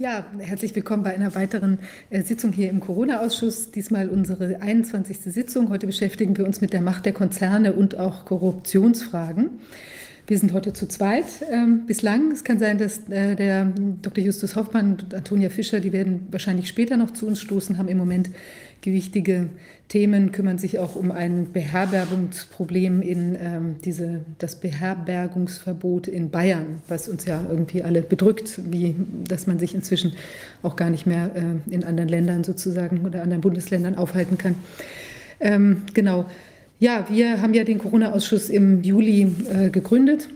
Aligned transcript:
Ja, 0.00 0.24
herzlich 0.38 0.76
willkommen 0.76 1.02
bei 1.02 1.12
einer 1.12 1.34
weiteren 1.34 1.80
äh, 2.08 2.22
Sitzung 2.22 2.52
hier 2.52 2.70
im 2.70 2.78
Corona-Ausschuss. 2.78 3.72
Diesmal 3.72 4.08
unsere 4.08 4.62
21. 4.62 5.18
Sitzung. 5.22 5.70
Heute 5.70 5.88
beschäftigen 5.88 6.38
wir 6.38 6.46
uns 6.46 6.60
mit 6.60 6.72
der 6.72 6.82
Macht 6.82 7.04
der 7.04 7.12
Konzerne 7.12 7.72
und 7.72 7.98
auch 7.98 8.24
Korruptionsfragen. 8.24 9.58
Wir 10.28 10.38
sind 10.38 10.52
heute 10.52 10.72
zu 10.72 10.86
zweit 10.86 11.24
ähm, 11.50 11.84
bislang. 11.86 12.30
Es 12.30 12.44
kann 12.44 12.60
sein, 12.60 12.78
dass 12.78 13.08
äh, 13.08 13.34
der 13.34 13.72
Dr. 14.00 14.22
Justus 14.22 14.54
Hoffmann 14.54 14.92
und 14.92 15.14
Antonia 15.14 15.50
Fischer, 15.50 15.80
die 15.80 15.92
werden 15.92 16.28
wahrscheinlich 16.30 16.68
später 16.68 16.96
noch 16.96 17.10
zu 17.10 17.26
uns 17.26 17.40
stoßen, 17.40 17.76
haben 17.76 17.88
im 17.88 17.98
Moment 17.98 18.30
gewichtige 18.80 19.48
Themen, 19.88 20.32
kümmern 20.32 20.58
sich 20.58 20.78
auch 20.78 20.96
um 20.96 21.10
ein 21.10 21.50
Beherbergungsproblem 21.52 23.00
in 23.00 23.36
ähm, 23.40 23.76
diese, 23.84 24.20
das 24.38 24.56
Beherbergungsverbot 24.56 26.08
in 26.08 26.30
Bayern, 26.30 26.82
was 26.88 27.08
uns 27.08 27.24
ja 27.24 27.44
irgendwie 27.48 27.82
alle 27.82 28.02
bedrückt, 28.02 28.60
wie 28.70 28.94
dass 29.26 29.46
man 29.46 29.58
sich 29.58 29.74
inzwischen 29.74 30.12
auch 30.62 30.76
gar 30.76 30.90
nicht 30.90 31.06
mehr 31.06 31.30
äh, 31.34 31.74
in 31.74 31.84
anderen 31.84 32.08
Ländern 32.08 32.44
sozusagen 32.44 33.06
oder 33.06 33.22
anderen 33.22 33.40
Bundesländern 33.40 33.96
aufhalten 33.96 34.36
kann. 34.36 34.56
Ähm, 35.40 35.82
genau. 35.94 36.26
Ja, 36.80 37.06
wir 37.10 37.40
haben 37.40 37.54
ja 37.54 37.64
den 37.64 37.78
Corona-Ausschuss 37.78 38.50
im 38.50 38.82
Juli 38.82 39.34
äh, 39.52 39.70
gegründet 39.70 40.28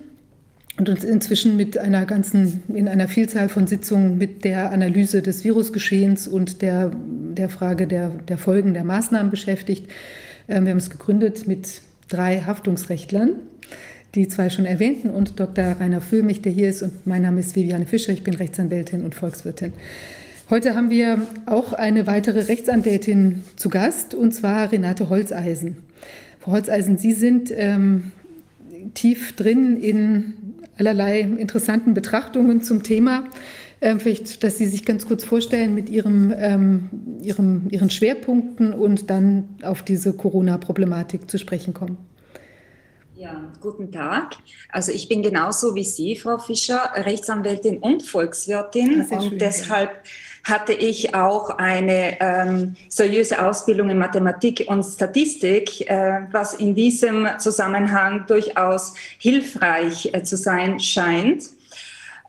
und 0.78 0.88
uns 0.88 1.04
inzwischen 1.04 1.56
mit 1.56 1.76
einer 1.78 2.06
ganzen, 2.06 2.62
in 2.74 2.88
einer 2.88 3.06
Vielzahl 3.06 3.48
von 3.48 3.66
Sitzungen 3.66 4.18
mit 4.18 4.44
der 4.44 4.72
Analyse 4.72 5.22
des 5.22 5.44
Virusgeschehens 5.44 6.26
und 6.26 6.62
der, 6.62 6.90
der 7.34 7.48
Frage 7.48 7.86
der, 7.86 8.10
der 8.10 8.38
Folgen 8.38 8.74
der 8.74 8.84
Maßnahmen 8.84 9.30
beschäftigt. 9.30 9.90
Ähm, 10.48 10.64
wir 10.64 10.70
haben 10.70 10.78
es 10.78 10.90
gegründet 10.90 11.46
mit 11.46 11.82
drei 12.08 12.40
Haftungsrechtlern, 12.40 13.36
die 14.14 14.28
zwei 14.28 14.50
schon 14.50 14.66
erwähnten, 14.66 15.10
und 15.10 15.40
Dr. 15.40 15.76
Rainer 15.80 16.00
Füllmich, 16.00 16.42
der 16.42 16.52
hier 16.52 16.68
ist, 16.68 16.82
und 16.82 17.06
mein 17.06 17.22
Name 17.22 17.40
ist 17.40 17.56
Viviane 17.56 17.86
Fischer, 17.86 18.12
ich 18.12 18.22
bin 18.22 18.34
Rechtsanwältin 18.34 19.04
und 19.04 19.14
Volkswirtin. 19.14 19.72
Heute 20.50 20.74
haben 20.74 20.90
wir 20.90 21.26
auch 21.46 21.72
eine 21.72 22.06
weitere 22.06 22.40
Rechtsanwältin 22.40 23.44
zu 23.56 23.70
Gast, 23.70 24.14
und 24.14 24.32
zwar 24.32 24.70
Renate 24.70 25.08
Holzeisen. 25.08 25.78
Frau 26.40 26.52
Holzeisen, 26.52 26.98
Sie 26.98 27.12
sind 27.12 27.50
ähm, 27.56 28.12
tief 28.94 29.34
drin 29.34 29.80
in 29.80 30.34
allerlei 30.76 31.20
interessanten 31.20 31.94
Betrachtungen 31.94 32.62
zum 32.62 32.82
Thema. 32.82 33.24
Ähm, 33.82 34.00
vielleicht, 34.00 34.42
dass 34.44 34.56
Sie 34.56 34.66
sich 34.66 34.84
ganz 34.84 35.06
kurz 35.06 35.24
vorstellen 35.24 35.74
mit 35.74 35.90
Ihrem, 35.90 36.32
ähm, 36.36 36.88
Ihrem, 37.20 37.68
Ihren 37.68 37.90
Schwerpunkten 37.90 38.72
und 38.72 39.10
dann 39.10 39.56
auf 39.62 39.82
diese 39.82 40.12
Corona-Problematik 40.12 41.28
zu 41.28 41.38
sprechen 41.38 41.74
kommen. 41.74 41.98
Ja, 43.16 43.52
guten 43.60 43.92
Tag. 43.92 44.36
Also 44.70 44.92
ich 44.92 45.08
bin 45.08 45.22
genauso 45.22 45.74
wie 45.74 45.84
Sie, 45.84 46.16
Frau 46.16 46.38
Fischer, 46.38 46.92
Rechtsanwältin 46.94 47.78
und 47.78 48.02
Volkswirtin 48.02 49.06
und 49.10 49.22
schön, 49.22 49.38
deshalb 49.38 49.90
ja 49.90 50.10
hatte 50.44 50.72
ich 50.72 51.14
auch 51.14 51.50
eine 51.50 52.20
ähm, 52.20 52.74
seriöse 52.88 53.44
Ausbildung 53.44 53.90
in 53.90 53.98
Mathematik 53.98 54.64
und 54.66 54.82
Statistik, 54.82 55.88
äh, 55.88 56.22
was 56.32 56.54
in 56.54 56.74
diesem 56.74 57.28
Zusammenhang 57.38 58.26
durchaus 58.26 58.94
hilfreich 59.18 60.10
äh, 60.12 60.22
zu 60.22 60.36
sein 60.36 60.80
scheint. 60.80 61.44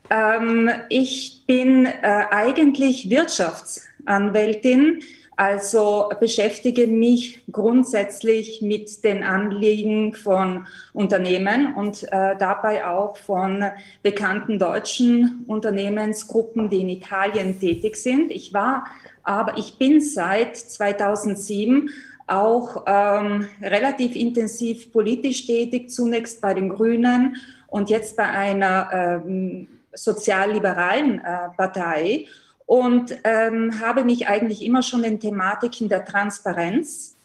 Ähm, 0.10 0.70
ich 0.90 1.33
bin 1.46 1.86
äh, 1.86 2.26
eigentlich 2.30 3.10
Wirtschaftsanwältin 3.10 5.02
also 5.36 6.12
beschäftige 6.20 6.88
mich 6.88 7.44
grundsätzlich 7.52 8.62
mit 8.62 9.04
den 9.04 9.24
Anliegen 9.24 10.14
von 10.14 10.68
Unternehmen 10.94 11.74
und 11.74 12.04
äh, 12.04 12.36
dabei 12.38 12.86
auch 12.86 13.18
von 13.18 13.66
bekannten 14.04 14.60
deutschen 14.60 15.44
Unternehmensgruppen, 15.48 16.70
die 16.70 16.82
in 16.82 16.90
Italien 16.90 17.60
tätig 17.60 17.96
sind. 17.96 18.32
Ich 18.32 18.54
war, 18.54 18.86
aber 19.24 19.58
ich 19.58 19.78
bin 19.78 20.02
seit 20.02 20.56
2007 20.56 21.90
auch 22.28 22.84
ähm, 22.86 23.48
relativ 23.62 24.16
intensiv 24.16 24.92
politisch 24.92 25.48
tätig, 25.48 25.90
zunächst 25.90 26.42
bei 26.42 26.54
den 26.54 26.70
Grünen 26.70 27.38
und 27.68 27.90
jetzt 27.90 28.16
bei 28.16 28.30
einer 28.30 28.90
ähm, 28.94 29.68
sozialliberalen 29.94 31.20
äh, 31.20 31.50
Partei 31.56 32.28
und 32.66 33.16
ähm, 33.24 33.80
habe 33.80 34.04
mich 34.04 34.28
eigentlich 34.28 34.64
immer 34.64 34.82
schon 34.82 35.04
den 35.04 35.20
Thematiken 35.20 35.90
der 35.90 36.06
Transparenz 36.06 37.18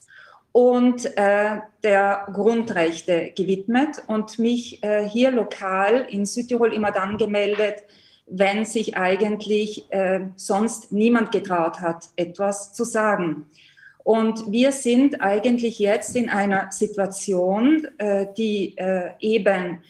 und 0.52 1.06
äh, 1.16 1.60
der 1.82 2.26
Grundrechte 2.32 3.32
gewidmet 3.36 4.02
und 4.06 4.38
mich 4.38 4.82
äh, 4.82 5.08
hier 5.08 5.30
lokal 5.30 6.06
in 6.08 6.26
Südtirol 6.26 6.72
immer 6.72 6.90
dann 6.90 7.16
gemeldet, 7.16 7.84
wenn 8.26 8.64
sich 8.64 8.96
eigentlich 8.96 9.90
äh, 9.90 10.20
sonst 10.36 10.92
niemand 10.92 11.32
getraut 11.32 11.80
hat, 11.80 12.08
etwas 12.16 12.72
zu 12.72 12.84
sagen. 12.84 13.46
Und 14.08 14.50
wir 14.50 14.72
sind 14.72 15.20
eigentlich 15.20 15.78
jetzt 15.78 16.16
in 16.16 16.28
einer 16.30 16.72
Situation, 16.72 17.86
äh, 17.98 18.26
die 18.36 18.76
äh, 18.78 19.10
eben 19.20 19.82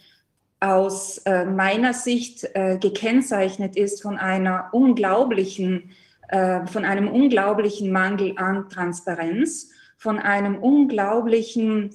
aus 0.60 1.18
äh, 1.18 1.44
meiner 1.44 1.94
Sicht 1.94 2.48
äh, 2.54 2.78
gekennzeichnet 2.78 3.76
ist 3.76 4.02
von 4.02 4.18
einer 4.18 4.70
unglaublichen, 4.72 5.90
äh, 6.28 6.66
von 6.66 6.84
einem 6.84 7.08
unglaublichen 7.08 7.92
Mangel 7.92 8.34
an 8.36 8.68
Transparenz, 8.68 9.70
von 9.96 10.18
einem 10.18 10.58
unglaublichen 10.58 11.90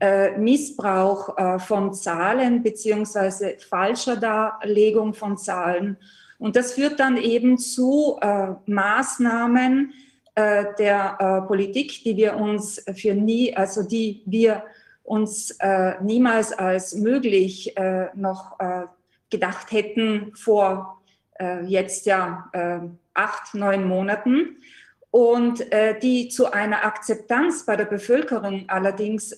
äh, 0.00 0.38
Missbrauch 0.38 1.36
äh, 1.36 1.58
von 1.58 1.92
Zahlen 1.92 2.62
beziehungsweise 2.62 3.56
falscher 3.68 4.16
Darlegung 4.16 5.12
von 5.12 5.36
Zahlen. 5.36 5.96
Und 6.38 6.54
das 6.54 6.74
führt 6.74 7.00
dann 7.00 7.16
eben 7.16 7.58
zu 7.58 8.16
äh, 8.20 8.48
Maßnahmen 8.66 9.92
der 10.78 11.44
Politik, 11.48 12.04
die 12.04 12.16
wir 12.16 12.36
uns 12.36 12.80
für 12.94 13.12
nie, 13.12 13.56
also 13.56 13.82
die 13.82 14.22
wir 14.24 14.62
uns 15.08 15.50
äh, 15.58 15.94
niemals 16.02 16.52
als 16.52 16.94
möglich 16.94 17.76
äh, 17.76 18.08
noch 18.14 18.60
äh, 18.60 18.84
gedacht 19.30 19.72
hätten 19.72 20.32
vor 20.34 21.02
äh, 21.40 21.64
jetzt 21.64 22.06
ja 22.06 22.50
äh, 22.52 22.80
acht, 23.14 23.54
neun 23.54 23.84
Monaten 23.84 24.58
und 25.10 25.72
äh, 25.72 25.98
die 25.98 26.28
zu 26.28 26.52
einer 26.52 26.84
Akzeptanz 26.84 27.64
bei 27.64 27.76
der 27.76 27.86
Bevölkerung 27.86 28.64
allerdings 28.68 29.36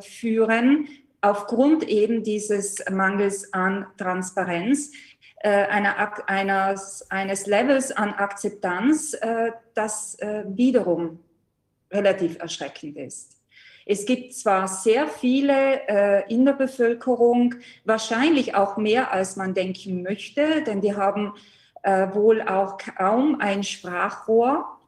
führen, 0.00 0.88
aufgrund 1.20 1.84
eben 1.88 2.22
dieses 2.22 2.84
Mangels 2.90 3.52
an 3.52 3.86
Transparenz, 3.96 4.92
einer, 5.40 6.28
eines, 6.28 7.06
eines 7.10 7.46
Levels 7.46 7.92
an 7.92 8.12
Akzeptanz, 8.12 9.16
das 9.74 10.16
wiederum 10.46 11.20
relativ 11.90 12.38
erschreckend 12.38 12.96
ist. 12.96 13.37
Es 13.90 14.04
gibt 14.04 14.34
zwar 14.34 14.68
sehr 14.68 15.08
viele 15.08 15.88
äh, 15.88 16.30
in 16.30 16.44
der 16.44 16.52
Bevölkerung, 16.52 17.54
wahrscheinlich 17.86 18.54
auch 18.54 18.76
mehr, 18.76 19.12
als 19.12 19.36
man 19.36 19.54
denken 19.54 20.02
möchte, 20.02 20.62
denn 20.62 20.82
die 20.82 20.94
haben 20.94 21.32
äh, 21.82 22.08
wohl 22.12 22.42
auch 22.42 22.76
kaum 22.76 23.40
ein 23.40 23.62
Sprachrohr, 23.62 24.78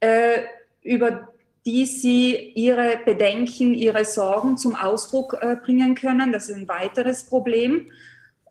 äh, 0.00 0.38
über 0.80 1.28
die 1.66 1.84
sie 1.84 2.52
ihre 2.54 2.96
Bedenken, 3.04 3.74
ihre 3.74 4.06
Sorgen 4.06 4.56
zum 4.56 4.76
Ausdruck 4.76 5.36
äh, 5.42 5.56
bringen 5.56 5.94
können. 5.94 6.32
Das 6.32 6.48
ist 6.48 6.56
ein 6.56 6.68
weiteres 6.68 7.24
Problem. 7.24 7.90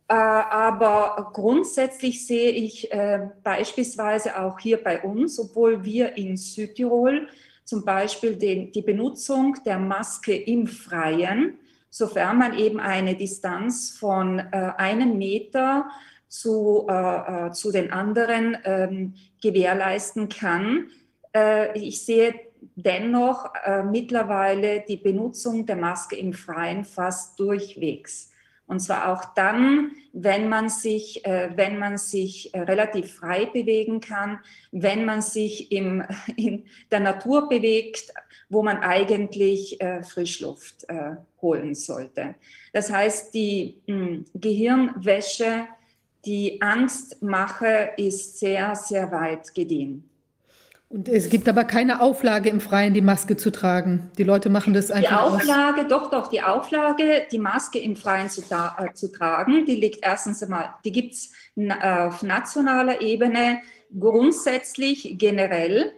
Äh, 0.08 0.14
aber 0.14 1.32
grundsätzlich 1.34 2.28
sehe 2.28 2.52
ich 2.52 2.92
äh, 2.94 3.30
beispielsweise 3.44 4.40
auch 4.40 4.60
hier 4.60 4.78
bei 4.84 5.02
uns, 5.02 5.40
obwohl 5.40 5.84
wir 5.84 6.16
in 6.18 6.38
Südtirol 6.38 7.30
zum 7.68 7.84
Beispiel 7.84 8.38
den, 8.38 8.72
die 8.72 8.82
Benutzung 8.82 9.58
der 9.66 9.78
Maske 9.78 10.34
im 10.34 10.68
Freien, 10.68 11.60
sofern 11.90 12.38
man 12.38 12.58
eben 12.58 12.80
eine 12.80 13.14
Distanz 13.16 13.92
von 13.92 14.40
äh, 14.40 14.72
einem 14.78 15.18
Meter 15.18 15.90
zu, 16.30 16.88
äh, 16.90 17.48
äh, 17.48 17.52
zu 17.52 17.74
den 17.74 17.92
anderen 17.92 18.58
ähm, 18.64 19.16
gewährleisten 19.42 20.30
kann. 20.30 20.92
Äh, 21.36 21.78
ich 21.78 22.06
sehe 22.06 22.36
dennoch 22.76 23.54
äh, 23.66 23.84
mittlerweile 23.84 24.86
die 24.88 24.98
Benutzung 24.98 25.66
der 25.66 25.76
Maske 25.76 26.16
im 26.16 26.32
Freien 26.32 26.86
fast 26.86 27.38
durchwegs. 27.38 28.32
Und 28.68 28.82
zwar 28.82 29.12
auch 29.12 29.34
dann, 29.34 29.92
wenn 30.12 30.50
man 30.50 30.70
sich, 30.70 31.26
äh, 31.26 31.52
wenn 31.56 31.80
man 31.80 31.98
sich 31.98 32.54
äh, 32.54 32.60
relativ 32.62 33.14
frei 33.14 33.46
bewegen 33.46 34.02
kann, 34.02 34.40
wenn 34.72 35.06
man 35.06 35.22
sich 35.22 35.72
im, 35.72 36.04
in 36.36 36.66
der 36.92 37.00
Natur 37.00 37.48
bewegt, 37.48 38.14
wo 38.50 38.62
man 38.64 38.78
eigentlich 38.78 39.82
äh, 39.82 40.04
Frischluft 40.04 40.88
holen 41.42 41.76
sollte. 41.76 42.36
Das 42.72 42.92
heißt, 42.92 43.34
die 43.34 43.82
hm, 43.88 44.26
Gehirnwäsche, 44.34 45.68
die 46.26 46.62
Angstmache 46.62 47.92
ist 47.98 48.40
sehr, 48.40 48.74
sehr 48.76 49.12
weit 49.12 49.54
gediehen. 49.54 50.10
Und 50.90 51.10
es 51.10 51.30
gibt 51.30 51.50
aber 51.50 51.66
keine 51.66 52.00
Auflage 52.00 52.50
im 52.50 52.62
Freien, 52.62 52.94
die 52.94 53.02
Maske 53.02 53.36
zu 53.36 53.52
tragen. 53.52 54.10
Die 54.18 54.24
Leute 54.24 54.50
machen 54.50 54.74
das 54.74 54.90
einfach. 54.90 55.10
Die 55.10 55.36
Auflage, 55.36 55.82
aus. 55.82 55.88
doch, 55.90 56.10
doch, 56.10 56.28
die 56.30 56.42
Auflage, 56.42 57.28
die 57.30 57.40
Maske 57.40 57.80
im 57.80 57.98
Freien 57.98 58.30
zu, 58.30 58.42
äh, 58.42 58.94
zu 58.94 59.12
tragen, 59.12 59.66
die 59.66 59.76
liegt 59.76 60.00
erstens 60.02 60.42
einmal, 60.42 60.76
die 60.86 60.94
gibt 60.94 61.14
es 61.14 61.32
auf 61.82 62.24
nationaler 62.24 63.02
Ebene 63.02 63.60
grundsätzlich 64.00 65.16
generell. 65.18 65.92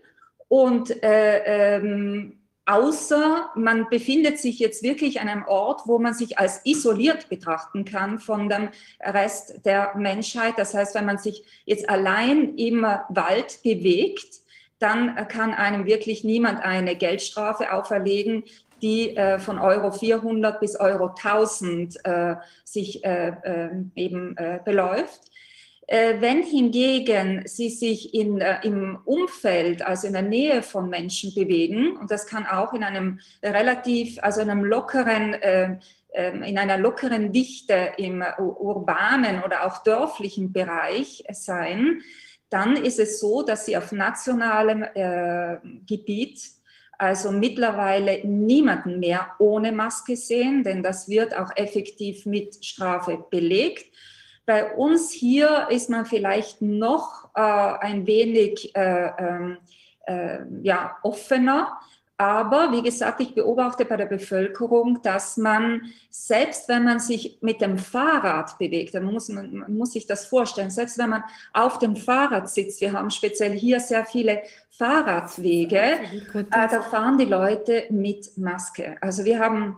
Und 0.48 1.04
äh, 1.04 1.76
ähm, 1.78 2.40
außer 2.66 3.52
man 3.56 3.88
befindet 3.92 4.40
sich 4.40 4.58
jetzt 4.58 4.82
wirklich 4.82 5.22
an 5.22 5.30
einem 5.30 5.46
Ort, 5.46 5.82
wo 5.86 6.00
man 6.00 6.16
sich 6.16 6.40
als 6.40 6.62
isoliert 6.66 7.30
betrachten 7.30 7.86
kann 7.86 8.18
von 8.18 8.50
dem 8.50 8.70
Rest 9.00 9.64
der 9.66 9.96
Menschheit. 9.96 10.56
Das 10.58 10.74
heißt, 10.74 10.96
wenn 10.96 11.06
man 11.06 11.20
sich 11.20 11.44
jetzt 11.66 11.88
allein 11.88 12.56
im 12.56 12.82
Wald 12.82 13.60
bewegt, 13.64 14.40
dann 14.80 15.16
kann 15.28 15.54
einem 15.54 15.86
wirklich 15.86 16.24
niemand 16.24 16.64
eine 16.64 16.96
Geldstrafe 16.96 17.74
auferlegen, 17.74 18.44
die 18.82 19.16
äh, 19.16 19.40
von 19.40 19.60
Euro 19.60 19.92
400 19.92 20.60
bis 20.60 20.80
Euro 20.80 21.08
1000 21.08 22.06
äh, 22.06 22.36
sich 22.64 23.04
äh, 23.04 23.34
äh 23.44 23.70
eben 23.96 24.38
äh, 24.38 24.60
beläuft. 24.64 25.30
Äh, 25.92 26.22
wenn 26.22 26.44
hingegen 26.44 27.42
Sie 27.48 27.70
sich 27.70 28.14
in, 28.14 28.40
äh, 28.42 28.60
im 28.62 29.00
Umfeld, 29.06 29.82
also 29.82 30.06
in 30.06 30.14
der 30.14 30.22
Nähe 30.22 30.62
von 30.62 30.88
Menschen 30.88 31.34
bewegen, 31.34 31.98
und 31.98 32.12
das 32.12 32.28
kann 32.28 32.46
auch 32.46 32.74
in 32.74 32.84
einem 32.84 33.20
relativ, 33.42 34.20
also 34.22 34.42
einem 34.42 34.64
lockeren, 34.64 35.34
äh, 35.34 35.78
ähm, 36.14 36.44
in 36.44 36.60
einer 36.60 36.78
lockeren 36.78 37.32
Dichte 37.32 37.94
im 37.98 38.24
urbanen 38.38 39.42
oder 39.44 39.66
auch 39.66 39.82
dörflichen 39.82 40.54
Bereich 40.54 41.24
sein, 41.32 42.04
dann 42.50 42.76
ist 42.76 43.00
es 43.00 43.20
so, 43.20 43.44
dass 43.44 43.66
Sie 43.66 43.78
auf 43.78 43.92
nationalem 43.92 44.84
äh, 44.84 45.58
Gebiet 45.88 46.40
also 47.00 47.32
mittlerweile 47.32 48.28
niemanden 48.28 49.00
mehr 49.00 49.36
ohne 49.40 49.72
Maske 49.72 50.18
sehen, 50.18 50.66
denn 50.66 50.84
das 50.84 51.08
wird 51.08 51.34
auch 51.34 51.50
effektiv 51.56 52.26
mit 52.26 52.64
Strafe 52.66 53.26
belegt. 53.30 53.96
Bei 54.46 54.76
uns 54.76 55.12
hier 55.12 55.68
ist 55.70 55.90
man 55.90 56.06
vielleicht 56.06 56.62
noch 56.62 57.30
äh, 57.36 57.42
ein 57.42 58.06
wenig 58.06 58.76
äh, 58.76 59.12
ähm, 59.18 59.58
äh, 60.08 60.40
ja, 60.62 60.98
offener. 61.02 61.80
Aber 62.20 62.74
wie 62.74 62.82
gesagt, 62.82 63.22
ich 63.22 63.34
beobachte 63.34 63.86
bei 63.86 63.96
der 63.96 64.06
Bevölkerung, 64.06 65.02
dass 65.02 65.38
man, 65.38 65.84
selbst 66.10 66.68
wenn 66.68 66.84
man 66.84 67.00
sich 67.00 67.38
mit 67.40 67.62
dem 67.62 67.78
Fahrrad 67.78 68.58
bewegt, 68.58 68.94
dann 68.94 69.06
muss 69.06 69.30
man, 69.30 69.56
man 69.56 69.78
muss 69.78 69.94
sich 69.94 70.06
das 70.06 70.26
vorstellen, 70.26 70.70
selbst 70.70 70.98
wenn 70.98 71.12
man 71.12 71.24
auf 71.54 71.80
dem 71.80 71.96
Fahrrad 71.96 72.50
sitzt, 72.50 72.82
wir 72.82 72.92
haben 72.92 73.10
speziell 73.10 73.58
hier 73.58 73.80
sehr 73.80 74.06
viele 74.06 74.42
Fahrradwege, 74.70 75.78
äh, 76.34 76.44
da 76.50 76.82
fahren 76.82 77.18
die 77.18 77.24
Leute 77.24 77.86
mit 77.90 78.38
Maske. 78.38 78.98
Also 79.00 79.24
wir 79.24 79.40
haben 79.40 79.78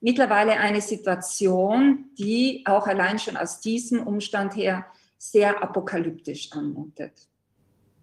mittlerweile 0.00 0.52
eine 0.52 0.82
Situation, 0.82 2.04
die 2.16 2.62
auch 2.66 2.86
allein 2.86 3.18
schon 3.18 3.36
aus 3.36 3.58
diesem 3.58 4.06
Umstand 4.06 4.54
her 4.54 4.86
sehr 5.18 5.60
apokalyptisch 5.60 6.52
anmutet. 6.52 7.29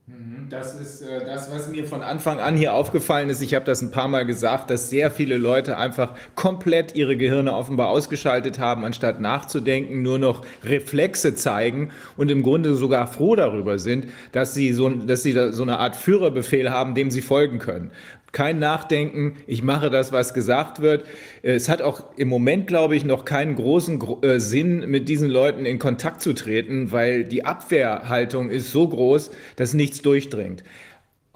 Mhm, 0.10 0.48
das 0.50 0.74
ist 0.80 1.02
äh, 1.02 1.26
das, 1.26 1.52
was 1.52 1.68
mir 1.68 1.86
von 1.86 2.02
Anfang 2.02 2.40
an 2.40 2.56
hier 2.56 2.74
aufgefallen 2.74 3.30
ist. 3.30 3.42
Ich 3.42 3.54
habe 3.54 3.66
das 3.66 3.82
ein 3.82 3.92
paar 3.92 4.08
Mal 4.08 4.26
gesagt, 4.26 4.70
dass 4.70 4.90
sehr 4.90 5.12
viele 5.12 5.36
Leute 5.36 5.78
einfach 5.78 6.14
komplett 6.34 6.96
ihre 6.96 7.18
Gehirne 7.18 7.52
offenbar 7.52 7.90
ausgeschaltet 7.90 8.58
haben, 8.58 8.86
anstatt 8.86 9.20
nachzudenken, 9.20 10.04
nur 10.04 10.18
noch 10.18 10.46
Reflexe 10.64 11.36
zeigen 11.36 11.92
und 12.16 12.32
im 12.32 12.42
Grunde 12.42 12.76
sogar 12.76 13.08
froh 13.08 13.36
darüber 13.36 13.80
sind, 13.80 14.08
dass 14.32 14.54
sie 14.54 14.72
so, 14.72 14.88
dass 14.88 15.24
sie 15.24 15.34
so 15.52 15.64
eine 15.64 15.78
Art 15.78 15.98
Führerbefehl 15.98 16.72
haben, 16.72 16.96
dem 16.96 17.12
sie 17.12 17.22
folgen 17.22 17.60
können 17.60 17.92
kein 18.38 18.60
Nachdenken, 18.60 19.38
ich 19.48 19.64
mache 19.64 19.90
das, 19.90 20.12
was 20.12 20.36
gesagt 20.36 20.80
wird. 20.80 21.06
Es 21.42 21.70
hat 21.70 21.82
auch 21.82 22.04
im 22.18 22.28
Moment, 22.28 22.68
glaube 22.68 22.96
ich, 22.96 23.04
noch 23.04 23.26
keinen 23.26 23.56
großen 23.56 24.00
äh, 24.22 24.40
Sinn, 24.40 24.88
mit 24.92 25.10
diesen 25.10 25.28
Leuten 25.28 25.66
in 25.66 25.80
Kontakt 25.80 26.22
zu 26.22 26.34
treten, 26.34 26.92
weil 26.92 27.24
die 27.24 27.46
Abwehrhaltung 27.46 28.52
ist 28.52 28.72
so 28.72 28.88
groß, 28.88 29.32
dass 29.56 29.74
nichts 29.74 30.04
durchdringt. 30.04 30.64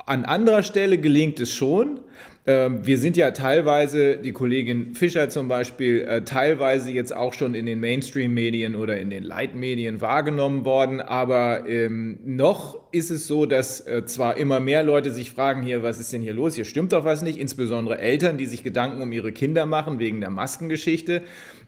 An 0.06 0.26
anderer 0.26 0.62
Stelle 0.62 1.00
gelingt 1.00 1.40
es 1.40 1.52
schon, 1.52 2.02
wir 2.44 2.98
sind 2.98 3.18
ja 3.18 3.30
teilweise, 3.32 4.18
die 4.18 4.32
Kollegin 4.32 4.96
Fischer 4.96 5.30
zum 5.30 5.48
Beispiel, 5.48 6.02
äh, 6.02 6.24
teilweise 6.24 6.90
jetzt 6.90 7.16
auch 7.16 7.34
schon 7.34 7.54
in 7.54 7.68
den 7.68 7.80
Mainstream-Medien 7.80 8.76
oder 8.76 8.98
in 8.98 9.12
den 9.12 9.24
Leitmedien 9.24 10.02
wahrgenommen 10.02 10.66
worden. 10.66 11.02
Aber 11.02 11.70
ähm, 11.70 12.18
noch 12.26 12.80
ist 12.92 13.12
es 13.12 13.28
so, 13.28 13.46
dass 13.46 13.86
äh, 13.86 14.06
zwar 14.06 14.38
immer 14.38 14.60
mehr 14.60 14.82
Leute 14.82 15.12
sich 15.12 15.30
fragen, 15.30 15.62
hier, 15.62 15.84
was 15.84 16.00
ist 16.00 16.14
denn 16.14 16.24
hier 16.24 16.34
los? 16.34 16.56
Hier 16.56 16.66
stimmt 16.66 16.94
doch 16.94 17.06
was 17.06 17.22
nicht, 17.22 17.38
insbesondere 17.38 18.00
Eltern, 18.00 18.40
die 18.40 18.48
sich 18.48 18.64
Gedanken 18.64 19.04
um 19.04 19.12
ihre 19.12 19.32
Kinder 19.32 19.68
machen 19.68 20.00
wegen 20.00 20.20
der 20.20 20.32
Maskengeschichte. 20.32 21.22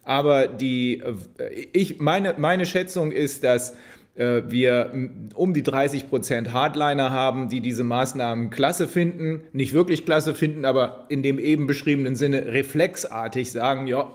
Aber 0.03 0.47
die, 0.47 1.03
äh, 1.37 1.67
ich, 1.71 1.99
meine, 1.99 2.33
meine 2.39 2.65
Schätzung 2.65 3.11
ist, 3.11 3.43
dass 3.43 3.75
wir 4.15 4.91
um 5.33 5.53
die 5.53 5.63
30 5.63 6.09
Prozent 6.09 6.53
Hardliner 6.53 7.09
haben, 7.09 7.49
die 7.49 7.61
diese 7.61 7.83
Maßnahmen 7.83 8.51
klasse 8.51 8.87
finden, 8.87 9.41
nicht 9.53 9.73
wirklich 9.73 10.05
klasse 10.05 10.35
finden, 10.35 10.65
aber 10.65 11.05
in 11.09 11.23
dem 11.23 11.39
eben 11.39 11.65
beschriebenen 11.65 12.15
Sinne 12.15 12.45
reflexartig 12.45 13.51
sagen, 13.51 13.87
ja, 13.87 14.11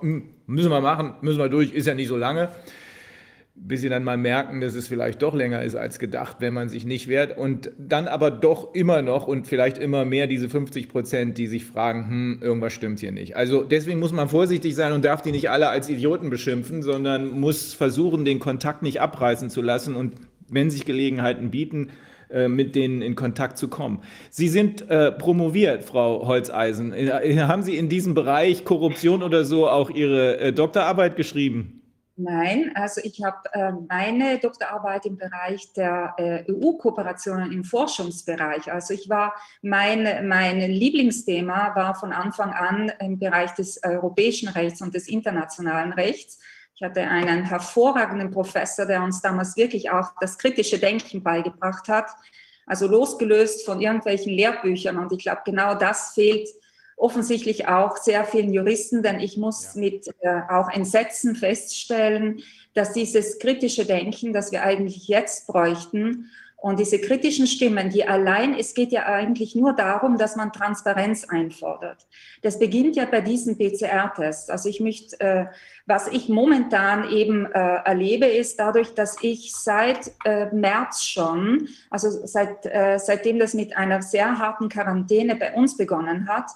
müssen 0.47 0.71
wir 0.71 0.81
machen, 0.81 1.15
müssen 1.21 1.39
wir 1.39 1.49
durch, 1.49 1.73
ist 1.73 1.87
ja 1.87 1.95
nicht 1.95 2.09
so 2.09 2.17
lange 2.17 2.49
bis 3.61 3.81
sie 3.81 3.89
dann 3.89 4.05
mal 4.05 4.17
merken, 4.17 4.61
dass 4.61 4.75
es 4.75 4.89
vielleicht 4.89 5.23
doch 5.23 5.35
länger 5.35 5.63
ist 5.63 5.75
als 5.75 5.99
gedacht, 5.99 6.37
wenn 6.41 6.55
man 6.55 6.69
sich 6.69 6.85
nicht 6.85 7.09
wehrt. 7.09 7.37
Und 7.37 7.71
dann 7.79 8.09
aber 8.09 8.31
doch 8.31 8.75
immer 8.75 9.03
noch 9.03 9.27
und 9.27 9.47
vielleicht 9.47 9.79
immer 9.79 10.05
mehr 10.05 10.27
diese 10.27 10.49
50 10.49 10.89
Prozent, 10.89 11.39
die 11.39 11.47
sich 11.47 11.65
fragen, 11.65 12.09
hm, 12.09 12.39
irgendwas 12.41 12.73
stimmt 12.73 13.01
hier 13.01 13.13
nicht. 13.13 13.37
Also 13.37 13.63
deswegen 13.63 13.99
muss 13.99 14.13
man 14.13 14.29
vorsichtig 14.29 14.75
sein 14.75 14.93
und 14.93 15.05
darf 15.05 15.23
die 15.23 15.33
nicht 15.33 15.51
alle 15.51 15.69
als 15.69 15.89
Idioten 15.89 16.31
beschimpfen, 16.31 16.83
sondern 16.83 17.39
muss 17.39 17.75
versuchen, 17.75 18.25
den 18.25 18.39
Kontakt 18.39 18.83
nicht 18.83 19.01
abreißen 19.01 19.51
zu 19.51 19.61
lassen 19.61 19.97
und 19.97 20.15
wenn 20.49 20.71
sich 20.71 20.85
Gelegenheiten 20.85 21.51
bieten, 21.51 21.91
äh, 22.31 22.49
mit 22.49 22.75
denen 22.75 23.03
in 23.03 23.15
Kontakt 23.15 23.59
zu 23.59 23.69
kommen. 23.69 24.01
Sie 24.31 24.49
sind 24.49 24.89
äh, 24.91 25.13
promoviert, 25.13 25.85
Frau 25.85 26.27
Holzeisen. 26.27 26.93
Äh, 26.93 27.39
haben 27.41 27.63
Sie 27.63 27.77
in 27.77 27.89
diesem 27.89 28.15
Bereich 28.15 28.65
Korruption 28.65 29.23
oder 29.23 29.45
so 29.45 29.69
auch 29.69 29.91
Ihre 29.91 30.39
äh, 30.39 30.53
Doktorarbeit 30.53 31.17
geschrieben? 31.17 31.79
Nein, 32.21 32.73
also 32.75 33.01
ich 33.05 33.23
habe 33.23 33.49
äh, 33.53 33.71
meine 33.89 34.41
Doktorarbeit 34.41 35.07
im 35.07 35.17
Bereich 35.17 35.73
der 35.75 36.15
äh, 36.17 36.53
EU-Kooperationen 36.53 37.53
im 37.53 37.63
Forschungsbereich. 37.63 38.73
Also 38.73 38.93
ich 38.93 39.09
war, 39.09 39.35
mein, 39.63 40.27
mein 40.27 40.59
Lieblingsthema 40.59 41.77
war 41.77 41.95
von 41.95 42.11
Anfang 42.11 42.51
an 42.51 42.91
im 42.99 43.21
Bereich 43.21 43.53
des 43.55 43.81
europäischen 43.85 44.49
Rechts 44.49 44.83
und 44.83 44.97
des 44.97 45.07
internationalen 45.07 45.93
Rechts. 45.93 46.41
Ich 46.75 46.83
hatte 46.83 47.03
einen 47.03 47.45
hervorragenden 47.45 48.33
Professor, 48.33 48.85
der 48.85 49.05
uns 49.05 49.23
damals 49.23 49.57
wirklich 49.57 49.93
auch 49.93 50.11
das 50.21 50.39
kritische 50.39 50.81
Denken 50.81 51.23
beigebracht 51.23 51.87
hat. 51.87 52.11
Also 52.67 52.89
losgelöst 52.89 53.65
von 53.65 53.81
irgendwelchen 53.81 54.33
Lehrbüchern. 54.33 54.97
Und 54.97 55.13
ich 55.13 55.21
glaube, 55.21 55.43
genau 55.45 55.77
das 55.77 56.15
fehlt 56.15 56.49
offensichtlich 56.99 57.69
auch 57.69 57.97
sehr 57.97 58.25
vielen 58.25 58.53
Juristen, 58.53 59.03
denn 59.03 59.21
ich 59.21 59.37
muss 59.37 59.75
ja. 59.75 59.81
mit 59.81 60.09
äh, 60.21 60.41
auch 60.51 60.69
Entsetzen 60.69 61.37
feststellen, 61.37 62.43
dass 62.75 62.93
dieses 62.93 63.39
kritische 63.39 63.87
Denken, 63.87 64.33
das 64.33 64.53
wir 64.53 64.63
eigentlich 64.63 65.09
jetzt 65.09 65.47
bräuchten, 65.47 66.31
und 66.61 66.81
diese 66.81 67.01
kritischen 67.01 67.47
Stimmen, 67.47 67.89
die 67.89 68.05
allein, 68.05 68.53
es 68.53 68.75
geht 68.75 68.91
ja 68.91 69.07
eigentlich 69.07 69.55
nur 69.55 69.75
darum, 69.75 70.19
dass 70.19 70.35
man 70.35 70.53
Transparenz 70.53 71.25
einfordert. 71.25 72.09
Das 72.43 72.59
beginnt 72.59 72.97
ja 72.97 73.05
bei 73.05 73.21
diesen 73.21 73.57
PCR-Tests. 73.57 74.51
Also 74.51 74.69
ich 74.69 74.81
möchte, 74.81 75.21
äh, 75.21 75.47
was 75.87 76.09
ich 76.09 76.29
momentan 76.29 77.09
eben 77.11 77.47
äh, 77.47 77.77
erlebe, 77.85 78.27
ist 78.27 78.59
dadurch, 78.59 78.93
dass 78.95 79.19
ich 79.23 79.55
seit 79.55 80.11
äh, 80.25 80.47
März 80.53 81.05
schon, 81.05 81.69
also 81.91 82.11
seit, 82.27 82.67
äh, 82.67 82.99
seitdem 82.99 83.39
das 83.39 83.55
mit 83.55 83.77
einer 83.77 84.03
sehr 84.03 84.41
harten 84.41 84.69
Quarantäne 84.69 85.37
bei 85.37 85.55
uns 85.55 85.77
begonnen 85.77 86.29
hat, 86.29 86.51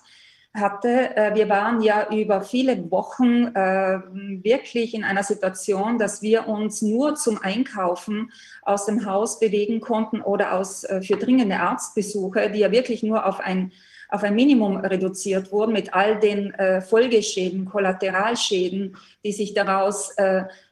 hatte. 0.54 1.16
Äh, 1.16 1.34
wir 1.34 1.48
waren 1.48 1.80
ja 1.80 2.12
über 2.12 2.42
viele 2.42 2.90
Wochen 2.90 3.46
äh, 3.54 4.00
wirklich 4.42 4.94
in 4.94 5.04
einer 5.04 5.22
Situation, 5.22 5.98
dass 5.98 6.22
wir 6.22 6.46
uns 6.46 6.82
nur 6.82 7.14
zum 7.14 7.38
Einkaufen 7.42 8.30
aus 8.62 8.86
dem 8.86 9.06
Haus 9.06 9.40
bewegen 9.40 9.80
konnten 9.80 10.20
oder 10.20 10.52
aus, 10.52 10.84
äh, 10.84 11.00
für 11.02 11.16
dringende 11.16 11.58
Arztbesuche, 11.58 12.50
die 12.50 12.60
ja 12.60 12.70
wirklich 12.70 13.02
nur 13.02 13.26
auf 13.26 13.40
ein, 13.40 13.72
auf 14.08 14.22
ein 14.22 14.34
Minimum 14.34 14.76
reduziert 14.76 15.52
wurden 15.52 15.72
mit 15.72 15.94
all 15.94 16.20
den 16.20 16.52
Folgeschäden, 16.86 17.64
Kollateralschäden, 17.64 18.94
die 19.24 19.32
sich 19.32 19.54
daraus 19.54 20.10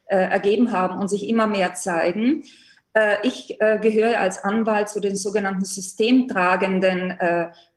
ergeben 0.05 0.71
haben 0.71 0.99
und 0.99 1.07
sich 1.07 1.27
immer 1.27 1.47
mehr 1.47 1.73
zeigen. 1.73 2.43
Ich 3.23 3.57
gehöre 3.57 4.19
als 4.19 4.43
Anwalt 4.43 4.89
zu 4.89 4.99
den 4.99 5.15
sogenannten 5.15 5.63
systemtragenden 5.63 7.17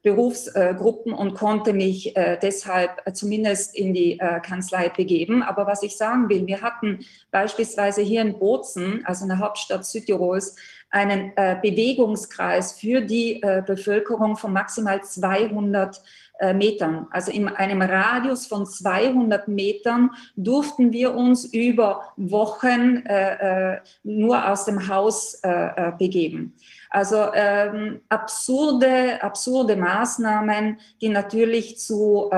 Berufsgruppen 0.04 1.14
und 1.14 1.34
konnte 1.34 1.72
mich 1.72 2.14
äh, 2.14 2.38
deshalb 2.40 3.02
zumindest 3.14 3.74
in 3.74 3.94
die 3.94 4.20
äh, 4.20 4.38
Kanzlei 4.40 4.90
begeben. 4.90 5.42
Aber 5.42 5.66
was 5.66 5.82
ich 5.82 5.96
sagen 5.96 6.28
will, 6.28 6.46
wir 6.46 6.60
hatten 6.60 7.06
beispielsweise 7.30 8.02
hier 8.02 8.20
in 8.20 8.38
Bozen, 8.38 9.04
also 9.06 9.24
in 9.24 9.30
der 9.30 9.38
Hauptstadt 9.38 9.86
Südtirols, 9.86 10.56
einen 10.94 11.32
äh, 11.36 11.56
Bewegungskreis 11.60 12.72
für 12.72 13.00
die 13.00 13.42
äh, 13.42 13.62
Bevölkerung 13.66 14.36
von 14.36 14.52
maximal 14.52 15.02
200 15.02 16.00
äh, 16.38 16.52
Metern. 16.52 17.06
Also 17.10 17.30
in 17.30 17.48
einem 17.48 17.82
Radius 17.82 18.46
von 18.46 18.66
200 18.66 19.48
Metern 19.48 20.10
durften 20.36 20.92
wir 20.92 21.14
uns 21.14 21.44
über 21.44 22.12
Wochen 22.16 23.04
äh, 23.06 23.74
äh, 23.74 23.80
nur 24.02 24.48
aus 24.48 24.64
dem 24.64 24.88
Haus 24.88 25.34
äh, 25.42 25.48
äh, 25.48 25.92
begeben. 25.98 26.54
Also 26.90 27.26
ähm, 27.34 28.00
absurde, 28.08 29.20
absurde 29.20 29.76
Maßnahmen, 29.76 30.78
die 31.00 31.08
natürlich 31.08 31.78
zu 31.78 32.28
äh, 32.30 32.36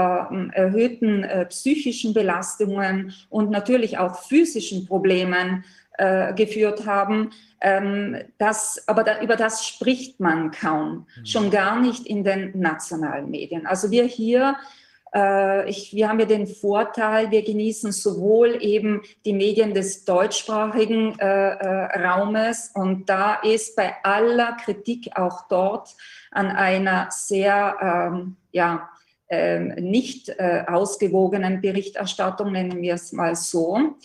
erhöhten 0.53 1.27
psychischen 1.49 2.15
Belastungen 2.15 3.13
und 3.29 3.51
natürlich 3.51 3.99
auch 3.99 4.23
physischen 4.23 4.87
Problemen 4.87 5.65
äh, 5.99 6.35
geführt 6.35 6.87
haben. 6.87 7.31
Ähm, 7.61 8.19
das, 8.39 8.83
aber 8.87 9.03
da, 9.03 9.21
über 9.21 9.37
das 9.37 9.67
spricht 9.67 10.21
man 10.21 10.51
kaum, 10.51 11.07
mhm. 11.19 11.27
schon 11.27 11.51
gar 11.51 11.81
nicht 11.81 12.07
in 12.07 12.23
den 12.25 12.59
nationalen 12.59 13.31
Medien. 13.31 13.67
Also 13.67 13.91
wir 13.91 14.05
hier, 14.05 14.57
äh, 15.15 15.69
ich, 15.69 15.95
wir 15.95 16.09
haben 16.09 16.21
ja 16.21 16.27
den 16.27 16.47
Vorteil, 16.47 17.31
wir 17.31 17.43
genießen 17.43 17.93
sowohl 17.93 18.63
eben 18.63 19.03
die 19.25 19.33
Medien 19.33 19.73
des 19.73 20.05
deutschsprachigen 20.05 21.19
äh, 21.19 21.25
äh, 21.25 22.07
Raumes 22.07 22.73
und 22.75 23.09
da 23.09 23.37
ist 23.37 23.75
bei 23.77 23.95
aller 24.03 24.57
Kritik 24.63 25.11
auch 25.15 25.49
dort 25.49 25.97
an 26.31 26.49
einer 26.49 27.09
sehr, 27.11 28.11
ähm, 28.13 28.37
ja, 28.53 28.91
ähm, 29.29 29.69
nicht 29.81 30.29
äh, 30.29 30.65
ausgewogenen 30.69 31.61
Berichterstattung, 31.61 32.53
nennen 32.53 32.81
wir 32.81 32.95
es 32.95 33.13
mal 33.13 33.35
so, 33.35 33.97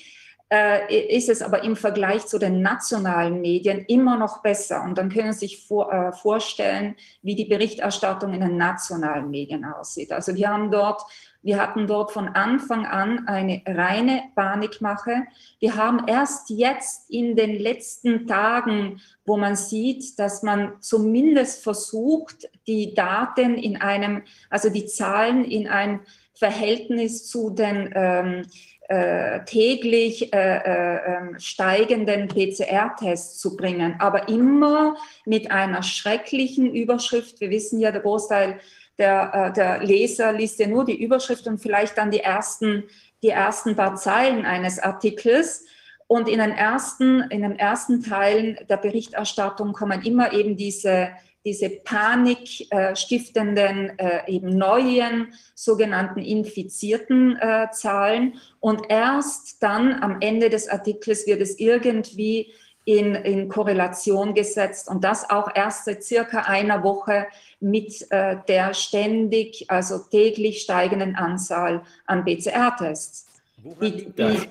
äh, 0.51 1.15
ist 1.15 1.29
es 1.29 1.41
aber 1.41 1.63
im 1.63 1.75
Vergleich 1.75 2.25
zu 2.25 2.37
den 2.37 2.61
nationalen 2.61 3.39
Medien 3.39 3.85
immer 3.87 4.17
noch 4.17 4.41
besser. 4.41 4.83
Und 4.83 4.97
dann 4.97 5.09
können 5.09 5.31
Sie 5.31 5.47
sich 5.47 5.65
vor, 5.65 5.91
äh, 5.91 6.11
vorstellen, 6.11 6.95
wie 7.21 7.35
die 7.35 7.45
Berichterstattung 7.45 8.33
in 8.33 8.41
den 8.41 8.57
nationalen 8.57 9.29
Medien 9.29 9.63
aussieht. 9.63 10.11
Also 10.11 10.35
wir 10.35 10.49
haben 10.49 10.69
dort 10.69 11.03
wir 11.43 11.59
hatten 11.59 11.87
dort 11.87 12.11
von 12.11 12.27
Anfang 12.27 12.85
an 12.85 13.27
eine 13.27 13.63
reine 13.65 14.21
Panikmache. 14.35 15.23
Wir 15.59 15.75
haben 15.75 16.07
erst 16.07 16.51
jetzt 16.51 17.09
in 17.09 17.35
den 17.35 17.55
letzten 17.57 18.27
Tagen, 18.27 19.01
wo 19.25 19.37
man 19.37 19.55
sieht, 19.55 20.19
dass 20.19 20.43
man 20.43 20.73
zumindest 20.81 21.63
versucht, 21.63 22.47
die 22.67 22.93
Daten 22.93 23.55
in 23.55 23.77
einem, 23.77 24.21
also 24.51 24.69
die 24.69 24.85
Zahlen 24.85 25.43
in 25.43 25.67
ein 25.67 26.01
Verhältnis 26.35 27.27
zu 27.27 27.49
den 27.49 27.91
ähm, 27.95 28.45
äh, 28.87 29.45
täglich 29.45 30.33
äh, 30.33 30.57
äh, 30.57 30.99
ähm, 31.05 31.39
steigenden 31.39 32.27
PCR-Tests 32.27 33.39
zu 33.39 33.55
bringen, 33.55 33.95
aber 33.99 34.27
immer 34.27 34.97
mit 35.25 35.51
einer 35.51 35.83
schrecklichen 35.83 36.73
Überschrift. 36.73 37.39
Wir 37.39 37.49
wissen 37.49 37.79
ja, 37.79 37.91
der 37.91 38.01
Großteil 38.01 38.59
der, 38.97 39.31
äh, 39.33 39.53
der 39.53 39.83
Leser 39.83 40.33
liest 40.33 40.59
ja 40.59 40.67
nur 40.67 40.85
die 40.85 41.01
Überschrift 41.01 41.47
und 41.47 41.59
vielleicht 41.59 41.97
dann 41.97 42.11
die 42.11 42.19
ersten, 42.19 42.83
die 43.23 43.29
ersten 43.29 43.75
paar 43.75 43.95
Zeilen 43.95 44.45
eines 44.45 44.79
Artikels. 44.79 45.65
Und 46.07 46.27
in 46.27 46.39
den 46.39 46.51
ersten, 46.51 47.21
in 47.29 47.41
den 47.41 47.57
ersten 47.57 48.03
Teilen 48.03 48.57
der 48.69 48.77
Berichterstattung 48.77 49.71
kommen 49.71 50.03
immer 50.03 50.33
eben 50.33 50.57
diese 50.57 51.09
diese 51.43 51.69
panikstiftenden, 51.69 53.97
äh, 53.97 54.21
eben 54.27 54.55
neuen 54.57 55.33
sogenannten 55.55 56.19
infizierten 56.19 57.37
äh, 57.37 57.69
Zahlen. 57.71 58.35
Und 58.59 58.83
erst 58.89 59.63
dann 59.63 60.03
am 60.03 60.17
Ende 60.21 60.49
des 60.49 60.67
Artikels 60.67 61.25
wird 61.25 61.41
es 61.41 61.57
irgendwie 61.59 62.51
in, 62.85 63.15
in 63.15 63.47
Korrelation 63.47 64.33
gesetzt 64.33 64.89
und 64.89 65.03
das 65.03 65.29
auch 65.29 65.49
erst 65.53 65.85
seit 65.85 66.03
circa 66.03 66.39
einer 66.41 66.83
Woche 66.83 67.27
mit 67.59 68.07
äh, 68.09 68.37
der 68.47 68.73
ständig, 68.73 69.69
also 69.69 69.99
täglich 69.99 70.61
steigenden 70.61 71.15
Anzahl 71.15 71.83
an 72.07 72.25
PCR-Tests. 72.25 73.27
Woran, 73.57 73.81
liegt 73.81 74.17
das? 74.17 74.47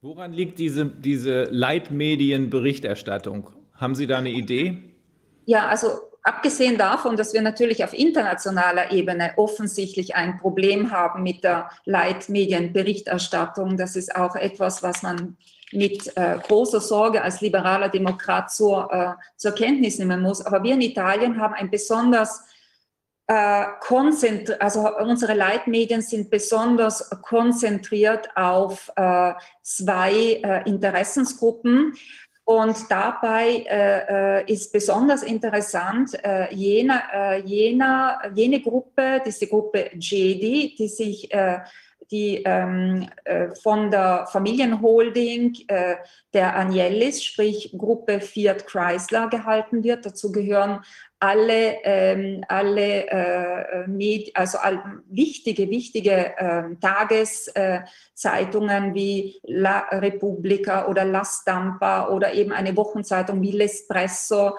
Woran 0.00 0.32
liegt 0.32 0.60
diese, 0.60 0.86
diese 0.86 1.48
Leitmedienberichterstattung? 1.50 3.50
Haben 3.74 3.96
Sie 3.96 4.06
da 4.06 4.18
eine 4.18 4.30
Idee? 4.30 4.89
Ja, 5.50 5.66
also 5.66 6.12
abgesehen 6.22 6.78
davon, 6.78 7.16
dass 7.16 7.34
wir 7.34 7.42
natürlich 7.42 7.82
auf 7.82 7.92
internationaler 7.92 8.92
Ebene 8.92 9.32
offensichtlich 9.36 10.14
ein 10.14 10.38
Problem 10.38 10.92
haben 10.92 11.24
mit 11.24 11.42
der 11.42 11.70
Leitmedienberichterstattung, 11.86 13.76
das 13.76 13.96
ist 13.96 14.14
auch 14.14 14.36
etwas, 14.36 14.84
was 14.84 15.02
man 15.02 15.36
mit 15.72 16.16
äh, 16.16 16.38
großer 16.38 16.80
Sorge 16.80 17.22
als 17.22 17.40
liberaler 17.40 17.88
Demokrat 17.88 18.52
zur, 18.52 18.92
äh, 18.92 19.14
zur 19.36 19.50
Kenntnis 19.50 19.98
nehmen 19.98 20.22
muss. 20.22 20.40
Aber 20.40 20.62
wir 20.62 20.74
in 20.74 20.82
Italien 20.82 21.40
haben 21.40 21.54
ein 21.54 21.68
besonders 21.68 22.44
äh, 23.26 23.64
konzentriert, 23.80 24.62
also 24.62 24.88
unsere 24.98 25.34
Leitmedien 25.34 26.00
sind 26.00 26.30
besonders 26.30 27.10
konzentriert 27.22 28.28
auf 28.36 28.88
äh, 28.94 29.32
zwei 29.64 30.12
äh, 30.44 30.68
Interessensgruppen. 30.68 31.96
Und 32.50 32.90
dabei 32.90 33.64
äh, 33.70 34.40
äh, 34.40 34.52
ist 34.52 34.72
besonders 34.72 35.22
interessant 35.22 36.18
äh, 36.24 36.52
jener, 36.52 37.02
äh, 37.14 37.40
jener, 37.42 38.18
jene 38.34 38.60
Gruppe, 38.60 39.22
diese 39.24 39.46
Gruppe 39.46 39.90
JEDI, 39.96 40.74
die 40.76 40.88
sich 40.88 41.32
äh, 41.32 41.60
die 42.10 42.42
ähm, 42.44 43.08
äh, 43.22 43.54
von 43.62 43.92
der 43.92 44.26
Familienholding 44.32 45.58
der 46.34 46.58
Agnellis, 46.58 47.22
sprich 47.22 47.72
Gruppe 47.78 48.20
Fiat 48.20 48.66
Chrysler, 48.66 49.28
gehalten 49.28 49.84
wird. 49.84 50.04
Dazu 50.04 50.32
gehören 50.32 50.80
alle, 51.20 51.78
ähm, 51.84 52.42
alle 52.48 53.06
äh, 53.08 53.86
Med 53.86 54.34
also 54.34 54.58
all, 54.58 55.02
wichtige, 55.06 55.68
wichtige 55.68 56.36
äh, 56.38 56.74
Tageszeitungen 56.80 58.94
wie 58.94 59.38
La 59.44 59.80
Repubblica 59.90 60.88
oder 60.88 61.04
La 61.04 61.22
Stampa 61.24 62.08
oder 62.08 62.32
eben 62.32 62.52
eine 62.52 62.74
Wochenzeitung 62.74 63.42
wie 63.42 63.54
L'Espresso 63.54 64.56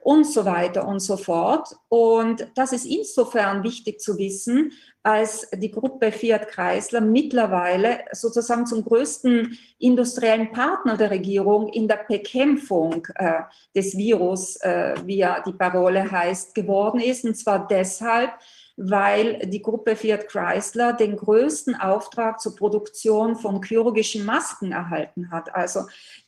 und 0.00 0.24
so 0.24 0.44
weiter 0.44 0.86
und 0.86 1.00
so 1.00 1.16
fort. 1.16 1.74
Und 1.88 2.46
das 2.54 2.72
ist 2.72 2.86
insofern 2.86 3.64
wichtig 3.64 4.00
zu 4.00 4.16
wissen, 4.16 4.70
als 5.04 5.46
die 5.52 5.70
Gruppe 5.70 6.10
Fiat 6.10 6.48
Chrysler 6.48 7.02
mittlerweile 7.02 8.06
sozusagen 8.12 8.66
zum 8.66 8.82
größten 8.82 9.56
industriellen 9.78 10.50
Partner 10.50 10.96
der 10.96 11.10
Regierung 11.10 11.68
in 11.68 11.86
der 11.86 12.00
Bekämpfung 12.08 13.06
äh, 13.16 13.42
des 13.76 13.98
Virus, 13.98 14.56
äh, 14.56 14.94
wie 15.04 15.18
ja 15.18 15.42
die 15.46 15.52
Parole 15.52 16.10
heißt, 16.10 16.54
geworden 16.54 17.00
ist. 17.00 17.24
Und 17.24 17.36
zwar 17.36 17.68
deshalb, 17.68 18.30
weil 18.78 19.40
die 19.40 19.60
Gruppe 19.60 19.94
Fiat 19.94 20.26
Chrysler 20.26 20.94
den 20.94 21.16
größten 21.16 21.74
Auftrag 21.74 22.40
zur 22.40 22.56
Produktion 22.56 23.36
von 23.36 23.62
chirurgischen 23.62 24.24
Masken 24.24 24.72
erhalten 24.72 25.30
hat. 25.30 25.54
Also 25.54 25.82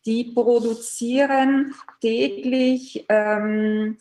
die 0.05 0.33
produzieren 0.35 1.75
täglich 2.03 3.07
ähm, 3.09 3.97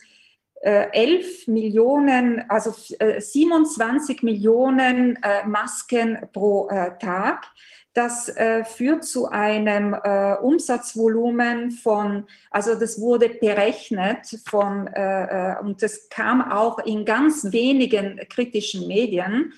11 0.62 1.48
äh, 1.48 1.50
Millionen, 1.50 2.44
also 2.48 2.72
27 2.72 4.22
äh, 4.22 4.24
Millionen 4.24 5.16
äh, 5.22 5.46
Masken 5.46 6.18
pro 6.32 6.68
Tag. 7.00 7.46
Das 7.92 8.30
führt 8.76 9.04
zu 9.04 9.30
einem 9.30 9.96
Umsatzvolumen 10.42 11.70
von, 11.70 12.26
also 12.50 12.74
das 12.74 13.00
wurde 13.00 13.30
berechnet 13.30 14.38
von, 14.44 14.86
und 15.62 15.82
das 15.82 16.10
kam 16.10 16.42
auch 16.42 16.78
in 16.80 17.06
ganz 17.06 17.50
wenigen 17.52 18.20
kritischen 18.28 18.86
Medien, 18.86 19.54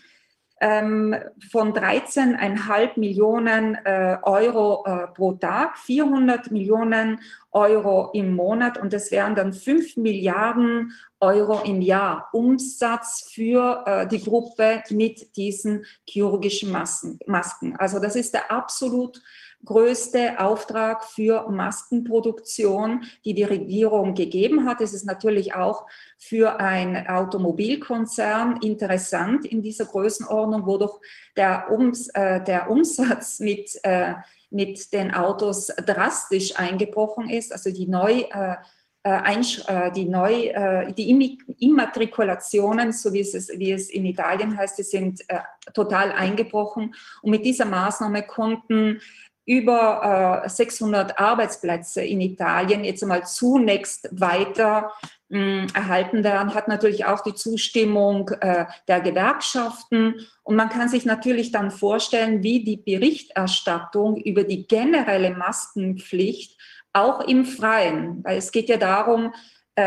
ähm, 0.61 1.15
von 1.51 1.73
13,5 1.73 2.99
Millionen 2.99 3.77
äh, 3.85 4.19
Euro 4.23 4.85
äh, 4.87 5.07
pro 5.09 5.33
Tag, 5.33 5.79
400 5.79 6.51
Millionen 6.51 7.21
Euro 7.53 8.11
im 8.13 8.35
Monat 8.35 8.79
und 8.79 8.93
das 8.93 9.11
wären 9.11 9.35
dann 9.35 9.53
5 9.53 9.97
Milliarden 9.97 10.93
Euro 11.21 11.61
im 11.65 11.81
Jahr 11.81 12.29
Umsatz 12.33 13.31
für 13.33 13.83
äh, 13.87 14.07
die 14.07 14.23
Gruppe 14.23 14.83
mit 14.91 15.37
diesen 15.37 15.85
chirurgischen 16.07 16.71
Masken. 16.71 17.77
Also 17.77 17.99
das 17.99 18.17
ist 18.17 18.35
der 18.35 18.51
absolut 18.51 19.21
größte 19.65 20.39
Auftrag 20.41 21.05
für 21.05 21.49
Maskenproduktion, 21.51 23.05
die 23.25 23.35
die 23.35 23.45
Regierung 23.45 24.15
gegeben 24.15 24.67
hat. 24.67 24.81
Es 24.81 24.95
ist 24.95 25.05
natürlich 25.05 25.55
auch 25.55 25.87
für 26.19 26.61
ein 26.61 27.07
Automobilkonzern 27.09 28.61
interessant 28.63 29.45
in 29.45 29.63
dieser 29.63 29.87
Größenordnung, 29.87 30.67
wodurch 30.67 30.99
der, 31.37 31.71
Ums, 31.71 32.09
äh, 32.09 32.43
der 32.43 32.71
Umsatz 32.71 33.41
mit, 33.41 33.79
äh, 33.83 34.15
mit 34.51 34.93
den 34.93 35.13
Autos 35.13 35.67
drastisch 35.67 36.59
eingebrochen 36.59 37.29
ist. 37.29 37.53
Also 37.53 37.71
die 37.71 37.87
neu 37.87 38.25
äh, 38.31 38.57
äh, 39.05 39.41
äh 39.69 39.93
die, 39.93 40.05
neu, 40.05 40.49
äh, 40.49 40.93
die 40.93 41.39
Immatrikulationen, 41.61 42.93
so 42.93 43.13
wie 43.13 43.21
es, 43.21 43.49
wie 43.57 43.73
es 43.73 43.91
in 43.91 44.05
Italien 44.05 44.57
heißt, 44.57 44.79
die 44.79 44.83
sind 44.83 45.25
total 45.73 46.13
eingebrochen. 46.13 46.95
Und 47.23 47.31
mit 47.31 47.45
dieser 47.45 47.65
Maßnahme 47.65 48.23
konnten 48.25 49.01
über 49.49 50.43
äh, 50.45 50.49
600 50.49 51.19
Arbeitsplätze 51.19 52.03
in 52.03 52.21
Italien 52.21 52.85
jetzt 52.85 53.03
einmal 53.03 53.27
zunächst 53.27 54.11
weiter 54.13 54.93
mh, 55.31 55.69
erhalten 55.73 56.23
werden, 56.23 56.55
hat 56.55 56.69
natürlich 56.69 57.07
auch 57.07 57.23
die 57.23 57.35
Zustimmung 57.35 58.29
äh, 58.41 58.67
der 58.89 59.01
Gewerkschaften. 59.01 60.27
Und 60.43 60.57
man 60.57 60.69
kann 60.69 60.91
sich 60.91 61.07
natürlich 61.07 61.51
dann 61.51 61.71
vorstellen, 61.71 62.43
wie 62.43 62.63
die 62.63 62.77
Berichterstattung 62.77 64.19
über 64.19 64.45
die 64.45 64.67
generelle 64.67 65.31
Maskenpflicht 65.31 66.59
auch 66.93 67.21
im 67.21 67.47
Freien, 67.47 68.23
weil 68.25 68.37
es 68.37 68.53
geht 68.53 68.69
ja 68.69 68.77
darum, 68.77 69.27
äh, 69.27 69.31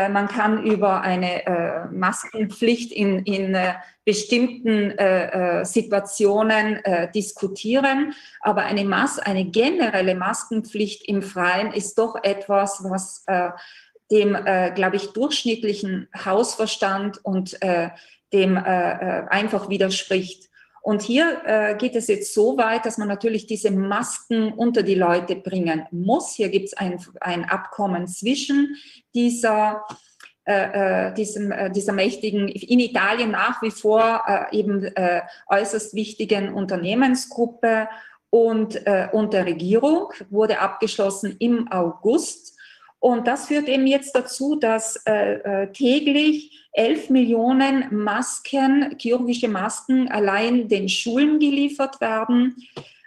man 0.08 0.28
kann 0.28 0.64
über 0.64 1.02
eine 1.02 1.44
äh, 1.44 1.84
Maskenpflicht 1.90 2.92
in, 2.92 3.20
in 3.20 3.54
äh, 3.54 3.74
bestimmten 4.04 4.94
Situationen 5.64 6.80
diskutieren, 7.14 8.14
aber 8.40 8.62
eine, 8.64 8.84
Mas 8.84 9.20
eine 9.20 9.44
generelle 9.44 10.16
Maskenpflicht 10.16 11.08
im 11.08 11.22
Freien 11.22 11.72
ist 11.72 11.96
doch 11.98 12.16
etwas, 12.24 12.82
was 12.82 13.24
dem, 14.10 14.36
glaube 14.74 14.96
ich, 14.96 15.12
durchschnittlichen 15.12 16.08
Hausverstand 16.24 17.24
und 17.24 17.56
dem 18.32 18.56
einfach 18.56 19.68
widerspricht. 19.68 20.50
Und 20.82 21.00
hier 21.00 21.42
äh, 21.46 21.76
geht 21.76 21.94
es 21.94 22.08
jetzt 22.08 22.34
so 22.34 22.58
weit, 22.58 22.84
dass 22.84 22.98
man 22.98 23.06
natürlich 23.06 23.46
diese 23.46 23.70
Masken 23.70 24.52
unter 24.52 24.82
die 24.82 24.96
Leute 24.96 25.36
bringen 25.36 25.86
muss. 25.92 26.34
Hier 26.34 26.48
gibt 26.48 26.66
es 26.66 26.74
ein, 26.74 26.98
ein 27.20 27.44
Abkommen 27.44 28.08
zwischen 28.08 28.76
dieser 29.14 29.84
äh, 30.44 31.08
äh, 31.08 31.14
diesem, 31.14 31.52
äh, 31.52 31.70
dieser 31.70 31.92
mächtigen, 31.92 32.48
in 32.48 32.80
Italien 32.80 33.30
nach 33.30 33.62
wie 33.62 33.70
vor 33.70 34.24
äh, 34.26 34.58
eben 34.58 34.82
äh, 34.82 35.22
äußerst 35.46 35.94
wichtigen 35.94 36.52
Unternehmensgruppe 36.52 37.88
und, 38.28 38.84
äh, 38.84 39.06
und 39.12 39.34
der 39.34 39.46
Regierung, 39.46 40.08
wurde 40.30 40.58
abgeschlossen 40.58 41.36
im 41.38 41.70
August. 41.70 42.51
Und 43.02 43.26
das 43.26 43.48
führt 43.48 43.68
eben 43.68 43.88
jetzt 43.88 44.14
dazu, 44.14 44.54
dass 44.54 45.02
täglich 45.72 46.62
11 46.72 47.10
Millionen 47.10 47.86
Masken, 47.90 48.96
chirurgische 48.96 49.48
Masken 49.48 50.08
allein 50.08 50.68
den 50.68 50.88
Schulen 50.88 51.40
geliefert 51.40 52.00
werden, 52.00 52.56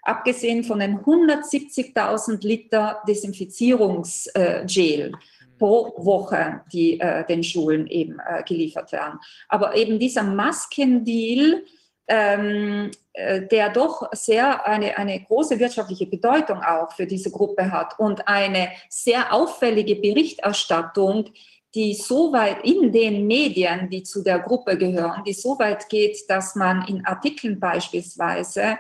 abgesehen 0.04 0.64
von 0.64 0.80
den 0.80 1.00
170.000 1.00 2.46
Liter 2.46 3.02
Desinfizierungsgel 3.08 5.14
pro 5.58 5.94
Woche, 5.98 6.62
die 6.72 7.00
äh, 7.00 7.26
den 7.26 7.44
Schulen 7.44 7.88
eben 7.88 8.20
äh, 8.20 8.44
geliefert 8.44 8.92
werden. 8.92 9.20
Aber 9.48 9.76
eben 9.76 9.98
dieser 10.00 10.24
Maskendeal, 10.24 11.64
ähm, 12.08 12.92
äh, 13.14 13.48
der 13.48 13.70
doch 13.70 14.10
sehr 14.12 14.66
eine, 14.68 14.98
eine 14.98 15.24
große 15.24 15.60
wirtschaftliche 15.60 16.06
Bedeutung 16.06 16.62
auch 16.62 16.92
für 16.92 17.08
diese 17.08 17.32
Gruppe 17.32 17.72
hat 17.72 17.98
und 18.00 18.28
eine 18.28 18.70
sehr 18.90 19.34
auffällige 19.34 19.96
Berichterstattung, 19.96 21.30
die 21.74 21.94
so 21.94 22.32
weit 22.32 22.64
in 22.64 22.92
den 22.92 23.28
Medien, 23.28 23.90
die 23.90 24.04
zu 24.04 24.24
der 24.24 24.40
Gruppe 24.40 24.78
gehören, 24.78 25.24
die 25.26 25.34
so 25.34 25.60
weit 25.60 25.90
geht, 25.90 26.18
dass 26.30 26.56
man 26.56 26.88
in 26.88 27.06
Artikeln 27.06 27.60
beispielsweise 27.60 28.78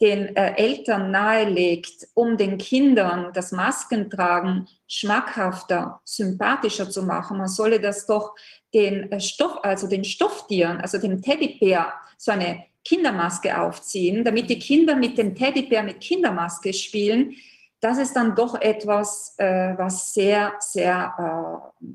den 0.00 0.34
äh, 0.34 0.54
Eltern 0.56 1.10
nahelegt, 1.10 2.08
um 2.14 2.38
den 2.38 2.56
Kindern 2.56 3.32
das 3.34 3.52
Maskentragen 3.52 4.66
schmackhafter, 4.88 6.00
sympathischer 6.04 6.88
zu 6.88 7.02
machen. 7.02 7.36
Man 7.36 7.48
solle 7.48 7.80
das 7.80 8.06
doch 8.06 8.34
den 8.72 9.12
äh, 9.12 9.20
Stoff, 9.20 9.58
also 9.62 9.86
den 9.86 10.04
Stofftieren, 10.04 10.80
also 10.80 10.96
dem 10.96 11.20
Teddybär, 11.20 11.92
so 12.20 12.32
eine 12.32 12.64
Kindermaske 12.84 13.58
aufziehen, 13.58 14.24
damit 14.24 14.50
die 14.50 14.58
Kinder 14.58 14.94
mit 14.94 15.16
dem 15.16 15.34
Teddybär 15.34 15.82
mit 15.82 16.00
Kindermaske 16.00 16.74
spielen. 16.74 17.34
Das 17.80 17.96
ist 17.96 18.14
dann 18.14 18.34
doch 18.34 18.60
etwas, 18.60 19.34
äh, 19.38 19.72
was 19.78 20.12
sehr, 20.12 20.52
sehr 20.58 21.70
äh, 21.80 21.86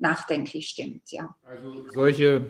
nachdenklich 0.00 0.70
stimmt. 0.70 1.12
Ja. 1.12 1.32
Also 1.48 1.84
solche 1.94 2.44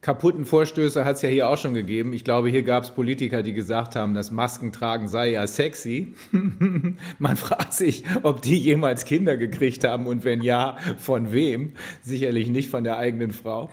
kaputten 0.00 0.44
Vorstöße 0.44 1.04
hat 1.04 1.16
es 1.16 1.22
ja 1.22 1.30
hier 1.30 1.48
auch 1.48 1.58
schon 1.58 1.74
gegeben. 1.74 2.12
Ich 2.12 2.22
glaube, 2.22 2.48
hier 2.48 2.62
gab 2.62 2.84
es 2.84 2.92
Politiker, 2.92 3.42
die 3.42 3.52
gesagt 3.52 3.96
haben, 3.96 4.14
das 4.14 4.30
Maskentragen 4.30 5.08
sei 5.08 5.32
ja 5.32 5.48
sexy. 5.48 6.14
Man 7.18 7.36
fragt 7.36 7.72
sich, 7.72 8.04
ob 8.22 8.40
die 8.40 8.56
jemals 8.56 9.04
Kinder 9.04 9.36
gekriegt 9.36 9.82
haben 9.82 10.06
und 10.06 10.24
wenn 10.24 10.42
ja, 10.42 10.76
von 10.98 11.32
wem. 11.32 11.72
Sicherlich 12.02 12.50
nicht 12.50 12.70
von 12.70 12.84
der 12.84 12.98
eigenen 12.98 13.32
Frau. 13.32 13.68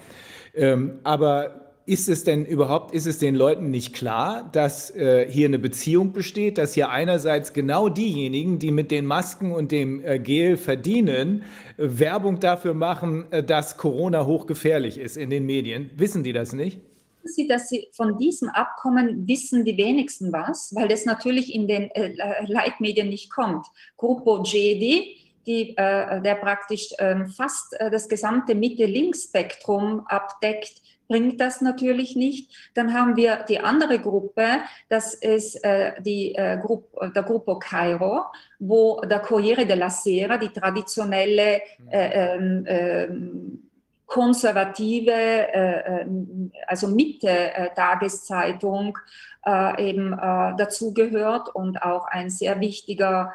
Ähm, 0.56 1.00
aber 1.04 1.65
ist 1.86 2.10
es 2.10 2.24
denn 2.24 2.46
überhaupt, 2.46 2.94
ist 2.96 3.06
es 3.06 3.20
den 3.20 3.36
Leuten 3.36 3.70
nicht 3.70 3.94
klar, 3.94 4.50
dass 4.52 4.90
äh, 4.96 5.30
hier 5.30 5.48
eine 5.48 5.60
Beziehung 5.60 6.14
besteht, 6.14 6.58
dass 6.58 6.74
hier 6.74 6.90
einerseits 6.90 7.54
genau 7.54 7.90
diejenigen, 7.90 8.58
die 8.58 8.72
mit 8.72 8.90
den 8.90 9.06
Masken 9.06 9.52
und 9.52 9.72
dem 9.72 10.04
äh, 10.04 10.18
Gel 10.18 10.58
verdienen, 10.58 11.44
äh, 11.78 11.88
Werbung 12.00 12.40
dafür 12.40 12.74
machen, 12.74 13.32
äh, 13.32 13.44
dass 13.44 13.78
Corona 13.78 14.26
hochgefährlich 14.26 14.98
ist 14.98 15.16
in 15.16 15.30
den 15.30 15.46
Medien? 15.46 15.92
Wissen 15.96 16.24
die 16.24 16.34
das 16.34 16.54
nicht? 16.54 16.80
Sie, 17.24 17.48
dass 17.48 17.70
Sie 17.70 17.88
von 17.92 18.18
diesem 18.18 18.50
Abkommen 18.50 19.28
wissen 19.28 19.64
die 19.64 19.78
wenigsten 19.78 20.32
was, 20.32 20.74
weil 20.76 20.88
das 20.88 21.06
natürlich 21.06 21.54
in 21.54 21.68
den 21.68 21.92
äh, 21.92 22.14
Leitmedien 22.48 23.10
nicht 23.10 23.30
kommt. 23.32 23.66
Gruppo 23.98 24.42
GED, 24.42 25.18
die, 25.46 25.78
äh, 25.78 26.22
der 26.22 26.36
praktisch 26.36 26.90
ähm, 26.98 27.28
fast 27.28 27.76
das 27.80 28.10
gesamte 28.10 28.56
Mitte-Links-Spektrum 28.56 30.06
abdeckt, 30.08 30.82
bringt 31.08 31.40
das 31.40 31.62
natürlich 31.62 32.16
nicht. 32.16 32.52
Dann 32.74 32.94
haben 32.94 33.16
wir 33.16 33.46
die 33.48 33.60
andere 33.60 34.00
Gruppe, 34.00 34.46
das 34.90 35.14
ist 35.14 35.64
äh, 35.64 35.94
die, 36.02 36.36
äh, 36.36 36.58
Gruppe, 36.62 37.12
der 37.16 37.24
Gruppo 37.24 37.60
Cairo, 37.60 38.26
wo 38.60 39.00
der 39.02 39.20
Corriere 39.20 39.66
della 39.66 39.90
Sera, 39.90 40.38
die 40.38 40.50
traditionelle 40.50 41.62
äh, 41.90 42.36
ähm, 42.36 42.66
ähm, 42.68 43.66
konservative, 44.06 45.12
äh, 45.12 46.02
ähm, 46.02 46.52
also 46.68 46.88
Mitte-Tageszeitung 46.88 48.98
äh, 49.46 49.90
eben 49.90 50.14
äh, 50.14 50.56
dazugehört 50.58 51.54
und 51.54 51.82
auch 51.82 52.08
ein 52.08 52.30
sehr 52.30 52.60
wichtiger 52.60 53.34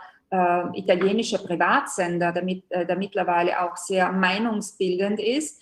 italienischer 0.75 1.39
Privatsender, 1.39 2.31
der, 2.31 2.45
mit, 2.45 2.63
der 2.71 2.97
mittlerweile 2.97 3.63
auch 3.63 3.77
sehr 3.77 4.13
meinungsbildend 4.13 5.19
ist 5.19 5.61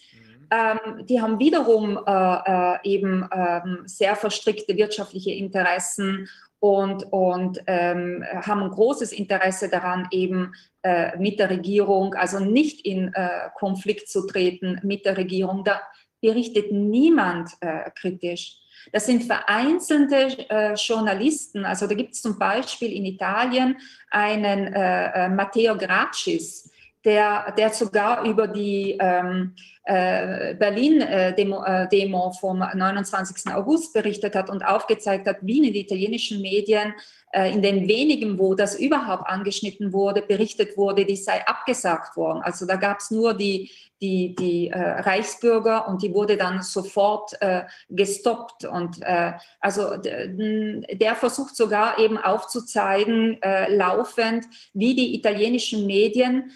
ähm, 0.50 1.06
die 1.06 1.20
haben 1.20 1.38
wiederum 1.38 1.98
äh, 2.06 2.10
äh, 2.10 2.78
eben 2.84 3.28
ähm, 3.32 3.82
sehr 3.84 4.16
verstrickte 4.16 4.76
wirtschaftliche 4.76 5.32
Interessen 5.32 6.28
und, 6.60 7.04
und 7.12 7.62
ähm, 7.66 8.24
haben 8.32 8.62
ein 8.62 8.70
großes 8.70 9.12
Interesse 9.12 9.68
daran, 9.68 10.08
eben 10.10 10.54
äh, 10.82 11.16
mit 11.18 11.38
der 11.38 11.50
Regierung, 11.50 12.14
also 12.14 12.40
nicht 12.40 12.84
in 12.84 13.12
äh, 13.14 13.50
Konflikt 13.54 14.08
zu 14.08 14.26
treten 14.26 14.80
mit 14.82 15.04
der 15.04 15.16
Regierung. 15.16 15.64
Da 15.64 15.80
berichtet 16.20 16.72
niemand 16.72 17.50
äh, 17.60 17.90
kritisch. 17.94 18.56
Das 18.92 19.06
sind 19.06 19.24
vereinzelte 19.24 20.48
äh, 20.48 20.74
Journalisten. 20.74 21.64
Also 21.64 21.86
da 21.86 21.94
gibt 21.94 22.14
es 22.14 22.22
zum 22.22 22.38
Beispiel 22.38 22.92
in 22.92 23.04
Italien 23.04 23.76
einen 24.10 24.72
äh, 24.72 25.26
äh 25.26 25.28
Matteo 25.28 25.76
Gracis, 25.76 26.67
der, 27.04 27.52
der 27.56 27.70
sogar 27.70 28.24
über 28.24 28.48
die 28.48 28.96
ähm, 29.00 29.54
äh, 29.84 30.54
Berlin-Demo 30.54 31.64
äh, 31.64 31.88
Demo 31.88 32.32
vom 32.32 32.58
29. 32.58 33.52
August 33.54 33.94
berichtet 33.94 34.34
hat 34.34 34.50
und 34.50 34.62
aufgezeigt 34.62 35.26
hat, 35.26 35.38
wie 35.42 35.58
in 35.58 35.64
den 35.64 35.74
italienischen 35.74 36.42
Medien 36.42 36.94
äh, 37.32 37.52
in 37.52 37.62
den 37.62 37.88
wenigen, 37.88 38.38
wo 38.38 38.54
das 38.54 38.78
überhaupt 38.78 39.28
angeschnitten 39.28 39.92
wurde, 39.92 40.22
berichtet 40.22 40.76
wurde, 40.76 41.04
die 41.04 41.16
sei 41.16 41.46
abgesagt 41.46 42.16
worden. 42.16 42.40
Also 42.42 42.66
da 42.66 42.76
gab 42.76 42.98
es 42.98 43.10
nur 43.10 43.34
die, 43.34 43.70
die, 44.00 44.34
die 44.34 44.68
äh, 44.68 44.78
Reichsbürger 44.78 45.88
und 45.88 46.02
die 46.02 46.12
wurde 46.14 46.36
dann 46.36 46.62
sofort 46.62 47.32
äh, 47.40 47.64
gestoppt. 47.90 48.64
Und 48.64 49.02
äh, 49.02 49.32
also 49.60 49.96
der 49.98 51.14
versucht 51.16 51.54
sogar 51.54 51.98
eben 51.98 52.16
aufzuzeigen, 52.16 53.42
äh, 53.42 53.74
laufend, 53.74 54.46
wie 54.72 54.94
die 54.94 55.14
italienischen 55.14 55.86
Medien 55.86 56.52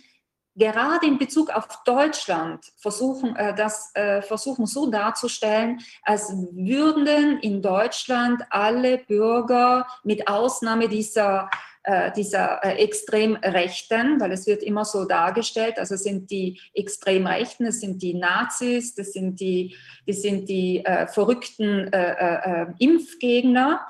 gerade 0.55 1.07
in 1.07 1.19
Bezug 1.19 1.51
auf 1.51 1.67
Deutschland 1.85 2.73
versuchen, 2.77 3.37
äh, 3.37 3.55
das 3.55 3.91
äh, 3.95 4.23
versuchen 4.23 4.67
so 4.67 4.91
darzustellen, 4.91 5.81
als 6.03 6.33
würden 6.53 7.39
in 7.41 7.63
Deutschland 7.63 8.43
alle 8.51 8.99
Bürger 8.99 9.87
mit 10.05 10.29
Ausnahme 10.29 10.89
dieser 10.89 11.49
äh, 11.85 12.13
dieser 12.13 12.65
Extremrechten, 12.79 14.21
weil 14.21 14.31
es 14.31 14.47
wird 14.47 14.63
immer 14.63 14.85
so 14.85 15.05
dargestellt, 15.05 15.81
also 15.81 15.97
sind 15.97 16.31
die 16.31 16.61
Extremrechten, 16.75 17.67
es 17.67 17.81
sind 17.81 18.01
die 18.01 18.15
Nazis, 18.15 18.95
das 18.95 19.13
sind 19.13 19.41
die, 19.41 19.75
das 20.07 20.23
sind 20.23 20.49
die 20.49 20.85
äh, 20.85 21.09
verrückten 21.09 21.93
äh, 21.93 22.63
äh, 22.63 22.67
Impfgegner, 22.79 23.85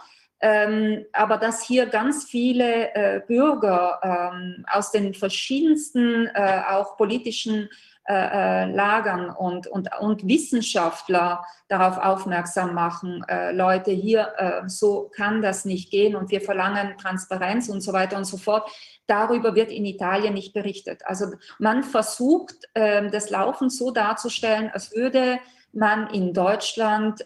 Ähm, 0.45 1.07
aber 1.13 1.37
dass 1.37 1.63
hier 1.63 1.87
ganz 1.87 2.25
viele 2.25 2.93
äh, 2.95 3.21
Bürger 3.25 4.01
ähm, 4.03 4.67
aus 4.69 4.91
den 4.91 5.15
verschiedensten 5.15 6.27
äh, 6.35 6.63
auch 6.69 6.97
politischen 6.97 7.69
äh, 8.09 8.15
äh, 8.15 8.65
Lagern 8.73 9.31
und, 9.31 9.69
und, 9.69 9.89
und 10.01 10.27
Wissenschaftler 10.27 11.45
darauf 11.69 11.99
aufmerksam 11.99 12.75
machen, 12.75 13.25
äh, 13.29 13.53
Leute, 13.53 13.93
hier, 13.93 14.33
äh, 14.39 14.69
so 14.69 15.09
kann 15.15 15.41
das 15.41 15.65
nicht 15.65 15.93
gehen 15.93 16.17
und 16.17 16.33
wir 16.33 16.41
verlangen 16.41 16.99
Transparenz 16.99 17.69
und 17.69 17.81
so 17.81 17.93
weiter 17.93 18.17
und 18.17 18.25
so 18.25 18.39
fort. 18.39 18.69
Darüber 19.07 19.55
wird 19.55 19.71
in 19.71 19.85
Italien 19.85 20.35
nicht 20.35 20.53
berichtet. 20.53 21.03
Also 21.07 21.27
man 21.61 21.85
versucht, 21.85 22.57
ähm, 22.75 23.13
das 23.13 23.31
Laufen 23.31 23.71
so 23.71 23.93
darzustellen, 23.93 24.71
als 24.73 24.93
würde 24.93 25.39
man 25.73 26.09
in 26.11 26.35
Deutschland 26.35 27.25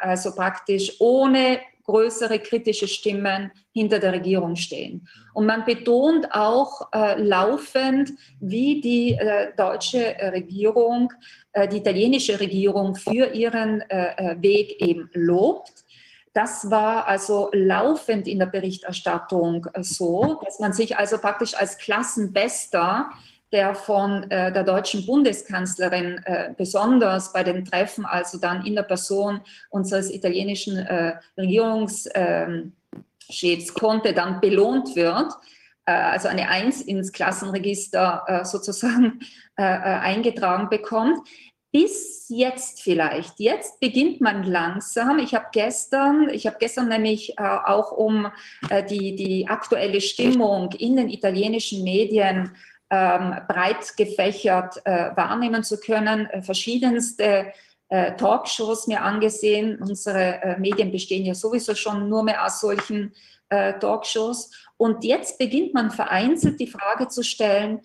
also 0.00 0.34
praktisch 0.34 0.98
ohne 0.98 1.58
größere 1.86 2.38
kritische 2.40 2.88
Stimmen 2.88 3.50
hinter 3.72 3.98
der 3.98 4.12
Regierung 4.12 4.56
stehen. 4.56 5.08
Und 5.34 5.46
man 5.46 5.64
betont 5.64 6.32
auch 6.32 6.88
äh, 6.92 7.20
laufend, 7.20 8.12
wie 8.40 8.80
die 8.80 9.14
äh, 9.14 9.52
deutsche 9.56 10.16
Regierung, 10.32 11.12
äh, 11.52 11.68
die 11.68 11.78
italienische 11.78 12.38
Regierung 12.40 12.94
für 12.94 13.32
ihren 13.32 13.80
äh, 13.82 14.14
äh, 14.16 14.42
Weg 14.42 14.80
eben 14.80 15.08
lobt. 15.14 15.84
Das 16.32 16.70
war 16.70 17.06
also 17.06 17.50
laufend 17.52 18.28
in 18.28 18.40
der 18.40 18.46
Berichterstattung 18.46 19.66
äh, 19.72 19.82
so, 19.82 20.40
dass 20.44 20.58
man 20.58 20.72
sich 20.72 20.96
also 20.98 21.18
praktisch 21.18 21.54
als 21.54 21.78
Klassenbester 21.78 23.10
der 23.52 23.74
von 23.74 24.28
äh, 24.30 24.52
der 24.52 24.64
deutschen 24.64 25.06
Bundeskanzlerin 25.06 26.20
äh, 26.24 26.52
besonders 26.56 27.32
bei 27.32 27.44
den 27.44 27.64
Treffen, 27.64 28.04
also 28.04 28.38
dann 28.38 28.66
in 28.66 28.74
der 28.74 28.82
Person 28.82 29.40
unseres 29.70 30.10
italienischen 30.10 30.78
äh, 30.78 31.14
Regierungschefs 31.38 32.10
ähm, 32.14 32.72
Conte 33.74 34.12
dann 34.12 34.40
belohnt 34.40 34.96
wird, 34.96 35.32
äh, 35.86 35.92
also 35.92 36.28
eine 36.28 36.48
Eins 36.48 36.82
ins 36.82 37.12
Klassenregister 37.12 38.24
äh, 38.26 38.44
sozusagen 38.44 39.20
äh, 39.56 39.62
eingetragen 39.62 40.68
bekommt. 40.68 41.26
Bis 41.72 42.26
jetzt 42.28 42.80
vielleicht. 42.80 43.38
Jetzt 43.38 43.80
beginnt 43.80 44.20
man 44.20 44.44
langsam. 44.44 45.18
Ich 45.18 45.34
habe 45.34 45.46
gestern, 45.52 46.30
ich 46.30 46.46
habe 46.46 46.56
gestern 46.58 46.88
nämlich 46.88 47.38
auch 47.38 47.92
um 47.92 48.28
die, 48.88 49.14
die 49.14 49.46
aktuelle 49.46 50.00
Stimmung 50.00 50.72
in 50.72 50.96
den 50.96 51.10
italienischen 51.10 51.84
Medien 51.84 52.56
ähm, 52.90 53.36
breit 53.48 53.96
gefächert 53.96 54.80
äh, 54.84 55.10
wahrnehmen 55.16 55.62
zu 55.64 55.78
können, 55.78 56.26
äh, 56.26 56.42
verschiedenste 56.42 57.52
äh, 57.88 58.16
Talkshows 58.16 58.86
mir 58.86 59.02
angesehen. 59.02 59.78
Unsere 59.80 60.42
äh, 60.42 60.58
Medien 60.58 60.92
bestehen 60.92 61.24
ja 61.24 61.34
sowieso 61.34 61.74
schon 61.74 62.08
nur 62.08 62.22
mehr 62.22 62.44
aus 62.44 62.60
solchen 62.60 63.12
äh, 63.48 63.78
Talkshows. 63.78 64.50
Und 64.76 65.04
jetzt 65.04 65.38
beginnt 65.38 65.74
man 65.74 65.90
vereinzelt 65.90 66.60
die 66.60 66.66
Frage 66.66 67.08
zu 67.08 67.22
stellen, 67.22 67.80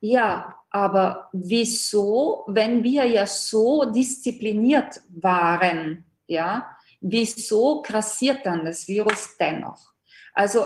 ja, 0.00 0.54
aber 0.70 1.30
wieso, 1.32 2.44
wenn 2.46 2.84
wir 2.84 3.06
ja 3.06 3.26
so 3.26 3.86
diszipliniert 3.86 5.00
waren, 5.08 6.04
ja, 6.26 6.76
wieso 7.00 7.80
grassiert 7.80 8.44
dann 8.44 8.64
das 8.64 8.86
Virus 8.86 9.36
dennoch? 9.38 9.94
Also 10.34 10.64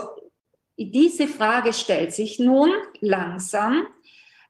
diese 0.79 1.27
Frage 1.27 1.73
stellt 1.73 2.13
sich 2.13 2.39
nun 2.39 2.71
langsam, 3.01 3.87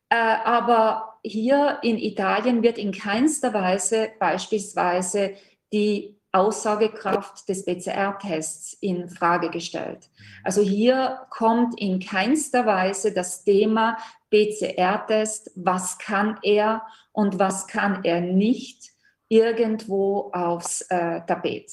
äh, 0.09 0.15
aber 0.15 1.19
hier 1.23 1.79
in 1.81 1.97
Italien 1.97 2.63
wird 2.63 2.77
in 2.77 2.91
keinster 2.91 3.53
Weise 3.53 4.11
beispielsweise 4.19 5.35
die 5.73 6.15
Aussagekraft 6.31 7.49
des 7.49 7.65
PCR-Tests 7.65 8.73
in 8.81 9.09
Frage 9.09 9.49
gestellt. 9.49 10.09
Also 10.43 10.61
hier 10.61 11.21
kommt 11.31 11.79
in 11.79 11.99
keinster 11.99 12.65
Weise 12.65 13.11
das 13.11 13.43
Thema 13.43 13.97
PCR-Test, 14.29 15.51
was 15.55 15.97
kann 15.97 16.37
er 16.43 16.83
und 17.11 17.39
was 17.39 17.67
kann 17.67 18.03
er 18.03 18.21
nicht, 18.21 18.91
irgendwo 19.27 20.31
aufs 20.33 20.81
äh, 20.89 21.21
Tapet. 21.25 21.71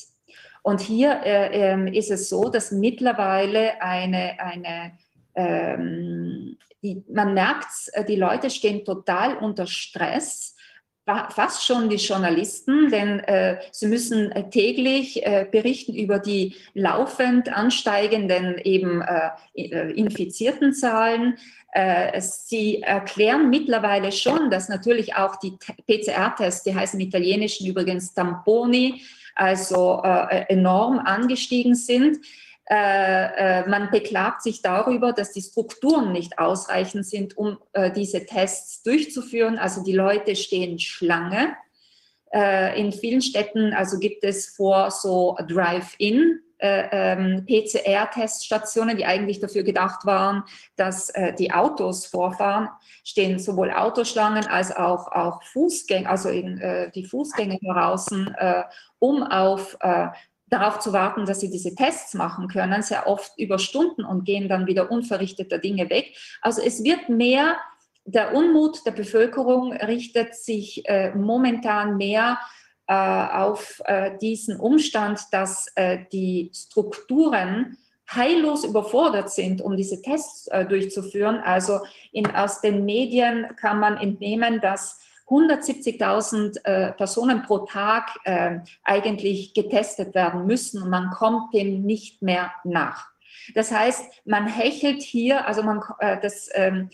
Und 0.67 0.81
hier 0.81 1.21
äh, 1.25 1.75
äh, 1.75 1.97
ist 1.97 2.11
es 2.11 2.29
so, 2.29 2.49
dass 2.49 2.73
mittlerweile 2.73 3.81
eine, 3.81 4.35
eine 4.41 4.99
ähm, 5.37 6.59
die, 6.83 7.05
man 7.09 7.35
merkt, 7.35 7.69
äh, 7.93 8.05
die 8.05 8.17
Leute 8.17 8.51
stehen 8.51 8.85
total 8.85 9.37
unter 9.37 9.69
Stress, 9.69 10.57
fast 11.07 11.65
schon 11.65 11.89
die 11.89 11.99
Journalisten, 11.99 12.91
denn 12.91 13.21
äh, 13.21 13.61
sie 13.71 13.87
müssen 13.87 14.33
äh, 14.33 14.51
täglich 14.51 15.25
äh, 15.25 15.47
berichten 15.49 15.95
über 15.95 16.19
die 16.19 16.57
laufend 16.75 17.49
ansteigenden 17.49 18.59
eben 18.59 19.03
äh, 19.03 19.93
infizierten 19.93 20.75
Zahlen. 20.75 21.39
Sie 22.19 22.81
erklären 22.81 23.51
mittlerweile 23.51 24.11
schon, 24.11 24.51
dass 24.51 24.71
natürlich 24.71 25.15
auch 25.15 25.37
die 25.37 25.59
PCR-Tests, 25.87 26.63
die 26.63 26.75
heißen 26.75 26.99
Italienischen 26.99 27.67
übrigens 27.67 28.15
Tamponi, 28.15 29.03
also 29.37 30.03
äh, 30.03 30.45
enorm 30.49 30.99
angestiegen 30.99 31.75
sind. 31.75 32.19
Äh, 32.69 33.61
äh, 33.61 33.69
man 33.69 33.91
beklagt 33.91 34.43
sich 34.43 34.61
darüber, 34.61 35.13
dass 35.13 35.33
die 35.33 35.43
Strukturen 35.43 36.13
nicht 36.13 36.39
ausreichend 36.39 37.07
sind, 37.07 37.37
um 37.37 37.59
äh, 37.73 37.93
diese 37.93 38.27
Tests 38.27 38.83
durchzuführen. 38.83 39.57
Also 39.59 39.85
die 39.85 39.93
Leute 39.93 40.35
stehen 40.35 40.81
Schlange. 40.81 41.55
Äh, 42.35 42.81
in 42.81 42.93
vielen 42.93 43.23
Städten 43.23 43.73
also 43.73 44.01
gibt 44.01 44.25
es 44.25 44.49
vor 44.49 44.91
so 44.91 45.39
Drive-In 45.47 46.41
äh, 46.59 46.89
ähm, 46.91 47.45
PCR-Teststationen, 47.47 48.97
die 48.97 49.05
eigentlich 49.05 49.41
dafür 49.41 49.63
gedacht 49.63 50.07
waren, 50.07 50.45
dass 50.77 51.11
äh, 51.11 51.35
die 51.35 51.53
Autos 51.53 52.07
vorfahren, 52.07 52.69
stehen 53.05 53.39
sowohl 53.39 53.71
Autoschlangen 53.71 54.47
als 54.47 54.75
auch, 54.75 55.13
auch 55.13 55.43
Fußgänger, 55.43 56.09
also 56.09 56.29
in, 56.29 56.59
äh, 56.59 56.91
die 56.91 57.05
Fußgänger 57.05 57.59
draußen, 57.63 58.35
äh, 58.39 58.63
um 58.99 59.23
auf 59.23 59.77
äh, 59.81 60.09
darauf 60.49 60.79
zu 60.79 60.93
warten, 60.93 61.27
dass 61.27 61.41
sie 61.41 61.51
diese 61.51 61.75
Tests 61.75 62.15
machen 62.15 62.49
können, 62.49 62.83
sehr 62.83 63.07
oft 63.07 63.33
über 63.39 63.59
Stunden 63.59 64.05
und 64.05 64.25
gehen 64.25 64.49
dann 64.49 64.67
wieder 64.67 64.91
unverrichteter 64.91 65.59
Dinge 65.59 65.91
weg. 65.91 66.17
Also 66.41 66.63
es 66.63 66.85
wird 66.85 67.09
mehr, 67.09 67.57
der 68.05 68.35
Unmut 68.35 68.87
der 68.87 68.93
Bevölkerung 68.93 69.73
richtet 69.73 70.37
sich 70.37 70.89
äh, 70.89 71.11
momentan 71.15 71.97
mehr 71.97 72.39
auf 72.93 73.83
äh, 73.85 74.17
diesen 74.19 74.61
Umstand, 74.61 75.21
dass 75.33 75.67
äh, 75.75 75.99
die 76.13 76.51
Strukturen 76.55 77.77
heillos 78.09 78.65
überfordert 78.65 79.31
sind, 79.33 79.61
um 79.61 79.77
diese 79.77 80.01
Tests 80.01 80.49
durchzuführen. 80.69 81.39
Also 81.39 81.81
in, 82.13 82.25
aus 82.37 82.61
den 82.61 82.85
Medien 82.85 83.49
kann 83.57 83.81
man 83.81 83.97
entnehmen, 83.97 84.61
dass 84.61 85.01
170.000 85.29 86.65
äh, 86.65 86.93
Personen 86.93 87.43
pro 87.43 87.59
Tag 87.59 88.11
äh, 88.25 88.61
eigentlich 88.85 89.55
getestet 89.55 90.15
werden 90.15 90.47
müssen 90.47 90.83
und 90.83 90.91
man 90.91 91.11
kommt 91.11 91.53
dem 91.53 91.83
nicht 91.83 92.23
mehr 92.23 92.53
nach. 92.65 93.09
Das 93.55 93.73
heißt, 93.73 94.05
man 94.25 94.47
hechelt 94.47 95.03
hier, 95.03 95.47
also 95.47 95.63
man, 95.63 95.83
äh, 95.99 96.21
das, 96.21 96.49
ähm, 96.55 96.91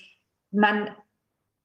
man 0.50 0.90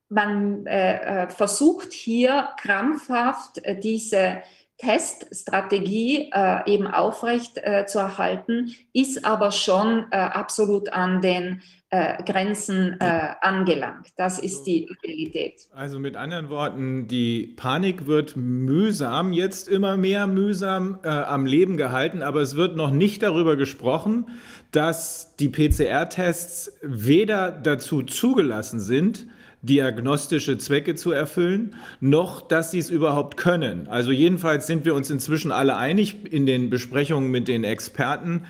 man 0.09 0.65
äh, 0.65 1.23
äh, 1.23 1.29
versucht 1.29 1.91
hier 1.93 2.49
krampfhaft 2.61 3.63
äh, 3.63 3.79
diese 3.79 4.41
Teststrategie 4.77 6.29
äh, 6.31 6.71
eben 6.71 6.87
aufrecht 6.87 7.57
äh, 7.57 7.85
zu 7.87 7.97
erhalten, 7.97 8.75
ist 8.93 9.25
aber 9.25 9.51
schon 9.51 10.05
äh, 10.11 10.17
absolut 10.17 10.91
an 10.91 11.21
den 11.21 11.61
Grenzen 11.89 12.99
angelangt. 12.99 14.09
Das 14.17 14.39
ist 14.39 14.63
die 14.63 14.89
Realität. 15.05 15.69
Also 15.73 15.99
mit 15.99 16.17
anderen 16.17 16.49
Worten, 16.49 17.07
die 17.07 17.53
Panik 17.55 18.07
wird 18.07 18.35
mühsam, 18.35 19.31
jetzt 19.31 19.69
immer 19.69 19.95
mehr 19.95 20.27
mühsam 20.27 20.99
am 21.03 21.45
Leben 21.45 21.77
gehalten, 21.77 22.23
aber 22.23 22.41
es 22.41 22.57
wird 22.57 22.75
noch 22.75 22.91
nicht 22.91 23.23
darüber 23.23 23.55
gesprochen, 23.55 24.27
dass 24.71 25.33
die 25.37 25.47
PCR-Tests 25.47 26.73
weder 26.81 27.51
dazu 27.51 28.03
zugelassen 28.03 28.81
sind, 28.81 29.27
diagnostische 29.67 30.57
Zwecke 30.57 30.95
zu 30.95 31.11
erfüllen, 31.11 31.75
noch 31.99 32.41
dass 32.41 32.71
sie 32.71 32.79
es 32.79 32.89
überhaupt 32.89 33.37
können. 33.37 33.87
Also 33.87 34.11
jedenfalls 34.11 34.65
sind 34.65 34.85
wir 34.85 34.95
uns 34.95 35.09
inzwischen 35.09 35.51
alle 35.51 35.75
einig 35.77 36.31
in 36.31 36.45
den 36.45 36.69
Besprechungen 36.69 37.29
mit 37.29 37.47
den 37.47 37.63
Experten, 37.63 38.45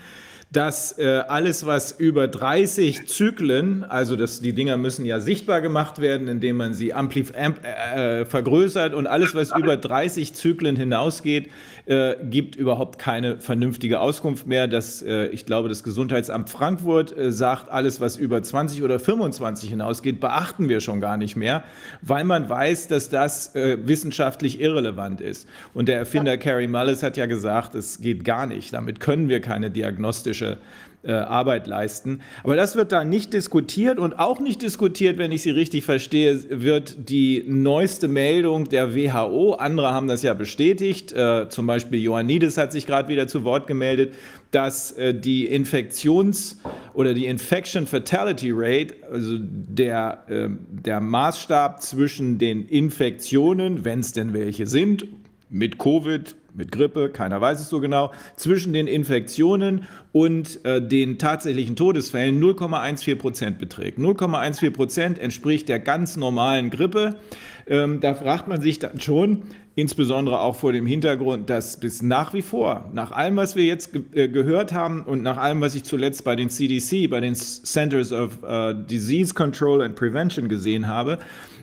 dass 0.51 0.97
äh, 0.97 1.23
alles, 1.27 1.65
was 1.65 1.91
über 1.91 2.27
30 2.27 3.07
Zyklen, 3.07 3.83
also 3.83 4.15
das, 4.15 4.39
die 4.39 4.53
Dinger 4.53 4.77
müssen 4.77 5.05
ja 5.05 5.19
sichtbar 5.19 5.59
gemacht 5.59 5.99
werden, 5.99 6.29
indem 6.29 6.55
man 6.55 6.73
sie 6.73 6.93
amplif 6.93 7.33
amp, 7.37 7.59
äh, 7.65 8.23
vergrößert 8.25 8.93
und 8.93 9.07
alles, 9.07 9.35
was 9.35 9.53
über 9.53 9.75
30 9.75 10.33
Zyklen 10.33 10.77
hinausgeht, 10.77 11.49
äh, 11.87 12.17
gibt 12.21 12.55
überhaupt 12.55 12.99
keine 12.99 13.39
vernünftige 13.39 14.01
Auskunft 14.01 14.45
mehr. 14.45 14.67
Das, 14.67 15.01
äh, 15.01 15.27
ich 15.27 15.45
glaube, 15.45 15.69
das 15.69 15.83
Gesundheitsamt 15.83 16.49
Frankfurt 16.49 17.17
äh, 17.17 17.31
sagt, 17.31 17.69
alles, 17.71 18.01
was 18.01 18.17
über 18.17 18.43
20 18.43 18.83
oder 18.83 18.99
25 18.99 19.69
hinausgeht, 19.69 20.19
beachten 20.19 20.67
wir 20.67 20.81
schon 20.81 20.99
gar 20.99 21.15
nicht 21.15 21.37
mehr, 21.37 21.63
weil 22.01 22.25
man 22.25 22.49
weiß, 22.49 22.89
dass 22.89 23.09
das 23.09 23.55
äh, 23.55 23.77
wissenschaftlich 23.81 24.59
irrelevant 24.59 25.21
ist. 25.21 25.47
Und 25.73 25.87
der 25.87 25.97
Erfinder 25.97 26.37
Carrie 26.37 26.67
Mullis 26.67 27.03
hat 27.03 27.15
ja 27.15 27.25
gesagt, 27.25 27.73
es 27.73 28.01
geht 28.01 28.25
gar 28.25 28.47
nicht. 28.47 28.73
Damit 28.73 28.99
können 28.99 29.29
wir 29.29 29.39
keine 29.39 29.71
diagnostische 29.71 30.57
äh, 31.07 31.13
Arbeit 31.13 31.67
leisten. 31.67 32.21
Aber 32.43 32.55
das 32.55 32.75
wird 32.75 32.91
da 32.91 33.03
nicht 33.03 33.33
diskutiert 33.33 33.97
und 33.97 34.19
auch 34.19 34.39
nicht 34.39 34.61
diskutiert, 34.61 35.17
wenn 35.17 35.31
ich 35.31 35.41
Sie 35.41 35.51
richtig 35.51 35.85
verstehe, 35.85 36.43
wird 36.49 37.09
die 37.09 37.43
neueste 37.47 38.07
Meldung 38.07 38.69
der 38.69 38.95
WHO, 38.95 39.53
andere 39.53 39.93
haben 39.93 40.07
das 40.07 40.21
ja 40.21 40.33
bestätigt, 40.33 41.13
äh, 41.13 41.47
zum 41.49 41.65
Beispiel 41.65 41.99
Ioannidis 41.99 42.57
hat 42.57 42.71
sich 42.71 42.85
gerade 42.85 43.09
wieder 43.09 43.27
zu 43.27 43.43
Wort 43.43 43.67
gemeldet, 43.67 44.13
dass 44.51 44.91
äh, 44.93 45.13
die 45.13 45.47
Infektions- 45.47 46.57
oder 46.93 47.13
die 47.13 47.25
Infection 47.25 47.87
Fatality 47.87 48.51
Rate, 48.53 48.95
also 49.11 49.37
der, 49.39 50.23
äh, 50.27 50.49
der 50.69 50.99
Maßstab 50.99 51.81
zwischen 51.81 52.37
den 52.37 52.67
Infektionen, 52.67 53.85
wenn 53.85 53.99
es 53.99 54.13
denn 54.13 54.33
welche 54.33 54.67
sind, 54.67 55.07
mit 55.49 55.77
Covid, 55.77 56.35
mit 56.57 56.71
Grippe, 56.71 57.09
keiner 57.09 57.39
weiß 57.39 57.61
es 57.61 57.69
so 57.69 57.79
genau, 57.79 58.11
zwischen 58.35 58.73
den 58.73 58.87
Infektionen 58.87 59.87
und 60.11 60.63
äh, 60.65 60.81
den 60.81 61.19
tatsächlichen 61.19 61.75
Todesfällen 61.75 62.41
0,14 62.41 63.15
Prozent 63.15 63.59
beträgt. 63.59 63.99
0,14 63.99 64.71
Prozent 64.71 65.19
entspricht 65.19 65.69
der 65.69 65.79
ganz 65.79 66.17
normalen 66.17 66.69
Grippe. 66.69 67.15
Ähm, 67.67 67.99
da 67.99 68.15
fragt 68.15 68.47
man 68.47 68.61
sich 68.61 68.79
dann 68.79 68.99
schon, 68.99 69.43
insbesondere 69.75 70.39
auch 70.39 70.55
vor 70.55 70.73
dem 70.73 70.87
Hintergrund, 70.87 71.51
dass 71.51 71.79
bis 71.79 72.01
nach 72.01 72.33
wie 72.33 72.41
vor, 72.41 72.89
nach 72.93 73.11
allem, 73.11 73.35
was 73.35 73.55
wir 73.55 73.63
jetzt 73.63 73.93
ge 73.93 74.01
äh, 74.13 74.27
gehört 74.27 74.73
haben 74.73 75.03
und 75.03 75.21
nach 75.21 75.37
allem, 75.37 75.61
was 75.61 75.75
ich 75.75 75.83
zuletzt 75.83 76.23
bei 76.23 76.35
den 76.35 76.49
CDC, 76.49 77.07
bei 77.07 77.19
den 77.19 77.35
Centers 77.35 78.11
of 78.11 78.39
uh, 78.41 78.73
Disease 78.73 79.35
Control 79.35 79.83
and 79.83 79.95
Prevention 79.95 80.49
gesehen 80.49 80.87
habe, 80.87 81.19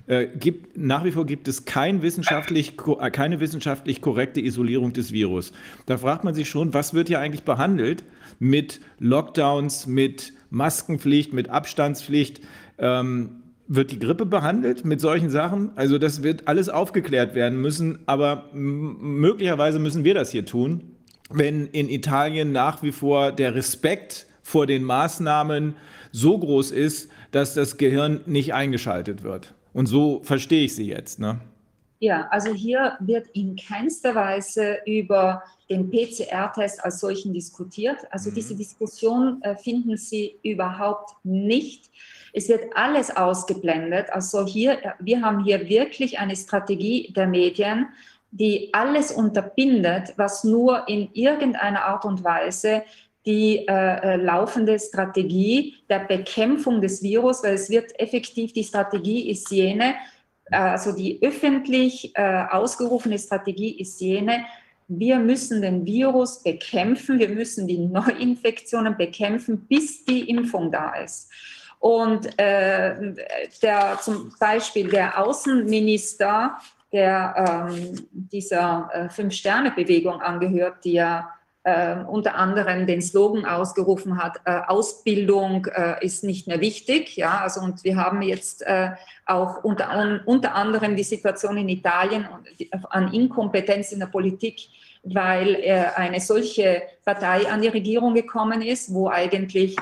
äh, 0.06 0.26
gibt, 0.26 0.76
nach 0.76 1.04
wie 1.04 1.12
vor 1.12 1.24
gibt 1.24 1.48
es 1.48 1.64
kein 1.64 2.02
wissenschaftlich, 2.02 2.74
äh, 3.00 3.10
keine 3.10 3.40
wissenschaftlich 3.40 4.00
korrekte 4.00 4.40
Isolierung 4.40 4.92
des 4.92 5.12
Virus. 5.12 5.52
Da 5.86 5.98
fragt 5.98 6.24
man 6.24 6.34
sich 6.34 6.48
schon, 6.48 6.74
was 6.74 6.94
wird 6.94 7.08
hier 7.08 7.20
eigentlich 7.20 7.44
behandelt 7.44 8.04
mit 8.38 8.80
Lockdowns, 8.98 9.86
mit 9.86 10.34
Maskenpflicht, 10.50 11.32
mit 11.32 11.48
Abstandspflicht? 11.48 12.40
Ähm, 12.78 13.40
wird 13.66 13.90
die 13.92 13.98
Grippe 13.98 14.26
behandelt 14.26 14.84
mit 14.84 15.00
solchen 15.00 15.30
Sachen? 15.30 15.70
Also 15.76 15.98
das 15.98 16.22
wird 16.22 16.48
alles 16.48 16.68
aufgeklärt 16.68 17.34
werden 17.34 17.60
müssen, 17.60 18.00
aber 18.06 18.50
möglicherweise 18.52 19.78
müssen 19.78 20.04
wir 20.04 20.12
das 20.12 20.30
hier 20.30 20.44
tun, 20.44 20.96
wenn 21.30 21.66
in 21.68 21.88
Italien 21.88 22.52
nach 22.52 22.82
wie 22.82 22.92
vor 22.92 23.32
der 23.32 23.54
Respekt 23.54 24.26
vor 24.42 24.66
den 24.66 24.84
Maßnahmen 24.84 25.76
so 26.12 26.38
groß 26.38 26.70
ist, 26.72 27.10
dass 27.30 27.54
das 27.54 27.78
Gehirn 27.78 28.20
nicht 28.26 28.52
eingeschaltet 28.52 29.22
wird. 29.22 29.53
Und 29.74 29.86
so 29.86 30.22
verstehe 30.22 30.64
ich 30.64 30.74
sie 30.74 30.86
jetzt. 30.86 31.18
Ne? 31.18 31.38
Ja, 31.98 32.28
also 32.30 32.52
hier 32.52 32.96
wird 33.00 33.28
in 33.34 33.56
keinster 33.56 34.14
Weise 34.14 34.78
über 34.86 35.42
den 35.68 35.90
PCR-Test 35.90 36.84
als 36.84 37.00
solchen 37.00 37.32
diskutiert. 37.34 37.98
Also 38.10 38.30
mhm. 38.30 38.34
diese 38.34 38.54
Diskussion 38.54 39.42
äh, 39.42 39.56
finden 39.56 39.96
Sie 39.96 40.38
überhaupt 40.42 41.14
nicht. 41.24 41.90
Es 42.32 42.48
wird 42.48 42.76
alles 42.76 43.14
ausgeblendet. 43.16 44.10
Also 44.10 44.46
hier, 44.46 44.78
wir 45.00 45.22
haben 45.22 45.44
hier 45.44 45.68
wirklich 45.68 46.18
eine 46.18 46.36
Strategie 46.36 47.12
der 47.12 47.26
Medien, 47.26 47.88
die 48.30 48.70
alles 48.74 49.12
unterbindet, 49.12 50.12
was 50.16 50.44
nur 50.44 50.88
in 50.88 51.08
irgendeiner 51.12 51.84
Art 51.84 52.04
und 52.04 52.24
Weise 52.24 52.82
die 53.26 53.66
äh, 53.66 54.14
äh, 54.14 54.16
laufende 54.16 54.78
Strategie 54.78 55.76
der 55.88 56.00
Bekämpfung 56.00 56.80
des 56.80 57.02
Virus, 57.02 57.42
weil 57.42 57.54
es 57.54 57.70
wird 57.70 57.98
effektiv, 57.98 58.52
die 58.52 58.64
Strategie 58.64 59.30
ist 59.30 59.50
jene, 59.50 59.94
äh, 60.50 60.56
also 60.56 60.92
die 60.92 61.18
öffentlich 61.22 62.12
äh, 62.14 62.44
ausgerufene 62.50 63.18
Strategie 63.18 63.80
ist 63.80 64.00
jene, 64.00 64.44
wir 64.88 65.18
müssen 65.18 65.62
den 65.62 65.86
Virus 65.86 66.42
bekämpfen, 66.42 67.18
wir 67.18 67.30
müssen 67.30 67.66
die 67.66 67.78
Neuinfektionen 67.78 68.96
bekämpfen, 68.96 69.66
bis 69.66 70.04
die 70.04 70.28
Impfung 70.28 70.70
da 70.70 70.92
ist. 70.96 71.30
Und 71.78 72.38
äh, 72.38 73.14
der, 73.62 73.98
zum 74.02 74.34
Beispiel 74.38 74.88
der 74.88 75.18
Außenminister, 75.18 76.58
der 76.92 77.68
ähm, 77.70 78.06
dieser 78.10 78.90
äh, 78.92 79.08
Fünf-Sterne-Bewegung 79.08 80.20
angehört, 80.20 80.84
die 80.84 80.92
ja 80.92 81.33
äh, 81.64 81.96
unter 82.06 82.36
anderem 82.36 82.86
den 82.86 83.02
Slogan 83.02 83.46
ausgerufen 83.46 84.22
hat, 84.22 84.40
äh, 84.44 84.60
Ausbildung 84.66 85.66
äh, 85.66 86.04
ist 86.04 86.22
nicht 86.22 86.46
mehr 86.46 86.60
wichtig. 86.60 87.16
Ja, 87.16 87.38
also 87.38 87.60
und 87.60 87.82
wir 87.84 87.96
haben 87.96 88.22
jetzt 88.22 88.62
äh, 88.62 88.90
auch 89.26 89.64
unter, 89.64 89.96
un, 89.98 90.20
unter 90.26 90.54
anderem 90.54 90.94
die 90.94 91.02
Situation 91.02 91.56
in 91.56 91.68
Italien 91.68 92.28
an 92.90 93.12
Inkompetenz 93.12 93.92
in 93.92 94.00
der 94.00 94.06
Politik, 94.06 94.68
weil 95.02 95.54
äh, 95.54 95.86
eine 95.96 96.20
solche 96.20 96.82
Partei 97.04 97.50
an 97.50 97.62
die 97.62 97.68
Regierung 97.68 98.14
gekommen 98.14 98.62
ist, 98.62 98.92
wo 98.92 99.08
eigentlich 99.08 99.76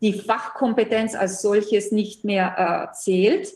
die 0.00 0.12
Fachkompetenz 0.12 1.14
als 1.14 1.40
solches 1.40 1.92
nicht 1.92 2.24
mehr 2.24 2.90
äh, 2.90 2.94
zählt. 2.94 3.48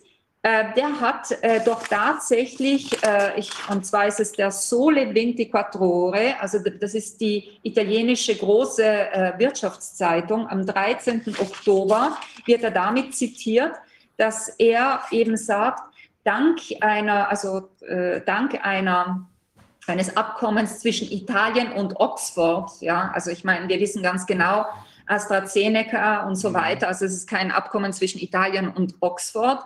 Äh, 0.46 0.74
der 0.76 1.00
hat 1.00 1.37
äh, 1.42 1.61
doch 1.64 1.88
tatsächlich, 1.88 3.02
äh, 3.04 3.37
ich, 3.37 3.50
und 3.68 3.85
zwar 3.85 4.06
ist 4.06 4.20
es 4.20 4.30
der 4.30 4.52
Sole 4.52 5.12
24 5.12 5.80
Ore, 5.80 6.37
also 6.40 6.61
das 6.61 6.94
ist 6.94 7.20
die 7.20 7.59
italienische 7.64 8.37
große 8.37 9.35
Wirtschaftszeitung, 9.38 10.46
am 10.48 10.64
13. 10.64 11.35
Oktober 11.40 12.16
wird 12.44 12.62
er 12.62 12.70
damit 12.70 13.16
zitiert, 13.16 13.72
dass 14.16 14.48
er 14.50 15.00
eben 15.11 15.37
sagt, 15.37 15.82
dank 16.22 16.61
einer, 16.80 17.28
also 17.28 17.70
dank 18.24 18.64
einer 18.64 19.26
eines 19.88 20.16
Abkommens 20.16 20.78
zwischen 20.78 21.11
Italien 21.11 21.72
und 21.72 21.98
Oxford, 21.98 22.70
ja, 22.80 23.11
also 23.12 23.30
ich 23.30 23.42
meine, 23.42 23.68
wir 23.68 23.80
wissen 23.80 24.02
ganz 24.02 24.26
genau, 24.26 24.64
AstraZeneca 25.06 26.24
und 26.26 26.37
so 26.37 26.50
mhm. 26.50 26.54
weiter, 26.54 26.88
also 26.88 27.04
es 27.04 27.14
ist 27.14 27.28
kein 27.28 27.50
Abkommen 27.50 27.92
zwischen 27.92 28.20
Italien 28.20 28.68
und 28.68 28.94
Oxford, 29.00 29.64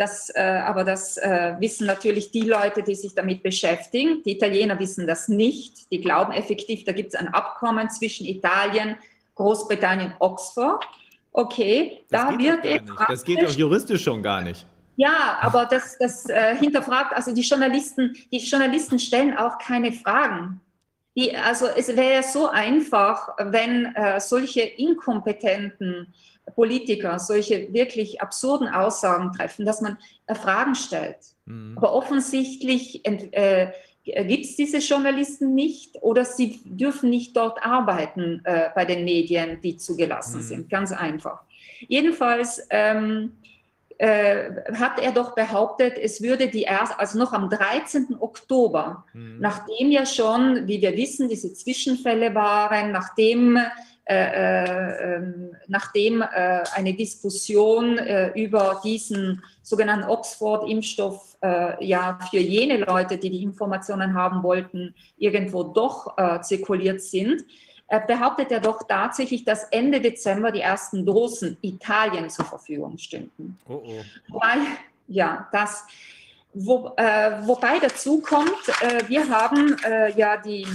das, 0.00 0.30
äh, 0.34 0.40
aber 0.40 0.82
das 0.82 1.18
äh, 1.18 1.56
wissen 1.58 1.86
natürlich 1.86 2.30
die 2.30 2.40
Leute, 2.40 2.82
die 2.82 2.94
sich 2.94 3.14
damit 3.14 3.42
beschäftigen. 3.42 4.22
Die 4.24 4.32
Italiener 4.32 4.78
wissen 4.78 5.06
das 5.06 5.28
nicht. 5.28 5.92
Die 5.92 6.00
glauben 6.00 6.32
effektiv, 6.32 6.84
da 6.84 6.92
gibt 6.92 7.12
es 7.12 7.20
ein 7.20 7.28
Abkommen 7.28 7.90
zwischen 7.90 8.24
Italien, 8.24 8.96
Großbritannien, 9.34 10.14
Oxford. 10.18 10.82
Okay, 11.32 12.02
das 12.08 12.30
da 12.30 12.38
wird 12.38 12.64
es. 12.64 12.80
Das 13.08 13.24
geht 13.24 13.42
doch 13.42 13.50
juristisch 13.50 14.02
schon 14.02 14.22
gar 14.22 14.40
nicht. 14.40 14.66
Ja, 14.96 15.38
aber 15.42 15.66
das, 15.66 15.98
das 15.98 16.26
äh, 16.30 16.56
hinterfragt, 16.56 17.12
also 17.14 17.34
die 17.34 17.42
Journalisten, 17.42 18.16
die 18.32 18.38
Journalisten 18.38 18.98
stellen 18.98 19.36
auch 19.36 19.58
keine 19.58 19.92
Fragen. 19.92 20.62
Die, 21.14 21.36
also 21.36 21.66
es 21.66 21.94
wäre 21.94 22.22
so 22.22 22.48
einfach, 22.48 23.34
wenn 23.38 23.94
äh, 23.94 24.18
solche 24.18 24.62
inkompetenten 24.62 26.14
Politiker 26.54 27.18
solche 27.18 27.72
wirklich 27.72 28.20
absurden 28.20 28.68
Aussagen 28.68 29.32
treffen, 29.32 29.64
dass 29.64 29.80
man 29.80 29.98
äh, 30.26 30.34
Fragen 30.34 30.74
stellt. 30.74 31.18
Mhm. 31.46 31.74
Aber 31.76 31.92
offensichtlich 31.92 33.04
äh, 33.04 33.72
gibt 34.04 34.44
es 34.44 34.56
diese 34.56 34.78
Journalisten 34.78 35.54
nicht 35.54 36.02
oder 36.02 36.24
sie 36.24 36.60
dürfen 36.64 37.10
nicht 37.10 37.36
dort 37.36 37.64
arbeiten 37.64 38.42
äh, 38.44 38.70
bei 38.74 38.84
den 38.84 39.04
Medien, 39.04 39.60
die 39.60 39.76
zugelassen 39.76 40.38
mhm. 40.38 40.44
sind. 40.44 40.70
Ganz 40.70 40.92
einfach. 40.92 41.42
Jedenfalls 41.88 42.66
ähm, 42.70 43.32
äh, 43.98 44.50
hat 44.72 44.98
er 44.98 45.12
doch 45.12 45.34
behauptet, 45.34 45.98
es 45.98 46.22
würde 46.22 46.48
die 46.48 46.62
erst, 46.62 46.98
also 46.98 47.18
noch 47.18 47.34
am 47.34 47.50
13. 47.50 48.16
Oktober, 48.18 49.04
mhm. 49.12 49.36
nachdem 49.40 49.90
ja 49.90 50.06
schon, 50.06 50.66
wie 50.66 50.80
wir 50.80 50.96
wissen, 50.96 51.28
diese 51.28 51.52
Zwischenfälle 51.52 52.34
waren, 52.34 52.92
nachdem 52.92 53.58
äh, 54.10 54.14
äh, 54.16 55.14
ähm, 55.14 55.52
nachdem 55.68 56.20
äh, 56.20 56.64
eine 56.74 56.94
Diskussion 56.94 57.96
über 58.34 58.80
diesen 58.82 59.40
sogenannten 59.62 60.08
Oxford-Impfstoff 60.08 61.36
ja 61.80 62.18
für 62.30 62.38
jene 62.38 62.78
Leute, 62.78 63.16
die 63.16 63.30
die 63.30 63.42
Informationen 63.42 64.14
haben 64.14 64.42
wollten, 64.42 64.94
irgendwo 65.16 65.62
doch 65.62 66.14
zirkuliert 66.42 67.00
sind, 67.00 67.44
behauptet 68.06 68.50
er 68.50 68.60
doch 68.60 68.82
tatsächlich, 68.86 69.44
dass 69.44 69.64
Ende 69.70 70.00
Dezember 70.00 70.50
die 70.50 70.60
ersten 70.60 71.06
Dosen 71.06 71.56
Italien 71.62 72.28
zur 72.28 72.44
Verfügung 72.44 72.98
stünden. 72.98 73.58
Oh 73.68 73.82
oh. 73.84 74.02
Wobei, 74.28 74.56
ja, 75.08 75.48
das, 75.52 75.84
wo, 76.52 76.92
äh, 76.96 77.46
wobei 77.46 77.78
dazu 77.78 78.20
kommt, 78.20 78.68
äh, 78.82 79.08
wir 79.08 79.28
haben 79.28 79.76
äh, 79.84 80.12
ja 80.18 80.36
die 80.36 80.62
äh, 80.62 80.66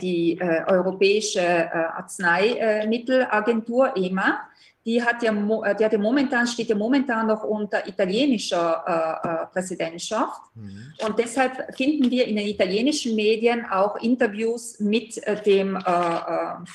die 0.00 0.38
äh, 0.38 0.64
Europäische 0.66 1.40
äh, 1.40 1.68
Arzneimittelagentur 1.70 3.96
EMA, 3.96 4.40
die 4.84 5.02
hat 5.02 5.22
ja, 5.22 5.32
die 5.32 5.84
hat 5.84 5.92
ja 5.92 5.98
momentan, 5.98 6.46
steht 6.46 6.68
ja 6.68 6.74
momentan 6.74 7.28
noch 7.28 7.44
unter 7.44 7.86
italienischer 7.86 8.82
äh, 8.84 9.46
Präsidentschaft. 9.52 10.40
Mhm. 10.54 10.92
Und 11.06 11.18
deshalb 11.18 11.74
finden 11.76 12.10
wir 12.10 12.26
in 12.26 12.36
den 12.36 12.48
italienischen 12.48 13.14
Medien 13.14 13.64
auch 13.66 13.96
Interviews 14.02 14.80
mit 14.80 15.24
äh, 15.26 15.40
dem 15.40 15.76
äh, 15.76 15.82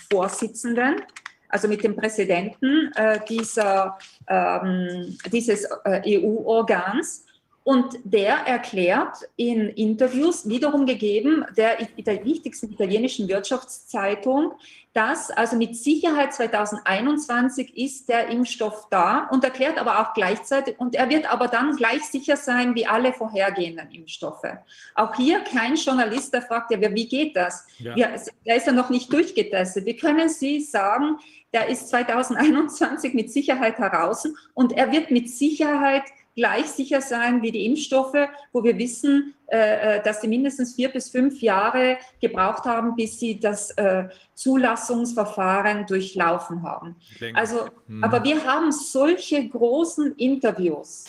Vorsitzenden, 0.09 1.01
also 1.49 1.67
mit 1.67 1.83
dem 1.83 1.95
Präsidenten 1.95 2.91
dieser, 3.29 3.97
ähm, 4.27 5.17
dieses 5.31 5.65
EU-Organs. 5.85 7.23
Und 7.67 7.99
der 8.05 8.47
erklärt 8.47 9.27
in 9.35 9.67
Interviews, 9.67 10.47
wiederum 10.47 10.85
gegeben 10.85 11.43
der, 11.57 11.75
der 11.97 12.23
wichtigsten 12.23 12.71
italienischen 12.71 13.27
Wirtschaftszeitung, 13.27 14.53
dass 14.93 15.31
also 15.31 15.57
mit 15.57 15.75
Sicherheit 15.75 16.33
2021 16.33 17.75
ist 17.75 18.07
der 18.07 18.29
Impfstoff 18.29 18.87
da 18.89 19.27
und 19.31 19.43
erklärt 19.43 19.77
aber 19.79 19.99
auch 19.99 20.13
gleichzeitig, 20.13 20.79
und 20.79 20.95
er 20.95 21.09
wird 21.09 21.29
aber 21.29 21.49
dann 21.49 21.75
gleich 21.75 22.03
sicher 22.03 22.37
sein 22.37 22.73
wie 22.73 22.85
alle 22.85 23.11
vorhergehenden 23.11 23.91
Impfstoffe. 23.91 24.47
Auch 24.95 25.13
hier 25.15 25.41
kein 25.41 25.75
Journalist, 25.75 26.33
der 26.33 26.43
fragt, 26.43 26.71
ja, 26.71 26.79
wie 26.79 27.09
geht 27.09 27.35
das? 27.35 27.67
Ja. 27.79 27.97
Wir, 27.97 28.15
der 28.45 28.55
ist 28.55 28.67
ja 28.67 28.71
noch 28.71 28.89
nicht 28.89 29.11
durchgetestet. 29.11 29.85
Wie 29.85 29.97
können 29.97 30.29
Sie 30.29 30.61
sagen, 30.61 31.17
der 31.51 31.67
ist 31.67 31.89
2021 31.89 33.13
mit 33.13 33.29
Sicherheit 33.29 33.77
heraus 33.77 34.25
und 34.53 34.71
er 34.71 34.89
wird 34.93 35.11
mit 35.11 35.29
Sicherheit 35.29 36.03
gleich 36.37 36.67
sicher 36.67 37.01
sein 37.01 37.41
wie 37.41 37.51
die 37.51 37.65
Impfstoffe, 37.65 38.29
wo 38.53 38.63
wir 38.63 38.77
wissen, 38.77 39.33
äh, 39.47 39.97
äh, 39.97 40.03
dass 40.03 40.21
sie 40.21 40.27
mindestens 40.27 40.75
vier 40.75 40.89
bis 40.89 41.09
fünf 41.09 41.41
Jahre 41.41 41.97
gebraucht 42.21 42.65
haben, 42.65 42.95
bis 42.95 43.19
sie 43.19 43.39
das 43.39 43.71
äh, 43.71 44.07
Zulassungsverfahren 44.35 45.87
durchlaufen 45.87 46.61
haben. 46.61 46.95
Also, 47.33 47.67
mhm. 47.87 48.03
aber 48.03 48.23
wir 48.23 48.45
haben 48.45 48.71
solche 48.71 49.49
großen 49.49 50.15
Interviews 50.15 51.05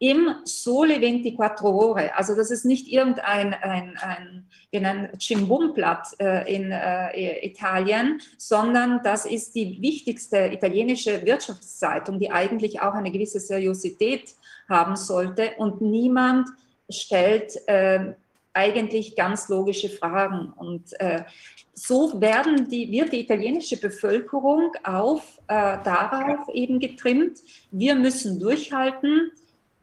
im 0.00 0.34
Sole 0.44 1.00
24 1.00 1.64
Ore. 1.64 2.14
Also 2.14 2.36
das 2.36 2.50
ist 2.50 2.64
nicht 2.64 2.88
irgendein 2.88 3.54
ein, 3.54 3.96
ein, 3.96 4.46
ein 4.84 5.10
Cimbumblatt 5.18 6.08
äh, 6.20 6.54
in 6.54 6.70
äh, 6.70 7.44
Italien, 7.44 8.20
sondern 8.36 9.00
das 9.02 9.24
ist 9.24 9.54
die 9.54 9.80
wichtigste 9.80 10.50
italienische 10.52 11.24
Wirtschaftszeitung, 11.24 12.20
die 12.20 12.30
eigentlich 12.30 12.80
auch 12.80 12.94
eine 12.94 13.10
gewisse 13.10 13.40
Seriosität 13.40 14.36
haben 14.68 14.96
sollte. 14.96 15.52
Und 15.58 15.80
niemand 15.80 16.48
stellt 16.90 17.56
äh, 17.66 18.14
eigentlich 18.52 19.16
ganz 19.16 19.48
logische 19.48 19.88
Fragen. 19.88 20.52
Und 20.56 20.98
äh, 21.00 21.24
so 21.74 22.20
werden 22.20 22.68
die, 22.68 22.90
wird 22.90 23.12
die 23.12 23.20
italienische 23.20 23.78
Bevölkerung 23.78 24.72
auf, 24.82 25.22
äh, 25.46 25.78
darauf 25.84 26.48
eben 26.52 26.80
getrimmt. 26.80 27.38
Wir 27.70 27.94
müssen 27.94 28.40
durchhalten. 28.40 29.30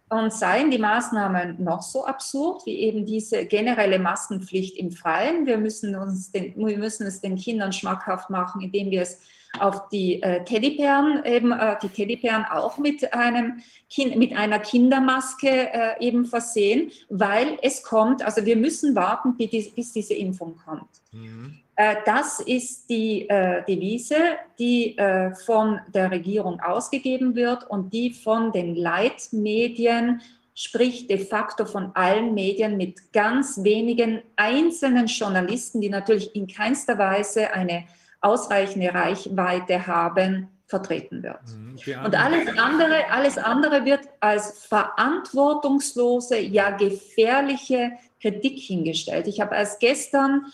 Und 0.07 0.31
seien 0.31 0.69
die 0.69 0.77
Maßnahmen 0.77 1.63
noch 1.63 1.81
so 1.81 2.05
absurd 2.05 2.63
wie 2.67 2.77
eben 2.81 3.07
diese 3.07 3.47
generelle 3.47 3.97
Maskenpflicht 3.97 4.77
im 4.77 4.91
Freien, 4.91 5.47
wir 5.47 5.57
müssen, 5.57 5.95
uns 5.95 6.31
den, 6.31 6.53
wir 6.55 6.77
müssen 6.77 7.07
es 7.07 7.21
den 7.21 7.35
Kindern 7.37 7.73
schmackhaft 7.73 8.29
machen, 8.29 8.61
indem 8.61 8.91
wir 8.91 9.01
es 9.01 9.19
auf 9.59 9.89
die 9.89 10.21
äh, 10.21 10.43
Teddybären, 10.43 11.23
eben 11.25 11.51
äh, 11.51 11.75
die 11.81 11.89
Teddybären 11.89 12.45
auch 12.45 12.77
mit, 12.77 13.13
einem 13.13 13.61
kind, 13.89 14.15
mit 14.15 14.35
einer 14.35 14.59
Kindermaske 14.59 15.49
äh, 15.49 16.05
eben 16.05 16.25
versehen, 16.25 16.91
weil 17.09 17.57
es 17.61 17.83
kommt, 17.83 18.23
also 18.23 18.45
wir 18.45 18.55
müssen 18.55 18.95
warten, 18.95 19.37
bis, 19.37 19.73
bis 19.73 19.93
diese 19.93 20.13
Impfung 20.13 20.57
kommt. 20.57 20.89
Mhm. 21.11 21.59
Äh, 21.75 21.95
das 22.05 22.39
ist 22.39 22.89
die 22.89 23.27
äh, 23.29 23.63
Devise, 23.65 24.15
die 24.57 24.97
äh, 24.97 25.33
von 25.33 25.79
der 25.93 26.11
Regierung 26.11 26.59
ausgegeben 26.61 27.35
wird 27.35 27.69
und 27.69 27.93
die 27.93 28.13
von 28.13 28.51
den 28.51 28.75
Leitmedien 28.75 30.21
sprich 30.57 31.07
de 31.07 31.17
facto 31.17 31.65
von 31.65 31.91
allen 31.95 32.33
Medien 32.33 32.77
mit 32.77 33.11
ganz 33.11 33.61
wenigen 33.61 34.21
einzelnen 34.37 35.07
Journalisten, 35.07 35.81
die 35.81 35.89
natürlich 35.89 36.33
in 36.33 36.47
keinster 36.47 36.97
Weise 36.97 37.51
eine 37.51 37.83
ausreichende 38.25 38.93
Reichweite 38.93 39.87
haben, 39.87 40.49
vertreten 40.67 41.21
wird. 41.21 41.41
Mhm, 41.47 42.05
Und 42.05 42.15
alles 42.15 42.47
andere, 42.57 43.11
alles 43.11 43.37
andere 43.37 43.85
wird 43.85 44.01
als 44.19 44.65
verantwortungslose, 44.65 46.39
ja 46.39 46.71
gefährliche 46.71 47.91
Kritik 48.19 48.57
hingestellt. 48.59 49.27
Ich 49.27 49.39
habe 49.39 49.55
erst 49.55 49.79
gestern 49.79 50.47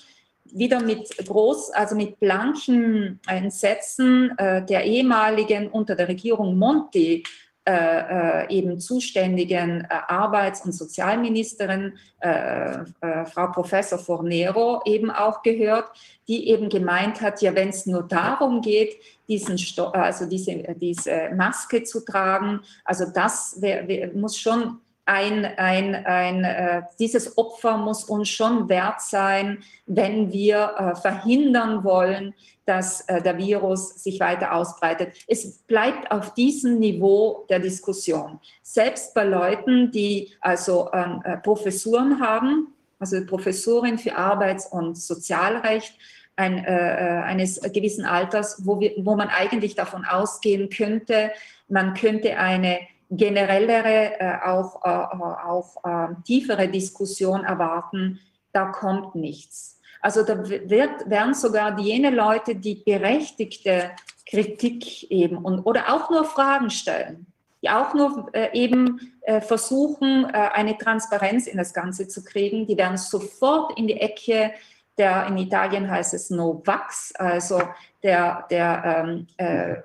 wieder 0.43 0.81
mit 0.81 1.15
groß, 1.25 1.71
also 1.71 1.95
mit 1.95 2.19
blanken 2.19 3.21
Entsetzen 3.25 4.37
äh, 4.37 4.65
der 4.65 4.83
ehemaligen 4.83 5.69
unter 5.69 5.95
der 5.95 6.09
Regierung 6.09 6.57
Monti 6.57 7.23
äh, 7.71 8.43
äh, 8.43 8.49
eben 8.49 8.81
zuständigen 8.81 9.81
äh, 9.81 9.87
Arbeits- 10.09 10.65
und 10.65 10.73
Sozialministerin, 10.73 11.93
äh, 12.19 12.79
Frau 13.25 13.47
Professor 13.47 13.97
Fornero, 13.97 14.81
eben 14.85 15.09
auch 15.09 15.41
gehört, 15.41 15.85
die 16.27 16.49
eben 16.49 16.67
gemeint 16.67 17.21
hat, 17.21 17.41
ja, 17.41 17.55
wenn 17.55 17.69
es 17.69 17.85
nur 17.85 18.03
darum 18.03 18.61
geht, 18.61 18.97
diesen 19.29 19.57
Sto 19.57 19.85
also 19.85 20.25
diese, 20.25 20.75
diese 20.75 21.29
Maske 21.33 21.83
zu 21.83 22.03
tragen, 22.03 22.59
also 22.83 23.05
das 23.05 23.61
wär, 23.61 23.87
wär, 23.87 24.11
muss 24.15 24.37
schon 24.37 24.81
ein, 25.11 25.43
ein, 25.43 25.93
ein, 26.05 26.43
äh, 26.45 26.83
dieses 26.97 27.37
Opfer 27.37 27.75
muss 27.75 28.05
uns 28.05 28.29
schon 28.29 28.69
wert 28.69 29.01
sein, 29.01 29.61
wenn 29.85 30.31
wir 30.31 30.73
äh, 30.77 30.95
verhindern 30.95 31.83
wollen, 31.83 32.33
dass 32.65 33.01
äh, 33.01 33.21
der 33.21 33.37
Virus 33.37 34.01
sich 34.01 34.21
weiter 34.21 34.53
ausbreitet. 34.53 35.17
Es 35.27 35.63
bleibt 35.63 36.09
auf 36.11 36.33
diesem 36.33 36.79
Niveau 36.79 37.45
der 37.49 37.59
Diskussion. 37.59 38.39
Selbst 38.63 39.13
bei 39.13 39.25
Leuten, 39.25 39.91
die 39.91 40.31
also 40.39 40.89
ähm, 40.93 41.21
äh, 41.25 41.37
Professuren 41.37 42.21
haben, 42.21 42.67
also 42.97 43.25
Professorin 43.25 43.97
für 43.97 44.15
Arbeits- 44.15 44.67
und 44.67 44.97
Sozialrecht, 44.97 45.93
ein, 46.37 46.63
äh, 46.63 46.73
äh, 46.73 47.23
eines 47.23 47.59
gewissen 47.61 48.05
Alters, 48.05 48.61
wo, 48.65 48.79
wir, 48.79 48.93
wo 48.99 49.17
man 49.17 49.27
eigentlich 49.27 49.75
davon 49.75 50.05
ausgehen 50.05 50.69
könnte, 50.69 51.31
man 51.67 51.95
könnte 51.95 52.37
eine 52.37 52.79
generellere, 53.11 54.19
äh, 54.19 54.37
auch, 54.45 54.83
äh, 54.83 54.89
auch 54.89 55.83
äh, 55.83 56.15
tiefere 56.23 56.67
Diskussion 56.69 57.43
erwarten, 57.43 58.19
da 58.53 58.65
kommt 58.65 59.15
nichts. 59.15 59.79
Also 60.01 60.23
da 60.23 60.47
wird, 60.47 61.09
werden 61.09 61.33
sogar 61.33 61.77
jene 61.77 62.09
Leute, 62.09 62.55
die 62.55 62.75
berechtigte 62.75 63.91
Kritik 64.27 65.11
eben 65.11 65.37
und, 65.37 65.59
oder 65.59 65.93
auch 65.93 66.09
nur 66.09 66.25
Fragen 66.25 66.69
stellen, 66.69 67.27
die 67.61 67.69
auch 67.69 67.93
nur 67.93 68.29
äh, 68.33 68.49
eben 68.57 69.13
äh, 69.21 69.41
versuchen, 69.41 70.25
äh, 70.25 70.49
eine 70.53 70.77
Transparenz 70.77 71.47
in 71.47 71.57
das 71.57 71.73
Ganze 71.73 72.07
zu 72.07 72.23
kriegen, 72.23 72.65
die 72.65 72.77
werden 72.77 72.97
sofort 72.97 73.77
in 73.77 73.87
die 73.87 73.99
Ecke 73.99 74.53
der, 74.97 75.27
in 75.27 75.37
Italien 75.37 75.89
heißt 75.89 76.13
es 76.13 76.29
No-Vax, 76.29 77.13
also 77.15 77.61
der, 78.03 78.45
der 78.49 79.05
ähm, 79.07 79.27
äh, 79.37 79.75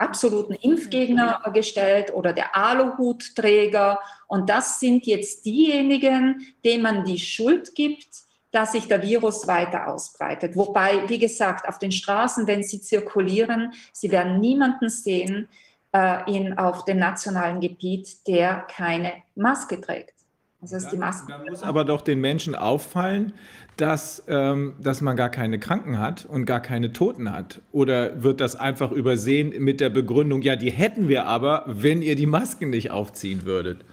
absoluten 0.00 0.54
Impfgegner 0.54 1.42
gestellt 1.52 2.12
oder 2.12 2.32
der 2.32 2.56
Aluhutträger. 2.56 4.00
Und 4.26 4.48
das 4.48 4.80
sind 4.80 5.06
jetzt 5.06 5.44
diejenigen, 5.44 6.46
denen 6.64 6.82
man 6.82 7.04
die 7.04 7.18
Schuld 7.18 7.74
gibt, 7.74 8.08
dass 8.50 8.72
sich 8.72 8.88
der 8.88 9.02
Virus 9.02 9.46
weiter 9.46 9.88
ausbreitet. 9.88 10.56
Wobei, 10.56 11.08
wie 11.08 11.18
gesagt, 11.18 11.68
auf 11.68 11.78
den 11.78 11.92
Straßen, 11.92 12.46
wenn 12.46 12.62
sie 12.62 12.80
zirkulieren, 12.80 13.72
sie 13.92 14.10
werden 14.10 14.40
niemanden 14.40 14.88
sehen 14.88 15.48
äh, 15.92 16.30
in, 16.32 16.58
auf 16.58 16.84
dem 16.84 16.98
nationalen 16.98 17.60
Gebiet, 17.60 18.26
der 18.26 18.66
keine 18.68 19.12
Maske 19.34 19.80
trägt. 19.80 20.19
Das 20.60 20.72
ist 20.72 20.84
dann, 20.84 20.90
die 20.90 20.98
Maske. 20.98 21.32
Dann 21.32 21.44
muss 21.48 21.62
aber 21.62 21.84
doch 21.84 22.02
den 22.02 22.20
Menschen 22.20 22.54
auffallen, 22.54 23.32
dass, 23.76 24.22
ähm, 24.28 24.74
dass 24.78 25.00
man 25.00 25.16
gar 25.16 25.30
keine 25.30 25.58
Kranken 25.58 25.98
hat 25.98 26.26
und 26.26 26.44
gar 26.44 26.60
keine 26.60 26.92
Toten 26.92 27.32
hat? 27.32 27.60
Oder 27.72 28.22
wird 28.22 28.40
das 28.40 28.56
einfach 28.56 28.92
übersehen 28.92 29.54
mit 29.62 29.80
der 29.80 29.90
Begründung, 29.90 30.42
ja, 30.42 30.56
die 30.56 30.70
hätten 30.70 31.08
wir 31.08 31.26
aber, 31.26 31.64
wenn 31.66 32.02
ihr 32.02 32.16
die 32.16 32.26
Masken 32.26 32.70
nicht 32.70 32.90
aufziehen 32.90 33.44
würdet? 33.44 33.84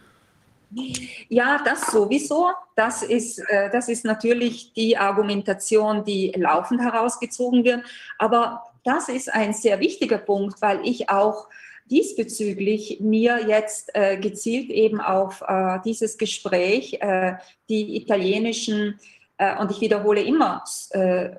Ja, 1.30 1.62
das 1.64 1.92
sowieso. 1.92 2.48
Das 2.76 3.02
ist, 3.02 3.40
äh, 3.40 3.70
das 3.72 3.88
ist 3.88 4.04
natürlich 4.04 4.74
die 4.74 4.98
Argumentation, 4.98 6.04
die 6.04 6.34
laufend 6.36 6.82
herausgezogen 6.82 7.64
wird. 7.64 7.84
Aber 8.18 8.64
das 8.84 9.08
ist 9.08 9.34
ein 9.34 9.54
sehr 9.54 9.80
wichtiger 9.80 10.18
Punkt, 10.18 10.62
weil 10.62 10.82
ich 10.84 11.10
auch 11.10 11.48
diesbezüglich 11.90 13.00
mir 13.00 13.48
jetzt 13.48 13.92
äh, 13.94 14.18
gezielt 14.18 14.70
eben 14.70 15.02
auf 15.02 15.44
äh, 15.48 15.80
dieses 15.86 16.18
Gespräch 16.18 17.02
äh, 17.02 17.36
die 17.70 17.96
italienischen 17.98 19.00
äh, 19.38 19.58
und 19.58 19.72
ich 19.72 19.82
wiederhole 19.82 20.22
immer 20.22 20.64
äh, 20.92 21.30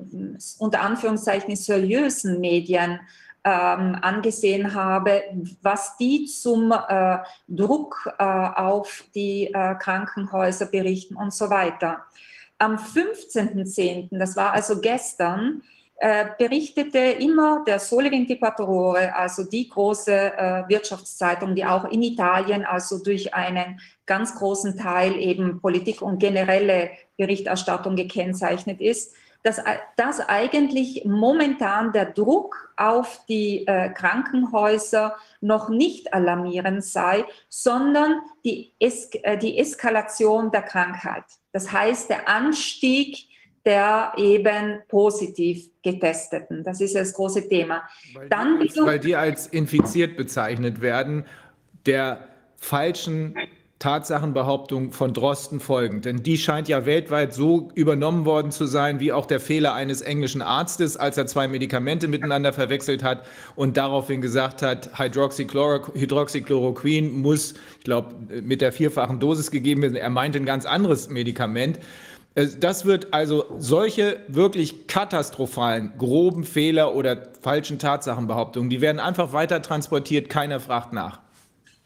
unter 0.59 0.81
Anführungszeichen 0.83 1.55
seriösen 1.57 2.41
Medien 2.41 3.01
ähm, 3.45 3.97
angesehen 4.01 4.75
habe, 4.75 5.23
was 5.63 5.97
die 5.97 6.27
zum 6.27 6.73
äh, 6.73 7.19
Druck 7.49 8.09
auf 8.19 9.05
die 9.15 9.53
Krankenhäuser 9.53 10.67
berichten 10.67 11.17
und 11.17 11.33
so 11.33 11.51
weiter. 11.51 12.05
am 12.59 12.77
15.10., 12.77 14.19
das 14.19 14.37
war 14.37 14.53
also 14.53 14.81
gestern, 14.81 15.63
berichtete 16.39 16.99
immer 16.99 17.65
der 17.67 17.81
Sole 17.81 18.09
24 18.11 18.61
Ore, 18.61 19.15
also 19.17 19.45
die 19.45 19.69
große 19.69 20.13
äh, 20.13 20.69
Wirtschaftszeitung, 20.69 21.57
die 21.57 21.65
auch 21.65 21.91
in 21.91 22.03
Italien 22.03 22.65
also 22.65 23.03
durch 23.03 23.35
einen 23.35 23.81
ganz 24.07 24.37
großen 24.37 24.79
Teil 24.79 25.17
eben 25.17 25.61
Politik 25.61 26.01
und 26.01 26.19
generelle 26.21 26.91
Berichterstattung 27.17 27.97
gekennzeichnet 27.97 28.81
ist, 28.81 29.15
dass, 29.43 29.61
dass 29.97 30.21
eigentlich 30.21 31.05
momentan 31.05 31.93
der 31.93 32.07
Druck 32.07 32.73
auf 32.77 33.25
die 33.29 33.67
äh, 33.67 33.89
Krankenhäuser 33.91 35.17
noch 35.41 35.69
nicht 35.69 36.13
alarmierend 36.13 36.85
sei, 36.85 37.25
sondern 37.49 38.21
die, 38.45 38.73
es 38.81 39.11
äh, 39.23 39.39
die 39.39 39.59
Eskalation 39.59 40.51
der 40.51 40.63
Krankheit. 40.63 41.25
Das 41.53 41.73
heißt, 41.73 42.11
der 42.11 42.29
Anstieg 42.29 43.28
der 43.69 44.13
eben 44.17 44.81
positiv 44.89 45.69
getesteten. 45.83 46.65
Das 46.65 46.81
ist 46.81 46.95
das 46.95 47.13
große 47.13 47.51
Thema. 47.51 47.83
Weil, 48.15 48.31
Dann, 48.31 48.61
die, 48.61 48.71
als, 48.71 48.87
weil 48.87 48.99
die 48.99 49.15
als 49.15 49.47
infiziert 49.47 50.17
bezeichnet 50.17 50.81
werden, 50.81 51.27
der 51.85 52.29
falschen 52.57 53.35
Tatsachenbehauptung 53.79 54.93
von 54.93 55.13
Drosten 55.13 55.61
folgend. 55.61 56.07
Denn 56.07 56.23
die 56.23 56.39
scheint 56.39 56.69
ja 56.69 56.87
weltweit 56.87 57.35
so 57.35 57.69
übernommen 57.75 58.25
worden 58.25 58.53
zu 58.53 58.65
sein, 58.65 59.01
wie 59.01 59.13
auch 59.13 59.27
der 59.27 59.39
Fehler 59.39 59.75
eines 59.75 60.01
englischen 60.01 60.41
Arztes, 60.41 60.97
als 60.97 61.19
er 61.19 61.27
zwei 61.27 61.47
Medikamente 61.47 62.09
miteinander 62.09 62.55
verwechselt 62.55 63.05
hat 63.05 63.27
und 63.55 63.77
daraufhin 63.77 64.23
gesagt 64.23 64.63
hat, 64.63 64.99
Hydroxychloroquin 64.99 67.21
muss, 67.21 67.53
ich 67.79 67.85
glaube, 67.85 68.15
mit 68.43 68.63
der 68.63 68.73
vierfachen 68.73 69.21
Dosis 69.21 69.51
gegeben 69.51 69.83
werden. 69.83 69.97
Er 69.97 70.11
meinte 70.11 70.39
ein 70.39 70.47
ganz 70.47 70.65
anderes 70.65 71.11
Medikament. 71.11 71.79
Das 72.61 72.85
wird 72.85 73.13
also 73.13 73.47
solche 73.59 74.21
wirklich 74.29 74.87
katastrophalen, 74.87 75.93
groben 75.99 76.45
Fehler 76.45 76.95
oder 76.95 77.29
falschen 77.41 77.79
Tatsachenbehauptungen, 77.79 78.71
die 78.71 78.81
werden 78.81 79.01
einfach 79.01 79.33
weiter 79.33 79.61
transportiert, 79.61 80.29
keiner 80.29 80.61
fragt 80.61 80.93
nach. 80.93 81.21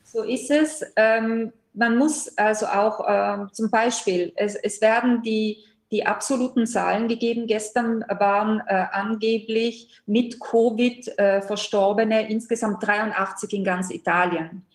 So 0.04 0.22
ist 0.22 0.50
es. 0.50 0.84
Ähm, 0.96 1.52
man 1.72 1.96
muss 1.96 2.36
also 2.36 2.66
auch 2.66 3.08
äh, 3.08 3.46
zum 3.52 3.70
Beispiel, 3.70 4.32
es, 4.36 4.54
es 4.56 4.82
werden 4.82 5.22
die, 5.22 5.64
die 5.90 6.04
absoluten 6.04 6.66
Zahlen 6.66 7.08
gegeben. 7.08 7.46
Gestern 7.46 8.04
waren 8.08 8.60
äh, 8.66 8.84
angeblich 8.92 10.02
mit 10.04 10.38
Covid 10.38 11.18
äh, 11.18 11.40
Verstorbene 11.40 12.28
insgesamt 12.28 12.86
83 12.86 13.54
in 13.54 13.64
ganz 13.64 13.90
Italien. 13.90 14.66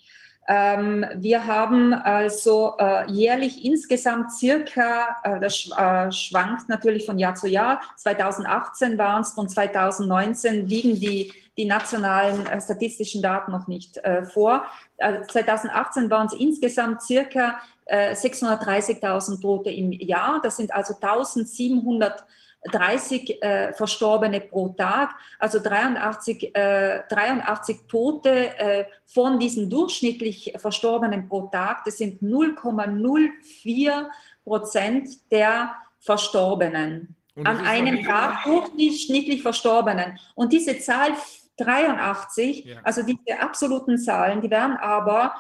Ähm, 0.50 1.06
wir 1.16 1.46
haben 1.46 1.94
also 1.94 2.76
äh, 2.80 3.12
jährlich 3.12 3.66
insgesamt 3.66 4.32
circa, 4.32 5.18
äh, 5.24 5.42
das 5.42 5.58
sch 5.58 5.72
äh, 5.78 6.10
schwankt 6.10 6.70
natürlich 6.70 7.06
von 7.06 7.20
Jahr 7.20 7.36
zu 7.36 7.48
Jahr, 7.48 7.82
2018 7.98 8.98
waren 8.98 9.24
es 9.24 9.34
und 9.34 9.50
2019 9.50 10.66
liegen 10.66 11.02
die, 11.02 11.34
die 11.58 11.66
nationalen 11.66 12.48
äh, 12.48 12.62
statistischen 12.62 13.22
Daten 13.22 13.52
noch 13.52 13.68
nicht 13.68 13.98
äh, 13.98 14.24
vor. 14.24 14.64
2018 15.00 16.10
waren 16.10 16.26
es 16.26 16.34
insgesamt 16.34 17.04
circa 17.04 17.60
630.000 17.88 19.40
Tote 19.40 19.70
im 19.70 19.92
Jahr. 19.92 20.42
Das 20.42 20.58
sind 20.58 20.74
also 20.74 20.96
1700 20.96 22.26
30 22.64 23.42
äh, 23.42 23.74
Verstorbene 23.74 24.42
pro 24.42 24.70
Tag, 24.70 25.16
also 25.40 25.60
83, 25.60 26.56
äh, 26.56 27.04
83 27.10 27.88
Tote 27.88 28.58
äh, 28.58 28.86
von 29.06 29.40
diesen 29.40 29.70
durchschnittlich 29.70 30.54
Verstorbenen 30.58 31.28
pro 31.30 31.48
Tag. 31.48 31.84
Das 31.86 31.98
sind 31.98 32.22
0,04 32.22 34.06
Prozent 34.44 35.10
der 35.32 35.76
Verstorbenen 36.00 37.16
an 37.44 37.66
einem 37.66 38.04
Tag 38.04 38.44
durchschnittlich 38.44 39.42
Verstorbenen. 39.42 40.20
Und 40.36 40.52
diese 40.54 40.80
Zahl 40.80 41.12
83, 41.58 42.66
ja. 42.66 42.78
also 42.84 43.04
diese 43.04 43.40
absoluten 43.40 43.98
Zahlen, 43.98 44.42
die 44.42 44.50
werden 44.50 44.78
aber 44.78 45.36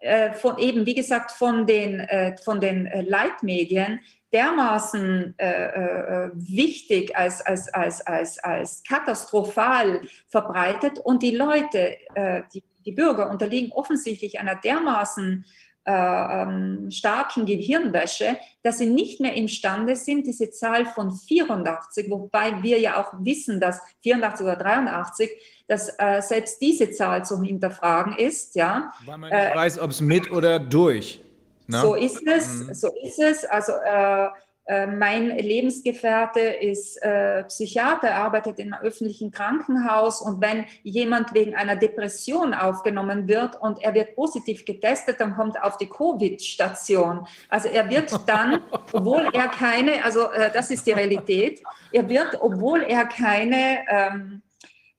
äh, 0.00 0.32
von 0.32 0.58
eben, 0.58 0.86
wie 0.86 0.94
gesagt, 0.94 1.32
von 1.32 1.66
den, 1.66 2.00
äh, 2.00 2.36
von 2.38 2.60
den 2.60 2.86
äh, 2.86 3.02
Leitmedien 3.02 4.00
dermaßen 4.32 5.34
äh, 5.38 5.66
äh, 5.66 6.30
wichtig 6.34 7.16
als, 7.16 7.40
als, 7.44 7.68
als, 7.72 8.00
als, 8.06 8.38
als 8.38 8.82
katastrophal 8.88 10.02
verbreitet 10.28 10.98
und 10.98 11.22
die 11.22 11.36
Leute, 11.36 11.96
äh, 12.14 12.42
die, 12.54 12.62
die 12.84 12.92
Bürger 12.92 13.30
unterliegen 13.30 13.72
offensichtlich 13.72 14.38
einer 14.38 14.54
dermaßen 14.54 15.44
äh, 15.86 15.92
ähm, 15.92 16.90
starken 16.90 17.46
Gehirnwäsche, 17.46 18.36
dass 18.62 18.78
sie 18.78 18.86
nicht 18.86 19.20
mehr 19.20 19.34
imstande 19.34 19.96
sind, 19.96 20.26
diese 20.26 20.50
Zahl 20.50 20.86
von 20.86 21.10
84, 21.10 22.10
wobei 22.10 22.62
wir 22.62 22.78
ja 22.78 23.02
auch 23.02 23.14
wissen, 23.20 23.60
dass 23.60 23.80
84 24.02 24.44
oder 24.44 24.56
83, 24.56 25.30
dass 25.66 25.88
äh, 25.98 26.20
selbst 26.20 26.60
diese 26.60 26.90
Zahl 26.90 27.24
zu 27.24 27.42
hinterfragen 27.42 28.16
ist. 28.16 28.54
Ja. 28.56 28.92
Weil 29.06 29.18
man 29.18 29.30
nicht 29.30 29.40
äh, 29.40 29.54
weiß, 29.54 29.78
ob 29.78 29.90
es 29.90 30.00
mit 30.00 30.30
oder 30.30 30.58
durch. 30.58 31.22
Na? 31.70 31.82
So 31.82 31.94
ist 31.94 32.26
es, 32.26 32.46
mhm. 32.48 32.74
so 32.74 32.88
ist 33.02 33.18
es. 33.18 33.44
Also 33.44 33.72
äh, 33.72 34.28
äh, 34.70 34.86
mein 34.86 35.36
Lebensgefährte 35.36 36.38
ist 36.38 37.02
äh, 37.02 37.42
Psychiater, 37.42 38.14
arbeitet 38.14 38.60
in 38.60 38.72
einem 38.72 38.84
öffentlichen 38.84 39.32
Krankenhaus 39.32 40.20
und 40.20 40.40
wenn 40.40 40.64
jemand 40.84 41.34
wegen 41.34 41.56
einer 41.56 41.74
Depression 41.74 42.54
aufgenommen 42.54 43.26
wird 43.26 43.60
und 43.60 43.82
er 43.82 43.94
wird 43.94 44.14
positiv 44.14 44.64
getestet, 44.64 45.18
dann 45.18 45.34
kommt 45.34 45.56
er 45.56 45.64
auf 45.64 45.76
die 45.76 45.88
Covid-Station. 45.88 47.26
Also 47.48 47.68
er 47.68 47.90
wird 47.90 48.12
dann, 48.28 48.62
obwohl 48.70 49.28
er 49.32 49.48
keine, 49.48 50.04
also 50.04 50.30
äh, 50.30 50.52
das 50.52 50.70
ist 50.70 50.86
die 50.86 50.92
Realität, 50.92 51.60
er 51.90 52.08
wird, 52.08 52.40
obwohl 52.40 52.82
er 52.82 53.06
keine 53.06 53.78
ähm, 53.88 54.42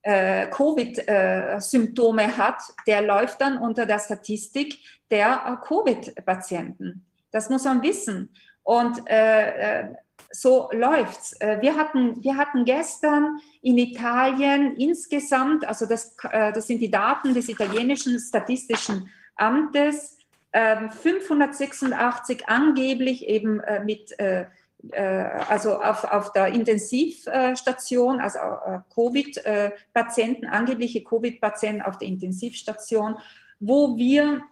äh, 0.01 0.47
Covid-Symptome 0.47 2.36
hat, 2.36 2.61
der 2.88 3.03
läuft 3.03 3.39
dann 3.39 3.57
unter 3.57 3.86
der 3.86 3.99
Statistik 3.99 4.80
der 5.12 5.59
äh, 5.62 5.68
Covid-Patienten. 5.68 7.05
Das 7.32 7.49
muss 7.49 7.66
man 7.66 7.82
wissen. 7.84 8.30
Und 8.64 9.07
äh, 9.09 9.82
äh 9.82 9.95
so 10.34 10.70
läuft's. 10.72 11.36
Wir 11.59 11.76
hatten, 11.76 12.24
wir 12.24 12.38
hatten 12.38 12.64
gestern 12.64 13.41
in 13.62 13.78
Italien 13.78 14.78
insgesamt, 14.78 15.68
also 15.68 15.86
das, 15.86 16.16
das 16.32 16.68
sind 16.68 16.80
die 16.80 16.89
Daten 16.89 17.34
des 17.34 17.49
italienischen 17.49 18.18
Statistischen 18.18 19.09
Amtes, 19.36 20.20
586 20.53 22.39
ähm, 22.39 22.45
angeblich 22.47 23.28
eben 23.28 23.62
mit 23.84 24.16
also 24.93 25.82
auf, 25.82 26.05
auf 26.05 26.32
der 26.32 26.47
Intensivstation, 26.47 28.22
also 28.22 28.39
Covid-Patienten, 28.95 30.45
angebliche 30.45 31.03
Covid-Patienten 31.03 31.82
auf 31.82 31.97
der 31.97 32.07
Intensivstation, 32.07 33.18
wo 33.59 33.97
wir 33.97 34.43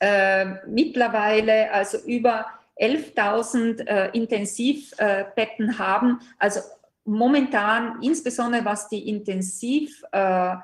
äh, 0.00 0.46
mittlerweile 0.66 1.72
also 1.72 1.98
über 1.98 2.46
11.000 2.80 3.86
äh, 3.86 4.10
Intensivbetten 4.12 5.78
haben. 5.78 6.20
Also 6.38 6.60
momentan, 7.04 8.02
insbesondere 8.02 8.64
was 8.64 8.88
die 8.88 9.08
intensiv 9.08 10.02
äh, 10.12 10.54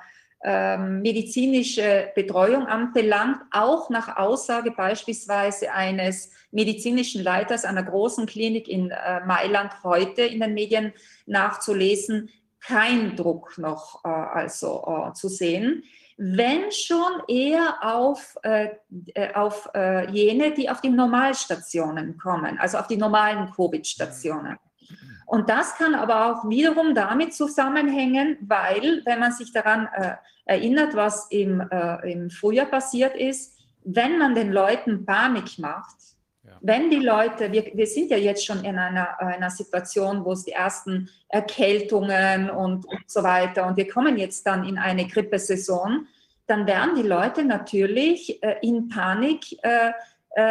ähm, 0.42 1.02
medizinische 1.02 2.10
Betreuung 2.14 2.66
anbelangt, 2.66 3.42
auch 3.50 3.90
nach 3.90 4.16
Aussage 4.16 4.70
beispielsweise 4.70 5.70
eines 5.72 6.30
medizinischen 6.50 7.22
Leiters 7.22 7.66
einer 7.66 7.82
großen 7.82 8.24
Klinik 8.24 8.66
in 8.66 8.90
äh, 8.90 9.20
Mailand 9.26 9.72
heute 9.84 10.22
in 10.22 10.40
den 10.40 10.54
Medien 10.54 10.94
nachzulesen, 11.26 12.30
kein 12.58 13.16
Druck 13.16 13.58
noch 13.58 14.02
äh, 14.04 14.08
also 14.08 15.12
zu 15.14 15.28
sehen 15.28 15.84
wenn 16.22 16.70
schon 16.70 17.22
eher 17.28 17.78
auf, 17.80 18.36
äh, 18.42 18.68
äh, 19.14 19.32
auf 19.32 19.70
äh, 19.74 20.10
jene, 20.10 20.52
die 20.52 20.68
auf 20.68 20.82
die 20.82 20.90
Normalstationen 20.90 22.18
kommen, 22.18 22.58
also 22.58 22.76
auf 22.76 22.88
die 22.88 22.98
normalen 22.98 23.50
Covid-Stationen. 23.52 24.58
Und 25.24 25.48
das 25.48 25.76
kann 25.76 25.94
aber 25.94 26.26
auch 26.26 26.46
wiederum 26.46 26.94
damit 26.94 27.32
zusammenhängen, 27.32 28.36
weil, 28.42 29.00
wenn 29.06 29.18
man 29.18 29.32
sich 29.32 29.50
daran 29.50 29.88
äh, 29.94 30.16
erinnert, 30.44 30.94
was 30.94 31.28
im, 31.30 31.62
äh, 31.70 32.12
im 32.12 32.28
Frühjahr 32.28 32.66
passiert 32.66 33.16
ist, 33.16 33.58
wenn 33.84 34.18
man 34.18 34.34
den 34.34 34.52
Leuten 34.52 35.06
Panik 35.06 35.58
macht, 35.58 35.96
wenn 36.60 36.90
die 36.90 36.98
Leute, 36.98 37.52
wir, 37.52 37.70
wir 37.74 37.86
sind 37.86 38.10
ja 38.10 38.16
jetzt 38.16 38.44
schon 38.44 38.64
in 38.64 38.78
einer, 38.78 39.18
einer 39.20 39.50
Situation, 39.50 40.24
wo 40.24 40.32
es 40.32 40.44
die 40.44 40.52
ersten 40.52 41.08
Erkältungen 41.28 42.50
und, 42.50 42.86
und 42.86 43.04
so 43.06 43.22
weiter 43.22 43.66
und 43.66 43.76
wir 43.76 43.88
kommen 43.88 44.18
jetzt 44.18 44.46
dann 44.46 44.64
in 44.64 44.78
eine 44.78 45.06
Grippesaison, 45.06 46.06
dann 46.46 46.66
werden 46.66 46.96
die 46.96 47.02
Leute 47.02 47.44
natürlich 47.44 48.42
äh, 48.42 48.56
in 48.62 48.88
Panik 48.88 49.56
äh, 49.62 49.92
äh, 50.32 50.42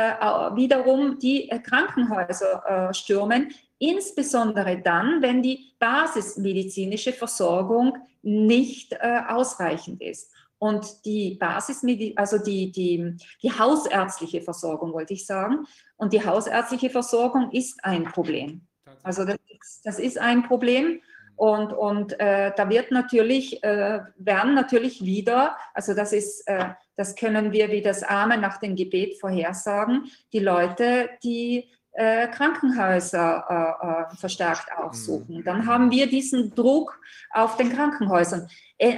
wiederum 0.56 1.20
die 1.20 1.50
äh, 1.50 1.60
Krankenhäuser 1.60 2.90
äh, 2.90 2.94
stürmen, 2.94 3.52
insbesondere 3.78 4.78
dann, 4.78 5.22
wenn 5.22 5.42
die 5.42 5.74
basismedizinische 5.80 7.14
Versorgung 7.14 7.98
nicht 8.22 8.94
äh, 8.94 9.22
ausreichend 9.28 10.02
ist. 10.02 10.34
Und 10.60 11.06
die 11.06 11.36
Basismedizin, 11.40 12.18
also 12.18 12.38
die, 12.38 12.72
die, 12.72 13.16
die 13.42 13.52
hausärztliche 13.52 14.42
Versorgung, 14.42 14.94
wollte 14.94 15.14
ich 15.14 15.26
sagen. 15.26 15.66
Und 15.96 16.14
die 16.14 16.24
hausärztliche 16.24 16.90
Versorgung 16.90 17.52
ist 17.52 17.84
ein 17.84 18.04
Problem. 18.04 18.68
Also 19.04 19.26
das, 19.26 19.38
das 19.84 20.00
ist 20.00 20.20
ein 20.20 20.44
Problem. 20.44 21.02
Und, 21.38 21.72
und 21.72 22.20
äh, 22.20 22.52
da 22.54 22.70
wird 22.70 22.92
natürlich, 22.92 23.64
äh, 23.64 24.02
werden 24.18 24.54
natürlich 24.54 25.06
wieder, 25.06 25.56
also 25.74 25.94
das 25.94 26.12
ist, 26.12 26.46
äh, 26.48 26.72
das 26.98 27.16
können 27.16 27.54
wir 27.54 27.72
wie 27.72 27.82
das 27.82 28.04
Arme 28.04 28.38
nach 28.38 28.58
dem 28.58 28.76
Gebet 28.76 29.18
vorhersagen, 29.22 30.12
die 30.34 30.40
Leute, 30.40 31.10
die 31.24 31.72
äh, 31.94 32.28
Krankenhäuser 32.28 33.46
äh, 33.50 34.14
äh, 34.14 34.16
verstärkt 34.16 34.72
aufsuchen. 34.78 35.38
Mhm. 35.38 35.44
Dann 35.44 35.66
haben 35.66 35.92
wir 35.92 36.08
diesen 36.08 36.54
Druck 36.56 37.00
auf 37.32 37.58
den 37.58 37.74
Krankenhäusern. 37.74 38.48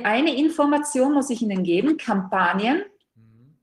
Eine 0.04 0.36
Information 0.36 1.14
muss 1.14 1.32
ich 1.32 1.42
Ihnen 1.42 1.64
geben, 1.64 1.98
Kampagnen. 1.98 2.84
Mhm. 3.16 3.56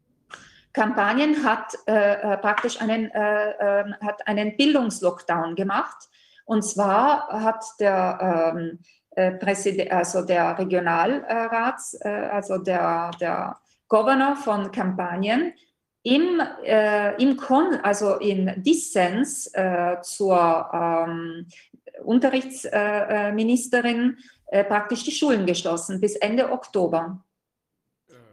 Kampagnen 0.72 1.44
hat 1.44 1.74
praktisch 1.86 2.80
einen, 2.80 3.12
hat 3.12 4.26
einen 4.26 4.56
Bildungslockdown 4.56 5.54
gemacht 5.54 6.08
und 6.44 6.62
zwar 6.62 7.28
hat 7.28 7.64
der 7.78 8.54
ähm, 8.56 8.78
äh, 9.18 9.32
Präsident, 9.32 9.90
also 9.90 10.22
der 10.22 10.56
Regionalrats, 10.58 11.94
äh, 12.00 12.08
also 12.08 12.56
der, 12.58 13.10
der 13.20 13.58
Governor 13.88 14.36
von 14.36 14.70
Kampanien, 14.70 15.52
im, 16.08 16.40
äh, 16.64 17.22
im 17.22 17.36
Kon 17.36 17.76
also 17.82 18.16
in 18.16 18.62
Dissens 18.62 19.50
äh, 19.52 19.96
zur 20.02 20.70
ähm, 20.72 21.46
Unterrichtsministerin 22.02 24.16
äh, 24.46 24.64
praktisch 24.64 25.04
die 25.04 25.12
Schulen 25.12 25.44
geschlossen 25.44 26.00
bis 26.00 26.16
Ende 26.16 26.50
Oktober. 26.50 27.22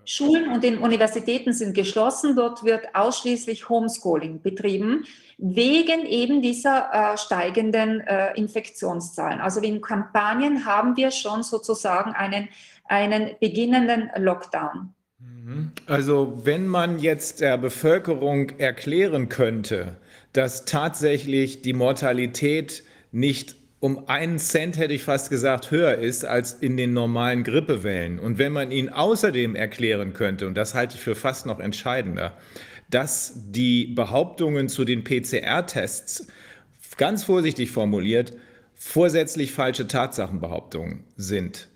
Schulen 0.05 0.51
und 0.51 0.63
den 0.63 0.78
Universitäten 0.78 1.51
sind 1.51 1.73
geschlossen. 1.73 2.36
Dort 2.36 2.63
wird 2.63 2.93
ausschließlich 2.93 3.67
Homeschooling 3.67 4.41
betrieben, 4.41 5.03
wegen 5.38 6.05
eben 6.05 6.41
dieser 6.41 6.93
äh, 6.93 7.17
steigenden 7.17 7.99
äh, 8.01 8.34
Infektionszahlen. 8.36 9.41
Also 9.41 9.59
in 9.59 9.82
Kampagnen 9.82 10.65
haben 10.65 10.95
wir 10.95 11.11
schon 11.11 11.43
sozusagen 11.43 12.11
einen, 12.11 12.47
einen 12.86 13.32
beginnenden 13.41 14.11
Lockdown. 14.15 14.95
Mhm. 15.20 15.72
Also 15.86 16.41
wenn 16.43 16.68
man 16.68 16.99
jetzt 16.99 17.41
der 17.41 17.57
Bevölkerung 17.57 18.51
erklären 18.57 19.30
könnte, 19.30 19.97
dass 20.34 20.66
tatsächlich 20.66 21.61
die 21.61 21.74
Mortalität 21.74 22.84
nicht 23.11 23.55
um 23.80 24.07
einen 24.09 24.39
Cent, 24.39 24.78
hätte 24.78 24.93
ich 24.93 25.03
fast 25.03 25.30
gesagt, 25.30 25.70
höher 25.70 25.97
ist 25.97 26.26
als 26.26 26.53
in 26.53 26.76
den 26.76 26.93
normalen 26.93 27.43
Grippewellen. 27.43 28.20
Und 28.20 28.38
wenn 28.39 28.51
man 28.51 28.72
ihnen 28.72 28.89
außerdem 28.89 29.55
erklären 29.55 30.13
könnte, 30.13 30.47
und 30.47 30.55
das 30.55 30.74
halte 30.74 30.95
ich 30.95 31.01
für 31.01 31.16
fast 31.16 31.45
noch 31.45 31.59
entscheidender, 31.59 32.36
dass 32.89 33.34
die 33.36 33.88
Behauptungen 33.88 34.70
zu 34.70 34.86
den 34.86 35.03
PCR-Tests, 35.03 36.28
ganz 36.97 37.26
vorsichtig 37.26 37.72
formuliert, 37.72 38.34
vorsätzlich 38.74 39.51
falsche 39.51 39.88
Tatsachenbehauptungen 39.88 41.03
sind. 41.16 41.68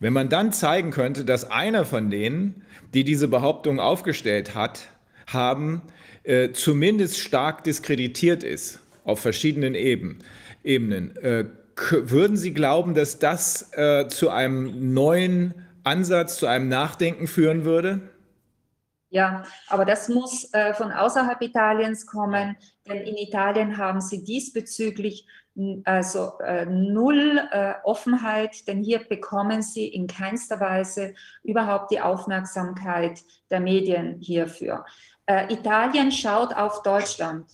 Wenn 0.00 0.12
man 0.12 0.28
dann 0.28 0.52
zeigen 0.52 0.90
könnte, 0.90 1.24
dass 1.24 1.50
einer 1.50 1.84
von 1.84 2.10
denen, 2.10 2.62
die 2.94 3.04
diese 3.04 3.28
Behauptung 3.28 3.80
aufgestellt 3.80 4.54
hat, 4.54 4.88
haben, 5.26 5.82
äh, 6.22 6.52
zumindest 6.52 7.18
stark 7.18 7.64
diskreditiert 7.64 8.42
ist 8.42 8.80
auf 9.04 9.20
verschiedenen 9.20 9.74
Ebenen, 9.74 10.24
Ebenen. 10.62 11.16
Äh, 11.16 11.44
würden 11.90 12.36
Sie 12.36 12.54
glauben, 12.54 12.94
dass 12.94 13.18
das 13.18 13.70
äh, 13.72 14.08
zu 14.08 14.30
einem 14.30 14.94
neuen 14.94 15.54
Ansatz, 15.82 16.38
zu 16.38 16.46
einem 16.46 16.68
Nachdenken 16.68 17.26
führen 17.26 17.64
würde? 17.64 18.00
Ja, 19.10 19.44
aber 19.68 19.84
das 19.84 20.08
muss 20.08 20.52
äh, 20.54 20.74
von 20.74 20.90
außerhalb 20.90 21.40
Italiens 21.42 22.06
kommen, 22.06 22.56
denn 22.88 22.96
in 22.98 23.16
Italien 23.16 23.76
haben 23.76 24.00
sie 24.00 24.24
diesbezüglich 24.24 25.26
also 25.84 26.38
äh, 26.40 26.66
null 26.66 27.40
äh, 27.52 27.74
Offenheit, 27.84 28.66
denn 28.66 28.82
hier 28.82 28.98
bekommen 28.98 29.62
sie 29.62 29.86
in 29.86 30.06
keinster 30.06 30.58
Weise 30.58 31.14
überhaupt 31.42 31.92
die 31.92 32.00
Aufmerksamkeit 32.00 33.22
der 33.50 33.60
Medien 33.60 34.18
hierfür. 34.20 34.84
Äh, 35.26 35.52
Italien 35.52 36.10
schaut 36.10 36.54
auf 36.54 36.82
Deutschland. 36.82 37.46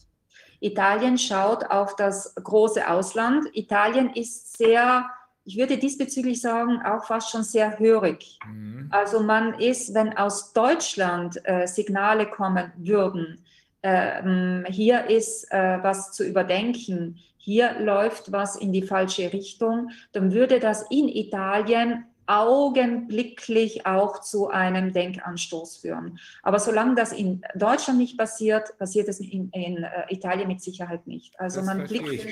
Italien 0.61 1.19
schaut 1.19 1.65
auf 1.71 1.97
das 1.97 2.35
große 2.35 2.89
Ausland. 2.89 3.49
Italien 3.55 4.11
ist 4.15 4.57
sehr, 4.57 5.09
ich 5.45 5.57
würde 5.57 5.79
diesbezüglich 5.79 6.41
sagen, 6.41 6.81
auch 6.83 7.05
fast 7.05 7.31
schon 7.31 7.43
sehr 7.43 7.79
hörig. 7.79 8.39
Mhm. 8.47 8.89
Also 8.91 9.21
man 9.21 9.55
ist, 9.55 9.95
wenn 9.95 10.17
aus 10.17 10.53
Deutschland 10.53 11.41
äh, 11.45 11.67
Signale 11.67 12.27
kommen 12.27 12.73
würden, 12.77 13.45
äh, 13.83 14.65
hier 14.71 15.09
ist 15.09 15.51
äh, 15.51 15.79
was 15.83 16.13
zu 16.13 16.25
überdenken, 16.25 17.19
hier 17.43 17.81
läuft 17.81 18.33
was 18.33 18.55
in 18.55 18.73
die 18.73 18.83
falsche 18.83 19.33
Richtung, 19.33 19.91
dann 20.13 20.33
würde 20.33 20.61
das 20.61 20.85
in 20.91 21.09
Italien 21.09 22.05
augenblicklich 22.27 23.87
auch 23.87 24.21
zu 24.21 24.49
einem 24.51 24.93
Denkanstoß 24.93 25.79
führen. 25.79 26.21
Aber 26.43 26.61
solange 26.61 26.95
das 26.95 27.13
in 27.13 27.43
Deutschland 27.57 27.99
nicht 27.99 28.17
passiert, 28.17 28.79
passiert 28.79 29.09
es 29.09 29.19
in, 29.19 29.51
in 29.51 29.79
äh, 29.79 29.89
Italien 30.11 30.47
mit 30.47 30.61
Sicherheit 30.63 31.09
nicht. 31.09 31.39
Also 31.41 31.57
das 31.59 31.67
man 31.67 31.89
blickt. 31.89 32.27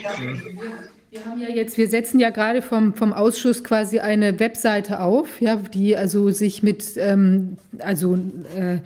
Wir 1.11 1.25
haben 1.25 1.41
ja 1.41 1.49
jetzt, 1.49 1.79
wir 1.79 1.89
setzen 1.89 2.21
ja 2.21 2.31
gerade 2.31 2.63
vom, 2.63 2.95
vom 2.95 3.13
Ausschuss 3.13 3.65
quasi 3.65 3.99
eine 3.99 4.39
Webseite 4.39 5.01
auf, 5.01 5.41
ja, 5.41 5.57
die 5.57 5.97
also 5.97 6.31
sich 6.31 6.63
mit 6.63 6.97
ähm, 6.97 7.57
also 7.81 8.15
äh, 8.55 8.79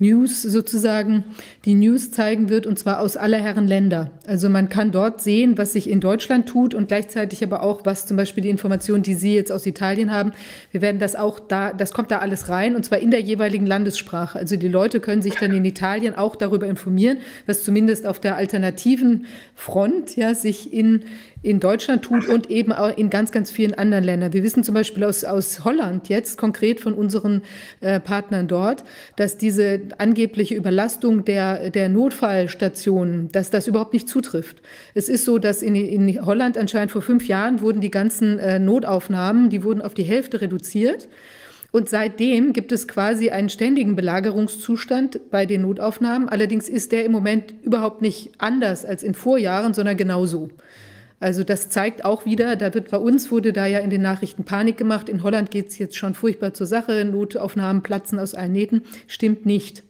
News 0.00 0.42
sozusagen, 0.42 1.24
die 1.64 1.74
News 1.74 2.12
zeigen 2.12 2.48
wird, 2.48 2.66
und 2.66 2.78
zwar 2.78 3.00
aus 3.00 3.16
aller 3.16 3.38
Herren 3.38 3.66
Länder. 3.66 4.12
Also 4.26 4.48
man 4.48 4.68
kann 4.68 4.92
dort 4.92 5.20
sehen, 5.20 5.58
was 5.58 5.72
sich 5.72 5.90
in 5.90 6.00
Deutschland 6.00 6.48
tut 6.48 6.72
und 6.72 6.86
gleichzeitig 6.86 7.42
aber 7.42 7.62
auch, 7.62 7.80
was 7.84 8.06
zum 8.06 8.16
Beispiel 8.16 8.42
die 8.42 8.50
Informationen, 8.50 9.02
die 9.02 9.14
Sie 9.14 9.34
jetzt 9.34 9.50
aus 9.50 9.66
Italien 9.66 10.12
haben, 10.12 10.32
wir 10.70 10.82
werden 10.82 11.00
das 11.00 11.16
auch 11.16 11.40
da, 11.40 11.72
das 11.72 11.92
kommt 11.92 12.12
da 12.12 12.18
alles 12.18 12.48
rein, 12.48 12.76
und 12.76 12.84
zwar 12.84 12.98
in 12.98 13.10
der 13.10 13.20
jeweiligen 13.20 13.66
Landessprache. 13.66 14.38
Also 14.38 14.56
die 14.56 14.68
Leute 14.68 15.00
können 15.00 15.22
sich 15.22 15.34
dann 15.34 15.52
in 15.52 15.64
Italien 15.64 16.14
auch 16.14 16.36
darüber 16.36 16.66
informieren, 16.66 17.18
was 17.46 17.64
zumindest 17.64 18.06
auf 18.06 18.20
der 18.20 18.36
alternativen 18.36 19.26
Front 19.56 20.16
ja, 20.16 20.34
sich 20.34 20.72
in 20.72 21.02
in 21.42 21.60
Deutschland 21.60 22.02
tut 22.02 22.28
und 22.28 22.50
eben 22.50 22.72
auch 22.72 22.96
in 22.96 23.10
ganz, 23.10 23.30
ganz 23.30 23.50
vielen 23.50 23.74
anderen 23.74 24.04
Ländern. 24.04 24.32
Wir 24.32 24.42
wissen 24.42 24.64
zum 24.64 24.74
Beispiel 24.74 25.04
aus, 25.04 25.24
aus 25.24 25.64
Holland 25.64 26.08
jetzt 26.08 26.36
konkret 26.36 26.80
von 26.80 26.94
unseren 26.94 27.42
äh, 27.80 28.00
Partnern 28.00 28.48
dort, 28.48 28.84
dass 29.16 29.36
diese 29.36 29.80
angebliche 29.98 30.54
Überlastung 30.54 31.24
der, 31.24 31.70
der 31.70 31.88
Notfallstationen, 31.88 33.30
dass 33.30 33.50
das 33.50 33.68
überhaupt 33.68 33.92
nicht 33.92 34.08
zutrifft. 34.08 34.62
Es 34.94 35.08
ist 35.08 35.24
so, 35.24 35.38
dass 35.38 35.62
in, 35.62 35.74
in 35.74 36.26
Holland 36.26 36.58
anscheinend 36.58 36.90
vor 36.90 37.02
fünf 37.02 37.28
Jahren 37.28 37.60
wurden 37.60 37.80
die 37.80 37.90
ganzen 37.90 38.38
äh, 38.38 38.58
Notaufnahmen, 38.58 39.50
die 39.50 39.62
wurden 39.62 39.82
auf 39.82 39.94
die 39.94 40.02
Hälfte 40.02 40.40
reduziert. 40.40 41.08
Und 41.70 41.90
seitdem 41.90 42.54
gibt 42.54 42.72
es 42.72 42.88
quasi 42.88 43.28
einen 43.28 43.50
ständigen 43.50 43.94
Belagerungszustand 43.94 45.30
bei 45.30 45.44
den 45.44 45.62
Notaufnahmen. 45.62 46.28
Allerdings 46.28 46.66
ist 46.68 46.92
der 46.92 47.04
im 47.04 47.12
Moment 47.12 47.52
überhaupt 47.62 48.00
nicht 48.00 48.30
anders 48.38 48.86
als 48.86 49.02
in 49.02 49.12
Vorjahren, 49.12 49.74
sondern 49.74 49.98
genauso. 49.98 50.48
Also 51.20 51.42
das 51.42 51.68
zeigt 51.68 52.04
auch 52.04 52.24
wieder, 52.24 52.54
da 52.54 52.72
wird 52.74 52.90
bei 52.90 52.98
uns 52.98 53.30
wurde 53.30 53.52
da 53.52 53.66
ja 53.66 53.80
in 53.80 53.90
den 53.90 54.02
Nachrichten 54.02 54.44
Panik 54.44 54.76
gemacht. 54.76 55.08
In 55.08 55.22
Holland 55.22 55.50
geht 55.50 55.68
es 55.68 55.78
jetzt 55.78 55.96
schon 55.96 56.14
furchtbar 56.14 56.54
zur 56.54 56.66
Sache. 56.66 57.04
Notaufnahmen 57.04 57.82
platzen 57.82 58.18
aus 58.18 58.34
allen 58.34 58.52
Nähten. 58.52 58.82
Stimmt 59.08 59.44
nicht. 59.44 59.82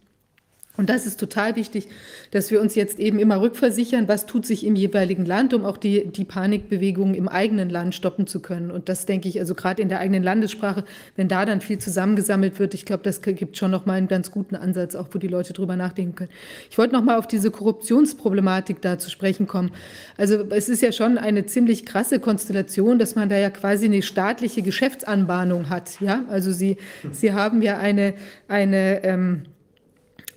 Und 0.79 0.89
das 0.89 1.07
ist 1.07 1.19
total 1.19 1.57
wichtig, 1.57 1.89
dass 2.31 2.53
wir 2.53 2.61
uns 2.61 2.77
jetzt 2.77 3.01
eben 3.01 3.19
immer 3.19 3.41
rückversichern, 3.41 4.07
was 4.07 4.27
tut 4.27 4.47
sich 4.47 4.65
im 4.65 4.77
jeweiligen 4.77 5.27
Land, 5.27 5.53
um 5.53 5.65
auch 5.65 5.77
die, 5.77 6.07
die 6.07 6.25
Panikbewegungen 6.25 7.17
im 7.17 7.27
eigenen 7.27 7.69
Land 7.69 7.97
stoppen 7.97 8.29
zu 8.29 8.39
können. 8.39 8.71
Und 8.71 8.89
das 8.89 9.05
denke 9.05 9.29
ich, 9.29 9.41
also 9.41 9.57
gerade 9.57 9.83
in 9.83 9.89
der 9.89 9.99
eigenen 9.99 10.23
Landessprache, 10.23 10.85
wenn 11.17 11.27
da 11.27 11.45
dann 11.45 11.61
viel 11.61 11.79
zusammengesammelt 11.79 12.61
wird, 12.61 12.75
ich 12.75 12.85
glaube, 12.85 13.03
das 13.03 13.23
gibt 13.23 13.57
schon 13.57 13.73
noch 13.73 13.87
mal 13.87 13.95
einen 13.95 14.07
ganz 14.07 14.31
guten 14.31 14.55
Ansatz, 14.55 14.95
auch 14.95 15.09
wo 15.11 15.19
die 15.19 15.27
Leute 15.27 15.53
drüber 15.53 15.75
nachdenken 15.75 16.15
können. 16.15 16.31
Ich 16.71 16.79
wollte 16.79 16.95
noch 16.95 17.03
mal 17.03 17.19
auf 17.19 17.27
diese 17.27 17.51
Korruptionsproblematik 17.51 18.81
da 18.81 19.01
zu 19.01 19.11
sprechen 19.11 19.49
kommen. 19.49 19.73
Also 20.17 20.45
es 20.51 20.69
ist 20.69 20.81
ja 20.81 20.93
schon 20.93 21.19
eine 21.19 21.45
ziemlich 21.47 21.87
krasse 21.87 22.21
Konstellation, 22.21 23.01
dass 23.01 23.17
man 23.17 23.29
da 23.29 23.37
ja 23.37 23.51
quasi 23.51 23.87
eine 23.87 24.03
staatliche 24.03 24.63
Geschäftsanbahnung 24.63 25.71
hat. 25.71 26.01
Ja, 26.01 26.25
also 26.29 26.53
Sie, 26.53 26.77
Sie 27.11 27.33
haben 27.33 27.63
ja 27.63 27.79
eine, 27.79 28.15
eine, 28.47 29.03
ähm, 29.03 29.43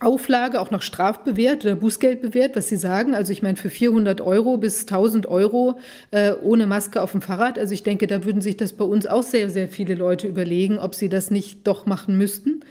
Auflage 0.01 0.59
auch 0.59 0.71
noch 0.71 0.81
strafbewehrt 0.81 1.63
oder 1.63 1.75
Bußgeld 1.75 2.21
bewährt, 2.21 2.55
was 2.55 2.69
Sie 2.69 2.75
sagen. 2.75 3.13
Also 3.13 3.31
ich 3.31 3.41
meine, 3.41 3.57
für 3.57 3.69
400 3.69 4.19
Euro 4.21 4.57
bis 4.57 4.81
1000 4.81 5.27
Euro 5.27 5.79
äh, 6.09 6.33
ohne 6.41 6.67
Maske 6.67 7.01
auf 7.01 7.11
dem 7.11 7.21
Fahrrad. 7.21 7.59
Also 7.59 7.73
ich 7.73 7.83
denke, 7.83 8.07
da 8.07 8.25
würden 8.25 8.41
sich 8.41 8.57
das 8.57 8.73
bei 8.73 8.85
uns 8.85 9.05
auch 9.05 9.23
sehr, 9.23 9.49
sehr 9.49 9.69
viele 9.69 9.95
Leute 9.95 10.27
überlegen, 10.27 10.79
ob 10.79 10.95
sie 10.95 11.09
das 11.09 11.31
nicht 11.31 11.67
doch 11.67 11.85
machen 11.85 12.17
müssten. 12.17 12.61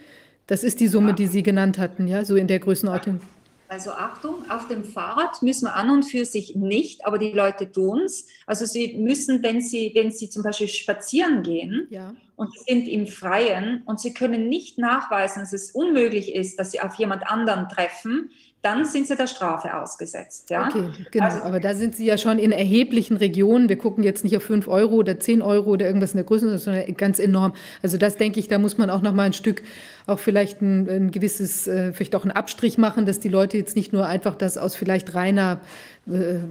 Das 0.46 0.64
ist 0.64 0.80
die 0.80 0.88
Summe, 0.88 1.14
die 1.14 1.28
Sie 1.28 1.44
genannt 1.44 1.78
hatten, 1.78 2.08
ja, 2.08 2.24
so 2.24 2.34
in 2.34 2.48
der 2.48 2.58
Größenordnung. 2.58 3.20
Also 3.68 3.92
Achtung, 3.92 4.50
auf 4.50 4.66
dem 4.66 4.82
Fahrrad 4.82 5.40
müssen 5.42 5.66
wir 5.66 5.76
an 5.76 5.90
und 5.90 6.02
für 6.02 6.24
sich 6.24 6.56
nicht, 6.56 7.06
aber 7.06 7.18
die 7.18 7.30
Leute 7.30 7.70
tun 7.70 8.00
es. 8.00 8.26
Also 8.44 8.66
sie 8.66 8.94
müssen, 8.98 9.44
wenn 9.44 9.60
sie, 9.60 9.92
wenn 9.94 10.10
sie 10.10 10.28
zum 10.28 10.42
Beispiel 10.42 10.66
spazieren 10.66 11.44
gehen, 11.44 11.86
ja 11.88 12.12
und 12.40 12.58
sind 12.58 12.88
im 12.88 13.06
Freien 13.06 13.82
und 13.84 14.00
sie 14.00 14.14
können 14.14 14.48
nicht 14.48 14.78
nachweisen, 14.78 15.40
dass 15.40 15.52
es 15.52 15.72
unmöglich 15.72 16.34
ist, 16.34 16.58
dass 16.58 16.70
sie 16.70 16.80
auf 16.80 16.94
jemand 16.94 17.30
anderen 17.30 17.68
treffen, 17.68 18.30
dann 18.62 18.86
sind 18.86 19.06
sie 19.06 19.14
der 19.14 19.26
Strafe 19.26 19.74
ausgesetzt. 19.76 20.48
Ja? 20.48 20.68
Okay, 20.68 20.88
genau. 21.10 21.26
Also, 21.26 21.42
aber 21.42 21.60
da 21.60 21.74
sind 21.74 21.94
sie 21.94 22.06
ja 22.06 22.16
schon 22.16 22.38
in 22.38 22.50
erheblichen 22.50 23.18
Regionen. 23.18 23.68
Wir 23.68 23.76
gucken 23.76 24.02
jetzt 24.04 24.24
nicht 24.24 24.36
auf 24.38 24.42
5 24.42 24.68
Euro 24.68 24.96
oder 24.96 25.20
10 25.20 25.42
Euro 25.42 25.70
oder 25.70 25.84
irgendwas 25.84 26.12
in 26.12 26.16
der 26.16 26.24
Größe, 26.24 26.58
sondern 26.58 26.94
ganz 26.94 27.18
enorm. 27.18 27.52
Also 27.82 27.98
das 27.98 28.16
denke 28.16 28.40
ich, 28.40 28.48
da 28.48 28.58
muss 28.58 28.78
man 28.78 28.88
auch 28.88 29.02
noch 29.02 29.12
mal 29.12 29.24
ein 29.24 29.32
Stück 29.34 29.62
auch 30.06 30.18
vielleicht 30.18 30.62
ein, 30.62 30.88
ein 30.88 31.10
gewisses, 31.10 31.66
äh, 31.68 31.92
vielleicht 31.92 32.16
auch 32.16 32.22
einen 32.22 32.32
Abstrich 32.32 32.78
machen, 32.78 33.04
dass 33.04 33.20
die 33.20 33.28
Leute 33.28 33.58
jetzt 33.58 33.76
nicht 33.76 33.92
nur 33.92 34.06
einfach 34.06 34.34
das 34.34 34.56
aus 34.56 34.76
vielleicht 34.76 35.14
reiner 35.14 35.60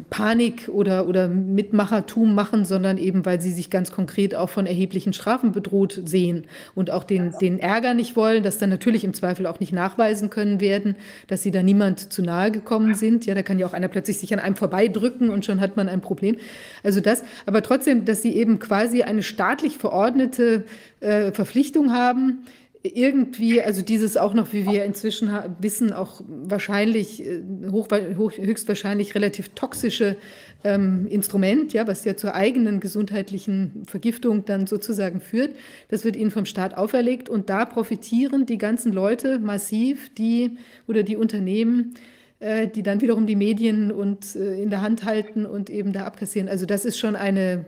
Panik 0.09 0.69
oder, 0.69 1.07
oder 1.07 1.27
Mitmachertum 1.27 2.33
machen, 2.33 2.63
sondern 2.63 2.97
eben, 2.97 3.25
weil 3.25 3.41
sie 3.41 3.51
sich 3.51 3.69
ganz 3.69 3.91
konkret 3.91 4.33
auch 4.33 4.49
von 4.49 4.65
erheblichen 4.65 5.11
Strafen 5.11 5.51
bedroht 5.51 6.01
sehen 6.05 6.45
und 6.75 6.91
auch 6.91 7.03
den, 7.03 7.33
den 7.41 7.59
Ärger 7.59 7.93
nicht 7.93 8.15
wollen, 8.15 8.43
dass 8.43 8.57
dann 8.57 8.69
natürlich 8.69 9.03
im 9.03 9.13
Zweifel 9.13 9.45
auch 9.45 9.59
nicht 9.59 9.73
nachweisen 9.73 10.29
können 10.29 10.61
werden, 10.61 10.95
dass 11.27 11.43
sie 11.43 11.51
da 11.51 11.61
niemand 11.61 12.13
zu 12.13 12.21
nahe 12.21 12.51
gekommen 12.51 12.95
sind. 12.95 13.25
Ja, 13.25 13.35
da 13.35 13.43
kann 13.43 13.59
ja 13.59 13.67
auch 13.67 13.73
einer 13.73 13.89
plötzlich 13.89 14.19
sich 14.19 14.33
an 14.33 14.39
einem 14.39 14.55
vorbeidrücken 14.55 15.29
und 15.29 15.45
schon 15.45 15.59
hat 15.59 15.75
man 15.75 15.89
ein 15.89 16.01
Problem. 16.01 16.37
Also 16.83 17.01
das, 17.01 17.23
aber 17.45 17.61
trotzdem, 17.61 18.05
dass 18.05 18.21
sie 18.21 18.35
eben 18.35 18.59
quasi 18.59 19.03
eine 19.03 19.23
staatlich 19.23 19.77
verordnete 19.77 20.63
äh, 21.01 21.31
Verpflichtung 21.31 21.93
haben, 21.93 22.45
irgendwie, 22.81 23.61
also 23.61 23.81
dieses 23.81 24.15
auch 24.15 24.33
noch, 24.33 24.53
wie 24.53 24.65
wir 24.65 24.85
inzwischen 24.85 25.31
wissen, 25.59 25.91
auch 25.91 26.21
wahrscheinlich, 26.27 27.25
äh, 27.25 27.41
hoch, 27.71 27.89
hoch, 28.17 28.31
höchstwahrscheinlich 28.37 29.15
relativ 29.15 29.49
toxische 29.49 30.15
ähm, 30.63 31.05
Instrument, 31.07 31.73
ja, 31.73 31.87
was 31.87 32.05
ja 32.05 32.15
zur 32.15 32.35
eigenen 32.35 32.79
gesundheitlichen 32.79 33.83
Vergiftung 33.85 34.45
dann 34.45 34.65
sozusagen 34.65 35.19
führt, 35.19 35.55
das 35.89 36.05
wird 36.05 36.15
ihnen 36.15 36.31
vom 36.31 36.45
Staat 36.45 36.77
auferlegt 36.77 37.27
und 37.27 37.49
da 37.49 37.65
profitieren 37.65 38.45
die 38.45 38.57
ganzen 38.57 38.93
Leute 38.93 39.39
massiv, 39.39 40.13
die 40.15 40.57
oder 40.87 41.03
die 41.03 41.17
Unternehmen, 41.17 41.95
äh, 42.39 42.67
die 42.67 42.83
dann 42.83 43.01
wiederum 43.01 43.27
die 43.27 43.35
Medien 43.35 43.91
und 43.91 44.37
äh, 44.37 44.61
in 44.61 44.69
der 44.69 44.81
Hand 44.81 45.03
halten 45.03 45.45
und 45.45 45.69
eben 45.69 45.91
da 45.91 46.05
abkassieren. 46.05 46.47
Also 46.47 46.65
das 46.65 46.85
ist 46.85 46.97
schon 46.97 47.17
eine, 47.17 47.65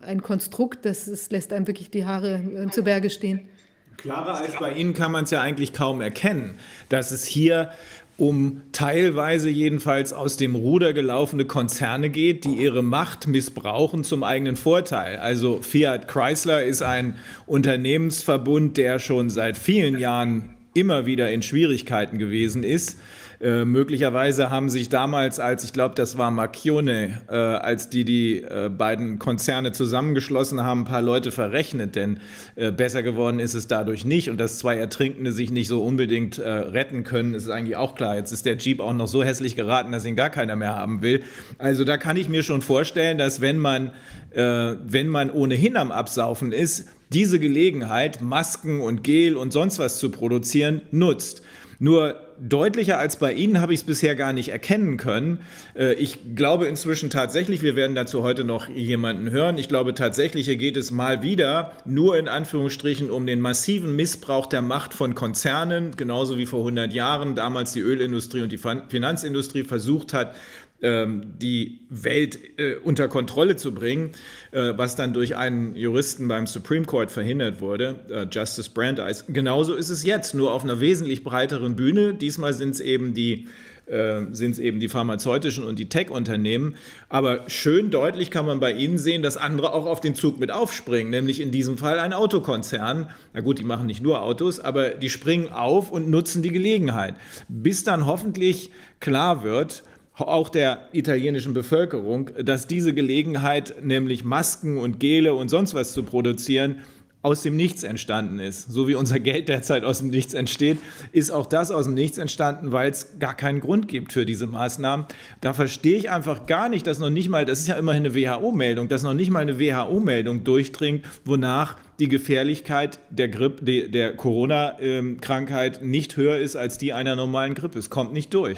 ein 0.00 0.20
Konstrukt, 0.20 0.84
das, 0.84 1.04
das 1.04 1.30
lässt 1.30 1.52
einem 1.52 1.68
wirklich 1.68 1.90
die 1.90 2.04
Haare 2.04 2.40
äh, 2.56 2.70
zu 2.70 2.82
Berge 2.82 3.10
stehen. 3.10 3.48
Klarer 3.96 4.36
als 4.36 4.56
bei 4.58 4.72
Ihnen 4.72 4.94
kann 4.94 5.12
man 5.12 5.24
es 5.24 5.30
ja 5.30 5.40
eigentlich 5.40 5.72
kaum 5.72 6.00
erkennen, 6.00 6.58
dass 6.88 7.10
es 7.10 7.24
hier 7.24 7.70
um 8.18 8.62
teilweise 8.72 9.50
jedenfalls 9.50 10.12
aus 10.12 10.38
dem 10.38 10.54
Ruder 10.54 10.94
gelaufene 10.94 11.44
Konzerne 11.44 12.08
geht, 12.08 12.44
die 12.44 12.54
ihre 12.54 12.82
Macht 12.82 13.26
missbrauchen 13.26 14.04
zum 14.04 14.22
eigenen 14.22 14.56
Vorteil. 14.56 15.18
Also 15.18 15.60
Fiat 15.60 16.08
Chrysler 16.08 16.64
ist 16.64 16.82
ein 16.82 17.16
Unternehmensverbund, 17.44 18.78
der 18.78 19.00
schon 19.00 19.28
seit 19.28 19.58
vielen 19.58 19.98
Jahren 19.98 20.56
immer 20.72 21.04
wieder 21.04 21.30
in 21.30 21.42
Schwierigkeiten 21.42 22.18
gewesen 22.18 22.62
ist 22.62 22.98
äh, 23.40 23.64
möglicherweise 23.64 24.50
haben 24.50 24.70
sich 24.70 24.88
damals, 24.88 25.38
als 25.40 25.64
ich 25.64 25.72
glaube, 25.72 25.94
das 25.94 26.16
war 26.16 26.30
Marchione, 26.30 27.20
äh, 27.28 27.34
als 27.34 27.88
die 27.88 28.04
die 28.04 28.42
äh, 28.42 28.70
beiden 28.70 29.18
Konzerne 29.18 29.72
zusammengeschlossen 29.72 30.62
haben, 30.62 30.82
ein 30.82 30.84
paar 30.86 31.02
Leute 31.02 31.32
verrechnet, 31.32 31.96
denn 31.96 32.20
äh, 32.54 32.72
besser 32.72 33.02
geworden 33.02 33.38
ist 33.38 33.54
es 33.54 33.66
dadurch 33.66 34.04
nicht. 34.04 34.30
Und 34.30 34.38
dass 34.38 34.58
zwei 34.58 34.76
Ertrinkende 34.76 35.32
sich 35.32 35.50
nicht 35.50 35.68
so 35.68 35.82
unbedingt 35.82 36.38
äh, 36.38 36.48
retten 36.48 37.04
können, 37.04 37.34
ist 37.34 37.50
eigentlich 37.50 37.76
auch 37.76 37.94
klar. 37.94 38.16
Jetzt 38.16 38.32
ist 38.32 38.46
der 38.46 38.56
Jeep 38.56 38.80
auch 38.80 38.94
noch 38.94 39.08
so 39.08 39.22
hässlich 39.22 39.54
geraten, 39.56 39.92
dass 39.92 40.04
ihn 40.04 40.16
gar 40.16 40.30
keiner 40.30 40.56
mehr 40.56 40.74
haben 40.74 41.02
will. 41.02 41.22
Also 41.58 41.84
da 41.84 41.98
kann 41.98 42.16
ich 42.16 42.28
mir 42.28 42.42
schon 42.42 42.62
vorstellen, 42.62 43.18
dass 43.18 43.40
wenn 43.40 43.58
man, 43.58 43.92
wenn 44.34 45.08
man 45.08 45.30
ohnehin 45.30 45.78
am 45.78 45.90
Absaufen 45.90 46.52
ist, 46.52 46.86
diese 47.12 47.38
Gelegenheit, 47.38 48.20
Masken 48.20 48.80
und 48.80 49.02
Gel 49.02 49.36
und 49.36 49.52
sonst 49.52 49.78
was 49.78 49.98
zu 49.98 50.10
produzieren, 50.10 50.82
nutzt. 50.90 51.42
Nur 51.78 52.25
deutlicher 52.40 52.98
als 52.98 53.16
bei 53.16 53.32
Ihnen 53.32 53.60
habe 53.60 53.74
ich 53.74 53.80
es 53.80 53.86
bisher 53.86 54.14
gar 54.14 54.32
nicht 54.32 54.48
erkennen 54.48 54.96
können. 54.96 55.40
Äh, 55.74 55.94
ich 55.94 56.18
glaube 56.34 56.66
inzwischen 56.66 57.10
tatsächlich, 57.10 57.62
wir 57.62 57.76
werden 57.76 57.94
dazu 57.94 58.22
heute 58.22 58.44
noch 58.44 58.68
jemanden 58.68 59.30
hören. 59.30 59.58
Ich 59.58 59.68
glaube 59.68 59.94
tatsächlich, 59.94 60.46
hier 60.46 60.56
geht 60.56 60.76
es 60.76 60.90
mal 60.90 61.22
wieder 61.22 61.72
nur 61.84 62.16
in 62.18 62.28
Anführungsstrichen 62.28 63.10
um 63.10 63.26
den 63.26 63.40
massiven 63.40 63.96
Missbrauch 63.96 64.46
der 64.46 64.62
Macht 64.62 64.94
von 64.94 65.14
Konzernen, 65.14 65.96
genauso 65.96 66.38
wie 66.38 66.46
vor 66.46 66.60
100 66.60 66.92
Jahren 66.92 67.34
damals 67.34 67.72
die 67.72 67.80
Ölindustrie 67.80 68.42
und 68.42 68.52
die 68.52 68.58
Finanzindustrie 68.58 69.64
versucht 69.64 70.12
hat, 70.12 70.34
die 70.82 71.80
Welt 71.88 72.38
äh, 72.58 72.74
unter 72.76 73.08
Kontrolle 73.08 73.56
zu 73.56 73.72
bringen, 73.72 74.12
äh, 74.52 74.74
was 74.76 74.94
dann 74.94 75.14
durch 75.14 75.34
einen 75.36 75.74
Juristen 75.74 76.28
beim 76.28 76.46
Supreme 76.46 76.84
Court 76.84 77.10
verhindert 77.10 77.60
wurde, 77.60 77.96
äh, 78.10 78.26
Justice 78.30 78.70
Brandeis. 78.70 79.24
Genauso 79.26 79.74
ist 79.74 79.88
es 79.88 80.04
jetzt, 80.04 80.34
nur 80.34 80.52
auf 80.52 80.64
einer 80.64 80.78
wesentlich 80.80 81.24
breiteren 81.24 81.76
Bühne. 81.76 82.14
Diesmal 82.14 82.52
sind 82.52 82.70
es 82.70 82.80
eben 82.80 83.14
die 83.14 83.48
sind 83.88 84.50
es 84.50 84.58
eben 84.58 84.80
die 84.80 84.88
pharmazeutischen 84.88 85.62
und 85.62 85.78
die 85.78 85.88
Tech-Unternehmen. 85.88 86.74
Aber 87.08 87.48
schön 87.48 87.92
deutlich 87.92 88.32
kann 88.32 88.44
man 88.44 88.58
bei 88.58 88.72
Ihnen 88.72 88.98
sehen, 88.98 89.22
dass 89.22 89.36
andere 89.36 89.72
auch 89.72 89.86
auf 89.86 90.00
den 90.00 90.16
Zug 90.16 90.40
mit 90.40 90.50
aufspringen, 90.50 91.08
nämlich 91.08 91.40
in 91.40 91.52
diesem 91.52 91.78
Fall 91.78 92.00
ein 92.00 92.12
Autokonzern. 92.12 93.10
Na 93.32 93.40
gut, 93.42 93.60
die 93.60 93.64
machen 93.64 93.86
nicht 93.86 94.02
nur 94.02 94.22
Autos, 94.22 94.58
aber 94.58 94.88
die 94.88 95.08
springen 95.08 95.52
auf 95.52 95.92
und 95.92 96.10
nutzen 96.10 96.42
die 96.42 96.50
Gelegenheit, 96.50 97.14
bis 97.48 97.84
dann 97.84 98.06
hoffentlich 98.06 98.72
klar 98.98 99.44
wird, 99.44 99.84
auch 100.24 100.48
der 100.48 100.88
italienischen 100.92 101.52
Bevölkerung, 101.52 102.30
dass 102.42 102.66
diese 102.66 102.94
Gelegenheit, 102.94 103.82
nämlich 103.82 104.24
Masken 104.24 104.78
und 104.78 104.98
Gele 104.98 105.34
und 105.34 105.48
sonst 105.48 105.74
was 105.74 105.92
zu 105.92 106.02
produzieren, 106.02 106.82
aus 107.26 107.42
dem 107.42 107.56
Nichts 107.56 107.82
entstanden 107.82 108.38
ist. 108.38 108.70
So 108.70 108.86
wie 108.86 108.94
unser 108.94 109.18
Geld 109.18 109.48
derzeit 109.48 109.82
aus 109.82 109.98
dem 109.98 110.10
Nichts 110.10 110.32
entsteht, 110.32 110.78
ist 111.10 111.32
auch 111.32 111.46
das 111.46 111.72
aus 111.72 111.86
dem 111.86 111.94
Nichts 111.94 112.18
entstanden, 112.18 112.70
weil 112.70 112.88
es 112.88 113.18
gar 113.18 113.34
keinen 113.34 113.58
Grund 113.58 113.88
gibt 113.88 114.12
für 114.12 114.24
diese 114.24 114.46
Maßnahmen. 114.46 115.06
Da 115.40 115.52
verstehe 115.52 115.98
ich 115.98 116.08
einfach 116.08 116.46
gar 116.46 116.68
nicht, 116.68 116.86
dass 116.86 117.00
noch 117.00 117.10
nicht 117.10 117.28
mal, 117.28 117.44
das 117.44 117.58
ist 117.58 117.66
ja 117.66 117.74
immerhin 117.74 118.06
eine 118.06 118.14
WHO-Meldung, 118.14 118.88
dass 118.88 119.02
noch 119.02 119.12
nicht 119.12 119.32
mal 119.32 119.40
eine 119.40 119.58
WHO-Meldung 119.58 120.44
durchdringt, 120.44 121.04
wonach 121.24 121.74
die 121.98 122.08
Gefährlichkeit 122.08 123.00
der, 123.10 123.28
Grippe, 123.28 123.88
der 123.88 124.14
Corona-Krankheit 124.14 125.80
ähm, 125.82 125.90
nicht 125.90 126.16
höher 126.16 126.38
ist 126.38 126.54
als 126.54 126.78
die 126.78 126.92
einer 126.92 127.16
normalen 127.16 127.54
Grippe. 127.54 127.80
Es 127.80 127.90
kommt 127.90 128.12
nicht 128.12 128.32
durch. 128.34 128.56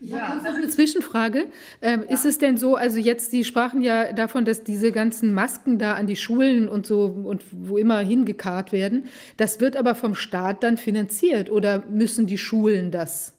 Ja, 0.00 0.36
noch 0.36 0.54
eine 0.54 0.68
Zwischenfrage. 0.68 1.46
Ähm, 1.82 2.04
ja. 2.06 2.14
Ist 2.14 2.24
es 2.24 2.38
denn 2.38 2.56
so, 2.56 2.76
also 2.76 2.98
jetzt, 2.98 3.30
Sie 3.30 3.44
sprachen 3.44 3.82
ja 3.82 4.12
davon, 4.12 4.44
dass 4.44 4.62
diese 4.62 4.92
ganzen 4.92 5.34
Masken 5.34 5.78
da 5.78 5.94
an 5.94 6.06
die 6.06 6.16
Schulen 6.16 6.68
und 6.68 6.86
so 6.86 7.06
und 7.06 7.42
wo 7.50 7.78
immer 7.78 7.98
hingekarrt 7.98 8.72
werden. 8.72 9.08
Das 9.36 9.60
wird 9.60 9.76
aber 9.76 9.94
vom 9.94 10.14
Staat 10.14 10.62
dann 10.62 10.76
finanziert 10.76 11.50
oder 11.50 11.84
müssen 11.88 12.26
die 12.26 12.38
Schulen 12.38 12.90
das? 12.90 13.34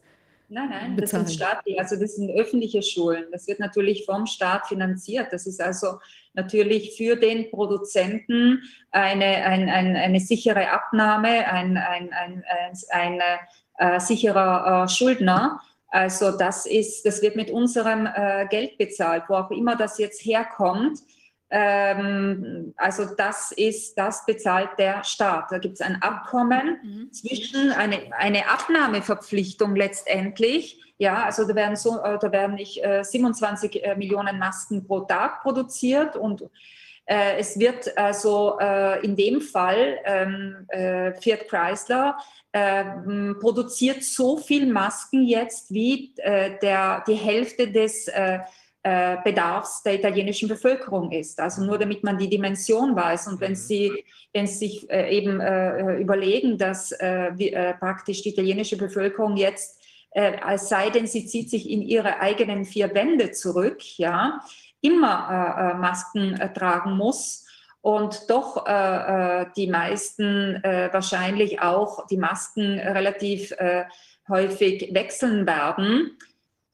Nein, 0.52 0.70
nein, 0.70 0.96
bezahlen? 0.96 1.26
das 1.26 1.32
sind 1.34 1.44
staatliche, 1.44 1.80
also 1.80 1.96
das 1.96 2.16
sind 2.16 2.32
öffentliche 2.32 2.82
Schulen. 2.82 3.26
Das 3.32 3.48
wird 3.48 3.60
natürlich 3.60 4.06
vom 4.06 4.26
Staat 4.26 4.68
finanziert. 4.68 5.28
Das 5.32 5.46
ist 5.46 5.62
also 5.62 6.00
natürlich 6.34 6.98
für 6.98 7.16
den 7.16 7.52
Produzenten 7.52 8.64
eine, 8.92 9.26
ein, 9.26 9.70
ein, 9.70 9.96
eine 9.96 10.20
sichere 10.20 10.72
Abnahme, 10.72 11.48
ein, 11.48 11.78
ein, 11.78 12.12
ein, 12.12 12.44
ein, 12.90 13.20
ein 13.20 13.22
äh, 13.78 14.00
sicherer 14.00 14.86
äh, 14.86 14.90
Schuldner. 14.90 15.62
Also 15.92 16.38
das 16.38 16.66
ist, 16.66 17.06
das 17.06 17.22
wird 17.22 17.36
mit 17.36 17.50
unserem 17.50 18.06
äh, 18.06 18.48
Geld 18.50 18.78
bezahlt, 18.78 19.24
wo 19.28 19.36
auch 19.36 19.52
immer 19.52 19.76
das 19.76 19.98
jetzt 19.98 20.24
herkommt. 20.24 21.00
Ähm, 21.52 22.74
also 22.78 23.06
das 23.16 23.52
ist, 23.52 23.96
das 23.96 24.26
bezahlt 24.26 24.70
der 24.78 25.04
Staat. 25.04 25.52
Da 25.52 25.58
gibt 25.58 25.76
es 25.76 25.82
ein 25.82 26.02
Abkommen 26.02 26.78
mhm. 26.84 27.12
zwischen 27.12 27.72
eine, 27.72 28.14
eine 28.18 28.48
Abnahmeverpflichtung 28.50 29.76
letztendlich. 29.76 30.80
Ja, 31.00 31.24
also 31.24 31.48
da 31.48 31.56
werden 31.56 31.76
so, 31.76 32.00
äh, 32.04 32.20
da 32.20 32.32
werden 32.32 32.56
nicht 32.56 32.84
äh, 32.84 33.04
27 33.04 33.84
äh, 33.84 33.96
Millionen 33.96 34.38
Masken 34.38 34.86
pro 34.86 35.02
Tag 35.02 35.42
produziert 35.42 36.16
und 36.16 36.44
äh, 37.06 37.38
es 37.40 37.58
wird 37.58 37.98
also 37.98 38.60
äh, 38.60 39.04
in 39.04 39.16
dem 39.16 39.42
Fall 39.42 39.98
ähm, 40.04 40.68
Fiat 41.20 41.48
Chrysler 41.48 42.18
ähm, 42.54 43.38
produziert 43.40 44.04
so 44.04 44.38
viel 44.38 44.66
Masken 44.72 45.26
jetzt 45.26 45.72
wie 45.72 46.14
äh, 46.18 46.58
der, 46.62 47.04
die 47.08 47.14
Hälfte 47.14 47.72
des 47.72 48.08
äh, 48.08 48.40
äh, 48.82 49.18
Bedarfs 49.26 49.84
der 49.84 49.96
italienischen 49.96 50.48
Bevölkerung 50.48 51.12
ist. 51.12 51.40
Also 51.40 51.64
nur 51.64 51.78
damit 51.78 52.02
man 52.02 52.18
die 52.18 52.30
Dimension 52.30 52.96
weiß. 52.96 53.28
Und 53.28 53.42
wenn 53.42 53.52
mhm. 53.52 53.56
Sie, 53.56 54.04
wenn 54.34 54.48
Sie 54.48 54.68
sich 54.68 54.90
äh, 54.90 55.16
eben 55.16 55.42
äh, 55.42 55.98
überlegen, 55.98 56.58
dass 56.58 56.94
äh, 56.94 57.32
wie, 57.36 57.52
praktisch 57.80 58.22
die 58.22 58.30
italienische 58.30 58.78
Bevölkerung 58.78 59.36
jetzt, 59.38 59.78
als 60.42 60.70
sei 60.70 60.90
denn, 60.90 61.06
sie 61.06 61.28
zieht 61.28 61.52
sich 61.52 61.70
in 61.70 61.84
ihre 61.84 62.20
eigenen 62.20 62.66
vier 62.66 62.96
Wände 62.96 63.30
zurück, 63.30 63.78
ja, 64.00 64.42
immer 64.82 65.76
Masken 65.80 66.36
tragen 66.56 66.98
muss, 66.98 67.46
und 67.82 68.30
doch 68.30 68.68
äh, 68.68 69.42
äh, 69.42 69.46
die 69.56 69.68
meisten 69.68 70.62
äh, 70.64 70.90
wahrscheinlich 70.92 71.62
auch 71.62 72.06
die 72.08 72.18
Masken 72.18 72.80
relativ 72.80 73.52
äh, 73.52 73.86
häufig 74.28 74.94
wechseln 74.94 75.48
werden, 75.48 76.18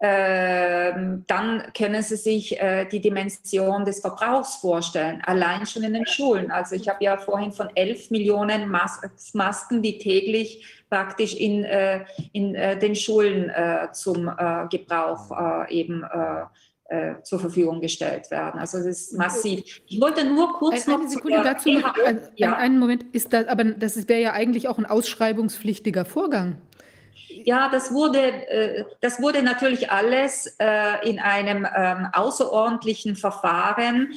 ähm, 0.01 1.23
dann 1.27 1.71
können 1.77 2.01
Sie 2.01 2.17
sich 2.17 2.59
äh, 2.59 2.85
die 2.85 2.99
Dimension 2.99 3.85
des 3.85 4.01
Verbrauchs 4.01 4.57
vorstellen, 4.57 5.21
allein 5.25 5.65
schon 5.65 5.83
in 5.83 5.93
den 5.93 6.05
Schulen. 6.05 6.51
Also 6.51 6.75
ich 6.75 6.89
habe 6.89 7.03
ja 7.03 7.17
vorhin 7.17 7.53
von 7.53 7.69
11 7.73 8.11
Millionen 8.11 8.67
Mas 8.67 8.99
Masken, 9.33 9.81
die 9.81 9.97
täglich 9.97 10.83
praktisch 10.89 11.33
in, 11.35 11.63
äh, 11.63 12.03
in 12.33 12.53
den 12.53 12.95
Schulen 12.95 13.51
zum 13.93 14.31
Gebrauch 14.69 15.31
äh, 16.87 17.15
zur 17.23 17.39
Verfügung 17.39 17.81
gestellt 17.81 18.29
werden. 18.29 18.59
Also 18.59 18.77
das 18.77 18.85
ist 18.85 19.13
massiv. 19.17 19.81
Ich 19.87 19.99
wollte 19.99 20.23
nur 20.23 20.53
kurz 20.53 20.87
eine, 20.87 20.97
noch... 20.97 21.01
Eine 21.01 21.09
Sekunde 21.09 21.41
dazu, 21.43 21.71
noch, 21.71 21.95
ja. 22.35 22.55
einen 22.55 22.77
Moment, 22.77 23.05
ist 23.11 23.33
das, 23.33 23.47
aber 23.47 23.63
das 23.63 24.07
wäre 24.07 24.21
ja 24.21 24.33
eigentlich 24.33 24.67
auch 24.67 24.77
ein 24.77 24.85
ausschreibungspflichtiger 24.85 26.05
Vorgang. 26.05 26.57
Ja, 27.43 27.69
das 27.69 27.91
wurde, 27.91 28.19
äh, 28.19 28.85
das 29.01 29.21
wurde 29.21 29.43
natürlich 29.43 29.91
alles 29.91 30.55
äh, 30.59 31.09
in 31.09 31.19
einem 31.19 31.67
ähm, 31.75 32.07
außerordentlichen 32.13 33.15
Verfahren 33.15 34.13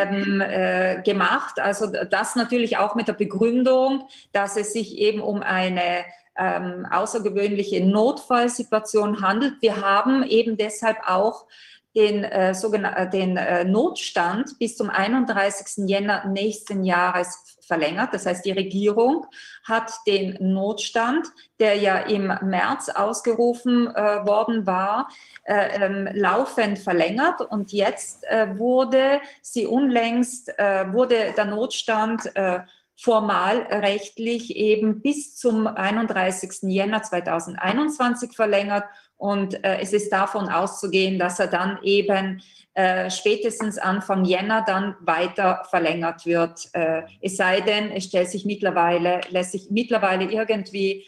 ähm, 0.00 0.40
äh, 0.40 1.00
gemacht. 1.02 1.60
Also 1.60 1.86
das 1.86 2.36
natürlich 2.36 2.76
auch 2.76 2.94
mit 2.94 3.08
der 3.08 3.14
Begründung, 3.14 4.08
dass 4.32 4.56
es 4.56 4.72
sich 4.72 4.98
eben 4.98 5.20
um 5.20 5.42
eine 5.42 6.04
ähm, 6.36 6.86
außergewöhnliche 6.90 7.84
Notfallsituation 7.84 9.22
handelt. 9.22 9.54
Wir 9.60 9.80
haben 9.80 10.22
eben 10.22 10.56
deshalb 10.56 10.98
auch 11.06 11.46
den, 11.94 12.24
äh, 12.24 12.54
sogenannten, 12.54 13.10
den 13.10 13.36
äh, 13.36 13.64
Notstand 13.64 14.58
bis 14.58 14.76
zum 14.76 14.90
31. 14.90 15.88
Jänner 15.88 16.26
nächsten 16.26 16.84
Jahres 16.84 17.58
verlängert. 17.68 18.12
Das 18.12 18.26
heißt, 18.26 18.44
die 18.44 18.52
Regierung 18.52 19.26
hat 19.64 19.92
den 20.06 20.36
Notstand, 20.40 21.28
der 21.60 21.76
ja 21.76 21.98
im 21.98 22.32
März 22.42 22.88
ausgerufen 22.88 23.86
äh, 23.94 24.26
worden 24.26 24.66
war, 24.66 25.08
äh, 25.44 25.84
ähm, 25.84 26.08
laufend 26.12 26.78
verlängert. 26.78 27.40
Und 27.40 27.72
jetzt 27.72 28.24
äh, 28.24 28.58
wurde 28.58 29.20
sie 29.42 29.66
unlängst, 29.66 30.58
äh, 30.58 30.92
wurde 30.92 31.34
der 31.36 31.44
Notstand 31.44 32.34
äh, 32.34 32.60
formal 32.96 33.58
rechtlich 33.70 34.56
eben 34.56 35.02
bis 35.02 35.36
zum 35.36 35.68
31. 35.68 36.62
Jänner 36.62 37.02
2021 37.02 38.34
verlängert. 38.34 38.84
Und 39.18 39.62
äh, 39.64 39.80
es 39.80 39.92
ist 39.92 40.10
davon 40.10 40.48
auszugehen, 40.48 41.18
dass 41.18 41.38
er 41.38 41.48
dann 41.48 41.78
eben 41.82 42.40
äh, 42.74 43.10
spätestens 43.10 43.76
Anfang 43.76 44.24
Jänner 44.24 44.64
dann 44.64 44.94
weiter 45.00 45.64
verlängert 45.68 46.24
wird. 46.24 46.68
Äh, 46.72 47.02
es 47.20 47.36
sei 47.36 47.60
denn, 47.60 47.90
es 47.90 48.04
stellt 48.04 48.30
sich 48.30 48.44
mittlerweile, 48.44 49.20
lässt 49.30 49.52
sich 49.52 49.66
mittlerweile 49.70 50.30
irgendwie 50.30 51.04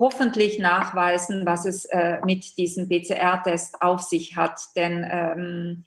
hoffentlich 0.00 0.58
nachweisen, 0.58 1.46
was 1.46 1.64
es 1.64 1.84
äh, 1.84 2.18
mit 2.24 2.58
diesem 2.58 2.88
PCR-Test 2.88 3.80
auf 3.80 4.00
sich 4.02 4.34
hat. 4.36 4.60
Denn 4.74 5.08
ähm, 5.08 5.84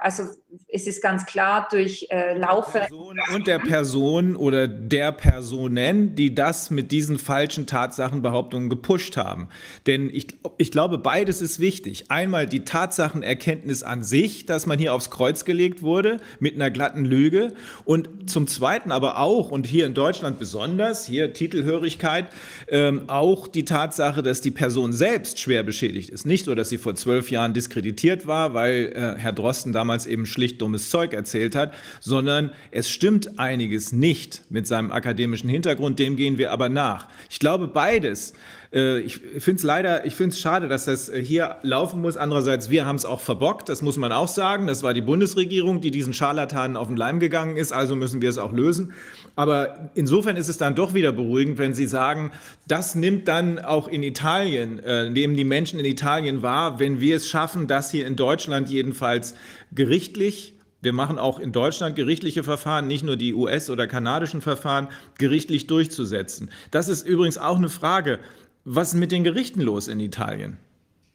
also 0.00 0.24
es 0.68 0.86
ist 0.86 1.02
ganz 1.02 1.26
klar 1.26 1.68
durch 1.70 2.06
äh, 2.10 2.36
Laufe. 2.36 2.86
Und 3.34 3.46
der 3.46 3.58
Person 3.58 4.36
oder 4.36 4.66
der 4.66 5.12
Personen, 5.12 6.14
die 6.14 6.34
das 6.34 6.70
mit 6.70 6.90
diesen 6.90 7.18
falschen 7.18 7.66
Tatsachenbehauptungen 7.66 8.68
gepusht 8.68 9.16
haben. 9.16 9.48
Denn 9.86 10.10
ich, 10.10 10.28
ich 10.58 10.70
glaube, 10.70 10.98
beides 10.98 11.42
ist 11.42 11.60
wichtig. 11.60 12.10
Einmal 12.10 12.46
die 12.46 12.64
Tatsachenerkenntnis 12.64 13.82
an 13.82 14.02
sich, 14.02 14.46
dass 14.46 14.66
man 14.66 14.78
hier 14.78 14.94
aufs 14.94 15.10
Kreuz 15.10 15.44
gelegt 15.44 15.82
wurde 15.82 16.18
mit 16.38 16.54
einer 16.54 16.70
glatten 16.70 17.04
Lüge. 17.04 17.52
Und 17.84 18.30
zum 18.30 18.46
Zweiten 18.46 18.92
aber 18.92 19.18
auch, 19.18 19.50
und 19.50 19.66
hier 19.66 19.86
in 19.86 19.94
Deutschland 19.94 20.38
besonders, 20.38 21.06
hier 21.06 21.32
Titelhörigkeit, 21.32 22.28
ähm, 22.68 23.02
auch 23.08 23.48
die 23.48 23.64
Tatsache, 23.64 24.22
dass 24.22 24.40
die 24.40 24.50
Person 24.50 24.92
selbst 24.92 25.38
schwer 25.38 25.62
beschädigt 25.62 26.10
ist. 26.10 26.26
Nicht 26.26 26.44
so, 26.44 26.54
dass 26.54 26.68
sie 26.68 26.78
vor 26.78 26.94
zwölf 26.94 27.30
Jahren 27.30 27.54
diskreditiert 27.54 28.26
war, 28.26 28.54
weil 28.54 28.92
äh, 28.94 29.20
Herr 29.20 29.32
Drosten 29.32 29.59
damals 29.72 30.06
eben 30.06 30.26
schlicht 30.26 30.60
dummes 30.60 30.90
Zeug 30.90 31.12
erzählt 31.12 31.54
hat, 31.54 31.72
sondern 32.00 32.52
es 32.70 32.90
stimmt 32.90 33.38
einiges 33.38 33.92
nicht 33.92 34.42
mit 34.50 34.66
seinem 34.66 34.92
akademischen 34.92 35.48
Hintergrund, 35.48 35.98
dem 35.98 36.16
gehen 36.16 36.38
wir 36.38 36.52
aber 36.52 36.68
nach. 36.68 37.06
Ich 37.28 37.38
glaube, 37.38 37.68
beides 37.68 38.32
äh, 38.72 39.00
ich 39.00 39.18
finde 39.18 39.58
es 39.58 39.62
leider, 39.62 40.06
ich 40.06 40.14
finde 40.14 40.34
es 40.34 40.40
schade, 40.40 40.68
dass 40.68 40.84
das 40.84 41.08
äh, 41.08 41.22
hier 41.22 41.56
laufen 41.62 42.00
muss. 42.00 42.16
Andererseits, 42.16 42.70
wir 42.70 42.86
haben 42.86 42.96
es 42.96 43.04
auch 43.04 43.20
verbockt, 43.20 43.68
das 43.68 43.82
muss 43.82 43.96
man 43.96 44.12
auch 44.12 44.28
sagen. 44.28 44.66
Das 44.66 44.82
war 44.82 44.94
die 44.94 45.00
Bundesregierung, 45.00 45.80
die 45.80 45.90
diesen 45.90 46.12
Scharlatanen 46.12 46.76
auf 46.76 46.88
den 46.88 46.96
Leim 46.96 47.20
gegangen 47.20 47.56
ist, 47.56 47.72
also 47.72 47.96
müssen 47.96 48.22
wir 48.22 48.30
es 48.30 48.38
auch 48.38 48.52
lösen. 48.52 48.92
Aber 49.40 49.88
insofern 49.94 50.36
ist 50.36 50.50
es 50.50 50.58
dann 50.58 50.74
doch 50.74 50.92
wieder 50.92 51.12
beruhigend, 51.12 51.56
wenn 51.56 51.72
Sie 51.72 51.86
sagen, 51.86 52.30
das 52.68 52.94
nimmt 52.94 53.26
dann 53.26 53.58
auch 53.58 53.88
in 53.88 54.02
Italien, 54.02 54.80
äh, 54.80 55.08
nehmen 55.08 55.34
die 55.34 55.44
Menschen 55.44 55.80
in 55.80 55.86
Italien 55.86 56.42
wahr, 56.42 56.78
wenn 56.78 57.00
wir 57.00 57.16
es 57.16 57.26
schaffen, 57.26 57.66
das 57.66 57.90
hier 57.90 58.06
in 58.06 58.16
Deutschland 58.16 58.68
jedenfalls 58.68 59.34
gerichtlich 59.72 60.52
wir 60.82 60.92
machen 60.94 61.18
auch 61.18 61.38
in 61.38 61.52
Deutschland 61.52 61.96
gerichtliche 61.96 62.42
Verfahren, 62.42 62.86
nicht 62.86 63.04
nur 63.04 63.16
die 63.16 63.34
US- 63.34 63.68
oder 63.68 63.86
kanadischen 63.86 64.40
Verfahren, 64.40 64.88
gerichtlich 65.18 65.66
durchzusetzen. 65.66 66.50
Das 66.70 66.88
ist 66.88 67.06
übrigens 67.06 67.36
auch 67.36 67.56
eine 67.56 67.68
Frage. 67.68 68.18
Was 68.64 68.94
ist 68.94 69.00
mit 69.00 69.12
den 69.12 69.24
Gerichten 69.24 69.60
los 69.60 69.88
in 69.88 70.00
Italien? 70.00 70.56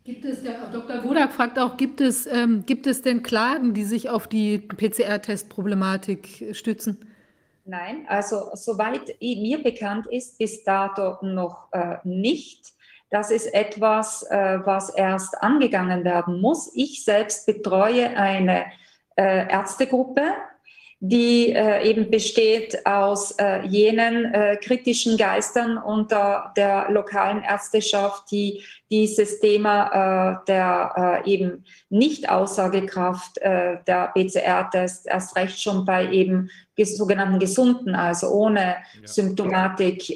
Gibt 0.03 0.23
es, 0.23 0.43
der 0.43 0.67
Dr. 0.71 1.01
Godak 1.01 1.33
fragt 1.33 1.57
auch, 1.57 1.77
gibt 1.77 1.99
es, 1.99 2.27
ähm, 2.27 2.63
gibt 2.67 2.85
es 2.85 3.01
denn 3.01 3.23
Klagen, 3.23 3.73
die 3.73 3.85
sich 3.85 4.09
auf 4.09 4.27
die 4.27 4.59
PCR-Testproblematik 4.59 6.49
stützen? 6.53 6.97
Nein, 7.67 8.05
also 8.07 8.51
soweit 8.53 9.15
mir 9.19 9.63
bekannt 9.63 10.05
ist, 10.05 10.37
bis 10.37 10.63
dato 10.63 11.17
noch 11.23 11.67
äh, 11.71 11.97
nicht. 12.03 12.73
Das 13.09 13.31
ist 13.31 13.51
etwas, 13.55 14.21
äh, 14.29 14.59
was 14.63 14.91
erst 14.91 15.41
angegangen 15.41 16.03
werden 16.03 16.41
muss. 16.41 16.71
Ich 16.75 17.03
selbst 17.03 17.47
betreue 17.47 18.15
eine 18.15 18.65
äh, 19.15 19.47
Ärztegruppe, 19.49 20.33
die 20.99 21.53
äh, 21.53 21.89
eben 21.89 22.11
besteht 22.11 22.85
aus 22.85 23.31
äh, 23.31 23.65
jenen 23.65 24.31
äh, 24.31 24.57
kritischen 24.57 25.17
Geistern 25.17 25.79
unter 25.79 26.53
der 26.55 26.91
lokalen 26.91 27.41
Ärzteschaft, 27.41 28.29
die 28.29 28.63
dieses 28.91 29.39
Thema 29.39 30.43
der 30.47 31.23
eben 31.25 31.65
Nicht-Aussagekraft 31.89 33.39
äh, 33.39 33.77
der 33.87 34.11
PCR-Test 34.13 35.07
erst 35.07 35.35
recht 35.35 35.59
schon 35.59 35.85
bei 35.85 36.11
eben 36.11 36.49
sogenannten 36.83 37.39
Gesunden, 37.39 37.95
also 37.95 38.29
ohne 38.29 38.59
ja. 38.59 39.07
Symptomatik 39.07 40.09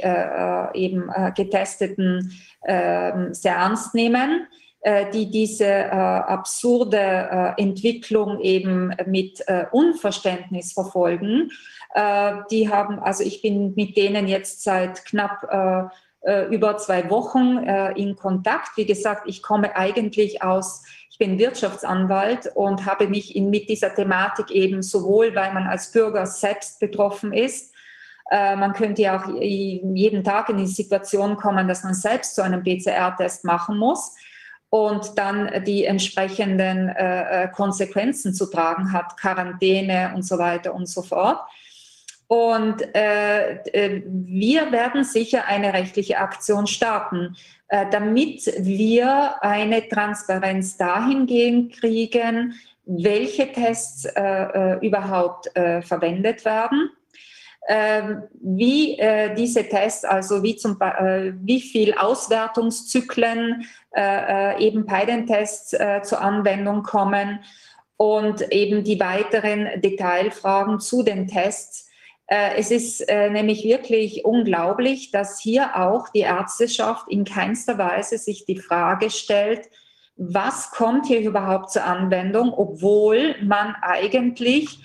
eben 0.73 1.09
getesteten, 1.35 2.33
ähm, 2.65 3.33
sehr 3.33 3.55
ernst 3.55 3.95
nehmen 3.95 4.47
äh, 4.81 5.11
die 5.11 5.29
diese 5.29 5.65
äh, 5.65 5.89
absurde 5.89 6.97
äh, 6.97 7.61
Entwicklung 7.61 8.39
eben 8.39 8.95
mit 9.05 9.41
äh, 9.47 9.65
Unverständnis 9.71 10.71
verfolgen. 10.71 11.51
Äh, 11.93 12.35
die 12.49 12.69
haben, 12.69 12.99
also 12.99 13.25
ich 13.25 13.41
bin 13.41 13.73
mit 13.75 13.97
denen 13.97 14.29
jetzt 14.29 14.63
seit 14.63 15.03
knapp 15.03 15.91
äh, 16.23 16.45
über 16.49 16.77
zwei 16.77 17.09
Wochen 17.09 17.59
in 17.95 18.17
Kontakt. 18.17 18.75
Wie 18.75 18.85
gesagt, 18.85 19.23
ich 19.25 19.41
komme 19.41 19.77
eigentlich 19.77 20.43
aus, 20.43 20.83
bin 21.19 21.37
Wirtschaftsanwalt 21.37 22.51
und 22.55 22.87
habe 22.87 23.07
mich 23.07 23.35
in, 23.35 23.51
mit 23.51 23.69
dieser 23.69 23.93
Thematik 23.93 24.49
eben 24.49 24.81
sowohl, 24.81 25.35
weil 25.35 25.53
man 25.53 25.67
als 25.67 25.91
Bürger 25.91 26.25
selbst 26.25 26.79
betroffen 26.79 27.33
ist, 27.33 27.75
man 28.31 28.73
könnte 28.73 29.01
ja 29.01 29.19
auch 29.19 29.27
jeden 29.41 30.23
Tag 30.23 30.49
in 30.49 30.57
die 30.57 30.67
Situation 30.67 31.35
kommen, 31.35 31.67
dass 31.67 31.83
man 31.83 31.95
selbst 31.95 32.35
so 32.35 32.43
einen 32.43 32.63
PCR-Test 32.63 33.43
machen 33.43 33.75
muss 33.75 34.13
und 34.69 35.17
dann 35.17 35.63
die 35.65 35.85
entsprechenden 35.85 36.89
äh, 36.89 37.45
äh, 37.45 37.47
Konsequenzen 37.49 38.33
zu 38.33 38.45
tragen 38.45 38.93
hat, 38.93 39.17
Quarantäne 39.17 40.11
und 40.15 40.23
so 40.23 40.37
weiter 40.37 40.73
und 40.75 40.87
so 40.87 41.01
fort. 41.01 41.39
Und 42.29 42.95
äh, 42.95 43.55
äh 43.73 44.03
wir 44.05 44.71
werden 44.71 45.03
sicher 45.03 45.45
eine 45.45 45.73
rechtliche 45.73 46.19
Aktion 46.19 46.67
starten, 46.67 47.35
äh, 47.67 47.85
damit 47.91 48.45
wir 48.59 49.43
eine 49.43 49.89
Transparenz 49.89 50.77
dahingehend 50.77 51.73
kriegen, 51.73 52.53
welche 52.85 53.51
Tests 53.51 54.05
äh, 54.05 54.77
überhaupt 54.79 55.51
verwendet 55.83 56.43
werden 56.43 56.89
ähm, 57.71 58.23
wie 58.41 58.97
äh, 58.97 59.35
diese 59.35 59.63
Tests, 59.63 60.03
also 60.03 60.41
wie, 60.41 60.55
zum, 60.55 60.81
äh, 60.81 61.33
wie 61.43 61.61
viel 61.61 61.93
Auswertungszyklen 61.93 63.63
äh, 63.91 64.55
äh 64.55 64.67
eben 64.67 64.87
bei 64.87 65.05
den 65.05 65.27
Tests 65.27 65.73
äh, 65.73 66.01
zur 66.01 66.19
Anwendung 66.19 66.81
kommen 66.81 67.39
und 67.95 68.41
eben 68.51 68.83
die 68.83 68.99
weiteren 68.99 69.81
Detailfragen 69.81 70.79
zu 70.79 71.03
den 71.03 71.27
Tests. 71.27 71.88
Äh, 72.29 72.57
es 72.57 72.71
ist 72.71 73.07
nämlich 73.07 73.63
wirklich 73.63 74.23
unglaublich, 74.23 75.11
dass 75.11 75.39
hier 75.39 75.75
auch 75.75 76.09
die 76.09 76.19
Ärzteschaft 76.19 77.07
in 77.09 77.25
keinster 77.25 77.77
Weise 77.77 78.17
sich 78.17 78.45
die 78.45 78.59
Frage 78.59 79.09
stellt, 79.09 79.67
was 80.15 80.71
kommt 80.71 81.07
hier 81.07 81.21
überhaupt 81.21 81.71
zur 81.71 81.85
Anwendung, 81.85 82.53
obwohl 82.53 83.35
man 83.41 83.73
eigentlich 83.81 84.79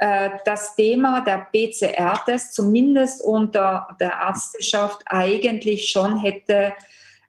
äh, 0.00 0.30
das 0.44 0.74
Thema 0.74 1.20
der 1.20 1.46
PCR-Test 1.52 2.54
zumindest 2.54 3.22
unter 3.22 3.96
der 4.00 4.12
Ärzteschaft 4.26 5.02
eigentlich 5.06 5.90
schon 5.90 6.18
hätte 6.18 6.72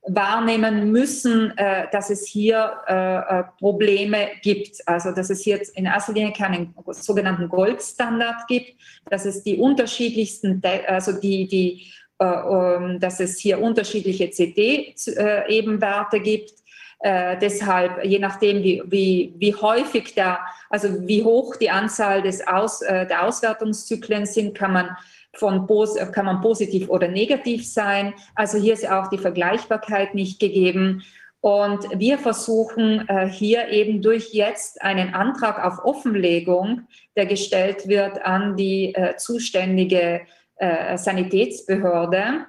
wahrnehmen 0.03 0.91
müssen, 0.91 1.55
äh, 1.57 1.87
dass 1.91 2.09
es 2.09 2.27
hier 2.27 2.73
äh, 2.87 3.39
äh, 3.39 3.43
Probleme 3.59 4.29
gibt. 4.41 4.87
Also 4.87 5.11
dass 5.11 5.29
es 5.29 5.41
hier 5.41 5.61
in 5.75 5.85
erster 5.85 6.13
Linie 6.13 6.33
keinen 6.33 6.73
sogenannten 6.87 7.47
Goldstandard 7.47 8.47
gibt, 8.47 8.73
dass 9.09 9.25
es 9.25 9.43
die 9.43 9.57
unterschiedlichsten, 9.57 10.61
also 10.87 11.13
die, 11.13 11.47
die, 11.47 11.87
äh, 12.19 12.25
ähm, 12.25 12.99
dass 12.99 13.19
es 13.19 13.37
hier 13.39 13.61
unterschiedliche 13.61 14.31
CD-Ebenwerte 14.31 16.19
gibt. 16.19 16.53
Äh, 16.99 17.37
deshalb, 17.39 18.03
je 18.03 18.19
nachdem, 18.19 18.63
wie, 18.63 18.81
wie, 18.85 19.33
wie 19.37 19.55
häufig 19.55 20.15
der, 20.15 20.39
also 20.69 21.07
wie 21.07 21.23
hoch 21.23 21.55
die 21.57 21.69
Anzahl 21.69 22.23
des 22.23 22.47
Aus, 22.47 22.79
der 22.79 23.25
Auswertungszyklen 23.25 24.25
sind, 24.25 24.55
kann 24.55 24.73
man 24.73 24.89
von 25.33 25.67
kann 26.11 26.25
man 26.25 26.41
positiv 26.41 26.89
oder 26.89 27.07
negativ 27.07 27.67
sein. 27.67 28.13
Also 28.35 28.57
hier 28.57 28.73
ist 28.73 28.89
auch 28.89 29.07
die 29.07 29.17
Vergleichbarkeit 29.17 30.13
nicht 30.13 30.39
gegeben. 30.39 31.03
Und 31.41 31.87
wir 31.99 32.19
versuchen 32.19 33.07
äh, 33.09 33.27
hier 33.27 33.69
eben 33.69 34.03
durch 34.03 34.31
jetzt 34.31 34.79
einen 34.81 35.15
Antrag 35.15 35.63
auf 35.63 35.83
Offenlegung, 35.83 36.87
der 37.15 37.25
gestellt 37.25 37.87
wird 37.87 38.23
an 38.23 38.55
die 38.55 38.93
äh, 38.93 39.15
zuständige 39.17 40.21
äh, 40.57 40.97
Sanitätsbehörde, 40.97 42.45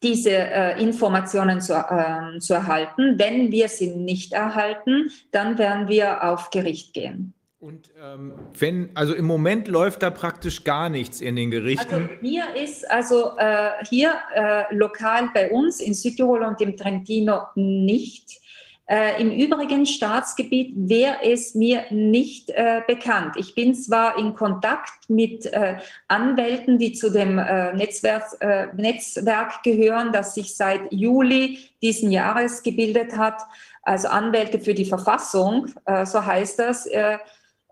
diese 0.00 0.30
Informationen 0.78 1.60
zu, 1.60 1.74
ähm, 1.74 2.40
zu 2.40 2.54
erhalten. 2.54 3.18
Wenn 3.18 3.50
wir 3.50 3.68
sie 3.68 3.96
nicht 3.96 4.32
erhalten, 4.32 5.10
dann 5.32 5.58
werden 5.58 5.88
wir 5.88 6.22
auf 6.22 6.50
Gericht 6.50 6.94
gehen. 6.94 7.34
Und 7.60 7.90
ähm, 8.00 8.34
wenn, 8.56 8.90
also 8.94 9.14
im 9.14 9.24
Moment 9.24 9.66
läuft 9.66 10.04
da 10.04 10.10
praktisch 10.10 10.62
gar 10.62 10.88
nichts 10.88 11.20
in 11.20 11.34
den 11.34 11.50
Gerichten. 11.50 12.08
Also 12.08 12.20
hier 12.20 12.44
ist, 12.54 12.88
also 12.88 13.36
äh, 13.36 13.70
hier 13.88 14.14
äh, 14.32 14.72
lokal 14.72 15.30
bei 15.34 15.50
uns 15.50 15.80
in 15.80 15.92
Südtirol 15.92 16.44
und 16.44 16.60
im 16.60 16.76
Trentino 16.76 17.48
nicht. 17.56 18.40
Äh, 18.86 19.20
Im 19.20 19.32
übrigen 19.32 19.86
Staatsgebiet 19.86 20.72
wäre 20.76 21.16
es 21.22 21.56
mir 21.56 21.84
nicht 21.90 22.48
äh, 22.50 22.80
bekannt. 22.86 23.34
Ich 23.36 23.56
bin 23.56 23.74
zwar 23.74 24.16
in 24.18 24.34
Kontakt 24.34 25.10
mit 25.10 25.44
äh, 25.46 25.78
Anwälten, 26.06 26.78
die 26.78 26.92
zu 26.92 27.10
dem 27.10 27.38
äh, 27.38 27.74
Netzwerk, 27.74 28.22
äh, 28.40 28.68
Netzwerk 28.76 29.64
gehören, 29.64 30.12
das 30.12 30.34
sich 30.34 30.56
seit 30.56 30.90
Juli 30.90 31.58
diesen 31.82 32.12
Jahres 32.12 32.62
gebildet 32.62 33.16
hat, 33.16 33.42
also 33.82 34.08
Anwälte 34.08 34.58
für 34.58 34.74
die 34.74 34.86
Verfassung, 34.86 35.66
äh, 35.84 36.06
so 36.06 36.24
heißt 36.24 36.58
das. 36.58 36.88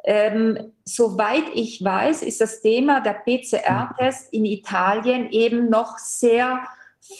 Äh, 0.06 0.28
ähm, 0.28 0.72
soweit 0.84 1.44
ich 1.54 1.82
weiß, 1.84 2.22
ist 2.22 2.40
das 2.40 2.60
Thema 2.60 3.00
der 3.00 3.14
PCR-Test 3.24 4.32
in 4.32 4.44
Italien 4.44 5.28
eben 5.30 5.68
noch 5.68 5.98
sehr 5.98 6.64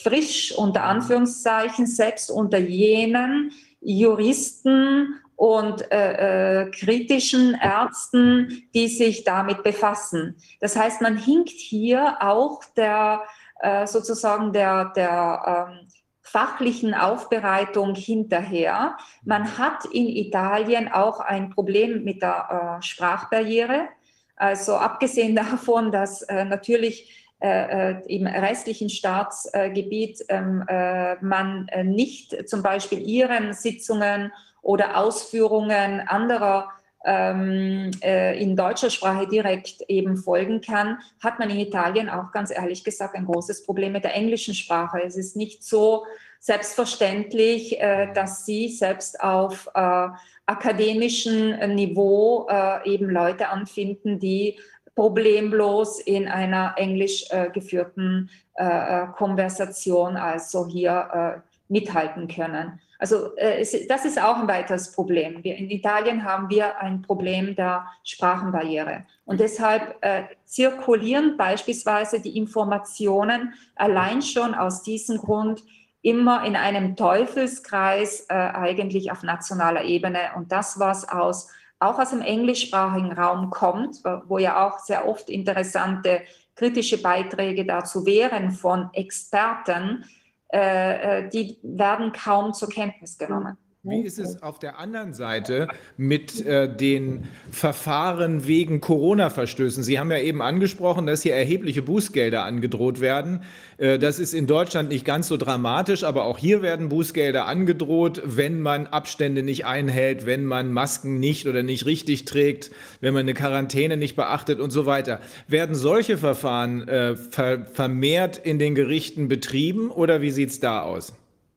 frisch, 0.03 0.53
unter 0.57 0.85
Anführungszeichen, 0.85 1.87
selbst 1.87 2.31
unter 2.31 2.59
jenen 2.59 3.53
Juristen 3.81 5.21
und 5.35 5.91
äh, 5.93 6.63
äh, 6.63 6.71
kritischen 6.71 7.55
Ärzten, 7.55 8.69
die 8.75 8.89
sich 8.89 9.25
damit 9.25 9.63
befassen. 9.63 10.37
Das 10.61 10.77
heißt, 10.77 11.03
man 11.03 11.19
hinkt 11.19 11.51
hier 11.51 12.17
auch 12.21 12.63
der 12.77 13.23
äh, 13.61 13.87
sozusagen 13.87 14.53
der, 14.53 14.93
der 14.97 15.69
ähm, 15.71 15.86
fachlichen 16.27 16.93
Aufbereitung 16.93 17.95
hinterher. 17.95 18.97
Man 19.25 19.59
hat 19.59 19.85
in 19.87 20.09
Italien 20.09 20.89
auch 20.93 21.21
ein 21.21 21.51
Problem 21.51 22.03
mit 22.03 22.21
der 22.21 22.79
äh, 22.79 22.83
Sprachbarriere. 22.83 23.89
Also 24.35 24.75
abgesehen 24.75 25.37
davon, 25.37 25.93
dass 25.93 26.23
äh, 26.23 26.45
natürlich 26.45 27.13
äh, 27.41 27.93
äh 27.93 28.03
im 28.07 28.27
restlichen 28.27 28.89
Staatsgebiet 28.89 30.25
ähm, 30.29 30.65
äh, 30.67 31.15
man 31.21 31.69
äh, 31.69 31.85
nicht 31.85 32.49
zum 32.49 32.63
Beispiel 32.63 33.07
ihren 33.07 33.53
Sitzungen 33.53 34.33
oder 34.63 34.97
Ausführungen 34.97 36.01
anderer 36.01 36.71
äh, 36.71 36.86
in 37.05 38.57
deutscher 38.57 38.91
Sprache 38.91 39.29
direkt 39.29 39.83
eben 39.87 40.17
folgen 40.17 40.61
kann, 40.61 40.99
hat 41.23 41.39
man 41.39 41.51
in 41.51 41.61
Italien 41.61 42.09
auch 42.09 42.33
ganz 42.33 42.51
ehrlich 42.51 42.83
gesagt 42.83 43.15
ein 43.15 43.27
großes 43.27 43.65
Problem 43.65 43.93
mit 43.93 44.03
der 44.03 44.15
englischen 44.15 44.55
Sprache. 44.55 45.01
Es 45.05 45.17
ist 45.17 45.37
nicht 45.37 45.63
so 45.63 46.05
selbstverständlich, 46.47 47.81
äh, 47.81 48.13
dass 48.13 48.47
sie 48.47 48.69
selbst 48.69 49.21
auf 49.21 49.69
äh, 49.75 50.09
akademischem 50.47 51.75
Niveau 51.75 52.47
äh, 52.49 52.89
eben 52.89 53.11
Leute 53.11 53.49
anfinden, 53.49 54.21
die 54.21 54.57
problemlos 54.95 55.99
in 55.99 56.29
einer 56.29 56.75
englisch 56.77 57.25
äh, 57.31 57.51
geführten 57.51 58.31
äh, 58.55 59.07
Konversation 59.17 60.17
also 60.17 60.67
hier 60.67 61.43
mithalten 61.69 62.29
können. 62.29 62.81
Also 62.99 63.37
äh, 63.37 63.65
das 63.89 64.05
ist 64.05 64.21
auch 64.21 64.37
ein 64.37 64.49
weiteres 64.49 64.93
Problem. 64.93 65.43
In 65.43 65.71
Italien 65.71 66.25
haben 66.25 66.49
wir 66.49 66.81
ein 66.81 67.03
Problem 67.03 67.55
der 67.55 67.87
Sprachenbarriere. 68.05 69.05
Und 69.25 69.41
deshalb 69.41 69.97
äh, 70.01 70.25
zirkulieren 70.45 71.37
beispielsweise 71.37 72.21
die 72.21 72.37
Informationen 72.37 73.55
allein 73.75 74.23
schon 74.23 74.55
aus 74.55 74.83
diesem 74.83 75.19
Grund 75.19 75.63
immer 76.03 76.45
in 76.45 76.57
einem 76.57 76.95
Teufelskreis 76.95 78.27
äh, 78.29 78.35
eigentlich 78.35 79.11
auf 79.11 79.23
nationaler 79.23 79.85
Ebene. 79.85 80.31
Und 80.37 80.53
das, 80.53 80.79
was 80.79 81.09
aus, 81.09 81.49
auch 81.81 81.99
aus 81.99 82.11
dem 82.11 82.23
englischsprachigen 82.23 83.13
Raum 83.13 83.51
kommt, 83.51 84.03
wo 84.27 84.39
ja 84.39 84.67
auch 84.67 84.79
sehr 84.79 85.09
oft 85.09 85.29
interessante 85.29 86.23
kritische 86.55 87.03
Beiträge 87.03 87.67
dazu 87.67 88.07
wären 88.07 88.53
von 88.53 88.89
Experten, 88.93 90.05
die 90.53 91.59
werden 91.63 92.13
kaum 92.13 92.53
zur 92.53 92.69
Kenntnis 92.69 93.19
genommen. 93.19 93.59
Wie 93.89 94.03
ist 94.03 94.19
es 94.19 94.43
auf 94.43 94.59
der 94.59 94.81
anderen 94.81 95.15
Seite 95.15 95.69
mit 95.97 96.45
äh, 96.45 96.69
den 96.69 97.29
Verfahren 97.53 98.49
wegen 98.49 98.81
Corona-Verstößen? 98.81 99.85
Sie 99.85 100.01
haben 100.01 100.11
ja 100.11 100.19
eben 100.19 100.43
angesprochen, 100.43 101.07
dass 101.07 101.23
hier 101.23 101.37
erhebliche 101.37 101.83
Bußgelder 101.83 102.45
angedroht 102.45 103.01
werden. 103.01 103.43
Äh, 103.79 104.01
das 104.01 104.19
ist 104.19 104.35
in 104.35 104.49
Deutschland 104.49 104.89
nicht 104.89 105.05
ganz 105.05 105.29
so 105.29 105.37
dramatisch, 105.37 106.03
aber 106.03 106.25
auch 106.25 106.37
hier 106.37 106.63
werden 106.63 106.89
Bußgelder 106.89 107.47
angedroht, 107.47 108.23
wenn 108.25 108.61
man 108.61 108.89
Abstände 108.89 109.45
nicht 109.45 109.67
einhält, 109.67 110.27
wenn 110.27 110.47
man 110.47 110.73
Masken 110.73 111.21
nicht 111.21 111.47
oder 111.47 111.63
nicht 111.63 111.87
richtig 111.87 112.25
trägt, 112.25 112.73
wenn 113.01 113.15
man 113.15 113.21
eine 113.21 113.35
Quarantäne 113.35 113.97
nicht 113.97 114.17
beachtet 114.17 114.59
und 114.59 114.71
so 114.71 114.87
weiter. 114.87 115.21
Werden 115.47 115.77
solche 115.77 116.19
Verfahren 116.19 116.89
äh, 116.89 117.15
ver 117.15 117.67
vermehrt 117.73 118.37
in 118.37 118.59
den 118.59 118.75
Gerichten 118.75 119.29
betrieben 119.29 119.93
oder 119.93 120.23
wie 120.23 120.33
sieht 120.33 120.51
es 120.51 120.59
da 120.59 120.83
aus? 120.83 121.13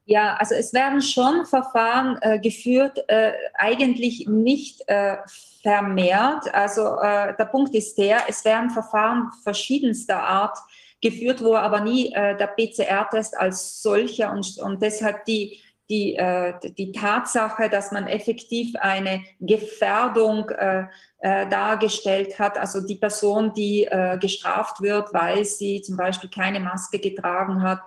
Ja, 0.10 0.34
also 0.40 0.56
es 0.56 0.74
werden 0.74 1.04
schon 1.04 1.46
Verfahren 1.46 2.18
äh, 2.22 2.40
geführt, 2.40 2.98
äh, 3.10 3.32
eigentlich 3.54 4.28
nicht 4.28 4.82
äh, 4.88 5.18
vermehrt. 5.62 6.52
Also 6.52 6.96
äh, 7.00 7.36
der 7.38 7.46
Punkt 7.46 7.76
ist 7.76 7.96
der, 7.96 8.24
es 8.28 8.44
werden 8.44 8.72
Verfahren 8.72 9.30
verschiedenster 9.44 10.20
Art 10.20 10.58
geführt, 11.00 11.44
wo 11.44 11.54
aber 11.54 11.82
nie 11.82 12.12
äh, 12.12 12.36
der 12.36 12.48
PCR-Test 12.48 13.38
als 13.38 13.84
solcher 13.84 14.32
und, 14.32 14.58
und 14.58 14.82
deshalb 14.82 15.26
die, 15.26 15.62
die, 15.92 16.16
äh, 16.16 16.56
die 16.76 16.92
Tatsache, 16.92 17.70
dass 17.70 17.92
man 17.92 18.08
effektiv 18.08 18.76
eine 18.78 19.24
Gefährdung 19.40 20.50
dargestellt 21.22 22.40
hat, 22.40 22.58
also 22.58 22.80
die 22.80 22.96
Person, 22.96 23.54
die 23.54 23.86
gestraft 24.22 24.80
wird, 24.82 25.14
weil 25.14 25.44
sie 25.44 25.82
zum 25.82 25.98
Beispiel 25.98 26.30
keine 26.30 26.62
Maske 26.62 26.98
getragen 26.98 27.62
hat 27.62 27.82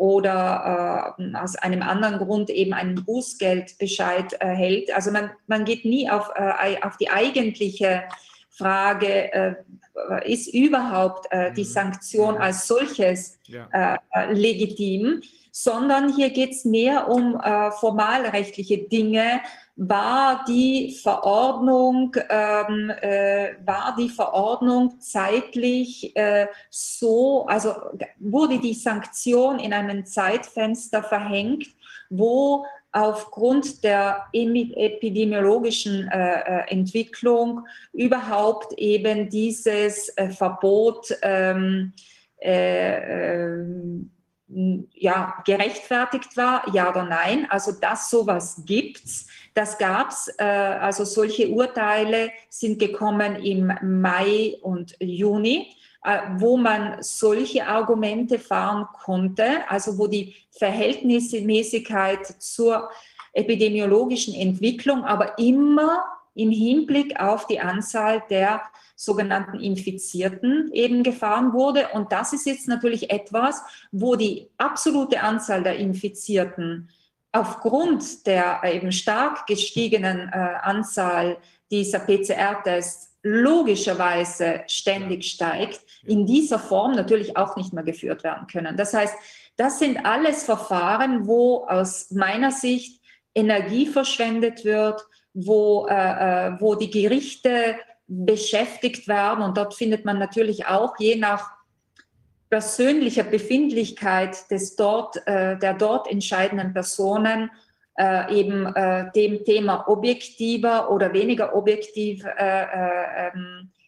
oder 0.00 1.14
äh, 1.18 1.36
aus 1.36 1.56
einem 1.56 1.82
anderen 1.82 2.16
Grund 2.16 2.48
eben 2.48 2.72
einen 2.72 3.04
Bußgeldbescheid 3.04 4.32
erhält. 4.32 4.94
Also 4.94 5.10
man, 5.10 5.30
man 5.46 5.66
geht 5.66 5.84
nie 5.84 6.08
auf, 6.08 6.30
äh, 6.36 6.80
auf 6.80 6.96
die 6.96 7.10
eigentliche 7.10 8.04
Frage, 8.48 9.30
äh, 9.30 9.54
ist 10.24 10.54
überhaupt 10.54 11.30
äh, 11.30 11.52
die 11.52 11.64
mhm. 11.64 11.68
Sanktion 11.68 12.38
als 12.38 12.66
solches 12.66 13.38
ja. 13.44 13.98
Legitim, 14.30 15.20
sondern 15.52 16.14
hier 16.14 16.30
geht 16.30 16.52
es 16.52 16.64
mehr 16.64 17.08
um 17.08 17.38
formalrechtliche 17.80 18.78
Dinge, 18.78 19.42
war 19.82 20.44
die 20.46 20.94
Verordnung, 21.02 22.14
ähm, 22.28 22.90
äh, 23.00 23.54
war 23.64 23.96
die 23.98 24.10
Verordnung 24.10 25.00
zeitlich 25.00 26.14
äh, 26.14 26.48
so, 26.68 27.46
also 27.46 27.74
wurde 28.18 28.58
die 28.58 28.74
Sanktion 28.74 29.58
in 29.58 29.72
einem 29.72 30.04
Zeitfenster 30.04 31.02
verhängt, 31.02 31.64
wo 32.10 32.66
aufgrund 32.92 33.82
der 33.82 34.26
epidemiologischen 34.34 36.08
äh, 36.08 36.40
äh, 36.40 36.70
Entwicklung 36.70 37.66
überhaupt 37.94 38.74
eben 38.74 39.30
dieses 39.30 40.10
äh, 40.10 40.28
Verbot 40.28 41.16
ähm, 41.22 41.94
äh, 42.36 43.44
ähm, 43.44 44.10
ja, 44.94 45.42
gerechtfertigt 45.44 46.36
war, 46.36 46.64
ja 46.74 46.90
oder 46.90 47.04
nein. 47.04 47.46
Also 47.50 47.72
dass 47.72 48.10
sowas 48.10 48.62
gibt's 48.66 49.26
Das 49.54 49.78
gab 49.78 50.10
es, 50.10 50.32
äh, 50.38 50.44
also 50.44 51.04
solche 51.04 51.48
Urteile 51.48 52.30
sind 52.48 52.78
gekommen 52.78 53.36
im 53.36 53.72
Mai 53.82 54.56
und 54.62 54.96
Juni, 55.00 55.74
äh, 56.04 56.18
wo 56.36 56.56
man 56.56 57.02
solche 57.02 57.66
Argumente 57.66 58.38
fahren 58.38 58.86
konnte, 58.92 59.68
also 59.68 59.98
wo 59.98 60.06
die 60.06 60.34
Verhältnismäßigkeit 60.52 62.26
zur 62.40 62.90
epidemiologischen 63.32 64.34
Entwicklung, 64.34 65.04
aber 65.04 65.38
immer 65.38 66.04
im 66.34 66.50
Hinblick 66.50 67.18
auf 67.20 67.46
die 67.46 67.60
Anzahl 67.60 68.22
der 68.30 68.62
sogenannten 68.96 69.58
Infizierten 69.58 70.70
eben 70.72 71.02
gefahren 71.02 71.52
wurde. 71.52 71.88
Und 71.94 72.12
das 72.12 72.32
ist 72.32 72.46
jetzt 72.46 72.68
natürlich 72.68 73.10
etwas, 73.10 73.62
wo 73.92 74.14
die 74.14 74.48
absolute 74.58 75.22
Anzahl 75.22 75.62
der 75.62 75.76
Infizierten 75.76 76.90
aufgrund 77.32 78.26
der 78.26 78.60
eben 78.64 78.92
stark 78.92 79.46
gestiegenen 79.46 80.28
äh, 80.28 80.36
Anzahl 80.62 81.38
dieser 81.70 82.00
PCR-Tests 82.00 83.10
logischerweise 83.22 84.62
ständig 84.66 85.24
steigt, 85.24 85.80
in 86.04 86.26
dieser 86.26 86.58
Form 86.58 86.92
natürlich 86.92 87.36
auch 87.36 87.56
nicht 87.56 87.72
mehr 87.72 87.84
geführt 87.84 88.24
werden 88.24 88.46
können. 88.46 88.76
Das 88.76 88.94
heißt, 88.94 89.14
das 89.56 89.78
sind 89.78 90.04
alles 90.04 90.44
Verfahren, 90.44 91.26
wo 91.26 91.66
aus 91.66 92.10
meiner 92.10 92.50
Sicht 92.50 93.00
Energie 93.34 93.86
verschwendet 93.86 94.64
wird, 94.64 95.06
wo, 95.34 95.86
äh, 95.88 96.48
äh 96.48 96.60
wo 96.60 96.74
die 96.74 96.90
Gerichte 96.90 97.76
beschäftigt 98.06 99.06
werden. 99.06 99.44
Und 99.44 99.56
dort 99.56 99.74
findet 99.74 100.04
man 100.04 100.18
natürlich 100.18 100.66
auch 100.66 100.94
je 100.98 101.16
nach 101.16 101.50
persönlicher 102.50 103.22
Befindlichkeit 103.22 104.50
des 104.50 104.76
dort, 104.76 105.16
äh, 105.26 105.56
der 105.56 105.74
dort 105.74 106.10
entscheidenden 106.10 106.72
Personen 106.74 107.50
äh, 107.96 108.40
eben 108.40 108.66
äh, 108.74 109.10
dem 109.12 109.44
Thema 109.44 109.88
objektiver 109.88 110.90
oder 110.90 111.12
weniger 111.12 111.54
objektiv 111.54 112.24
äh, 112.24 112.62
äh, 112.62 113.30
ähm, 113.32 113.70
äh, 113.70 113.79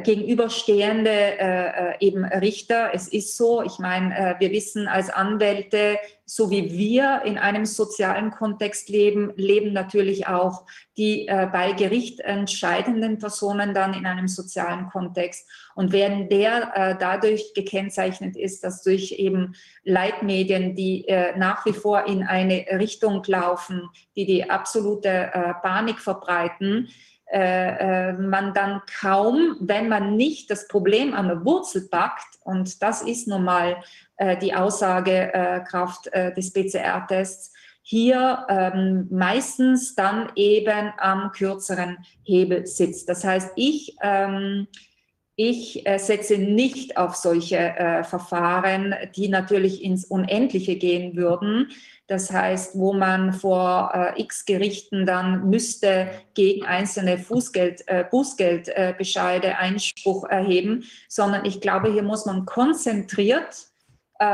gegenüberstehende 0.00 1.10
äh, 1.10 1.66
äh, 1.66 1.94
eben 2.00 2.26
Richter. 2.26 2.90
Es 2.92 3.08
ist 3.08 3.38
so, 3.38 3.62
ich 3.62 3.78
meine, 3.78 4.14
äh, 4.14 4.34
wir 4.38 4.50
wissen 4.50 4.86
als 4.86 5.08
Anwälte, 5.08 5.98
so 6.26 6.50
wie 6.50 6.72
wir 6.76 7.22
in 7.24 7.38
einem 7.38 7.64
sozialen 7.64 8.30
Kontext 8.30 8.90
leben, 8.90 9.32
leben 9.36 9.72
natürlich 9.72 10.26
auch 10.26 10.66
die 10.98 11.26
äh, 11.26 11.48
bei 11.50 11.72
Gericht 11.72 12.20
entscheidenden 12.20 13.18
Personen 13.18 13.72
dann 13.72 13.94
in 13.94 14.04
einem 14.04 14.28
sozialen 14.28 14.88
Kontext. 14.90 15.48
Und 15.74 15.92
wenn 15.92 16.28
der 16.28 16.72
äh, 16.74 16.96
dadurch 16.98 17.54
gekennzeichnet 17.54 18.36
ist, 18.36 18.64
dass 18.64 18.82
durch 18.82 19.12
eben 19.12 19.54
Leitmedien, 19.84 20.74
die 20.74 21.08
äh, 21.08 21.36
nach 21.38 21.64
wie 21.64 21.72
vor 21.72 22.06
in 22.06 22.24
eine 22.24 22.66
Richtung 22.72 23.22
laufen, 23.26 23.88
die 24.16 24.26
die 24.26 24.50
absolute 24.50 25.08
äh, 25.08 25.54
Panik 25.62 25.98
verbreiten, 25.98 26.88
äh, 27.32 28.10
äh, 28.10 28.12
man 28.12 28.52
dann 28.52 28.82
kaum, 29.00 29.56
wenn 29.60 29.88
man 29.88 30.16
nicht 30.16 30.50
das 30.50 30.68
Problem 30.68 31.14
an 31.14 31.28
der 31.28 31.44
Wurzel 31.46 31.88
packt, 31.90 32.38
und 32.44 32.82
das 32.82 33.00
ist 33.00 33.26
nun 33.26 33.44
mal 33.44 33.76
äh, 34.18 34.36
die 34.36 34.54
Aussagekraft 34.54 36.08
äh, 36.08 36.34
des 36.34 36.52
PCR-Tests, 36.52 37.52
hier 37.80 38.46
ähm, 38.48 39.08
meistens 39.10 39.94
dann 39.94 40.30
eben 40.36 40.92
am 40.98 41.32
kürzeren 41.32 41.98
Hebel 42.22 42.66
sitzt. 42.66 43.08
Das 43.08 43.24
heißt, 43.24 43.52
ich, 43.56 43.96
ähm, 44.02 44.68
ich 45.34 45.86
äh, 45.86 45.98
setze 45.98 46.36
nicht 46.38 46.96
auf 46.96 47.16
solche 47.16 47.56
äh, 47.56 48.04
Verfahren, 48.04 48.94
die 49.16 49.28
natürlich 49.28 49.82
ins 49.82 50.04
Unendliche 50.04 50.76
gehen 50.76 51.16
würden. 51.16 51.70
Das 52.12 52.30
heißt, 52.30 52.78
wo 52.78 52.92
man 52.92 53.32
vor 53.32 53.90
äh, 53.94 54.20
x 54.20 54.44
Gerichten 54.44 55.06
dann 55.06 55.48
müsste 55.48 56.10
gegen 56.34 56.66
einzelne 56.66 57.16
Fußgeld, 57.16 57.88
äh, 57.88 58.04
Bußgeldbescheide 58.04 59.56
Einspruch 59.56 60.28
erheben, 60.28 60.84
sondern 61.08 61.46
ich 61.46 61.62
glaube, 61.62 61.90
hier 61.90 62.02
muss 62.02 62.26
man 62.26 62.44
konzentriert 62.44 63.68
äh, 64.20 64.26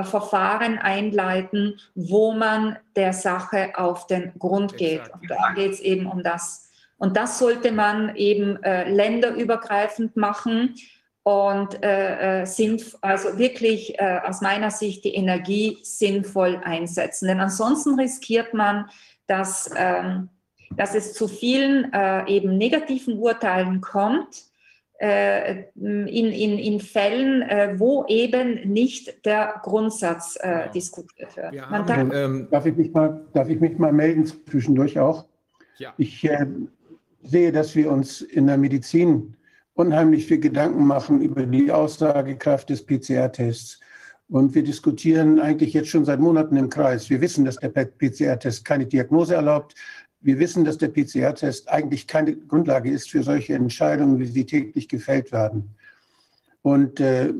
äh, 0.00 0.04
Verfahren 0.04 0.78
einleiten, 0.78 1.78
wo 1.94 2.32
man 2.32 2.78
der 2.96 3.12
Sache 3.12 3.72
auf 3.74 4.06
den 4.06 4.32
Grund 4.38 4.78
geht. 4.78 5.02
Und 5.12 5.30
da 5.30 5.52
geht 5.54 5.72
es 5.72 5.80
eben 5.80 6.06
um 6.06 6.22
das. 6.22 6.70
Und 6.96 7.18
das 7.18 7.38
sollte 7.38 7.70
man 7.70 8.16
eben 8.16 8.62
äh, 8.62 8.88
länderübergreifend 8.88 10.16
machen 10.16 10.74
und 11.26 11.82
äh, 11.82 12.42
äh, 12.42 12.46
sind 12.46 12.96
also 13.00 13.36
wirklich 13.36 13.98
äh, 13.98 14.20
aus 14.24 14.42
meiner 14.42 14.70
Sicht 14.70 15.04
die 15.04 15.12
Energie 15.16 15.76
sinnvoll 15.82 16.60
einsetzen. 16.62 17.26
Denn 17.26 17.40
ansonsten 17.40 17.98
riskiert 17.98 18.54
man, 18.54 18.88
dass, 19.26 19.68
ähm, 19.74 20.28
dass 20.76 20.94
es 20.94 21.14
zu 21.14 21.26
vielen 21.26 21.92
äh, 21.92 22.28
eben 22.28 22.56
negativen 22.56 23.18
Urteilen 23.18 23.80
kommt. 23.80 24.44
Äh, 24.98 25.64
in, 25.74 26.06
in, 26.06 26.58
in 26.58 26.80
Fällen, 26.80 27.42
äh, 27.42 27.74
wo 27.76 28.06
eben 28.06 28.72
nicht 28.72 29.26
der 29.26 29.60
Grundsatz 29.64 30.38
äh, 30.40 30.70
diskutiert 30.70 31.36
wird. 31.36 31.52
Ja, 31.52 31.82
darf, 31.82 32.14
ähm, 32.14 32.46
darf, 32.52 32.66
ich 32.66 32.76
mich 32.76 32.92
mal, 32.92 33.26
darf 33.34 33.48
ich 33.48 33.58
mich 33.60 33.76
mal 33.78 33.92
melden 33.92 34.24
zwischendurch 34.48 34.98
auch? 34.98 35.26
Ja. 35.78 35.92
Ich 35.98 36.24
äh, 36.24 36.46
sehe, 37.24 37.50
dass 37.50 37.74
wir 37.74 37.90
uns 37.90 38.22
in 38.22 38.46
der 38.46 38.56
Medizin 38.56 39.36
unheimlich 39.76 40.26
viel 40.26 40.40
Gedanken 40.40 40.86
machen 40.86 41.20
über 41.20 41.46
die 41.46 41.70
Aussagekraft 41.70 42.70
des 42.70 42.84
PCR-Tests. 42.84 43.80
Und 44.28 44.54
wir 44.54 44.64
diskutieren 44.64 45.38
eigentlich 45.38 45.72
jetzt 45.74 45.90
schon 45.90 46.04
seit 46.04 46.18
Monaten 46.18 46.56
im 46.56 46.68
Kreis. 46.68 47.08
Wir 47.10 47.20
wissen, 47.20 47.44
dass 47.44 47.56
der 47.56 47.68
PCR-Test 47.68 48.64
keine 48.64 48.86
Diagnose 48.86 49.34
erlaubt. 49.34 49.74
Wir 50.20 50.38
wissen, 50.38 50.64
dass 50.64 50.78
der 50.78 50.88
PCR-Test 50.88 51.68
eigentlich 51.68 52.06
keine 52.08 52.34
Grundlage 52.34 52.90
ist 52.90 53.10
für 53.10 53.22
solche 53.22 53.54
Entscheidungen, 53.54 54.18
wie 54.18 54.26
sie 54.26 54.44
täglich 54.44 54.88
gefällt 54.88 55.30
werden. 55.30 55.76
Und 56.62 56.98
äh, 56.98 57.32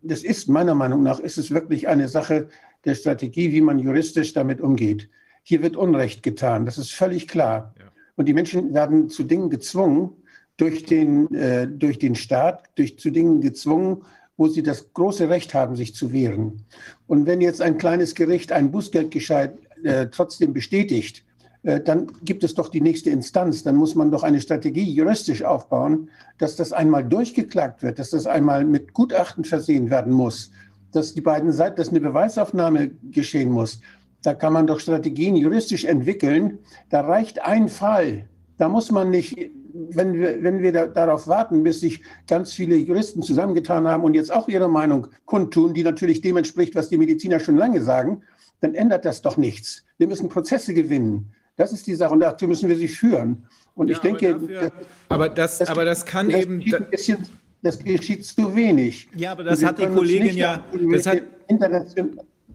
das 0.00 0.22
ist 0.22 0.48
meiner 0.48 0.74
Meinung 0.74 1.02
nach, 1.02 1.20
ist 1.20 1.36
es 1.36 1.50
wirklich 1.50 1.88
eine 1.88 2.08
Sache 2.08 2.48
der 2.86 2.94
Strategie, 2.94 3.52
wie 3.52 3.60
man 3.60 3.78
juristisch 3.78 4.32
damit 4.32 4.62
umgeht. 4.62 5.10
Hier 5.42 5.62
wird 5.62 5.76
Unrecht 5.76 6.22
getan, 6.22 6.64
das 6.64 6.78
ist 6.78 6.92
völlig 6.92 7.28
klar. 7.28 7.74
Ja. 7.78 7.86
Und 8.16 8.26
die 8.26 8.32
Menschen 8.32 8.72
werden 8.72 9.10
zu 9.10 9.24
Dingen 9.24 9.50
gezwungen, 9.50 10.19
durch 10.60 10.84
den, 10.84 11.32
äh, 11.34 11.66
durch 11.66 11.98
den 11.98 12.14
Staat, 12.14 12.64
durch 12.74 12.98
zu 12.98 13.10
Dingen 13.10 13.40
gezwungen, 13.40 14.02
wo 14.36 14.48
sie 14.48 14.62
das 14.62 14.92
große 14.92 15.28
Recht 15.28 15.54
haben, 15.54 15.76
sich 15.76 15.94
zu 15.94 16.12
wehren. 16.12 16.64
Und 17.06 17.26
wenn 17.26 17.40
jetzt 17.40 17.62
ein 17.62 17.78
kleines 17.78 18.14
Gericht 18.14 18.52
ein 18.52 18.70
Bußgeldgescheit 18.70 19.58
äh, 19.82 20.06
trotzdem 20.10 20.52
bestätigt, 20.52 21.24
äh, 21.62 21.80
dann 21.80 22.10
gibt 22.22 22.44
es 22.44 22.54
doch 22.54 22.68
die 22.68 22.80
nächste 22.80 23.10
Instanz. 23.10 23.62
Dann 23.62 23.76
muss 23.76 23.94
man 23.94 24.10
doch 24.10 24.22
eine 24.22 24.40
Strategie 24.40 24.90
juristisch 24.90 25.42
aufbauen, 25.42 26.10
dass 26.38 26.56
das 26.56 26.72
einmal 26.72 27.04
durchgeklagt 27.04 27.82
wird, 27.82 27.98
dass 27.98 28.10
das 28.10 28.26
einmal 28.26 28.64
mit 28.64 28.92
Gutachten 28.92 29.44
versehen 29.44 29.90
werden 29.90 30.12
muss, 30.12 30.50
dass 30.92 31.14
die 31.14 31.20
beiden 31.20 31.52
Seiten, 31.52 31.76
dass 31.76 31.90
eine 31.90 32.00
Beweisaufnahme 32.00 32.90
geschehen 33.10 33.50
muss. 33.50 33.80
Da 34.22 34.34
kann 34.34 34.52
man 34.52 34.66
doch 34.66 34.80
Strategien 34.80 35.36
juristisch 35.36 35.84
entwickeln. 35.84 36.58
Da 36.90 37.00
reicht 37.00 37.40
ein 37.42 37.68
Fall. 37.68 38.26
Da 38.58 38.68
muss 38.68 38.90
man 38.90 39.08
nicht 39.08 39.50
wenn 39.90 40.14
wir, 40.14 40.42
wenn 40.42 40.62
wir 40.62 40.72
da, 40.72 40.86
darauf 40.86 41.26
warten, 41.26 41.62
bis 41.62 41.80
sich 41.80 42.02
ganz 42.26 42.52
viele 42.52 42.76
Juristen 42.76 43.22
zusammengetan 43.22 43.86
haben 43.86 44.04
und 44.04 44.14
jetzt 44.14 44.32
auch 44.32 44.48
ihre 44.48 44.68
Meinung 44.68 45.08
kundtun, 45.24 45.74
die 45.74 45.82
natürlich 45.82 46.20
dem 46.20 46.36
entspricht, 46.36 46.74
was 46.74 46.88
die 46.88 46.98
Mediziner 46.98 47.40
schon 47.40 47.56
lange 47.56 47.82
sagen, 47.82 48.22
dann 48.60 48.74
ändert 48.74 49.04
das 49.04 49.22
doch 49.22 49.36
nichts. 49.36 49.84
Wir 49.98 50.06
müssen 50.06 50.28
Prozesse 50.28 50.74
gewinnen. 50.74 51.32
Das 51.56 51.72
ist 51.72 51.86
die 51.86 51.94
Sache 51.94 52.12
und 52.12 52.20
dazu 52.20 52.46
müssen 52.46 52.68
wir 52.68 52.76
sie 52.76 52.88
führen. 52.88 53.46
Und 53.74 53.88
ja, 53.88 53.96
ich 53.96 54.00
denke, 54.00 54.34
aber, 54.34 54.48
dafür, 54.48 54.72
aber, 55.08 55.28
das, 55.28 55.58
das, 55.58 55.68
aber 55.68 55.84
das 55.84 56.04
kann 56.04 56.28
das 56.28 56.40
eben. 56.42 56.62
Bisschen, 56.90 57.18
das 57.62 57.78
geschieht 57.78 58.24
zu 58.24 58.54
wenig. 58.54 59.08
Ja, 59.14 59.32
aber 59.32 59.44
das 59.44 59.64
hat 59.64 59.78
die 59.78 59.86
Kollegin 59.86 60.36
ja. 60.36 60.64
Das 60.92 61.06
hat, 61.06 61.22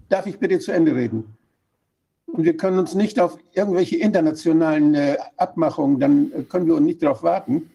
darf 0.10 0.26
ich 0.26 0.38
bitte 0.38 0.60
zu 0.60 0.72
Ende 0.72 0.96
reden? 0.96 1.24
Und 2.28 2.44
wir 2.44 2.58
können 2.58 2.80
uns 2.80 2.96
nicht 2.96 3.20
auf 3.20 3.38
irgendwelche 3.54 3.98
internationalen 3.98 4.96
äh, 4.96 5.18
Abmachungen, 5.38 6.00
dann 6.00 6.32
äh, 6.32 6.44
können 6.44 6.68
wir 6.68 6.76
uns 6.76 6.86
nicht 6.86 7.04
darauf 7.04 7.24
warten, 7.24 7.70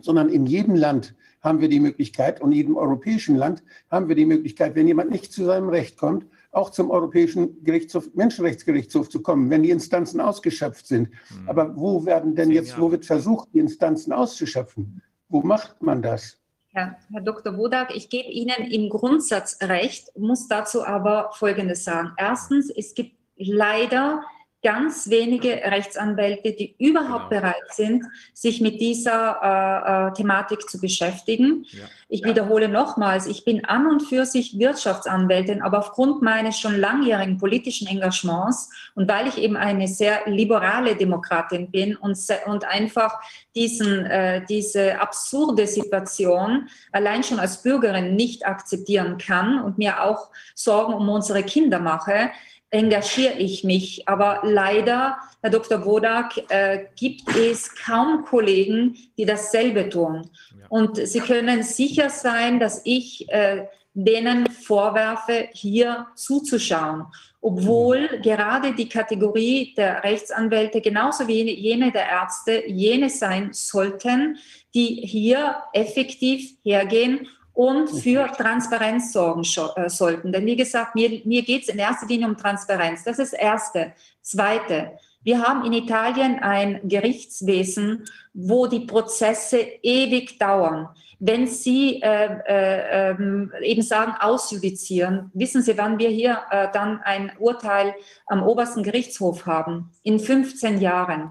sondern 0.00 0.28
in 0.28 0.46
jedem 0.46 0.74
Land 0.74 1.14
haben 1.40 1.60
wir 1.60 1.68
die 1.68 1.80
Möglichkeit 1.80 2.40
und 2.40 2.52
in 2.52 2.56
jedem 2.56 2.76
europäischen 2.76 3.36
Land 3.36 3.62
haben 3.90 4.08
wir 4.08 4.16
die 4.16 4.24
Möglichkeit, 4.24 4.74
wenn 4.74 4.88
jemand 4.88 5.10
nicht 5.10 5.32
zu 5.32 5.44
seinem 5.44 5.68
Recht 5.68 5.98
kommt, 5.98 6.26
auch 6.52 6.70
zum 6.70 6.90
Europäischen 6.90 7.62
Gerichtshof, 7.64 8.14
Menschenrechtsgerichtshof 8.14 9.08
zu 9.08 9.20
kommen, 9.20 9.50
wenn 9.50 9.62
die 9.62 9.70
Instanzen 9.70 10.20
ausgeschöpft 10.20 10.86
sind. 10.86 11.10
Mhm. 11.10 11.48
Aber 11.48 11.76
wo 11.76 12.06
werden 12.06 12.34
denn 12.34 12.50
jetzt, 12.50 12.78
wo 12.78 12.90
wird 12.90 13.04
versucht, 13.04 13.48
die 13.52 13.58
Instanzen 13.58 14.12
auszuschöpfen? 14.12 15.02
Wo 15.28 15.42
macht 15.42 15.82
man 15.82 16.00
das? 16.00 16.38
Ja, 16.74 16.96
Herr 17.12 17.20
Dr. 17.20 17.52
Bodak, 17.52 17.94
ich 17.94 18.08
gebe 18.08 18.28
Ihnen 18.28 18.70
im 18.70 18.88
Grundsatz 18.88 19.58
recht, 19.62 20.10
muss 20.16 20.48
dazu 20.48 20.84
aber 20.84 21.30
Folgendes 21.32 21.84
sagen. 21.84 22.12
Erstens, 22.16 22.70
es 22.70 22.94
gibt 22.94 23.16
leider 23.48 24.22
ganz 24.64 25.10
wenige 25.10 25.50
Rechtsanwälte, 25.50 26.52
die 26.52 26.74
überhaupt 26.78 27.28
genau. 27.28 27.42
bereit 27.42 27.68
sind, 27.72 28.02
sich 28.32 28.62
mit 28.62 28.80
dieser 28.80 29.38
äh, 29.42 30.08
äh, 30.08 30.12
Thematik 30.14 30.68
zu 30.68 30.80
beschäftigen. 30.80 31.66
Ja. 31.68 31.84
Ich 32.08 32.22
ja. 32.22 32.28
wiederhole 32.28 32.68
nochmals, 32.68 33.26
ich 33.26 33.44
bin 33.44 33.66
an 33.66 33.86
und 33.86 34.00
für 34.00 34.24
sich 34.24 34.58
Wirtschaftsanwältin, 34.58 35.60
aber 35.60 35.80
aufgrund 35.80 36.22
meines 36.22 36.58
schon 36.58 36.80
langjährigen 36.80 37.36
politischen 37.36 37.86
Engagements 37.86 38.70
und 38.94 39.06
weil 39.06 39.28
ich 39.28 39.36
eben 39.36 39.56
eine 39.56 39.86
sehr 39.86 40.22
liberale 40.26 40.96
Demokratin 40.96 41.70
bin 41.70 41.94
und, 41.96 42.18
und 42.46 42.64
einfach 42.64 43.20
diesen, 43.54 44.06
äh, 44.06 44.46
diese 44.46 44.98
absurde 44.98 45.66
Situation 45.66 46.70
allein 46.90 47.22
schon 47.22 47.38
als 47.38 47.60
Bürgerin 47.62 48.16
nicht 48.16 48.46
akzeptieren 48.46 49.18
kann 49.18 49.62
und 49.62 49.76
mir 49.76 50.02
auch 50.02 50.30
Sorgen 50.54 50.94
um 50.94 51.06
unsere 51.10 51.42
Kinder 51.42 51.80
mache, 51.80 52.30
engagiere 52.74 53.34
ich 53.38 53.64
mich. 53.64 54.08
Aber 54.08 54.40
leider, 54.42 55.16
Herr 55.40 55.50
Dr. 55.50 55.84
Wodak, 55.84 56.36
äh, 56.50 56.86
gibt 56.96 57.22
es 57.36 57.74
kaum 57.74 58.24
Kollegen, 58.24 58.96
die 59.16 59.24
dasselbe 59.24 59.88
tun. 59.88 60.28
Ja. 60.58 60.66
Und 60.68 60.96
Sie 60.96 61.20
können 61.20 61.62
sicher 61.62 62.10
sein, 62.10 62.58
dass 62.58 62.82
ich 62.84 63.28
äh, 63.28 63.66
denen 63.94 64.50
vorwerfe, 64.50 65.48
hier 65.52 66.08
zuzuschauen. 66.16 67.06
Obwohl 67.40 68.08
mhm. 68.10 68.22
gerade 68.22 68.74
die 68.74 68.88
Kategorie 68.88 69.74
der 69.76 70.02
Rechtsanwälte 70.02 70.80
genauso 70.80 71.28
wie 71.28 71.48
jene 71.52 71.92
der 71.92 72.08
Ärzte 72.08 72.64
jene 72.66 73.08
sein 73.08 73.50
sollten, 73.52 74.38
die 74.74 75.06
hier 75.06 75.56
effektiv 75.72 76.56
hergehen 76.64 77.28
und 77.54 77.88
für 77.88 78.26
Transparenz 78.32 79.12
sorgen 79.12 79.42
äh, 79.76 79.88
sollten. 79.88 80.32
Denn 80.32 80.44
wie 80.44 80.56
gesagt, 80.56 80.94
mir, 80.94 81.22
mir 81.24 81.42
geht 81.42 81.62
es 81.62 81.68
in 81.68 81.78
erster 81.78 82.06
Linie 82.06 82.26
um 82.26 82.36
Transparenz. 82.36 83.04
Das 83.04 83.18
ist 83.18 83.32
das 83.32 83.40
Erste. 83.40 83.92
Zweite, 84.20 84.98
wir 85.22 85.40
haben 85.40 85.64
in 85.64 85.72
Italien 85.72 86.40
ein 86.40 86.80
Gerichtswesen, 86.86 88.04
wo 88.34 88.66
die 88.66 88.80
Prozesse 88.80 89.58
ewig 89.82 90.38
dauern. 90.38 90.88
Wenn 91.20 91.46
Sie 91.46 92.02
äh, 92.02 92.40
äh, 92.46 93.10
ähm, 93.10 93.52
eben 93.62 93.82
sagen, 93.82 94.14
ausjudizieren, 94.18 95.30
wissen 95.32 95.62
Sie, 95.62 95.78
wann 95.78 95.98
wir 95.98 96.10
hier 96.10 96.42
äh, 96.50 96.68
dann 96.72 97.00
ein 97.02 97.32
Urteil 97.38 97.94
am 98.26 98.42
obersten 98.42 98.82
Gerichtshof 98.82 99.46
haben? 99.46 99.92
In 100.02 100.18
15 100.18 100.80
Jahren 100.80 101.30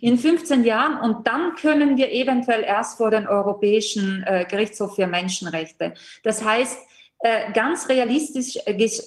in 0.00 0.18
15 0.18 0.64
Jahren 0.64 0.98
und 0.98 1.26
dann 1.26 1.54
können 1.54 1.96
wir 1.96 2.12
eventuell 2.12 2.62
erst 2.62 2.98
vor 2.98 3.10
den 3.10 3.26
Europäischen 3.26 4.22
äh, 4.26 4.44
Gerichtshof 4.48 4.96
für 4.96 5.06
Menschenrechte. 5.06 5.94
Das 6.22 6.44
heißt, 6.44 6.78
äh, 7.20 7.50
ganz 7.52 7.88
realistisch 7.88 8.56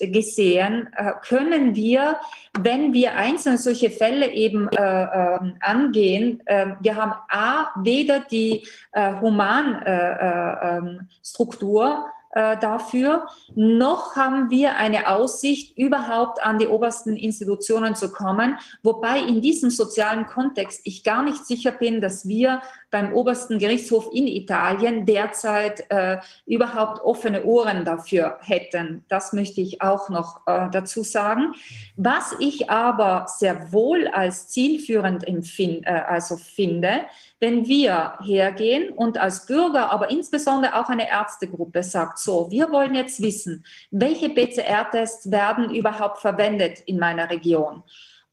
gesehen 0.01 0.89
äh, 0.97 1.13
können 1.25 1.75
wir, 1.75 2.17
wenn 2.59 2.91
wir 2.91 3.15
einzelne 3.15 3.57
solche 3.57 3.89
Fälle 3.89 4.33
eben 4.33 4.67
äh, 4.67 4.81
ähm, 4.81 5.53
angehen, 5.61 6.41
äh, 6.45 6.75
wir 6.81 6.97
haben 6.97 7.13
a 7.29 7.69
weder 7.81 8.19
die 8.19 8.67
Humanstruktur 8.93 11.85
ähm, 11.85 12.05
äh, 12.33 12.57
dafür, 12.57 13.27
noch 13.55 14.15
haben 14.15 14.49
wir 14.49 14.77
eine 14.77 15.09
Aussicht, 15.09 15.77
überhaupt 15.77 16.41
an 16.43 16.59
die 16.59 16.67
obersten 16.67 17.15
Institutionen 17.15 17.95
zu 17.95 18.11
kommen, 18.11 18.57
wobei 18.83 19.19
in 19.19 19.41
diesem 19.41 19.69
sozialen 19.69 20.25
Kontext 20.25 20.81
ich 20.85 21.03
gar 21.03 21.23
nicht 21.23 21.45
sicher 21.45 21.71
bin, 21.71 21.99
dass 21.99 22.27
wir 22.27 22.61
beim 22.89 23.13
obersten 23.13 23.57
Gerichtshof 23.57 24.09
in 24.13 24.27
Italien 24.27 25.05
derzeit 25.05 25.85
äh, 25.89 26.17
überhaupt 26.45 27.01
offene 27.01 27.43
Ohren 27.43 27.85
dafür 27.85 28.37
hätten. 28.41 29.03
Das 29.07 29.33
möchte 29.33 29.61
ich 29.61 29.81
auch 29.81 30.09
noch 30.09 30.41
äh, 30.45 30.69
dazu 30.71 31.03
sagen. 31.03 31.53
Was 31.95 32.35
ich 32.39 32.69
aber 32.69 33.25
sehr 33.27 33.71
wohl 33.71 34.07
als 34.07 34.49
zielführend 34.49 35.27
empfinde, 35.27 35.87
äh, 35.87 36.01
also 36.01 36.37
finde, 36.37 37.01
wenn 37.41 37.67
wir 37.67 38.19
hergehen 38.23 38.91
und 38.91 39.17
als 39.17 39.47
Bürger, 39.47 39.91
aber 39.91 40.11
insbesondere 40.11 40.75
auch 40.75 40.89
eine 40.89 41.09
Ärztegruppe 41.09 41.81
sagt, 41.81 42.19
so, 42.19 42.51
wir 42.51 42.71
wollen 42.71 42.93
jetzt 42.93 43.21
wissen, 43.21 43.65
welche 43.89 44.29
PCR-Tests 44.29 45.31
werden 45.31 45.73
überhaupt 45.73 46.19
verwendet 46.19 46.81
in 46.85 46.99
meiner 46.99 47.31
Region. 47.31 47.81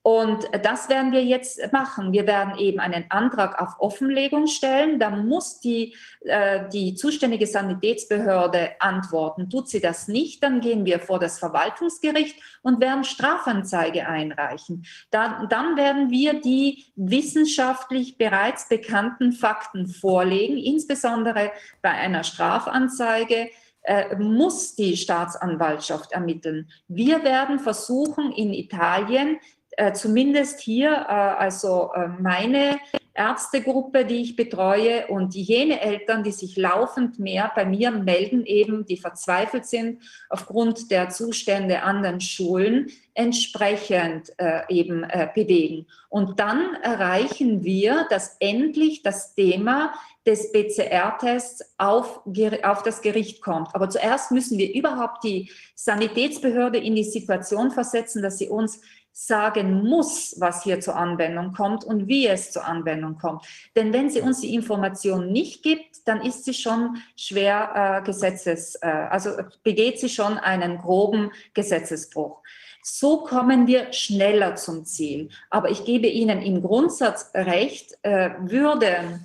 Und 0.03 0.49
das 0.63 0.89
werden 0.89 1.13
wir 1.13 1.25
jetzt 1.25 1.73
machen. 1.73 2.13
Wir 2.13 2.27
werden 2.27 2.57
eben 2.59 2.81
einen 2.81 3.07
Antrag 3.11 3.61
auf 3.61 3.75
Offenlegung 3.79 4.47
stellen. 4.47 4.99
Da 4.99 5.11
muss 5.11 5.61
die, 5.61 5.95
äh, 6.21 6.69
die 6.73 6.95
zuständige 6.95 7.47
Sanitätsbehörde 7.47 8.81
antworten. 8.81 9.51
Tut 9.51 9.69
sie 9.69 9.81
das 9.81 10.09
nicht, 10.09 10.43
dann 10.43 10.61
gehen 10.61 10.85
wir 10.85 11.01
vor 11.01 11.19
das 11.19 11.39
Verwaltungsgericht 11.39 12.37
und 12.63 12.81
werden 12.81 13.05
Strafanzeige 13.05 14.09
einreichen. 14.09 14.87
Dann, 15.11 15.49
dann 15.49 15.77
werden 15.77 16.11
wir 16.11 16.41
die 16.41 16.87
wissenschaftlich 16.97 18.17
bereits 18.17 18.69
bekannten 18.69 19.33
Fakten 19.33 19.89
vorlegen, 19.89 20.57
insbesondere 20.57 21.51
bei 21.83 21.91
einer 21.91 22.25
Strafanzeige 22.25 23.51
äh, 23.83 24.17
muss 24.17 24.75
die 24.75 24.97
Staatsanwaltschaft 24.97 26.13
ermitteln. 26.13 26.69
Wir 26.89 27.25
werden 27.25 27.59
versuchen, 27.59 28.33
in 28.33 28.53
Italien 28.53 29.39
äh, 29.79 29.93
zumindest 29.93 30.59
hier, 30.59 30.91
äh, 30.91 31.13
also 31.13 31.93
äh, 31.95 32.09
meine 32.09 32.81
Ärztegruppe, 33.15 34.05
die 34.05 34.23
ich 34.23 34.35
betreue 34.37 35.07
und 35.07 35.37
jene 35.37 35.81
Eltern, 35.81 36.25
die 36.25 36.33
sich 36.33 36.57
laufend 36.57 37.21
mehr 37.21 37.53
bei 37.55 37.65
mir 37.65 37.93
melden, 37.93 38.45
eben 38.45 38.87
die 38.87 38.97
verzweifelt 38.97 39.67
sind 39.67 40.03
aufgrund 40.31 40.91
der 40.91 41.11
Zustände 41.11 41.83
an 41.83 42.03
den 42.03 42.21
Schulen, 42.21 42.91
entsprechend 43.15 44.33
äh, 44.39 44.63
eben 44.69 45.05
äh, 45.05 45.29
bewegen. 45.33 45.87
Und 46.09 46.41
dann 46.41 46.75
erreichen 46.83 47.63
wir, 47.63 48.07
dass 48.11 48.37
endlich 48.41 49.03
das 49.03 49.35
Thema 49.35 49.93
des 50.29 50.53
PCR-Tests 50.53 51.75
auf, 51.79 52.21
auf 52.63 52.83
das 52.83 53.01
Gericht 53.01 53.41
kommt. 53.41 53.75
Aber 53.75 53.89
zuerst 53.89 54.31
müssen 54.31 54.59
wir 54.59 54.75
überhaupt 54.75 55.25
die 55.25 55.51
Sanitätsbehörde 55.75 56.79
in 56.79 56.95
die 56.95 57.05
Situation 57.05 57.71
versetzen, 57.71 58.23
dass 58.23 58.39
sie 58.39 58.49
uns 58.49 58.81
sagen 59.13 59.83
muss, 59.85 60.37
was 60.39 60.63
hier 60.63 60.81
zur 60.81 60.97
Anwendung 60.97 61.53
kommt 61.53 61.85
und 61.85 62.07
wie 62.07 62.27
es 62.27 62.53
zur 62.53 62.65
Anwendung 62.65 63.19
kommt. 63.19 63.45
Denn 63.75 63.93
wenn 63.93 64.11
sie 64.11 64.21
uns 64.21 64.41
die 64.41 64.55
Information 64.55 65.33
nicht 65.33 65.63
gibt, 65.63 66.07
dann 66.07 66.21
ist 66.21 66.45
sie 66.45 66.55
schon 66.55 66.99
schwer 67.17 68.01
äh, 68.03 68.07
Gesetzes, 68.07 68.77
äh, 68.77 68.87
also 68.87 69.31
begeht 69.63 69.99
sie 69.99 70.09
schon 70.09 70.39
einen 70.39 70.79
groben 70.79 71.33
Gesetzesbruch. 71.55 72.43
So 72.83 73.19
kommen 73.19 73.67
wir 73.67 73.93
schneller 73.93 74.55
zum 74.57 74.85
Ziel. 74.85 75.29
Aber 75.51 75.71
ich 75.71 75.85
gebe 75.85 76.07
Ihnen 76.07 76.41
im 76.41 76.63
Grundsatz 76.63 77.31
recht, 77.35 77.99
äh, 78.03 78.31
würde 78.41 79.21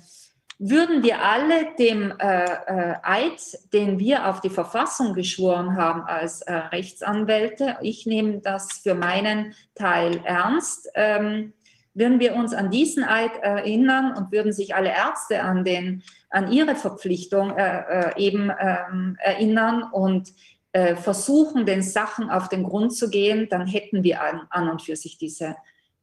würden 0.66 1.02
wir 1.02 1.22
alle 1.22 1.74
dem 1.78 2.14
äh, 2.18 2.44
äh, 2.44 2.94
Eid, 3.02 3.58
den 3.74 3.98
wir 3.98 4.28
auf 4.28 4.40
die 4.40 4.48
Verfassung 4.48 5.12
geschworen 5.12 5.76
haben 5.76 6.00
als 6.02 6.40
äh, 6.40 6.54
Rechtsanwälte, 6.54 7.76
ich 7.82 8.06
nehme 8.06 8.38
das 8.38 8.78
für 8.82 8.94
meinen 8.94 9.54
Teil 9.74 10.22
ernst, 10.24 10.88
ähm, 10.94 11.52
würden 11.92 12.18
wir 12.18 12.34
uns 12.34 12.54
an 12.54 12.70
diesen 12.70 13.04
Eid 13.04 13.36
erinnern 13.42 14.16
und 14.16 14.32
würden 14.32 14.54
sich 14.54 14.74
alle 14.74 14.88
Ärzte 14.88 15.42
an, 15.42 15.64
den, 15.64 16.02
an 16.30 16.50
ihre 16.50 16.76
Verpflichtung 16.76 17.50
äh, 17.50 18.12
äh, 18.12 18.12
eben 18.16 18.50
ähm, 18.58 19.18
erinnern 19.20 19.82
und 19.92 20.32
äh, 20.72 20.96
versuchen, 20.96 21.66
den 21.66 21.82
Sachen 21.82 22.30
auf 22.30 22.48
den 22.48 22.64
Grund 22.64 22.96
zu 22.96 23.10
gehen, 23.10 23.48
dann 23.50 23.66
hätten 23.66 24.02
wir 24.02 24.22
an, 24.22 24.46
an 24.48 24.70
und 24.70 24.80
für 24.80 24.96
sich 24.96 25.18
diese 25.18 25.56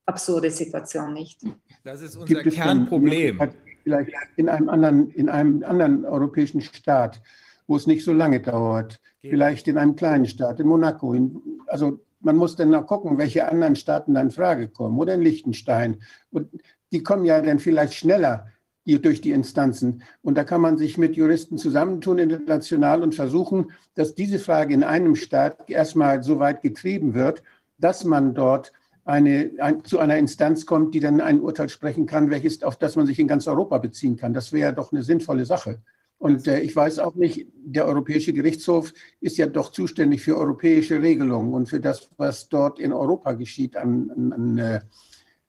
absurde 0.05 0.51
Situation 0.51 1.13
nicht. 1.13 1.41
Das 1.83 2.01
ist 2.01 2.15
unser 2.15 2.43
Kernproblem 2.43 3.41
vielleicht 3.83 4.11
in 4.35 4.49
einem 4.49 4.69
anderen, 4.69 5.09
in 5.11 5.29
einem 5.29 5.63
anderen 5.63 6.05
europäischen 6.05 6.61
Staat, 6.61 7.21
wo 7.67 7.75
es 7.75 7.87
nicht 7.87 8.03
so 8.03 8.13
lange 8.13 8.39
dauert. 8.39 8.99
Geht. 9.21 9.31
Vielleicht 9.31 9.67
in 9.67 9.77
einem 9.77 9.95
kleinen 9.95 10.25
Staat, 10.25 10.59
in 10.59 10.67
Monaco. 10.67 11.13
In, 11.13 11.41
also 11.67 11.99
man 12.19 12.37
muss 12.37 12.55
dann 12.55 12.69
noch 12.69 12.87
gucken, 12.87 13.17
welche 13.17 13.49
anderen 13.49 13.75
Staaten 13.75 14.13
dann 14.13 14.27
in 14.27 14.31
Frage 14.31 14.67
kommen. 14.67 14.97
Oder 14.97 15.15
in 15.15 15.21
Liechtenstein. 15.21 16.01
Und 16.31 16.49
die 16.91 17.03
kommen 17.03 17.25
ja 17.25 17.41
dann 17.41 17.59
vielleicht 17.59 17.93
schneller 17.93 18.47
durch 18.85 19.21
die 19.21 19.31
Instanzen. 19.31 20.03
Und 20.21 20.37
da 20.37 20.43
kann 20.43 20.61
man 20.61 20.77
sich 20.77 20.97
mit 20.97 21.15
Juristen 21.15 21.57
zusammentun 21.57 22.17
international 22.17 23.03
und 23.03 23.15
versuchen, 23.15 23.71
dass 23.95 24.15
diese 24.15 24.39
Frage 24.39 24.73
in 24.73 24.83
einem 24.83 25.15
Staat 25.15 25.69
erstmal 25.69 26.23
so 26.23 26.39
weit 26.39 26.61
getrieben 26.61 27.13
wird, 27.13 27.43
dass 27.77 28.03
man 28.03 28.33
dort 28.33 28.73
eine, 29.05 29.51
ein, 29.59 29.83
zu 29.83 29.99
einer 29.99 30.17
Instanz 30.17 30.65
kommt, 30.65 30.93
die 30.93 30.99
dann 30.99 31.21
ein 31.21 31.41
Urteil 31.41 31.69
sprechen 31.69 32.05
kann, 32.05 32.29
welches, 32.29 32.63
auf 32.63 32.77
das 32.77 32.95
man 32.95 33.07
sich 33.07 33.19
in 33.19 33.27
ganz 33.27 33.47
Europa 33.47 33.77
beziehen 33.77 34.15
kann. 34.15 34.33
Das 34.33 34.53
wäre 34.53 34.73
doch 34.73 34.91
eine 34.91 35.03
sinnvolle 35.03 35.45
Sache. 35.45 35.81
Und 36.17 36.47
äh, 36.47 36.59
ich 36.59 36.75
weiß 36.75 36.99
auch 36.99 37.15
nicht, 37.15 37.47
der 37.55 37.87
Europäische 37.87 38.31
Gerichtshof 38.31 38.93
ist 39.21 39.37
ja 39.37 39.47
doch 39.47 39.71
zuständig 39.71 40.21
für 40.21 40.37
europäische 40.37 41.01
Regelungen 41.01 41.53
und 41.53 41.67
für 41.67 41.79
das, 41.79 42.09
was 42.17 42.47
dort 42.47 42.79
in 42.79 42.93
Europa 42.93 43.33
geschieht 43.33 43.75
an, 43.75 44.11
an, 44.11 44.33
an 44.33 44.57
äh, 44.59 44.81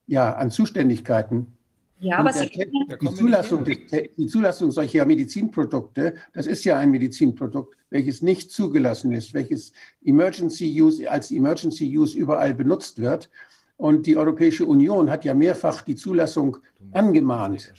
ja, 0.07 0.33
an 0.33 0.51
Zuständigkeiten. 0.51 1.59
Ja, 2.03 2.19
aber 2.19 2.33
der, 2.33 2.47
die, 2.47 3.15
Zulassung, 3.15 3.65
die 3.65 4.27
Zulassung 4.27 4.73
solcher 4.73 5.07
Medizinprodukte, 5.07 6.15
das 6.33 6.49
ist 6.49 6.65
ja 6.65 6.77
ein 6.77 6.91
Medizinprodukt, 6.91 7.77
welches 7.91 8.23
nicht 8.23 8.51
zugelassen 8.51 9.13
ist, 9.13 9.35
welches 9.35 9.73
Emergency 10.05 10.83
Use 10.83 11.09
als 11.09 11.31
Emergency 11.31 11.97
Use 11.97 12.19
überall 12.19 12.55
benutzt 12.55 12.99
wird. 12.99 13.31
Und 13.77 14.07
die 14.07 14.17
Europäische 14.17 14.67
Union 14.67 15.11
hat 15.11 15.25
ja 15.25 15.33
mehrfach 15.33 15.83
die 15.83 15.95
Zulassung 15.95 16.57
angemahnt, 16.91 17.73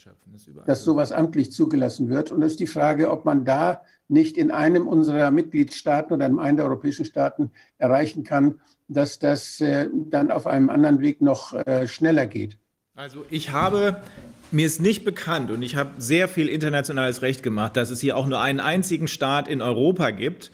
dass 0.66 0.86
sowas 0.86 1.12
amtlich 1.12 1.52
zugelassen 1.52 2.08
wird. 2.08 2.32
Und 2.32 2.44
es 2.44 2.54
ist 2.54 2.62
die 2.62 2.68
Frage, 2.68 3.12
ob 3.12 3.26
man 3.26 3.44
da 3.44 3.82
nicht 4.08 4.38
in 4.38 4.52
einem 4.52 4.88
unserer 4.88 5.32
Mitgliedstaaten 5.32 6.14
oder 6.14 6.28
in 6.28 6.40
einem 6.40 6.58
der 6.58 6.66
europäischen 6.66 7.04
Staaten 7.04 7.52
erreichen 7.78 8.24
kann, 8.24 8.62
dass 8.88 9.20
das 9.20 9.60
äh, 9.60 9.90
dann 9.92 10.32
auf 10.32 10.48
einem 10.48 10.70
anderen 10.70 11.02
Weg 11.02 11.22
noch 11.22 11.54
äh, 11.54 11.88
schneller 11.88 12.26
geht. 12.26 12.58
Also 12.96 13.26
ich 13.32 13.50
habe 13.50 14.04
mir 14.52 14.68
ist 14.68 14.80
nicht 14.80 15.04
bekannt 15.04 15.50
und 15.50 15.64
ich 15.64 15.76
habe 15.76 15.94
sehr 15.98 16.28
viel 16.28 16.48
internationales 16.48 17.24
Recht 17.24 17.42
gemacht, 17.42 17.76
dass 17.76 17.90
es 17.90 18.00
hier 18.00 18.16
auch 18.16 18.28
nur 18.28 18.40
einen 18.40 18.60
einzigen 18.60 19.08
Staat 19.08 19.48
in 19.48 19.64
Europa 19.64 20.12
gibt, 20.12 20.52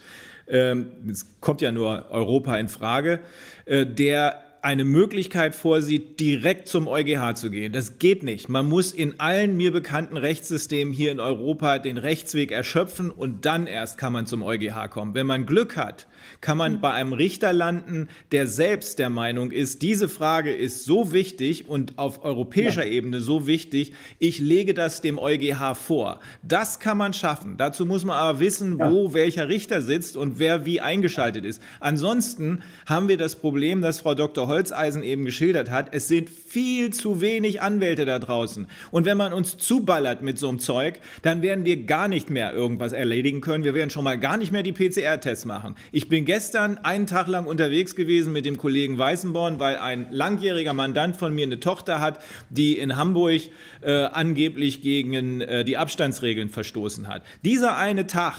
ähm, 0.48 0.94
es 1.12 1.28
kommt 1.42 1.60
ja 1.60 1.74
nur 1.74 2.06
Europa 2.12 2.56
in 2.56 2.70
Frage, 2.70 3.20
äh, 3.66 3.86
der 3.86 4.42
eine 4.62 4.86
Möglichkeit 4.86 5.54
vorsieht, 5.54 6.22
direkt 6.22 6.70
zum 6.70 6.88
EuGH 6.88 7.36
zu 7.36 7.50
gehen. 7.50 7.74
Das 7.74 8.00
geht 8.00 8.24
nicht. 8.24 8.48
Man 8.48 8.68
muss 8.68 8.94
in 8.94 9.20
allen 9.20 9.58
mir 9.58 9.74
bekannten 9.74 10.16
Rechtssystemen 10.16 10.94
hier 10.94 11.12
in 11.12 11.20
Europa 11.20 11.78
den 11.78 11.98
Rechtsweg 11.98 12.54
erschöpfen 12.54 13.12
und 13.12 13.46
dann 13.46 13.68
erst 13.68 13.98
kann 13.98 14.14
man 14.14 14.28
zum 14.28 14.44
EuGH 14.44 14.90
kommen. 14.90 15.14
Wenn 15.14 15.28
man 15.28 15.46
Glück 15.46 15.76
hat, 15.76 16.08
kann 16.42 16.58
man 16.58 16.74
mhm. 16.74 16.82
bei 16.82 16.92
einem 16.92 17.14
Richter 17.14 17.54
landen, 17.54 18.10
der 18.32 18.48
selbst 18.48 19.00
der 19.00 19.10
Meinung 19.10 19.52
ist, 19.52 19.82
diese 19.82 20.10
Frage 20.10 20.54
ist 20.54 20.86
so 20.86 21.12
wichtig 21.12 21.68
und 21.68 21.98
auf 21.98 22.24
europäischer 22.24 22.86
ja. 22.86 22.92
Ebene 22.92 23.22
so 23.22 23.48
wichtig, 23.48 23.94
ich 24.20 24.40
lege 24.40 24.74
das 24.74 25.02
dem 25.02 25.20
EuGH 25.20 25.76
vor. 25.76 26.20
Das 26.42 26.80
kann 26.80 26.98
man 26.98 27.14
schaffen. 27.14 27.56
Dazu 27.58 27.86
muss 27.86 28.06
man 28.06 28.18
aber 28.18 28.40
wissen, 28.40 28.78
ja. 28.80 28.92
wo 28.92 29.14
welcher 29.14 29.50
Richter 29.50 29.82
sitzt 29.82 30.18
und 30.18 30.40
wer 30.40 30.66
wie 30.66 30.82
eingeschaltet 30.82 31.46
ist. 31.46 31.62
Ansonsten 31.80 32.64
haben 32.86 33.08
wir 33.08 33.18
das 33.18 33.36
Problem, 33.36 33.82
das 33.82 34.02
Frau 34.02 34.16
Dr. 34.16 34.48
Holzeisen 34.48 35.04
eben 35.04 35.26
geschildert 35.26 35.70
hat. 35.70 35.94
Es 35.94 36.08
sind 36.08 36.30
viel 36.30 36.92
zu 36.92 37.22
wenig 37.22 37.62
Anwälte 37.62 38.06
da 38.06 38.20
draußen. 38.20 38.68
Und 38.92 39.06
wenn 39.06 39.18
man 39.18 39.34
uns 39.34 39.58
zuballert 39.58 40.22
mit 40.22 40.38
so 40.38 40.50
einem 40.50 40.60
Zeug, 40.60 41.00
dann 41.22 41.42
werden 41.42 41.66
wir 41.66 41.84
gar 41.84 42.08
nicht 42.08 42.30
mehr 42.30 42.54
irgendwas 42.54 42.94
erledigen 42.94 43.42
können. 43.42 43.64
Wir 43.64 43.74
werden 43.74 43.90
schon 43.90 44.04
mal 44.04 44.18
gar 44.18 44.38
nicht 44.38 44.52
mehr 44.52 44.64
die 44.64 44.74
PCR-Tests 44.74 45.46
machen. 45.46 45.76
Ich 45.92 46.10
bin 46.10 46.19
gestern 46.26 46.78
einen 46.80 47.08
Tag 47.08 47.28
lang 47.28 47.46
unterwegs 47.46 47.96
gewesen 47.96 48.34
mit 48.34 48.46
dem 48.46 48.58
Kollegen 48.58 48.98
Weißenborn, 48.98 49.60
weil 49.60 49.78
ein 49.78 50.08
langjähriger 50.12 50.74
Mandant 50.74 51.18
von 51.18 51.34
mir 51.34 51.46
eine 51.46 51.60
Tochter 51.60 52.00
hat, 52.00 52.20
die 52.50 52.78
in 52.78 52.96
Hamburg 52.96 53.42
äh, 53.82 54.04
angeblich 54.06 54.82
gegen 54.82 55.42
äh, 55.42 55.64
die 55.64 55.78
Abstandsregeln 55.78 56.50
verstoßen 56.50 57.08
hat. 57.08 57.24
Dieser 57.44 57.78
eine 57.78 58.08
Tag 58.08 58.36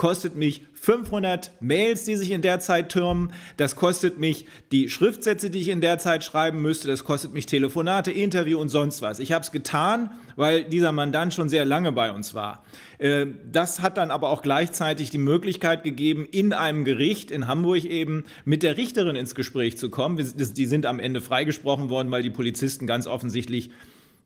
kostet 0.00 0.34
mich 0.34 0.62
500 0.72 1.52
Mails, 1.60 2.04
die 2.04 2.16
sich 2.16 2.30
in 2.30 2.40
der 2.40 2.58
Zeit 2.58 2.88
türmen. 2.88 3.34
Das 3.58 3.76
kostet 3.76 4.18
mich 4.18 4.46
die 4.72 4.88
Schriftsätze, 4.88 5.50
die 5.50 5.60
ich 5.60 5.68
in 5.68 5.82
der 5.82 5.98
Zeit 5.98 6.24
schreiben 6.24 6.62
müsste. 6.62 6.88
Das 6.88 7.04
kostet 7.04 7.34
mich 7.34 7.44
Telefonate, 7.44 8.10
Interview 8.10 8.58
und 8.58 8.70
sonst 8.70 9.02
was. 9.02 9.18
Ich 9.18 9.32
habe 9.32 9.44
es 9.44 9.52
getan, 9.52 10.10
weil 10.36 10.64
dieser 10.64 10.92
Mandant 10.92 11.34
schon 11.34 11.50
sehr 11.50 11.66
lange 11.66 11.92
bei 11.92 12.12
uns 12.12 12.32
war. 12.32 12.64
Äh, 12.96 13.26
das 13.52 13.82
hat 13.82 13.98
dann 13.98 14.10
aber 14.10 14.30
auch 14.30 14.40
gleichzeitig 14.40 15.10
die 15.10 15.18
Möglichkeit 15.18 15.82
gegeben, 15.82 16.24
in 16.24 16.54
einem 16.54 16.86
Gericht 16.86 17.30
in 17.30 17.46
Hamburg 17.46 17.84
eben 17.84 18.24
mit 18.46 18.62
der 18.62 18.78
Richterin 18.78 19.16
ins 19.16 19.34
Gespräch 19.34 19.76
zu 19.76 19.90
kommen. 19.90 20.16
Die 20.16 20.66
sind 20.66 20.86
am 20.86 20.98
Ende 20.98 21.20
freigesprochen 21.20 21.90
worden, 21.90 22.10
weil 22.10 22.22
die 22.22 22.30
Polizisten 22.30 22.86
ganz 22.86 23.06
offensichtlich, 23.06 23.68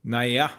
naja, 0.05 0.53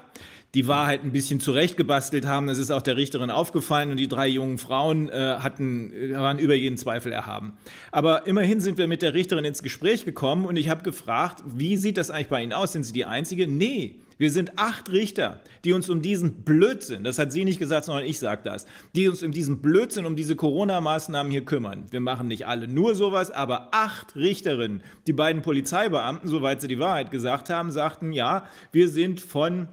die 0.55 0.67
Wahrheit 0.67 1.03
ein 1.03 1.11
bisschen 1.11 1.39
zurechtgebastelt 1.39 2.25
haben. 2.25 2.47
Das 2.47 2.57
ist 2.57 2.71
auch 2.71 2.81
der 2.81 2.95
Richterin 2.95 3.29
aufgefallen 3.29 3.91
und 3.91 3.97
die 3.97 4.07
drei 4.07 4.27
jungen 4.27 4.57
Frauen 4.57 5.09
äh, 5.09 5.35
hatten, 5.39 5.91
äh, 5.91 6.13
waren 6.13 6.39
über 6.39 6.55
jeden 6.55 6.77
Zweifel 6.77 7.11
erhaben. 7.11 7.57
Aber 7.91 8.25
immerhin 8.25 8.61
sind 8.61 8.77
wir 8.77 8.87
mit 8.87 9.01
der 9.01 9.13
Richterin 9.13 9.43
ins 9.43 9.61
Gespräch 9.61 10.05
gekommen 10.05 10.45
und 10.45 10.55
ich 10.55 10.69
habe 10.69 10.81
gefragt, 10.81 11.43
wie 11.45 11.75
sieht 11.75 11.97
das 11.97 12.09
eigentlich 12.09 12.29
bei 12.29 12.41
Ihnen 12.41 12.53
aus? 12.53 12.71
Sind 12.71 12.83
Sie 12.83 12.93
die 12.93 13.05
Einzige? 13.05 13.47
Nee. 13.47 13.99
Wir 14.17 14.31
sind 14.31 14.57
acht 14.57 14.89
Richter, 14.93 15.41
die 15.65 15.73
uns 15.73 15.89
um 15.89 16.01
diesen 16.01 16.45
Blödsinn, 16.45 17.03
das 17.03 17.19
hat 17.19 17.33
sie 17.33 17.43
nicht 17.43 17.59
gesagt, 17.59 17.83
sondern 17.83 18.05
ich 18.05 18.17
sage 18.17 18.43
das, 18.45 18.65
die 18.95 19.09
uns 19.09 19.21
um 19.23 19.33
diesen 19.33 19.61
Blödsinn, 19.61 20.05
um 20.05 20.15
diese 20.15 20.37
Corona-Maßnahmen 20.37 21.29
hier 21.33 21.43
kümmern. 21.43 21.87
Wir 21.91 21.99
machen 21.99 22.29
nicht 22.29 22.47
alle 22.47 22.69
nur 22.69 22.95
sowas, 22.95 23.29
aber 23.29 23.67
acht 23.73 24.15
Richterinnen, 24.15 24.83
die 25.05 25.11
beiden 25.11 25.41
Polizeibeamten, 25.41 26.29
soweit 26.29 26.61
sie 26.61 26.69
die 26.69 26.79
Wahrheit 26.79 27.11
gesagt 27.11 27.49
haben, 27.49 27.71
sagten, 27.71 28.13
ja, 28.13 28.45
wir 28.71 28.87
sind 28.87 29.19
von 29.19 29.67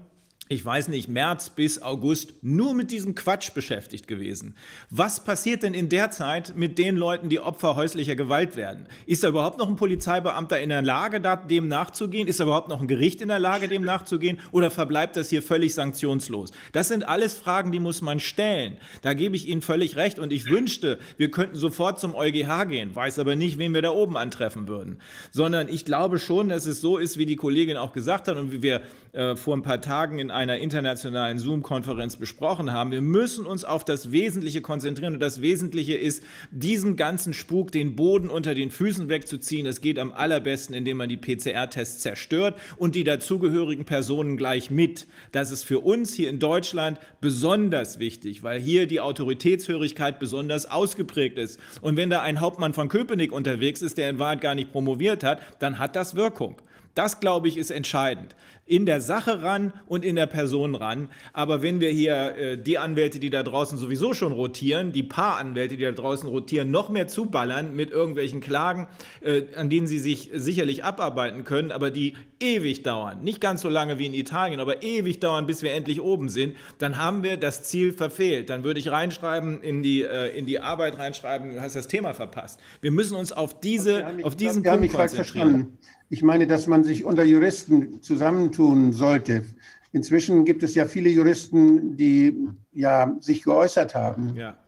ich 0.53 0.65
weiß 0.65 0.89
nicht, 0.89 1.09
März 1.09 1.51
bis 1.51 1.81
August 1.81 2.35
nur 2.43 2.75
mit 2.75 2.91
diesem 2.91 3.15
Quatsch 3.15 3.53
beschäftigt 3.55 4.07
gewesen. 4.07 4.55
Was 4.91 5.25
passiert 5.25 5.63
denn 5.63 5.75
in 5.75 5.89
der 5.89 6.11
Zeit 6.11 6.55
mit 6.57 6.79
den 6.79 6.97
Leuten, 6.97 7.29
die 7.29 7.41
Opfer 7.41 7.75
häuslicher 7.75 8.17
Gewalt 8.17 8.57
werden? 8.57 8.87
Ist 9.07 9.25
da 9.25 9.29
überhaupt 9.29 9.59
noch 9.59 9.69
ein 9.69 9.77
Polizeibeamter 9.77 10.61
in 10.61 10.69
der 10.69 10.83
Lage, 10.83 11.21
dem 11.49 11.69
nachzugehen? 11.69 12.29
Ist 12.29 12.41
da 12.41 12.45
überhaupt 12.45 12.69
noch 12.69 12.81
ein 12.81 12.87
Gericht 12.87 13.23
in 13.23 13.29
der 13.29 13.39
Lage, 13.39 13.69
dem 13.69 13.83
nachzugehen? 13.83 14.41
Oder 14.51 14.71
verbleibt 14.71 15.17
das 15.17 15.31
hier 15.31 15.43
völlig 15.43 15.75
sanktionslos? 15.75 16.53
Das 16.73 16.89
sind 16.89 17.09
alles 17.09 17.35
Fragen, 17.35 17.73
die 17.73 17.81
muss 17.81 18.03
man 18.03 18.21
stellen. 18.21 18.77
Da 19.01 19.15
gebe 19.15 19.35
ich 19.37 19.49
Ihnen 19.49 19.63
völlig 19.63 19.97
recht. 19.97 20.19
Und 20.19 20.33
ich 20.33 20.47
wünschte, 20.47 20.99
wir 21.17 21.31
könnten 21.31 21.57
sofort 21.57 21.99
zum 21.99 22.15
EuGH 22.15 22.67
gehen, 22.69 22.95
weiß 22.95 23.19
aber 23.19 23.37
nicht, 23.37 23.59
wen 23.59 23.73
wir 23.73 23.83
da 23.83 23.91
oben 23.91 24.17
antreffen 24.17 24.69
würden. 24.69 24.99
Sondern 25.31 25.69
ich 25.69 25.85
glaube 25.85 26.19
schon, 26.19 26.51
dass 26.51 26.67
es 26.67 26.81
so 26.81 26.99
ist, 26.99 27.17
wie 27.17 27.27
die 27.27 27.37
Kollegin 27.37 27.79
auch 27.79 27.93
gesagt 27.93 28.29
hat 28.29 28.37
und 28.37 28.53
wie 28.53 28.63
wir 28.63 28.83
äh, 29.13 29.37
vor 29.37 29.55
ein 29.55 29.63
paar 29.63 29.81
Tagen 29.81 30.19
in 30.19 30.31
einer 30.43 30.59
internationalen 30.59 31.39
Zoom-Konferenz 31.39 32.17
besprochen 32.17 32.73
haben. 32.73 32.91
Wir 32.91 33.01
müssen 33.01 33.47
uns 33.47 33.65
auf 33.65 33.85
das 33.85 34.11
Wesentliche 34.11 34.61
konzentrieren. 34.61 35.15
Und 35.15 35.21
das 35.21 35.41
Wesentliche 35.41 35.95
ist, 35.95 36.23
diesen 36.51 36.97
ganzen 36.97 37.33
Spuk, 37.33 37.71
den 37.71 37.95
Boden 37.95 38.29
unter 38.29 38.55
den 38.55 38.71
Füßen 38.71 39.09
wegzuziehen. 39.09 39.65
Das 39.65 39.81
geht 39.81 39.99
am 39.99 40.13
allerbesten, 40.13 40.75
indem 40.75 40.97
man 40.97 41.09
die 41.09 41.17
PCR-Tests 41.17 42.01
zerstört 42.01 42.59
und 42.77 42.95
die 42.95 43.05
dazugehörigen 43.05 43.85
Personen 43.85 44.37
gleich 44.37 44.71
mit. 44.71 45.07
Das 45.31 45.51
ist 45.53 45.63
für 45.63 45.81
uns 45.81 46.13
hier 46.13 46.29
in 46.29 46.41
Deutschland 46.41 46.99
besonders 47.21 48.01
wichtig, 48.01 48.43
weil 48.43 48.61
hier 48.61 48.87
die 48.87 49.01
Autoritätshörigkeit 49.01 50.19
besonders 50.19 50.69
ausgeprägt 50.71 51.39
ist. 51.39 51.61
Und 51.81 51.97
wenn 51.97 52.11
da 52.11 52.21
ein 52.21 52.41
Hauptmann 52.41 52.75
von 52.75 52.89
Köpenick 52.89 53.33
unterwegs 53.33 53.81
ist, 53.81 53.97
der 53.97 54.11
in 54.11 54.19
Wahrheit 54.19 54.41
gar 54.41 54.57
nicht 54.57 54.73
promoviert 54.73 55.23
hat, 55.23 55.41
dann 55.61 55.79
hat 55.79 55.95
das 55.95 56.17
Wirkung. 56.17 56.61
Das, 56.95 57.21
glaube 57.21 57.49
ich, 57.49 57.57
ist 57.57 57.71
entscheidend 57.71 58.35
in 58.73 58.87
der 58.87 59.03
Sache 59.03 59.43
ran 59.43 59.75
und 59.87 60.03
in 60.03 60.17
der 60.17 60.25
Person 60.25 60.75
ran. 60.75 61.11
Aber 61.35 61.61
wenn 61.61 61.81
wir 61.81 61.91
hier 61.91 62.37
äh, 62.37 62.57
die 62.57 62.79
Anwälte, 62.79 63.21
die 63.21 63.29
da 63.29 63.43
draußen 63.43 63.77
sowieso 63.77 64.15
schon 64.15 64.33
rotieren, 64.33 64.93
die 64.93 65.03
paar 65.03 65.37
Anwälte, 65.37 65.77
die 65.77 65.85
da 65.85 65.93
draußen 65.93 66.27
rotieren, 66.27 66.71
noch 66.71 66.89
mehr 66.89 67.07
zuballern 67.07 67.77
mit 67.77 67.91
irgendwelchen 67.91 68.41
Klagen, 68.41 68.89
äh, 69.21 69.43
an 69.57 69.69
denen 69.69 69.87
sie 69.87 69.99
sich 69.99 70.31
sicherlich 70.33 70.85
abarbeiten 70.85 71.45
können, 71.45 71.71
aber 71.71 71.91
die 71.91 72.15
ewig 72.41 72.83
dauern, 72.83 73.23
nicht 73.23 73.43
ganz 73.43 73.61
so 73.61 73.69
lange 73.69 73.99
wie 73.99 74.07
in 74.07 74.15
Italien, 74.15 74.59
aber 74.59 74.83
ewig 74.83 75.21
dauern, 75.21 75.47
bis 75.47 75.63
wir 75.63 75.75
endlich 75.75 76.01
oben 76.01 76.31
sind, 76.31 76.57
dann 76.79 76.97
haben 76.97 77.23
wir 77.23 77.37
das 77.37 77.65
Ziel 77.65 77.93
verfehlt. 77.93 78.49
Dann 78.49 78.65
würde 78.65 78.81
ich 78.81 78.91
reinschreiben, 78.91 79.61
in 79.61 79.83
die, 79.83 80.03
äh, 80.03 80.35
in 80.35 80.47
die 80.47 80.61
Arbeit 80.61 80.99
reinschreiben, 80.99 81.53
du 81.53 81.61
hast 81.61 81.77
das 81.77 81.89
Thema 81.89 82.15
verpasst. 82.15 82.59
Wir 82.81 82.91
müssen 82.91 83.19
uns 83.19 83.33
auf, 83.33 83.61
diese, 83.61 84.07
auf 84.23 84.35
diesen 84.35 84.63
Punkt 84.63 84.95
konzentrieren. 84.95 85.79
Ich 86.13 86.23
meine, 86.23 86.47
dass 86.47 86.67
man 86.67 86.85
sich 86.85 87.07
unter 87.07 87.25
Juristen 87.25 88.03
zusammentun 88.03 88.93
sollte. 88.93 89.47
Inzwischen 89.93 90.45
gibt 90.45 90.63
es 90.63 90.75
ja 90.75 90.85
viele 90.85 91.09
Juristen, 91.09 91.97
die 91.97 92.37
ja 92.75 93.17
sich 93.21 93.43
geäußert 93.43 93.95
haben. 93.95 94.37
Ja. 94.37 94.59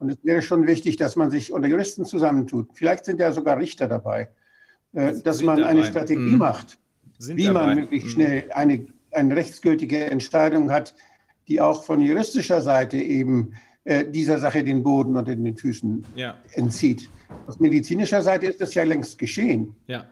Und 0.00 0.10
es 0.10 0.16
wäre 0.24 0.42
schon 0.42 0.66
wichtig, 0.66 0.96
dass 0.96 1.14
man 1.14 1.30
sich 1.30 1.52
unter 1.52 1.68
Juristen 1.68 2.04
zusammentut. 2.04 2.70
Vielleicht 2.74 3.04
sind 3.04 3.20
ja 3.20 3.30
sogar 3.30 3.58
Richter 3.58 3.86
dabei, 3.86 4.28
äh, 4.92 5.14
dass 5.22 5.40
man 5.40 5.58
dabei. 5.58 5.70
eine 5.70 5.84
Strategie 5.84 6.32
mhm. 6.32 6.38
macht, 6.38 6.80
sind 7.16 7.36
wie 7.36 7.44
dabei. 7.44 7.66
man 7.66 7.74
möglichst 7.76 8.08
mhm. 8.08 8.12
schnell 8.14 8.50
eine, 8.52 8.86
eine 9.12 9.36
rechtsgültige 9.36 10.04
Entscheidung 10.06 10.68
hat, 10.68 10.96
die 11.46 11.60
auch 11.60 11.84
von 11.84 12.00
juristischer 12.00 12.60
Seite 12.60 12.96
eben 12.96 13.52
äh, 13.84 14.04
dieser 14.04 14.40
Sache 14.40 14.64
den 14.64 14.82
Boden 14.82 15.14
unter 15.14 15.36
den 15.36 15.56
Füßen 15.56 16.04
ja. 16.16 16.36
entzieht. 16.54 17.08
Aus 17.46 17.60
medizinischer 17.60 18.20
Seite 18.20 18.46
ist 18.46 18.60
das 18.60 18.74
ja 18.74 18.82
längst 18.82 19.16
geschehen. 19.16 19.76
Ja. 19.86 20.04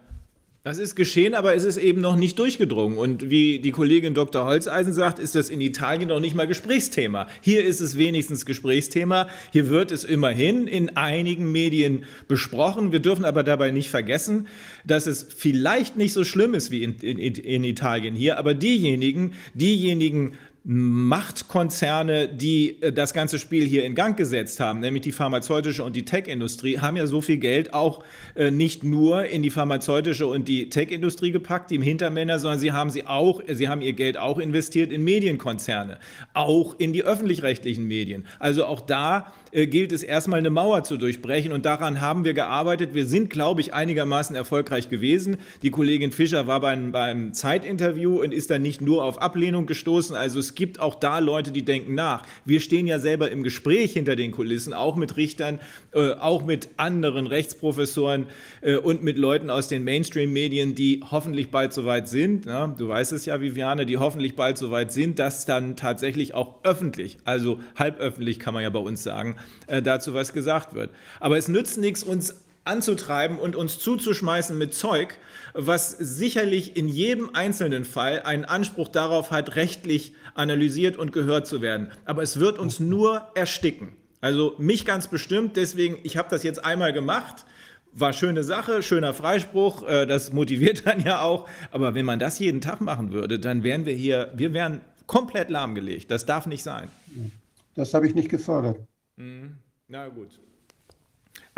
Das 0.66 0.78
ist 0.78 0.96
geschehen, 0.96 1.34
aber 1.34 1.54
es 1.54 1.62
ist 1.62 1.76
eben 1.76 2.00
noch 2.00 2.16
nicht 2.16 2.40
durchgedrungen. 2.40 2.98
Und 2.98 3.30
wie 3.30 3.60
die 3.60 3.70
Kollegin 3.70 4.14
Dr. 4.14 4.46
Holzeisen 4.46 4.92
sagt, 4.92 5.20
ist 5.20 5.36
das 5.36 5.48
in 5.48 5.60
Italien 5.60 6.08
noch 6.08 6.18
nicht 6.18 6.34
mal 6.34 6.48
Gesprächsthema. 6.48 7.28
Hier 7.40 7.64
ist 7.64 7.78
es 7.80 7.96
wenigstens 7.96 8.44
Gesprächsthema. 8.44 9.28
Hier 9.52 9.68
wird 9.68 9.92
es 9.92 10.02
immerhin 10.02 10.66
in 10.66 10.96
einigen 10.96 11.52
Medien 11.52 12.02
besprochen. 12.26 12.90
Wir 12.90 12.98
dürfen 12.98 13.24
aber 13.24 13.44
dabei 13.44 13.70
nicht 13.70 13.90
vergessen, 13.90 14.48
dass 14.84 15.06
es 15.06 15.28
vielleicht 15.36 15.96
nicht 15.96 16.12
so 16.12 16.24
schlimm 16.24 16.52
ist 16.52 16.72
wie 16.72 16.82
in, 16.82 16.96
in, 16.98 17.16
in 17.36 17.62
Italien 17.62 18.16
hier, 18.16 18.36
aber 18.36 18.52
diejenigen, 18.52 19.34
diejenigen 19.54 20.32
Machtkonzerne, 20.68 22.26
die 22.28 22.82
äh, 22.82 22.92
das 22.92 23.14
ganze 23.14 23.38
Spiel 23.38 23.64
hier 23.64 23.84
in 23.84 23.94
Gang 23.94 24.16
gesetzt 24.16 24.58
haben, 24.58 24.80
nämlich 24.80 25.04
die 25.04 25.12
pharmazeutische 25.12 25.84
und 25.84 25.94
die 25.94 26.04
Tech-Industrie, 26.04 26.80
haben 26.80 26.96
ja 26.96 27.06
so 27.06 27.20
viel 27.20 27.36
Geld 27.36 27.72
auch 27.72 28.02
äh, 28.34 28.50
nicht 28.50 28.82
nur 28.82 29.26
in 29.26 29.44
die 29.44 29.50
pharmazeutische 29.50 30.26
und 30.26 30.48
die 30.48 30.68
Tech-Industrie 30.68 31.30
gepackt, 31.30 31.70
die 31.70 31.76
im 31.76 31.82
Hintermänner, 31.82 32.40
sondern 32.40 32.58
sie 32.58 32.72
haben 32.72 32.90
sie 32.90 33.06
auch, 33.06 33.40
sie 33.46 33.68
haben 33.68 33.80
ihr 33.80 33.92
Geld 33.92 34.18
auch 34.18 34.38
investiert 34.38 34.90
in 34.90 35.04
Medienkonzerne, 35.04 35.98
auch 36.34 36.74
in 36.78 36.92
die 36.92 37.04
öffentlich-rechtlichen 37.04 37.84
Medien. 37.84 38.26
Also 38.40 38.64
auch 38.64 38.80
da 38.80 39.32
äh, 39.56 39.66
gilt 39.66 39.90
es 39.90 40.02
erstmal 40.02 40.38
eine 40.38 40.50
Mauer 40.50 40.84
zu 40.84 40.98
durchbrechen 40.98 41.50
und 41.50 41.64
daran 41.64 42.02
haben 42.02 42.26
wir 42.26 42.34
gearbeitet. 42.34 42.92
Wir 42.92 43.06
sind, 43.06 43.30
glaube 43.30 43.62
ich, 43.62 43.72
einigermaßen 43.72 44.36
erfolgreich 44.36 44.90
gewesen. 44.90 45.38
Die 45.62 45.70
Kollegin 45.70 46.12
Fischer 46.12 46.46
war 46.46 46.60
beim, 46.60 46.92
beim 46.92 47.32
Zeitinterview 47.32 48.22
und 48.22 48.34
ist 48.34 48.50
dann 48.50 48.60
nicht 48.60 48.82
nur 48.82 49.02
auf 49.02 49.22
Ablehnung 49.22 49.64
gestoßen. 49.64 50.14
Also 50.14 50.38
es 50.38 50.54
gibt 50.54 50.78
auch 50.78 50.94
da 50.94 51.20
Leute, 51.20 51.52
die 51.52 51.64
denken 51.64 51.94
nach. 51.94 52.24
Wir 52.44 52.60
stehen 52.60 52.86
ja 52.86 52.98
selber 52.98 53.30
im 53.30 53.42
Gespräch 53.42 53.94
hinter 53.94 54.14
den 54.14 54.30
Kulissen, 54.30 54.74
auch 54.74 54.94
mit 54.94 55.16
Richtern, 55.16 55.58
äh, 55.92 56.10
auch 56.10 56.44
mit 56.44 56.68
anderen 56.76 57.26
Rechtsprofessoren 57.26 58.26
äh, 58.60 58.76
und 58.76 59.02
mit 59.02 59.16
Leuten 59.16 59.48
aus 59.48 59.68
den 59.68 59.84
Mainstream-Medien, 59.84 60.74
die 60.74 61.02
hoffentlich 61.10 61.50
bald 61.50 61.72
soweit 61.72 62.08
sind. 62.10 62.44
Ja, 62.44 62.66
du 62.66 62.88
weißt 62.88 63.12
es 63.12 63.24
ja, 63.24 63.40
Viviane, 63.40 63.86
die 63.86 63.96
hoffentlich 63.96 64.36
bald 64.36 64.58
soweit 64.58 64.92
sind, 64.92 65.18
dass 65.18 65.46
dann 65.46 65.76
tatsächlich 65.76 66.34
auch 66.34 66.56
öffentlich, 66.62 67.16
also 67.24 67.60
halböffentlich 67.74 68.38
kann 68.38 68.52
man 68.52 68.62
ja 68.62 68.68
bei 68.68 68.80
uns 68.80 69.02
sagen, 69.02 69.36
äh, 69.66 69.82
dazu 69.82 70.14
was 70.14 70.32
gesagt 70.32 70.74
wird. 70.74 70.90
Aber 71.20 71.36
es 71.36 71.48
nützt 71.48 71.78
nichts, 71.78 72.02
uns 72.02 72.34
anzutreiben 72.66 73.38
und 73.38 73.56
uns 73.56 73.78
zuzuschmeißen 73.78 74.56
mit 74.56 74.74
Zeug, 74.74 75.16
was 75.54 75.92
sicherlich 75.92 76.76
in 76.76 76.88
jedem 76.88 77.30
einzelnen 77.34 77.84
Fall 77.84 78.22
einen 78.22 78.44
Anspruch 78.44 78.88
darauf 78.88 79.30
hat, 79.30 79.56
rechtlich 79.56 80.12
analysiert 80.34 80.96
und 80.96 81.12
gehört 81.12 81.46
zu 81.46 81.62
werden. 81.62 81.90
Aber 82.04 82.22
es 82.22 82.38
wird 82.38 82.58
uns 82.58 82.80
nur 82.80 83.28
ersticken. 83.34 83.96
Also 84.20 84.54
mich 84.58 84.84
ganz 84.84 85.08
bestimmt, 85.08 85.56
deswegen, 85.56 85.98
ich 86.02 86.16
habe 86.16 86.28
das 86.30 86.42
jetzt 86.42 86.64
einmal 86.64 86.92
gemacht. 86.92 87.46
War 87.92 88.12
schöne 88.12 88.44
Sache, 88.44 88.82
schöner 88.82 89.14
Freispruch, 89.14 89.86
äh, 89.88 90.06
das 90.06 90.32
motiviert 90.32 90.82
dann 90.86 91.00
ja 91.00 91.20
auch. 91.22 91.48
Aber 91.70 91.94
wenn 91.94 92.04
man 92.04 92.18
das 92.18 92.38
jeden 92.38 92.60
Tag 92.60 92.80
machen 92.80 93.12
würde, 93.12 93.38
dann 93.38 93.62
wären 93.62 93.86
wir 93.86 93.94
hier, 93.94 94.32
wir 94.34 94.52
wären 94.52 94.80
komplett 95.06 95.48
lahmgelegt. 95.48 96.10
Das 96.10 96.26
darf 96.26 96.46
nicht 96.46 96.62
sein. 96.62 96.90
Das 97.74 97.94
habe 97.94 98.06
ich 98.06 98.14
nicht 98.14 98.28
gefordert. 98.28 98.78
Mhm. 99.16 99.58
Na 99.88 100.08
gut. 100.08 100.40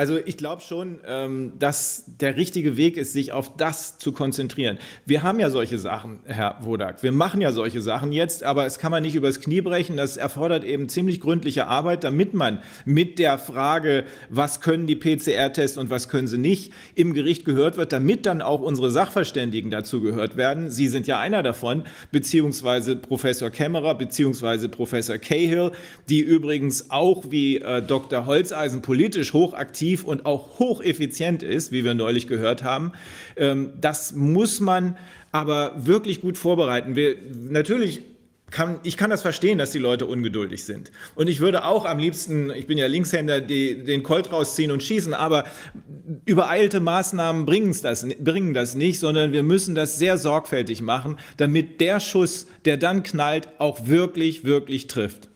Also 0.01 0.17
ich 0.25 0.37
glaube 0.37 0.63
schon, 0.63 1.01
ähm, 1.09 1.55
dass 1.59 2.05
der 2.07 2.37
richtige 2.37 2.77
Weg 2.77 2.97
ist, 2.97 3.15
sich 3.15 3.33
auf 3.33 3.57
das 3.57 3.99
zu 3.99 4.13
konzentrieren. 4.13 4.79
Wir 5.07 5.25
haben 5.25 5.41
ja 5.41 5.51
solche 5.51 5.77
Sachen, 5.81 6.21
Herr 6.25 6.59
Wodak. 6.61 7.03
Wir 7.03 7.11
machen 7.11 7.41
ja 7.41 7.51
solche 7.51 7.83
Sachen 7.83 8.13
jetzt, 8.13 8.45
aber 8.45 8.65
es 8.65 8.79
kann 8.79 8.93
man 8.93 9.03
nicht 9.03 9.17
übers 9.17 9.41
Knie 9.41 9.61
brechen. 9.61 9.97
Das 9.97 10.17
erfordert 10.17 10.63
eben 10.63 10.89
ziemlich 10.89 11.21
gründliche 11.21 11.67
Arbeit, 11.67 12.05
damit 12.05 12.33
man 12.33 12.63
mit 12.85 13.19
der 13.19 13.39
Frage, 13.39 14.05
was 14.31 14.61
können 14.61 14.87
die 14.87 14.95
PCR-Tests 14.95 15.77
und 15.77 15.91
was 15.91 16.09
können 16.09 16.29
sie 16.29 16.39
nicht, 16.39 16.73
im 16.95 17.13
Gericht 17.13 17.45
gehört 17.45 17.77
wird, 17.77 17.93
damit 17.93 18.25
dann 18.25 18.41
auch 18.41 18.61
unsere 18.61 18.93
Sachverständigen 18.93 19.73
dazu 19.73 20.01
gehört 20.01 20.37
werden. 20.37 20.71
Sie 20.71 20.87
sind 20.87 21.09
ja 21.09 21.19
einer 21.19 21.43
davon, 21.43 21.83
beziehungsweise 22.13 22.95
Professor 22.95 23.51
Kämmerer, 23.51 23.97
beziehungsweise 23.97 24.69
Professor 24.69 25.19
Cahill, 25.19 25.73
die 26.09 26.21
übrigens 26.21 26.89
auch 26.89 27.25
wie 27.31 27.57
äh, 27.57 27.83
Dr. 27.83 28.27
Holzeisen 28.27 28.81
politisch 28.81 29.33
hochaktiv 29.33 29.88
effektiv 29.89 30.05
und 30.05 30.27
auch 30.27 30.59
hocheffizient 30.59 31.43
ist, 31.43 31.73
wie 31.73 31.85
wir 31.85 31.95
neulich 31.95 32.27
gehört 32.27 32.63
haben. 32.63 32.93
Ähm, 33.37 33.73
das 33.81 34.13
muss 34.13 34.61
man 34.61 34.97
aber 35.33 35.75
wirklich 35.77 36.21
gut 36.21 36.39
vorbereiten. 36.39 36.97
Wir, 36.97 37.17
natürlich 37.33 38.03
kann, 38.51 38.81
ich 38.83 38.97
kann 38.97 39.11
das 39.11 39.21
verstehen, 39.21 39.59
dass 39.59 39.73
die 39.73 39.79
Leute 39.79 40.07
ungeduldig 40.07 40.65
sind. 40.65 40.91
Und 41.15 41.29
ich 41.29 41.41
würde 41.41 41.67
auch 41.67 41.85
am 41.85 41.99
liebsten, 41.99 42.51
ich 42.51 42.67
bin 42.67 42.79
ja 42.79 42.87
Linkshänder, 42.87 43.43
die, 43.43 43.85
den 43.85 44.03
Colt 44.03 44.33
rausziehen 44.33 44.71
und 44.71 44.83
schießen, 44.83 45.13
aber 45.13 45.45
übereilte 46.25 46.81
Maßnahmen 46.81 47.45
das, 47.83 48.07
bringen 48.19 48.55
das 48.55 48.75
nicht, 48.75 49.01
sondern 49.01 49.33
wir 49.33 49.43
müssen 49.43 49.75
das 49.75 49.99
sehr 49.99 50.17
sorgfältig 50.17 50.81
machen, 50.81 51.19
damit 51.37 51.81
der 51.83 52.01
Schuss, 52.01 52.47
der 52.65 52.79
dann 52.79 53.03
knallt, 53.03 53.49
auch 53.59 53.87
wirklich, 53.87 54.45
wirklich 54.45 54.87
trifft. 54.87 55.29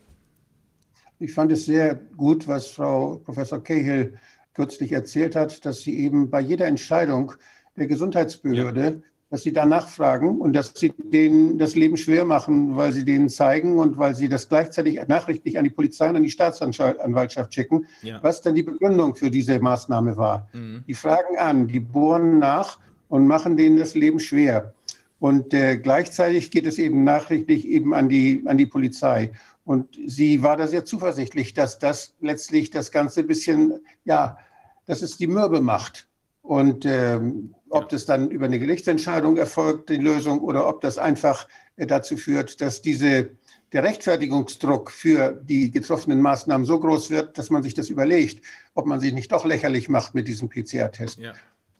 Ich 1.22 1.34
fand 1.34 1.52
es 1.52 1.66
sehr 1.66 1.94
gut, 2.16 2.48
was 2.48 2.66
Frau 2.66 3.20
Professor 3.24 3.62
Cahill 3.62 4.14
kürzlich 4.54 4.92
erzählt 4.92 5.36
hat, 5.36 5.64
dass 5.64 5.80
sie 5.80 5.98
eben 5.98 6.30
bei 6.30 6.40
jeder 6.40 6.66
Entscheidung 6.66 7.32
der 7.76 7.86
Gesundheitsbehörde, 7.86 8.84
ja. 8.84 8.92
dass 9.30 9.42
sie 9.42 9.52
danach 9.52 9.88
fragen 9.88 10.40
und 10.40 10.52
dass 10.52 10.72
sie 10.74 10.92
denen 10.98 11.58
das 11.58 11.74
Leben 11.74 11.96
schwer 11.96 12.24
machen, 12.24 12.76
weil 12.76 12.92
sie 12.92 13.04
denen 13.04 13.28
zeigen 13.28 13.78
und 13.78 13.96
weil 13.96 14.14
sie 14.14 14.28
das 14.28 14.48
gleichzeitig 14.48 15.00
nachrichtlich 15.08 15.58
an 15.58 15.64
die 15.64 15.70
Polizei 15.70 16.08
und 16.10 16.16
an 16.16 16.22
die 16.22 16.30
Staatsanwaltschaft 16.30 17.54
schicken, 17.54 17.86
ja. 18.02 18.22
was 18.22 18.42
denn 18.42 18.54
die 18.54 18.62
Begründung 18.62 19.14
für 19.14 19.30
diese 19.30 19.58
Maßnahme 19.58 20.16
war. 20.16 20.48
Mhm. 20.52 20.84
Die 20.86 20.94
fragen 20.94 21.38
an, 21.38 21.66
die 21.66 21.80
bohren 21.80 22.38
nach 22.38 22.78
und 23.08 23.26
machen 23.26 23.56
denen 23.56 23.78
das 23.78 23.94
Leben 23.94 24.20
schwer. 24.20 24.74
Und 25.18 25.54
äh, 25.54 25.76
gleichzeitig 25.76 26.50
geht 26.50 26.66
es 26.66 26.78
eben 26.78 27.04
nachrichtlich 27.04 27.64
eben 27.68 27.94
an 27.94 28.08
die, 28.08 28.42
an 28.44 28.58
die 28.58 28.66
Polizei. 28.66 29.30
Und 29.64 29.96
sie 30.06 30.42
war 30.42 30.56
da 30.56 30.66
sehr 30.66 30.84
zuversichtlich, 30.84 31.54
dass 31.54 31.78
das 31.78 32.14
letztlich 32.20 32.70
das 32.70 32.90
Ganze 32.90 33.20
ein 33.20 33.26
bisschen, 33.26 33.80
ja, 34.04 34.38
dass 34.86 35.02
es 35.02 35.16
die 35.16 35.28
Mürbe 35.28 35.60
macht. 35.60 36.08
Und 36.42 36.84
ähm, 36.84 37.54
ob 37.70 37.88
das 37.88 38.04
dann 38.04 38.30
über 38.30 38.46
eine 38.46 38.58
Gerichtsentscheidung 38.58 39.36
erfolgt, 39.36 39.88
die 39.88 39.96
Lösung, 39.96 40.40
oder 40.40 40.68
ob 40.68 40.80
das 40.80 40.98
einfach 40.98 41.46
äh, 41.76 41.86
dazu 41.86 42.16
führt, 42.16 42.60
dass 42.60 42.82
diese, 42.82 43.30
der 43.72 43.84
Rechtfertigungsdruck 43.84 44.90
für 44.90 45.40
die 45.44 45.70
getroffenen 45.70 46.20
Maßnahmen 46.20 46.66
so 46.66 46.80
groß 46.80 47.10
wird, 47.10 47.38
dass 47.38 47.50
man 47.50 47.62
sich 47.62 47.74
das 47.74 47.88
überlegt, 47.88 48.44
ob 48.74 48.86
man 48.86 48.98
sich 48.98 49.12
nicht 49.12 49.30
doch 49.30 49.44
lächerlich 49.44 49.88
macht 49.88 50.14
mit 50.14 50.26
diesem 50.26 50.48
PCR-Test. 50.48 51.18
Ja. 51.18 51.32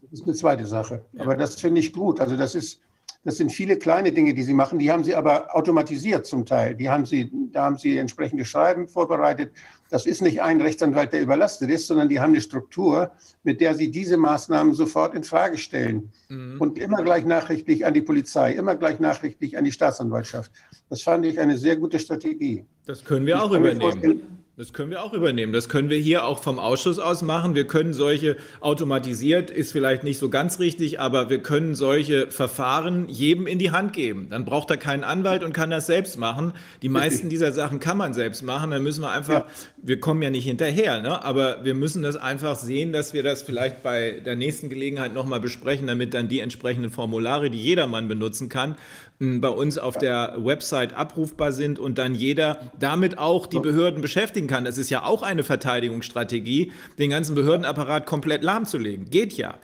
Das 0.03 0.21
ist 0.21 0.25
eine 0.25 0.35
zweite 0.35 0.67
Sache. 0.67 1.05
Ja. 1.13 1.23
Aber 1.23 1.37
das 1.37 1.61
finde 1.61 1.81
ich 1.81 1.93
gut. 1.93 2.21
Also 2.21 2.37
das 2.37 2.55
ist, 2.55 2.81
das 3.25 3.37
sind 3.37 3.53
viele 3.53 3.77
kleine 3.77 4.11
Dinge, 4.11 4.35
die 4.35 4.43
sie 4.43 4.53
machen. 4.53 4.79
Die 4.79 4.91
haben 4.91 5.05
sie 5.05 5.15
aber 5.15 5.55
automatisiert 5.55 6.27
zum 6.27 6.45
Teil. 6.45 6.75
Die 6.75 6.91
haben 6.91 7.07
sie, 7.07 7.31
da 7.53 7.65
haben 7.65 7.79
sie 7.79 7.97
entsprechende 7.97 8.45
Schreiben 8.45 8.89
vorbereitet. 8.89 9.53
Das 9.91 10.07
ist 10.07 10.23
nicht 10.23 10.43
ein 10.43 10.61
Rechtsanwalt, 10.61 11.13
der 11.13 11.23
überlastet 11.23 11.71
ist, 11.71 11.87
sondern 11.87 12.09
die 12.09 12.19
haben 12.19 12.33
eine 12.33 12.41
Struktur, 12.41 13.13
mit 13.45 13.61
der 13.61 13.75
sie 13.75 13.91
diese 13.91 14.17
Maßnahmen 14.17 14.75
sofort 14.75 15.15
in 15.15 15.23
Frage 15.23 15.57
stellen. 15.57 16.11
Mhm. 16.29 16.61
Und 16.61 16.79
immer 16.79 17.03
gleich 17.05 17.25
nachrichtlich 17.25 17.87
an 17.87 17.95
die 17.95 18.03
Polizei, 18.03 18.55
immer 18.55 18.75
gleich 18.75 18.99
nachrichtlich 18.99 19.57
an 19.57 19.65
die 19.65 19.73
Staatsanwaltschaft. 19.73 20.51
Das 20.89 21.03
fand 21.03 21.25
ich 21.25 21.39
eine 21.39 21.57
sehr 21.57 21.77
gute 21.77 22.01
Strategie. 22.01 22.65
Das 22.87 23.05
können 23.05 23.27
wir 23.27 23.41
auch 23.41 23.53
übernehmen. 23.53 24.42
Das 24.55 24.75
können 24.75 24.91
wir 24.91 25.03
auch 25.03 25.15
übernehmen. 25.15 25.55
Das 25.55 25.71
können 25.71 25.89
wir 25.89 25.97
hier 25.97 26.27
auch 26.27 26.43
vom 26.43 26.59
Ausschuss 26.59 26.99
aus 26.99 27.23
machen. 27.23 27.55
Wir 27.55 27.67
können 27.67 27.95
solche 27.95 28.37
automatisiert, 28.61 29.51
ist 29.51 29.73
vielleicht 29.73 30.05
nicht 30.05 30.19
so 30.19 30.29
ganz 30.29 30.59
richtig, 30.59 31.01
aber 31.01 31.31
wir 31.31 31.43
können 31.43 31.75
solche 31.75 32.31
Verfahren 32.31 33.09
jedem 33.09 33.47
in 33.47 33.59
die 33.59 33.71
Hand 33.71 33.95
geben. 33.95 34.27
Dann 34.29 34.45
braucht 34.45 34.69
er 34.69 34.77
keinen 34.77 35.05
Anwalt 35.05 35.43
und 35.43 35.55
kann 35.55 35.71
das 35.71 35.87
selbst 35.87 36.19
machen. 36.19 36.53
Die 36.83 36.91
meisten 36.91 37.31
dieser 37.31 37.53
Sachen 37.53 37.81
kann 37.81 37.97
man 37.97 38.13
selbst 38.13 38.43
machen. 38.43 38.73
Dann 38.73 38.83
müssen 38.83 39.01
wir 39.01 39.11
einfach, 39.11 39.33
ja. 39.33 39.47
wir 39.79 40.01
kommen 40.01 40.21
ja 40.21 40.29
nicht 40.29 40.45
hinterher, 40.45 41.01
ne? 41.01 41.25
aber 41.25 41.65
wir 41.65 41.73
müssen 41.73 42.03
das 42.03 42.17
einfach 42.17 42.57
sehen, 42.57 42.93
dass 42.93 43.15
wir 43.15 43.23
das 43.23 43.41
vielleicht 43.41 43.83
bei 43.83 44.21
der 44.23 44.37
nächsten 44.37 44.69
Gelegenheit 44.69 45.15
nochmal 45.15 45.41
besprechen, 45.41 45.87
damit 45.87 46.13
dann 46.13 46.29
die 46.29 46.41
entsprechenden 46.41 46.91
Formulare, 46.91 47.49
die 47.49 47.59
jedermann 47.59 48.07
benutzen 48.07 48.51
kann, 48.51 48.77
bei 49.23 49.49
uns 49.49 49.79
auf 49.79 49.99
der 49.99 50.35
Website 50.39 50.95
abrufbar 50.95 51.53
sind 51.53 51.79
und 51.79 51.99
dann 51.99 52.15
jeder 52.15 52.73
damit 52.79 53.19
auch 53.19 53.47
die 53.47 53.61
Behörden 53.61 54.03
beschäftigen 54.03 54.49
kann. 54.49 54.65
Das 54.65 54.79
ist 54.79 54.91
ja 54.91 55.05
auch 55.05 55.23
eine 55.23 55.45
Verteidigungsstrategie, 55.45 56.73
den 56.99 57.11
ganzen 57.11 57.35
Behördenapparat 57.35 58.05
komplett 58.05 58.43
lahmzulegen. 58.43 59.11
Geht 59.11 59.35
ja. 59.35 59.55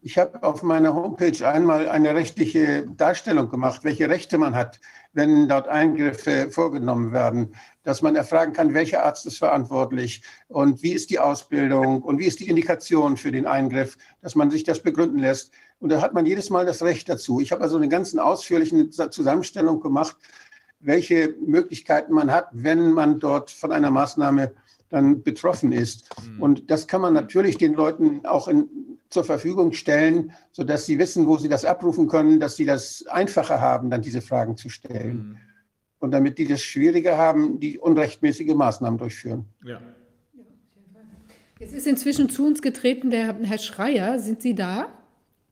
Ich 0.00 0.16
habe 0.16 0.42
auf 0.42 0.62
meiner 0.62 0.94
Homepage 0.94 1.46
einmal 1.46 1.88
eine 1.88 2.14
rechtliche 2.14 2.86
Darstellung 2.96 3.50
gemacht, 3.50 3.82
welche 3.82 4.08
Rechte 4.08 4.38
man 4.38 4.54
hat, 4.54 4.80
wenn 5.12 5.48
dort 5.48 5.68
Eingriffe 5.68 6.50
vorgenommen 6.50 7.12
werden, 7.12 7.54
dass 7.82 8.02
man 8.02 8.14
erfragen 8.14 8.52
kann, 8.52 8.74
welcher 8.74 9.04
Arzt 9.04 9.26
ist 9.26 9.38
verantwortlich 9.38 10.22
und 10.48 10.82
wie 10.82 10.92
ist 10.92 11.10
die 11.10 11.18
Ausbildung 11.18 12.02
und 12.02 12.18
wie 12.18 12.26
ist 12.26 12.38
die 12.38 12.48
Indikation 12.48 13.16
für 13.16 13.32
den 13.32 13.46
Eingriff, 13.46 13.96
dass 14.20 14.34
man 14.34 14.50
sich 14.50 14.62
das 14.62 14.80
begründen 14.80 15.18
lässt. 15.18 15.52
Und 15.80 15.90
da 15.90 16.00
hat 16.00 16.14
man 16.14 16.26
jedes 16.26 16.50
Mal 16.50 16.66
das 16.66 16.82
Recht 16.82 17.08
dazu. 17.08 17.40
Ich 17.40 17.52
habe 17.52 17.62
also 17.62 17.76
eine 17.76 17.88
ganz 17.88 18.14
ausführliche 18.16 18.90
Zusammenstellung 18.90 19.80
gemacht, 19.80 20.16
welche 20.80 21.34
Möglichkeiten 21.44 22.12
man 22.12 22.30
hat, 22.30 22.48
wenn 22.52 22.92
man 22.92 23.20
dort 23.20 23.50
von 23.50 23.72
einer 23.72 23.90
Maßnahme 23.90 24.52
dann 24.90 25.22
betroffen 25.22 25.72
ist. 25.72 26.08
Mhm. 26.24 26.42
Und 26.42 26.70
das 26.70 26.86
kann 26.86 27.00
man 27.00 27.14
natürlich 27.14 27.58
den 27.58 27.74
Leuten 27.74 28.24
auch 28.24 28.48
in, 28.48 28.68
zur 29.10 29.24
Verfügung 29.24 29.72
stellen, 29.72 30.32
sodass 30.52 30.86
sie 30.86 30.98
wissen, 30.98 31.26
wo 31.26 31.36
sie 31.36 31.48
das 31.48 31.64
abrufen 31.64 32.08
können, 32.08 32.40
dass 32.40 32.56
sie 32.56 32.64
das 32.64 33.04
einfacher 33.08 33.60
haben, 33.60 33.90
dann 33.90 34.02
diese 34.02 34.22
Fragen 34.22 34.56
zu 34.56 34.68
stellen. 34.68 35.16
Mhm. 35.16 35.36
Und 36.00 36.12
damit 36.12 36.38
die 36.38 36.46
das 36.46 36.62
schwieriger 36.62 37.18
haben, 37.18 37.58
die 37.58 37.78
unrechtmäßige 37.78 38.54
Maßnahmen 38.54 38.98
durchführen. 38.98 39.46
Ja. 39.64 39.80
Es 41.60 41.72
ist 41.72 41.88
inzwischen 41.88 42.28
zu 42.28 42.46
uns 42.46 42.62
getreten 42.62 43.10
der 43.10 43.36
Herr 43.42 43.58
Schreier. 43.58 44.20
Sind 44.20 44.40
Sie 44.42 44.54
da? 44.54 44.97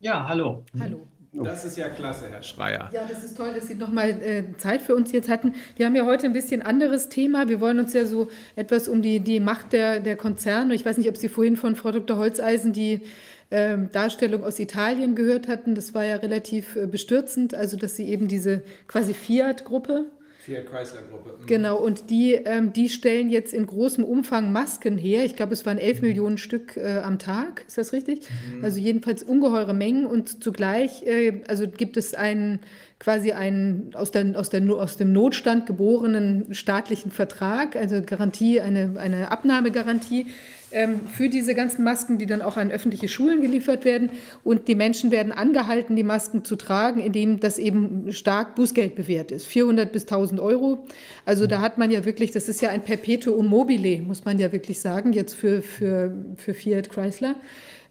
Ja, 0.00 0.28
hallo. 0.28 0.64
Hallo. 0.78 1.06
Das 1.32 1.64
ist 1.64 1.76
ja 1.76 1.88
klasse, 1.88 2.28
Herr 2.30 2.42
Schreier. 2.42 2.90
Ja, 2.92 3.06
das 3.08 3.24
ist 3.24 3.36
toll, 3.36 3.52
dass 3.54 3.66
Sie 3.66 3.74
nochmal 3.74 4.10
äh, 4.22 4.44
Zeit 4.58 4.82
für 4.82 4.94
uns 4.94 5.12
jetzt 5.12 5.28
hatten. 5.28 5.54
Wir 5.76 5.86
haben 5.86 5.94
ja 5.94 6.06
heute 6.06 6.26
ein 6.26 6.32
bisschen 6.32 6.62
anderes 6.62 7.08
Thema. 7.08 7.48
Wir 7.48 7.60
wollen 7.60 7.78
uns 7.78 7.92
ja 7.92 8.06
so 8.06 8.28
etwas 8.56 8.88
um 8.88 9.02
die, 9.02 9.20
die 9.20 9.40
Macht 9.40 9.72
der, 9.72 10.00
der 10.00 10.16
Konzerne. 10.16 10.74
Ich 10.74 10.84
weiß 10.84 10.96
nicht, 10.98 11.08
ob 11.08 11.16
Sie 11.16 11.28
vorhin 11.28 11.56
von 11.56 11.76
Frau 11.76 11.92
Dr. 11.92 12.16
Holzeisen 12.16 12.72
die 12.72 13.02
äh, 13.50 13.76
Darstellung 13.92 14.44
aus 14.44 14.58
Italien 14.58 15.14
gehört 15.14 15.48
hatten. 15.48 15.74
Das 15.74 15.94
war 15.94 16.04
ja 16.04 16.16
relativ 16.16 16.76
äh, 16.76 16.86
bestürzend, 16.86 17.54
also 17.54 17.76
dass 17.76 17.96
Sie 17.96 18.08
eben 18.08 18.28
diese 18.28 18.62
quasi 18.86 19.12
Fiat-Gruppe 19.12 20.06
Fiat 20.46 20.66
Chrysler 20.66 21.02
Gruppe. 21.10 21.30
Mhm. 21.40 21.46
Genau, 21.46 21.76
und 21.76 22.08
die, 22.08 22.34
ähm, 22.34 22.72
die 22.72 22.88
stellen 22.88 23.30
jetzt 23.30 23.52
in 23.52 23.66
großem 23.66 24.04
Umfang 24.04 24.52
Masken 24.52 24.96
her. 24.96 25.24
Ich 25.24 25.34
glaube, 25.34 25.52
es 25.54 25.66
waren 25.66 25.78
11 25.78 26.00
mhm. 26.00 26.06
Millionen 26.06 26.38
Stück 26.38 26.76
äh, 26.76 26.98
am 26.98 27.18
Tag, 27.18 27.64
ist 27.66 27.78
das 27.78 27.92
richtig? 27.92 28.28
Mhm. 28.54 28.64
Also 28.64 28.78
jedenfalls 28.78 29.24
ungeheure 29.24 29.74
Mengen 29.74 30.06
und 30.06 30.44
zugleich 30.44 31.02
äh, 31.02 31.42
also 31.48 31.66
gibt 31.66 31.96
es 31.96 32.14
einen 32.14 32.60
quasi 33.00 33.32
einen 33.32 33.90
aus, 33.94 34.12
der, 34.12 34.38
aus, 34.38 34.48
der, 34.48 34.62
aus 34.70 34.96
dem 34.96 35.12
Notstand 35.12 35.66
geborenen 35.66 36.54
staatlichen 36.54 37.10
Vertrag, 37.10 37.74
also 37.74 38.00
Garantie, 38.00 38.60
eine, 38.60 38.94
eine 38.98 39.30
Abnahmegarantie, 39.32 40.28
ähm, 40.76 41.08
für 41.08 41.30
diese 41.30 41.54
ganzen 41.54 41.84
Masken, 41.84 42.18
die 42.18 42.26
dann 42.26 42.42
auch 42.42 42.58
an 42.58 42.70
öffentliche 42.70 43.08
Schulen 43.08 43.40
geliefert 43.40 43.86
werden. 43.86 44.10
Und 44.44 44.68
die 44.68 44.74
Menschen 44.74 45.10
werden 45.10 45.32
angehalten, 45.32 45.96
die 45.96 46.04
Masken 46.04 46.44
zu 46.44 46.54
tragen, 46.54 47.00
indem 47.00 47.40
das 47.40 47.58
eben 47.58 48.12
stark 48.12 48.54
Bußgeld 48.54 48.94
bewährt 48.94 49.32
ist. 49.32 49.46
400 49.46 49.90
bis 49.90 50.02
1000 50.02 50.38
Euro. 50.38 50.84
Also 51.24 51.46
da 51.46 51.62
hat 51.62 51.78
man 51.78 51.90
ja 51.90 52.04
wirklich, 52.04 52.30
das 52.30 52.50
ist 52.50 52.60
ja 52.60 52.68
ein 52.68 52.84
Perpetuum 52.84 53.46
mobile, 53.46 54.02
muss 54.02 54.26
man 54.26 54.38
ja 54.38 54.52
wirklich 54.52 54.78
sagen, 54.78 55.14
jetzt 55.14 55.34
für, 55.34 55.62
für, 55.62 56.14
für 56.36 56.52
Fiat 56.52 56.90
Chrysler. 56.90 57.36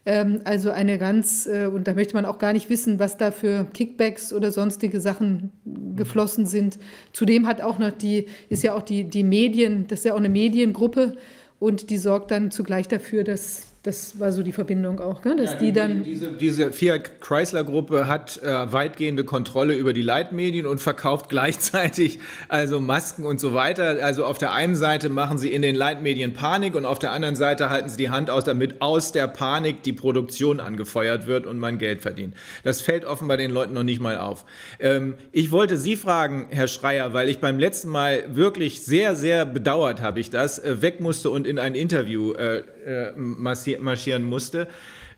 Ähm, 0.05 0.41
also 0.43 0.69
eine 0.69 0.99
ganz, 0.99 1.47
äh, 1.47 1.65
und 1.65 1.87
da 1.87 1.95
möchte 1.95 2.13
man 2.13 2.25
auch 2.25 2.37
gar 2.37 2.53
nicht 2.53 2.69
wissen, 2.69 2.99
was 2.99 3.17
da 3.17 3.31
für 3.31 3.65
Kickbacks 3.73 4.31
oder 4.31 4.51
sonstige 4.51 5.01
Sachen 5.01 5.51
geflossen 5.95 6.45
sind. 6.45 6.77
Zudem 7.13 7.47
hat 7.47 7.61
auch 7.61 7.79
noch 7.79 7.91
die, 7.91 8.27
ist 8.49 8.61
ja 8.61 8.75
auch 8.75 8.83
die, 8.83 9.05
die 9.05 9.23
Medien, 9.23 9.87
das 9.87 9.99
ist 9.99 10.05
ja 10.05 10.13
auch 10.13 10.19
eine 10.19 10.29
Mediengruppe, 10.29 11.17
und 11.59 11.89
die 11.89 11.97
sorgt 11.97 12.31
dann 12.31 12.51
zugleich 12.51 12.87
dafür, 12.87 13.23
dass 13.23 13.74
das 13.85 14.19
war 14.19 14.31
so 14.31 14.41
die 14.41 14.51
Verbindung 14.51 14.99
auch, 14.99 15.23
ne? 15.23 15.35
dass 15.35 15.51
ja, 15.51 15.57
die, 15.57 15.65
die, 15.65 15.71
dann. 15.73 16.03
Diese, 16.03 16.31
diese 16.31 16.71
Fiat 16.71 17.21
Chrysler-Gruppe 17.21 18.07
hat 18.07 18.41
äh, 18.41 18.73
weitgehende 18.73 19.23
Kontrolle 19.23 19.75
über 19.75 19.93
die 19.93 20.01
Leitmedien 20.01 20.65
und 20.65 20.79
verkauft 20.79 21.29
gleichzeitig 21.29 22.19
also 22.47 22.79
Masken 22.79 23.25
und 23.25 23.39
so 23.39 23.53
weiter. 23.53 24.03
Also 24.03 24.25
auf 24.25 24.39
der 24.39 24.53
einen 24.53 24.75
Seite 24.75 25.09
machen 25.09 25.37
sie 25.37 25.51
in 25.51 25.61
den 25.61 25.75
Leitmedien 25.75 26.33
Panik 26.33 26.73
und 26.73 26.85
auf 26.85 26.97
der 26.97 27.11
anderen 27.11 27.35
Seite 27.35 27.69
halten 27.69 27.87
sie 27.89 27.97
die 27.97 28.09
Hand 28.09 28.31
aus, 28.31 28.43
damit 28.43 28.81
aus 28.81 29.11
der 29.11 29.27
Panik 29.27 29.83
die 29.83 29.93
Produktion 29.93 30.59
angefeuert 30.59 31.27
wird 31.27 31.45
und 31.45 31.59
man 31.59 31.77
Geld 31.77 32.01
verdient. 32.01 32.33
Das 32.63 32.81
fällt 32.81 33.05
offenbar 33.05 33.37
den 33.37 33.51
Leuten 33.51 33.73
noch 33.73 33.83
nicht 33.83 34.01
mal 34.01 34.17
auf. 34.17 34.45
Ähm, 34.79 35.13
ich 35.31 35.51
wollte 35.51 35.77
Sie 35.77 35.95
fragen, 35.95 36.47
Herr 36.49 36.67
Schreier, 36.67 37.13
weil 37.13 37.29
ich 37.29 37.37
beim 37.37 37.59
letzten 37.59 37.89
Mal 37.89 38.23
wirklich 38.35 38.83
sehr, 38.83 39.15
sehr 39.15 39.45
bedauert 39.45 40.01
habe 40.01 40.19
ich 40.19 40.31
das, 40.31 40.57
äh, 40.57 40.81
weg 40.81 41.01
musste 41.01 41.29
und 41.29 41.45
in 41.45 41.59
ein 41.59 41.75
Interview 41.75 42.33
äh, 42.33 42.63
äh, 42.85 43.11
marschieren 43.15 44.23
musste. 44.23 44.67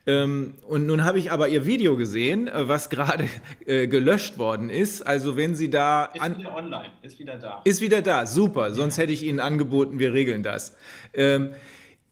Ähm, 0.06 0.56
und 0.66 0.86
nun 0.86 1.04
habe 1.04 1.20
ich 1.20 1.32
aber 1.32 1.50
Ihr 1.50 1.66
Video 1.66 1.98
gesehen, 1.98 2.48
äh, 2.48 2.68
was 2.68 2.90
gerade 2.90 3.28
äh, 3.66 3.88
gelöscht 3.88 4.38
worden 4.38 4.70
ist. 4.70 5.06
Also 5.06 5.36
wenn 5.36 5.54
Sie 5.54 5.70
da... 5.70 6.06
Ist 6.06 6.38
wieder 6.38 6.56
online, 6.56 6.86
ist 7.02 7.20
wieder 7.20 7.38
da. 7.38 7.62
Ist 7.66 7.82
wieder 7.82 8.02
da, 8.02 8.26
super. 8.26 8.74
Sonst 8.74 8.98
hätte 8.98 9.12
ich 9.12 9.24
Ihnen 9.24 9.42
angeboten, 9.42 10.00
wir 10.00 10.14
regeln 10.14 10.44
das. 10.44 10.76
Ähm, 11.14 11.28
ähm, 11.38 11.56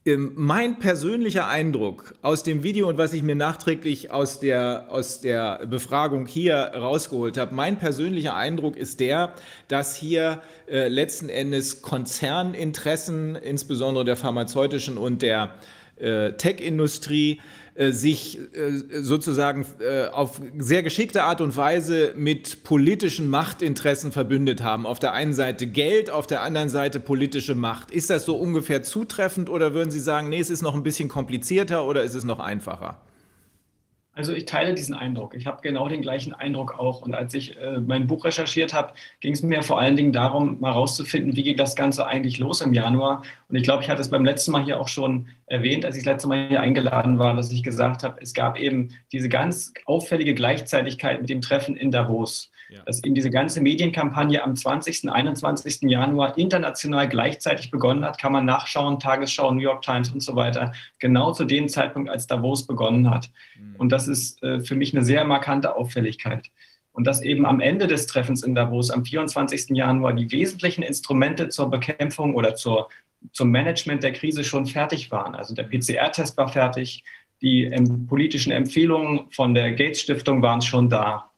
mein 0.08 0.78
persönlicher 0.78 1.48
Eindruck 1.48 2.14
aus 2.22 2.44
dem 2.44 2.62
Video 2.62 2.88
und 2.88 3.00
was 3.00 3.14
ich 3.14 3.24
mir 3.24 3.34
nachträglich 3.34 4.12
aus 4.12 4.40
der, 4.40 4.86
aus 4.90 5.20
der 5.20 5.66
Befragung 5.66 6.28
hier 6.28 6.56
rausgeholt 6.76 7.40
habe, 7.40 7.56
mein 7.56 7.80
persönlicher 7.80 8.36
Eindruck 8.36 8.78
ist 8.78 9.00
der, 9.00 9.34
dass 9.68 9.96
hier 9.96 10.44
äh, 10.70 10.90
letzten 10.90 11.28
Endes 11.28 11.82
Konzerninteressen, 11.82 13.36
insbesondere 13.36 14.06
der 14.06 14.16
pharmazeutischen 14.16 15.00
und 15.00 15.24
der 15.24 15.56
äh, 15.98 16.34
Tech-Industrie, 16.34 17.42
äh, 17.76 17.92
sich 17.92 18.40
äh, 18.54 19.02
sozusagen 19.02 19.66
äh, 19.80 20.06
auf 20.08 20.40
sehr 20.58 20.82
geschickte 20.82 21.24
Art 21.24 21.42
und 21.42 21.58
Weise 21.58 22.14
mit 22.16 22.64
politischen 22.64 23.30
Machtinteressen 23.30 24.14
verbündet 24.14 24.64
haben. 24.64 24.86
Auf 24.86 25.00
der 25.00 25.12
einen 25.12 25.34
Seite 25.34 25.68
Geld, 25.68 26.10
auf 26.10 26.26
der 26.26 26.42
anderen 26.42 26.70
Seite 26.70 27.02
politische 27.02 27.54
Macht. 27.54 27.92
Ist 27.92 28.10
das 28.10 28.24
so 28.24 28.38
ungefähr 28.38 28.82
zutreffend 28.84 29.50
oder 29.50 29.74
würden 29.74 29.92
Sie 29.92 30.00
sagen, 30.00 30.30
nee, 30.30 30.40
es 30.40 30.50
ist 30.50 30.62
noch 30.62 30.74
ein 30.74 30.84
bisschen 30.84 31.10
komplizierter 31.10 31.86
oder 31.86 32.04
ist 32.04 32.16
es 32.16 32.24
noch 32.24 32.40
einfacher? 32.40 32.98
Also 34.18 34.32
ich 34.32 34.46
teile 34.46 34.74
diesen 34.74 34.96
Eindruck. 34.96 35.36
Ich 35.36 35.46
habe 35.46 35.62
genau 35.62 35.90
den 35.90 36.02
gleichen 36.02 36.34
Eindruck 36.34 36.80
auch. 36.80 37.02
Und 37.02 37.14
als 37.14 37.34
ich 37.34 37.58
äh, 37.58 37.82
mein 37.82 38.08
Buch 38.08 38.24
recherchiert 38.24 38.74
habe, 38.74 38.94
ging 39.20 39.34
es 39.34 39.44
mir 39.44 39.62
vor 39.62 39.78
allen 39.78 39.98
Dingen 39.98 40.14
darum, 40.14 40.58
mal 40.62 40.72
rauszufinden, 40.72 41.36
wie 41.36 41.44
geht 41.44 41.60
das 41.60 41.76
Ganze 41.76 42.08
eigentlich 42.08 42.40
los 42.40 42.62
im 42.62 42.74
Januar. 42.74 43.24
Und 43.50 43.58
ich 43.58 43.64
glaube, 43.64 43.84
ich 43.84 43.90
hatte 43.90 44.00
es 44.00 44.10
beim 44.10 44.24
letzten 44.24 44.54
Mal 44.54 44.64
hier 44.64 44.80
auch 44.80 44.88
schon 44.88 45.28
erwähnt, 45.48 45.84
als 45.84 45.98
ich 45.98 46.04
das 46.04 46.14
letzte 46.14 46.30
Mal 46.30 46.48
hier 46.48 46.62
eingeladen 46.62 47.20
war, 47.20 47.36
dass 47.36 47.52
ich 47.52 47.62
gesagt 47.62 48.04
habe, 48.04 48.18
es 48.22 48.34
gab 48.34 48.58
eben 48.58 48.92
diese 49.12 49.28
ganz 49.28 49.74
auffällige 49.86 50.34
Gleichzeitigkeit 50.34 51.20
mit 51.20 51.30
dem 51.30 51.42
Treffen 51.42 51.76
in 51.76 51.92
Davos. 51.92 52.52
Ja. 52.70 52.82
Dass 52.84 53.04
eben 53.04 53.16
diese 53.16 53.30
ganze 53.30 53.62
Medienkampagne 53.62 54.44
am 54.44 54.56
20., 54.56 55.10
21. 55.10 55.82
Januar 55.84 56.38
international 56.38 57.08
gleichzeitig 57.08 57.72
begonnen 57.72 58.04
hat, 58.04 58.18
kann 58.18 58.32
man 58.32 58.46
nachschauen, 58.46 59.00
Tagesschau, 59.00 59.52
New 59.52 59.62
York 59.62 59.84
Times 59.84 60.10
und 60.10 60.22
so 60.22 60.36
weiter, 60.36 60.74
genau 61.00 61.32
zu 61.32 61.46
dem 61.46 61.70
Zeitpunkt, 61.70 62.10
als 62.10 62.28
Davos 62.28 62.66
begonnen 62.66 63.10
hat. 63.10 63.30
Mhm. 63.60 63.76
Und 63.78 63.92
das 63.92 64.08
ist 64.08 64.42
äh, 64.44 64.62
für 64.62 64.76
mich 64.76 64.96
eine 64.96 65.06
sehr 65.06 65.26
markante 65.26 65.76
Auffälligkeit. 65.76 66.50
Und 66.92 67.06
dass 67.06 67.22
eben 67.22 67.46
am 67.46 67.60
Ende 67.60 67.88
des 67.88 68.08
Treffens 68.08 68.42
in 68.42 68.56
Davos 68.56 68.90
am 68.90 69.04
24. 69.04 69.72
Januar 69.72 70.14
die 70.14 70.32
wesentlichen 70.32 70.82
Instrumente 70.82 71.50
zur 71.50 71.70
Bekämpfung 71.70 72.36
oder 72.36 72.56
zur, 72.56 72.90
zum 73.34 73.52
Management 73.52 74.02
der 74.02 74.14
Krise 74.14 74.46
schon 74.46 74.66
fertig 74.66 75.12
waren. 75.12 75.36
Also 75.36 75.54
der 75.54 75.64
PCR-Test 75.64 76.38
war 76.38 76.48
fertig, 76.48 77.04
die 77.42 77.66
ähm, 77.66 78.08
politischen 78.08 78.52
Empfehlungen 78.52 79.30
von 79.32 79.54
der 79.54 79.74
Gates 79.74 80.02
Stiftung 80.02 80.42
waren 80.42 80.62
schon 80.62 80.90
da. 80.90 81.32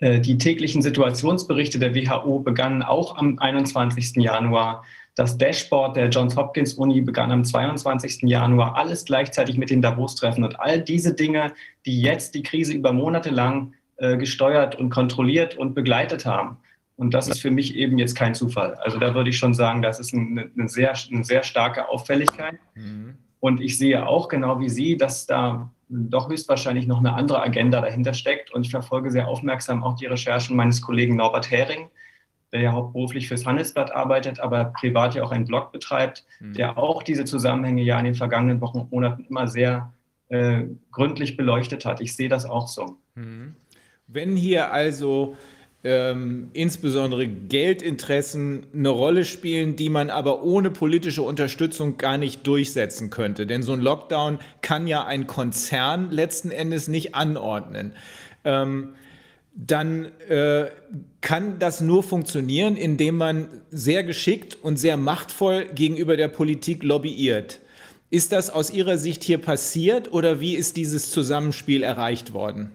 Äh, 0.00 0.20
die 0.20 0.38
täglichen 0.38 0.82
Situationsberichte 0.82 1.78
der 1.78 1.94
WHO 1.94 2.40
begannen 2.40 2.82
auch 2.82 3.16
am 3.16 3.38
21. 3.38 4.16
Januar. 4.16 4.84
Das 5.14 5.36
Dashboard 5.36 5.96
der 5.96 6.08
Johns 6.08 6.36
Hopkins 6.36 6.74
Uni 6.74 7.00
begann 7.02 7.30
am 7.30 7.44
22. 7.44 8.22
Januar, 8.22 8.76
alles 8.76 9.04
gleichzeitig 9.04 9.58
mit 9.58 9.70
den 9.70 9.82
Davos-Treffen. 9.82 10.44
Und 10.44 10.58
all 10.58 10.80
diese 10.80 11.14
Dinge, 11.14 11.52
die 11.84 12.00
jetzt 12.00 12.34
die 12.34 12.42
Krise 12.42 12.72
über 12.72 12.92
Monate 12.92 13.30
lang 13.30 13.74
äh, 13.96 14.16
gesteuert 14.16 14.76
und 14.76 14.88
kontrolliert 14.90 15.56
und 15.58 15.74
begleitet 15.74 16.24
haben. 16.24 16.56
Und 16.96 17.12
das 17.12 17.28
ist 17.28 17.40
für 17.40 17.50
mich 17.50 17.76
eben 17.76 17.98
jetzt 17.98 18.14
kein 18.14 18.34
Zufall. 18.34 18.74
Also 18.74 18.98
da 18.98 19.14
würde 19.14 19.30
ich 19.30 19.38
schon 19.38 19.54
sagen, 19.54 19.82
das 19.82 20.00
ist 20.00 20.14
eine, 20.14 20.50
eine 20.56 20.68
sehr, 20.68 20.94
eine 21.10 21.24
sehr 21.24 21.42
starke 21.42 21.88
Auffälligkeit. 21.88 22.58
Mhm. 22.74 23.14
Und 23.40 23.60
ich 23.60 23.78
sehe 23.78 24.06
auch 24.06 24.28
genau 24.28 24.60
wie 24.60 24.68
Sie, 24.68 24.96
dass 24.96 25.26
da 25.26 25.70
doch 25.90 26.28
höchstwahrscheinlich 26.28 26.86
noch 26.86 26.98
eine 26.98 27.14
andere 27.14 27.42
Agenda 27.42 27.80
dahinter 27.80 28.14
steckt. 28.14 28.52
Und 28.52 28.64
ich 28.64 28.70
verfolge 28.70 29.10
sehr 29.10 29.28
aufmerksam 29.28 29.82
auch 29.82 29.96
die 29.96 30.06
Recherchen 30.06 30.56
meines 30.56 30.80
Kollegen 30.80 31.16
Norbert 31.16 31.50
Hering, 31.50 31.90
der 32.52 32.60
ja 32.60 32.72
hauptberuflich 32.72 33.28
fürs 33.28 33.44
Handelsblatt 33.44 33.92
arbeitet, 33.92 34.40
aber 34.40 34.66
privat 34.66 35.14
ja 35.14 35.22
auch 35.22 35.32
einen 35.32 35.46
Blog 35.46 35.72
betreibt, 35.72 36.24
mhm. 36.40 36.54
der 36.54 36.78
auch 36.78 37.02
diese 37.02 37.24
Zusammenhänge 37.24 37.82
ja 37.82 37.98
in 37.98 38.04
den 38.04 38.14
vergangenen 38.14 38.60
Wochen 38.60 38.78
und 38.78 38.92
Monaten 38.92 39.24
immer 39.28 39.46
sehr 39.46 39.92
äh, 40.28 40.64
gründlich 40.92 41.36
beleuchtet 41.36 41.84
hat. 41.84 42.00
Ich 42.00 42.14
sehe 42.14 42.28
das 42.28 42.44
auch 42.44 42.68
so. 42.68 42.98
Mhm. 43.16 43.56
Wenn 44.06 44.36
hier 44.36 44.72
also 44.72 45.36
ähm, 45.82 46.50
insbesondere 46.52 47.26
Geldinteressen 47.26 48.66
eine 48.74 48.90
Rolle 48.90 49.24
spielen, 49.24 49.76
die 49.76 49.88
man 49.88 50.10
aber 50.10 50.42
ohne 50.42 50.70
politische 50.70 51.22
Unterstützung 51.22 51.96
gar 51.96 52.18
nicht 52.18 52.46
durchsetzen 52.46 53.08
könnte. 53.08 53.46
Denn 53.46 53.62
so 53.62 53.72
ein 53.72 53.80
Lockdown 53.80 54.38
kann 54.60 54.86
ja 54.86 55.04
ein 55.04 55.26
Konzern 55.26 56.10
letzten 56.10 56.50
Endes 56.50 56.88
nicht 56.88 57.14
anordnen. 57.14 57.94
Ähm, 58.44 58.94
dann 59.54 60.06
äh, 60.28 60.66
kann 61.20 61.58
das 61.58 61.80
nur 61.80 62.02
funktionieren, 62.02 62.76
indem 62.76 63.16
man 63.16 63.48
sehr 63.70 64.04
geschickt 64.04 64.56
und 64.62 64.78
sehr 64.78 64.96
machtvoll 64.96 65.66
gegenüber 65.74 66.16
der 66.16 66.28
Politik 66.28 66.82
lobbyiert. 66.82 67.60
Ist 68.10 68.32
das 68.32 68.50
aus 68.50 68.70
Ihrer 68.70 68.98
Sicht 68.98 69.24
hier 69.24 69.38
passiert 69.38 70.12
oder 70.12 70.40
wie 70.40 70.56
ist 70.56 70.76
dieses 70.76 71.10
Zusammenspiel 71.10 71.82
erreicht 71.82 72.32
worden? 72.32 72.72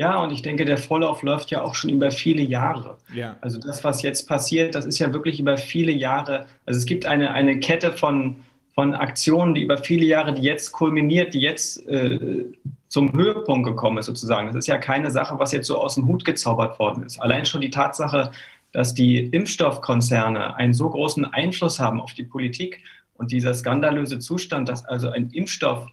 Ja, 0.00 0.22
und 0.22 0.32
ich 0.32 0.40
denke, 0.40 0.64
der 0.64 0.78
Vorlauf 0.78 1.22
läuft 1.22 1.50
ja 1.50 1.60
auch 1.60 1.74
schon 1.74 1.90
über 1.90 2.10
viele 2.10 2.40
Jahre. 2.40 2.96
Ja. 3.12 3.36
Also 3.42 3.60
das, 3.60 3.84
was 3.84 4.00
jetzt 4.00 4.26
passiert, 4.26 4.74
das 4.74 4.86
ist 4.86 4.98
ja 4.98 5.12
wirklich 5.12 5.38
über 5.38 5.58
viele 5.58 5.92
Jahre. 5.92 6.46
Also 6.64 6.78
es 6.78 6.86
gibt 6.86 7.04
eine, 7.04 7.32
eine 7.32 7.60
Kette 7.60 7.92
von, 7.92 8.36
von 8.74 8.94
Aktionen, 8.94 9.54
die 9.54 9.60
über 9.60 9.76
viele 9.76 10.06
Jahre, 10.06 10.32
die 10.32 10.40
jetzt 10.40 10.72
kulminiert, 10.72 11.34
die 11.34 11.40
jetzt 11.40 11.86
äh, 11.86 12.46
zum 12.88 13.12
Höhepunkt 13.12 13.68
gekommen 13.68 13.98
ist 13.98 14.06
sozusagen. 14.06 14.46
Das 14.46 14.56
ist 14.56 14.68
ja 14.68 14.78
keine 14.78 15.10
Sache, 15.10 15.38
was 15.38 15.52
jetzt 15.52 15.66
so 15.66 15.76
aus 15.76 15.96
dem 15.96 16.06
Hut 16.06 16.24
gezaubert 16.24 16.78
worden 16.78 17.02
ist. 17.02 17.20
Allein 17.20 17.44
schon 17.44 17.60
die 17.60 17.68
Tatsache, 17.68 18.30
dass 18.72 18.94
die 18.94 19.18
Impfstoffkonzerne 19.18 20.56
einen 20.56 20.72
so 20.72 20.88
großen 20.88 21.26
Einfluss 21.26 21.78
haben 21.78 22.00
auf 22.00 22.14
die 22.14 22.24
Politik 22.24 22.82
und 23.18 23.32
dieser 23.32 23.52
skandalöse 23.52 24.18
Zustand, 24.18 24.70
dass 24.70 24.82
also 24.86 25.10
ein 25.10 25.28
Impfstoff 25.28 25.88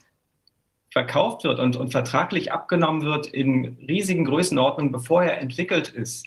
verkauft 0.98 1.44
wird 1.44 1.60
und, 1.60 1.76
und 1.76 1.92
vertraglich 1.92 2.52
abgenommen 2.52 3.04
wird 3.04 3.28
in 3.28 3.78
riesigen 3.88 4.26
Größenordnungen, 4.26 4.92
bevor 4.92 5.24
er 5.24 5.40
entwickelt 5.40 5.90
ist, 5.90 6.26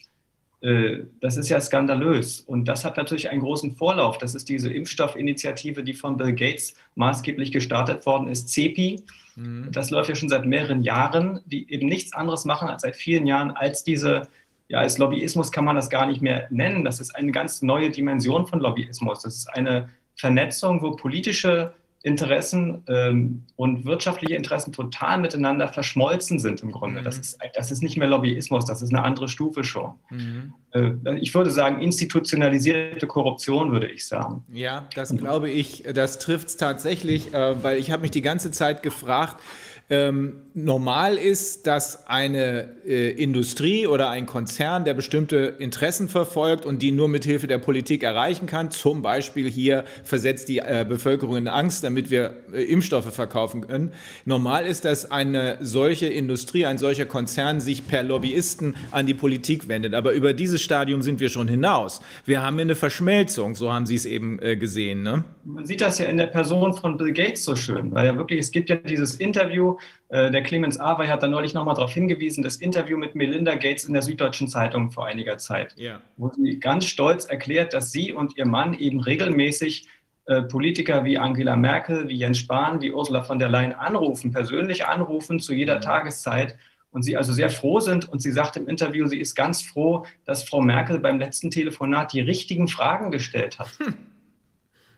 äh, 0.61 0.99
das 1.21 1.37
ist 1.37 1.49
ja 1.49 1.61
skandalös. 1.61 2.41
Und 2.43 2.67
das 2.67 2.85
hat 2.85 2.97
natürlich 2.97 3.31
einen 3.31 3.41
großen 3.41 3.75
Vorlauf. 3.75 4.19
Das 4.19 4.37
ist 4.37 4.49
diese 4.49 4.73
Impfstoffinitiative, 4.73 5.83
die 5.83 5.93
von 5.93 6.17
Bill 6.17 6.35
Gates 6.35 6.75
maßgeblich 6.95 7.51
gestartet 7.51 8.07
worden 8.07 8.29
ist, 8.29 8.49
CEPI. 8.51 9.03
Mhm. 9.35 9.73
Das 9.73 9.91
läuft 9.91 10.09
ja 10.09 10.15
schon 10.15 10.29
seit 10.29 10.47
mehreren 10.47 10.85
Jahren, 10.85 11.41
die 11.47 11.69
eben 11.73 11.89
nichts 11.89 12.13
anderes 12.13 12.45
machen 12.45 12.69
als 12.69 12.83
seit 12.83 12.95
vielen 12.95 13.27
Jahren, 13.27 13.51
als 13.51 13.83
diese, 13.83 14.29
ja, 14.69 14.79
als 14.79 14.99
Lobbyismus 14.99 15.51
kann 15.51 15.65
man 15.65 15.75
das 15.75 15.91
gar 15.91 16.07
nicht 16.07 16.23
mehr 16.23 16.47
nennen. 16.51 16.85
Das 16.85 17.01
ist 17.01 17.17
eine 17.17 17.33
ganz 17.33 17.61
neue 17.61 17.91
Dimension 17.91 18.47
von 18.47 18.61
Lobbyismus. 18.61 19.23
Das 19.23 19.35
ist 19.35 19.49
eine 19.49 19.89
Vernetzung, 20.15 20.81
wo 20.81 20.93
politische 20.93 21.75
Interessen 22.03 22.83
ähm, 22.89 23.43
und 23.57 23.85
wirtschaftliche 23.85 24.35
Interessen 24.35 24.73
total 24.73 25.19
miteinander 25.19 25.69
verschmolzen 25.69 26.39
sind 26.39 26.63
im 26.63 26.73
Grunde. 26.73 27.01
Mhm. 27.01 27.05
Das, 27.05 27.19
ist, 27.19 27.39
das 27.55 27.71
ist 27.71 27.83
nicht 27.83 27.99
mehr 27.99 28.09
Lobbyismus, 28.09 28.65
das 28.65 28.81
ist 28.81 28.89
eine 28.89 29.05
andere 29.05 29.29
Stufe 29.29 29.65
schon. 29.65 29.93
Mhm. 30.09 30.55
Äh, 30.73 31.19
ich 31.19 31.35
würde 31.35 31.51
sagen, 31.51 31.83
institutionalisierte 31.83 33.07
Korruption, 33.07 33.71
würde 33.71 33.89
ich 33.89 34.07
sagen. 34.07 34.45
Ja, 34.51 34.89
das 34.95 35.15
glaube 35.15 35.51
ich, 35.51 35.85
das 35.93 36.19
trifft 36.19 36.49
es 36.49 36.57
tatsächlich, 36.57 37.35
äh, 37.35 37.63
weil 37.63 37.79
ich 37.79 37.91
habe 37.91 38.03
mich 38.03 38.11
die 38.11 38.23
ganze 38.23 38.51
Zeit 38.51 38.83
gefragt, 38.83 39.43
ähm, 39.91 40.37
normal 40.55 41.17
ist, 41.17 41.67
dass 41.67 42.07
eine 42.07 42.69
äh, 42.87 43.11
Industrie 43.11 43.89
oder 43.89 44.09
ein 44.11 44.25
Konzern, 44.27 44.85
der 44.85 44.95
bestimmte 44.95 45.57
Interessen 45.59 46.09
verfolgt 46.09 46.65
und 46.65 46.81
die 46.81 46.93
nur 46.93 47.09
mit 47.09 47.25
Hilfe 47.25 47.49
der 47.49 47.59
Politik 47.59 48.05
erreichen 48.05 48.47
kann, 48.47 48.71
zum 48.71 49.03
Beispiel 49.03 49.51
hier 49.51 49.85
versetzt 50.05 50.49
die 50.49 50.59
äh, 50.59 50.87
Bevölkerung 50.89 51.37
in 51.37 51.49
Angst, 51.49 51.83
damit 51.83 52.09
wir 52.09 52.35
äh, 52.53 52.63
Impfstoffe 52.63 53.13
verkaufen 53.13 53.67
können. 53.67 53.93
Normal 54.25 54.65
ist, 54.65 54.85
dass 54.85 55.11
eine 55.11 55.59
solche 55.61 56.07
Industrie, 56.07 56.67
ein 56.67 56.79
solcher 56.79 57.07
Konzern 57.07 57.61
sich 57.61 57.87
per 57.89 58.05
Lobbyisten 58.05 58.77
an 58.93 59.07
die 59.07 59.15
Politik 59.15 59.67
wendet. 59.67 59.95
Aber 59.95 60.13
über 60.13 60.35
dieses 60.35 60.63
Stadium 60.63 61.03
sind 61.03 61.19
wir 61.19 61.31
schon 61.31 61.49
hinaus. 61.49 62.01
Wir 62.27 62.43
haben 62.43 62.61
eine 62.61 62.77
Verschmelzung, 62.77 63.57
so 63.57 63.73
haben 63.73 63.87
Sie 63.87 63.97
es 63.97 64.07
eben 64.07 64.41
äh, 64.41 64.57
gesehen. 64.57 65.03
Ne? 65.03 65.25
Man 65.45 65.67
sieht 65.67 65.81
das 65.81 65.99
ja 65.99 66.07
in 66.07 66.17
der 66.17 66.27
Person 66.27 66.75
von 66.75 66.97
Bill 66.97 67.13
Gates 67.13 67.43
so 67.43 67.57
schön, 67.57 67.93
weil 67.93 68.07
ja 68.07 68.17
wirklich, 68.17 68.39
es 68.39 68.53
gibt 68.53 68.71
ja 68.71 68.77
dieses 68.77 69.17
Interview, 69.17 69.77
äh, 70.09 70.31
der 70.31 70.43
Clemens 70.43 70.79
Awey 70.79 71.09
hat 71.09 71.23
da 71.23 71.29
neulich 71.29 71.55
nochmal 71.55 71.75
darauf 71.75 71.93
hingewiesen, 71.93 72.43
das 72.43 72.57
Interview 72.57 72.99
mit 72.99 73.15
Melinda 73.15 73.55
Gates 73.55 73.85
in 73.85 73.93
der 73.93 74.03
Süddeutschen 74.03 74.49
Zeitung 74.49 74.91
vor 74.91 75.07
einiger 75.07 75.39
Zeit, 75.39 75.75
ja. 75.77 76.01
wo 76.17 76.31
sie 76.31 76.59
ganz 76.59 76.87
stolz 76.87 77.25
erklärt, 77.25 77.75
dass 77.75 77.93
sie 77.93 78.13
und 78.13 78.37
ihr 78.37 78.47
Mann 78.47 78.75
eben 78.75 79.01
regelmäßig 79.01 79.89
äh, 80.27 80.43
Politiker 80.43 81.05
wie 81.05 81.19
Angela 81.19 81.57
Merkel, 81.57 82.09
wie 82.09 82.17
Jens 82.17 82.39
Spahn, 82.39 82.81
wie 82.81 82.93
Ursula 82.93 83.23
von 83.23 83.39
der 83.39 83.49
Leyen 83.49 83.73
anrufen, 83.73 84.33
persönlich 84.33 84.87
anrufen 84.87 85.41
zu 85.41 85.55
jeder 85.55 85.77
mhm. 85.77 85.83
Tageszeit 85.83 86.57
und 86.93 87.03
sie 87.03 87.17
also 87.17 87.33
sehr 87.33 87.51
froh 87.51 87.81
sind. 87.81 88.09
Und 88.09 88.21
sie 88.21 88.33
sagt 88.33 88.57
im 88.57 88.69
Interview, 88.69 89.07
sie 89.07 89.21
ist 89.21 89.35
ganz 89.35 89.63
froh, 89.63 90.07
dass 90.25 90.45
Frau 90.45 90.61
Merkel 90.61 90.99
beim 90.99 91.19
letzten 91.19 91.51
Telefonat 91.51 92.13
die 92.13 92.21
richtigen 92.21 92.69
Fragen 92.69 93.11
gestellt 93.11 93.59
hat. 93.59 93.71
Hm. 93.79 93.95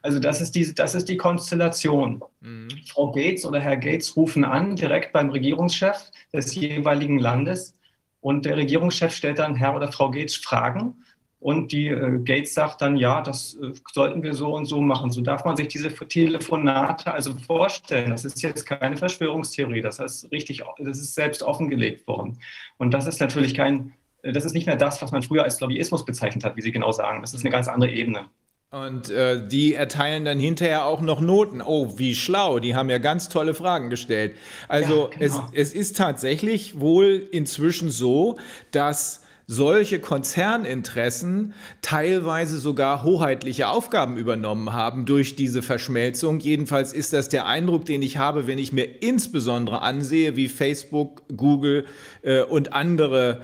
Also 0.03 0.19
das 0.19 0.41
ist 0.41 0.55
die, 0.55 0.75
das 0.75 0.95
ist 0.95 1.09
die 1.09 1.17
Konstellation. 1.17 2.23
Mhm. 2.41 2.69
Frau 2.89 3.13
Gates 3.13 3.47
oder 3.47 3.61
Herr 3.61 3.77
Gates 3.77 4.17
rufen 4.17 4.45
an, 4.45 4.77
direkt 4.77 5.13
beim 5.13 5.31
Regierungschef 5.31 6.11
des 6.33 6.55
jeweiligen 6.55 7.19
Landes. 7.19 7.77
Und 8.21 8.45
der 8.45 8.57
Regierungschef 8.57 9.15
stellt 9.15 9.39
dann 9.39 9.55
Herr 9.55 9.75
oder 9.75 9.91
Frau 9.91 10.11
Gates 10.11 10.37
Fragen. 10.37 10.97
Und 11.39 11.73
die 11.73 11.89
äh, 11.89 12.21
Gates 12.23 12.55
sagt 12.55 12.83
dann, 12.83 12.97
ja, 12.97 13.21
das 13.21 13.55
äh, 13.55 13.73
sollten 13.93 14.23
wir 14.23 14.33
so 14.33 14.55
und 14.55 14.67
so 14.67 14.81
machen. 14.81 15.11
So 15.11 15.23
darf 15.23 15.45
man 15.45 15.57
sich 15.57 15.67
diese 15.69 15.93
Telefonate 15.93 17.13
also 17.13 17.35
vorstellen. 17.35 18.11
Das 18.11 18.25
ist 18.25 18.43
jetzt 18.43 18.65
keine 18.65 18.97
Verschwörungstheorie. 18.97 19.83
Das 19.83 19.99
ist 19.99 20.31
richtig, 20.31 20.63
das 20.79 20.99
ist 21.01 21.15
selbst 21.15 21.43
offengelegt 21.43 22.07
worden. 22.07 22.39
Und 22.79 22.95
das 22.95 23.09
ist 23.09 23.21
natürlich 23.21 23.55
kein, 23.55 23.93
das 24.23 24.45
ist 24.45 24.53
nicht 24.53 24.67
mehr 24.67 24.77
das, 24.77 25.03
was 25.03 25.11
man 25.11 25.25
früher 25.25 25.43
als 25.43 25.59
Lobbyismus 25.59 26.05
bezeichnet 26.05 26.45
hat, 26.45 26.57
wie 26.57 26.63
Sie 26.63 26.71
genau 26.71 26.93
sagen. 26.93 27.23
Das 27.23 27.35
ist 27.35 27.41
eine 27.41 27.51
ganz 27.51 27.67
andere 27.67 27.91
Ebene. 27.91 28.27
Und 28.73 29.11
äh, 29.11 29.47
die 29.47 29.75
erteilen 29.75 30.25
dann 30.25 30.39
hinterher 30.39 30.87
auch 30.87 31.03
noch 31.03 31.21
Noten. 31.21 31.61
Oh, 31.61 31.99
wie 31.99 32.15
schlau, 32.15 32.59
die 32.59 32.75
haben 32.75 32.89
ja 32.89 32.97
ganz 32.97 33.29
tolle 33.29 33.53
Fragen 33.53 33.91
gestellt. 33.91 34.35
Also 34.67 35.11
ja, 35.13 35.19
genau. 35.19 35.49
es, 35.53 35.69
es 35.69 35.75
ist 35.75 35.97
tatsächlich 35.99 36.81
wohl 36.81 37.29
inzwischen 37.33 37.91
so, 37.91 38.39
dass 38.71 39.21
solche 39.47 40.01
Konzerninteressen 40.01 41.53
teilweise 41.83 42.59
sogar 42.59 43.03
hoheitliche 43.03 43.69
Aufgaben 43.69 44.17
übernommen 44.17 44.73
haben 44.73 45.05
durch 45.05 45.37
diese 45.37 45.61
Verschmelzung. 45.61 46.41
Jedenfalls 46.41 46.95
ist 46.95 47.13
das 47.13 47.29
der 47.29 47.45
Eindruck, 47.45 47.85
den 47.85 48.01
ich 48.01 48.17
habe, 48.17 48.47
wenn 48.47 48.59
ich 48.59 48.73
mir 48.73 49.03
insbesondere 49.03 49.83
ansehe, 49.83 50.35
wie 50.37 50.49
Facebook, 50.49 51.25
Google 51.37 51.85
äh, 52.23 52.41
und 52.41 52.73
andere 52.73 53.43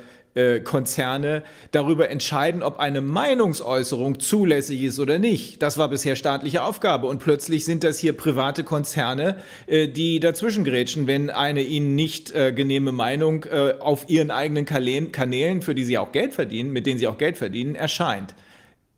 Konzerne 0.63 1.43
darüber 1.73 2.11
entscheiden, 2.11 2.63
ob 2.63 2.79
eine 2.79 3.01
Meinungsäußerung 3.01 4.21
zulässig 4.21 4.83
ist 4.83 5.01
oder 5.01 5.19
nicht. 5.19 5.63
Das 5.63 5.79
war 5.79 5.89
bisher 5.89 6.17
staatliche 6.17 6.63
Aufgabe 6.63 7.07
und 7.07 7.19
plötzlich 7.19 7.65
sind 7.65 7.85
das 7.85 7.99
hier 7.99 8.13
private 8.13 8.65
Konzerne, 8.65 9.37
äh, 9.67 9.89
die 9.89 10.21
dazwischen 10.21 10.65
grätschen, 10.65 11.07
wenn 11.07 11.31
eine 11.31 11.63
ihnen 11.63 11.95
nicht 11.95 12.33
äh, 12.35 12.53
genehme 12.53 12.93
Meinung 12.93 13.47
auf 13.81 14.09
ihren 14.09 14.31
eigenen 14.31 14.65
Kanälen, 14.65 15.63
für 15.63 15.75
die 15.75 15.85
sie 15.85 15.99
auch 15.99 16.13
Geld 16.13 16.35
verdienen, 16.35 16.73
mit 16.73 16.87
denen 16.87 16.99
sie 16.99 17.07
auch 17.07 17.19
Geld 17.19 17.37
verdienen, 17.37 17.75
erscheint. 17.75 18.35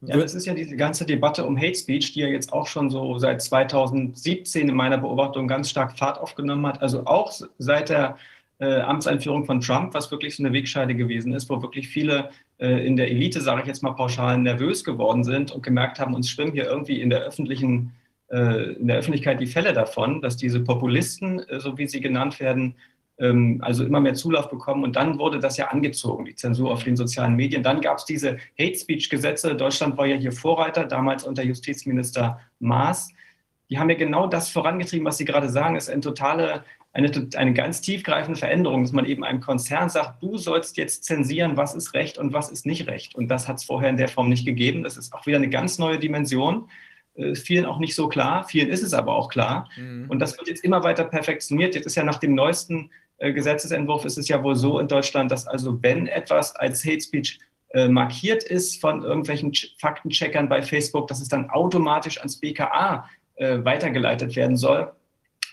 Ja, 0.03 0.17
das 0.17 0.35
ist 0.35 0.47
ja 0.47 0.55
diese 0.55 0.77
ganze 0.77 1.05
Debatte 1.05 1.45
um 1.45 1.59
Hate 1.59 1.75
Speech, 1.75 2.15
die 2.15 2.21
ja 2.21 2.29
jetzt 2.29 2.53
auch 2.53 2.67
schon 2.67 2.89
so 2.89 3.19
seit 3.19 3.43
2017 3.43 4.69
in 4.69 4.75
meiner 4.75 4.97
Beobachtung 4.97 5.47
ganz 5.47 5.69
stark 5.69 5.99
Fahrt 5.99 6.19
aufgenommen 6.19 6.67
hat. 6.67 6.81
Also 6.81 7.05
auch 7.05 7.33
seit 7.59 7.91
der 7.91 8.17
äh, 8.61 8.81
Amtseinführung 8.81 9.45
von 9.45 9.61
Trump, 9.61 9.95
was 9.95 10.11
wirklich 10.11 10.37
so 10.37 10.45
eine 10.45 10.53
Wegscheide 10.53 10.95
gewesen 10.95 11.33
ist, 11.33 11.51
wo 11.51 11.61
wirklich 11.63 11.89
viele 11.89 12.31
äh, 12.59 12.87
in 12.87 12.97
der 12.97 13.11
Elite, 13.11 13.41
sage 13.41 13.63
ich 13.63 13.67
jetzt 13.67 13.83
mal 13.83 13.93
pauschal, 13.93 14.39
nervös 14.39 14.85
geworden 14.85 15.25
sind 15.25 15.51
und 15.51 15.63
gemerkt 15.63 15.99
haben, 15.99 16.15
uns 16.15 16.31
schwimmen 16.31 16.53
hier 16.53 16.67
irgendwie 16.67 17.01
in 17.01 17.11
der 17.11 17.21
öffentlichen 17.21 17.93
äh, 18.31 18.75
in 18.75 18.87
der 18.87 18.99
Öffentlichkeit 18.99 19.41
die 19.41 19.47
Fälle 19.47 19.73
davon, 19.73 20.23
dass 20.23 20.37
diese 20.37 20.61
Populisten, 20.61 21.41
äh, 21.49 21.59
so 21.61 21.77
wie 21.79 21.89
sie 21.89 22.01
genannt 22.01 22.39
werden, 22.39 22.77
ähm, 23.19 23.59
also 23.63 23.85
immer 23.85 24.01
mehr 24.01 24.15
Zulauf 24.15 24.49
bekommen. 24.49 24.85
Und 24.85 24.97
dann 24.97 25.19
wurde 25.19 25.41
das 25.41 25.57
ja 25.57 25.69
angezogen, 25.69 26.25
die 26.25 26.35
Zensur 26.35 26.71
auf 26.71 26.85
den 26.85 26.97
sozialen 26.97 27.35
Medien. 27.35 27.63
Dann 27.63 27.81
gab 27.81 27.99
es 27.99 28.05
diese 28.05 28.39
Hate 28.59 28.77
Speech-Gesetze. 28.77 29.57
Deutschland 29.57 29.97
war 29.99 30.07
ja 30.07 30.17
hier 30.17 30.33
Vorreiter, 30.33 30.85
damals 30.85 31.25
unter 31.25 31.43
Justizminister 31.43 32.41
Maas. 32.61 33.13
Die 33.69 33.79
haben 33.79 33.91
ja 33.91 33.97
genau 33.97 34.27
das 34.27 34.49
vorangetrieben, 34.49 35.07
was 35.07 35.19
Sie 35.19 35.25
gerade 35.25 35.49
sagen, 35.49 35.77
ist 35.77 35.91
eine 35.91 36.01
totale 36.01 36.65
eine, 36.93 37.29
eine 37.37 37.53
ganz 37.53 37.81
tiefgreifende 37.81 38.39
Veränderung, 38.39 38.83
dass 38.83 38.93
man 38.93 39.05
eben 39.05 39.25
einem 39.25 39.41
Konzern 39.41 39.89
sagt, 39.89 40.23
du 40.23 40.37
sollst 40.37 40.77
jetzt 40.77 41.05
zensieren, 41.05 41.57
was 41.57 41.75
ist 41.75 41.95
Recht 41.95 42.19
und 42.19 42.33
was 42.33 42.51
ist 42.51 42.67
nicht 42.67 42.89
Recht. 42.89 43.15
Und 43.15 43.29
das 43.29 43.47
hat 43.47 43.59
es 43.59 43.65
vorher 43.65 43.91
in 43.91 43.97
der 43.97 44.09
Form 44.09 44.29
nicht 44.29 44.45
gegeben. 44.45 44.83
Das 44.83 44.97
ist 44.97 45.13
auch 45.13 45.27
wieder 45.27 45.37
eine 45.37 45.49
ganz 45.49 45.79
neue 45.79 45.99
Dimension. 45.99 46.69
Äh, 47.15 47.35
vielen 47.35 47.65
auch 47.65 47.79
nicht 47.79 47.95
so 47.95 48.09
klar, 48.09 48.45
vielen 48.45 48.69
ist 48.69 48.83
es 48.83 48.93
aber 48.93 49.15
auch 49.15 49.29
klar. 49.29 49.69
Mhm. 49.77 50.07
Und 50.09 50.19
das 50.19 50.37
wird 50.37 50.49
jetzt 50.49 50.65
immer 50.65 50.83
weiter 50.83 51.05
perfektioniert. 51.05 51.75
Jetzt 51.75 51.87
ist 51.87 51.97
ja 51.97 52.03
nach 52.03 52.19
dem 52.19 52.35
neuesten 52.35 52.91
äh, 53.19 53.33
Gesetzesentwurf 53.33 54.05
ist 54.05 54.19
es 54.19 54.29
ja 54.29 54.43
wohl 54.43 54.57
so 54.57 54.81
in 54.81 54.89
Deutschland, 54.89 55.31
dass 55.31 55.47
also 55.47 55.81
wenn 55.83 56.09
etwas 56.09 56.57
als 56.57 56.85
Hate 56.85 57.01
Speech 57.01 57.39
äh, 57.73 57.87
markiert 57.87 58.43
ist 58.43 58.81
von 58.81 59.05
irgendwelchen 59.05 59.53
Faktencheckern 59.79 60.49
bei 60.49 60.63
Facebook, 60.63 61.07
dass 61.07 61.21
es 61.21 61.29
dann 61.29 61.51
automatisch 61.51 62.19
ans 62.19 62.41
BKA 62.41 63.09
äh, 63.37 63.65
weitergeleitet 63.65 64.35
werden 64.35 64.57
soll. 64.57 64.91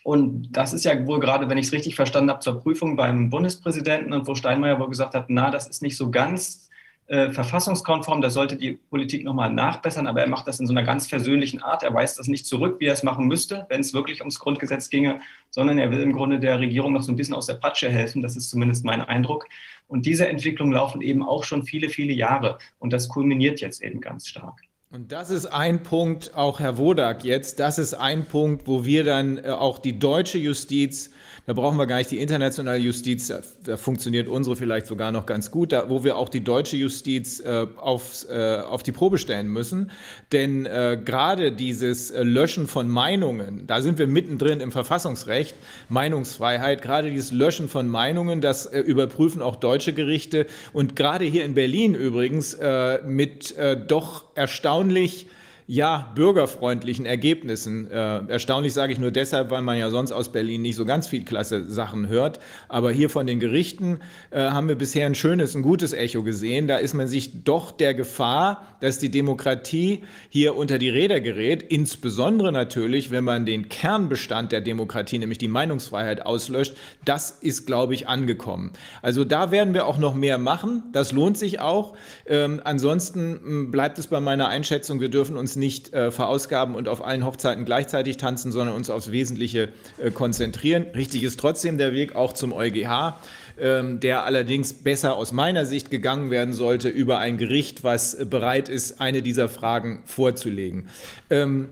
Und 0.08 0.56
das 0.56 0.72
ist 0.72 0.86
ja 0.86 1.06
wohl 1.06 1.20
gerade, 1.20 1.50
wenn 1.50 1.58
ich 1.58 1.66
es 1.66 1.74
richtig 1.74 1.98
verstanden 1.98 2.30
habe, 2.30 2.40
zur 2.40 2.62
Prüfung 2.62 2.96
beim 2.96 3.30
Bundespräsidenten 3.30 4.14
und 4.14 4.26
wo 4.26 4.36
Steinmeier 4.36 4.80
wohl 4.80 4.88
gesagt 4.88 5.14
hat, 5.14 5.26
na, 5.28 5.52
das 5.52 5.68
ist 5.68 5.82
nicht 5.82 5.98
so 5.98 6.10
ganz 6.10 6.70
äh, 7.08 7.30
verfassungskonform, 7.32 8.22
da 8.22 8.30
sollte 8.30 8.56
die 8.56 8.80
Politik 8.90 9.26
nochmal 9.26 9.52
nachbessern, 9.52 10.08
aber 10.08 10.22
er 10.22 10.30
macht 10.30 10.48
das 10.48 10.62
in 10.62 10.66
so 10.66 10.72
einer 10.72 10.84
ganz 10.84 11.08
versöhnlichen 11.08 11.62
Art. 11.62 11.84
Er 11.84 11.94
weist 11.94 12.18
das 12.18 12.28
nicht 12.28 12.46
zurück, 12.46 12.78
wie 12.80 12.86
er 12.86 12.94
es 12.94 13.04
machen 13.04 13.28
müsste, 13.28 13.66
wenn 13.68 13.82
es 13.82 13.94
wirklich 13.94 14.22
ums 14.22 14.40
Grundgesetz 14.40 14.90
ginge, 14.90 15.20
sondern 15.50 15.78
er 15.78 15.92
will 15.92 16.00
im 16.00 16.14
Grunde 16.14 16.40
der 16.40 16.58
Regierung 16.58 16.94
noch 16.94 17.02
so 17.02 17.12
ein 17.12 17.18
bisschen 17.18 17.36
aus 17.36 17.48
der 17.48 17.56
Patsche 17.56 17.90
helfen. 17.90 18.22
Das 18.22 18.38
ist 18.38 18.50
zumindest 18.50 18.86
mein 18.86 19.02
Eindruck. 19.02 19.46
Und 19.88 20.06
diese 20.06 20.30
Entwicklungen 20.30 20.72
laufen 20.72 21.02
eben 21.02 21.22
auch 21.22 21.44
schon 21.44 21.64
viele, 21.64 21.90
viele 21.90 22.14
Jahre. 22.14 22.60
Und 22.80 22.94
das 22.94 23.10
kulminiert 23.10 23.60
jetzt 23.60 23.84
eben 23.84 24.00
ganz 24.00 24.30
stark. 24.30 24.67
Und 24.90 25.12
das 25.12 25.32
ist 25.32 25.48
ein 25.48 25.84
Punkt, 25.84 26.34
auch 26.34 26.62
Herr 26.62 26.78
Wodak 26.78 27.26
jetzt, 27.26 27.60
das 27.60 27.78
ist 27.78 27.94
ein 27.94 28.26
Punkt, 28.26 28.68
wo 28.68 28.86
wir 28.86 29.04
dann 29.04 29.38
äh, 29.38 29.50
auch 29.50 29.80
die 29.80 30.00
deutsche 30.00 30.38
Justiz 30.38 31.12
da 31.48 31.54
brauchen 31.54 31.78
wir 31.78 31.88
gar 31.88 31.98
nicht 31.98 32.12
die 32.12 32.20
internationale 32.20 32.78
Justiz, 32.78 33.34
da 33.64 33.78
funktioniert 33.78 34.28
unsere 34.28 34.58
vielleicht 34.58 34.86
sogar 34.86 35.14
noch 35.14 35.26
ganz 35.26 35.50
gut, 35.50 35.72
da, 35.72 35.90
wo 35.90 36.04
wir 36.04 36.18
auch 36.18 36.28
die 36.28 36.44
deutsche 36.44 36.76
Justiz 36.76 37.40
äh, 37.40 37.66
auf, 37.78 38.26
äh, 38.30 38.58
auf 38.58 38.84
die 38.84 38.92
Probe 38.92 39.18
stellen 39.18 39.48
müssen. 39.48 39.90
Denn 40.34 40.66
äh, 40.66 41.00
gerade 41.04 41.54
dieses 41.54 42.12
äh, 42.12 42.24
Löschen 42.24 42.68
von 42.68 42.90
Meinungen, 42.90 43.66
da 43.66 43.80
sind 43.80 43.98
wir 43.98 44.08
mittendrin 44.08 44.60
im 44.60 44.74
Verfassungsrecht, 44.74 45.56
Meinungsfreiheit, 45.88 46.82
gerade 46.82 47.12
dieses 47.12 47.32
Löschen 47.32 47.70
von 47.70 47.88
Meinungen, 47.88 48.42
das 48.42 48.66
äh, 48.66 48.82
überprüfen 48.82 49.42
auch 49.42 49.56
deutsche 49.56 49.94
Gerichte. 49.94 50.48
Und 50.74 50.98
gerade 50.98 51.24
hier 51.24 51.46
in 51.46 51.54
Berlin 51.54 51.96
übrigens 51.96 52.56
äh, 52.56 53.00
mit 53.08 53.56
doch 53.88 54.26
erstaunlich 54.36 55.28
ja, 55.70 56.14
bürgerfreundlichen 56.16 57.06
Ergebnissen. 57.06 57.92
Äh, 57.92 58.26
erstaunlich 58.30 58.74
sage 58.74 58.94
ich 58.94 59.00
nur 59.00 59.12
deshalb, 59.12 59.52
weil 59.52 59.62
man 59.62 59.78
ja 59.78 59.90
sonst 59.90 60.14
aus 60.14 60.32
Berlin 60.32 60.62
nicht 60.62 60.78
so 60.78 60.86
ganz 60.86 61.10
viel 61.10 61.26
klasse 61.26 61.70
Sachen 61.70 62.08
hört. 62.08 62.40
Aber 62.70 62.90
hier 62.90 63.10
von 63.10 63.28
den 63.28 63.42
Gerichten 63.42 64.00
äh, 64.32 64.40
haben 64.40 64.70
wir 64.70 64.76
bisher 64.76 65.06
ein 65.06 65.14
schönes, 65.14 65.56
ein 65.56 65.64
gutes 65.64 65.92
Echo 65.92 66.24
gesehen. 66.24 66.70
Da 66.70 66.78
ist 66.78 66.94
man 66.94 67.10
sich 67.10 67.44
doch 67.44 67.74
der 67.74 67.94
Gefahr, 67.94 68.78
dass 68.80 69.00
die 69.00 69.12
Demokratie 69.12 70.06
hier 70.30 70.56
unter 70.56 70.78
die 70.78 70.90
Räder 70.90 71.20
gerät, 71.20 71.64
insbesondere 71.64 72.54
natürlich, 72.54 73.12
wenn 73.12 73.26
man 73.26 73.46
den 73.46 73.68
Kernbestand 73.68 74.54
der 74.54 74.62
Demokratie, 74.62 75.20
nämlich 75.20 75.38
die 75.38 75.50
Meinungsfreiheit, 75.50 76.26
auslöscht. 76.26 76.76
Das 77.04 77.32
ist, 77.32 77.66
glaube 77.66 77.94
ich, 77.94 78.08
angekommen. 78.08 78.72
Also 79.02 79.26
da 79.26 79.52
werden 79.52 79.74
wir 79.74 79.86
auch 79.86 79.98
noch 79.98 80.16
mehr 80.16 80.38
machen. 80.38 80.84
Das 80.94 81.12
lohnt 81.12 81.38
sich 81.38 81.60
auch. 81.60 81.98
Ähm, 82.26 82.62
ansonsten 82.64 83.70
bleibt 83.70 84.00
es 84.00 84.08
bei 84.08 84.22
meiner 84.22 84.48
Einschätzung, 84.48 85.02
wir 85.02 85.10
dürfen 85.10 85.36
uns 85.36 85.57
nicht 85.58 85.94
äh, 85.94 86.12
verausgaben 86.12 86.76
und 86.76 86.88
auf 86.88 87.04
allen 87.04 87.26
Hochzeiten 87.26 87.66
gleichzeitig 87.66 88.18
tanzen, 88.18 88.52
sondern 88.52 88.76
uns 88.76 88.90
aufs 88.90 89.12
Wesentliche 89.12 89.70
äh, 89.98 90.12
konzentrieren. 90.12 90.86
Richtig 90.96 91.24
ist 91.24 91.40
trotzdem 91.40 91.78
der 91.78 91.94
Weg 91.94 92.16
auch 92.16 92.34
zum 92.34 92.54
EuGH, 92.54 93.20
ähm, 93.60 94.00
der 94.00 94.24
allerdings 94.24 94.74
besser 94.74 95.16
aus 95.16 95.32
meiner 95.32 95.66
Sicht 95.66 95.92
gegangen 95.92 96.32
werden 96.32 96.54
sollte 96.54 96.90
über 96.90 97.20
ein 97.20 97.38
Gericht, 97.38 97.84
was 97.84 98.18
bereit 98.30 98.70
ist, 98.70 99.02
eine 99.02 99.22
dieser 99.22 99.50
Fragen 99.50 100.04
vorzulegen. 100.06 100.88
Ähm, 101.30 101.70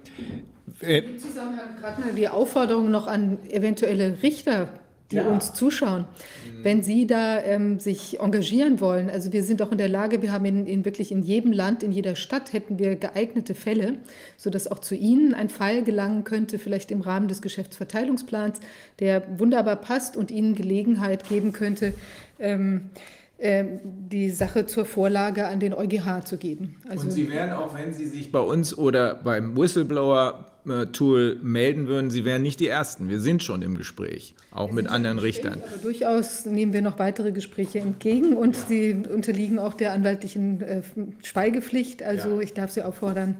äh, 0.81 0.99
Im 0.99 1.19
Zusammenhang 1.19 1.77
gerade 1.79 2.01
mal 2.01 2.13
die 2.13 2.27
Aufforderung 2.27 2.91
noch 2.91 3.07
an 3.07 3.37
eventuelle 3.49 4.17
Richter 4.23 4.69
die 5.11 5.17
ja. 5.17 5.27
uns 5.27 5.53
zuschauen, 5.53 6.01
mhm. 6.01 6.63
wenn 6.63 6.83
Sie 6.83 7.05
da 7.05 7.41
ähm, 7.43 7.79
sich 7.79 8.19
engagieren 8.19 8.79
wollen. 8.79 9.09
Also 9.09 9.31
wir 9.31 9.43
sind 9.43 9.61
auch 9.61 9.71
in 9.71 9.77
der 9.77 9.89
Lage, 9.89 10.21
wir 10.21 10.31
haben 10.31 10.45
in, 10.45 10.65
in, 10.65 10.83
wirklich 10.83 11.11
in 11.11 11.21
jedem 11.21 11.51
Land, 11.51 11.83
in 11.83 11.91
jeder 11.91 12.15
Stadt 12.15 12.53
hätten 12.53 12.79
wir 12.79 12.95
geeignete 12.95 13.53
Fälle, 13.53 13.99
sodass 14.35 14.69
auch 14.71 14.79
zu 14.79 14.95
Ihnen 14.95 15.33
ein 15.33 15.49
Fall 15.49 15.83
gelangen 15.83 16.23
könnte, 16.23 16.57
vielleicht 16.57 16.91
im 16.91 17.01
Rahmen 17.01 17.27
des 17.27 17.41
Geschäftsverteilungsplans, 17.41 18.59
der 18.99 19.39
wunderbar 19.39 19.75
passt 19.75 20.17
und 20.17 20.31
Ihnen 20.31 20.55
Gelegenheit 20.55 21.29
geben 21.29 21.51
könnte, 21.51 21.93
ähm, 22.39 22.89
ähm, 23.37 23.79
die 23.83 24.31
Sache 24.31 24.65
zur 24.65 24.85
Vorlage 24.85 25.47
an 25.47 25.59
den 25.59 25.73
EuGH 25.73 26.23
zu 26.23 26.37
geben. 26.37 26.77
Also 26.87 27.03
und 27.03 27.11
Sie 27.11 27.29
werden 27.29 27.53
auch, 27.53 27.75
wenn 27.75 27.93
Sie 27.93 28.05
sich 28.07 28.31
bei 28.31 28.39
uns 28.39 28.75
oder 28.77 29.13
beim 29.13 29.57
Whistleblower 29.57 30.45
Tool 30.91 31.39
melden 31.41 31.87
würden, 31.87 32.09
Sie 32.09 32.25
wären 32.25 32.41
nicht 32.41 32.59
die 32.59 32.67
Ersten. 32.67 33.09
Wir 33.09 33.19
sind 33.19 33.43
schon 33.43 33.61
im 33.61 33.77
Gespräch, 33.77 34.35
auch 34.51 34.71
mit 34.71 34.87
anderen 34.87 35.19
Richtern. 35.19 35.61
Aber 35.67 35.77
durchaus 35.77 36.45
nehmen 36.45 36.73
wir 36.73 36.81
noch 36.81 36.99
weitere 36.99 37.31
Gespräche 37.31 37.79
entgegen 37.79 38.35
und 38.35 38.55
Sie 38.55 38.93
unterliegen 38.93 39.59
auch 39.59 39.73
der 39.73 39.93
anwaltlichen 39.93 40.61
äh, 40.61 40.81
Schweigepflicht. 41.23 42.03
Also 42.03 42.35
ja. 42.35 42.41
ich 42.41 42.53
darf 42.53 42.71
Sie 42.71 42.81
auffordern, 42.81 43.37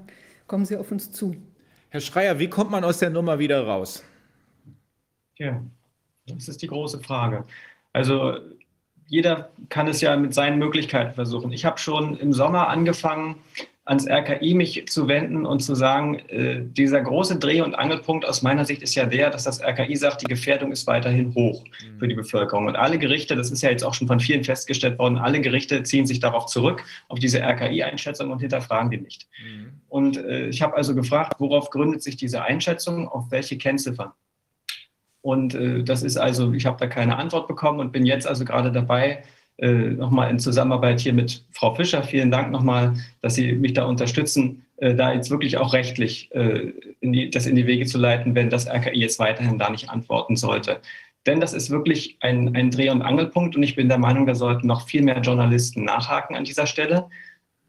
kommen 0.47 0.65
Sie 0.65 0.77
auf 0.77 0.91
uns 0.91 1.11
zu. 1.11 1.35
Herr 1.89 2.01
Schreier, 2.01 2.39
wie 2.39 2.49
kommt 2.49 2.71
man 2.71 2.83
aus 2.83 2.99
der 2.99 3.09
Nummer 3.09 3.39
wieder 3.39 3.65
raus? 3.65 4.03
Ja, 5.37 5.61
das 6.27 6.47
ist 6.47 6.61
die 6.61 6.67
große 6.67 7.01
Frage. 7.01 7.45
Also 7.93 8.37
jeder 9.07 9.49
kann 9.69 9.87
es 9.87 10.01
ja 10.01 10.15
mit 10.17 10.33
seinen 10.33 10.59
Möglichkeiten 10.59 11.13
versuchen. 11.13 11.51
Ich 11.51 11.65
habe 11.65 11.77
schon 11.77 12.17
im 12.17 12.33
Sommer 12.33 12.67
angefangen, 12.67 13.35
ans 13.85 14.07
RKI 14.07 14.55
mich 14.55 14.87
zu 14.87 15.07
wenden 15.07 15.45
und 15.45 15.59
zu 15.59 15.75
sagen, 15.75 16.15
äh, 16.29 16.61
dieser 16.63 17.01
große 17.01 17.37
Dreh- 17.37 17.61
und 17.61 17.75
Angelpunkt 17.75 18.27
aus 18.27 18.41
meiner 18.41 18.65
Sicht 18.65 18.81
ist 18.81 18.95
ja 18.95 19.05
der, 19.05 19.29
dass 19.29 19.43
das 19.43 19.61
RKI 19.61 19.95
sagt, 19.95 20.21
die 20.21 20.25
Gefährdung 20.25 20.71
ist 20.71 20.87
weiterhin 20.87 21.35
hoch 21.35 21.63
mhm. 21.63 21.99
für 21.99 22.07
die 22.07 22.15
Bevölkerung. 22.15 22.65
Und 22.65 22.75
alle 22.75 22.97
Gerichte, 22.97 23.35
das 23.35 23.51
ist 23.51 23.61
ja 23.61 23.69
jetzt 23.69 23.83
auch 23.83 23.93
schon 23.93 24.07
von 24.07 24.19
vielen 24.19 24.43
festgestellt 24.43 24.97
worden, 24.97 25.17
alle 25.17 25.39
Gerichte 25.39 25.83
ziehen 25.83 26.07
sich 26.07 26.19
darauf 26.19 26.47
zurück, 26.47 26.83
auf 27.09 27.19
diese 27.19 27.39
RKI-Einschätzung 27.39 28.31
und 28.31 28.39
hinterfragen 28.39 28.89
die 28.89 28.97
nicht. 28.97 29.27
Mhm. 29.43 29.81
Und 29.87 30.17
äh, 30.17 30.47
ich 30.47 30.63
habe 30.63 30.75
also 30.75 30.95
gefragt, 30.95 31.35
worauf 31.39 31.69
gründet 31.69 32.01
sich 32.01 32.17
diese 32.17 32.41
Einschätzung, 32.41 33.07
auf 33.07 33.29
welche 33.29 33.59
Kennziffern? 33.59 34.13
Und 35.21 35.53
äh, 35.53 35.83
das 35.83 36.01
ist 36.01 36.17
also, 36.17 36.53
ich 36.53 36.65
habe 36.65 36.77
da 36.79 36.87
keine 36.87 37.17
Antwort 37.17 37.47
bekommen 37.47 37.79
und 37.79 37.91
bin 37.91 38.05
jetzt 38.05 38.25
also 38.25 38.45
gerade 38.45 38.71
dabei, 38.71 39.23
äh, 39.57 39.71
nochmal 39.71 40.29
in 40.29 40.39
Zusammenarbeit 40.39 40.99
hier 40.99 41.13
mit 41.13 41.43
Frau 41.51 41.73
Fischer, 41.75 42.03
vielen 42.03 42.31
Dank 42.31 42.51
nochmal, 42.51 42.95
dass 43.21 43.35
Sie 43.35 43.53
mich 43.53 43.73
da 43.73 43.85
unterstützen, 43.85 44.65
äh, 44.77 44.93
da 44.93 45.13
jetzt 45.13 45.29
wirklich 45.29 45.57
auch 45.57 45.73
rechtlich 45.73 46.33
äh, 46.35 46.73
in 46.99 47.13
die, 47.13 47.29
das 47.29 47.45
in 47.45 47.55
die 47.55 47.67
Wege 47.67 47.85
zu 47.85 47.97
leiten, 47.97 48.35
wenn 48.35 48.49
das 48.49 48.67
RKI 48.67 48.99
jetzt 48.99 49.19
weiterhin 49.19 49.57
da 49.57 49.69
nicht 49.69 49.89
antworten 49.89 50.35
sollte. 50.35 50.81
Denn 51.25 51.39
das 51.39 51.53
ist 51.53 51.69
wirklich 51.69 52.17
ein, 52.19 52.55
ein 52.55 52.69
Dreh- 52.69 52.89
und 52.89 53.01
Angelpunkt 53.01 53.55
und 53.55 53.63
ich 53.63 53.75
bin 53.75 53.87
der 53.87 53.97
Meinung, 53.97 54.25
da 54.25 54.35
sollten 54.35 54.67
noch 54.67 54.87
viel 54.87 55.01
mehr 55.01 55.21
Journalisten 55.21 55.83
nachhaken 55.83 56.35
an 56.35 56.43
dieser 56.43 56.67
Stelle. 56.67 57.09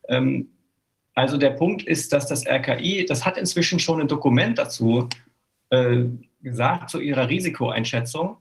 Ähm, 0.09 0.49
also 1.15 1.39
der 1.39 1.51
Punkt 1.51 1.83
ist, 1.83 2.13
dass 2.13 2.27
das 2.27 2.47
RKI, 2.47 3.07
das 3.07 3.25
hat 3.25 3.39
inzwischen 3.39 3.79
schon 3.79 4.01
ein 4.01 4.09
Dokument 4.09 4.59
dazu 4.59 5.09
äh, 5.71 6.05
gesagt, 6.43 6.91
zu 6.91 7.01
ihrer 7.01 7.29
Risikoeinschätzung. 7.29 8.37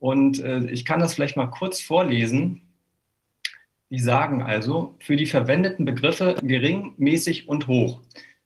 Und 0.00 0.42
äh, 0.42 0.64
ich 0.70 0.84
kann 0.84 0.98
das 0.98 1.14
vielleicht 1.14 1.36
mal 1.36 1.46
kurz 1.46 1.80
vorlesen. 1.80 2.62
Die 3.90 3.98
sagen 3.98 4.42
also, 4.42 4.94
für 5.00 5.16
die 5.16 5.26
verwendeten 5.26 5.84
Begriffe 5.84 6.36
gering, 6.42 6.94
mäßig 6.96 7.48
und 7.48 7.66
hoch 7.66 8.00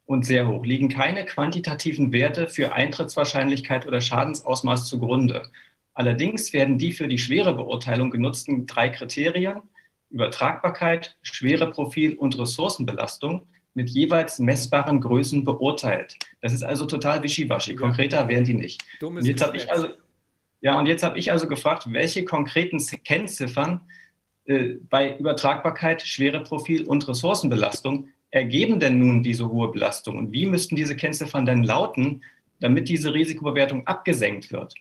und 0.07 0.25
sehr 0.25 0.49
hoch 0.49 0.65
liegen 0.65 0.89
keine 0.89 1.25
quantitativen 1.25 2.13
Werte 2.13 2.49
für 2.49 2.73
Eintrittswahrscheinlichkeit 2.73 3.87
oder 3.87 4.01
Schadensausmaß 4.01 4.89
zugrunde. 4.89 5.51
Allerdings 5.93 6.53
werden 6.53 6.79
die 6.79 6.93
für 6.93 7.09
die 7.09 7.19
schwere 7.19 7.55
Beurteilung 7.55 8.11
genutzten 8.11 8.67
drei 8.67 8.89
Kriterien 8.89 9.63
Übertragbarkeit, 10.11 11.17
Schwereprofil 11.23 12.15
und 12.15 12.39
Ressourcenbelastung 12.39 13.47
mit 13.75 13.91
jeweils 13.91 14.39
messbaren 14.39 15.01
Größen 15.01 15.45
beurteilt. 15.45 16.17
Das 16.41 16.53
ist 16.53 16.63
also 16.63 16.87
total 16.87 17.23
wischiwaschi. 17.23 17.75
Konkreter 17.75 18.29
wären 18.29 18.45
die 18.45 18.55
nicht. 18.55 18.83
Jetzt 19.23 19.45
habe 19.45 19.57
ich 19.57 19.71
also 19.71 19.89
ja, 20.61 20.79
und 20.79 20.87
jetzt 20.87 21.03
habe 21.03 21.19
ich 21.19 21.31
also 21.31 21.47
gefragt, 21.47 21.93
welche 21.93 22.25
konkreten 22.25 22.79
Kennziffern 23.05 23.83
bei 24.47 25.17
Übertragbarkeit, 25.17 26.03
Schwereprofil 26.03 26.85
und 26.85 27.09
Ressourcenbelastung 27.09 28.09
ergeben 28.31 28.81
denn 28.81 28.99
nun 28.99 29.23
diese 29.23 29.49
hohe 29.49 29.71
Belastung? 29.71 30.19
Und 30.19 30.33
wie 30.33 30.47
müssten 30.47 30.77
diese 30.77 30.97
Kennziffern 30.97 31.47
denn 31.47 31.63
lauten, 31.63 32.23
damit 32.61 32.89
diese 32.89 33.15
Risikobewertung 33.15 33.87
abgesenkt 33.87 34.53
wird? 34.53 34.75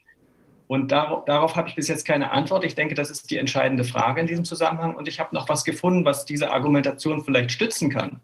Und 0.67 0.91
darauf, 0.91 1.25
darauf 1.25 1.55
habe 1.55 1.69
ich 1.69 1.75
bis 1.75 1.87
jetzt 1.87 2.05
keine 2.05 2.31
Antwort. 2.31 2.65
Ich 2.65 2.75
denke, 2.75 2.95
das 2.95 3.09
ist 3.09 3.29
die 3.29 3.37
entscheidende 3.37 3.83
Frage 3.83 4.21
in 4.21 4.27
diesem 4.27 4.45
Zusammenhang. 4.45 4.95
Und 4.95 5.07
ich 5.07 5.19
habe 5.19 5.35
noch 5.35 5.47
was 5.47 5.63
gefunden, 5.63 6.03
was 6.03 6.25
diese 6.25 6.51
Argumentation 6.51 7.23
vielleicht 7.23 7.51
stützen 7.51 7.89
kann. 7.89 8.21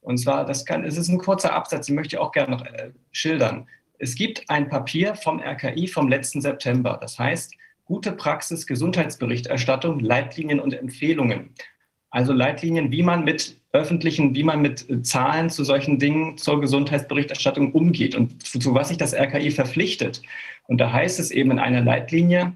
Und 0.00 0.18
zwar, 0.18 0.44
das 0.44 0.64
kann, 0.64 0.84
es 0.84 0.96
ist 0.96 1.08
ein 1.08 1.18
kurzer 1.18 1.52
Absatz, 1.52 1.86
den 1.86 1.94
möchte 1.94 2.16
ich 2.16 2.20
auch 2.20 2.32
gerne 2.32 2.56
noch 2.56 2.64
äh, 2.64 2.90
schildern. 3.12 3.68
Es 3.98 4.14
gibt 4.14 4.48
ein 4.48 4.68
Papier 4.68 5.14
vom 5.14 5.40
RKI 5.40 5.86
vom 5.86 6.08
letzten 6.08 6.40
September. 6.40 6.98
Das 7.00 7.18
heißt, 7.18 7.54
gute 7.84 8.12
Praxis, 8.12 8.66
Gesundheitsberichterstattung, 8.66 10.00
Leitlinien 10.00 10.60
und 10.60 10.74
Empfehlungen. 10.74 11.54
Also 12.10 12.32
Leitlinien, 12.32 12.92
wie 12.92 13.02
man 13.02 13.24
mit 13.24 13.58
öffentlichen, 13.72 14.34
wie 14.34 14.42
man 14.42 14.60
mit 14.60 14.88
äh, 14.88 15.02
Zahlen 15.02 15.48
zu 15.48 15.64
solchen 15.64 15.98
Dingen 15.98 16.36
zur 16.36 16.60
Gesundheitsberichterstattung 16.60 17.72
umgeht 17.72 18.14
und 18.14 18.46
zu, 18.46 18.58
zu 18.58 18.74
was 18.74 18.88
sich 18.88 18.98
das 18.98 19.14
RKI 19.14 19.50
verpflichtet. 19.50 20.22
Und 20.68 20.78
da 20.78 20.92
heißt 20.92 21.18
es 21.18 21.30
eben 21.30 21.50
in 21.50 21.58
einer 21.58 21.80
Leitlinie, 21.80 22.52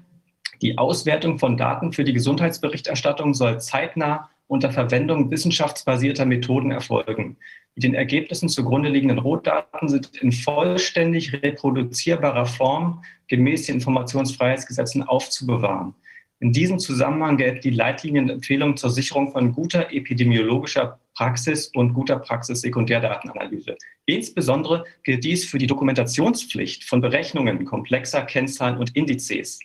die 0.61 0.77
Auswertung 0.77 1.39
von 1.39 1.57
Daten 1.57 1.91
für 1.93 2.03
die 2.03 2.13
Gesundheitsberichterstattung 2.13 3.33
soll 3.33 3.59
zeitnah 3.59 4.29
unter 4.47 4.71
Verwendung 4.71 5.29
wissenschaftsbasierter 5.29 6.25
Methoden 6.25 6.71
erfolgen. 6.71 7.37
Die 7.75 7.81
den 7.81 7.93
Ergebnissen 7.93 8.49
zugrunde 8.49 8.89
liegenden 8.89 9.19
Rohdaten 9.19 9.89
sind 9.89 10.15
in 10.17 10.31
vollständig 10.31 11.33
reproduzierbarer 11.33 12.45
Form 12.45 13.03
gemäß 13.27 13.65
den 13.65 13.75
Informationsfreiheitsgesetzen 13.75 15.03
aufzubewahren. 15.03 15.93
In 16.39 16.53
diesem 16.53 16.77
Zusammenhang 16.77 17.37
gelten 17.37 17.61
die 17.61 17.71
Leitlinienempfehlungen 17.71 18.77
zur 18.77 18.91
Sicherung 18.91 19.31
von 19.31 19.53
guter 19.53 19.91
epidemiologischer 19.91 20.99
Praxis 21.15 21.71
und 21.73 21.93
guter 21.93 22.19
Praxis-Sekundärdatenanalyse. 22.19 23.75
Insbesondere 24.05 24.83
gilt 25.03 25.23
dies 25.23 25.45
für 25.45 25.57
die 25.57 25.65
Dokumentationspflicht 25.65 26.83
von 26.83 27.01
Berechnungen 27.01 27.65
komplexer 27.65 28.21
Kennzahlen 28.21 28.77
und 28.77 28.95
Indizes. 28.95 29.59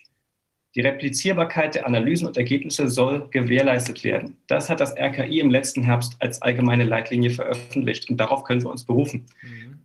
Die 0.75 0.81
Replizierbarkeit 0.81 1.75
der 1.75 1.87
Analysen 1.87 2.27
und 2.27 2.39
Ergebnisse 2.39 2.89
soll 2.89 3.29
gewährleistet 3.29 4.03
werden. 4.05 4.39
Das 4.47 4.71
hat 4.71 4.81
das 4.81 4.97
RKI 4.97 5.41
im 5.41 5.51
letzten 5.51 5.83
Herbst 5.83 6.17
als 6.21 6.41
allgemeine 6.41 6.85
Leitlinie 6.85 7.29
veröffentlicht 7.29 8.09
und 8.09 8.17
darauf 8.17 8.45
können 8.45 8.63
wir 8.63 8.71
uns 8.71 8.85
berufen. 8.85 9.27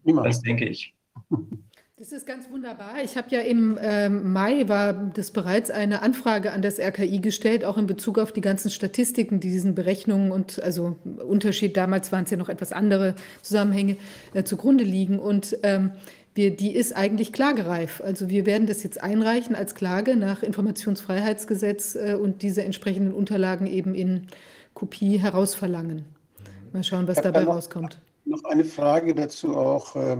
Mhm. 0.06 0.24
Das 0.24 0.42
denke 0.42 0.66
ich. 0.66 0.94
Das 2.00 2.12
ist 2.12 2.28
ganz 2.28 2.48
wunderbar. 2.52 3.04
Ich 3.04 3.18
habe 3.18 3.28
ja 3.32 3.40
im 3.40 3.76
ähm, 3.82 4.32
Mai 4.32 4.68
war 4.68 4.94
das 4.94 5.32
bereits 5.32 5.72
eine 5.72 6.04
Anfrage 6.04 6.52
an 6.52 6.62
das 6.62 6.78
RKI 6.78 7.18
gestellt, 7.22 7.66
auch 7.66 7.76
in 7.76 7.88
Bezug 7.88 8.20
auf 8.20 8.32
die 8.32 8.42
ganzen 8.42 8.70
Statistiken, 8.70 9.40
die 9.40 9.50
diesen 9.50 9.74
Berechnungen 9.74 10.32
und 10.32 10.62
also 10.62 10.96
Unterschied 11.28 11.76
damals 11.76 12.12
waren 12.12 12.26
es 12.26 12.30
ja 12.30 12.38
noch 12.38 12.50
etwas 12.50 12.72
andere 12.72 13.16
Zusammenhänge 13.42 13.98
äh, 14.36 14.44
zugrunde 14.44 14.84
liegen 14.84 15.18
und 15.18 15.58
ähm, 15.64 15.92
wir, 16.36 16.56
die 16.56 16.76
ist 16.76 16.96
eigentlich 16.96 17.34
klagereif. 17.34 18.00
Also 18.06 18.30
wir 18.30 18.46
werden 18.46 18.68
das 18.68 18.84
jetzt 18.84 19.02
einreichen 19.02 19.56
als 19.56 19.74
Klage 19.74 20.16
nach 20.16 20.44
Informationsfreiheitsgesetz 20.44 21.96
äh, 21.96 22.14
und 22.14 22.44
diese 22.44 22.64
entsprechenden 22.64 23.12
Unterlagen 23.12 23.66
eben 23.66 23.96
in 23.96 24.28
Kopie 24.76 25.18
herausverlangen. 25.18 26.06
Mal 26.74 26.84
schauen, 26.84 27.08
was 27.08 27.20
dabei 27.24 27.46
noch, 27.46 27.56
rauskommt. 27.56 27.98
Noch 28.26 28.44
eine 28.44 28.66
Frage 28.66 29.16
dazu 29.16 29.58
auch. 29.58 29.96
Äh, 29.96 30.18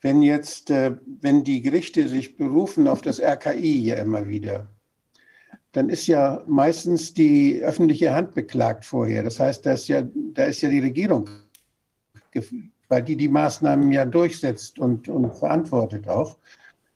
wenn 0.00 0.22
jetzt, 0.22 0.70
äh, 0.70 0.96
wenn 1.20 1.44
die 1.44 1.62
Gerichte 1.62 2.08
sich 2.08 2.36
berufen 2.36 2.86
auf 2.86 3.02
das 3.02 3.20
RKI 3.20 3.86
ja 3.86 3.96
immer 3.96 4.28
wieder, 4.28 4.68
dann 5.72 5.88
ist 5.88 6.06
ja 6.06 6.42
meistens 6.46 7.12
die 7.14 7.60
öffentliche 7.62 8.14
Hand 8.14 8.34
beklagt 8.34 8.84
vorher. 8.84 9.22
Das 9.22 9.38
heißt, 9.38 9.66
da 9.66 9.72
ist 9.72 9.88
ja, 9.88 10.02
da 10.34 10.44
ist 10.44 10.60
ja 10.60 10.70
die 10.70 10.80
Regierung, 10.80 11.28
weil 12.88 13.02
die 13.02 13.16
die 13.16 13.28
Maßnahmen 13.28 13.92
ja 13.92 14.04
durchsetzt 14.04 14.78
und, 14.78 15.08
und 15.08 15.34
verantwortet 15.34 16.08
auch. 16.08 16.38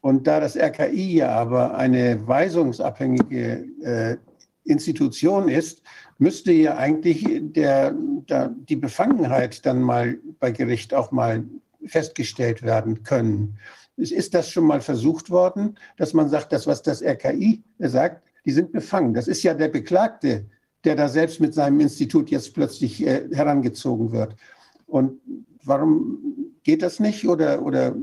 Und 0.01 0.27
da 0.27 0.41
das 0.41 0.57
RKI 0.57 1.19
ja 1.19 1.31
aber 1.31 1.77
eine 1.77 2.27
weisungsabhängige 2.27 3.65
äh, 3.83 4.17
Institution 4.65 5.49
ist, 5.49 5.83
müsste 6.19 6.53
ja 6.53 6.77
eigentlich 6.77 7.27
der, 7.53 7.93
der, 8.29 8.49
die 8.49 8.77
Befangenheit 8.77 9.65
dann 9.67 9.81
mal 9.83 10.19
bei 10.41 10.51
Gericht 10.51 10.95
auch 10.95 11.13
mal 11.13 11.45
festgestellt 11.87 12.63
werden 12.63 13.03
können. 13.03 13.59
Ist 13.97 14.35
das 14.35 14.51
schon 14.51 14.65
mal 14.65 14.81
versucht 14.81 15.31
worden, 15.31 15.79
dass 15.97 16.15
man 16.15 16.29
sagt, 16.29 16.53
das, 16.53 16.67
was 16.67 16.83
das 16.83 17.03
RKI 17.03 17.63
sagt, 17.79 18.23
die 18.45 18.53
sind 18.53 18.73
befangen. 18.73 19.15
Das 19.15 19.29
ist 19.29 19.43
ja 19.43 19.55
der 19.55 19.69
Beklagte, 19.69 20.47
der 20.85 20.97
da 20.97 21.09
selbst 21.09 21.41
mit 21.41 21.55
seinem 21.55 21.81
Institut 21.81 22.31
jetzt 22.31 22.55
plötzlich 22.55 23.07
äh, 23.07 23.29
herangezogen 23.33 24.13
wird. 24.13 24.35
Und 24.87 25.21
warum 25.63 26.53
geht 26.65 26.83
das 26.83 27.01
nicht 27.01 27.29
oder, 27.29 27.63
oder 27.63 27.95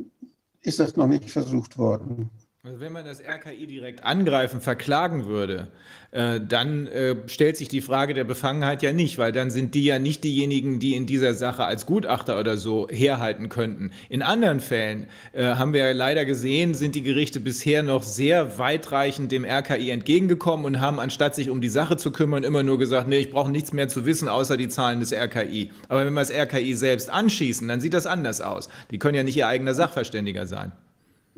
ist 0.61 0.79
das 0.79 0.95
noch 0.95 1.07
nicht 1.07 1.29
versucht 1.29 1.77
worden? 1.77 2.29
Also 2.69 2.81
wenn 2.81 2.93
man 2.93 3.03
das 3.03 3.19
RKI 3.19 3.65
direkt 3.65 4.03
angreifen, 4.03 4.61
verklagen 4.61 5.25
würde, 5.25 5.69
äh, 6.11 6.39
dann 6.39 6.85
äh, 6.85 7.15
stellt 7.25 7.57
sich 7.57 7.67
die 7.67 7.81
Frage 7.81 8.13
der 8.13 8.25
Befangenheit 8.25 8.83
ja 8.83 8.93
nicht, 8.93 9.17
weil 9.17 9.31
dann 9.31 9.49
sind 9.49 9.73
die 9.73 9.85
ja 9.85 9.97
nicht 9.97 10.23
diejenigen, 10.23 10.79
die 10.79 10.95
in 10.95 11.07
dieser 11.07 11.33
Sache 11.33 11.65
als 11.65 11.87
Gutachter 11.87 12.39
oder 12.39 12.57
so 12.57 12.87
herhalten 12.91 13.49
könnten. 13.49 13.89
In 14.07 14.21
anderen 14.21 14.59
Fällen 14.59 15.07
äh, 15.33 15.55
haben 15.55 15.73
wir 15.73 15.95
leider 15.95 16.25
gesehen, 16.25 16.75
sind 16.75 16.93
die 16.93 17.01
Gerichte 17.01 17.39
bisher 17.39 17.81
noch 17.81 18.03
sehr 18.03 18.59
weitreichend 18.59 19.31
dem 19.31 19.45
RKI 19.45 19.89
entgegengekommen 19.89 20.67
und 20.67 20.79
haben, 20.79 20.99
anstatt 20.99 21.33
sich 21.33 21.49
um 21.49 21.61
die 21.61 21.69
Sache 21.69 21.97
zu 21.97 22.11
kümmern, 22.11 22.43
immer 22.43 22.61
nur 22.61 22.77
gesagt, 22.77 23.07
nee, 23.07 23.17
ich 23.17 23.31
brauche 23.31 23.49
nichts 23.49 23.73
mehr 23.73 23.87
zu 23.87 24.05
wissen, 24.05 24.27
außer 24.27 24.57
die 24.57 24.69
Zahlen 24.69 24.99
des 24.99 25.11
RKI. 25.11 25.71
Aber 25.87 26.05
wenn 26.05 26.13
wir 26.13 26.21
das 26.21 26.31
RKI 26.31 26.75
selbst 26.75 27.09
anschießen, 27.09 27.67
dann 27.67 27.81
sieht 27.81 27.95
das 27.95 28.05
anders 28.05 28.41
aus. 28.41 28.69
Die 28.91 28.99
können 28.99 29.15
ja 29.15 29.23
nicht 29.23 29.37
ihr 29.37 29.47
eigener 29.47 29.73
Sachverständiger 29.73 30.45
sein. 30.45 30.71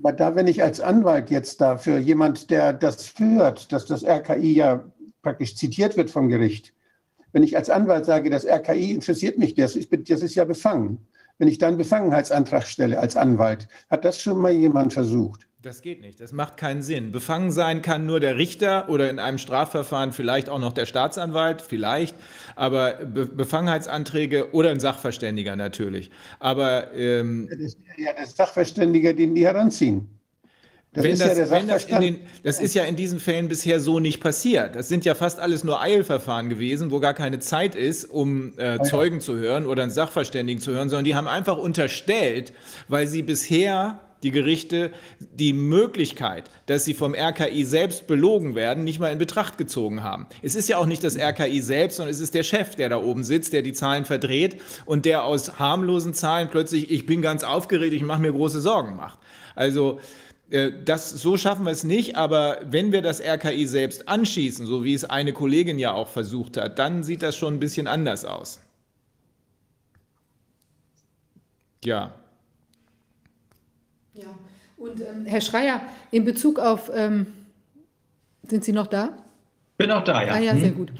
Aber 0.03 0.13
da, 0.13 0.35
wenn 0.35 0.47
ich 0.47 0.63
als 0.63 0.79
Anwalt 0.79 1.29
jetzt 1.29 1.61
dafür 1.61 1.99
jemand, 1.99 2.49
der 2.49 2.73
das 2.73 3.05
führt, 3.05 3.71
dass 3.71 3.85
das 3.85 4.03
RKI 4.03 4.53
ja 4.53 4.83
praktisch 5.21 5.55
zitiert 5.55 5.95
wird 5.95 6.09
vom 6.09 6.27
Gericht, 6.27 6.73
wenn 7.33 7.43
ich 7.43 7.55
als 7.55 7.69
Anwalt 7.69 8.05
sage, 8.05 8.31
das 8.31 8.45
RKI 8.45 8.91
interessiert 8.91 9.37
mich, 9.37 9.53
das 9.53 9.75
ist, 9.75 9.89
das 10.09 10.23
ist 10.23 10.35
ja 10.35 10.43
befangen. 10.43 11.07
Wenn 11.37 11.47
ich 11.47 11.59
dann 11.59 11.77
Befangenheitsantrag 11.77 12.65
stelle 12.65 12.99
als 12.99 13.15
Anwalt, 13.15 13.67
hat 13.89 14.03
das 14.03 14.19
schon 14.19 14.39
mal 14.39 14.51
jemand 14.51 14.93
versucht? 14.93 15.47
Das 15.63 15.83
geht 15.83 16.01
nicht, 16.01 16.19
das 16.19 16.31
macht 16.31 16.57
keinen 16.57 16.81
Sinn. 16.81 17.11
Befangen 17.11 17.51
sein 17.51 17.83
kann 17.83 18.07
nur 18.07 18.19
der 18.19 18.35
Richter 18.35 18.89
oder 18.89 19.11
in 19.11 19.19
einem 19.19 19.37
Strafverfahren 19.37 20.11
vielleicht 20.11 20.49
auch 20.49 20.57
noch 20.57 20.73
der 20.73 20.87
Staatsanwalt, 20.87 21.61
vielleicht, 21.61 22.15
aber 22.55 22.93
Be 22.93 23.27
Befangenheitsanträge 23.27 24.53
oder 24.53 24.71
ein 24.71 24.79
Sachverständiger 24.79 25.55
natürlich. 25.55 26.09
Aber 26.39 26.91
ähm, 26.95 27.47
das 27.47 27.59
ist 27.59 27.77
ja 27.95 28.11
der 28.11 28.25
Sachverständiger, 28.25 29.13
den 29.13 29.35
die 29.35 29.45
heranziehen. 29.45 30.09
Das 30.93 31.03
wenn 31.03 31.11
ist 31.11 31.21
das, 31.21 31.37
ja 31.37 31.51
wenn 31.51 31.67
das, 31.67 31.85
den, 31.85 32.19
das 32.41 32.59
ist 32.59 32.73
ja 32.73 32.83
in 32.85 32.95
diesen 32.95 33.19
Fällen 33.19 33.47
bisher 33.47 33.79
so 33.79 33.99
nicht 33.99 34.19
passiert. 34.19 34.75
Das 34.75 34.89
sind 34.89 35.05
ja 35.05 35.13
fast 35.13 35.39
alles 35.39 35.63
nur 35.63 35.79
Eilverfahren 35.79 36.49
gewesen, 36.49 36.89
wo 36.89 36.99
gar 36.99 37.13
keine 37.13 37.37
Zeit 37.37 37.75
ist, 37.75 38.05
um 38.05 38.57
äh, 38.57 38.81
Zeugen 38.81 39.21
zu 39.21 39.37
hören 39.37 39.67
oder 39.67 39.83
einen 39.83 39.91
Sachverständigen 39.91 40.59
zu 40.59 40.71
hören, 40.71 40.89
sondern 40.89 41.05
die 41.05 41.13
haben 41.15 41.27
einfach 41.27 41.57
unterstellt, 41.59 42.51
weil 42.87 43.05
sie 43.05 43.21
bisher 43.21 43.99
die 44.23 44.31
Gerichte 44.31 44.91
die 45.19 45.53
Möglichkeit, 45.53 46.49
dass 46.67 46.85
sie 46.85 46.93
vom 46.93 47.15
RKI 47.15 47.63
selbst 47.65 48.07
belogen 48.07 48.55
werden, 48.55 48.83
nicht 48.83 48.99
mal 48.99 49.11
in 49.11 49.17
Betracht 49.17 49.57
gezogen 49.57 50.03
haben. 50.03 50.27
Es 50.41 50.55
ist 50.55 50.69
ja 50.69 50.77
auch 50.77 50.85
nicht 50.85 51.03
das 51.03 51.17
RKI 51.17 51.61
selbst, 51.61 51.97
sondern 51.97 52.13
es 52.13 52.19
ist 52.19 52.33
der 52.33 52.43
Chef, 52.43 52.75
der 52.75 52.89
da 52.89 52.97
oben 52.97 53.23
sitzt, 53.23 53.53
der 53.53 53.61
die 53.61 53.73
Zahlen 53.73 54.05
verdreht 54.05 54.61
und 54.85 55.05
der 55.05 55.23
aus 55.23 55.59
harmlosen 55.59 56.13
Zahlen 56.13 56.49
plötzlich, 56.49 56.91
ich 56.91 57.05
bin 57.05 57.21
ganz 57.21 57.43
aufgeregt, 57.43 57.93
ich 57.93 58.03
mache 58.03 58.21
mir 58.21 58.31
große 58.31 58.61
Sorgen 58.61 58.95
macht. 58.95 59.17
Also 59.55 59.99
äh, 60.49 60.71
das, 60.83 61.09
so 61.09 61.37
schaffen 61.37 61.65
wir 61.65 61.71
es 61.71 61.83
nicht, 61.83 62.15
aber 62.15 62.59
wenn 62.65 62.91
wir 62.91 63.01
das 63.01 63.21
RKI 63.21 63.65
selbst 63.65 64.07
anschießen, 64.07 64.65
so 64.67 64.83
wie 64.83 64.93
es 64.93 65.05
eine 65.05 65.33
Kollegin 65.33 65.79
ja 65.79 65.93
auch 65.93 66.09
versucht 66.09 66.57
hat, 66.57 66.77
dann 66.77 67.03
sieht 67.03 67.23
das 67.23 67.35
schon 67.35 67.55
ein 67.55 67.59
bisschen 67.59 67.87
anders 67.87 68.25
aus. 68.25 68.59
Ja, 71.83 72.13
ja, 72.13 72.20
und 74.81 74.99
ähm, 74.99 75.25
Herr 75.25 75.41
Schreier, 75.41 75.81
in 76.09 76.25
Bezug 76.25 76.59
auf, 76.59 76.91
ähm, 76.93 77.27
sind 78.47 78.63
Sie 78.63 78.73
noch 78.73 78.87
da? 78.87 79.09
Bin 79.77 79.91
auch 79.91 80.03
da, 80.03 80.23
ja. 80.23 80.33
Ah 80.33 80.39
ja, 80.39 80.55
sehr 80.55 80.69
hm. 80.69 80.75
gut. 80.75 80.91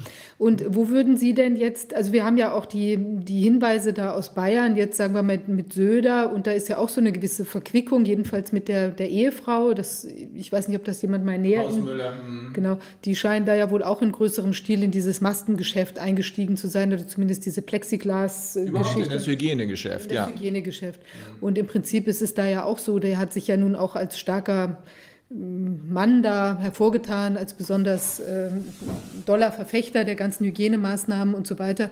Und 0.42 0.64
wo 0.74 0.88
würden 0.88 1.16
Sie 1.16 1.34
denn 1.34 1.54
jetzt, 1.54 1.94
also 1.94 2.12
wir 2.12 2.24
haben 2.24 2.36
ja 2.36 2.52
auch 2.52 2.66
die, 2.66 2.98
die 2.98 3.42
Hinweise 3.42 3.92
da 3.92 4.10
aus 4.10 4.34
Bayern, 4.34 4.74
jetzt 4.74 4.96
sagen 4.96 5.14
wir 5.14 5.22
mal 5.22 5.36
mit, 5.36 5.46
mit 5.46 5.72
Söder, 5.72 6.32
und 6.32 6.48
da 6.48 6.50
ist 6.50 6.68
ja 6.68 6.78
auch 6.78 6.88
so 6.88 7.00
eine 7.00 7.12
gewisse 7.12 7.44
Verquickung, 7.44 8.04
jedenfalls 8.04 8.50
mit 8.50 8.66
der, 8.66 8.88
der 8.88 9.08
Ehefrau. 9.08 9.72
Das, 9.72 10.04
ich 10.04 10.50
weiß 10.50 10.66
nicht, 10.66 10.76
ob 10.76 10.84
das 10.84 11.00
jemand 11.00 11.24
mal 11.24 11.38
näher. 11.38 11.62
Hausmüller. 11.62 12.14
In, 12.26 12.52
genau, 12.54 12.78
die 13.04 13.14
scheinen 13.14 13.46
da 13.46 13.54
ja 13.54 13.70
wohl 13.70 13.84
auch 13.84 14.02
in 14.02 14.10
größerem 14.10 14.52
Stil 14.52 14.82
in 14.82 14.90
dieses 14.90 15.20
Maskengeschäft 15.20 16.00
eingestiegen 16.00 16.56
zu 16.56 16.66
sein, 16.66 16.92
oder 16.92 17.06
zumindest 17.06 17.46
diese 17.46 17.62
Plexiglas-Geschichte. 17.62 19.00
In 19.00 19.10
das 19.10 19.28
Hygienegeschäft, 19.28 20.10
ja. 20.10 20.26
Das 20.26 20.34
Hygienegeschäft. 20.34 21.00
Und 21.40 21.56
im 21.56 21.68
Prinzip 21.68 22.08
ist 22.08 22.20
es 22.20 22.34
da 22.34 22.48
ja 22.48 22.64
auch 22.64 22.78
so, 22.78 22.98
der 22.98 23.18
hat 23.18 23.32
sich 23.32 23.46
ja 23.46 23.56
nun 23.56 23.76
auch 23.76 23.94
als 23.94 24.18
starker 24.18 24.82
Mann 25.34 26.22
da 26.22 26.58
hervorgetan 26.58 27.36
als 27.36 27.54
besonders 27.54 28.20
äh, 28.20 28.50
doller 29.26 29.52
Verfechter 29.52 30.04
der 30.04 30.14
ganzen 30.14 30.44
Hygienemaßnahmen 30.44 31.34
und 31.34 31.46
so 31.46 31.58
weiter. 31.58 31.90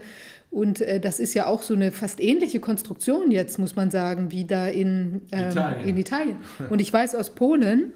Und 0.51 0.81
äh, 0.81 1.01
das 1.01 1.21
ist 1.21 1.35
ja 1.35 1.47
auch 1.47 1.63
so 1.63 1.75
eine 1.75 1.93
fast 1.93 2.21
ähnliche 2.21 2.61
Konstruktion 2.61 3.31
jetzt, 3.31 3.59
muss 3.59 3.77
man 3.77 3.91
sagen, 3.91 4.33
wie 4.33 4.45
da 4.45 4.67
in, 4.67 5.23
ähm, 5.33 5.51
Italien. 5.51 5.89
in 5.89 5.97
Italien. 5.97 6.37
Und 6.71 6.81
ich 6.81 6.93
weiß 6.93 7.15
aus 7.15 7.31
Polen, 7.31 7.93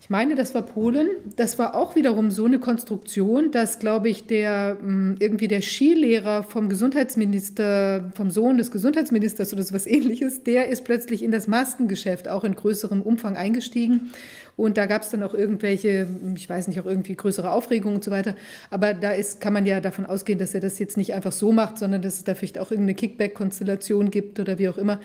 ich 0.00 0.10
meine, 0.10 0.36
das 0.36 0.54
war 0.54 0.62
Polen, 0.62 1.08
das 1.36 1.58
war 1.58 1.74
auch 1.74 1.96
wiederum 1.96 2.30
so 2.30 2.44
eine 2.44 2.60
Konstruktion, 2.60 3.50
dass, 3.50 3.78
glaube 3.78 4.08
ich, 4.08 4.26
der 4.26 4.76
hm, 4.80 5.16
irgendwie 5.18 5.48
der 5.48 5.60
Skilehrer 5.60 6.44
vom 6.44 6.68
Gesundheitsminister, 6.68 8.10
vom 8.14 8.30
Sohn 8.30 8.58
des 8.58 8.70
Gesundheitsministers 8.70 9.52
oder 9.52 9.62
so 9.62 9.74
was 9.74 9.86
ähnliches, 9.86 10.44
der 10.44 10.68
ist 10.68 10.84
plötzlich 10.84 11.22
in 11.22 11.30
das 11.30 11.48
Maskengeschäft 11.48 12.28
auch 12.28 12.44
in 12.44 12.54
größerem 12.54 13.02
Umfang 13.02 13.36
eingestiegen 13.36 14.12
und 14.58 14.76
da 14.76 14.84
gab 14.86 15.02
es 15.02 15.10
dann 15.10 15.22
auch 15.22 15.34
irgendwelche, 15.34 16.08
ich 16.34 16.50
weiß 16.50 16.66
nicht, 16.66 16.80
auch 16.80 16.86
irgendwie 16.86 17.14
größere 17.14 17.52
Aufregungen 17.52 17.94
und 17.94 18.02
so 18.02 18.10
weiter. 18.10 18.34
Aber 18.70 18.92
da 18.92 19.12
ist, 19.12 19.40
kann 19.40 19.52
man 19.52 19.66
ja 19.66 19.80
davon 19.80 20.04
ausgehen, 20.04 20.40
dass 20.40 20.52
er 20.52 20.60
das 20.60 20.80
jetzt 20.80 20.96
nicht 20.96 21.14
einfach 21.14 21.30
so 21.30 21.52
macht, 21.52 21.78
sondern 21.78 22.02
dass 22.02 22.14
es 22.14 22.24
da 22.24 22.34
vielleicht 22.34 22.58
auch 22.58 22.72
irgendeine 22.72 22.96
Kickback-Konstellation 22.96 24.10
gibt 24.10 24.40
oder 24.40 24.58
wie 24.58 24.68
auch 24.68 24.76
immer. 24.76 24.98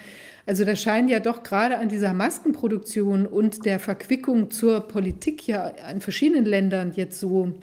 Also 0.47 0.65
da 0.65 0.75
scheinen 0.75 1.07
ja 1.07 1.19
doch 1.19 1.43
gerade 1.43 1.77
an 1.77 1.87
dieser 1.87 2.13
Maskenproduktion 2.13 3.27
und 3.27 3.63
der 3.63 3.79
Verquickung 3.79 4.49
zur 4.49 4.87
Politik 4.87 5.47
ja 5.47 5.67
in 5.91 6.01
verschiedenen 6.01 6.45
Ländern 6.45 6.93
jetzt 6.95 7.19
so, 7.19 7.53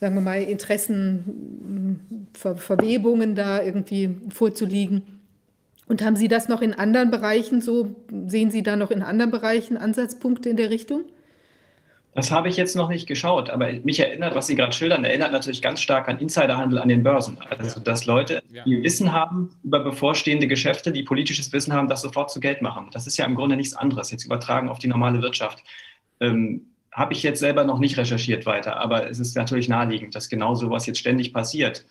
sagen 0.00 0.16
wir 0.16 0.22
mal, 0.22 0.42
Interessenverwebungen 0.42 3.36
da 3.36 3.62
irgendwie 3.62 4.16
vorzuliegen. 4.34 5.20
Und 5.86 6.02
haben 6.02 6.16
Sie 6.16 6.26
das 6.26 6.48
noch 6.48 6.60
in 6.60 6.74
anderen 6.74 7.12
Bereichen 7.12 7.60
so, 7.60 7.94
sehen 8.26 8.50
Sie 8.50 8.64
da 8.64 8.74
noch 8.74 8.90
in 8.90 9.02
anderen 9.02 9.30
Bereichen 9.30 9.76
Ansatzpunkte 9.76 10.48
in 10.48 10.56
der 10.56 10.70
Richtung? 10.70 11.04
Das 12.14 12.32
habe 12.32 12.48
ich 12.48 12.56
jetzt 12.56 12.74
noch 12.74 12.88
nicht 12.88 13.06
geschaut, 13.06 13.50
aber 13.50 13.72
mich 13.84 14.00
erinnert, 14.00 14.34
was 14.34 14.48
Sie 14.48 14.56
gerade 14.56 14.72
schildern, 14.72 15.04
erinnert 15.04 15.30
natürlich 15.30 15.62
ganz 15.62 15.80
stark 15.80 16.08
an 16.08 16.18
Insiderhandel 16.18 16.80
an 16.80 16.88
den 16.88 17.04
Börsen. 17.04 17.38
Also, 17.56 17.78
dass 17.78 18.04
Leute, 18.04 18.42
die 18.66 18.82
Wissen 18.82 19.12
haben 19.12 19.50
über 19.62 19.78
bevorstehende 19.80 20.48
Geschäfte, 20.48 20.90
die 20.90 21.04
politisches 21.04 21.52
Wissen 21.52 21.72
haben, 21.72 21.88
das 21.88 22.02
sofort 22.02 22.30
zu 22.30 22.40
Geld 22.40 22.62
machen. 22.62 22.88
Das 22.92 23.06
ist 23.06 23.16
ja 23.16 23.26
im 23.26 23.36
Grunde 23.36 23.56
nichts 23.56 23.74
anderes, 23.74 24.10
jetzt 24.10 24.24
übertragen 24.24 24.68
auf 24.68 24.80
die 24.80 24.88
normale 24.88 25.22
Wirtschaft. 25.22 25.62
Ähm, 26.18 26.66
habe 26.92 27.12
ich 27.12 27.22
jetzt 27.22 27.38
selber 27.38 27.62
noch 27.62 27.78
nicht 27.78 27.96
recherchiert 27.96 28.44
weiter, 28.46 28.76
aber 28.76 29.08
es 29.08 29.20
ist 29.20 29.36
natürlich 29.36 29.68
naheliegend, 29.68 30.14
dass 30.16 30.28
genau 30.28 30.56
sowas 30.56 30.86
jetzt 30.86 30.98
ständig 30.98 31.32
passiert. 31.32 31.86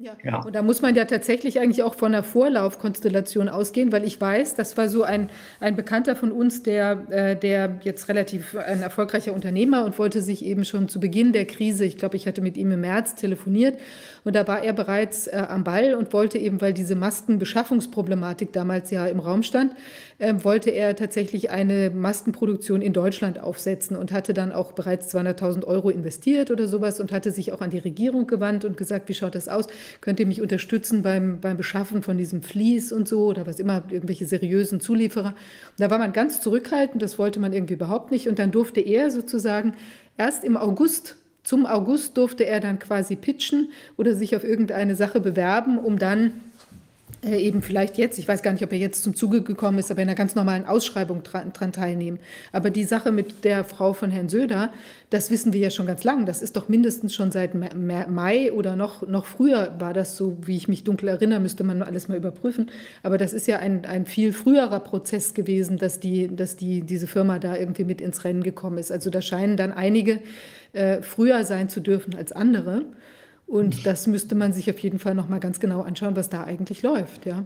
Ja. 0.00 0.16
ja. 0.22 0.42
und 0.44 0.54
da 0.54 0.62
muss 0.62 0.80
man 0.80 0.94
ja 0.94 1.04
tatsächlich 1.06 1.58
eigentlich 1.58 1.82
auch 1.82 1.94
von 1.94 2.14
einer 2.14 2.22
Vorlaufkonstellation 2.22 3.48
ausgehen, 3.48 3.90
weil 3.90 4.04
ich 4.04 4.20
weiß, 4.20 4.54
das 4.54 4.76
war 4.76 4.88
so 4.88 5.02
ein, 5.02 5.28
ein 5.58 5.74
Bekannter 5.74 6.14
von 6.14 6.30
uns, 6.30 6.62
der, 6.62 7.04
äh, 7.10 7.36
der 7.36 7.80
jetzt 7.82 8.08
relativ 8.08 8.54
ein 8.54 8.80
erfolgreicher 8.80 9.32
Unternehmer 9.32 9.84
und 9.84 9.98
wollte 9.98 10.22
sich 10.22 10.44
eben 10.44 10.64
schon 10.64 10.88
zu 10.88 11.00
Beginn 11.00 11.32
der 11.32 11.46
Krise, 11.46 11.84
ich 11.84 11.96
glaube, 11.96 12.16
ich 12.16 12.28
hatte 12.28 12.42
mit 12.42 12.56
ihm 12.56 12.70
im 12.70 12.80
März 12.80 13.16
telefoniert 13.16 13.76
und 14.28 14.34
da 14.34 14.46
war 14.46 14.62
er 14.62 14.74
bereits 14.74 15.26
äh, 15.26 15.42
am 15.48 15.64
Ball 15.64 15.94
und 15.94 16.12
wollte 16.12 16.36
eben, 16.36 16.60
weil 16.60 16.74
diese 16.74 16.94
Maskenbeschaffungsproblematik 16.94 18.52
damals 18.52 18.90
ja 18.90 19.06
im 19.06 19.20
Raum 19.20 19.42
stand, 19.42 19.74
äh, 20.18 20.34
wollte 20.42 20.68
er 20.68 20.94
tatsächlich 20.96 21.48
eine 21.50 21.88
Maskenproduktion 21.88 22.82
in 22.82 22.92
Deutschland 22.92 23.40
aufsetzen 23.40 23.96
und 23.96 24.12
hatte 24.12 24.34
dann 24.34 24.52
auch 24.52 24.72
bereits 24.72 25.14
200.000 25.14 25.64
Euro 25.64 25.88
investiert 25.88 26.50
oder 26.50 26.68
sowas 26.68 27.00
und 27.00 27.10
hatte 27.10 27.32
sich 27.32 27.52
auch 27.52 27.62
an 27.62 27.70
die 27.70 27.78
Regierung 27.78 28.26
gewandt 28.26 28.66
und 28.66 28.76
gesagt, 28.76 29.08
wie 29.08 29.14
schaut 29.14 29.34
das 29.34 29.48
aus? 29.48 29.66
könnt 30.02 30.20
ihr 30.20 30.26
mich 30.26 30.42
unterstützen 30.42 31.02
beim, 31.02 31.40
beim 31.40 31.56
Beschaffen 31.56 32.02
von 32.02 32.18
diesem 32.18 32.42
Vlies 32.42 32.92
und 32.92 33.08
so 33.08 33.26
oder 33.28 33.46
was 33.46 33.58
immer, 33.58 33.82
irgendwelche 33.88 34.26
seriösen 34.26 34.80
Zulieferer. 34.80 35.28
Und 35.28 35.78
da 35.78 35.90
war 35.90 35.98
man 35.98 36.12
ganz 36.12 36.42
zurückhaltend, 36.42 37.02
das 37.02 37.18
wollte 37.18 37.40
man 37.40 37.54
irgendwie 37.54 37.74
überhaupt 37.74 38.10
nicht. 38.10 38.28
Und 38.28 38.38
dann 38.38 38.50
durfte 38.50 38.80
er 38.80 39.10
sozusagen 39.10 39.74
erst 40.18 40.44
im 40.44 40.58
August 40.58 41.16
zum 41.48 41.64
August 41.64 42.18
durfte 42.18 42.44
er 42.44 42.60
dann 42.60 42.78
quasi 42.78 43.16
pitchen 43.16 43.70
oder 43.96 44.14
sich 44.14 44.36
auf 44.36 44.44
irgendeine 44.44 44.96
Sache 44.96 45.18
bewerben, 45.18 45.78
um 45.78 45.98
dann 45.98 46.42
äh, 47.24 47.38
eben 47.38 47.62
vielleicht 47.62 47.96
jetzt, 47.96 48.18
ich 48.18 48.28
weiß 48.28 48.42
gar 48.42 48.52
nicht, 48.52 48.62
ob 48.62 48.70
er 48.70 48.78
jetzt 48.78 49.02
zum 49.02 49.16
Zuge 49.16 49.40
gekommen 49.40 49.78
ist, 49.78 49.90
aber 49.90 50.02
in 50.02 50.08
einer 50.08 50.14
ganz 50.14 50.34
normalen 50.34 50.66
Ausschreibung 50.66 51.22
dran, 51.22 51.54
dran, 51.54 51.72
teilnehmen. 51.72 52.18
Aber 52.52 52.68
die 52.68 52.84
Sache 52.84 53.12
mit 53.12 53.46
der 53.46 53.64
Frau 53.64 53.94
von 53.94 54.10
Herrn 54.10 54.28
Söder, 54.28 54.74
das 55.08 55.30
wissen 55.30 55.54
wir 55.54 55.60
ja 55.60 55.70
schon 55.70 55.86
ganz 55.86 56.04
lang. 56.04 56.26
Das 56.26 56.42
ist 56.42 56.54
doch 56.54 56.68
mindestens 56.68 57.14
schon 57.14 57.32
seit 57.32 57.54
Mai 57.54 58.52
oder 58.52 58.76
noch, 58.76 59.08
noch 59.08 59.24
früher 59.24 59.74
war 59.78 59.94
das 59.94 60.18
so, 60.18 60.36
wie 60.42 60.58
ich 60.58 60.68
mich 60.68 60.84
dunkel 60.84 61.08
erinnere, 61.08 61.40
müsste 61.40 61.64
man 61.64 61.80
alles 61.80 62.08
mal 62.08 62.18
überprüfen. 62.18 62.70
Aber 63.02 63.16
das 63.16 63.32
ist 63.32 63.46
ja 63.46 63.58
ein, 63.58 63.86
ein 63.86 64.04
viel 64.04 64.34
früherer 64.34 64.80
Prozess 64.80 65.32
gewesen, 65.32 65.78
dass, 65.78 65.98
die, 65.98 66.28
dass 66.28 66.56
die, 66.56 66.82
diese 66.82 67.06
Firma 67.06 67.38
da 67.38 67.56
irgendwie 67.56 67.84
mit 67.84 68.02
ins 68.02 68.24
Rennen 68.24 68.42
gekommen 68.42 68.76
ist. 68.76 68.92
Also 68.92 69.08
da 69.08 69.22
scheinen 69.22 69.56
dann 69.56 69.72
einige 69.72 70.20
äh, 70.72 71.02
früher 71.02 71.44
sein 71.44 71.68
zu 71.68 71.80
dürfen 71.80 72.14
als 72.14 72.32
andere. 72.32 72.84
Und 73.46 73.86
das 73.86 74.06
müsste 74.06 74.34
man 74.34 74.52
sich 74.52 74.70
auf 74.70 74.78
jeden 74.80 74.98
Fall 74.98 75.14
noch 75.14 75.28
mal 75.28 75.40
ganz 75.40 75.58
genau 75.58 75.82
anschauen, 75.82 76.16
was 76.16 76.28
da 76.28 76.44
eigentlich 76.44 76.82
läuft, 76.82 77.24
ja. 77.24 77.44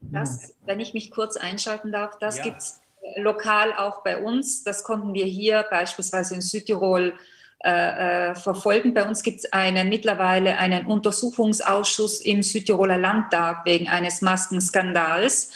Das, 0.00 0.54
wenn 0.66 0.80
ich 0.80 0.94
mich 0.94 1.10
kurz 1.10 1.36
einschalten 1.36 1.92
darf, 1.92 2.18
das 2.18 2.38
ja. 2.38 2.44
gibt 2.44 2.58
es 2.58 2.80
lokal 3.16 3.72
auch 3.72 4.02
bei 4.02 4.20
uns. 4.20 4.64
Das 4.64 4.84
konnten 4.84 5.14
wir 5.14 5.24
hier 5.24 5.64
beispielsweise 5.70 6.34
in 6.34 6.40
Südtirol 6.40 7.14
äh, 7.64 8.30
äh 8.30 8.34
verfolgen. 8.34 8.94
Bei 8.94 9.06
uns 9.06 9.22
gibt 9.22 9.40
es 9.40 9.52
einen, 9.52 9.88
mittlerweile 9.88 10.58
einen 10.58 10.86
Untersuchungsausschuss 10.86 12.20
im 12.20 12.42
Südtiroler 12.42 12.98
Landtag 12.98 13.64
wegen 13.64 13.88
eines 13.88 14.22
Maskenskandals. 14.22 15.50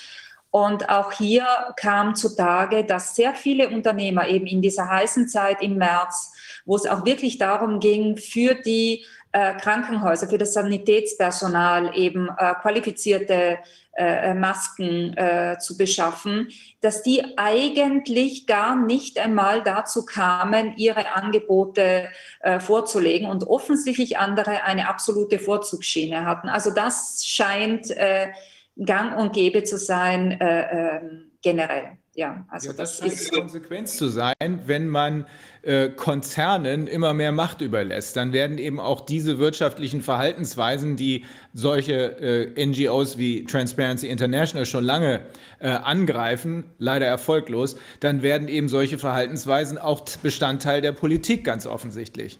Und 0.51 0.89
auch 0.89 1.13
hier 1.13 1.47
kam 1.77 2.15
zutage, 2.15 2.85
dass 2.85 3.15
sehr 3.15 3.35
viele 3.35 3.69
Unternehmer 3.69 4.29
eben 4.29 4.47
in 4.47 4.63
dieser 4.63 4.89
heißen 4.89 5.29
Zeit 5.29 5.61
im 5.61 5.77
März, 5.77 6.33
wo 6.67 6.77
es 6.77 6.87
auch 6.87 7.07
wirklich 7.07 7.39
darum 7.39 7.81
ging, 7.81 8.17
für 8.19 8.55
die 8.55 9.07
äh, 9.33 9.55
Krankenhäuser, 9.55 10.29
für 10.29 10.39
das 10.39 10.53
Sanitätspersonal 10.53 11.97
eben 11.97 12.29
äh, 12.29 12.55
qualifizierte 12.61 13.59
äh, 13.97 14.35
Masken 14.35 15.17
äh, 15.17 15.59
zu 15.59 15.79
beschaffen, 15.79 16.49
dass 16.81 17.03
die 17.03 17.23
eigentlich 17.39 18.47
gar 18.47 18.77
nicht 18.77 19.19
einmal 19.19 19.63
dazu 19.63 20.05
kamen, 20.05 20.75
ihre 20.77 21.15
Angebote 21.15 22.09
äh, 22.41 22.61
vorzulegen 22.61 23.29
und 23.31 23.45
offensichtlich 23.45 24.19
andere 24.19 24.65
eine 24.65 24.89
absolute 24.89 25.39
Vorzugsschiene 25.39 26.27
hatten. 26.27 26.49
Also 26.49 26.71
das 26.71 27.23
scheint 27.25 27.91
äh, 27.91 28.29
gang 28.85 29.19
und 29.19 29.33
gäbe 29.33 29.65
zu 29.65 29.79
sein 29.79 30.37
ähm, 30.41 31.31
generell. 31.41 31.97
Ja, 32.15 32.47
also 32.49 32.71
ja, 32.71 32.77
das, 32.77 32.99
das 32.99 33.09
scheint 33.09 33.31
die 33.31 33.41
Konsequenz 33.41 33.97
zu 33.97 34.09
sein, 34.09 34.63
wenn 34.65 34.89
man 34.89 35.27
äh, 35.67 35.89
Konzernen 35.89 36.87
immer 36.87 37.13
mehr 37.13 37.33
Macht 37.33 37.61
überlässt. 37.61 38.17
Dann 38.17 38.33
werden 38.33 38.59
eben 38.59 38.79
auch 38.79 39.01
diese 39.01 39.39
wirtschaftlichen 39.39 40.01
Verhaltensweisen, 40.01 40.97
die 40.97 41.25
solche 41.55 42.55
äh, 42.55 42.67
NGOs 42.67 43.19
wie 43.19 43.45
Transparency 43.45 44.09
International 44.09 44.65
schon 44.65 44.85
lange 44.85 45.23
äh, 45.59 45.69
angreifen, 45.69 46.65
leider 46.79 47.07
erfolglos, 47.07 47.77
dann 48.01 48.23
werden 48.23 48.49
eben 48.49 48.69
solche 48.69 48.99
Verhaltensweisen 48.99 49.77
auch 49.79 50.05
Bestandteil 50.23 50.81
der 50.81 50.93
Politik 50.93 51.45
ganz 51.45 51.67
offensichtlich. 51.67 52.39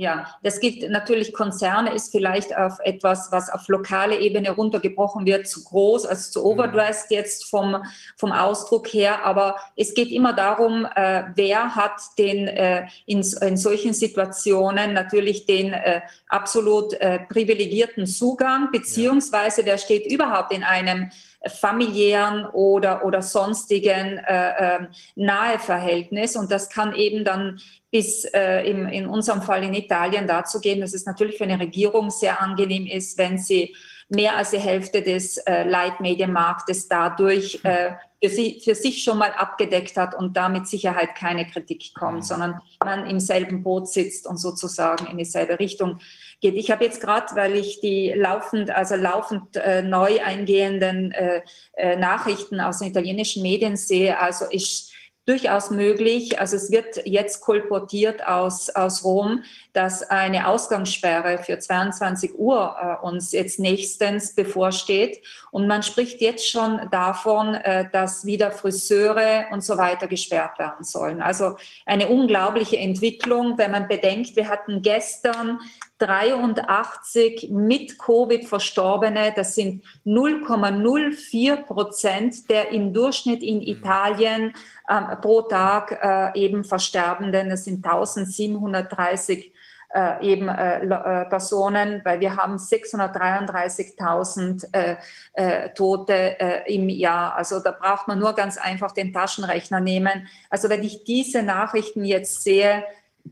Ja, 0.00 0.28
das 0.44 0.60
gibt 0.60 0.88
natürlich 0.88 1.32
Konzerne, 1.32 1.92
ist 1.92 2.12
vielleicht 2.12 2.56
auf 2.56 2.78
etwas, 2.84 3.32
was 3.32 3.50
auf 3.50 3.66
lokale 3.66 4.20
Ebene 4.20 4.52
runtergebrochen 4.52 5.26
wird, 5.26 5.48
zu 5.48 5.64
groß, 5.64 6.06
also 6.06 6.30
zu 6.30 6.44
overdressed 6.44 7.10
jetzt 7.10 7.50
vom, 7.50 7.82
vom 8.16 8.30
Ausdruck 8.30 8.86
her. 8.86 9.24
Aber 9.24 9.56
es 9.74 9.94
geht 9.94 10.12
immer 10.12 10.34
darum, 10.34 10.86
äh, 10.94 11.24
wer 11.34 11.74
hat 11.74 12.00
den 12.16 12.46
äh, 12.46 12.86
in, 13.06 13.26
in 13.40 13.56
solchen 13.56 13.92
Situationen 13.92 14.92
natürlich 14.92 15.46
den 15.46 15.72
äh, 15.72 16.02
absolut 16.28 16.92
äh, 16.94 17.18
privilegierten 17.28 18.06
Zugang, 18.06 18.70
beziehungsweise 18.70 19.64
der 19.64 19.78
steht 19.78 20.06
überhaupt 20.06 20.52
in 20.52 20.62
einem 20.62 21.10
familiären 21.46 22.46
oder, 22.46 23.04
oder 23.04 23.22
sonstigen 23.22 24.18
äh, 24.18 24.76
äh, 24.76 24.86
Naheverhältnis. 25.14 26.36
Und 26.36 26.50
das 26.50 26.68
kann 26.68 26.94
eben 26.94 27.24
dann 27.24 27.60
bis 27.90 28.24
äh, 28.24 28.68
im, 28.68 28.86
in 28.88 29.06
unserem 29.06 29.42
Fall 29.42 29.64
in 29.64 29.74
Italien 29.74 30.26
dazu 30.26 30.60
gehen, 30.60 30.80
dass 30.80 30.94
es 30.94 31.06
natürlich 31.06 31.38
für 31.38 31.44
eine 31.44 31.58
Regierung 31.58 32.10
sehr 32.10 32.40
angenehm 32.40 32.86
ist, 32.86 33.16
wenn 33.16 33.38
sie 33.38 33.74
mehr 34.10 34.36
als 34.36 34.50
die 34.50 34.58
Hälfte 34.58 35.02
des 35.02 35.36
äh, 35.38 35.64
Leitmedienmarktes 35.64 36.88
dadurch 36.88 37.60
äh, 37.62 37.92
für, 38.22 38.30
sie, 38.30 38.60
für 38.64 38.74
sich 38.74 39.02
schon 39.02 39.18
mal 39.18 39.32
abgedeckt 39.32 39.96
hat 39.96 40.14
und 40.14 40.36
da 40.36 40.48
mit 40.48 40.66
Sicherheit 40.66 41.14
keine 41.14 41.46
Kritik 41.46 41.92
kommt, 41.94 42.24
sondern 42.24 42.60
man 42.82 43.06
im 43.06 43.20
selben 43.20 43.62
Boot 43.62 43.88
sitzt 43.88 44.26
und 44.26 44.38
sozusagen 44.38 45.06
in 45.06 45.18
dieselbe 45.18 45.58
Richtung 45.58 45.98
geht. 46.40 46.54
Ich 46.54 46.70
habe 46.70 46.84
jetzt 46.84 47.00
gerade, 47.00 47.34
weil 47.36 47.54
ich 47.54 47.80
die 47.80 48.12
laufend, 48.16 48.70
also 48.70 48.96
laufend 48.96 49.56
äh, 49.56 49.82
neu 49.82 50.20
eingehenden 50.22 51.12
äh, 51.12 51.42
äh, 51.74 51.96
Nachrichten 51.96 52.60
aus 52.60 52.78
den 52.78 52.88
italienischen 52.88 53.42
Medien 53.42 53.76
sehe, 53.76 54.18
also 54.18 54.46
ich 54.50 54.87
durchaus 55.28 55.70
möglich. 55.70 56.40
Also 56.40 56.56
es 56.56 56.70
wird 56.70 57.06
jetzt 57.06 57.42
kolportiert 57.42 58.26
aus, 58.26 58.70
aus 58.70 59.04
Rom, 59.04 59.44
dass 59.74 60.02
eine 60.02 60.48
Ausgangssperre 60.48 61.38
für 61.38 61.58
22 61.58 62.38
Uhr 62.38 62.76
äh, 62.80 63.06
uns 63.06 63.32
jetzt 63.32 63.58
nächstens 63.58 64.34
bevorsteht. 64.34 65.20
Und 65.50 65.66
man 65.66 65.82
spricht 65.82 66.20
jetzt 66.22 66.48
schon 66.48 66.88
davon, 66.90 67.54
äh, 67.54 67.88
dass 67.92 68.24
wieder 68.24 68.50
Friseure 68.50 69.46
und 69.52 69.62
so 69.62 69.76
weiter 69.76 70.08
gesperrt 70.08 70.58
werden 70.58 70.84
sollen. 70.84 71.20
Also 71.20 71.56
eine 71.84 72.08
unglaubliche 72.08 72.78
Entwicklung, 72.78 73.58
wenn 73.58 73.70
man 73.70 73.86
bedenkt, 73.86 74.34
wir 74.34 74.48
hatten 74.48 74.80
gestern 74.80 75.60
83 75.98 77.48
mit 77.50 77.98
Covid 77.98 78.46
Verstorbene. 78.46 79.32
Das 79.34 79.54
sind 79.54 79.84
0,04 80.06 81.56
Prozent 81.64 82.48
der 82.50 82.70
im 82.70 82.92
Durchschnitt 82.92 83.42
in 83.42 83.60
Italien 83.60 84.54
ähm, 84.88 85.06
pro 85.20 85.42
Tag 85.42 85.98
äh, 86.02 86.40
eben 86.40 86.64
Versterbenden. 86.64 87.50
Das 87.50 87.64
sind 87.64 87.84
1730 87.84 89.52
äh, 89.94 90.32
eben 90.32 90.48
äh, 90.48 90.84
äh, 90.84 91.24
Personen, 91.26 92.00
weil 92.04 92.20
wir 92.20 92.36
haben 92.36 92.56
633.000 92.56 94.66
äh, 94.72 94.96
äh, 95.32 95.70
Tote 95.70 96.38
äh, 96.38 96.74
im 96.74 96.90
Jahr. 96.90 97.34
Also 97.36 97.60
da 97.60 97.72
braucht 97.72 98.06
man 98.06 98.18
nur 98.18 98.34
ganz 98.34 98.58
einfach 98.58 98.92
den 98.92 99.14
Taschenrechner 99.14 99.80
nehmen. 99.80 100.28
Also 100.50 100.68
wenn 100.68 100.82
ich 100.82 101.04
diese 101.04 101.42
Nachrichten 101.42 102.04
jetzt 102.04 102.42
sehe, 102.42 102.84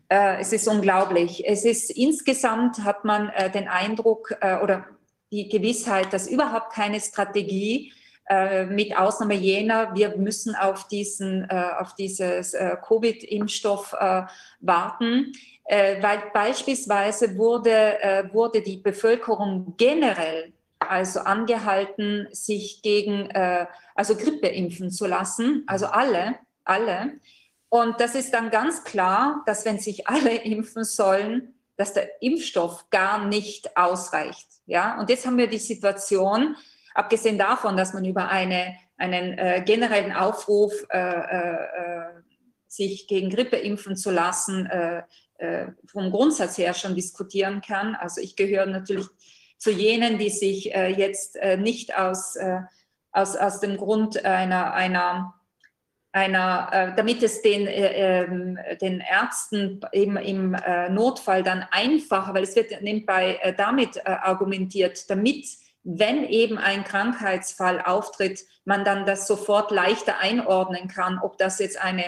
äh, 0.09 0.41
es 0.41 0.53
ist 0.53 0.69
unglaublich. 0.69 1.47
Es 1.47 1.65
ist 1.65 1.91
insgesamt 1.91 2.85
hat 2.85 3.05
man 3.05 3.29
äh, 3.31 3.51
den 3.51 3.69
Eindruck 3.69 4.35
äh, 4.41 4.59
oder 4.59 4.87
die 5.33 5.49
Gewissheit, 5.49 6.13
dass 6.13 6.29
überhaupt 6.29 6.73
keine 6.73 7.01
Strategie 7.01 7.93
äh, 8.29 8.67
mit 8.67 8.97
Ausnahme 8.97 9.35
jener, 9.35 9.95
wir 9.95 10.17
müssen 10.17 10.57
auf 10.57 10.89
diesen, 10.89 11.49
äh, 11.49 11.71
auf 11.79 11.95
dieses 11.95 12.55
äh, 12.55 12.77
Covid-Impfstoff 12.83 13.93
warten, 14.61 15.33
weil 15.69 16.23
beispielsweise 16.33 17.37
wurde, 17.37 18.31
wurde 18.33 18.63
die 18.63 18.77
Bevölkerung 18.77 19.75
generell 19.77 20.53
also 20.79 21.21
angehalten, 21.21 22.29
sich 22.31 22.83
gegen 22.83 23.29
also 23.97 24.15
Grippe 24.15 24.47
impfen 24.47 24.93
zu 24.93 25.07
lassen, 25.07 25.65
also 25.67 25.87
alle, 25.87 26.37
alle. 26.65 27.15
Und 27.69 28.01
das 28.01 28.15
ist 28.15 28.33
dann 28.33 28.51
ganz 28.51 28.85
klar, 28.85 29.43
dass 29.47 29.65
wenn 29.65 29.79
sich 29.79 30.09
alle 30.09 30.35
impfen 30.45 30.85
sollen, 30.85 31.55
dass 31.77 31.93
der 31.93 32.23
Impfstoff 32.23 32.89
gar 32.91 33.27
nicht 33.27 33.77
ausreicht. 33.77 34.47
Ja, 34.67 34.99
und 34.99 35.11
jetzt 35.11 35.27
haben 35.27 35.39
wir 35.39 35.47
die 35.47 35.59
Situation, 35.59 36.57
abgesehen 36.95 37.39
davon, 37.39 37.77
dass 37.77 37.93
man 37.93 38.05
über 38.05 38.29
eine, 38.29 38.77
einen 38.97 39.39
äh, 39.39 39.63
generellen 39.65 40.13
Aufruf, 40.13 40.73
äh, 40.91 40.99
äh, 40.99 41.55
äh 41.55 42.23
sich 42.69 43.07
gegen 43.07 43.31
Grippe 43.31 43.57
impfen 43.57 43.97
zu 43.97 44.11
lassen, 44.11 44.67
äh, 44.67 45.03
äh, 45.39 45.69
vom 45.87 46.11
Grundsatz 46.11 46.59
her 46.59 46.75
schon 46.75 46.95
diskutieren 46.95 47.63
kann. 47.63 47.95
Also 47.95 48.21
ich 48.21 48.37
gehöre 48.37 48.67
natürlich 48.67 49.07
zu 49.57 49.71
jenen, 49.71 50.19
die 50.19 50.29
sich 50.29 50.67
jetzt 50.67 51.39
nicht 51.57 51.97
aus, 51.97 52.37
aus, 53.11 53.37
aus 53.37 53.61
dem 53.61 53.79
Grund 53.79 54.23
einer, 54.23 54.75
einer 54.75 55.35
einer, 56.17 56.69
äh, 56.73 56.93
damit 56.97 57.23
es 57.23 57.43
den, 57.43 57.67
äh, 57.67 58.23
ähm, 58.23 58.59
den 58.81 59.01
Ärzten 59.01 59.83
eben 59.93 60.17
im 60.17 60.55
äh, 60.55 60.89
Notfall 60.89 61.43
dann 61.43 61.67
einfacher, 61.71 62.33
weil 62.33 62.45
es 62.45 62.57
wird 62.57 62.81
nebenbei 62.81 63.39
äh, 63.43 63.53
damit 63.55 63.99
äh, 63.99 64.01
argumentiert, 64.05 65.11
damit, 65.11 65.47
wenn 65.85 66.25
eben 66.25 66.57
ein 66.57 66.85
Krankheitsfall 66.85 67.83
auftritt, 67.83 68.47
man 68.65 68.83
dann 68.83 69.05
das 69.05 69.27
sofort 69.27 69.71
leichter 69.71 70.19
einordnen 70.19 70.89
kann, 70.89 71.19
ob 71.19 71.37
das 71.37 71.59
jetzt 71.59 71.79
eine 71.81 72.05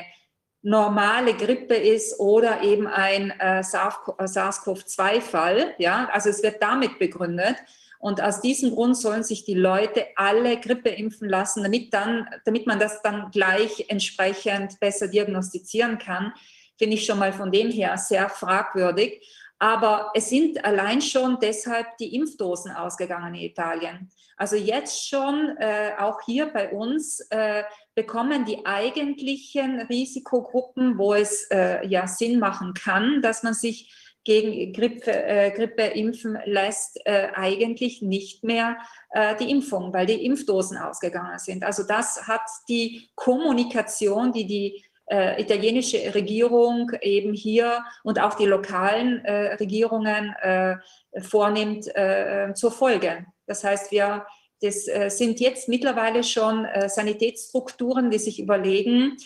normale 0.62 1.34
Grippe 1.34 1.74
ist 1.74 2.18
oder 2.18 2.62
eben 2.62 2.86
ein 2.86 3.30
äh, 3.38 3.62
SARS-CoV-2-Fall. 3.62 5.74
Ja, 5.76 6.08
also 6.10 6.30
es 6.30 6.42
wird 6.42 6.62
damit 6.62 6.98
begründet. 6.98 7.56
Und 7.98 8.22
aus 8.22 8.40
diesem 8.40 8.74
Grund 8.74 8.96
sollen 8.96 9.24
sich 9.24 9.44
die 9.44 9.54
Leute 9.54 10.06
alle 10.14 10.58
Grippe 10.60 10.90
impfen 10.90 11.28
lassen, 11.28 11.62
damit, 11.62 11.92
dann, 11.92 12.28
damit 12.44 12.66
man 12.66 12.78
das 12.78 13.02
dann 13.02 13.30
gleich 13.30 13.86
entsprechend 13.88 14.78
besser 14.78 15.08
diagnostizieren 15.08 15.98
kann. 15.98 16.32
Finde 16.76 16.94
ich 16.94 17.04
schon 17.04 17.18
mal 17.18 17.32
von 17.32 17.50
dem 17.50 17.70
her 17.70 17.96
sehr 17.98 18.28
fragwürdig. 18.28 19.26
Aber 19.60 20.12
es 20.14 20.28
sind 20.28 20.64
allein 20.64 21.02
schon 21.02 21.38
deshalb 21.40 21.96
die 21.98 22.14
Impfdosen 22.14 22.70
ausgegangen 22.70 23.34
in 23.34 23.40
Italien. 23.40 24.10
Also 24.36 24.54
jetzt 24.54 25.08
schon, 25.08 25.56
äh, 25.58 25.94
auch 25.98 26.20
hier 26.24 26.46
bei 26.46 26.70
uns, 26.70 27.18
äh, 27.30 27.64
bekommen 27.96 28.44
die 28.44 28.64
eigentlichen 28.64 29.80
Risikogruppen, 29.80 30.96
wo 30.96 31.14
es 31.14 31.48
äh, 31.50 31.84
ja 31.88 32.06
Sinn 32.06 32.38
machen 32.38 32.72
kann, 32.72 33.20
dass 33.20 33.42
man 33.42 33.54
sich 33.54 33.92
gegen 34.28 34.74
Grippe, 34.74 35.10
äh, 35.10 35.50
Grippe 35.52 35.84
impfen 35.84 36.38
lässt, 36.44 37.00
äh, 37.06 37.28
eigentlich 37.34 38.02
nicht 38.02 38.44
mehr 38.44 38.76
äh, 39.12 39.34
die 39.36 39.50
Impfung, 39.50 39.90
weil 39.94 40.04
die 40.04 40.22
Impfdosen 40.26 40.76
ausgegangen 40.76 41.38
sind. 41.38 41.64
Also 41.64 41.82
das 41.82 42.28
hat 42.28 42.42
die 42.68 43.08
Kommunikation, 43.14 44.30
die 44.34 44.46
die 44.46 44.84
äh, 45.10 45.40
italienische 45.40 46.14
Regierung 46.14 46.92
eben 47.00 47.32
hier 47.32 47.82
und 48.04 48.20
auch 48.20 48.34
die 48.34 48.44
lokalen 48.44 49.24
äh, 49.24 49.54
Regierungen 49.54 50.34
äh, 50.42 50.76
vornimmt, 51.22 51.86
äh, 51.96 52.52
zur 52.52 52.70
Folge. 52.70 53.24
Das 53.46 53.64
heißt, 53.64 53.90
wir 53.92 54.26
das 54.60 54.88
äh, 54.88 55.08
sind 55.08 55.40
jetzt 55.40 55.68
mittlerweile 55.68 56.24
schon 56.24 56.64
äh, 56.64 56.88
Sanitätsstrukturen, 56.88 58.10
die 58.10 58.18
sich 58.18 58.40
überlegen, 58.40 59.16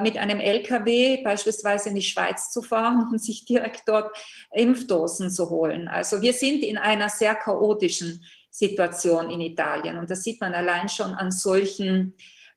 mit 0.00 0.16
einem 0.16 0.40
LKW 0.40 1.22
beispielsweise 1.22 1.90
in 1.90 1.94
die 1.94 2.02
Schweiz 2.02 2.50
zu 2.50 2.62
fahren 2.62 3.06
und 3.12 3.22
sich 3.22 3.44
direkt 3.44 3.82
dort 3.86 4.16
Impfdosen 4.50 5.30
zu 5.30 5.50
holen. 5.50 5.88
Also 5.88 6.22
wir 6.22 6.32
sind 6.32 6.62
in 6.62 6.78
einer 6.78 7.10
sehr 7.10 7.34
chaotischen 7.34 8.24
Situation 8.50 9.30
in 9.30 9.42
Italien 9.42 9.98
und 9.98 10.10
das 10.10 10.22
sieht 10.22 10.40
man 10.40 10.54
allein 10.54 10.88
schon 10.88 11.12
an 11.12 11.30
solchen 11.30 12.14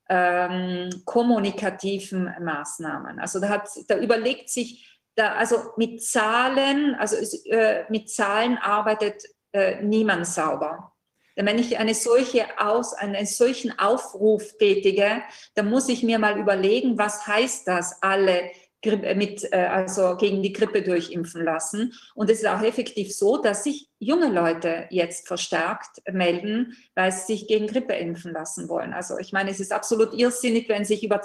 ähm, 0.09 0.89
kommunikativen 1.05 2.33
Maßnahmen. 2.41 3.19
Also 3.19 3.39
da, 3.39 3.49
hat, 3.49 3.69
da 3.87 3.97
überlegt 3.97 4.49
sich, 4.49 4.99
da, 5.15 5.33
also 5.35 5.71
mit 5.77 6.03
Zahlen, 6.03 6.95
also 6.95 7.15
äh, 7.49 7.85
mit 7.89 8.09
Zahlen 8.09 8.57
arbeitet 8.57 9.23
äh, 9.53 9.81
niemand 9.81 10.27
sauber. 10.27 10.90
Denn 11.37 11.45
wenn 11.45 11.59
ich 11.59 11.77
eine 11.77 11.93
solche 11.93 12.45
Aus, 12.59 12.93
einen 12.93 13.25
solchen 13.25 13.77
Aufruf 13.79 14.57
tätige, 14.57 15.21
dann 15.55 15.69
muss 15.69 15.89
ich 15.89 16.03
mir 16.03 16.19
mal 16.19 16.39
überlegen, 16.39 16.97
was 16.97 17.25
heißt 17.27 17.67
das, 17.67 18.01
alle 18.01 18.51
äh, 18.83 19.15
mit, 19.15 19.47
äh, 19.51 19.57
also 19.57 20.15
gegen 20.17 20.41
die 20.41 20.53
Grippe 20.53 20.81
durchimpfen 20.81 21.43
lassen. 21.43 21.93
Und 22.15 22.29
es 22.29 22.39
ist 22.39 22.47
auch 22.47 22.63
effektiv 22.63 23.13
so, 23.13 23.37
dass 23.37 23.63
sich 23.63 23.89
junge 23.99 24.29
Leute 24.29 24.87
jetzt 24.89 25.27
verstärkt 25.27 26.01
melden, 26.11 26.75
weil 26.95 27.11
sie 27.11 27.33
sich 27.33 27.47
gegen 27.47 27.67
Grippe 27.67 27.93
impfen 27.93 28.33
lassen 28.33 28.69
wollen. 28.69 28.93
Also 28.93 29.19
ich 29.19 29.33
meine, 29.33 29.51
es 29.51 29.59
ist 29.59 29.71
absolut 29.71 30.13
irrsinnig, 30.13 30.67
wenn 30.67 30.85
sich 30.85 31.03
über 31.03 31.21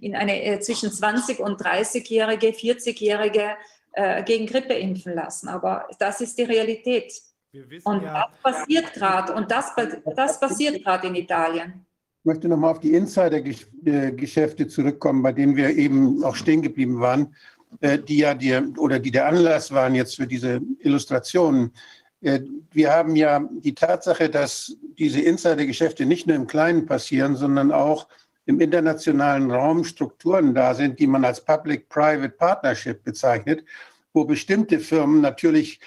in 0.00 0.16
eine 0.16 0.42
äh, 0.42 0.60
zwischen 0.60 0.90
20 0.90 1.40
und 1.40 1.60
30-Jährige, 1.60 2.48
40-Jährige 2.48 3.50
äh, 3.92 4.22
gegen 4.22 4.46
Grippe 4.46 4.74
impfen 4.74 5.14
lassen. 5.14 5.48
Aber 5.48 5.86
das 5.98 6.22
ist 6.22 6.38
die 6.38 6.44
Realität. 6.44 7.12
Und 7.84 8.02
ja, 8.02 8.28
das 8.42 8.54
passiert 8.54 8.92
gerade 8.92 9.34
und 9.34 9.50
das, 9.50 9.72
das 10.16 10.40
passiert 10.40 10.82
gerade 10.82 11.06
in 11.08 11.14
Italien. 11.14 11.86
Ich 12.20 12.24
möchte 12.24 12.48
nochmal 12.48 12.72
auf 12.72 12.80
die 12.80 12.94
Insider-Geschäfte 12.94 14.66
zurückkommen, 14.66 15.22
bei 15.22 15.32
denen 15.32 15.56
wir 15.56 15.70
eben 15.70 16.24
auch 16.24 16.34
stehen 16.34 16.62
geblieben 16.62 17.00
waren, 17.00 17.34
äh, 17.80 17.98
die 17.98 18.18
ja 18.18 18.34
die, 18.34 18.54
oder 18.78 18.98
die 18.98 19.10
der 19.10 19.26
Anlass 19.26 19.72
waren 19.72 19.94
jetzt 19.94 20.16
für 20.16 20.26
diese 20.26 20.60
Illustrationen. 20.80 21.72
Äh, 22.22 22.40
wir 22.72 22.92
haben 22.92 23.14
ja 23.14 23.46
die 23.50 23.74
Tatsache, 23.74 24.30
dass 24.30 24.74
diese 24.98 25.20
Insider-Geschäfte 25.20 26.06
nicht 26.06 26.26
nur 26.26 26.36
im 26.36 26.46
Kleinen 26.46 26.86
passieren, 26.86 27.36
sondern 27.36 27.70
auch 27.72 28.08
im 28.46 28.60
internationalen 28.60 29.50
Raum 29.50 29.84
Strukturen 29.84 30.54
da 30.54 30.74
sind, 30.74 30.98
die 30.98 31.06
man 31.06 31.24
als 31.24 31.44
Public-Private 31.44 32.30
Partnership 32.30 33.04
bezeichnet, 33.04 33.64
wo 34.12 34.24
bestimmte 34.24 34.78
Firmen 34.78 35.20
natürlich 35.20 35.80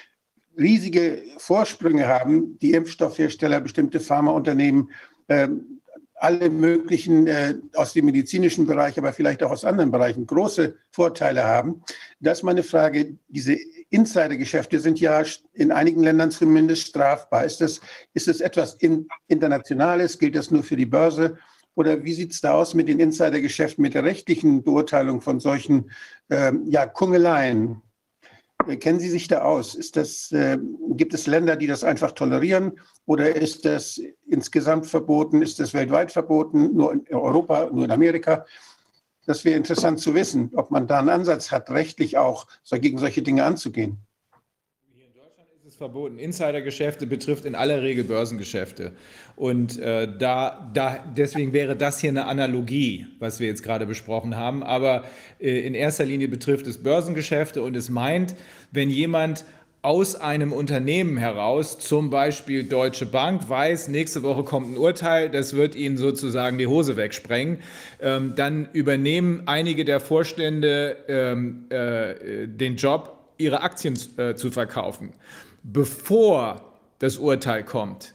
riesige 0.58 1.24
Vorsprünge 1.38 2.08
haben, 2.08 2.58
die 2.60 2.74
Impfstoffhersteller, 2.74 3.62
bestimmte 3.62 4.00
Pharmaunternehmen, 4.00 4.92
ähm, 5.30 5.78
alle 6.20 6.50
möglichen 6.50 7.28
äh, 7.28 7.56
aus 7.76 7.94
dem 7.94 8.06
medizinischen 8.06 8.66
Bereich, 8.66 8.98
aber 8.98 9.14
vielleicht 9.14 9.44
auch 9.44 9.52
aus 9.52 9.64
anderen 9.64 9.92
Bereichen 9.92 10.26
große 10.26 10.76
Vorteile 10.92 11.44
haben. 11.44 11.84
Das 12.20 12.40
ist 12.40 12.44
meine 12.44 12.64
Frage. 12.64 13.18
Diese 13.28 13.56
Insidergeschäfte 13.90 14.80
sind 14.80 15.00
ja 15.00 15.24
in 15.54 15.72
einigen 15.72 16.02
Ländern 16.02 16.32
zumindest 16.32 16.88
strafbar. 16.88 17.46
Ist 17.46 17.62
das, 17.62 17.82
ist 18.14 18.28
das 18.28 18.42
etwas 18.42 18.74
in, 18.76 19.08
Internationales? 19.28 20.18
Gilt 20.18 20.36
das 20.36 20.50
nur 20.50 20.64
für 20.64 20.76
die 20.76 20.88
Börse? 20.88 21.38
Oder 21.76 22.04
wie 22.04 22.14
sieht 22.14 22.32
es 22.32 22.42
da 22.42 22.54
aus 22.54 22.74
mit 22.74 22.88
den 22.88 23.00
Insidergeschäften, 23.00 23.84
mit 23.84 23.94
der 23.94 24.04
rechtlichen 24.04 24.64
Beurteilung 24.64 25.22
von 25.22 25.40
solchen 25.40 25.92
ähm, 26.32 26.64
ja, 26.68 26.88
Kungeleien? 26.88 27.84
Kennen 28.80 29.00
Sie 29.00 29.10
sich 29.10 29.28
da 29.28 29.44
aus? 29.44 29.76
Ist 29.76 29.96
das, 29.96 30.32
äh, 30.32 30.58
gibt 30.92 31.14
es 31.14 31.28
Länder, 31.28 31.56
die 31.56 31.68
das 31.68 31.84
einfach 31.84 32.12
tolerieren 32.12 32.80
oder 33.06 33.36
ist 33.36 33.66
das 33.66 34.02
insgesamt 34.26 34.88
verboten? 34.88 35.42
Ist 35.42 35.60
das 35.60 35.74
weltweit 35.74 36.12
verboten? 36.12 36.76
Nur 36.76 36.92
in 36.92 37.06
Europa, 37.12 37.70
nur 37.72 37.86
in 37.86 37.92
Amerika? 37.92 38.46
Das 39.26 39.46
wäre 39.46 39.58
interessant 39.58 40.00
zu 40.00 40.14
wissen, 40.16 40.52
ob 40.56 40.72
man 40.72 40.88
da 40.88 41.00
einen 41.00 41.10
Ansatz 41.10 41.52
hat, 41.52 41.70
rechtlich 41.70 42.18
auch 42.18 42.48
gegen 42.72 42.98
solche 42.98 43.22
Dinge 43.22 43.44
anzugehen 43.44 44.07
verboten. 45.78 46.18
Insidergeschäfte 46.18 47.06
betrifft 47.06 47.46
in 47.46 47.54
aller 47.54 47.84
Regel 47.84 48.04
Börsengeschäfte. 48.04 48.94
Und 49.36 49.78
äh, 49.80 50.08
da, 50.18 50.72
da, 50.74 51.00
deswegen 51.16 51.54
wäre 51.54 51.76
das 51.76 52.00
hier 52.00 52.10
eine 52.10 52.26
Analogie, 52.26 53.06
was 53.20 53.40
wir 53.40 53.48
jetzt 53.48 53.62
gerade 53.62 53.86
besprochen 53.86 54.36
haben. 54.36 54.64
Aber 54.64 55.04
äh, 55.40 55.60
in 55.60 55.76
erster 55.76 56.06
Linie 56.06 56.30
betrifft 56.30 56.66
es 56.66 56.82
Börsengeschäfte 56.82 57.62
und 57.62 57.76
es 57.76 57.90
meint, 57.90 58.36
wenn 58.72 58.90
jemand 58.90 59.46
aus 59.84 60.16
einem 60.16 60.52
Unternehmen 60.52 61.18
heraus, 61.18 61.78
zum 61.78 62.10
Beispiel 62.10 62.64
Deutsche 62.64 63.06
Bank, 63.06 63.48
weiß, 63.48 63.90
nächste 63.90 64.24
Woche 64.24 64.44
kommt 64.44 64.72
ein 64.74 64.78
Urteil, 64.78 65.30
das 65.30 65.56
wird 65.56 65.76
ihnen 65.76 65.98
sozusagen 65.98 66.58
die 66.58 66.66
Hose 66.66 66.98
wegsprengen, 66.98 67.60
ähm, 68.02 68.34
dann 68.36 68.68
übernehmen 68.74 69.44
einige 69.46 69.86
der 69.86 70.00
Vorstände 70.00 70.98
ähm, 71.08 71.68
äh, 71.70 72.48
den 72.48 72.76
Job, 72.78 73.14
ihre 73.38 73.62
Aktien 73.62 73.98
äh, 74.18 74.34
zu 74.34 74.50
verkaufen 74.50 75.14
bevor 75.72 76.62
das 77.00 77.18
Urteil 77.18 77.64
kommt. 77.64 78.14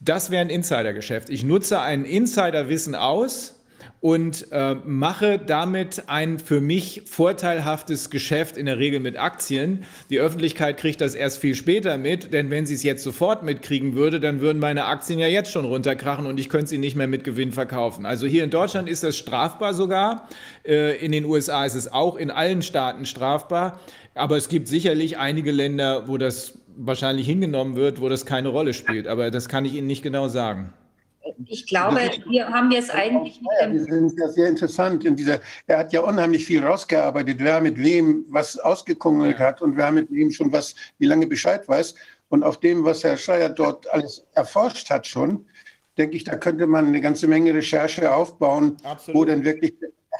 Das 0.00 0.30
wäre 0.30 0.42
ein 0.42 0.50
Insidergeschäft. 0.50 1.30
Ich 1.30 1.44
nutze 1.44 1.80
ein 1.80 2.04
Insiderwissen 2.04 2.94
aus 2.94 3.54
und 4.00 4.52
äh, 4.52 4.74
mache 4.84 5.38
damit 5.38 6.04
ein 6.08 6.38
für 6.38 6.60
mich 6.60 7.02
vorteilhaftes 7.06 8.10
Geschäft 8.10 8.58
in 8.58 8.66
der 8.66 8.78
Regel 8.78 9.00
mit 9.00 9.18
Aktien. 9.18 9.84
Die 10.10 10.20
Öffentlichkeit 10.20 10.76
kriegt 10.76 11.00
das 11.00 11.14
erst 11.14 11.38
viel 11.38 11.54
später 11.54 11.96
mit, 11.96 12.34
denn 12.34 12.50
wenn 12.50 12.66
sie 12.66 12.74
es 12.74 12.82
jetzt 12.82 13.02
sofort 13.02 13.42
mitkriegen 13.42 13.94
würde, 13.94 14.20
dann 14.20 14.42
würden 14.42 14.58
meine 14.58 14.84
Aktien 14.84 15.18
ja 15.18 15.26
jetzt 15.26 15.50
schon 15.52 15.64
runterkrachen 15.64 16.26
und 16.26 16.38
ich 16.38 16.50
könnte 16.50 16.66
sie 16.66 16.76
nicht 16.78 16.96
mehr 16.96 17.06
mit 17.06 17.24
Gewinn 17.24 17.52
verkaufen. 17.52 18.04
Also 18.04 18.26
hier 18.26 18.44
in 18.44 18.50
Deutschland 18.50 18.90
ist 18.90 19.04
das 19.04 19.16
strafbar 19.16 19.72
sogar. 19.72 20.28
Äh, 20.66 20.98
in 20.98 21.10
den 21.10 21.24
USA 21.24 21.64
ist 21.64 21.74
es 21.74 21.90
auch 21.90 22.16
in 22.16 22.30
allen 22.30 22.60
Staaten 22.60 23.06
strafbar. 23.06 23.80
Aber 24.14 24.36
es 24.36 24.48
gibt 24.48 24.68
sicherlich 24.68 25.18
einige 25.18 25.50
Länder, 25.50 26.06
wo 26.06 26.18
das 26.18 26.58
wahrscheinlich 26.76 27.26
hingenommen 27.26 27.76
wird, 27.76 28.00
wo 28.00 28.08
das 28.08 28.26
keine 28.26 28.48
Rolle 28.48 28.74
spielt. 28.74 29.06
Aber 29.06 29.30
das 29.30 29.48
kann 29.48 29.64
ich 29.64 29.74
Ihnen 29.74 29.86
nicht 29.86 30.02
genau 30.02 30.28
sagen. 30.28 30.72
Ich 31.46 31.66
glaube, 31.66 32.00
wir 32.28 32.48
haben 32.48 32.70
jetzt 32.70 32.90
eigentlich. 32.94 33.40
Ja, 33.60 33.66
die 33.66 33.78
sind 33.78 34.18
ja 34.18 34.28
sehr 34.28 34.48
interessant. 34.48 35.04
In 35.04 35.16
dieser, 35.16 35.40
er 35.66 35.78
hat 35.78 35.92
ja 35.92 36.00
unheimlich 36.02 36.44
viel 36.44 36.64
rausgearbeitet, 36.64 37.38
wer 37.40 37.60
mit 37.60 37.78
wem 37.78 38.26
was 38.28 38.58
ausgekungelt 38.58 39.38
ja. 39.38 39.46
hat 39.46 39.62
und 39.62 39.76
wer 39.76 39.90
mit 39.90 40.10
wem 40.12 40.30
schon 40.30 40.52
was, 40.52 40.74
wie 40.98 41.06
lange 41.06 41.26
Bescheid 41.26 41.66
weiß. 41.66 41.94
Und 42.28 42.42
auf 42.42 42.60
dem, 42.60 42.84
was 42.84 43.04
Herr 43.04 43.16
Schreier 43.16 43.48
dort 43.48 43.90
alles 43.92 44.26
erforscht 44.34 44.90
hat 44.90 45.06
schon, 45.06 45.46
denke 45.96 46.16
ich, 46.16 46.24
da 46.24 46.36
könnte 46.36 46.66
man 46.66 46.88
eine 46.88 47.00
ganze 47.00 47.26
Menge 47.26 47.54
Recherche 47.54 48.14
aufbauen, 48.14 48.76
Absolut. 48.82 49.20
wo 49.20 49.24
dann 49.24 49.44
wirklich 49.44 49.74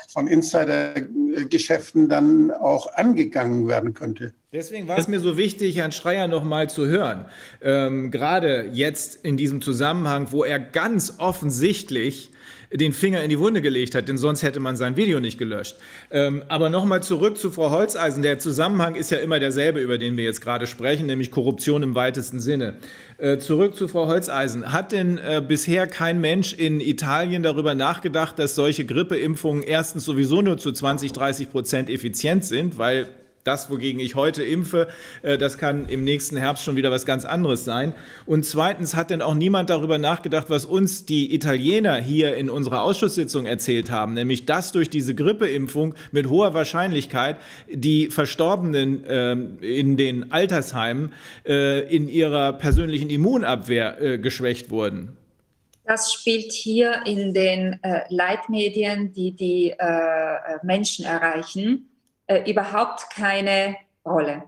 von 0.08 0.26
Insider-Geschäften 0.26 2.08
dann 2.08 2.50
auch 2.50 2.92
angegangen 2.94 3.68
werden 3.68 3.94
könnte. 3.94 4.34
Deswegen 4.52 4.86
war 4.86 4.98
es 4.98 5.08
mir 5.08 5.20
so 5.20 5.36
wichtig, 5.36 5.76
Herrn 5.76 5.92
Schreier 5.92 6.28
noch 6.28 6.44
mal 6.44 6.70
zu 6.70 6.86
hören. 6.86 7.26
Ähm, 7.60 8.10
gerade 8.10 8.68
jetzt 8.72 9.16
in 9.24 9.36
diesem 9.36 9.60
Zusammenhang, 9.60 10.28
wo 10.30 10.44
er 10.44 10.60
ganz 10.60 11.14
offensichtlich 11.18 12.30
den 12.76 12.92
Finger 12.92 13.22
in 13.22 13.30
die 13.30 13.38
Wunde 13.38 13.62
gelegt 13.62 13.94
hat, 13.94 14.09
denn 14.09 14.18
sonst 14.18 14.42
hätte 14.42 14.60
man 14.60 14.76
sein 14.76 14.96
Video 14.96 15.20
nicht 15.20 15.38
gelöscht. 15.38 15.76
Ähm, 16.10 16.42
aber 16.48 16.70
nochmal 16.70 17.02
zurück 17.02 17.38
zu 17.38 17.51
Frau 17.51 17.70
Holzeisen. 17.70 18.22
Der 18.22 18.38
Zusammenhang 18.38 18.96
ist 18.96 19.10
ja 19.10 19.18
immer 19.18 19.38
derselbe, 19.38 19.80
über 19.80 19.98
den 19.98 20.16
wir 20.16 20.24
jetzt 20.24 20.40
gerade 20.40 20.66
sprechen, 20.66 21.06
nämlich 21.06 21.30
Korruption 21.30 21.82
im 21.82 21.94
weitesten 21.94 22.40
Sinne. 22.40 22.74
Äh, 23.16 23.38
zurück 23.38 23.76
zu 23.76 23.86
Frau 23.86 24.09
Holzeisen. 24.09 24.72
Hat 24.72 24.90
denn 24.90 25.18
äh, 25.18 25.40
bisher 25.46 25.86
kein 25.86 26.20
Mensch 26.20 26.52
in 26.52 26.80
Italien 26.80 27.44
darüber 27.44 27.74
nachgedacht, 27.74 28.38
dass 28.38 28.56
solche 28.56 28.84
Grippeimpfungen 28.84 29.62
erstens 29.62 30.05
sowieso 30.05 30.42
nur 30.42 30.59
zu 30.59 30.72
20, 30.72 31.12
30 31.12 31.51
Prozent 31.51 31.90
effizient 31.90 32.44
sind, 32.44 32.76
weil 32.76 33.06
das, 33.44 33.70
wogegen 33.70 34.00
ich 34.00 34.14
heute 34.14 34.42
impfe, 34.42 34.88
äh, 35.22 35.38
das 35.38 35.58
kann 35.58 35.88
im 35.88 36.02
nächsten 36.02 36.36
Herbst 36.36 36.64
schon 36.64 36.76
wieder 36.76 36.90
was 36.90 37.04
ganz 37.06 37.24
anderes 37.24 37.64
sein. 37.64 37.94
Und 38.26 38.44
zweitens 38.44 38.96
hat 38.96 39.10
denn 39.10 39.22
auch 39.22 39.34
niemand 39.34 39.70
darüber 39.70 39.98
nachgedacht, 39.98 40.46
was 40.48 40.64
uns 40.64 41.04
die 41.04 41.34
Italiener 41.34 41.96
hier 41.96 42.36
in 42.36 42.48
unserer 42.48 42.82
Ausschusssitzung 42.82 43.44
erzählt 43.46 43.90
haben, 43.90 44.14
nämlich 44.14 44.46
dass 44.46 44.72
durch 44.72 44.88
diese 44.88 45.14
Grippeimpfung 45.14 45.94
mit 46.10 46.28
hoher 46.28 46.54
Wahrscheinlichkeit 46.54 47.36
die 47.70 48.08
Verstorbenen 48.08 49.04
ähm, 49.06 49.58
in 49.60 49.96
den 49.96 50.32
Altersheimen 50.32 51.12
äh, 51.46 51.80
in 51.94 52.08
ihrer 52.08 52.54
persönlichen 52.54 53.10
Immunabwehr 53.10 54.00
äh, 54.00 54.18
geschwächt 54.18 54.70
wurden. 54.70 55.16
Das 55.86 56.14
spielt 56.14 56.50
hier 56.52 57.02
in 57.04 57.34
den 57.34 57.78
Leitmedien, 58.08 59.12
die 59.12 59.32
die 59.32 59.74
Menschen 60.62 61.04
erreichen, 61.04 61.90
äh, 62.26 62.51
überhaupt 62.51 63.10
keine 63.10 63.76
Rolle. 64.05 64.44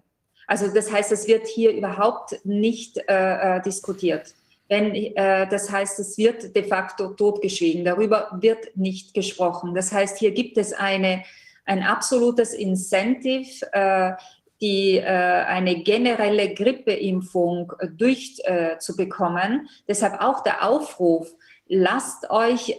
Also 0.47 0.73
das 0.73 0.93
heißt, 0.93 1.13
es 1.13 1.27
wird 1.27 1.47
hier 1.47 1.73
überhaupt 1.73 2.45
nicht 2.45 2.99
äh, 3.09 3.57
äh, 3.57 3.63
diskutiert. 3.63 4.35
Wenn, 4.69 4.95
äh, 4.95 5.49
das 5.49 5.71
heißt, 5.71 5.99
es 5.99 6.19
wird 6.19 6.55
de 6.55 6.65
facto 6.65 7.09
totgeschwiegen. 7.09 7.85
Darüber 7.85 8.31
wird 8.41 8.77
nicht 8.77 9.15
gesprochen. 9.15 9.75
Das 9.75 9.93
heißt, 9.93 10.19
hier 10.19 10.33
gibt 10.33 10.59
es 10.59 10.73
eine, 10.73 11.25
ein 11.65 11.83
absolutes 11.83 12.53
Incentive, 12.55 13.67
äh, 13.73 14.13
die, 14.61 14.97
äh, 14.97 15.05
eine 15.05 15.83
generelle 15.83 16.55
Grippeimpfung 16.55 17.73
durchzubekommen. 17.97 19.69
Deshalb 19.87 20.21
auch 20.21 20.43
der 20.43 20.67
Aufruf, 20.67 21.29
lasst 21.69 22.31
euch 22.31 22.79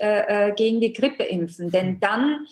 gegen 0.55 0.79
die 0.79 0.93
Grippe 0.93 1.23
impfen, 1.23 1.71
denn 1.71 1.99
dann 1.99 2.47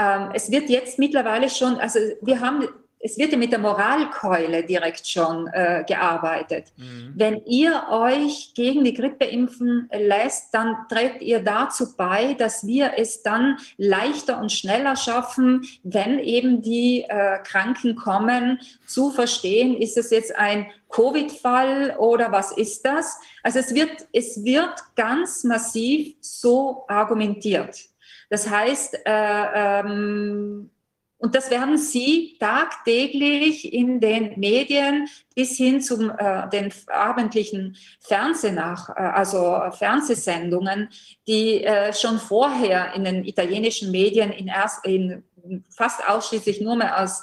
ähm, 0.00 0.30
es 0.32 0.50
wird 0.50 0.70
jetzt 0.70 0.98
mittlerweile 0.98 1.50
schon, 1.50 1.76
also 1.76 1.98
wir 2.22 2.40
haben, 2.40 2.66
es 3.02 3.18
wird 3.18 3.32
ja 3.32 3.38
mit 3.38 3.52
der 3.52 3.58
Moralkeule 3.58 4.62
direkt 4.64 5.06
schon 5.06 5.46
äh, 5.48 5.84
gearbeitet. 5.86 6.72
Mhm. 6.76 7.12
Wenn 7.16 7.44
ihr 7.44 7.84
euch 7.90 8.52
gegen 8.54 8.84
die 8.84 8.94
Grippe 8.94 9.26
impfen 9.26 9.90
lässt, 9.92 10.54
dann 10.54 10.76
trägt 10.88 11.20
ihr 11.20 11.40
dazu 11.40 11.96
bei, 11.96 12.34
dass 12.34 12.66
wir 12.66 12.92
es 12.96 13.22
dann 13.22 13.58
leichter 13.76 14.40
und 14.40 14.52
schneller 14.52 14.96
schaffen, 14.96 15.66
wenn 15.82 16.18
eben 16.18 16.62
die 16.62 17.04
äh, 17.06 17.38
Kranken 17.42 17.94
kommen, 17.94 18.58
zu 18.86 19.10
verstehen, 19.10 19.76
ist 19.76 19.98
es 19.98 20.10
jetzt 20.10 20.34
ein 20.34 20.66
Covid-Fall 20.88 21.96
oder 21.98 22.32
was 22.32 22.52
ist 22.52 22.84
das? 22.86 23.18
Also 23.42 23.58
es 23.58 23.74
wird, 23.74 24.08
es 24.12 24.44
wird 24.44 24.74
ganz 24.96 25.44
massiv 25.44 26.14
so 26.20 26.84
argumentiert. 26.88 27.89
Das 28.30 28.48
heißt, 28.48 28.94
äh, 29.04 29.80
ähm, 29.84 30.70
und 31.18 31.34
das 31.34 31.50
werden 31.50 31.76
Sie 31.76 32.38
tagtäglich 32.40 33.74
in 33.74 34.00
den 34.00 34.40
Medien 34.40 35.06
bis 35.34 35.58
hin 35.58 35.82
zu 35.82 36.10
äh, 36.16 36.48
den 36.48 36.72
abendlichen 36.86 37.76
Fernsehnach, 38.00 38.88
äh, 38.88 39.02
also 39.02 39.60
Fernsehsendungen, 39.72 40.88
die 41.28 41.62
äh, 41.62 41.92
schon 41.92 42.18
vorher 42.18 42.94
in 42.94 43.04
den 43.04 43.24
italienischen 43.24 43.90
Medien 43.90 44.30
in, 44.32 44.48
erst, 44.48 44.86
in 44.86 45.22
fast 45.68 46.08
ausschließlich 46.08 46.62
nur 46.62 46.76
mehr 46.76 47.02
aus 47.02 47.22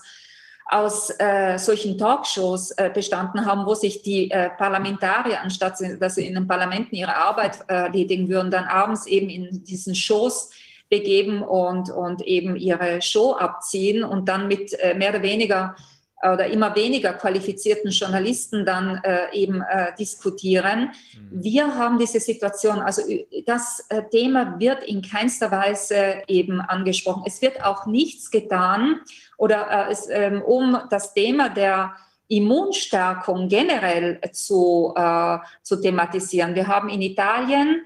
aus 0.69 1.09
äh, 1.17 1.57
solchen 1.57 1.97
Talkshows 1.97 2.71
äh, 2.71 2.91
bestanden 2.93 3.45
haben, 3.45 3.65
wo 3.65 3.73
sich 3.73 4.01
die 4.01 4.29
äh, 4.29 4.49
Parlamentarier, 4.49 5.39
anstatt 5.41 5.79
dass 5.99 6.15
sie 6.15 6.27
in 6.27 6.35
den 6.35 6.45
Parlamenten 6.45 6.93
ihre 6.93 7.15
Arbeit 7.15 7.59
äh, 7.69 7.73
erledigen 7.73 8.27
würden, 8.27 8.51
dann 8.51 8.65
abends 8.65 9.05
eben 9.05 9.29
in 9.29 9.63
diesen 9.63 9.95
Shows 9.95 10.49
begeben 10.89 11.41
und, 11.41 11.89
und 11.89 12.21
eben 12.21 12.55
ihre 12.55 13.01
Show 13.01 13.33
abziehen 13.33 14.03
und 14.03 14.29
dann 14.29 14.47
mit 14.47 14.73
äh, 14.79 14.93
mehr 14.93 15.09
oder 15.09 15.23
weniger 15.23 15.75
oder 16.23 16.47
immer 16.47 16.75
weniger 16.75 17.13
qualifizierten 17.13 17.91
Journalisten 17.91 18.65
dann 18.65 18.99
äh, 19.03 19.31
eben 19.33 19.61
äh, 19.61 19.93
diskutieren. 19.99 20.89
Mhm. 21.13 21.43
Wir 21.43 21.75
haben 21.75 21.99
diese 21.99 22.19
Situation, 22.19 22.79
also 22.79 23.03
das 23.45 23.85
äh, 23.89 24.01
Thema 24.09 24.59
wird 24.59 24.83
in 24.83 25.03
keinster 25.03 25.51
Weise 25.51 26.23
eben 26.27 26.59
angesprochen. 26.59 27.23
Es 27.27 27.41
wird 27.41 27.63
auch 27.63 27.85
nichts 27.85 28.31
getan 28.31 29.01
oder 29.37 29.87
äh, 29.89 29.91
es, 29.91 30.07
ähm, 30.09 30.41
um 30.41 30.79
das 30.89 31.13
Thema 31.13 31.49
der 31.49 31.93
Immunstärkung 32.29 33.47
generell 33.47 34.19
zu, 34.33 34.93
äh, 34.95 35.37
zu 35.61 35.79
thematisieren. 35.79 36.55
Wir 36.55 36.67
haben 36.67 36.89
in 36.89 37.01
Italien 37.01 37.85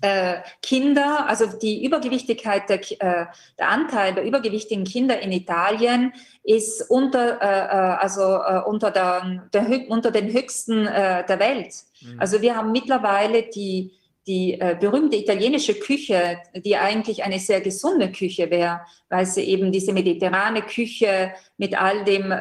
äh, 0.00 0.42
Kinder, 0.62 1.26
also 1.26 1.46
die 1.46 1.84
Übergewichtigkeit, 1.84 2.68
der, 2.68 2.80
äh, 3.00 3.26
der, 3.58 3.68
Anteil 3.68 4.14
der 4.14 4.24
übergewichtigen 4.24 4.84
Kinder 4.84 5.20
in 5.20 5.32
Italien 5.32 6.12
ist 6.44 6.88
unter, 6.88 7.40
äh, 7.42 7.96
also, 8.00 8.38
unter, 8.66 8.92
der, 8.92 9.48
der, 9.52 9.66
unter 9.88 10.10
den 10.10 10.32
höchsten 10.32 10.84
der 10.84 11.38
Welt. 11.38 11.74
Mhm. 12.00 12.20
Also 12.20 12.40
wir 12.40 12.56
haben 12.56 12.70
mittlerweile 12.70 13.42
die, 13.42 13.92
die 14.26 14.58
berühmte 14.78 15.16
italienische 15.16 15.74
Küche, 15.74 16.38
die 16.54 16.76
eigentlich 16.76 17.24
eine 17.24 17.38
sehr 17.38 17.60
gesunde 17.62 18.12
Küche 18.12 18.50
wäre, 18.50 18.82
weil 19.08 19.24
sie 19.24 19.42
eben 19.42 19.72
diese 19.72 19.92
mediterrane 19.92 20.62
Küche 20.62 21.32
mit 21.56 21.80
all 21.80 22.04
dem 22.04 22.32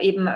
eben 0.00 0.28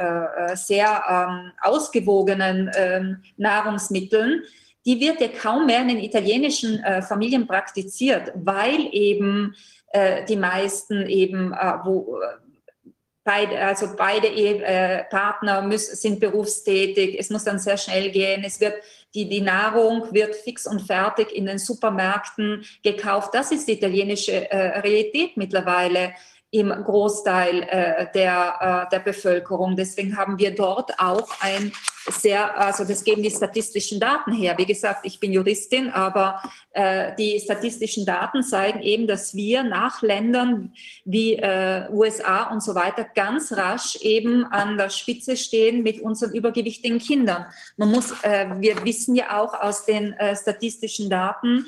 sehr 0.54 1.02
ähm, 1.10 1.52
ausgewogenen 1.60 2.70
ähm, 2.76 3.22
Nahrungsmitteln, 3.36 4.44
die 4.84 5.00
wird 5.00 5.20
ja 5.20 5.28
kaum 5.28 5.66
mehr 5.66 5.80
in 5.80 5.88
den 5.88 6.00
italienischen 6.00 6.82
äh, 6.82 7.02
Familien 7.02 7.46
praktiziert, 7.46 8.32
weil 8.34 8.88
eben 8.92 9.54
äh, 9.92 10.24
die 10.24 10.36
meisten 10.36 11.06
eben, 11.06 11.52
äh, 11.52 11.74
wo 11.84 12.18
äh, 12.20 12.90
beide, 13.24 13.58
also 13.58 13.88
beide 13.96 14.28
äh, 14.28 15.04
Partner 15.04 15.62
müssen, 15.62 15.96
sind 15.96 16.20
berufstätig, 16.20 17.18
es 17.18 17.30
muss 17.30 17.44
dann 17.44 17.58
sehr 17.58 17.78
schnell 17.78 18.10
gehen, 18.10 18.44
es 18.44 18.60
wird 18.60 18.74
die, 19.14 19.28
die 19.28 19.40
Nahrung 19.40 20.12
wird 20.12 20.34
fix 20.34 20.66
und 20.66 20.82
fertig 20.82 21.32
in 21.32 21.46
den 21.46 21.58
Supermärkten 21.58 22.64
gekauft. 22.82 23.32
Das 23.32 23.52
ist 23.52 23.68
die 23.68 23.74
italienische 23.74 24.50
äh, 24.50 24.80
Realität 24.80 25.36
mittlerweile 25.36 26.14
im 26.54 26.70
Großteil 26.70 27.62
äh, 27.62 28.06
der, 28.14 28.86
äh, 28.86 28.90
der 28.90 29.00
Bevölkerung. 29.00 29.74
Deswegen 29.74 30.16
haben 30.16 30.38
wir 30.38 30.54
dort 30.54 31.00
auch 31.00 31.28
ein 31.40 31.72
sehr, 32.08 32.56
also 32.56 32.84
das 32.84 33.02
geben 33.02 33.24
die 33.24 33.30
statistischen 33.30 33.98
Daten 33.98 34.32
her. 34.32 34.54
Wie 34.56 34.66
gesagt, 34.66 35.04
ich 35.04 35.18
bin 35.18 35.32
Juristin, 35.32 35.90
aber 35.90 36.40
äh, 36.70 37.12
die 37.18 37.40
statistischen 37.40 38.06
Daten 38.06 38.44
zeigen 38.44 38.82
eben, 38.82 39.08
dass 39.08 39.34
wir 39.34 39.64
nach 39.64 40.00
Ländern 40.02 40.72
wie 41.04 41.34
äh, 41.34 41.88
USA 41.90 42.44
und 42.52 42.62
so 42.62 42.76
weiter 42.76 43.04
ganz 43.16 43.50
rasch 43.52 43.96
eben 44.02 44.44
an 44.44 44.78
der 44.78 44.90
Spitze 44.90 45.36
stehen 45.36 45.82
mit 45.82 46.00
unseren 46.02 46.34
übergewichtigen 46.34 47.00
Kindern. 47.00 47.46
Man 47.76 47.90
muss, 47.90 48.12
äh, 48.22 48.46
wir 48.60 48.84
wissen 48.84 49.16
ja 49.16 49.40
auch 49.40 49.54
aus 49.54 49.86
den 49.86 50.12
äh, 50.12 50.36
statistischen 50.36 51.10
Daten, 51.10 51.66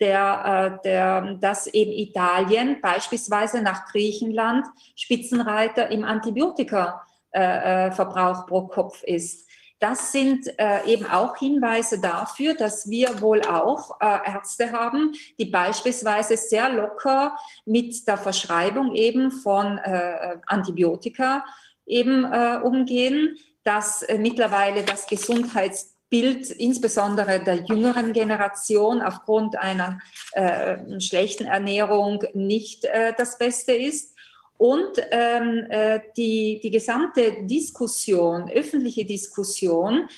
der, 0.00 0.44
äh, 0.44 0.78
der, 0.84 1.34
dass 1.40 1.66
eben 1.66 1.92
Italien 1.92 2.80
beispielsweise 2.80 3.60
nach 3.62 3.86
Griechenland 3.90 4.66
Spitzenreiter 4.96 5.90
im 5.90 6.04
Antibiotikaverbrauch 6.04 8.46
pro 8.46 8.68
Kopf 8.68 9.02
ist. 9.02 9.48
Das 9.80 10.10
sind 10.10 10.48
äh, 10.58 10.84
eben 10.86 11.06
auch 11.06 11.36
Hinweise 11.36 12.00
dafür, 12.00 12.54
dass 12.54 12.90
wir 12.90 13.20
wohl 13.20 13.42
auch 13.42 14.00
äh, 14.00 14.32
Ärzte 14.32 14.72
haben, 14.72 15.12
die 15.38 15.44
beispielsweise 15.44 16.36
sehr 16.36 16.68
locker 16.70 17.36
mit 17.64 18.08
der 18.08 18.18
Verschreibung 18.18 18.96
eben 18.96 19.30
von 19.30 19.78
äh, 19.78 20.38
Antibiotika 20.46 21.44
eben 21.86 22.24
äh, 22.24 22.58
umgehen, 22.62 23.38
dass 23.62 24.02
äh, 24.02 24.18
mittlerweile 24.18 24.82
das 24.82 25.06
Gesundheits 25.06 25.94
Bild 26.10 26.50
insbesondere 26.50 27.40
der 27.40 27.64
jüngeren 27.64 28.12
Generation 28.12 29.02
aufgrund 29.02 29.56
einer 29.56 29.98
äh, 30.32 31.00
schlechten 31.00 31.46
Ernährung 31.46 32.24
nicht 32.34 32.84
äh, 32.84 33.12
das 33.16 33.38
Beste 33.38 33.72
ist. 33.72 34.14
Und 34.56 34.98
ähm, 35.12 35.66
äh, 35.68 36.00
die, 36.16 36.60
die 36.62 36.70
gesamte 36.70 37.44
Diskussion, 37.44 38.50
öffentliche 38.50 39.04
Diskussion, 39.04 40.08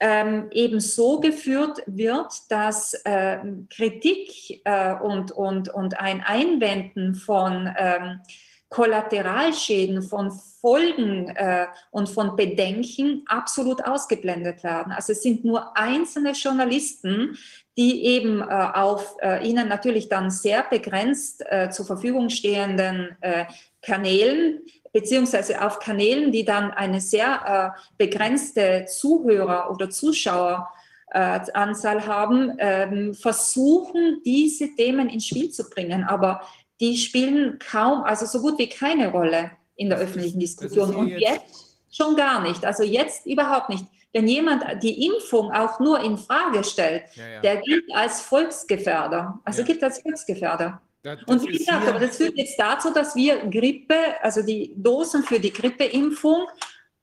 ähm, 0.00 0.48
eben 0.52 0.80
so 0.80 1.20
geführt 1.20 1.78
wird, 1.86 2.32
dass 2.50 2.92
äh, 3.04 3.38
Kritik 3.70 4.60
äh, 4.64 4.94
und, 4.94 5.32
und, 5.32 5.70
und 5.70 5.98
ein 5.98 6.20
Einwenden 6.20 7.14
von 7.14 7.74
ähm, 7.78 8.20
Kollateralschäden, 8.68 10.02
von 10.02 10.32
Folgen 10.60 11.28
äh, 11.28 11.66
und 11.90 12.08
von 12.08 12.34
Bedenken 12.34 13.22
absolut 13.26 13.84
ausgeblendet 13.84 14.64
werden. 14.64 14.92
Also 14.92 15.12
es 15.12 15.22
sind 15.22 15.44
nur 15.44 15.76
einzelne 15.76 16.32
Journalisten, 16.32 17.38
die 17.78 18.04
eben 18.04 18.40
äh, 18.40 18.44
auf 18.44 19.16
äh, 19.22 19.46
ihnen 19.46 19.68
natürlich 19.68 20.08
dann 20.08 20.30
sehr 20.30 20.64
begrenzt 20.64 21.44
äh, 21.46 21.70
zur 21.70 21.86
Verfügung 21.86 22.30
stehenden 22.30 23.16
äh, 23.20 23.44
Kanälen 23.82 24.62
beziehungsweise 24.96 25.60
auf 25.60 25.78
Kanälen, 25.78 26.32
die 26.32 26.46
dann 26.46 26.70
eine 26.70 27.02
sehr 27.02 27.74
äh, 27.76 27.78
begrenzte 27.98 28.86
Zuhörer- 28.86 29.70
oder 29.70 29.90
Zuschaueranzahl 29.90 32.06
haben, 32.06 32.56
ähm, 32.58 33.12
versuchen, 33.12 34.22
diese 34.24 34.74
Themen 34.74 35.10
ins 35.10 35.26
Spiel 35.26 35.50
zu 35.50 35.68
bringen. 35.68 36.02
Aber 36.02 36.40
die 36.80 36.96
spielen 36.96 37.58
kaum, 37.58 38.02
also 38.02 38.26
so 38.26 38.40
gut 38.40 38.58
wie 38.58 38.68
keine 38.68 39.10
Rolle 39.10 39.52
in 39.76 39.88
der 39.88 39.98
öffentlichen 39.98 40.40
Diskussion. 40.40 40.94
Und 40.94 41.08
jetzt 41.08 41.78
schon 41.90 42.16
gar 42.16 42.42
nicht. 42.42 42.64
Also 42.64 42.82
jetzt 42.82 43.26
überhaupt 43.26 43.68
nicht. 43.68 43.84
Wenn 44.12 44.28
jemand 44.28 44.64
die 44.82 45.06
Impfung 45.06 45.52
auch 45.52 45.78
nur 45.78 46.00
in 46.00 46.16
Frage 46.16 46.64
stellt, 46.64 47.04
ja, 47.14 47.28
ja. 47.28 47.40
der 47.40 47.56
gilt 47.58 47.84
als 47.94 48.22
Volksgefährder. 48.22 49.40
Also 49.44 49.60
ja. 49.60 49.66
gilt 49.66 49.82
als 49.82 50.00
Volksgefährder. 50.00 50.80
Das, 51.02 51.18
das 51.20 51.28
und 51.28 51.48
wie 51.48 51.58
gesagt, 51.58 51.86
aber 51.86 52.00
das 52.00 52.16
führt 52.16 52.36
jetzt 52.36 52.58
dazu, 52.58 52.92
dass 52.92 53.14
wir 53.14 53.36
Grippe, 53.48 53.94
also 54.22 54.42
die 54.42 54.72
Dosen 54.76 55.22
für 55.22 55.38
die 55.38 55.52
Grippeimpfung, 55.52 56.46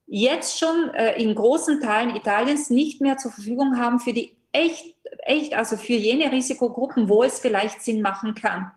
jetzt 0.07 0.59
schon 0.59 0.89
äh, 0.93 1.21
in 1.21 1.33
großen 1.33 1.79
Teilen 1.79 2.15
Italiens 2.15 2.69
nicht 2.69 2.99
mehr 2.99 3.17
zur 3.17 3.31
Verfügung 3.31 3.77
haben 3.77 3.99
für 3.99 4.13
die 4.13 4.35
echt, 4.51 4.95
echt, 5.19 5.53
also 5.53 5.77
für 5.77 5.93
jene 5.93 6.31
Risikogruppen, 6.31 7.09
wo 7.09 7.23
es 7.23 7.39
vielleicht 7.39 7.81
Sinn 7.81 8.01
machen 8.01 8.35
kann. 8.35 8.71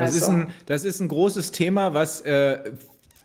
Das, 0.00 0.14
also. 0.14 0.18
ist, 0.18 0.28
ein, 0.28 0.46
das 0.66 0.84
ist 0.84 1.00
ein 1.00 1.08
großes 1.08 1.52
Thema, 1.52 1.94
was 1.94 2.22
äh, 2.22 2.58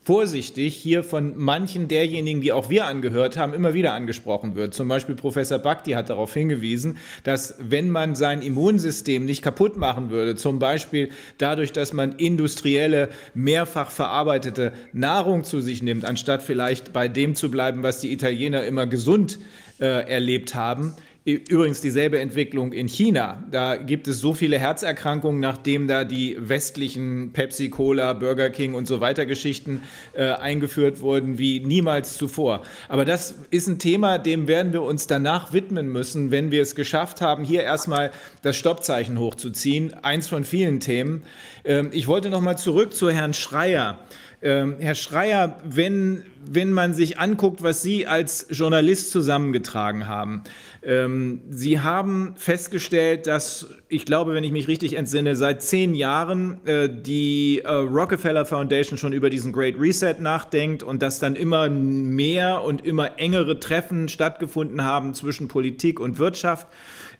vorsichtig 0.03 0.75
hier 0.75 1.03
von 1.03 1.33
manchen 1.35 1.87
derjenigen, 1.87 2.39
die 2.41 2.51
auch 2.51 2.69
wir 2.69 2.85
angehört 2.85 3.37
haben, 3.37 3.53
immer 3.53 3.73
wieder 3.73 3.93
angesprochen 3.93 4.55
wird. 4.55 4.75
Zum 4.75 4.87
Beispiel 4.87 5.15
Professor 5.15 5.57
Bhakti 5.57 5.91
hat 5.91 6.11
darauf 6.11 6.31
hingewiesen, 6.33 6.97
dass 7.23 7.55
wenn 7.59 7.89
man 7.89 8.13
sein 8.13 8.43
Immunsystem 8.43 9.25
nicht 9.25 9.41
kaputt 9.41 9.77
machen 9.77 10.11
würde, 10.11 10.35
zum 10.35 10.59
Beispiel 10.59 11.09
dadurch, 11.39 11.71
dass 11.71 11.91
man 11.91 12.11
industrielle, 12.13 13.09
mehrfach 13.33 13.89
verarbeitete 13.89 14.73
Nahrung 14.93 15.43
zu 15.43 15.59
sich 15.61 15.81
nimmt, 15.81 16.05
anstatt 16.05 16.43
vielleicht 16.43 16.93
bei 16.93 17.07
dem 17.07 17.33
zu 17.33 17.49
bleiben, 17.49 17.81
was 17.81 17.99
die 17.99 18.11
Italiener 18.11 18.63
immer 18.63 18.85
gesund 18.85 19.39
äh, 19.79 20.07
erlebt 20.07 20.53
haben, 20.53 20.93
Übrigens 21.27 21.81
dieselbe 21.81 22.19
Entwicklung 22.19 22.71
in 22.71 22.87
China. 22.87 23.43
Da 23.49 23.77
gibt 23.77 24.07
es 24.07 24.19
so 24.19 24.35
viele 24.35 24.59
Herzerkrankungen, 24.59 25.39
nachdem 25.39 25.87
da 25.87 26.03
die 26.03 26.37
westlichen 26.39 27.31
Pepsi, 27.33 27.69
Cola, 27.71 28.13
Burger 28.13 28.51
King 28.51 28.75
und 28.75 28.87
so 28.87 29.01
weiter 29.01 29.25
Geschichten 29.25 29.81
äh, 30.13 30.25
eingeführt 30.33 31.01
wurden 31.01 31.39
wie 31.39 31.61
niemals 31.61 32.15
zuvor. 32.19 32.61
Aber 32.89 33.05
das 33.05 33.33
ist 33.49 33.67
ein 33.67 33.79
Thema, 33.79 34.19
dem 34.19 34.47
werden 34.47 34.71
wir 34.71 34.83
uns 34.83 35.07
danach 35.07 35.51
widmen 35.51 35.91
müssen, 35.91 36.29
wenn 36.29 36.51
wir 36.51 36.61
es 36.61 36.75
geschafft 36.75 37.21
haben, 37.21 37.43
hier 37.43 37.63
erstmal 37.63 38.11
das 38.43 38.55
Stoppzeichen 38.55 39.17
hochzuziehen. 39.17 39.95
Eins 40.03 40.27
von 40.27 40.43
vielen 40.43 40.79
Themen. 40.79 41.23
Ähm, 41.63 41.89
ich 41.91 42.05
wollte 42.05 42.29
noch 42.29 42.41
mal 42.41 42.57
zurück 42.57 42.93
zu 42.93 43.09
Herrn 43.09 43.33
Schreier. 43.33 43.97
Ähm, 44.43 44.75
Herr 44.77 44.93
Schreier, 44.93 45.59
wenn, 45.63 46.23
wenn 46.45 46.71
man 46.71 46.93
sich 46.93 47.17
anguckt, 47.17 47.63
was 47.63 47.81
Sie 47.81 48.05
als 48.05 48.45
Journalist 48.51 49.09
zusammengetragen 49.09 50.07
haben, 50.07 50.43
ähm, 50.85 51.41
Sie 51.49 51.79
haben 51.79 52.35
festgestellt, 52.37 53.25
dass, 53.25 53.67
ich 53.87 54.05
glaube, 54.05 54.35
wenn 54.35 54.43
ich 54.43 54.51
mich 54.51 54.67
richtig 54.67 54.93
entsinne, 54.93 55.35
seit 55.35 55.63
zehn 55.63 55.95
Jahren 55.95 56.65
äh, 56.67 56.87
die 56.87 57.61
äh, 57.65 57.71
Rockefeller 57.71 58.45
Foundation 58.45 58.99
schon 58.99 59.11
über 59.11 59.31
diesen 59.31 59.51
Great 59.51 59.79
Reset 59.79 60.17
nachdenkt 60.19 60.83
und 60.83 61.01
dass 61.01 61.17
dann 61.17 61.35
immer 61.35 61.69
mehr 61.69 62.61
und 62.63 62.85
immer 62.85 63.17
engere 63.17 63.59
Treffen 63.59 64.09
stattgefunden 64.09 64.83
haben 64.83 65.15
zwischen 65.15 65.47
Politik 65.47 65.99
und 65.99 66.19
Wirtschaft. 66.19 66.67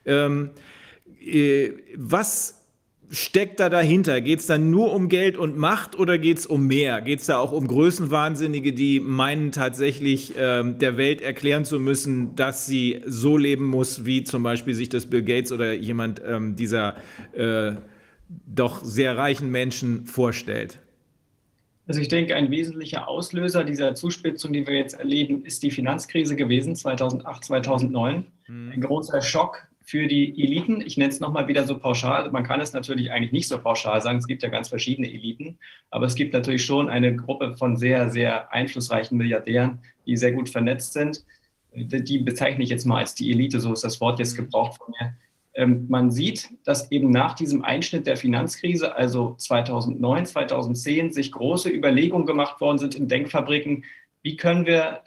Ähm, 0.06 0.52
äh, 1.20 1.72
was 1.96 2.65
steckt 3.10 3.60
da 3.60 3.70
dahinter? 3.70 4.22
Geht 4.22 4.40
es 4.40 4.48
dann 4.48 4.72
nur 4.72 4.94
um 4.94 5.10
Geld 5.10 5.38
und 5.38 5.58
Macht 5.58 5.98
oder 5.98 6.18
geht 6.18 6.38
es 6.38 6.46
um 6.46 6.68
mehr? 6.68 7.02
Geht 7.02 7.20
es 7.20 7.26
da 7.26 7.38
auch 7.38 7.52
um 7.52 7.68
Größenwahnsinnige, 7.68 8.74
die 8.74 9.00
meinen 9.00 9.52
tatsächlich 9.52 10.34
ähm, 10.38 10.80
der 10.80 10.98
Welt 10.98 11.22
erklären 11.22 11.66
zu 11.66 11.80
müssen, 11.80 12.36
dass 12.36 12.66
sie 12.66 13.02
so 13.06 13.38
leben 13.38 13.66
muss, 13.66 14.06
wie 14.06 14.24
zum 14.24 14.44
Beispiel 14.44 14.74
sich 14.74 14.90
das 14.90 15.06
Bill 15.06 15.24
Gates 15.24 15.52
oder 15.52 15.74
jemand 15.74 16.22
ähm, 16.26 16.56
dieser 16.56 16.96
äh, 17.34 17.74
doch 18.28 18.84
sehr 18.84 19.18
reichen 19.18 19.52
Menschen 19.52 20.06
vorstellt? 20.06 20.80
Also 21.88 22.02
ich 22.02 22.08
denke, 22.08 22.36
ein 22.36 22.50
wesentlicher 22.50 23.08
Auslöser 23.08 23.64
dieser 23.64 23.94
Zuspitzung, 23.94 24.54
die 24.54 24.66
wir 24.66 24.76
jetzt 24.76 24.98
erleben, 25.00 25.46
ist 25.46 25.62
die 25.62 25.70
Finanzkrise 25.70 26.36
gewesen 26.36 26.76
2008, 26.76 27.46
2009. 27.46 28.26
Hm. 28.46 28.72
Ein 28.74 28.82
großer 28.82 29.22
Schock 29.22 29.68
für 29.86 30.08
die 30.08 30.42
Eliten. 30.42 30.82
Ich 30.82 30.98
nenne 30.98 31.12
es 31.12 31.20
nochmal 31.20 31.48
wieder 31.48 31.66
so 31.66 31.78
pauschal. 31.78 32.30
Man 32.32 32.44
kann 32.44 32.60
es 32.60 32.74
natürlich 32.74 33.12
eigentlich 33.12 33.32
nicht 33.32 33.48
so 33.48 33.60
pauschal 33.60 34.02
sagen. 34.02 34.18
Es 34.18 34.28
gibt 34.28 34.42
ja 34.42 34.50
ganz 34.50 34.68
verschiedene 34.70 35.08
Eliten. 35.08 35.60
Aber 35.92 36.08
es 36.08 36.16
gibt 36.16 36.34
natürlich 36.34 36.66
schon 36.66 36.90
eine 36.90 37.16
Gruppe 37.16 37.56
von 37.56 37.78
sehr, 37.78 38.10
sehr 38.10 38.52
einflussreichen 38.52 39.18
Milliardären, 39.18 39.80
die 40.08 40.18
sehr 40.18 40.32
gut 40.32 40.50
vernetzt 40.50 40.94
sind. 40.94 41.24
Die 41.74 42.18
bezeichne 42.18 42.64
ich 42.64 42.70
jetzt 42.70 42.86
mal 42.86 42.98
als 42.98 43.14
die 43.14 43.32
Elite. 43.32 43.60
So 43.60 43.74
ist 43.74 43.84
das 43.84 44.02
Wort 44.02 44.18
jetzt 44.18 44.36
gebraucht 44.36 44.78
von 44.78 44.94
mir. 45.00 45.14
Ähm, 45.54 45.86
man 45.88 46.10
sieht, 46.12 46.50
dass 46.66 46.92
eben 46.92 47.12
nach 47.12 47.36
diesem 47.36 47.64
Einschnitt 47.64 48.08
der 48.08 48.18
Finanzkrise, 48.18 48.96
also 48.96 49.36
2009, 49.38 50.26
2010, 50.26 51.14
sich 51.14 51.32
große 51.32 51.70
Überlegungen 51.70 52.26
gemacht 52.26 52.60
worden 52.60 52.80
sind 52.80 52.96
in 52.96 53.08
Denkfabriken. 53.08 53.86
Wie 54.24 54.36
können 54.36 54.66
wir 54.66 55.04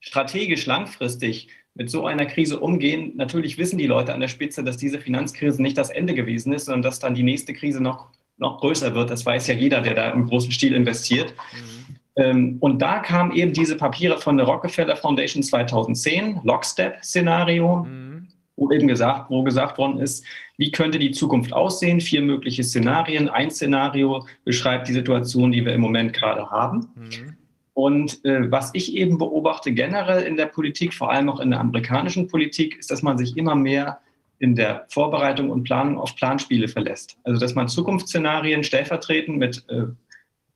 strategisch 0.00 0.64
langfristig 0.66 1.48
mit 1.74 1.90
so 1.90 2.06
einer 2.06 2.26
Krise 2.26 2.60
umgehen. 2.60 3.12
Natürlich 3.16 3.58
wissen 3.58 3.78
die 3.78 3.86
Leute 3.86 4.14
an 4.14 4.20
der 4.20 4.28
Spitze, 4.28 4.62
dass 4.62 4.76
diese 4.76 5.00
Finanzkrise 5.00 5.60
nicht 5.60 5.76
das 5.76 5.90
Ende 5.90 6.14
gewesen 6.14 6.52
ist, 6.52 6.66
sondern 6.66 6.82
dass 6.82 7.00
dann 7.00 7.14
die 7.14 7.22
nächste 7.22 7.52
Krise 7.52 7.82
noch, 7.82 8.08
noch 8.38 8.60
größer 8.60 8.94
wird. 8.94 9.10
Das 9.10 9.26
weiß 9.26 9.48
ja 9.48 9.54
jeder, 9.54 9.80
der 9.80 9.94
da 9.94 10.10
im 10.10 10.26
großen 10.26 10.52
Stil 10.52 10.74
investiert. 10.74 11.34
Mhm. 11.52 11.96
Ähm, 12.16 12.56
und 12.60 12.80
da 12.80 13.00
kamen 13.00 13.32
eben 13.32 13.52
diese 13.52 13.76
Papiere 13.76 14.18
von 14.18 14.36
der 14.36 14.46
Rockefeller 14.46 14.96
Foundation 14.96 15.42
2010, 15.42 16.40
Lockstep-Szenario, 16.44 17.84
mhm. 17.84 18.28
wo 18.54 18.70
eben 18.70 18.86
gesagt, 18.86 19.30
wo 19.30 19.42
gesagt 19.42 19.76
worden 19.78 19.98
ist, 19.98 20.24
wie 20.56 20.70
könnte 20.70 21.00
die 21.00 21.10
Zukunft 21.10 21.52
aussehen? 21.52 22.00
Vier 22.00 22.22
mögliche 22.22 22.62
Szenarien. 22.62 23.28
Ein 23.28 23.50
Szenario 23.50 24.24
beschreibt 24.44 24.86
die 24.86 24.92
Situation, 24.92 25.50
die 25.50 25.64
wir 25.64 25.74
im 25.74 25.80
Moment 25.80 26.12
gerade 26.12 26.48
haben. 26.48 26.88
Mhm. 26.94 27.36
Und 27.74 28.24
äh, 28.24 28.50
was 28.50 28.70
ich 28.72 28.94
eben 28.94 29.18
beobachte 29.18 29.72
generell 29.72 30.22
in 30.22 30.36
der 30.36 30.46
Politik, 30.46 30.94
vor 30.94 31.10
allem 31.10 31.28
auch 31.28 31.40
in 31.40 31.50
der 31.50 31.60
amerikanischen 31.60 32.28
Politik, 32.28 32.78
ist, 32.78 32.90
dass 32.90 33.02
man 33.02 33.18
sich 33.18 33.36
immer 33.36 33.56
mehr 33.56 34.00
in 34.38 34.54
der 34.54 34.86
Vorbereitung 34.88 35.50
und 35.50 35.64
Planung 35.64 35.98
auf 35.98 36.14
Planspiele 36.16 36.68
verlässt. 36.68 37.16
Also 37.24 37.40
dass 37.40 37.54
man 37.54 37.68
Zukunftsszenarien 37.68 38.62
stellvertretend 38.62 39.38
mit 39.38 39.64
äh, 39.68 39.86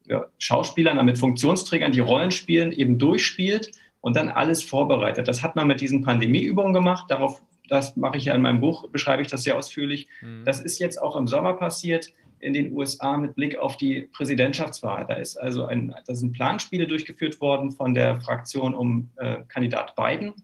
ja, 0.06 0.26
Schauspielern, 0.38 1.04
mit 1.04 1.18
Funktionsträgern, 1.18 1.92
die 1.92 2.00
Rollen 2.00 2.30
spielen, 2.30 2.72
eben 2.72 2.98
durchspielt 2.98 3.72
und 4.00 4.14
dann 4.16 4.28
alles 4.28 4.62
vorbereitet. 4.62 5.26
Das 5.26 5.42
hat 5.42 5.56
man 5.56 5.66
mit 5.66 5.80
diesen 5.80 6.02
Pandemieübungen 6.02 6.72
gemacht. 6.72 7.06
Darauf, 7.08 7.42
das 7.68 7.96
mache 7.96 8.16
ich 8.16 8.26
ja 8.26 8.34
in 8.34 8.42
meinem 8.42 8.60
Buch, 8.60 8.88
beschreibe 8.90 9.22
ich 9.22 9.28
das 9.28 9.42
sehr 9.42 9.56
ausführlich. 9.56 10.06
Mhm. 10.22 10.44
Das 10.44 10.60
ist 10.60 10.78
jetzt 10.78 11.00
auch 11.00 11.16
im 11.16 11.26
Sommer 11.26 11.54
passiert 11.54 12.12
in 12.40 12.52
den 12.52 12.72
USA 12.72 13.16
mit 13.16 13.34
Blick 13.34 13.58
auf 13.58 13.76
die 13.76 14.02
Präsidentschaftswahl. 14.12 15.06
Da 15.06 15.14
ist 15.14 15.36
also 15.36 15.66
ein, 15.66 15.94
da 16.06 16.14
sind 16.14 16.32
Planspiele 16.32 16.86
durchgeführt 16.86 17.40
worden 17.40 17.72
von 17.72 17.94
der 17.94 18.20
Fraktion 18.20 18.74
um 18.74 19.10
äh, 19.16 19.38
Kandidat 19.48 19.94
Biden, 19.96 20.34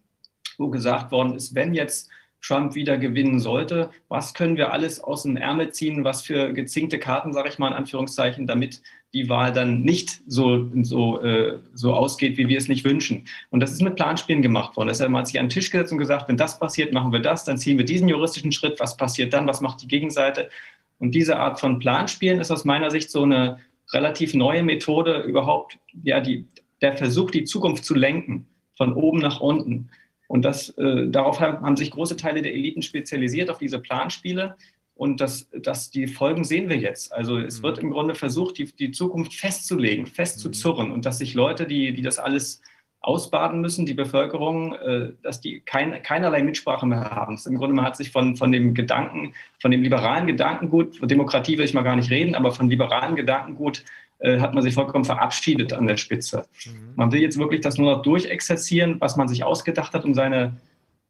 wo 0.58 0.68
gesagt 0.68 1.12
worden 1.12 1.34
ist, 1.34 1.54
wenn 1.54 1.74
jetzt 1.74 2.10
Trump 2.44 2.74
wieder 2.74 2.98
gewinnen 2.98 3.40
sollte, 3.40 3.90
was 4.08 4.34
können 4.34 4.56
wir 4.56 4.72
alles 4.72 5.02
aus 5.02 5.22
dem 5.22 5.36
Ärmel 5.36 5.72
ziehen, 5.72 6.04
was 6.04 6.22
für 6.22 6.52
gezinkte 6.52 6.98
Karten, 6.98 7.32
sage 7.32 7.48
ich 7.48 7.58
mal 7.58 7.68
in 7.68 7.74
Anführungszeichen, 7.74 8.46
damit 8.46 8.82
die 9.14 9.28
Wahl 9.28 9.52
dann 9.52 9.80
nicht 9.82 10.20
so, 10.26 10.68
so, 10.82 11.22
äh, 11.22 11.58
so 11.72 11.94
ausgeht, 11.94 12.36
wie 12.36 12.48
wir 12.48 12.58
es 12.58 12.68
nicht 12.68 12.84
wünschen. 12.84 13.26
Und 13.50 13.60
das 13.60 13.72
ist 13.72 13.80
mit 13.80 13.96
Planspielen 13.96 14.42
gemacht 14.42 14.76
worden. 14.76 14.88
Deshalb 14.88 15.12
hat 15.12 15.28
sich 15.28 15.38
an 15.38 15.46
den 15.46 15.50
Tisch 15.50 15.70
gesetzt 15.70 15.92
und 15.92 15.98
gesagt, 15.98 16.28
wenn 16.28 16.36
das 16.36 16.58
passiert, 16.58 16.92
machen 16.92 17.12
wir 17.12 17.20
das, 17.20 17.44
dann 17.44 17.56
ziehen 17.56 17.78
wir 17.78 17.84
diesen 17.84 18.08
juristischen 18.08 18.52
Schritt, 18.52 18.78
was 18.78 18.96
passiert 18.96 19.32
dann, 19.32 19.46
was 19.46 19.60
macht 19.60 19.80
die 19.80 19.88
Gegenseite. 19.88 20.50
Und 20.98 21.14
diese 21.14 21.38
Art 21.38 21.60
von 21.60 21.78
Planspielen 21.78 22.40
ist 22.40 22.50
aus 22.50 22.64
meiner 22.64 22.90
Sicht 22.90 23.10
so 23.10 23.22
eine 23.22 23.58
relativ 23.92 24.34
neue 24.34 24.62
Methode 24.62 25.20
überhaupt, 25.20 25.78
ja, 26.02 26.20
die, 26.20 26.46
der 26.80 26.96
Versuch, 26.96 27.30
die 27.30 27.44
Zukunft 27.44 27.84
zu 27.84 27.94
lenken, 27.94 28.46
von 28.76 28.92
oben 28.94 29.18
nach 29.18 29.40
unten. 29.40 29.90
Und 30.26 30.44
das, 30.44 30.70
äh, 30.78 31.08
darauf 31.08 31.40
haben 31.40 31.76
sich 31.76 31.90
große 31.90 32.16
Teile 32.16 32.42
der 32.42 32.54
Eliten 32.54 32.82
spezialisiert, 32.82 33.50
auf 33.50 33.58
diese 33.58 33.78
Planspiele. 33.78 34.56
Und 34.94 35.20
das, 35.20 35.48
das, 35.50 35.90
die 35.90 36.06
Folgen 36.06 36.44
sehen 36.44 36.68
wir 36.68 36.76
jetzt. 36.76 37.12
Also 37.12 37.38
es 37.38 37.62
wird 37.62 37.78
im 37.78 37.90
Grunde 37.90 38.14
versucht, 38.14 38.58
die, 38.58 38.64
die 38.64 38.92
Zukunft 38.92 39.34
festzulegen, 39.34 40.06
festzuzurren 40.06 40.92
und 40.92 41.04
dass 41.04 41.18
sich 41.18 41.34
Leute, 41.34 41.66
die, 41.66 41.92
die 41.92 42.02
das 42.02 42.18
alles 42.18 42.62
ausbaden 43.04 43.60
müssen, 43.60 43.84
die 43.84 43.94
Bevölkerung, 43.94 44.74
äh, 44.74 45.12
dass 45.22 45.40
die 45.40 45.60
kein, 45.60 46.02
keinerlei 46.02 46.42
Mitsprache 46.42 46.86
mehr 46.86 47.10
haben. 47.10 47.38
Im 47.46 47.56
Grunde, 47.56 47.74
man 47.74 47.84
hat 47.84 47.96
sich 47.96 48.10
von, 48.10 48.36
von 48.36 48.50
dem 48.50 48.74
Gedanken, 48.74 49.34
von 49.60 49.70
dem 49.70 49.82
liberalen 49.82 50.26
Gedankengut, 50.26 50.96
von 50.96 51.08
Demokratie 51.08 51.58
will 51.58 51.66
ich 51.66 51.74
mal 51.74 51.82
gar 51.82 51.96
nicht 51.96 52.10
reden, 52.10 52.34
aber 52.34 52.52
von 52.52 52.70
liberalen 52.70 53.14
Gedankengut 53.14 53.84
äh, 54.20 54.40
hat 54.40 54.54
man 54.54 54.62
sich 54.62 54.72
vollkommen 54.72 55.04
verabschiedet 55.04 55.74
an 55.74 55.86
der 55.86 55.98
Spitze. 55.98 56.46
Mhm. 56.64 56.94
Man 56.96 57.12
will 57.12 57.20
jetzt 57.20 57.38
wirklich 57.38 57.60
das 57.60 57.76
nur 57.76 57.92
noch 57.92 58.02
durchexerzieren, 58.02 59.00
was 59.00 59.16
man 59.16 59.28
sich 59.28 59.44
ausgedacht 59.44 59.92
hat, 59.92 60.04
um 60.04 60.14
seine, 60.14 60.56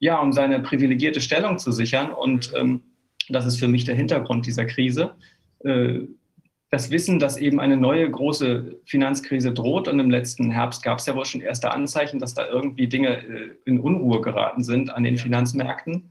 ja, 0.01 0.19
um 0.19 0.33
seine 0.33 0.61
privilegierte 0.61 1.21
Stellung 1.21 1.59
zu 1.59 1.71
sichern. 1.71 2.11
Und 2.11 2.53
ähm, 2.57 2.83
das 3.29 3.47
ist 3.47 3.59
für 3.59 3.69
mich 3.69 3.85
der 3.85 3.95
Hintergrund 3.95 4.47
dieser 4.47 4.65
Krise. 4.65 5.15
Äh, 5.65 6.01
das 6.75 6.91
Wissen, 6.91 7.21
dass 7.21 7.37
eben 7.37 7.61
eine 7.61 7.77
neue 7.77 8.11
große 8.11 8.81
Finanzkrise 8.85 9.53
droht. 9.53 9.87
Und 9.87 10.01
im 10.01 10.11
letzten 10.11 10.51
Herbst 10.51 10.83
gab 10.83 10.99
es 10.99 11.07
ja 11.07 11.15
wohl 11.15 11.25
schon 11.25 11.41
erste 11.41 11.71
Anzeichen, 11.71 12.19
dass 12.19 12.35
da 12.35 12.49
irgendwie 12.49 12.89
Dinge 12.89 13.19
äh, 13.19 13.51
in 13.65 13.79
Unruhe 13.79 14.21
geraten 14.21 14.65
sind 14.65 14.91
an 14.91 15.05
den 15.05 15.17
Finanzmärkten. 15.17 16.11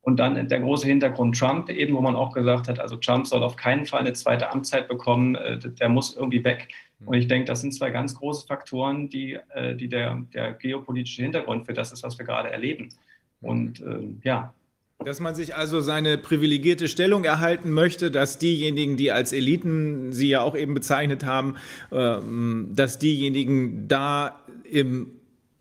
Und 0.00 0.16
dann 0.18 0.48
der 0.48 0.60
große 0.60 0.86
Hintergrund 0.86 1.38
Trump 1.38 1.68
eben, 1.68 1.94
wo 1.94 2.00
man 2.00 2.16
auch 2.16 2.32
gesagt 2.32 2.68
hat, 2.68 2.80
also 2.80 2.96
Trump 2.96 3.26
soll 3.26 3.42
auf 3.42 3.56
keinen 3.56 3.84
Fall 3.84 4.00
eine 4.00 4.14
zweite 4.14 4.50
Amtszeit 4.50 4.88
bekommen, 4.88 5.34
äh, 5.34 5.58
der 5.58 5.90
muss 5.90 6.16
irgendwie 6.16 6.42
weg. 6.42 6.68
Mhm. 6.98 7.08
Und 7.08 7.14
ich 7.14 7.28
denke, 7.28 7.44
das 7.44 7.60
sind 7.60 7.74
zwei 7.74 7.90
ganz 7.90 8.14
große 8.14 8.46
Faktoren, 8.46 9.10
die, 9.10 9.38
äh, 9.54 9.76
die 9.76 9.88
der, 9.88 10.22
der 10.32 10.54
geopolitische 10.54 11.22
Hintergrund 11.22 11.66
für 11.66 11.74
das 11.74 11.92
ist, 11.92 12.02
was 12.02 12.16
wir 12.18 12.24
gerade 12.24 12.50
erleben. 12.50 12.88
Und 13.42 13.80
ähm, 13.80 14.22
ja, 14.24 14.54
dass 15.04 15.20
man 15.20 15.34
sich 15.34 15.54
also 15.54 15.80
seine 15.80 16.18
privilegierte 16.18 16.88
Stellung 16.88 17.24
erhalten 17.24 17.70
möchte, 17.70 18.10
dass 18.10 18.38
diejenigen, 18.38 18.96
die 18.96 19.12
als 19.12 19.32
Eliten 19.32 20.12
Sie 20.12 20.28
ja 20.28 20.42
auch 20.42 20.56
eben 20.56 20.74
bezeichnet 20.74 21.24
haben, 21.24 21.56
ähm, 21.90 22.68
dass 22.74 22.98
diejenigen 22.98 23.88
da 23.88 24.40
im 24.64 25.10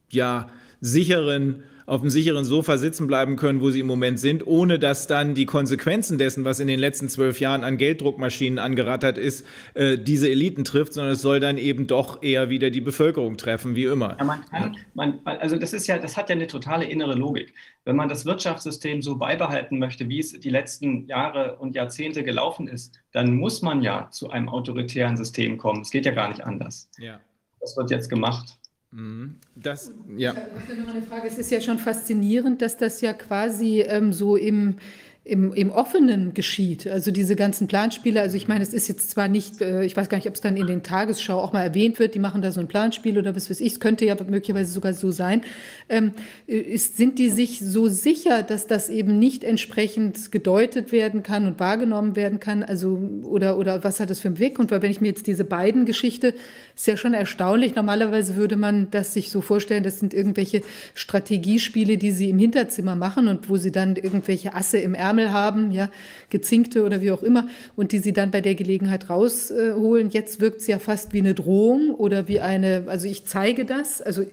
ja, 0.09 0.47
sicheren 0.81 1.63
auf 1.91 1.99
dem 1.99 2.09
sicheren 2.09 2.45
Sofa 2.45 2.77
sitzen 2.77 3.05
bleiben 3.05 3.35
können, 3.35 3.59
wo 3.59 3.69
sie 3.69 3.81
im 3.81 3.87
Moment 3.87 4.17
sind, 4.17 4.47
ohne 4.47 4.79
dass 4.79 5.07
dann 5.07 5.35
die 5.35 5.45
Konsequenzen 5.45 6.17
dessen, 6.17 6.45
was 6.45 6.61
in 6.61 6.69
den 6.69 6.79
letzten 6.79 7.09
zwölf 7.09 7.41
Jahren 7.41 7.65
an 7.65 7.75
Gelddruckmaschinen 7.77 8.59
angerattert 8.59 9.17
ist, 9.17 9.45
äh, 9.73 9.97
diese 9.97 10.29
Eliten 10.29 10.63
trifft, 10.63 10.93
sondern 10.93 11.11
es 11.11 11.21
soll 11.21 11.41
dann 11.41 11.57
eben 11.57 11.87
doch 11.87 12.23
eher 12.23 12.49
wieder 12.49 12.69
die 12.69 12.79
Bevölkerung 12.79 13.35
treffen, 13.35 13.75
wie 13.75 13.83
immer. 13.83 14.15
Ja, 14.17 14.23
man 14.23 14.45
kann, 14.45 14.77
man, 14.93 15.19
also 15.25 15.57
das 15.57 15.73
ist 15.73 15.85
ja, 15.87 15.97
das 15.97 16.15
hat 16.15 16.29
ja 16.29 16.35
eine 16.35 16.47
totale 16.47 16.85
innere 16.85 17.13
Logik. 17.13 17.53
Wenn 17.83 17.97
man 17.97 18.07
das 18.07 18.25
Wirtschaftssystem 18.25 19.01
so 19.01 19.17
beibehalten 19.17 19.77
möchte, 19.77 20.07
wie 20.07 20.19
es 20.19 20.31
die 20.31 20.49
letzten 20.49 21.07
Jahre 21.07 21.57
und 21.57 21.75
Jahrzehnte 21.75 22.23
gelaufen 22.23 22.69
ist, 22.69 23.01
dann 23.11 23.35
muss 23.35 23.61
man 23.61 23.81
ja 23.81 24.07
zu 24.11 24.29
einem 24.29 24.47
autoritären 24.47 25.17
System 25.17 25.57
kommen. 25.57 25.81
Es 25.81 25.91
geht 25.91 26.05
ja 26.05 26.13
gar 26.13 26.29
nicht 26.29 26.41
anders. 26.41 26.89
Ja. 26.99 27.19
Das 27.59 27.75
wird 27.75 27.91
jetzt 27.91 28.09
gemacht. 28.09 28.60
Mhm. 28.91 29.35
Das, 29.55 29.91
ja. 30.17 30.33
Noch 30.33 30.93
eine 30.93 31.01
Frage. 31.03 31.27
Es 31.27 31.37
ist 31.37 31.51
ja 31.51 31.61
schon 31.61 31.79
faszinierend, 31.79 32.61
dass 32.61 32.77
das 32.77 33.01
ja 33.01 33.13
quasi 33.13 33.81
ähm, 33.81 34.11
so 34.11 34.35
im 34.35 34.75
im, 35.23 35.53
im 35.53 35.69
Offenen 35.69 36.33
geschieht. 36.33 36.87
Also 36.87 37.11
diese 37.11 37.35
ganzen 37.35 37.67
Planspiele, 37.67 38.19
also 38.19 38.35
ich 38.35 38.47
meine, 38.47 38.63
es 38.63 38.73
ist 38.73 38.87
jetzt 38.87 39.11
zwar 39.11 39.27
nicht, 39.27 39.61
äh, 39.61 39.85
ich 39.85 39.95
weiß 39.95 40.09
gar 40.09 40.17
nicht, 40.17 40.27
ob 40.27 40.33
es 40.33 40.41
dann 40.41 40.57
in 40.57 40.65
den 40.65 40.81
Tagesschau 40.81 41.39
auch 41.39 41.53
mal 41.53 41.61
erwähnt 41.61 41.99
wird, 41.99 42.15
die 42.15 42.19
machen 42.19 42.41
da 42.41 42.51
so 42.51 42.59
ein 42.59 42.67
Planspiel 42.67 43.19
oder 43.19 43.35
was 43.35 43.47
weiß 43.47 43.59
ich, 43.59 43.73
es 43.73 43.79
könnte 43.79 44.03
ja 44.03 44.15
möglicherweise 44.15 44.71
sogar 44.71 44.95
so 44.95 45.11
sein. 45.11 45.43
Ähm, 45.89 46.13
ist, 46.47 46.97
sind 46.97 47.19
die 47.19 47.29
sich 47.29 47.59
so 47.59 47.87
sicher, 47.87 48.41
dass 48.41 48.65
das 48.65 48.89
eben 48.89 49.19
nicht 49.19 49.43
entsprechend 49.43 50.31
gedeutet 50.31 50.91
werden 50.91 51.21
kann 51.21 51.45
und 51.45 51.59
wahrgenommen 51.59 52.15
werden 52.15 52.39
kann? 52.39 52.63
Also, 52.63 52.97
oder, 53.23 53.59
oder 53.59 53.83
was 53.83 53.99
hat 53.99 54.09
das 54.09 54.21
für 54.21 54.29
einen 54.29 54.39
Weg? 54.39 54.57
Und 54.57 54.71
weil 54.71 54.81
wenn 54.81 54.91
ich 54.91 55.01
mir 55.01 55.09
jetzt 55.09 55.27
diese 55.27 55.45
beiden 55.45 55.85
Geschichte, 55.85 56.33
ist 56.75 56.87
ja 56.87 56.97
schon 56.97 57.13
erstaunlich. 57.13 57.75
Normalerweise 57.75 58.35
würde 58.35 58.55
man 58.55 58.89
das 58.91 59.13
sich 59.13 59.31
so 59.31 59.41
vorstellen, 59.41 59.83
das 59.83 59.99
sind 59.99 60.13
irgendwelche 60.13 60.61
Strategiespiele, 60.93 61.97
die 61.97 62.11
sie 62.11 62.29
im 62.29 62.39
Hinterzimmer 62.39 62.95
machen 62.95 63.27
und 63.27 63.49
wo 63.49 63.57
sie 63.57 63.71
dann 63.71 63.95
irgendwelche 63.95 64.53
Asse 64.53 64.77
im 64.79 64.93
Ärmel 64.93 65.31
haben, 65.31 65.71
ja, 65.71 65.89
gezinkte 66.29 66.83
oder 66.83 67.01
wie 67.01 67.11
auch 67.11 67.23
immer, 67.23 67.47
und 67.75 67.91
die 67.91 67.99
sie 67.99 68.13
dann 68.13 68.31
bei 68.31 68.41
der 68.41 68.55
Gelegenheit 68.55 69.09
rausholen. 69.09 70.09
Jetzt 70.09 70.39
wirkt 70.41 70.61
es 70.61 70.67
ja 70.67 70.79
fast 70.79 71.13
wie 71.13 71.19
eine 71.19 71.33
Drohung 71.33 71.91
oder 71.91 72.27
wie 72.27 72.39
eine, 72.39 72.85
also 72.87 73.07
ich 73.07 73.25
zeige 73.25 73.65
das, 73.65 74.01
also 74.01 74.25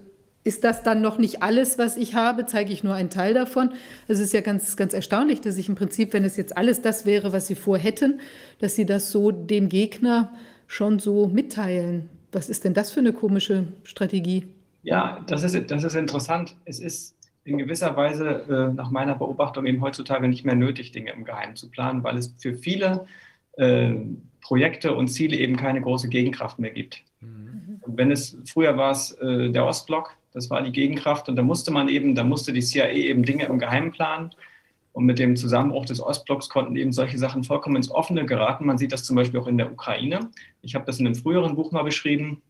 ist 0.44 0.64
das 0.64 0.82
dann 0.82 1.02
noch 1.02 1.18
nicht 1.18 1.42
alles, 1.42 1.76
was 1.76 1.98
ich 1.98 2.14
habe? 2.14 2.46
Zeige 2.46 2.72
ich 2.72 2.82
nur 2.82 2.94
einen 2.94 3.10
Teil 3.10 3.34
davon? 3.34 3.70
Also 4.08 4.22
es 4.22 4.28
ist 4.28 4.32
ja 4.32 4.40
ganz, 4.40 4.76
ganz 4.76 4.94
erstaunlich, 4.94 5.42
dass 5.42 5.58
ich 5.58 5.68
im 5.68 5.74
Prinzip, 5.74 6.14
wenn 6.14 6.24
es 6.24 6.38
jetzt 6.38 6.56
alles 6.56 6.80
das 6.80 7.04
wäre, 7.04 7.34
was 7.34 7.48
Sie 7.48 7.54
vorhätten, 7.54 8.20
dass 8.58 8.74
Sie 8.74 8.86
das 8.86 9.10
so 9.10 9.30
dem 9.30 9.68
Gegner 9.68 10.32
schon 10.66 11.00
so 11.00 11.26
mitteilen. 11.26 12.08
Was 12.32 12.48
ist 12.48 12.64
denn 12.64 12.74
das 12.74 12.90
für 12.92 13.00
eine 13.00 13.12
komische 13.12 13.68
Strategie? 13.84 14.46
Ja, 14.82 15.24
das 15.26 15.42
ist, 15.42 15.70
das 15.70 15.84
ist 15.84 15.94
interessant. 15.94 16.56
Es 16.64 16.78
ist 16.78 17.16
in 17.44 17.58
gewisser 17.58 17.96
Weise 17.96 18.44
äh, 18.48 18.74
nach 18.74 18.90
meiner 18.90 19.14
Beobachtung 19.14 19.66
eben 19.66 19.80
heutzutage 19.80 20.28
nicht 20.28 20.44
mehr 20.44 20.54
nötig, 20.54 20.92
Dinge 20.92 21.12
im 21.12 21.24
Geheimen 21.24 21.56
zu 21.56 21.70
planen, 21.70 22.04
weil 22.04 22.16
es 22.18 22.34
für 22.38 22.54
viele 22.54 23.06
äh, 23.56 23.94
Projekte 24.40 24.94
und 24.94 25.08
Ziele 25.08 25.36
eben 25.36 25.56
keine 25.56 25.80
große 25.80 26.08
Gegenkraft 26.08 26.58
mehr 26.58 26.70
gibt. 26.70 27.02
Mhm. 27.20 27.80
wenn 27.86 28.12
es 28.12 28.36
früher 28.46 28.76
war 28.76 28.92
es 28.92 29.10
äh, 29.12 29.50
der 29.50 29.66
Ostblock, 29.66 30.14
das 30.32 30.50
war 30.50 30.62
die 30.62 30.70
Gegenkraft 30.70 31.28
und 31.28 31.34
da 31.34 31.42
musste 31.42 31.72
man 31.72 31.88
eben, 31.88 32.14
da 32.14 32.22
musste 32.22 32.52
die 32.52 32.60
CIA 32.60 32.90
eben 32.92 33.24
Dinge 33.24 33.46
im 33.46 33.58
Geheimen 33.58 33.90
planen. 33.90 34.30
Und 34.92 35.04
mit 35.04 35.18
dem 35.18 35.36
Zusammenbruch 35.36 35.86
des 35.86 36.00
Ostblocks 36.00 36.48
konnten 36.48 36.76
eben 36.76 36.92
solche 36.92 37.18
Sachen 37.18 37.44
vollkommen 37.44 37.76
ins 37.76 37.90
Offene 37.90 38.26
geraten. 38.26 38.66
Man 38.66 38.78
sieht 38.78 38.92
das 38.92 39.04
zum 39.04 39.16
Beispiel 39.16 39.38
auch 39.40 39.46
in 39.46 39.58
der 39.58 39.70
Ukraine. 39.70 40.30
Ich 40.62 40.74
habe 40.74 40.84
das 40.86 40.98
in 40.98 41.06
einem 41.06 41.14
früheren 41.14 41.54
Buch 41.54 41.70
mal 41.72 41.84
beschrieben. 41.84 42.42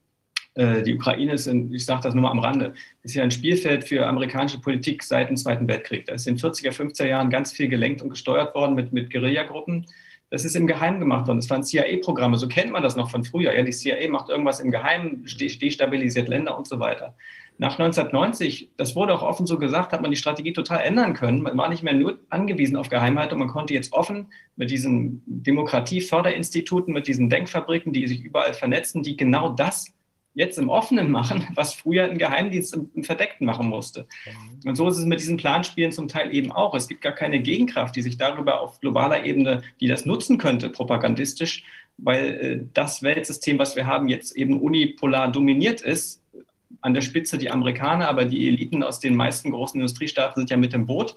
Äh, 0.55 0.83
die 0.83 0.95
Ukraine 0.95 1.33
ist, 1.33 1.47
in, 1.47 1.73
ich 1.73 1.85
sage 1.85 2.03
das 2.03 2.15
nur 2.15 2.23
mal 2.23 2.31
am 2.31 2.41
Rande, 2.41 2.75
ist 3.03 3.15
ja 3.15 3.23
ein 3.23 3.31
Spielfeld 3.31 3.85
für 3.85 4.07
amerikanische 4.07 4.61
Politik 4.61 5.03
seit 5.03 5.29
dem 5.29 5.37
Zweiten 5.37 5.69
Weltkrieg. 5.69 6.07
Da 6.07 6.15
ist 6.15 6.27
in 6.27 6.37
den 6.37 6.45
40er, 6.45 6.73
50er 6.73 7.07
Jahren 7.07 7.31
ganz 7.31 7.53
viel 7.53 7.69
gelenkt 7.69 8.03
und 8.03 8.11
gesteuert 8.11 8.55
worden 8.55 8.75
mit, 8.75 8.93
mit 8.93 9.13
Guerillagruppen. 9.13 9.87
Das 10.31 10.45
ist 10.45 10.57
im 10.57 10.67
Geheimen 10.67 11.01
gemacht 11.01 11.27
worden. 11.27 11.39
Das 11.39 11.49
waren 11.49 11.63
CIA-Programme, 11.63 12.37
so 12.37 12.49
kennt 12.49 12.73
man 12.73 12.83
das 12.83 12.97
noch 12.97 13.11
von 13.11 13.25
früher. 13.25 13.55
Ja, 13.55 13.63
die 13.63 13.73
CIA 13.73 14.11
macht 14.11 14.29
irgendwas 14.29 14.61
im 14.61 14.71
Geheimen, 14.71 15.25
destabilisiert 15.25 16.29
Länder 16.29 16.59
und 16.59 16.67
so 16.67 16.79
weiter. 16.81 17.15
Nach 17.61 17.73
1990, 17.79 18.71
das 18.77 18.95
wurde 18.95 19.13
auch 19.15 19.23
offen 19.23 19.47
so 19.47 19.59
gesagt, 19.59 19.93
hat 19.93 20.01
man 20.01 20.13
die 20.13 20.17
Strategie 20.17 20.53
total 20.53 20.81
ändern 20.81 21.13
können. 21.13 21.43
Man 21.43 21.59
war 21.59 21.69
nicht 21.69 21.83
mehr 21.83 21.93
nur 21.93 22.19
angewiesen 22.31 22.77
auf 22.77 22.89
Geheimheit 22.89 23.33
und 23.33 23.41
man 23.41 23.49
konnte 23.49 23.75
jetzt 23.75 23.93
offen 23.93 24.33
mit 24.55 24.71
diesen 24.71 25.23
Demokratieförderinstituten, 25.27 26.95
mit 26.95 27.09
diesen 27.09 27.29
Denkfabriken, 27.29 27.93
die 27.93 28.07
sich 28.07 28.23
überall 28.23 28.55
vernetzen, 28.55 29.03
die 29.03 29.17
genau 29.17 29.49
das 29.51 29.93
jetzt 30.35 30.57
im 30.57 30.69
Offenen 30.69 31.11
machen, 31.11 31.49
was 31.55 31.75
früher 31.75 32.05
ein 32.05 32.17
Geheimdienst 32.17 32.75
im, 32.75 32.91
im 32.95 33.03
Verdeckten 33.03 33.45
machen 33.45 33.69
musste. 33.69 34.07
Und 34.65 34.77
so 34.77 34.89
ist 34.89 34.99
es 34.99 35.05
mit 35.05 35.19
diesen 35.19 35.37
Planspielen 35.37 35.91
zum 35.91 36.07
Teil 36.07 36.33
eben 36.33 36.53
auch. 36.53 36.75
Es 36.77 36.87
gibt 36.87 37.03
gar 37.03 37.13
keine 37.13 37.41
Gegenkraft, 37.41 37.97
die 37.97 38.03
sich 38.03 38.17
darüber 38.17 38.61
auf 38.61 38.81
globaler 38.81 39.25
Ebene, 39.25 39.63
die 39.81 39.89
das 39.89 40.07
nutzen 40.07 40.39
könnte, 40.39 40.71
propagandistisch, 40.71 41.65
weil 41.99 42.25
äh, 42.25 42.61
das 42.73 43.03
Weltsystem, 43.03 43.59
was 43.59 43.75
wir 43.75 43.87
haben, 43.87 44.07
jetzt 44.07 44.37
eben 44.37 44.61
unipolar 44.61 45.31
dominiert 45.33 45.81
ist. 45.81 46.23
An 46.89 46.95
der 46.95 47.03
Spitze 47.03 47.37
die 47.37 47.51
Amerikaner, 47.51 48.09
aber 48.09 48.25
die 48.25 48.49
Eliten 48.49 48.83
aus 48.83 48.99
den 48.99 49.15
meisten 49.15 49.51
großen 49.51 49.79
Industriestaaten 49.79 50.41
sind 50.41 50.49
ja 50.49 50.57
mit 50.57 50.73
im 50.73 50.87
Boot. 50.87 51.15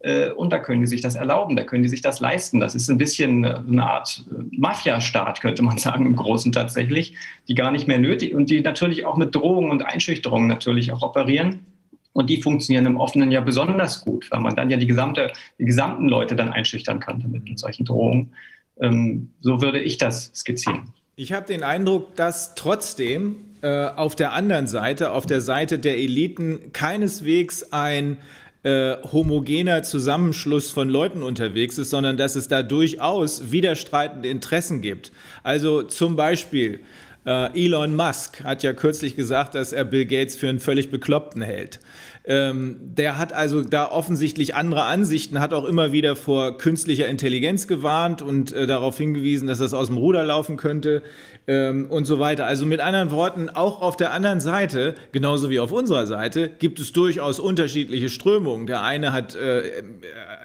Äh, 0.00 0.32
und 0.32 0.52
da 0.52 0.58
können 0.58 0.80
die 0.80 0.88
sich 0.88 1.02
das 1.02 1.14
erlauben, 1.14 1.54
da 1.54 1.62
können 1.62 1.84
die 1.84 1.88
sich 1.88 2.02
das 2.02 2.18
leisten. 2.18 2.58
Das 2.58 2.74
ist 2.74 2.90
ein 2.90 2.98
bisschen 2.98 3.44
äh, 3.44 3.60
eine 3.64 3.88
Art 3.88 4.24
äh, 4.28 4.42
Mafia-Staat, 4.50 5.40
könnte 5.40 5.62
man 5.62 5.78
sagen, 5.86 6.04
im 6.04 6.16
Großen 6.16 6.50
tatsächlich, 6.50 7.14
die 7.46 7.54
gar 7.54 7.70
nicht 7.70 7.86
mehr 7.86 8.00
nötig 8.00 8.34
und 8.34 8.50
die 8.50 8.60
natürlich 8.60 9.06
auch 9.06 9.16
mit 9.16 9.32
Drohungen 9.36 9.70
und 9.70 9.86
Einschüchterungen 9.86 10.48
natürlich 10.48 10.90
auch 10.90 11.02
operieren. 11.02 11.64
Und 12.12 12.28
die 12.28 12.42
funktionieren 12.42 12.86
im 12.86 12.96
Offenen 12.96 13.30
ja 13.30 13.40
besonders 13.40 14.04
gut, 14.04 14.28
weil 14.32 14.40
man 14.40 14.56
dann 14.56 14.68
ja 14.68 14.78
die, 14.78 14.88
gesamte, 14.88 15.32
die 15.60 15.64
gesamten 15.64 16.08
Leute 16.08 16.34
dann 16.34 16.48
einschüchtern 16.48 16.98
kann 16.98 17.24
mit 17.30 17.56
solchen 17.60 17.84
Drohungen. 17.84 18.34
Ähm, 18.80 19.30
so 19.42 19.62
würde 19.62 19.78
ich 19.78 19.96
das 19.96 20.32
skizzieren. 20.34 20.92
Ich 21.14 21.32
habe 21.32 21.46
den 21.46 21.62
Eindruck, 21.62 22.16
dass 22.16 22.56
trotzdem 22.56 23.36
äh, 23.64 23.86
auf 23.96 24.14
der 24.14 24.34
anderen 24.34 24.66
Seite, 24.66 25.12
auf 25.12 25.24
der 25.24 25.40
Seite 25.40 25.78
der 25.78 25.96
Eliten, 25.96 26.72
keineswegs 26.74 27.72
ein 27.72 28.18
äh, 28.62 28.96
homogener 29.10 29.82
Zusammenschluss 29.82 30.70
von 30.70 30.90
Leuten 30.90 31.22
unterwegs 31.22 31.78
ist, 31.78 31.88
sondern 31.88 32.18
dass 32.18 32.36
es 32.36 32.46
da 32.46 32.62
durchaus 32.62 33.50
widerstreitende 33.52 34.28
Interessen 34.28 34.82
gibt. 34.82 35.12
Also 35.42 35.82
zum 35.82 36.14
Beispiel 36.14 36.80
äh, 37.24 37.64
Elon 37.64 37.96
Musk 37.96 38.44
hat 38.44 38.62
ja 38.62 38.74
kürzlich 38.74 39.16
gesagt, 39.16 39.54
dass 39.54 39.72
er 39.72 39.84
Bill 39.84 40.04
Gates 40.04 40.36
für 40.36 40.50
einen 40.50 40.60
völlig 40.60 40.90
Bekloppten 40.90 41.40
hält. 41.40 41.80
Ähm, 42.26 42.76
der 42.80 43.16
hat 43.18 43.32
also 43.32 43.62
da 43.62 43.90
offensichtlich 43.90 44.54
andere 44.54 44.84
Ansichten, 44.84 45.40
hat 45.40 45.54
auch 45.54 45.64
immer 45.64 45.92
wieder 45.92 46.16
vor 46.16 46.58
künstlicher 46.58 47.08
Intelligenz 47.08 47.66
gewarnt 47.66 48.20
und 48.20 48.52
äh, 48.52 48.66
darauf 48.66 48.98
hingewiesen, 48.98 49.48
dass 49.48 49.58
das 49.58 49.72
aus 49.72 49.88
dem 49.88 49.96
Ruder 49.96 50.24
laufen 50.24 50.58
könnte 50.58 51.02
ähm, 51.46 51.86
und 51.90 52.06
so 52.06 52.18
weiter. 52.18 52.46
Also 52.46 52.66
mit 52.66 52.80
anderen 52.80 53.10
Worten, 53.10 53.48
auch 53.50 53.82
auf 53.82 53.96
der 53.96 54.12
anderen 54.12 54.40
Seite, 54.40 54.94
genauso 55.12 55.50
wie 55.50 55.60
auf 55.60 55.72
unserer 55.72 56.06
Seite, 56.06 56.48
gibt 56.48 56.80
es 56.80 56.92
durchaus 56.92 57.38
unterschiedliche 57.38 58.08
Strömungen. 58.08 58.66
Der 58.66 58.82
eine 58.82 59.12
hat 59.12 59.34
äh, 59.34 59.82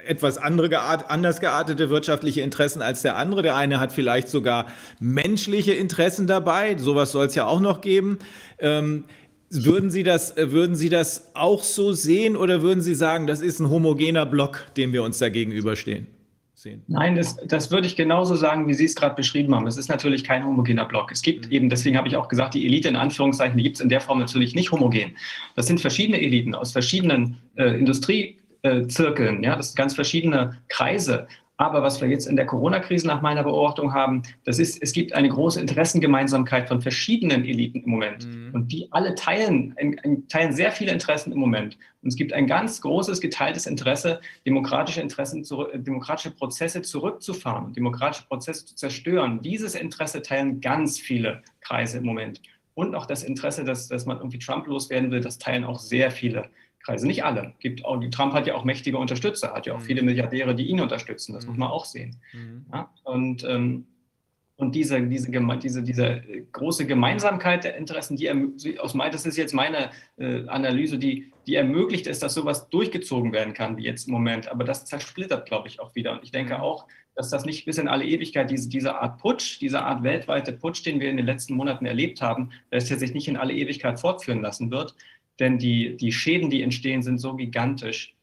etwas 0.06 0.38
andere 0.38 0.70
geart 0.70 1.10
anders 1.10 1.40
geartete 1.40 1.90
wirtschaftliche 1.90 2.42
Interessen 2.42 2.82
als 2.82 3.02
der 3.02 3.16
andere. 3.16 3.42
Der 3.44 3.56
eine 3.56 3.80
hat 3.80 3.94
vielleicht 3.94 4.30
sogar 4.30 4.68
menschliche 5.00 5.74
Interessen 5.74 6.28
dabei. 6.28 6.76
Sowas 6.78 7.12
soll 7.12 7.28
es 7.28 7.36
ja 7.36 7.46
auch 7.46 7.62
noch 7.62 7.82
geben. 7.82 8.20
Ähm, 8.60 9.06
würden 9.50 9.90
Sie, 9.90 10.04
das, 10.04 10.38
äh, 10.38 10.52
würden 10.52 10.76
Sie 10.76 10.90
das 10.90 11.32
auch 11.34 11.64
so 11.64 11.94
sehen 11.94 12.36
oder 12.36 12.62
würden 12.62 12.82
Sie 12.82 12.94
sagen, 12.94 13.26
das 13.26 13.42
ist 13.42 13.60
ein 13.60 13.70
homogener 13.70 14.26
Block, 14.26 14.66
dem 14.78 14.94
wir 14.94 15.04
uns 15.04 15.18
da 15.18 15.30
gegenüberstehen? 15.30 16.19
Sehen? 16.60 16.84
Nein, 16.88 17.16
das, 17.16 17.38
das 17.48 17.72
würde 17.72 17.88
ich 17.88 17.96
genauso 17.96 18.36
sagen, 18.36 18.68
wie 18.68 18.74
Sie 18.74 18.86
es 18.86 18.96
gerade 18.96 19.16
beschrieben 19.16 19.56
haben. 19.56 19.68
Es 19.68 19.78
ist 19.78 19.90
natürlich 19.90 20.24
kein 20.24 20.46
homogener 20.46 20.86
Block. 20.86 21.12
Es 21.12 21.22
gibt 21.22 21.48
mhm. 21.48 21.52
eben, 21.52 21.70
deswegen 21.70 21.98
habe 21.98 22.08
ich 22.08 22.16
auch 22.16 22.28
gesagt, 22.28 22.54
die 22.54 22.66
Elite 22.66 22.88
in 22.88 22.96
Anführungszeichen, 22.96 23.58
die 23.58 23.64
gibt 23.64 23.78
es 23.78 23.82
in 23.82 23.90
der 23.90 24.02
Form 24.02 24.20
natürlich 24.20 24.56
nicht 24.56 24.72
homogen. 24.72 25.16
Das 25.56 25.68
sind 25.68 25.82
verschiedene 25.82 26.22
Eliten 26.22 26.56
aus 26.56 26.72
verschiedenen 26.72 27.38
äh, 27.56 27.78
Industriezirkeln, 27.78 29.44
ja, 29.44 29.56
das 29.56 29.68
sind 29.68 29.78
ganz 29.78 29.96
verschiedene 29.96 30.58
Kreise. 30.68 31.28
Aber 31.60 31.84
was 31.84 32.00
wir 32.00 32.08
jetzt 32.08 32.26
in 32.26 32.38
der 32.38 32.46
Corona-Krise 32.46 33.06
nach 33.06 33.22
meiner 33.22 33.44
Beobachtung 33.44 33.94
haben, 33.94 34.24
das 34.46 34.60
ist, 34.60 34.82
es 34.82 34.94
gibt 34.94 35.12
eine 35.12 35.28
große 35.28 35.60
Interessengemeinsamkeit 35.60 36.70
von 36.70 36.82
verschiedenen 36.82 37.44
Eliten 37.44 37.84
im 37.84 37.90
Moment. 37.90 38.26
Mhm. 38.26 38.52
Und 38.54 38.72
die 38.72 38.88
alle 38.92 39.14
teilen, 39.16 39.76
teilen 40.30 40.54
sehr 40.54 40.72
viele 40.72 40.94
Interessen 40.94 41.34
im 41.34 41.40
Moment. 41.40 41.78
Und 42.02 42.10
es 42.10 42.16
gibt 42.16 42.32
ein 42.34 42.48
ganz 42.48 42.82
großes 42.82 43.20
geteiltes 43.20 43.66
Interesse, 43.66 44.22
demokratische 44.46 45.02
Interessen, 45.02 45.46
demokratische 45.74 46.32
Prozesse 46.32 46.82
zurückzufahren, 46.82 47.74
demokratische 47.74 48.26
Prozesse 48.28 48.66
zu 48.66 48.76
zerstören. 48.76 49.42
Dieses 49.42 49.76
Interesse 49.76 50.22
teilen 50.22 50.62
ganz 50.62 51.00
viele 51.00 51.44
Kreise 51.60 51.98
im 51.98 52.06
Moment. 52.06 52.42
Und 52.74 52.96
auch 52.96 53.06
das 53.06 53.24
Interesse, 53.24 53.66
dass, 53.66 53.90
dass 53.90 54.06
man 54.06 54.18
irgendwie 54.18 54.40
Trump 54.40 54.66
loswerden 54.68 55.12
will, 55.12 55.20
das 55.20 55.38
teilen 55.38 55.66
auch 55.66 55.80
sehr 55.80 56.12
viele 56.12 56.50
Kreise, 56.82 57.06
nicht 57.06 57.26
alle. 57.26 57.54
Gibt 57.60 57.84
auch, 57.84 58.02
Trump 58.12 58.34
hat 58.34 58.48
ja 58.48 58.56
auch 58.56 58.64
mächtige 58.64 58.98
Unterstützer, 58.98 59.54
hat 59.54 59.66
ja 59.66 59.74
auch 59.74 59.80
mhm. 59.80 59.84
viele 59.84 60.02
Milliardäre, 60.02 60.56
die 60.56 60.68
ihn 60.68 60.80
unterstützen. 60.80 61.34
Das 61.34 61.44
mhm. 61.44 61.52
muss 61.52 61.60
man 61.60 61.70
auch 61.70 61.84
sehen. 61.84 62.22
Mhm. 62.32 62.66
Ja, 62.72 62.90
und, 63.04 63.44
ähm, 63.44 63.86
und 64.60 64.76
diese, 64.76 65.02
diese, 65.02 65.32
diese, 65.32 65.84
diese 65.84 66.22
große 66.52 66.86
Gemeinsamkeit 66.86 67.64
der 67.64 67.78
Interessen, 67.78 68.18
die 68.18 68.30
aus 68.80 68.94
das 68.94 69.26
ist 69.26 69.38
jetzt 69.38 69.54
meine 69.54 69.90
äh, 70.18 70.46
Analyse, 70.48 71.00
die, 71.00 71.32
die 71.48 71.56
ermöglicht 71.56 72.08
es, 72.08 72.20
dass 72.20 72.34
sowas 72.34 72.70
durchgezogen 72.70 73.32
werden 73.32 73.54
kann, 73.54 73.78
wie 73.78 73.84
jetzt 73.84 74.08
im 74.08 74.14
Moment. 74.14 74.50
Aber 74.50 74.64
das 74.64 74.86
zersplittert, 74.86 75.48
glaube 75.48 75.68
ich, 75.68 75.80
auch 75.80 75.96
wieder. 75.96 76.12
Und 76.12 76.24
ich 76.24 76.32
denke 76.32 76.56
mhm. 76.56 76.62
auch, 76.62 76.88
dass 77.16 77.30
das 77.30 77.46
nicht 77.46 77.66
bis 77.66 77.78
in 77.78 77.88
alle 77.88 78.06
Ewigkeit, 78.06 78.52
diese, 78.52 78.70
diese 78.70 78.96
Art 78.96 79.20
Putsch, 79.20 79.60
diese 79.60 79.82
Art 79.82 80.04
weltweite 80.04 80.54
Putsch, 80.54 80.86
den 80.86 81.00
wir 81.00 81.10
in 81.10 81.18
den 81.18 81.26
letzten 81.26 81.56
Monaten 81.56 81.86
erlebt 81.86 82.22
haben, 82.22 82.52
dass 82.70 82.86
der 82.86 83.00
sich 83.00 83.14
nicht 83.14 83.28
in 83.28 83.38
alle 83.38 83.54
Ewigkeit 83.54 84.00
fortführen 84.00 84.42
lassen 84.42 84.72
wird 84.72 84.94
denn 85.40 85.58
die, 85.58 85.96
die 85.96 86.12
Schäden, 86.12 86.50
die 86.50 86.62
entstehen, 86.62 87.02
sind 87.02 87.20
so 87.20 87.36
gigantisch, 87.36 88.14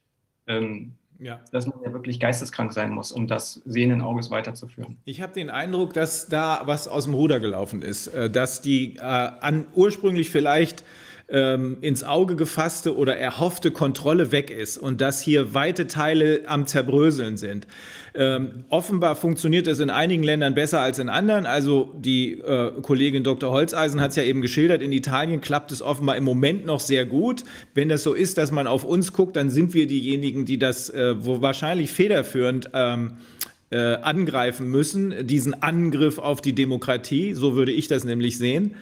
ähm, 0.46 0.92
ja. 1.18 1.40
dass 1.52 1.66
man 1.66 1.80
ja 1.82 1.92
wirklich 1.92 2.20
geisteskrank 2.20 2.72
sein 2.72 2.90
muss, 2.90 3.12
um 3.12 3.26
das 3.26 3.62
sehenden 3.64 4.00
Auges 4.02 4.30
weiterzuführen. 4.30 4.98
Ich 5.04 5.20
habe 5.20 5.32
den 5.32 5.50
Eindruck, 5.50 5.94
dass 5.94 6.26
da 6.28 6.62
was 6.64 6.88
aus 6.88 7.04
dem 7.04 7.14
Ruder 7.14 7.40
gelaufen 7.40 7.82
ist, 7.82 8.08
äh, 8.08 8.30
dass 8.30 8.60
die 8.60 8.96
äh, 8.96 9.00
an, 9.00 9.66
ursprünglich 9.74 10.30
vielleicht 10.30 10.84
ähm, 11.28 11.78
ins 11.80 12.04
Auge 12.04 12.36
gefasste 12.36 12.96
oder 12.96 13.16
erhoffte 13.16 13.72
Kontrolle 13.72 14.30
weg 14.30 14.50
ist 14.50 14.78
und 14.78 15.00
dass 15.00 15.20
hier 15.20 15.54
weite 15.54 15.86
Teile 15.86 16.42
am 16.46 16.66
Zerbröseln 16.66 17.36
sind. 17.36 17.66
Ähm, 18.14 18.64
offenbar 18.70 19.16
funktioniert 19.16 19.66
es 19.66 19.80
in 19.80 19.90
einigen 19.90 20.22
Ländern 20.22 20.54
besser 20.54 20.80
als 20.80 20.98
in 20.98 21.08
anderen. 21.08 21.44
Also 21.44 21.92
die 21.98 22.40
äh, 22.40 22.72
Kollegin 22.80 23.24
Dr. 23.24 23.50
Holzeisen 23.50 24.00
hat 24.00 24.10
es 24.10 24.16
ja 24.16 24.22
eben 24.22 24.40
geschildert, 24.40 24.82
in 24.82 24.92
Italien 24.92 25.40
klappt 25.40 25.72
es 25.72 25.82
offenbar 25.82 26.16
im 26.16 26.24
Moment 26.24 26.64
noch 26.64 26.80
sehr 26.80 27.04
gut. 27.04 27.42
Wenn 27.74 27.88
das 27.88 28.04
so 28.04 28.14
ist, 28.14 28.38
dass 28.38 28.52
man 28.52 28.66
auf 28.66 28.84
uns 28.84 29.12
guckt, 29.12 29.36
dann 29.36 29.50
sind 29.50 29.74
wir 29.74 29.86
diejenigen, 29.86 30.46
die 30.46 30.58
das 30.58 30.90
äh, 30.90 31.16
wo 31.18 31.42
wahrscheinlich 31.42 31.90
federführend 31.90 32.70
ähm, 32.72 33.18
äh, 33.70 33.96
angreifen 33.96 34.70
müssen, 34.70 35.26
diesen 35.26 35.60
Angriff 35.60 36.18
auf 36.18 36.40
die 36.40 36.54
Demokratie. 36.54 37.34
So 37.34 37.56
würde 37.56 37.72
ich 37.72 37.88
das 37.88 38.04
nämlich 38.04 38.38
sehen. 38.38 38.76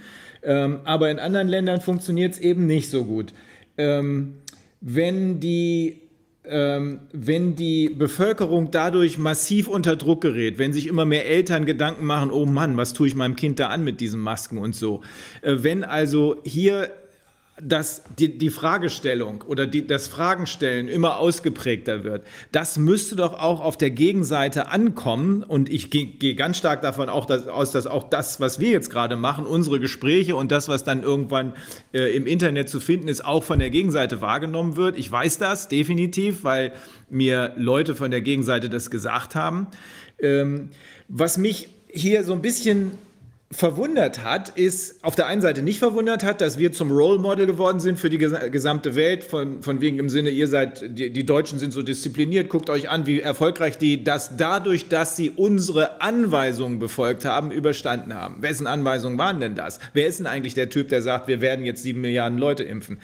Ähm, 0.45 0.81
aber 0.85 1.11
in 1.11 1.19
anderen 1.19 1.49
Ländern 1.49 1.81
funktioniert 1.81 2.35
es 2.35 2.39
eben 2.39 2.67
nicht 2.67 2.91
so 2.91 3.05
gut. 3.05 3.33
Ähm, 3.77 4.37
wenn 4.81 5.41
die 5.41 6.01
ähm, 6.47 7.01
wenn 7.13 7.57
die 7.57 7.89
Bevölkerung 7.89 8.71
dadurch 8.71 9.17
massiv 9.17 9.67
unter 9.67 9.97
Druck 9.97 10.21
gerät, 10.21 10.59
wenn 10.59 10.75
sich 10.75 10.87
immer 10.87 11.07
mehr 11.07 11.27
Eltern 11.27 11.65
Gedanken 11.65 12.05
machen, 12.05 12.31
oh 12.31 12.45
Mann, 12.45 12.77
was 12.77 12.93
tue 12.93 13.07
ich 13.07 13.15
meinem 13.15 13.35
Kind 13.35 13.59
da 13.59 13.69
an 13.69 13.83
mit 13.83 14.01
diesen 14.01 14.21
Masken 14.21 14.59
und 14.59 14.75
so. 14.75 15.01
Äh, 15.41 15.57
wenn 15.61 15.85
also 15.85 16.37
hier 16.45 16.91
dass 17.63 18.03
die, 18.19 18.37
die 18.37 18.51
Fragestellung 18.51 19.43
oder 19.43 19.69
die, 19.69 19.87
das 19.87 20.09
Fragenstellen 20.09 20.89
immer 20.89 21.19
ausgeprägter 21.19 22.03
wird. 22.03 22.27
Das 22.51 22.79
müsste 22.79 23.15
doch 23.15 23.35
auch 23.35 23.61
auf 23.61 23.77
der 23.77 23.91
Gegenseite 23.91 24.69
ankommen. 24.69 25.45
Und 25.45 25.69
ich 25.69 25.89
gehe 25.89 26.07
geh 26.07 26.35
ganz 26.35 26.59
stark 26.59 26.83
davon 26.83 27.09
auch 27.09 27.27
dass, 27.27 27.47
aus, 27.47 27.71
dass 27.71 27.87
auch 27.87 28.11
das, 28.11 28.41
was 28.41 28.59
wir 28.59 28.71
jetzt 28.71 28.91
gerade 28.91 29.15
machen, 29.15 29.47
unsere 29.47 29.79
Gespräche 29.79 30.35
und 30.35 30.51
das, 30.51 30.67
was 30.67 30.83
dann 30.83 31.05
irgendwann 31.05 31.55
äh, 31.93 32.17
im 32.17 32.27
Internet 32.27 32.69
zu 32.69 32.81
finden 32.81 33.07
ist, 33.07 33.25
auch 33.25 33.45
von 33.45 33.61
der 33.61 33.71
Gegenseite 33.71 34.21
wahrgenommen 34.21 34.77
wird. 34.77 34.99
Ich 34.99 35.11
weiß 35.11 35.39
das 35.39 35.69
definitiv, 35.69 36.43
weil 36.43 36.73
mir 37.09 37.53
Leute 37.57 37.95
von 37.95 38.11
der 38.11 38.21
Gegenseite 38.21 38.69
das 38.69 38.91
gesagt 38.91 39.37
haben. 39.37 39.69
Ähm, 40.19 40.71
was 41.07 41.39
mich 41.39 41.69
hier 41.89 42.25
so 42.25 42.33
ein 42.33 42.43
bisschen 42.43 42.99
verwundert 43.55 44.25
hat, 44.25 44.51
ist 44.51 45.03
auf 45.05 45.15
der 45.15 45.27
einen 45.27 45.41
Seite 45.41 45.63
nicht 45.63 45.79
verwundert 45.79 46.25
hat, 46.25 46.41
dass 46.41 46.59
wir 46.59 46.73
zum 46.73 46.91
Role 46.91 47.21
Model 47.21 47.47
geworden 47.47 47.79
sind 47.79 48.01
für 48.01 48.11
die 48.11 48.19
gesamte 48.19 48.97
Welt, 48.97 49.23
von, 49.23 49.63
von 49.63 49.81
wegen 49.81 49.99
im 50.01 50.09
Sinne, 50.09 50.31
ihr 50.31 50.49
seid, 50.49 50.83
die, 50.99 51.11
die 51.11 51.25
Deutschen 51.25 51.61
sind 51.61 51.73
so 51.73 51.83
diszipliniert, 51.83 52.49
guckt 52.49 52.69
euch 52.69 52.91
an, 52.91 53.07
wie 53.07 53.21
erfolgreich 53.21 53.79
die 53.79 54.03
das 54.03 54.37
dadurch, 54.37 54.89
dass 54.89 55.17
sie 55.17 55.31
unsere 55.31 56.01
Anweisungen 56.01 56.81
befolgt 56.81 57.25
haben, 57.25 57.53
überstanden 57.53 58.15
haben. 58.15 58.43
Wessen 58.43 58.67
Anweisungen 58.67 59.19
waren 59.19 59.39
denn 59.39 59.55
das? 59.55 59.79
Wer 59.93 60.09
ist 60.09 60.19
denn 60.19 60.27
eigentlich 60.27 60.55
der 60.55 60.69
Typ, 60.69 60.89
der 60.89 61.03
sagt, 61.03 61.29
wir 61.29 61.41
werden 61.41 61.65
jetzt 61.65 61.85
sieben 61.85 62.01
Milliarden 62.01 62.39
Leute 62.39 62.65
impfen? 62.65 62.99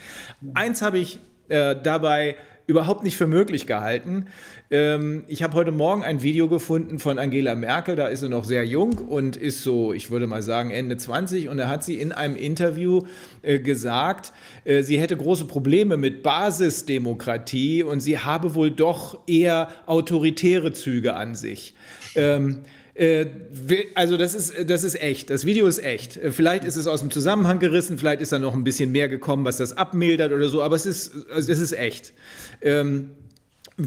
Eins 0.53 0.81
habe 0.81 0.99
ich 0.99 1.19
äh, 1.47 1.77
dabei 1.81 2.35
überhaupt 2.67 3.03
nicht 3.03 3.17
für 3.17 3.27
möglich 3.27 3.67
gehalten. 3.67 4.27
Ähm, 4.71 5.25
ich 5.27 5.43
habe 5.43 5.53
heute 5.53 5.73
Morgen 5.73 6.01
ein 6.01 6.23
Video 6.23 6.47
gefunden 6.47 6.97
von 6.97 7.19
Angela 7.19 7.55
Merkel, 7.55 7.97
da 7.97 8.07
ist 8.07 8.21
sie 8.21 8.29
noch 8.29 8.45
sehr 8.45 8.65
jung 8.65 8.93
und 8.93 9.35
ist 9.35 9.63
so, 9.63 9.91
ich 9.91 10.11
würde 10.11 10.27
mal 10.27 10.41
sagen, 10.41 10.71
Ende 10.71 10.95
20. 10.95 11.49
Und 11.49 11.57
da 11.57 11.67
hat 11.67 11.83
sie 11.83 11.95
in 11.95 12.13
einem 12.13 12.37
Interview 12.37 13.01
äh, 13.41 13.59
gesagt, 13.59 14.31
äh, 14.63 14.81
sie 14.81 14.97
hätte 14.97 15.17
große 15.17 15.43
Probleme 15.43 15.97
mit 15.97 16.23
Basisdemokratie 16.23 17.83
und 17.83 17.99
sie 17.99 18.19
habe 18.19 18.55
wohl 18.55 18.71
doch 18.71 19.19
eher 19.27 19.67
autoritäre 19.87 20.71
Züge 20.71 21.15
an 21.15 21.35
sich. 21.35 21.73
Ähm, 22.15 22.59
äh, 22.93 23.25
also 23.93 24.15
das 24.15 24.33
ist, 24.33 24.53
das 24.69 24.85
ist 24.85 25.01
echt. 25.01 25.31
Das 25.31 25.45
Video 25.45 25.67
ist 25.67 25.83
echt. 25.83 26.15
Äh, 26.15 26.31
vielleicht 26.31 26.63
ist 26.63 26.77
es 26.77 26.87
aus 26.87 27.01
dem 27.01 27.11
Zusammenhang 27.11 27.59
gerissen, 27.59 27.97
vielleicht 27.97 28.21
ist 28.21 28.31
da 28.31 28.39
noch 28.39 28.53
ein 28.53 28.63
bisschen 28.63 28.93
mehr 28.93 29.09
gekommen, 29.09 29.43
was 29.43 29.57
das 29.57 29.75
abmildert 29.75 30.31
oder 30.31 30.47
so, 30.47 30.63
aber 30.63 30.77
es 30.77 30.85
ist, 30.85 31.13
es 31.35 31.49
ist 31.49 31.73
echt. 31.73 32.13
Ähm, 32.61 33.11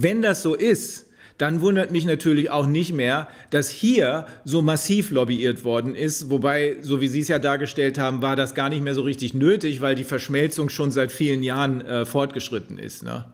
wenn 0.02 0.22
das 0.22 0.42
so 0.42 0.54
ist, 0.54 1.06
dann 1.38 1.60
wundert 1.60 1.90
mich 1.90 2.04
natürlich 2.04 2.50
auch 2.50 2.66
nicht 2.66 2.92
mehr, 2.92 3.28
dass 3.50 3.68
hier 3.68 4.26
so 4.44 4.62
massiv 4.62 5.10
lobbyiert 5.10 5.64
worden 5.64 5.96
ist. 5.96 6.30
Wobei, 6.30 6.76
so 6.80 7.00
wie 7.00 7.08
Sie 7.08 7.20
es 7.20 7.28
ja 7.28 7.40
dargestellt 7.40 7.98
haben, 7.98 8.22
war 8.22 8.36
das 8.36 8.54
gar 8.54 8.68
nicht 8.68 8.82
mehr 8.82 8.94
so 8.94 9.02
richtig 9.02 9.34
nötig, 9.34 9.80
weil 9.80 9.96
die 9.96 10.04
Verschmelzung 10.04 10.68
schon 10.68 10.92
seit 10.92 11.10
vielen 11.10 11.42
Jahren 11.42 11.80
äh, 11.80 12.06
fortgeschritten 12.06 12.78
ist. 12.78 13.02
Ne? 13.02 13.24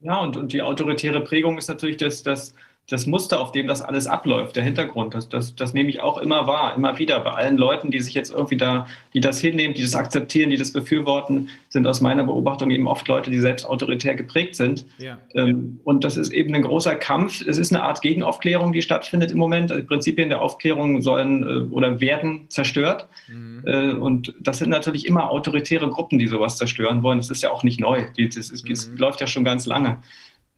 Ja, 0.00 0.18
und, 0.18 0.36
und 0.36 0.52
die 0.52 0.62
autoritäre 0.62 1.20
Prägung 1.20 1.56
ist 1.56 1.68
natürlich 1.68 1.98
das, 1.98 2.22
das 2.22 2.52
das 2.88 3.06
Muster, 3.06 3.40
auf 3.40 3.50
dem 3.50 3.66
das 3.66 3.82
alles 3.82 4.06
abläuft, 4.06 4.54
der 4.54 4.62
Hintergrund, 4.62 5.12
das, 5.14 5.28
das, 5.28 5.56
das 5.56 5.74
nehme 5.74 5.90
ich 5.90 6.00
auch 6.02 6.18
immer 6.18 6.46
wahr, 6.46 6.76
immer 6.76 6.96
wieder. 6.98 7.18
Bei 7.18 7.32
allen 7.32 7.56
Leuten, 7.56 7.90
die 7.90 7.98
sich 7.98 8.14
jetzt 8.14 8.32
irgendwie 8.32 8.56
da, 8.56 8.86
die 9.12 9.18
das 9.18 9.40
hinnehmen, 9.40 9.74
die 9.74 9.82
das 9.82 9.96
akzeptieren, 9.96 10.50
die 10.50 10.56
das 10.56 10.72
befürworten, 10.72 11.48
sind 11.68 11.84
aus 11.88 12.00
meiner 12.00 12.22
Beobachtung 12.22 12.70
eben 12.70 12.86
oft 12.86 13.08
Leute, 13.08 13.32
die 13.32 13.40
selbst 13.40 13.64
autoritär 13.64 14.14
geprägt 14.14 14.54
sind. 14.54 14.86
Ja. 14.98 15.18
Ähm, 15.34 15.80
und 15.82 16.04
das 16.04 16.16
ist 16.16 16.32
eben 16.32 16.54
ein 16.54 16.62
großer 16.62 16.94
Kampf. 16.94 17.44
Es 17.44 17.58
ist 17.58 17.72
eine 17.72 17.82
Art 17.82 18.02
Gegenaufklärung, 18.02 18.72
die 18.72 18.82
stattfindet 18.82 19.32
im 19.32 19.38
Moment. 19.38 19.72
Also 19.72 19.80
die 19.80 19.88
Prinzipien 19.88 20.28
der 20.28 20.40
Aufklärung 20.40 21.02
sollen 21.02 21.42
äh, 21.42 21.74
oder 21.74 22.00
werden 22.00 22.44
zerstört. 22.50 23.08
Mhm. 23.26 23.64
Äh, 23.66 23.92
und 23.94 24.32
das 24.38 24.58
sind 24.58 24.70
natürlich 24.70 25.06
immer 25.06 25.30
autoritäre 25.30 25.88
Gruppen, 25.88 26.20
die 26.20 26.28
sowas 26.28 26.56
zerstören 26.56 27.02
wollen. 27.02 27.18
Das 27.18 27.30
ist 27.30 27.42
ja 27.42 27.50
auch 27.50 27.64
nicht 27.64 27.80
neu. 27.80 28.04
Das, 28.16 28.36
ist, 28.36 28.70
das 28.70 28.88
mhm. 28.88 28.96
läuft 28.96 29.20
ja 29.20 29.26
schon 29.26 29.42
ganz 29.42 29.66
lange 29.66 29.98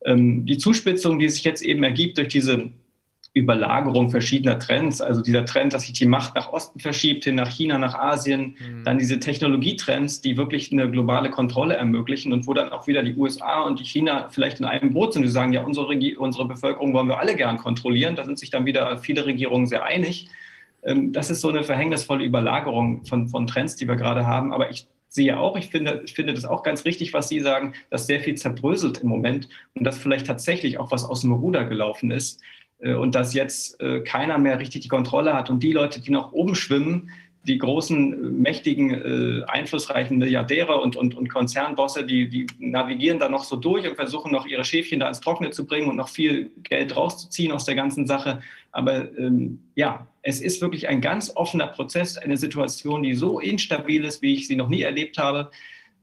die 0.07 0.59
Zuspitzung, 0.59 1.19
die 1.19 1.29
sich 1.29 1.45
jetzt 1.45 1.61
eben 1.63 1.83
ergibt 1.83 2.19
durch 2.19 2.29
diese 2.29 2.71
Überlagerung 3.35 4.11
verschiedener 4.11 4.59
Trends, 4.59 5.01
also 5.01 5.23
dieser 5.23 5.45
Trend, 5.45 5.73
dass 5.73 5.83
sich 5.83 5.93
die 5.93 6.07
Macht 6.07 6.35
nach 6.35 6.53
Osten 6.53 6.81
verschiebt, 6.81 7.25
hin 7.25 7.37
nach 7.37 7.51
China, 7.51 7.79
nach 7.79 7.95
Asien, 7.95 8.57
mhm. 8.59 8.85
dann 8.85 8.99
diese 8.99 9.21
Technologietrends, 9.21 10.21
die 10.21 10.37
wirklich 10.37 10.73
eine 10.73 10.91
globale 10.91 11.31
Kontrolle 11.31 11.77
ermöglichen 11.77 12.33
und 12.33 12.47
wo 12.47 12.55
dann 12.55 12.71
auch 12.71 12.87
wieder 12.87 13.03
die 13.03 13.15
USA 13.15 13.63
und 13.63 13.81
die 13.81 13.85
China 13.85 14.29
vielleicht 14.31 14.61
in 14.61 14.67
einem 14.67 14.93
Boot 14.93 15.13
sind, 15.13 15.23
die 15.23 15.29
sagen, 15.29 15.53
ja, 15.53 15.63
unsere, 15.63 15.87
unsere 16.19 16.47
Bevölkerung 16.47 16.93
wollen 16.95 17.09
wir 17.09 17.19
alle 17.19 17.37
gern 17.37 17.59
kontrollieren, 17.59 18.17
da 18.17 18.25
sind 18.25 18.39
sich 18.39 18.51
dann 18.51 18.67
wieder 18.67 18.99
viele 18.99 19.25
Regierungen 19.27 19.67
sehr 19.67 19.85
einig. 19.85 20.29
Ähm, 20.83 21.13
das 21.13 21.31
ist 21.31 21.41
so 21.41 21.49
eine 21.49 21.65
verhängnisvolle 21.65 22.25
Überlagerung 22.25 23.05
von, 23.05 23.29
von 23.29 23.47
Trends, 23.47 23.77
die 23.77 23.87
wir 23.87 23.97
gerade 23.97 24.27
haben, 24.27 24.53
aber 24.53 24.71
ich 24.71 24.87
sehe 25.19 25.37
auch, 25.37 25.57
ich 25.57 25.67
finde, 25.67 26.03
ich 26.05 26.15
finde 26.15 26.33
das 26.33 26.45
auch 26.45 26.63
ganz 26.63 26.85
richtig, 26.85 27.13
was 27.13 27.29
Sie 27.29 27.41
sagen, 27.41 27.75
dass 27.91 28.07
sehr 28.07 28.21
viel 28.21 28.37
zerbröselt 28.37 28.99
im 28.99 29.09
Moment 29.09 29.49
und 29.75 29.83
dass 29.83 29.99
vielleicht 29.99 30.29
tatsächlich 30.29 30.79
auch 30.79 30.93
was 30.93 31.05
aus 31.05 31.23
dem 31.23 31.33
Ruder 31.33 31.65
gelaufen 31.65 32.13
ist 32.13 32.41
äh, 32.79 32.95
und 32.95 33.17
dass 33.17 33.35
jetzt 33.35 33.81
äh, 33.81 34.01
keiner 34.01 34.39
mehr 34.39 34.61
richtig 34.61 34.83
die 34.83 34.89
Kontrolle 34.89 35.35
hat 35.35 35.51
und 35.51 35.61
die 35.61 35.73
Leute, 35.73 36.01
die 36.01 36.13
noch 36.13 36.33
oben 36.33 36.55
schwimmen, 36.55 37.11
die 37.43 37.59
großen, 37.59 38.41
mächtigen, 38.41 38.91
äh, 38.91 39.45
einflussreichen 39.47 40.19
Milliardäre 40.19 40.81
und, 40.81 40.95
und, 40.95 41.17
und 41.17 41.29
Konzernbosse, 41.29 42.05
die, 42.05 42.29
die 42.29 42.47
navigieren 42.59 43.19
da 43.19 43.29
noch 43.29 43.43
so 43.43 43.57
durch 43.57 43.89
und 43.89 43.97
versuchen 43.97 44.31
noch 44.31 44.47
ihre 44.47 44.65
Schäfchen 44.65 45.01
da 45.01 45.07
ans 45.07 45.21
Trockene 45.21 45.51
zu 45.51 45.67
bringen 45.67 45.89
und 45.89 45.97
noch 45.97 46.09
viel 46.09 46.53
Geld 46.63 46.97
rauszuziehen 46.97 47.51
aus 47.51 47.65
der 47.65 47.75
ganzen 47.75 48.07
Sache. 48.07 48.41
Aber 48.71 49.11
ähm, 49.19 49.61
ja, 49.75 50.07
es 50.23 50.41
ist 50.41 50.61
wirklich 50.61 50.89
ein 50.89 51.01
ganz 51.01 51.35
offener 51.35 51.69
Prozess, 51.69 52.19
eine 52.19 52.37
Situation, 52.37 53.03
die 53.03 53.15
so 53.15 53.41
instabil 53.41 54.05
ist, 54.05 54.23
wie 54.23 54.35
ich 54.35 54.47
sie 54.47 54.57
noch 54.57 54.69
nie 54.69 54.83
erlebt 54.83 55.19
habe. 55.19 55.51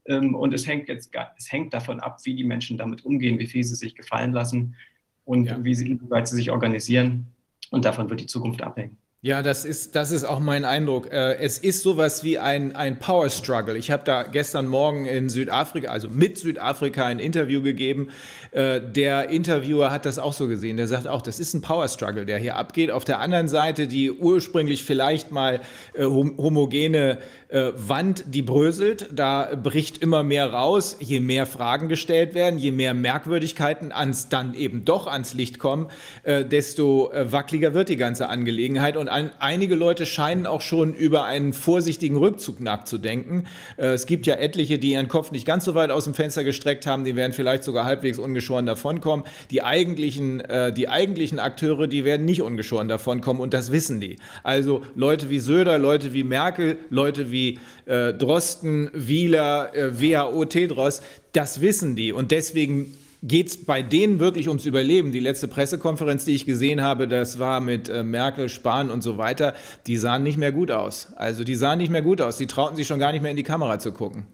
Ähm, 0.06 0.34
und 0.34 0.52
es 0.52 0.66
hängt 0.66 0.88
jetzt, 0.88 1.12
es 1.38 1.52
hängt 1.52 1.72
davon 1.74 2.00
ab, 2.00 2.18
wie 2.24 2.34
die 2.34 2.44
Menschen 2.44 2.76
damit 2.78 3.04
umgehen, 3.04 3.38
wie 3.38 3.46
viel 3.46 3.64
sie 3.64 3.76
sich 3.76 3.94
gefallen 3.94 4.32
lassen 4.32 4.76
und 5.24 5.46
ja. 5.46 5.62
wie 5.62 5.74
sie, 5.74 6.00
wie 6.00 6.10
weit 6.10 6.28
sie 6.28 6.36
sich 6.36 6.50
organisieren. 6.50 7.26
Und 7.70 7.84
davon 7.84 8.08
wird 8.10 8.20
die 8.20 8.26
Zukunft 8.26 8.62
abhängen. 8.62 8.98
Ja, 9.22 9.42
das 9.42 9.64
ist, 9.64 9.96
das 9.96 10.12
ist 10.12 10.22
auch 10.22 10.38
mein 10.38 10.64
Eindruck. 10.64 11.10
Äh, 11.10 11.34
es 11.38 11.58
ist 11.58 11.82
sowas 11.82 12.22
wie 12.22 12.38
ein, 12.38 12.76
ein 12.76 13.00
Power 13.00 13.28
Struggle. 13.28 13.76
Ich 13.76 13.90
habe 13.90 14.04
da 14.04 14.22
gestern 14.22 14.68
Morgen 14.68 15.06
in 15.06 15.28
Südafrika, 15.28 15.90
also 15.90 16.08
mit 16.08 16.38
Südafrika, 16.38 17.06
ein 17.06 17.18
Interview 17.18 17.60
gegeben. 17.60 18.10
Äh, 18.56 18.80
der 18.80 19.28
Interviewer 19.28 19.90
hat 19.90 20.06
das 20.06 20.18
auch 20.18 20.32
so 20.32 20.48
gesehen. 20.48 20.78
Der 20.78 20.88
sagt 20.88 21.06
auch, 21.06 21.20
das 21.20 21.38
ist 21.38 21.52
ein 21.52 21.60
Power 21.60 21.88
Struggle, 21.88 22.24
der 22.24 22.38
hier 22.38 22.56
abgeht. 22.56 22.90
Auf 22.90 23.04
der 23.04 23.20
anderen 23.20 23.48
Seite 23.48 23.86
die 23.86 24.10
ursprünglich 24.10 24.82
vielleicht 24.82 25.30
mal 25.30 25.60
äh, 25.92 26.04
homogene 26.04 27.18
äh, 27.48 27.72
Wand, 27.76 28.24
die 28.26 28.42
bröselt, 28.42 29.08
da 29.12 29.54
bricht 29.54 29.98
immer 29.98 30.24
mehr 30.24 30.52
raus, 30.52 30.96
je 30.98 31.20
mehr 31.20 31.46
Fragen 31.46 31.88
gestellt 31.88 32.34
werden, 32.34 32.58
je 32.58 32.72
mehr 32.72 32.92
Merkwürdigkeiten 32.92 33.92
ans, 33.92 34.28
dann 34.28 34.54
eben 34.54 34.84
doch 34.84 35.06
ans 35.06 35.32
Licht 35.32 35.60
kommen, 35.60 35.86
äh, 36.24 36.44
desto 36.44 37.12
äh, 37.12 37.30
wackeliger 37.30 37.72
wird 37.72 37.88
die 37.88 37.96
ganze 37.96 38.28
Angelegenheit. 38.28 38.96
Und 38.96 39.08
ein, 39.08 39.30
einige 39.38 39.76
Leute 39.76 40.06
scheinen 40.06 40.44
auch 40.46 40.60
schon 40.60 40.92
über 40.92 41.24
einen 41.24 41.52
vorsichtigen 41.52 42.16
Rückzug 42.16 42.60
nachzudenken. 42.60 43.46
Es 43.76 44.06
gibt 44.06 44.26
ja 44.26 44.34
etliche, 44.34 44.78
die 44.78 44.92
ihren 44.92 45.08
Kopf 45.08 45.30
nicht 45.30 45.46
ganz 45.46 45.64
so 45.64 45.74
weit 45.74 45.90
aus 45.90 46.04
dem 46.04 46.14
Fenster 46.14 46.42
gestreckt 46.42 46.86
haben, 46.86 47.04
die 47.04 47.14
werden 47.14 47.32
vielleicht 47.32 47.62
sogar 47.62 47.84
halbwegs 47.84 48.18
ungeschoren 48.46 48.66
davonkommen. 48.66 49.26
Die 49.50 49.62
eigentlichen, 49.62 50.40
äh, 50.40 50.72
die 50.72 50.88
eigentlichen 50.88 51.38
Akteure, 51.38 51.86
die 51.86 52.04
werden 52.04 52.24
nicht 52.24 52.42
ungeschoren 52.42 52.88
davonkommen 52.88 53.42
und 53.42 53.52
das 53.52 53.72
wissen 53.72 54.00
die. 54.00 54.18
Also 54.42 54.82
Leute 54.94 55.30
wie 55.30 55.40
Söder, 55.40 55.78
Leute 55.78 56.12
wie 56.12 56.24
Merkel, 56.24 56.78
Leute 56.90 57.30
wie 57.30 57.58
äh, 57.86 58.14
Drosten, 58.14 58.90
Wieler, 58.94 59.74
äh, 59.74 60.00
WHO, 60.00 60.44
Tedros, 60.44 61.02
das 61.32 61.60
wissen 61.60 61.96
die. 61.96 62.12
Und 62.12 62.30
deswegen 62.30 62.96
geht 63.22 63.48
es 63.48 63.64
bei 63.64 63.82
denen 63.82 64.20
wirklich 64.20 64.48
ums 64.48 64.66
Überleben. 64.66 65.10
Die 65.10 65.20
letzte 65.20 65.48
Pressekonferenz, 65.48 66.24
die 66.24 66.34
ich 66.34 66.46
gesehen 66.46 66.82
habe, 66.82 67.08
das 67.08 67.38
war 67.38 67.60
mit 67.60 67.88
äh, 67.88 68.04
Merkel, 68.04 68.48
Spahn 68.48 68.90
und 68.90 69.02
so 69.02 69.18
weiter, 69.18 69.54
die 69.86 69.96
sahen 69.96 70.22
nicht 70.22 70.38
mehr 70.38 70.52
gut 70.52 70.70
aus. 70.70 71.08
Also 71.16 71.42
die 71.42 71.56
sahen 71.56 71.78
nicht 71.78 71.90
mehr 71.90 72.02
gut 72.02 72.20
aus. 72.20 72.38
Die 72.38 72.46
trauten 72.46 72.76
sich 72.76 72.86
schon 72.86 73.00
gar 73.00 73.12
nicht 73.12 73.22
mehr 73.22 73.32
in 73.32 73.36
die 73.36 73.42
Kamera 73.42 73.78
zu 73.78 73.92
gucken. 73.92 74.26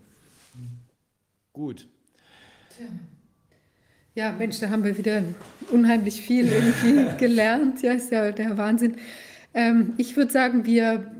Gut. 1.53 1.87
Ja, 4.15 4.33
Mensch, 4.33 4.61
da 4.61 4.69
haben 4.69 4.85
wir 4.85 4.99
wieder 4.99 5.23
unheimlich 5.71 6.21
viel 6.21 6.47
irgendwie 6.47 7.07
gelernt. 7.19 7.83
Ja, 7.83 7.93
ist 7.93 8.13
ja 8.13 8.31
der 8.31 8.59
Wahnsinn. 8.59 8.97
Ähm, 9.55 9.95
ich 9.97 10.17
würde 10.17 10.31
sagen, 10.31 10.67
wir 10.67 11.11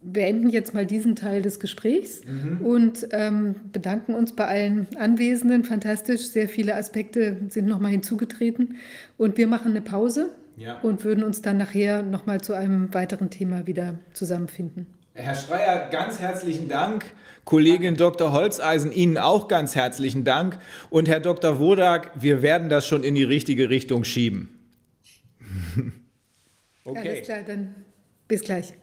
beenden 0.00 0.50
jetzt 0.50 0.72
mal 0.72 0.86
diesen 0.86 1.16
Teil 1.16 1.42
des 1.42 1.58
Gesprächs 1.58 2.20
mhm. 2.24 2.64
und 2.64 3.08
ähm, 3.10 3.56
bedanken 3.72 4.14
uns 4.14 4.34
bei 4.34 4.46
allen 4.46 4.86
Anwesenden. 4.96 5.64
Fantastisch, 5.64 6.28
sehr 6.28 6.48
viele 6.48 6.76
Aspekte 6.76 7.36
sind 7.48 7.66
nochmal 7.66 7.90
hinzugetreten. 7.90 8.76
Und 9.16 9.36
wir 9.36 9.48
machen 9.48 9.72
eine 9.72 9.80
Pause 9.80 10.30
ja. 10.56 10.78
und 10.80 11.04
würden 11.04 11.24
uns 11.24 11.42
dann 11.42 11.56
nachher 11.56 12.02
nochmal 12.02 12.40
zu 12.40 12.54
einem 12.54 12.94
weiteren 12.94 13.30
Thema 13.30 13.66
wieder 13.66 13.94
zusammenfinden. 14.12 14.86
Herr 15.14 15.34
Schreier, 15.34 15.88
ganz 15.90 16.20
herzlichen 16.20 16.68
Dank. 16.68 17.06
Kollegin 17.46 17.94
Dr. 17.94 18.32
Holzeisen, 18.32 18.90
Ihnen 18.90 19.16
auch 19.16 19.46
ganz 19.46 19.76
herzlichen 19.76 20.24
Dank. 20.24 20.58
Und 20.90 21.08
Herr 21.08 21.20
Dr. 21.20 21.60
Wodak, 21.60 22.10
wir 22.16 22.42
werden 22.42 22.68
das 22.68 22.86
schon 22.88 23.04
in 23.04 23.14
die 23.14 23.22
richtige 23.22 23.70
Richtung 23.70 24.02
schieben. 24.02 24.58
okay. 26.84 27.08
Alles 27.08 27.22
klar, 27.22 27.42
dann 27.46 27.86
bis 28.26 28.42
gleich. 28.42 28.74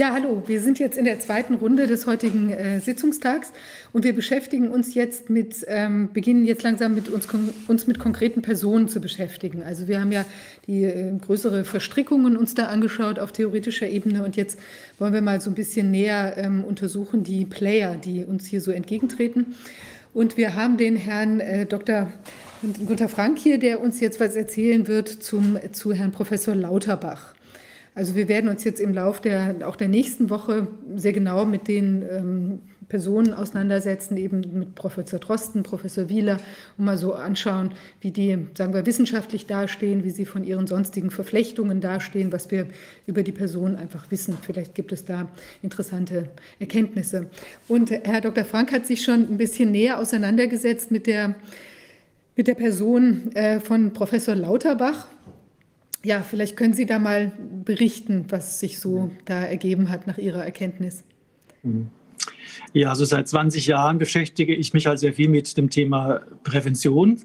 Ja. 0.00 0.14
Hallo. 0.14 0.42
Wir 0.46 0.62
sind 0.62 0.78
jetzt 0.78 0.96
in 0.96 1.04
der 1.04 1.20
zweiten 1.20 1.56
Runde 1.56 1.86
des 1.86 2.06
heutigen 2.06 2.48
äh, 2.48 2.80
Sitzungstags 2.80 3.52
und 3.92 4.02
wir 4.02 4.14
beschäftigen 4.14 4.70
uns 4.70 4.94
jetzt 4.94 5.28
mit, 5.28 5.62
ähm, 5.68 6.08
beginnen 6.14 6.46
jetzt 6.46 6.62
langsam 6.62 6.94
mit 6.94 7.10
uns, 7.10 7.28
uns 7.68 7.86
mit 7.86 7.98
konkreten 7.98 8.40
Personen 8.40 8.88
zu 8.88 8.98
beschäftigen. 8.98 9.62
Also 9.62 9.88
wir 9.88 10.00
haben 10.00 10.10
ja 10.10 10.24
die 10.66 10.84
äh, 10.84 11.12
größere 11.18 11.66
Verstrickungen 11.66 12.38
uns 12.38 12.54
da 12.54 12.68
angeschaut 12.68 13.18
auf 13.18 13.32
theoretischer 13.32 13.90
Ebene 13.90 14.24
und 14.24 14.36
jetzt 14.36 14.58
wollen 14.98 15.12
wir 15.12 15.20
mal 15.20 15.42
so 15.42 15.50
ein 15.50 15.54
bisschen 15.54 15.90
näher 15.90 16.32
ähm, 16.38 16.64
untersuchen 16.64 17.22
die 17.22 17.44
Player, 17.44 17.94
die 18.02 18.24
uns 18.24 18.46
hier 18.46 18.62
so 18.62 18.70
entgegentreten. 18.70 19.54
Und 20.14 20.38
wir 20.38 20.54
haben 20.54 20.78
den 20.78 20.96
Herrn 20.96 21.40
äh, 21.40 21.66
Dr. 21.66 22.10
Gunther 22.86 23.10
Frank 23.10 23.38
hier, 23.38 23.58
der 23.58 23.82
uns 23.82 24.00
jetzt 24.00 24.18
was 24.18 24.34
erzählen 24.34 24.88
wird 24.88 25.08
zum, 25.10 25.58
zu 25.72 25.92
Herrn 25.92 26.12
Professor 26.12 26.54
Lauterbach. 26.54 27.34
Also 28.00 28.14
wir 28.14 28.28
werden 28.28 28.48
uns 28.48 28.64
jetzt 28.64 28.80
im 28.80 28.94
Laufe 28.94 29.20
der, 29.20 29.56
auch 29.66 29.76
der 29.76 29.88
nächsten 29.88 30.30
Woche 30.30 30.68
sehr 30.96 31.12
genau 31.12 31.44
mit 31.44 31.68
den 31.68 32.02
ähm, 32.10 32.62
Personen 32.88 33.34
auseinandersetzen, 33.34 34.16
eben 34.16 34.40
mit 34.58 34.74
Professor 34.74 35.18
Drosten, 35.18 35.64
Professor 35.64 36.08
Wieler, 36.08 36.38
und 36.78 36.86
mal 36.86 36.96
so 36.96 37.12
anschauen, 37.12 37.74
wie 38.00 38.10
die, 38.10 38.38
sagen 38.56 38.72
wir, 38.72 38.86
wissenschaftlich 38.86 39.44
dastehen, 39.44 40.02
wie 40.02 40.08
sie 40.12 40.24
von 40.24 40.44
ihren 40.44 40.66
sonstigen 40.66 41.10
Verflechtungen 41.10 41.82
dastehen, 41.82 42.32
was 42.32 42.50
wir 42.50 42.68
über 43.06 43.22
die 43.22 43.32
Personen 43.32 43.76
einfach 43.76 44.10
wissen. 44.10 44.38
Vielleicht 44.40 44.74
gibt 44.74 44.92
es 44.92 45.04
da 45.04 45.28
interessante 45.62 46.30
Erkenntnisse. 46.58 47.26
Und 47.68 47.90
Herr 47.90 48.22
Dr. 48.22 48.46
Frank 48.46 48.72
hat 48.72 48.86
sich 48.86 49.04
schon 49.04 49.30
ein 49.30 49.36
bisschen 49.36 49.72
näher 49.72 49.98
auseinandergesetzt 49.98 50.90
mit 50.90 51.06
der, 51.06 51.34
mit 52.34 52.46
der 52.46 52.54
Person 52.54 53.30
äh, 53.34 53.60
von 53.60 53.92
Professor 53.92 54.34
Lauterbach. 54.34 55.06
Ja, 56.02 56.22
vielleicht 56.22 56.56
können 56.56 56.72
Sie 56.72 56.86
da 56.86 56.98
mal 56.98 57.32
berichten, 57.64 58.26
was 58.30 58.58
sich 58.58 58.78
so 58.78 59.10
da 59.26 59.42
ergeben 59.42 59.90
hat 59.90 60.06
nach 60.06 60.18
Ihrer 60.18 60.44
Erkenntnis. 60.44 61.04
Mhm. 61.62 61.88
Ja, 62.72 62.90
also 62.90 63.04
seit 63.04 63.28
20 63.28 63.66
Jahren 63.66 63.98
beschäftige 63.98 64.54
ich 64.54 64.72
mich 64.72 64.86
halt 64.86 64.98
sehr 64.98 65.12
viel 65.12 65.28
mit 65.28 65.56
dem 65.56 65.70
Thema 65.70 66.20
Prävention, 66.44 67.20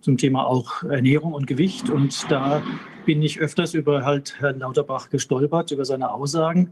zum 0.00 0.16
Thema 0.16 0.46
auch 0.46 0.82
Ernährung 0.82 1.34
und 1.34 1.46
Gewicht. 1.46 1.90
Und 1.90 2.30
da 2.30 2.62
bin 3.04 3.22
ich 3.22 3.40
öfters 3.40 3.74
über 3.74 4.04
halt 4.04 4.40
Herrn 4.40 4.58
Lauterbach 4.58 5.10
gestolpert, 5.10 5.70
über 5.70 5.84
seine 5.84 6.10
Aussagen, 6.10 6.70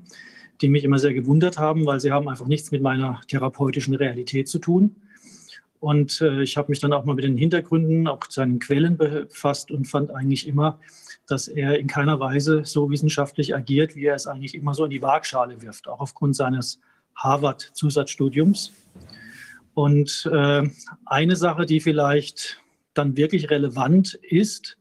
die 0.60 0.68
mich 0.68 0.84
immer 0.84 0.98
sehr 0.98 1.14
gewundert 1.14 1.58
haben, 1.58 1.86
weil 1.86 2.00
sie 2.00 2.10
haben 2.10 2.28
einfach 2.28 2.46
nichts 2.46 2.70
mit 2.70 2.82
meiner 2.82 3.20
therapeutischen 3.28 3.94
Realität 3.94 4.48
zu 4.48 4.58
tun. 4.58 4.96
Und 5.80 6.20
äh, 6.20 6.42
ich 6.42 6.56
habe 6.56 6.70
mich 6.70 6.80
dann 6.80 6.92
auch 6.92 7.04
mal 7.04 7.14
mit 7.14 7.24
den 7.24 7.36
Hintergründen, 7.36 8.08
auch 8.08 8.20
seinen 8.28 8.58
Quellen 8.58 8.96
befasst 8.96 9.70
und 9.70 9.86
fand 9.86 10.10
eigentlich 10.10 10.48
immer, 10.48 10.80
dass 11.28 11.46
er 11.46 11.78
in 11.78 11.86
keiner 11.86 12.18
Weise 12.20 12.64
so 12.64 12.90
wissenschaftlich 12.90 13.54
agiert, 13.54 13.94
wie 13.94 14.06
er 14.06 14.14
es 14.14 14.26
eigentlich 14.26 14.54
immer 14.54 14.74
so 14.74 14.84
in 14.84 14.90
die 14.90 15.02
Waagschale 15.02 15.60
wirft, 15.62 15.86
auch 15.86 16.00
aufgrund 16.00 16.34
seines 16.34 16.80
Harvard-Zusatzstudiums. 17.16 18.72
Und 19.74 20.28
äh, 20.32 20.68
eine 21.06 21.36
Sache, 21.36 21.66
die 21.66 21.80
vielleicht 21.80 22.60
dann 22.94 23.16
wirklich 23.16 23.50
relevant 23.50 24.14
ist, 24.14 24.76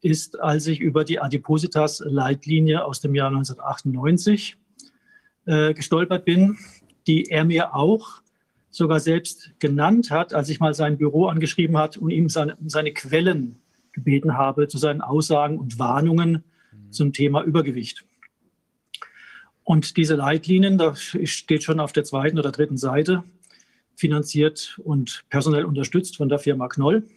ist, 0.00 0.40
als 0.40 0.66
ich 0.66 0.80
über 0.80 1.04
die 1.04 1.20
Adipositas-Leitlinie 1.20 2.84
aus 2.84 3.00
dem 3.00 3.14
Jahr 3.14 3.28
1998 3.28 4.56
äh, 5.46 5.74
gestolpert 5.74 6.24
bin, 6.24 6.58
die 7.06 7.24
er 7.24 7.44
mir 7.44 7.74
auch 7.74 8.22
sogar 8.70 9.00
selbst 9.00 9.52
genannt 9.58 10.10
hat, 10.10 10.34
als 10.34 10.48
ich 10.48 10.60
mal 10.60 10.74
sein 10.74 10.98
Büro 10.98 11.26
angeschrieben 11.26 11.76
hat 11.76 11.96
und 11.96 12.10
ihm 12.10 12.28
seine, 12.28 12.56
seine 12.66 12.92
Quellen 12.92 13.58
gebeten 13.96 14.36
habe 14.36 14.68
zu 14.68 14.78
seinen 14.78 15.00
Aussagen 15.00 15.58
und 15.58 15.80
Warnungen 15.80 16.44
mhm. 16.72 16.92
zum 16.92 17.12
Thema 17.12 17.42
Übergewicht. 17.42 18.04
Und 19.64 19.96
diese 19.96 20.14
Leitlinien, 20.14 20.78
da 20.78 20.94
steht 20.94 21.64
schon 21.64 21.80
auf 21.80 21.92
der 21.92 22.04
zweiten 22.04 22.38
oder 22.38 22.52
dritten 22.52 22.76
Seite, 22.76 23.24
finanziert 23.96 24.78
und 24.84 25.24
personell 25.30 25.64
unterstützt 25.64 26.18
von 26.18 26.28
der 26.28 26.38
Firma 26.38 26.68
Knoll. 26.68 27.08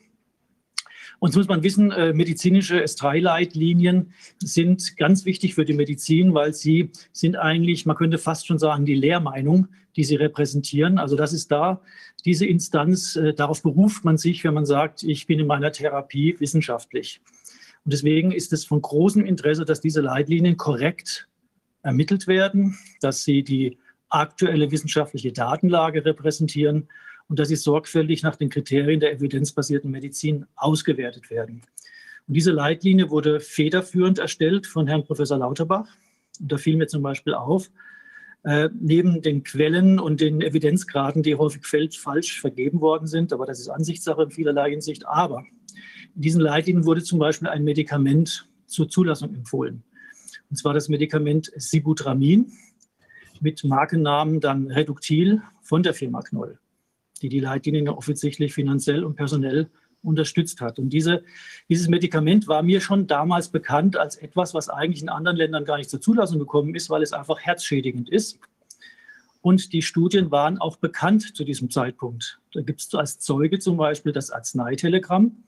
Und 1.19 1.33
so 1.33 1.39
muss 1.39 1.47
man 1.47 1.63
wissen, 1.63 1.91
äh, 1.91 2.13
medizinische 2.13 2.83
S3-Leitlinien 2.83 4.13
sind 4.39 4.95
ganz 4.97 5.25
wichtig 5.25 5.53
für 5.53 5.65
die 5.65 5.73
Medizin, 5.73 6.33
weil 6.33 6.53
sie 6.53 6.91
sind 7.11 7.35
eigentlich, 7.35 7.85
man 7.85 7.97
könnte 7.97 8.17
fast 8.17 8.47
schon 8.47 8.57
sagen, 8.57 8.85
die 8.85 8.95
Lehrmeinung, 8.95 9.67
die 9.95 10.05
sie 10.05 10.15
repräsentieren. 10.15 10.97
Also 10.97 11.15
das 11.15 11.33
ist 11.33 11.51
da 11.51 11.81
diese 12.25 12.45
Instanz, 12.45 13.15
äh, 13.15 13.33
darauf 13.33 13.61
beruft 13.61 14.05
man 14.05 14.17
sich, 14.17 14.43
wenn 14.43 14.53
man 14.53 14.65
sagt, 14.65 15.03
ich 15.03 15.27
bin 15.27 15.39
in 15.39 15.47
meiner 15.47 15.71
Therapie 15.71 16.35
wissenschaftlich. 16.39 17.21
Und 17.85 17.93
deswegen 17.93 18.31
ist 18.31 18.51
es 18.53 18.65
von 18.65 18.81
großem 18.81 19.25
Interesse, 19.25 19.65
dass 19.65 19.81
diese 19.81 20.01
Leitlinien 20.01 20.57
korrekt 20.57 21.27
ermittelt 21.81 22.27
werden, 22.27 22.77
dass 23.01 23.23
sie 23.23 23.43
die 23.43 23.77
aktuelle 24.09 24.71
wissenschaftliche 24.71 25.31
Datenlage 25.31 26.03
repräsentieren 26.03 26.89
und 27.29 27.37
dass 27.39 27.47
sie 27.47 27.55
sorgfältig 27.55 28.23
nach 28.23 28.35
den 28.35 28.49
Kriterien 28.49 28.99
der 28.99 29.13
evidenzbasierten 29.13 29.89
Medizin 29.89 30.45
ausgewertet 30.55 31.29
werden. 31.29 31.61
Und 32.27 32.33
diese 32.33 32.51
Leitlinie 32.51 33.09
wurde 33.09 33.39
federführend 33.39 34.19
erstellt 34.19 34.67
von 34.67 34.87
Herrn 34.87 35.05
Professor 35.05 35.37
Lauterbach. 35.37 35.87
Und 36.39 36.51
da 36.51 36.57
fiel 36.57 36.75
mir 36.75 36.87
zum 36.87 37.03
Beispiel 37.03 37.35
auf, 37.35 37.69
äh, 38.43 38.69
neben 38.79 39.21
den 39.21 39.43
Quellen 39.43 39.99
und 39.99 40.21
den 40.21 40.41
Evidenzgraden, 40.41 41.21
die 41.21 41.35
häufig 41.35 41.65
falsch 41.65 42.41
vergeben 42.41 42.81
worden 42.81 43.07
sind, 43.07 43.31
aber 43.31 43.45
das 43.45 43.59
ist 43.59 43.69
Ansichtssache 43.69 44.23
in 44.23 44.31
vielerlei 44.31 44.71
Hinsicht. 44.71 45.05
Aber 45.07 45.45
in 46.15 46.21
diesen 46.21 46.41
Leitlinien 46.41 46.85
wurde 46.85 47.03
zum 47.03 47.19
Beispiel 47.19 47.47
ein 47.47 47.63
Medikament 47.63 48.47
zur 48.65 48.89
Zulassung 48.89 49.35
empfohlen. 49.35 49.83
Und 50.49 50.55
zwar 50.55 50.73
das 50.73 50.89
Medikament 50.89 51.51
Sibutramin 51.55 52.51
mit 53.39 53.63
Markennamen 53.63 54.39
dann 54.39 54.71
Reductil 54.71 55.43
von 55.61 55.83
der 55.83 55.93
Firma 55.93 56.21
Knoll 56.21 56.57
die 57.19 57.29
die 57.29 57.39
Leitlinien 57.39 57.89
offensichtlich 57.89 58.53
finanziell 58.53 59.03
und 59.03 59.15
personell 59.15 59.69
unterstützt 60.01 60.61
hat. 60.61 60.79
Und 60.79 60.89
diese, 60.89 61.23
dieses 61.69 61.87
Medikament 61.87 62.47
war 62.47 62.63
mir 62.63 62.81
schon 62.81 63.07
damals 63.07 63.49
bekannt 63.49 63.97
als 63.97 64.15
etwas, 64.15 64.53
was 64.53 64.69
eigentlich 64.69 65.01
in 65.01 65.09
anderen 65.09 65.37
Ländern 65.37 65.65
gar 65.65 65.77
nicht 65.77 65.89
zur 65.89 66.01
Zulassung 66.01 66.39
gekommen 66.39 66.75
ist, 66.75 66.89
weil 66.89 67.03
es 67.03 67.13
einfach 67.13 67.39
herzschädigend 67.39 68.09
ist. 68.09 68.39
Und 69.41 69.71
die 69.71 69.81
Studien 69.81 70.31
waren 70.31 70.57
auch 70.57 70.77
bekannt 70.77 71.35
zu 71.35 71.43
diesem 71.43 71.69
Zeitpunkt. 71.69 72.39
Da 72.53 72.61
gibt 72.61 72.81
es 72.81 72.93
als 72.93 73.19
Zeuge 73.19 73.59
zum 73.59 73.77
Beispiel 73.77 74.11
das 74.11 74.31
Arzneitelegramm. 74.31 75.43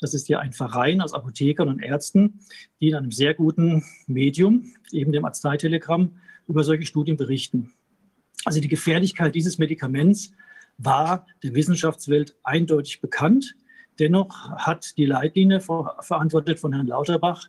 Das 0.00 0.14
ist 0.14 0.28
ja 0.28 0.40
ein 0.40 0.52
Verein 0.52 1.00
aus 1.00 1.14
Apothekern 1.14 1.68
und 1.68 1.82
Ärzten, 1.82 2.40
die 2.80 2.88
in 2.88 2.96
einem 2.96 3.12
sehr 3.12 3.34
guten 3.34 3.84
Medium, 4.06 4.72
eben 4.90 5.12
dem 5.12 5.24
Arzneitelegramm, 5.24 6.18
über 6.48 6.64
solche 6.64 6.84
Studien 6.84 7.16
berichten. 7.16 7.72
Also 8.44 8.60
die 8.60 8.68
Gefährlichkeit 8.68 9.34
dieses 9.34 9.58
Medikaments 9.58 10.32
war 10.84 11.26
der 11.42 11.54
Wissenschaftswelt 11.54 12.36
eindeutig 12.42 13.00
bekannt. 13.00 13.54
Dennoch 13.98 14.50
hat 14.50 14.96
die 14.96 15.06
Leitlinie 15.06 15.60
verantwortet 15.60 16.58
von 16.58 16.72
Herrn 16.72 16.86
Lauterbach 16.86 17.48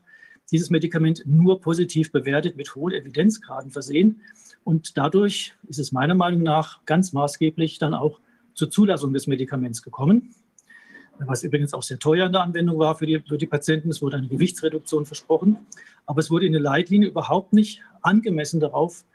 dieses 0.52 0.70
Medikament 0.70 1.24
nur 1.26 1.62
positiv 1.62 2.12
bewertet, 2.12 2.58
mit 2.58 2.76
hohen 2.76 2.94
Evidenzgraden 2.94 3.72
versehen. 3.72 4.22
Und 4.64 4.98
dadurch 4.98 5.53
ist 5.68 5.80
es 5.80 5.92
meiner 5.92 6.16
Meinung 6.16 6.44
nach 6.44 6.86
ganz 6.86 7.14
maßgeblich 7.14 7.80
dann 7.80 7.94
auch 7.94 8.20
zur 8.53 8.70
Zulassung 8.70 9.14
des 9.14 9.26
Medikaments 9.28 9.82
gekommen, 9.82 10.36
was 11.20 11.44
übrigens 11.44 11.74
auch 11.74 11.84
sehr 11.84 12.00
teuer 12.00 12.28
in 12.28 12.34
der 12.34 12.42
Anwendung 12.42 12.78
war 12.78 12.95
für 12.95 13.06
die, 13.06 13.20
für 13.20 13.38
die 13.38 13.48
Patienten. 13.48 13.90
Es 13.90 14.02
wurde 14.02 14.18
eine 14.18 14.28
Gewichtsreduktion 14.28 15.06
versprochen, 15.06 15.58
aber 16.06 16.20
es 16.20 16.30
wurde 16.30 16.45
in 16.45 16.53
der 16.53 16.62
Leitlinie 16.62 17.10
überhaupt 17.10 17.53
nicht 17.53 17.82
angemessen 18.02 18.60
darauf 18.60 19.06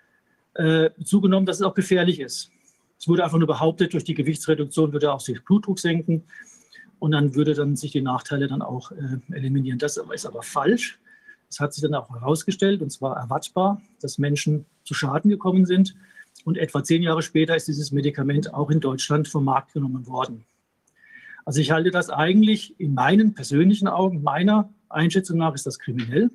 äh, 0.55 0.91
zugenommen, 1.05 1.47
dass 1.47 1.57
es 1.57 1.63
auch 1.63 1.75
gefährlich 1.75 2.21
ist. 2.21 2.51
Es 2.99 3.07
wurde 3.07 3.25
einfach 3.25 3.39
nur 3.39 3.47
behauptet, 3.47 3.93
durch 3.93 4.05
die 4.05 4.15
Gewichtsreduktion 4.15 4.93
würde 4.93 5.12
auch 5.12 5.20
sich 5.20 5.44
Blutdruck 5.44 5.78
senken 5.78 6.25
und 6.99 7.12
dann 7.12 7.35
würde 7.35 7.55
dann 7.55 7.77
sich 7.77 7.93
die 7.93 8.02
Nachteile 8.02 8.49
dann 8.49 8.62
auch 8.62 8.91
äh, 8.93 9.18
eliminieren. 9.33 9.78
Das 9.78 9.97
ist 9.97 10.27
aber 10.27 10.43
falsch. 10.43 10.99
Es 11.49 11.60
hat 11.60 11.73
sich 11.73 11.83
dann 11.83 11.94
auch 11.94 12.10
herausgestellt, 12.10 12.83
und 12.83 12.91
zwar 12.91 13.17
erwartbar, 13.17 13.81
dass 14.01 14.18
Menschen 14.18 14.67
zu 14.85 14.94
Schaden 14.94 15.31
gekommen 15.31 15.65
sind. 15.65 15.94
Und 16.44 16.59
etwa 16.59 16.83
zehn 16.83 17.02
Jahre 17.02 17.23
später 17.23 17.57
ist 17.57 17.68
dieses 17.68 17.91
Medikament 17.93 18.52
auch 18.52 18.70
in 18.70 18.81
Deutschland 18.81 19.28
vom 19.28 19.44
Markt 19.44 19.73
genommen 19.73 20.07
worden. 20.07 20.44
Also 21.44 21.60
ich 21.60 21.70
halte 21.70 21.91
das 21.91 22.10
eigentlich 22.10 22.78
in 22.78 22.94
meinen 22.94 23.33
persönlichen 23.33 23.89
Augen, 23.89 24.23
meiner 24.23 24.70
Einschätzung 24.91 25.39
nach 25.39 25.55
ist 25.55 25.67
das 25.67 25.78
kriminell, 25.78 26.31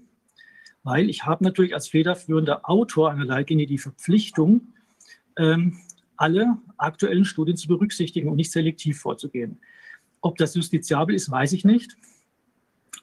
weil 0.83 1.09
ich 1.09 1.25
habe 1.25 1.43
natürlich 1.43 1.73
als 1.75 1.87
federführender 1.87 2.67
Autor 2.67 3.11
einer 3.11 3.25
Leitlinie 3.25 3.67
die 3.67 3.77
Verpflichtung, 3.77 4.73
ähm, 5.37 5.77
alle 6.23 6.57
aktuellen 6.77 7.25
Studien 7.25 7.57
zu 7.57 7.67
berücksichtigen 7.67 8.29
und 8.29 8.37
nicht 8.37 8.51
selektiv 8.51 9.01
vorzugehen. 9.01 9.59
Ob 10.21 10.37
das 10.37 10.55
justiziabel 10.55 11.15
ist, 11.15 11.29
weiß 11.29 11.51
ich 11.51 11.65
nicht. 11.65 11.97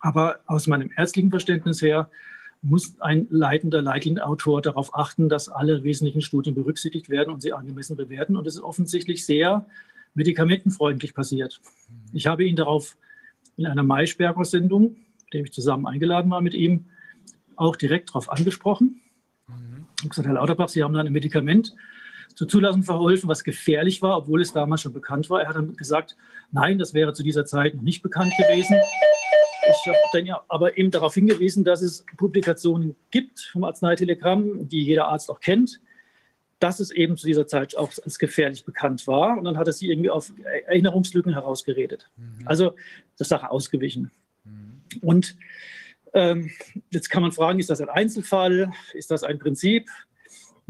Aber 0.01 0.41
aus 0.47 0.67
meinem 0.67 0.91
ärztlichen 0.97 1.29
Verständnis 1.29 1.83
her 1.83 2.11
muss 2.63 2.99
ein 3.01 3.27
leitender 3.29 3.83
Leitlinienautor 3.83 4.63
darauf 4.63 4.95
achten, 4.95 5.29
dass 5.29 5.51
alle 5.51 5.85
wesentlichen 5.85 6.23
Studien 6.23 6.55
berücksichtigt 6.55 7.11
werden 7.11 7.35
und 7.35 7.43
sie 7.43 7.53
angemessen 7.53 7.95
bewerten. 7.95 8.37
Und 8.37 8.47
es 8.47 8.55
ist 8.55 8.63
offensichtlich 8.63 9.27
sehr 9.27 9.67
medikamentenfreundlich 10.15 11.13
passiert. 11.13 11.61
Ich 12.15 12.27
habe 12.27 12.45
ihn 12.45 12.57
darauf 12.57 12.97
in 13.59 13.67
einer 13.67 13.83
Maischberger-Sendung, 13.83 14.97
der 15.35 15.43
ich 15.43 15.53
zusammen 15.53 15.87
eingeladen 15.87 16.31
war 16.31 16.41
mit 16.41 16.55
ihm, 16.55 16.87
auch 17.57 17.77
direkt 17.77 18.09
darauf 18.09 18.33
angesprochen. 18.33 19.03
Mhm. 19.47 19.85
Ich 19.97 20.05
habe 20.05 20.09
gesagt, 20.09 20.27
Herr 20.27 20.35
Lauterbach, 20.37 20.71
Sie 20.71 20.83
haben 20.83 20.95
da 20.95 21.01
ein 21.01 21.13
Medikament 21.13 21.75
zur 22.35 22.49
Zulassung 22.49 22.83
verholfen, 22.83 23.29
was 23.29 23.45
gefährlich 23.45 24.03
war, 24.03 24.19
obwohl 24.19 24.41
es 24.41 24.53
damals 24.53 24.83
schon 24.83 24.93
bekannt 24.93 25.31
war. 25.31 25.43
Er 25.43 25.49
hat 25.49 25.57
dann 25.57 25.77
gesagt, 25.77 26.17
nein, 26.51 26.79
das 26.79 26.95
wäre 26.95 27.13
zu 27.13 27.23
dieser 27.23 27.45
Zeit 27.45 27.75
noch 27.75 27.83
nicht 27.83 28.03
bekannt 28.03 28.33
gewesen. 28.37 28.77
Ich 29.69 29.87
habe 29.87 29.99
dann 30.13 30.27
ja 30.27 30.43
aber 30.49 30.77
eben 30.79 30.91
darauf 30.91 31.15
hingewiesen, 31.15 31.65
dass 31.65 31.83
es 31.83 32.05
Publikationen 32.17 32.97
gibt 33.11 33.41
vom 33.53 33.65
Arzneitelegramm, 33.65 34.69
die 34.69 34.83
jeder 34.83 35.09
Arzt 35.09 35.31
auch 35.31 35.41
kennt, 35.41 35.81
dass 36.59 36.81
es 36.81 36.91
eben 36.91 37.17
zu 37.17 37.27
dieser 37.27 37.47
Zeit 37.47 37.77
auch 37.77 37.91
als 38.05 38.19
gefährlich 38.19 38.65
bekannt 38.65 39.07
war. 39.07 39.37
Und 39.37 39.45
dann 39.45 39.57
hat 39.57 39.67
er 39.67 39.73
sie 39.73 39.91
irgendwie 39.91 40.11
auf 40.11 40.33
Erinnerungslücken 40.67 41.33
herausgeredet. 41.33 42.11
Mhm. 42.17 42.47
Also 42.47 42.75
der 43.19 43.27
Sache 43.27 43.51
ausgewichen. 43.51 44.11
Mhm. 44.45 44.83
Und 45.01 45.37
ähm, 46.13 46.51
jetzt 46.91 47.09
kann 47.09 47.23
man 47.23 47.33
fragen, 47.33 47.59
ist 47.59 47.71
das 47.71 47.81
ein 47.81 47.89
Einzelfall? 47.89 48.73
Ist 48.95 49.11
das 49.11 49.23
ein 49.23 49.39
Prinzip? 49.39 49.89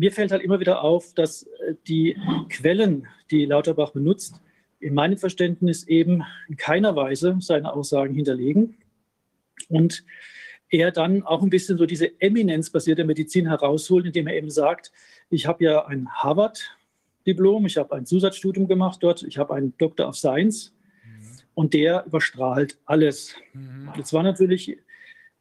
Mir 0.01 0.13
fällt 0.13 0.33
halt 0.33 0.43
immer 0.43 0.61
wieder 0.61 0.83
auf, 0.83 1.13
dass 1.13 1.43
äh, 1.43 1.75
die 1.87 2.17
Quellen, 2.49 3.07
die 3.31 3.45
Lauterbach 3.45 3.91
benutzt, 3.91 4.41
in 4.79 4.95
meinem 4.95 5.19
Verständnis 5.19 5.87
eben 5.87 6.23
in 6.49 6.57
keiner 6.57 6.97
Weise 6.97 7.37
seine 7.41 7.71
Aussagen 7.75 8.15
hinterlegen 8.15 8.79
und 9.69 10.03
er 10.71 10.91
dann 10.91 11.23
auch 11.23 11.43
ein 11.43 11.51
bisschen 11.51 11.77
so 11.77 11.85
diese 11.85 12.19
eminenzbasierte 12.19 13.05
Medizin 13.05 13.47
herausholt, 13.47 14.07
indem 14.07 14.27
er 14.27 14.37
eben 14.37 14.51
sagt, 14.51 14.91
ich 15.29 15.47
habe 15.47 15.65
ja 15.65 15.85
ein 15.85 16.09
Harvard-Diplom, 16.09 17.67
ich 17.67 17.77
habe 17.77 17.95
ein 17.95 18.07
Zusatzstudium 18.07 18.69
gemacht 18.69 19.01
dort, 19.03 19.23
ich 19.23 19.37
habe 19.37 19.55
einen 19.55 19.77
Doctor 19.77 20.09
of 20.09 20.17
Science 20.17 20.73
und 21.53 21.75
der 21.75 22.07
überstrahlt 22.07 22.79
alles. 22.87 23.35
Mhm. 23.53 23.91
Jetzt 23.99 24.15
war 24.15 24.23
natürlich 24.23 24.79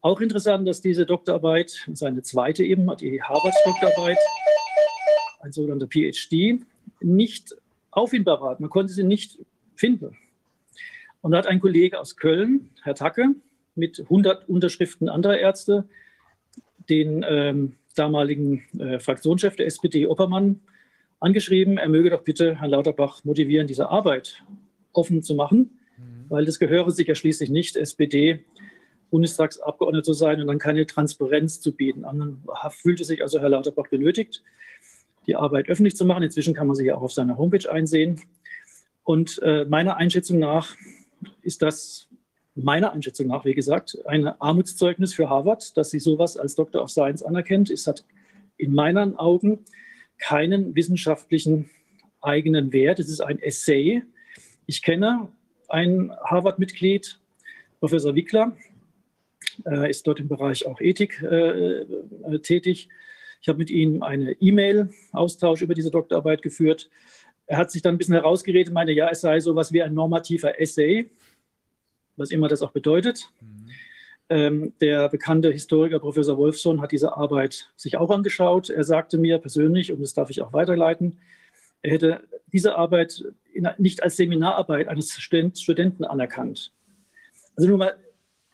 auch 0.02 0.20
interessant, 0.20 0.68
dass 0.68 0.82
diese 0.82 1.06
Doktorarbeit, 1.06 1.88
seine 1.94 2.24
zweite 2.24 2.66
eben, 2.66 2.90
die 2.98 3.22
Harvard-Doktorarbeit, 3.22 4.18
ein 5.40 5.52
sogenannter 5.52 5.88
PhD, 5.88 6.62
nicht 7.02 7.56
auffindbar 7.92 8.42
war. 8.42 8.60
Man 8.60 8.70
konnte 8.70 8.94
sie 8.94 9.04
nicht 9.04 9.40
finden. 9.76 10.18
Und 11.22 11.32
da 11.32 11.40
hat 11.40 11.48
ein 11.48 11.60
Kollege 11.60 12.00
aus 12.00 12.16
Köln, 12.16 12.70
Herr 12.84 12.96
Tacke, 12.96 13.36
mit 13.76 14.00
100 14.00 14.48
Unterschriften 14.48 15.10
anderer 15.10 15.38
Ärzte 15.38 15.88
den 16.90 17.26
ähm, 17.28 17.76
damaligen 17.96 18.64
äh, 18.80 19.00
Fraktionschef 19.00 19.56
der 19.56 19.68
SPD, 19.68 20.08
Oppermann, 20.08 20.62
angeschrieben, 21.20 21.78
er 21.78 21.90
möge 21.90 22.10
doch 22.10 22.24
bitte 22.24 22.60
Herrn 22.60 22.72
Lauterbach 22.72 23.24
motivieren, 23.24 23.68
diese 23.68 23.90
Arbeit 23.90 24.44
offen 24.94 25.22
zu 25.22 25.36
machen, 25.36 25.80
mhm. 25.98 26.26
weil 26.30 26.46
das 26.46 26.60
gehöre 26.60 26.92
sich 26.92 27.08
ja 27.08 27.16
schließlich 27.16 27.50
nicht, 27.50 27.76
SPD 27.76 28.46
Bundestagsabgeordneter 29.12 30.04
zu 30.04 30.14
sein 30.14 30.40
und 30.40 30.48
dann 30.48 30.60
keine 30.60 30.86
Transparenz 30.86 31.62
zu 31.62 31.74
bieten. 31.74 32.04
Dann 32.04 32.44
fühlte 32.70 33.04
sich 33.04 33.22
also 33.22 33.40
Herr 33.40 33.50
Lauterbach 33.50 33.88
benötigt, 33.88 34.44
die 35.30 35.36
Arbeit 35.36 35.70
öffentlich 35.70 35.96
zu 35.96 36.06
machen. 36.06 36.24
Inzwischen 36.24 36.56
kann 36.56 36.68
man 36.68 36.76
sie 36.76 36.86
ja 36.86 36.96
auch 36.96 37.04
auf 37.04 37.14
seiner 37.14 37.38
Homepage 37.38 37.72
einsehen. 37.72 38.22
Und 39.04 39.40
äh, 39.44 39.66
meiner 39.66 39.98
Einschätzung 39.98 40.40
nach 40.40 40.76
ist 41.44 41.62
das, 41.62 42.08
meiner 42.56 42.94
Einschätzung 42.94 43.28
nach, 43.28 43.46
wie 43.46 43.54
gesagt, 43.54 43.98
ein 44.06 44.28
Armutszeugnis 44.28 45.14
für 45.14 45.30
Harvard, 45.30 45.78
dass 45.78 45.92
sie 45.92 46.00
sowas 46.00 46.36
als 46.36 46.56
Doctor 46.56 46.82
of 46.82 46.90
Science 46.90 47.22
anerkennt. 47.22 47.70
Es 47.70 47.86
hat 47.86 48.04
in 48.58 48.74
meinen 48.74 49.16
Augen 49.18 49.66
keinen 50.18 50.76
wissenschaftlichen 50.76 51.70
eigenen 52.22 52.74
Wert. 52.74 53.00
Es 53.00 53.10
ist 53.10 53.22
ein 53.22 53.40
Essay. 53.40 54.02
Ich 54.66 54.82
kenne 54.82 55.30
ein 55.70 56.12
Harvard-Mitglied, 56.24 57.20
Professor 57.80 58.16
Wickler, 58.16 58.58
äh, 59.66 59.90
ist 59.90 60.06
dort 60.08 60.20
im 60.20 60.28
Bereich 60.28 60.66
auch 60.66 60.82
Ethik 60.82 61.22
äh, 61.22 61.82
äh, 61.82 62.40
tätig. 62.40 62.90
Ich 63.42 63.48
habe 63.48 63.60
mit 63.60 63.70
ihm 63.70 64.04
einen 64.04 64.36
E-Mail-Austausch 64.40 65.62
über 65.62 65.74
diese 65.74 65.92
Doktorarbeit 65.92 66.42
geführt. 66.42 66.90
Er 67.46 67.58
hat 67.58 67.72
sich 67.72 67.82
dann 67.82 67.96
ein 67.96 67.98
bisschen 67.98 68.16
herausgeredet, 68.16 68.74
meinte, 68.74 68.94
ja, 68.94 69.10
es 69.10 69.22
sei 69.22 69.40
so 69.40 69.52
etwas 69.52 69.72
wie 69.72 69.82
ein 69.82 69.94
normativer 69.94 70.60
Essay, 70.60 71.10
was 72.18 72.32
immer 72.32 72.48
das 72.48 72.62
auch 72.62 72.72
bedeutet. 72.72 73.30
Mhm. 73.42 73.70
Ähm, 74.32 74.74
der 74.80 75.10
bekannte 75.10 75.52
Historiker 75.52 76.00
Professor 76.00 76.38
Wolfson 76.38 76.82
hat 76.82 76.92
diese 76.92 77.18
Arbeit 77.18 77.72
sich 77.76 77.98
auch 77.98 78.12
angeschaut. 78.12 78.70
Er 78.70 78.84
sagte 78.84 79.18
mir 79.18 79.40
persönlich, 79.40 79.92
und 79.92 80.02
das 80.02 80.14
darf 80.14 80.30
ich 80.30 80.42
auch 80.42 80.54
weiterleiten, 80.54 81.18
er 81.82 81.92
hätte 81.92 82.28
diese 82.52 82.76
Arbeit 82.76 83.24
in, 83.54 83.68
nicht 83.78 84.04
als 84.04 84.18
Seminararbeit 84.18 84.88
eines 84.88 85.12
Studenten 85.14 86.04
anerkannt. 86.04 86.72
Also 87.56 87.70
nur 87.70 87.78
mal 87.78 87.96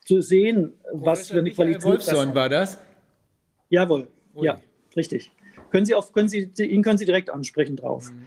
zu 0.05 0.21
sehen, 0.21 0.73
was 0.93 1.29
für 1.29 1.39
eine 1.39 1.51
Qualität. 1.51 1.83
Wolfson 1.83 2.33
war 2.35 2.47
das? 2.47 2.79
Jawohl, 3.69 4.07
Ui. 4.35 4.45
ja, 4.45 4.61
richtig. 4.95 5.31
Können 5.71 5.85
Sie 5.85 5.95
auf, 5.95 6.13
können 6.13 6.29
Sie, 6.29 6.51
ihn 6.57 6.83
können 6.83 6.97
Sie 6.97 7.05
direkt 7.05 7.29
ansprechen 7.29 7.75
drauf. 7.75 8.11
Mhm. 8.11 8.25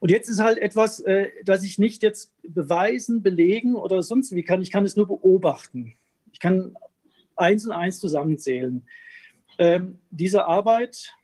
Und 0.00 0.10
jetzt 0.10 0.28
ist 0.28 0.40
halt 0.40 0.58
etwas, 0.58 1.00
äh, 1.00 1.28
das 1.44 1.64
ich 1.64 1.78
nicht 1.78 2.02
jetzt 2.02 2.32
beweisen, 2.42 3.22
belegen 3.22 3.74
oder 3.74 4.02
sonst 4.02 4.34
wie 4.34 4.42
kann. 4.42 4.62
Ich 4.62 4.70
kann 4.70 4.84
es 4.84 4.96
nur 4.96 5.08
beobachten. 5.08 5.94
Ich 6.32 6.40
kann 6.40 6.76
eins 7.36 7.66
und 7.66 7.72
eins 7.72 7.98
zusammenzählen. 7.98 8.86
Ähm, 9.58 9.98
diese 10.10 10.46
Arbeit, 10.46 11.14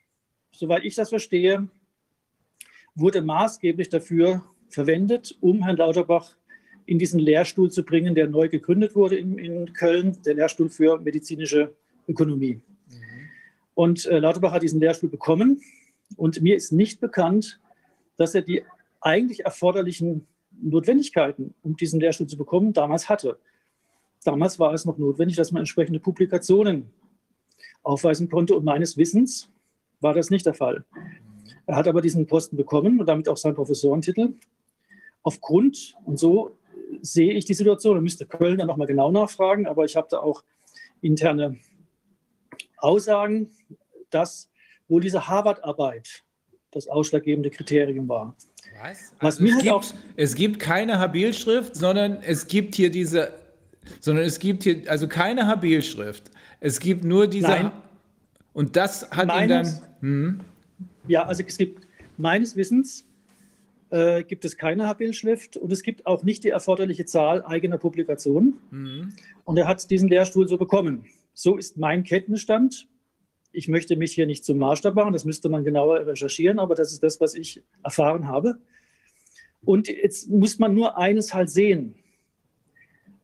soweit 0.52 0.84
ich 0.84 0.94
das 0.96 1.10
verstehe, 1.10 1.68
wurde 2.94 3.22
maßgeblich 3.22 3.88
dafür 3.88 4.44
verwendet, 4.68 5.36
um 5.40 5.62
Herrn 5.62 5.76
Lauterbach 5.76 6.34
in 6.86 6.98
diesen 6.98 7.20
Lehrstuhl 7.20 7.70
zu 7.70 7.82
bringen, 7.84 8.14
der 8.14 8.28
neu 8.28 8.48
gegründet 8.48 8.94
wurde 8.94 9.16
in, 9.16 9.38
in 9.38 9.72
Köln, 9.72 10.20
der 10.24 10.34
Lehrstuhl 10.34 10.68
für 10.68 10.98
medizinische 10.98 11.74
Ökonomie. 12.08 12.60
Und 13.74 14.06
äh, 14.06 14.18
Lauterbach 14.18 14.52
hat 14.52 14.62
diesen 14.62 14.80
Lehrstuhl 14.80 15.10
bekommen 15.10 15.60
und 16.16 16.40
mir 16.40 16.56
ist 16.56 16.72
nicht 16.72 17.00
bekannt, 17.00 17.60
dass 18.16 18.34
er 18.34 18.42
die 18.42 18.62
eigentlich 19.00 19.44
erforderlichen 19.44 20.26
Notwendigkeiten, 20.62 21.54
um 21.62 21.76
diesen 21.76 22.00
Lehrstuhl 22.00 22.26
zu 22.26 22.36
bekommen, 22.36 22.72
damals 22.72 23.08
hatte. 23.08 23.38
Damals 24.24 24.58
war 24.58 24.72
es 24.72 24.84
noch 24.84 24.96
notwendig, 24.96 25.36
dass 25.36 25.52
man 25.52 25.60
entsprechende 25.60 26.00
Publikationen 26.00 26.90
aufweisen 27.82 28.30
konnte 28.30 28.54
und 28.54 28.64
meines 28.64 28.96
Wissens 28.96 29.50
war 30.00 30.14
das 30.14 30.30
nicht 30.30 30.46
der 30.46 30.54
Fall. 30.54 30.84
Er 31.66 31.76
hat 31.76 31.88
aber 31.88 32.00
diesen 32.00 32.26
Posten 32.26 32.56
bekommen 32.56 33.00
und 33.00 33.06
damit 33.06 33.28
auch 33.28 33.36
seinen 33.36 33.54
Professorentitel 33.54 34.34
aufgrund, 35.22 35.94
und 36.04 36.18
so 36.18 36.56
sehe 37.00 37.32
ich 37.32 37.44
die 37.44 37.54
Situation. 37.54 37.96
Da 37.96 38.00
müsste 38.00 38.26
Köln 38.26 38.58
dann 38.58 38.66
nochmal 38.66 38.86
genau 38.86 39.10
nachfragen, 39.10 39.66
aber 39.66 39.84
ich 39.84 39.96
habe 39.96 40.06
da 40.10 40.18
auch 40.18 40.44
interne 41.00 41.58
Aussagen, 42.84 43.50
dass 44.10 44.50
wohl 44.88 45.00
diese 45.00 45.26
Harvard-Arbeit 45.26 46.22
das 46.70 46.86
ausschlaggebende 46.88 47.50
Kriterium 47.50 48.08
war. 48.08 48.36
Was? 48.82 49.12
Was 49.20 49.40
mir 49.40 49.48
es, 49.48 49.54
halt 49.54 49.62
gibt, 49.62 49.74
auch 49.74 49.84
es 50.16 50.34
gibt 50.34 50.58
keine 50.58 50.98
Habilschrift, 50.98 51.74
sondern 51.76 52.18
es 52.22 52.46
gibt 52.46 52.74
hier 52.74 52.90
diese, 52.90 53.32
sondern 54.00 54.24
es 54.24 54.38
gibt 54.38 54.64
hier 54.64 54.82
also 54.88 55.08
keine 55.08 55.46
Habilschrift. 55.46 56.30
Es 56.60 56.80
gibt 56.80 57.04
nur 57.04 57.26
diese. 57.26 57.48
Nein. 57.48 57.72
Und 58.52 58.76
das 58.76 59.10
hat 59.10 59.26
meines, 59.26 59.76
ihn 59.76 59.80
dann. 59.80 60.00
Hm? 60.00 60.40
Ja, 61.08 61.24
also 61.24 61.42
es 61.46 61.56
gibt 61.56 61.86
meines 62.16 62.56
Wissens 62.56 63.04
äh, 63.90 64.24
gibt 64.24 64.44
es 64.44 64.56
keine 64.56 64.88
Habil-Schrift 64.88 65.56
und 65.56 65.72
es 65.72 65.82
gibt 65.82 66.06
auch 66.06 66.24
nicht 66.24 66.42
die 66.44 66.48
erforderliche 66.48 67.04
Zahl 67.04 67.44
eigener 67.44 67.78
Publikationen. 67.78 68.58
Mhm. 68.70 69.12
Und 69.44 69.56
er 69.56 69.68
hat 69.68 69.88
diesen 69.90 70.08
Lehrstuhl 70.08 70.48
so 70.48 70.56
bekommen. 70.56 71.04
So 71.34 71.56
ist 71.56 71.76
mein 71.76 72.04
Kenntnisstand. 72.04 72.88
Ich 73.52 73.68
möchte 73.68 73.96
mich 73.96 74.12
hier 74.12 74.26
nicht 74.26 74.44
zum 74.44 74.58
Maßstab 74.58 74.94
machen, 74.94 75.12
das 75.12 75.24
müsste 75.24 75.48
man 75.48 75.64
genauer 75.64 76.06
recherchieren, 76.06 76.58
aber 76.58 76.74
das 76.74 76.92
ist 76.92 77.02
das, 77.02 77.20
was 77.20 77.34
ich 77.34 77.62
erfahren 77.82 78.26
habe. 78.26 78.58
Und 79.64 79.88
jetzt 79.88 80.28
muss 80.28 80.58
man 80.58 80.74
nur 80.74 80.98
eines 80.98 81.34
halt 81.34 81.50
sehen. 81.50 81.94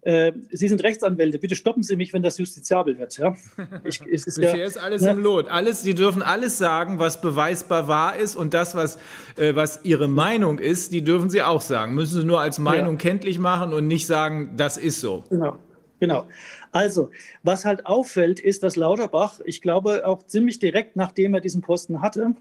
Äh, 0.03 0.33
Sie 0.51 0.69
sind 0.69 0.83
Rechtsanwälte, 0.83 1.39
bitte 1.39 1.55
stoppen 1.55 1.83
Sie 1.83 1.95
mich, 1.95 2.13
wenn 2.15 2.23
das 2.23 2.39
justiziabel 2.39 2.99
wird. 2.99 3.19
Ja? 3.19 3.37
Ich, 3.85 4.01
es 4.11 4.27
ist 4.27 4.39
ja, 4.39 4.53
ist 4.55 4.79
alles 4.79 5.03
ja. 5.03 5.11
im 5.11 5.19
Lot. 5.19 5.49
Alles, 5.49 5.83
Sie 5.83 5.95
dürfen 5.95 6.23
alles 6.23 6.57
sagen, 6.57 6.99
was 6.99 7.21
beweisbar 7.21 7.87
wahr 7.87 8.17
ist 8.17 8.35
und 8.35 8.55
das, 8.55 8.75
was, 8.75 8.99
äh, 9.37 9.55
was 9.55 9.81
Ihre 9.83 10.09
Meinung 10.09 10.59
ist, 10.59 10.93
die 10.93 11.03
dürfen 11.03 11.29
Sie 11.29 11.43
auch 11.43 11.61
sagen. 11.61 11.95
Müssen 11.95 12.21
Sie 12.21 12.27
nur 12.27 12.41
als 12.41 12.59
Meinung 12.59 12.95
ja. 12.95 12.99
kenntlich 12.99 13.39
machen 13.39 13.75
und 13.75 13.87
nicht 13.89 14.07
sagen, 14.07 14.55
das 14.57 14.79
ist 14.79 15.01
so. 15.01 15.25
Genau. 15.29 15.59
Genau. 16.01 16.27
Also, 16.73 17.11
was 17.43 17.65
halt 17.65 17.87
auffällt, 17.87 18.41
ist, 18.41 18.63
dass 18.63 18.77
Lauterbach, 18.77 19.41
ich 19.45 19.61
glaube 19.61 20.07
auch 20.07 20.27
ziemlich 20.27 20.59
direkt 20.59 20.97
nachdem 20.97 21.35
er 21.35 21.41
diesen 21.41 21.61
Posten 21.61 22.01
hatte, 22.01 22.35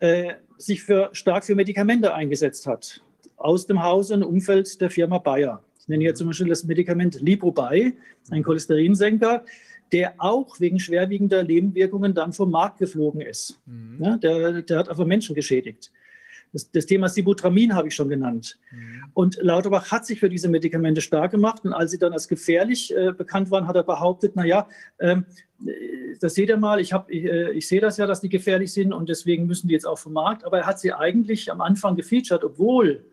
äh, 0.00 0.34
sich 0.56 0.82
für, 0.82 1.10
stark 1.12 1.44
für 1.44 1.54
Medikamente 1.54 2.14
eingesetzt 2.14 2.66
hat. 2.66 3.02
Aus 3.36 3.66
dem 3.66 3.82
Hause 3.82 4.14
und 4.14 4.24
Umfeld 4.24 4.80
der 4.80 4.90
Firma 4.90 5.18
Bayer. 5.18 5.62
Ich 5.80 5.88
nenne 5.88 6.02
hier 6.02 6.14
zum 6.14 6.28
Beispiel 6.28 6.48
das 6.48 6.64
Medikament 6.64 7.20
Lipobai, 7.20 7.92
ein 8.30 8.42
Cholesterinsenker, 8.42 9.44
der 9.92 10.14
auch 10.18 10.58
wegen 10.60 10.78
schwerwiegender 10.78 11.44
Nebenwirkungen 11.44 12.14
dann 12.14 12.32
vom 12.32 12.50
Markt 12.50 12.78
geflogen 12.78 13.20
ist. 13.20 13.60
Mhm. 13.66 14.04
Ja, 14.04 14.16
der, 14.16 14.62
der 14.62 14.78
hat 14.78 14.88
einfach 14.88 15.06
Menschen 15.06 15.34
geschädigt. 15.34 15.90
Das, 16.52 16.70
das 16.70 16.86
Thema 16.86 17.08
Sibutramin 17.08 17.74
habe 17.74 17.88
ich 17.88 17.94
schon 17.94 18.08
genannt. 18.08 18.58
Mhm. 18.70 19.04
Und 19.14 19.38
Lauterbach 19.42 19.90
hat 19.90 20.06
sich 20.06 20.20
für 20.20 20.28
diese 20.28 20.48
Medikamente 20.48 21.00
stark 21.00 21.30
gemacht. 21.30 21.64
Und 21.64 21.72
als 21.72 21.90
sie 21.90 21.98
dann 21.98 22.12
als 22.12 22.28
gefährlich 22.28 22.94
äh, 22.96 23.12
bekannt 23.12 23.50
waren, 23.50 23.66
hat 23.66 23.76
er 23.76 23.82
behauptet, 23.82 24.36
naja, 24.36 24.68
ähm, 24.98 25.26
das 26.20 26.34
seht 26.34 26.48
ihr 26.48 26.56
mal, 26.56 26.80
ich, 26.80 26.92
hab, 26.92 27.10
ich, 27.10 27.24
äh, 27.24 27.52
ich 27.52 27.68
sehe 27.68 27.80
das 27.80 27.96
ja, 27.96 28.06
dass 28.06 28.20
die 28.20 28.28
gefährlich 28.28 28.72
sind 28.72 28.92
und 28.92 29.08
deswegen 29.08 29.46
müssen 29.46 29.68
die 29.68 29.74
jetzt 29.74 29.86
auch 29.86 29.98
vom 29.98 30.12
Markt. 30.12 30.44
Aber 30.44 30.58
er 30.58 30.66
hat 30.66 30.80
sie 30.80 30.92
eigentlich 30.92 31.50
am 31.50 31.60
Anfang 31.60 31.96
gefeatured, 31.96 32.44
obwohl 32.44 33.04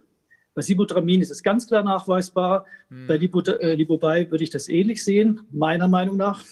bei 0.53 0.61
Sibutramin 0.61 1.21
ist 1.21 1.31
es 1.31 1.43
ganz 1.43 1.67
klar 1.67 1.83
nachweisbar. 1.83 2.65
Mhm. 2.89 3.07
Bei 3.07 3.17
Libut 3.17 3.49
äh, 3.49 3.77
würde 4.31 4.43
ich 4.43 4.49
das 4.49 4.69
ähnlich 4.69 5.03
sehen, 5.03 5.41
meiner 5.51 5.87
Meinung 5.87 6.17
nach, 6.17 6.43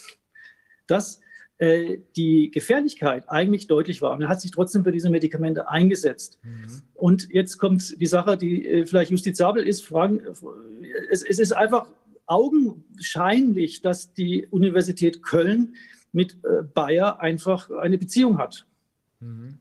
dass 0.88 1.22
äh, 1.64 2.00
die 2.18 2.52
Gefährlichkeit 2.52 3.24
eigentlich 3.30 3.68
deutlich 3.68 4.02
war. 4.02 4.12
Und 4.12 4.22
er 4.22 4.28
hat 4.28 4.42
sich 4.42 4.52
trotzdem 4.52 4.84
für 4.84 4.92
diese 4.92 5.10
Medikamente 5.10 5.70
eingesetzt. 5.70 6.38
Mhm. 6.44 6.82
Und 6.94 7.30
jetzt 7.32 7.58
kommt 7.58 8.02
die 8.02 8.06
Sache, 8.06 8.36
die 8.36 8.68
äh, 8.68 8.86
vielleicht 8.86 9.12
justizabel 9.12 9.66
ist. 9.66 9.86
Fragen, 9.86 10.20
es, 11.10 11.24
es, 11.24 11.40
ist 11.40 11.54
einfach 11.54 11.88
augenscheinlich, 12.26 13.82
dass 13.82 14.14
die 14.14 14.46
Universität 14.48 15.24
Köln 15.24 15.76
mit 16.12 16.34
äh, 16.44 16.64
Bayer 16.64 17.22
einfach 17.22 17.70
eine 17.70 17.98
Beziehung 17.98 18.40
hat. 18.40 18.66
Mhm. 19.22 19.58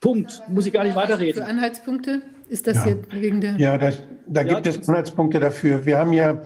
Punkt. 0.00 0.42
Muss 0.48 0.66
ich 0.66 0.72
gar 0.74 0.84
nicht 0.84 0.96
weiterreden. 0.96 1.44
Für 1.44 1.48
Anhaltspunkte 1.48 2.20
ist 2.48 2.66
das 2.66 2.76
ja. 2.76 2.84
hier 2.84 3.02
wegen 3.10 3.40
der. 3.40 3.56
Ja, 3.56 3.78
das, 3.78 4.02
da 4.26 4.42
gibt 4.42 4.66
ja, 4.66 4.72
es 4.72 4.86
Anhaltspunkte 4.86 5.40
dafür. 5.40 5.86
Wir 5.86 5.96
haben 5.96 6.12
ja 6.12 6.44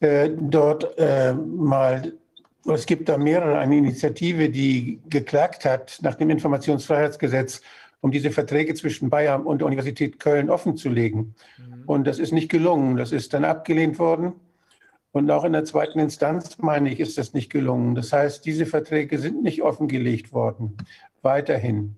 äh, 0.00 0.28
dort 0.28 0.98
äh, 0.98 1.32
mal 1.32 2.12
es 2.74 2.86
gibt 2.86 3.08
da 3.08 3.18
mehrere, 3.18 3.58
eine 3.58 3.76
Initiative, 3.76 4.50
die 4.50 5.00
geklagt 5.08 5.64
hat 5.64 5.98
nach 6.02 6.14
dem 6.14 6.30
Informationsfreiheitsgesetz, 6.30 7.60
um 8.00 8.10
diese 8.10 8.30
Verträge 8.30 8.74
zwischen 8.74 9.10
Bayern 9.10 9.42
und 9.42 9.58
der 9.58 9.66
Universität 9.66 10.20
Köln 10.20 10.50
offenzulegen. 10.50 11.34
Mhm. 11.58 11.82
Und 11.86 12.06
das 12.06 12.18
ist 12.18 12.32
nicht 12.32 12.50
gelungen. 12.50 12.96
Das 12.96 13.12
ist 13.12 13.34
dann 13.34 13.44
abgelehnt 13.44 13.98
worden. 13.98 14.34
Und 15.12 15.30
auch 15.30 15.44
in 15.44 15.52
der 15.52 15.64
zweiten 15.64 15.98
Instanz, 15.98 16.58
meine 16.58 16.92
ich, 16.92 17.00
ist 17.00 17.16
das 17.16 17.32
nicht 17.32 17.50
gelungen. 17.50 17.94
Das 17.94 18.12
heißt, 18.12 18.44
diese 18.44 18.66
Verträge 18.66 19.18
sind 19.18 19.42
nicht 19.42 19.62
offengelegt 19.62 20.32
worden, 20.32 20.76
weiterhin. 21.22 21.96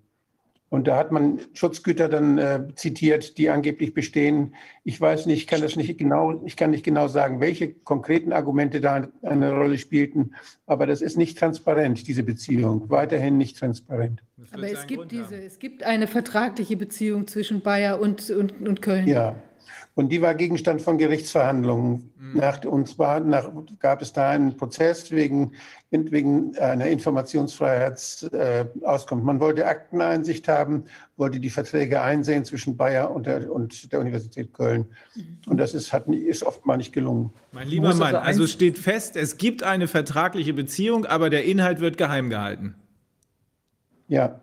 Und 0.71 0.87
da 0.87 0.97
hat 0.97 1.13
man 1.13 1.41
Schutzgüter 1.55 2.09
dann 2.09 2.37
äh, 2.37 2.67
zitiert, 2.75 3.39
die 3.39 3.49
angeblich 3.49 3.95
bestehen. 3.95 4.55
Ich 4.85 5.01
weiß 5.01 5.25
nicht, 5.27 5.39
ich 5.39 5.47
kann 5.47 5.63
das 5.63 5.77
nicht 5.77 5.97
genau, 5.97 6.43
ich 6.45 6.57
kann 6.57 6.71
nicht 6.71 6.85
genau 6.85 7.09
sagen, 7.09 7.41
welche 7.41 7.73
konkreten 7.73 8.33
Argumente 8.33 8.81
da 8.81 9.09
eine 9.23 9.53
Rolle 9.53 9.79
spielten. 9.79 10.35
Aber 10.67 10.87
das 10.87 11.01
ist 11.01 11.17
nicht 11.17 11.39
transparent, 11.39 12.07
diese 12.07 12.23
Beziehung. 12.23 12.91
Weiterhin 12.91 13.39
nicht 13.39 13.59
transparent. 13.59 14.23
Aber 14.53 14.71
es 14.71 14.87
gibt 14.87 15.11
diese, 15.11 15.37
es 15.37 15.59
gibt 15.59 15.85
eine 15.85 16.07
vertragliche 16.07 16.77
Beziehung 16.77 17.27
zwischen 17.27 17.63
Bayer 17.63 17.99
und, 17.99 18.29
und, 18.31 18.67
und 18.67 18.83
Köln. 18.83 19.09
Ja. 19.09 19.37
Und 19.99 20.09
die 20.11 20.23
war 20.23 20.37
Gegenstand 20.37 20.81
von 20.81 20.97
Gerichtsverhandlungen. 20.97 22.13
Mhm. 22.17 22.39
Nach, 22.39 22.65
und 22.65 22.89
zwar 22.89 23.19
nach, 23.19 23.51
gab 23.81 24.01
es 24.01 24.13
da 24.13 24.31
einen 24.31 24.57
Prozess 24.57 25.11
wegen, 25.11 25.55
wegen 25.91 26.57
einer 26.57 26.87
Informationsfreiheitsauskunft. 26.87 29.25
Äh, 29.25 29.27
Man 29.27 29.41
wollte 29.41 29.67
Akteneinsicht 29.67 30.47
haben, 30.47 30.85
wollte 31.17 31.41
die 31.41 31.51
Verträge 31.51 32.01
einsehen 32.01 32.45
zwischen 32.45 32.77
Bayer 32.77 33.11
und 33.11 33.27
der, 33.27 33.51
und 33.51 33.91
der 33.91 33.99
Universität 33.99 34.55
Köln. 34.55 34.87
Mhm. 35.17 35.39
Und 35.49 35.57
das 35.57 35.75
ist, 35.75 35.93
hat, 35.93 36.07
ist 36.07 36.45
oftmal 36.45 36.77
nicht 36.77 36.93
gelungen. 36.93 37.33
Mein 37.51 37.67
lieber 37.67 37.93
Mann, 37.93 38.15
also 38.15 38.47
steht 38.47 38.79
fest, 38.79 39.17
es 39.17 39.37
gibt 39.37 39.65
eine 39.65 39.89
vertragliche 39.89 40.55
Beziehung, 40.55 41.07
aber 41.07 41.29
der 41.29 41.45
Inhalt 41.45 41.81
wird 41.81 41.99
geheim 41.99 42.31
gehalten. 42.31 42.77
Ja. 44.07 44.39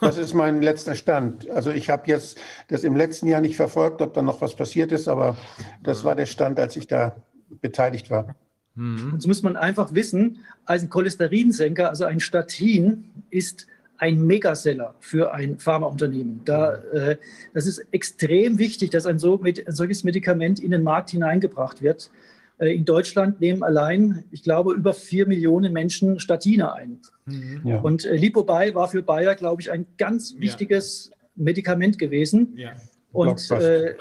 Das 0.00 0.18
ist 0.18 0.34
mein 0.34 0.62
letzter 0.62 0.94
Stand. 0.94 1.48
Also 1.50 1.70
ich 1.70 1.90
habe 1.90 2.04
jetzt 2.06 2.38
das 2.68 2.84
im 2.84 2.96
letzten 2.96 3.28
Jahr 3.28 3.40
nicht 3.40 3.56
verfolgt, 3.56 4.02
ob 4.02 4.14
da 4.14 4.22
noch 4.22 4.40
was 4.40 4.54
passiert 4.54 4.92
ist, 4.92 5.08
aber 5.08 5.36
das 5.82 6.04
war 6.04 6.14
der 6.14 6.26
Stand, 6.26 6.58
als 6.60 6.76
ich 6.76 6.86
da 6.86 7.16
beteiligt 7.60 8.10
war. 8.10 8.34
Mhm. 8.74 9.12
Jetzt 9.14 9.26
muss 9.26 9.42
man 9.42 9.56
einfach 9.56 9.94
wissen, 9.94 10.44
ein 10.66 10.88
Cholesterinsenker, 10.88 11.88
also 11.88 12.04
ein 12.04 12.20
Statin, 12.20 13.10
ist 13.30 13.66
ein 13.98 14.26
Megaseller 14.26 14.94
für 15.00 15.32
ein 15.32 15.58
Pharmaunternehmen. 15.58 16.42
Da, 16.44 16.74
äh, 16.92 17.16
das 17.54 17.66
ist 17.66 17.82
extrem 17.90 18.58
wichtig, 18.58 18.90
dass 18.90 19.06
ein, 19.06 19.18
so, 19.18 19.40
ein 19.42 19.54
solches 19.68 20.04
Medikament 20.04 20.60
in 20.60 20.70
den 20.70 20.82
Markt 20.82 21.10
hineingebracht 21.10 21.82
wird. 21.82 22.10
Äh, 22.58 22.74
in 22.74 22.84
Deutschland 22.84 23.40
nehmen 23.40 23.62
allein, 23.62 24.24
ich 24.30 24.42
glaube, 24.42 24.74
über 24.74 24.94
vier 24.94 25.26
Millionen 25.26 25.72
Menschen 25.72 26.20
Statine 26.20 26.72
ein. 26.72 27.00
Mhm. 27.26 27.60
Ja. 27.64 27.80
Und 27.80 28.04
äh, 28.04 28.16
Lipobay 28.16 28.74
war 28.74 28.88
für 28.88 29.02
Bayer, 29.02 29.34
glaube 29.34 29.62
ich, 29.62 29.70
ein 29.70 29.86
ganz 29.98 30.34
wichtiges 30.38 31.10
ja. 31.10 31.16
Medikament 31.36 31.98
gewesen. 31.98 32.54
Ja. 32.56 32.72
Und 33.12 33.50
äh, 33.50 33.94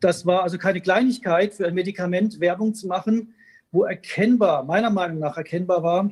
das 0.00 0.26
war 0.26 0.42
also 0.42 0.58
keine 0.58 0.80
Kleinigkeit 0.80 1.54
für 1.54 1.66
ein 1.66 1.74
Medikament 1.74 2.40
Werbung 2.40 2.74
zu 2.74 2.86
machen, 2.86 3.34
wo 3.72 3.84
erkennbar, 3.84 4.64
meiner 4.64 4.90
Meinung 4.90 5.18
nach 5.18 5.36
erkennbar 5.36 5.82
war, 5.82 6.10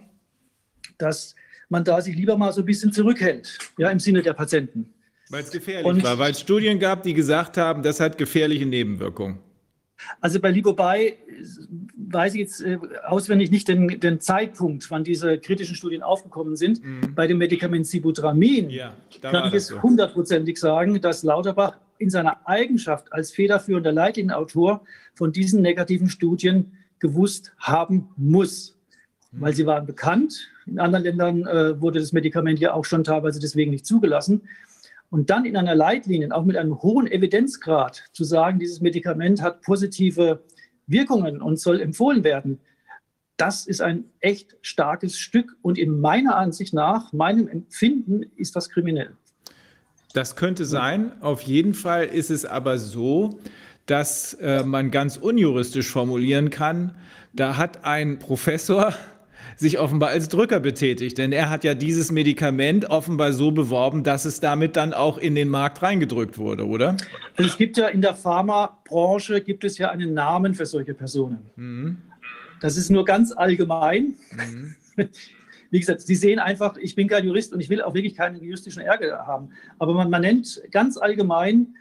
dass 0.98 1.34
man 1.68 1.84
da 1.84 2.00
sich 2.00 2.14
lieber 2.14 2.36
mal 2.36 2.52
so 2.52 2.62
ein 2.62 2.66
bisschen 2.66 2.92
zurückhält, 2.92 3.58
ja, 3.78 3.90
im 3.90 3.98
Sinne 3.98 4.22
der 4.22 4.34
Patienten. 4.34 4.92
Weil 5.30 5.42
es 5.42 5.50
gefährlich 5.50 5.86
Und, 5.86 6.05
war, 6.05 6.18
weil 6.18 6.32
es 6.32 6.40
Studien 6.40 6.78
gab, 6.78 7.02
die 7.02 7.14
gesagt 7.14 7.56
haben, 7.56 7.82
das 7.82 7.98
hat 7.98 8.16
gefährliche 8.16 8.66
Nebenwirkungen. 8.66 9.38
Also 10.20 10.41
bei 10.41 10.50
Ligobai 10.50 11.16
weiß 11.97 12.34
ich 12.34 12.41
jetzt 12.41 12.60
äh, 12.60 12.78
auswendig 13.07 13.50
nicht 13.50 13.68
den, 13.68 14.00
den, 14.00 14.20
Zeitpunkt, 14.20 14.91
wann 14.91 15.05
diese 15.05 15.39
kritischen 15.39 15.75
Studien 15.75 16.02
aufgekommen 16.02 16.57
sind. 16.57 16.84
Mhm. 16.84 17.15
Bei 17.15 17.26
dem 17.26 17.39
Medikament 17.39 17.86
Sibutramin 17.86 18.70
ja, 18.70 18.94
kann 19.20 19.49
ich 19.49 19.55
es 19.55 19.68
so. 19.68 19.83
hundertprozentig 19.83 20.58
sagen, 20.58 21.00
dass 21.00 21.23
Lauterbach 21.23 21.78
in 21.99 22.10
seiner 22.10 22.47
Eigenschaft 22.47 23.12
als 23.12 23.31
federführender 23.31 23.92
Leitlinienautor 23.92 24.83
von 25.15 25.33
diesen 25.33 25.62
negativen 25.62 26.08
Studien 26.08 26.73
gewusst 26.99 27.52
haben 27.58 28.08
muss, 28.16 28.76
mhm. 29.33 29.41
weil 29.41 29.55
sie 29.55 29.66
waren 29.66 29.86
bekannt. 29.86 30.50
In 30.66 30.78
anderen 30.78 31.05
Ländern 31.05 31.47
äh, 31.47 31.81
wurde 31.81 32.00
das 32.00 32.12
Medikament 32.12 32.58
ja 32.58 32.75
auch 32.75 32.84
schon 32.84 33.05
teilweise 33.05 33.41
deswegen 33.41 33.70
nicht 33.70 33.86
zugelassen. 33.86 34.42
Und 35.10 35.31
dann 35.31 35.44
in 35.44 35.57
einer 35.57 35.75
Leitlinie, 35.75 36.35
auch 36.35 36.44
mit 36.44 36.57
einem 36.57 36.83
hohen 36.83 37.07
Evidenzgrad, 37.07 38.05
zu 38.12 38.25
sagen, 38.25 38.59
dieses 38.59 38.81
Medikament 38.81 39.41
hat 39.41 39.62
positive 39.62 40.44
Wirkungen 40.86 41.41
und 41.41 41.59
soll 41.59 41.81
empfohlen 41.81 42.25
werden, 42.25 42.60
das 43.36 43.67
ist 43.67 43.81
ein 43.81 44.05
echt 44.20 44.57
starkes 44.62 45.18
Stück. 45.18 45.57
Und 45.62 45.78
in 45.78 46.01
meiner 46.01 46.36
Ansicht 46.36 46.73
nach, 46.75 47.12
meinem 47.12 47.49
Empfinden, 47.49 48.23
ist 48.36 48.57
das 48.57 48.70
kriminell. 48.70 49.17
Das 50.15 50.36
könnte 50.36 50.65
sein. 50.65 51.12
Auf 51.20 51.43
jeden 51.43 51.75
Fall 51.75 52.07
ist 52.07 52.31
es 52.31 52.47
aber 52.47 52.78
so, 52.78 53.39
dass 53.85 54.35
äh, 54.35 54.65
man 54.65 54.91
ganz 54.91 55.17
unjuristisch 55.17 55.91
formulieren 55.91 56.51
kann, 56.51 56.97
da 57.33 57.57
hat 57.59 57.85
ein 57.85 58.18
Professor 58.18 58.94
sich 59.57 59.78
offenbar 59.78 60.10
als 60.10 60.28
Drücker 60.28 60.60
betätigt, 60.60 61.18
denn 61.18 61.33
er 61.33 61.49
hat 61.49 61.65
ja 61.65 61.75
dieses 61.75 62.12
Medikament 62.12 62.91
offenbar 62.91 63.33
so 63.33 63.51
beworben, 63.51 64.05
dass 64.05 64.25
es 64.25 64.41
damit 64.41 64.76
dann 64.76 64.93
auch 64.93 65.18
in 65.18 65.35
den 65.35 65.49
Markt 65.49 65.83
reingedrückt 65.83 66.39
wurde, 66.39 66.67
oder? 66.67 66.97
Also 67.36 67.51
es 67.51 67.57
gibt 67.57 67.76
ja 67.78 67.89
in 67.89 68.02
der 68.02 68.15
Pharmabranche 68.15 69.41
gibt 69.41 69.65
es 69.65 69.78
ja 69.78 69.91
einen 69.91 70.15
Namen 70.15 70.55
für 70.55 70.67
solche 70.67 70.94
Personen. 70.94 71.39
Mhm. 71.57 71.97
Das 72.60 72.76
ist 72.76 72.91
nur 72.91 73.05
ganz 73.05 73.33
allgemein. 73.33 74.15
Mhm. 74.33 74.75
Wie 75.70 75.81
gesagt, 75.81 76.02
Sie 76.02 76.15
sehen 76.15 76.39
einfach, 76.39 76.76
ich 76.76 76.94
bin 76.94 77.09
kein 77.09 77.25
Jurist 77.25 77.52
und 77.52 77.60
ich 77.60 77.68
will 77.68 77.83
auch 77.83 77.94
wirklich 77.94 78.15
keinen 78.15 78.41
juristischen 78.41 78.83
Ärger 78.83 79.26
haben. 79.26 79.51
Aber 79.78 79.94
man, 79.94 80.10
man 80.10 80.23
nennt 80.23 80.62
ganz 80.70 80.97
allgemein 80.97 81.75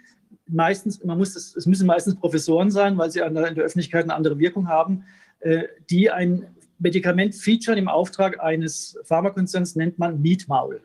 meistens, 0.48 1.04
man 1.04 1.18
muss 1.18 1.34
das, 1.34 1.56
es 1.56 1.66
müssen 1.66 1.88
meistens 1.88 2.16
Professoren 2.16 2.72
sein, 2.72 2.98
weil 2.98 3.12
sie 3.12 3.20
in 3.20 3.34
der 3.36 3.44
Öffentlichkeit 3.44 4.04
eine 4.04 4.16
andere 4.16 4.40
Wirkung 4.40 4.68
haben, 4.68 5.04
äh, 5.40 5.64
die 5.90 6.10
ein 6.10 6.48
Medikament 6.80 7.36
featuren 7.36 7.78
im 7.78 7.88
Auftrag 7.88 8.42
eines 8.42 8.98
Pharmakonzerns 9.04 9.76
nennt 9.76 9.98
man 10.00 10.22
Mietmaul. 10.22 10.82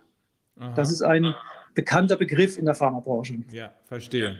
Aha. 0.59 0.73
Das 0.75 0.91
ist 0.91 1.03
ein 1.03 1.35
bekannter 1.75 2.17
Begriff 2.17 2.59
in 2.59 2.65
der 2.65 2.75
Pharmabranche. 2.75 3.39
Ja, 3.53 3.73
verstehe. 3.85 4.37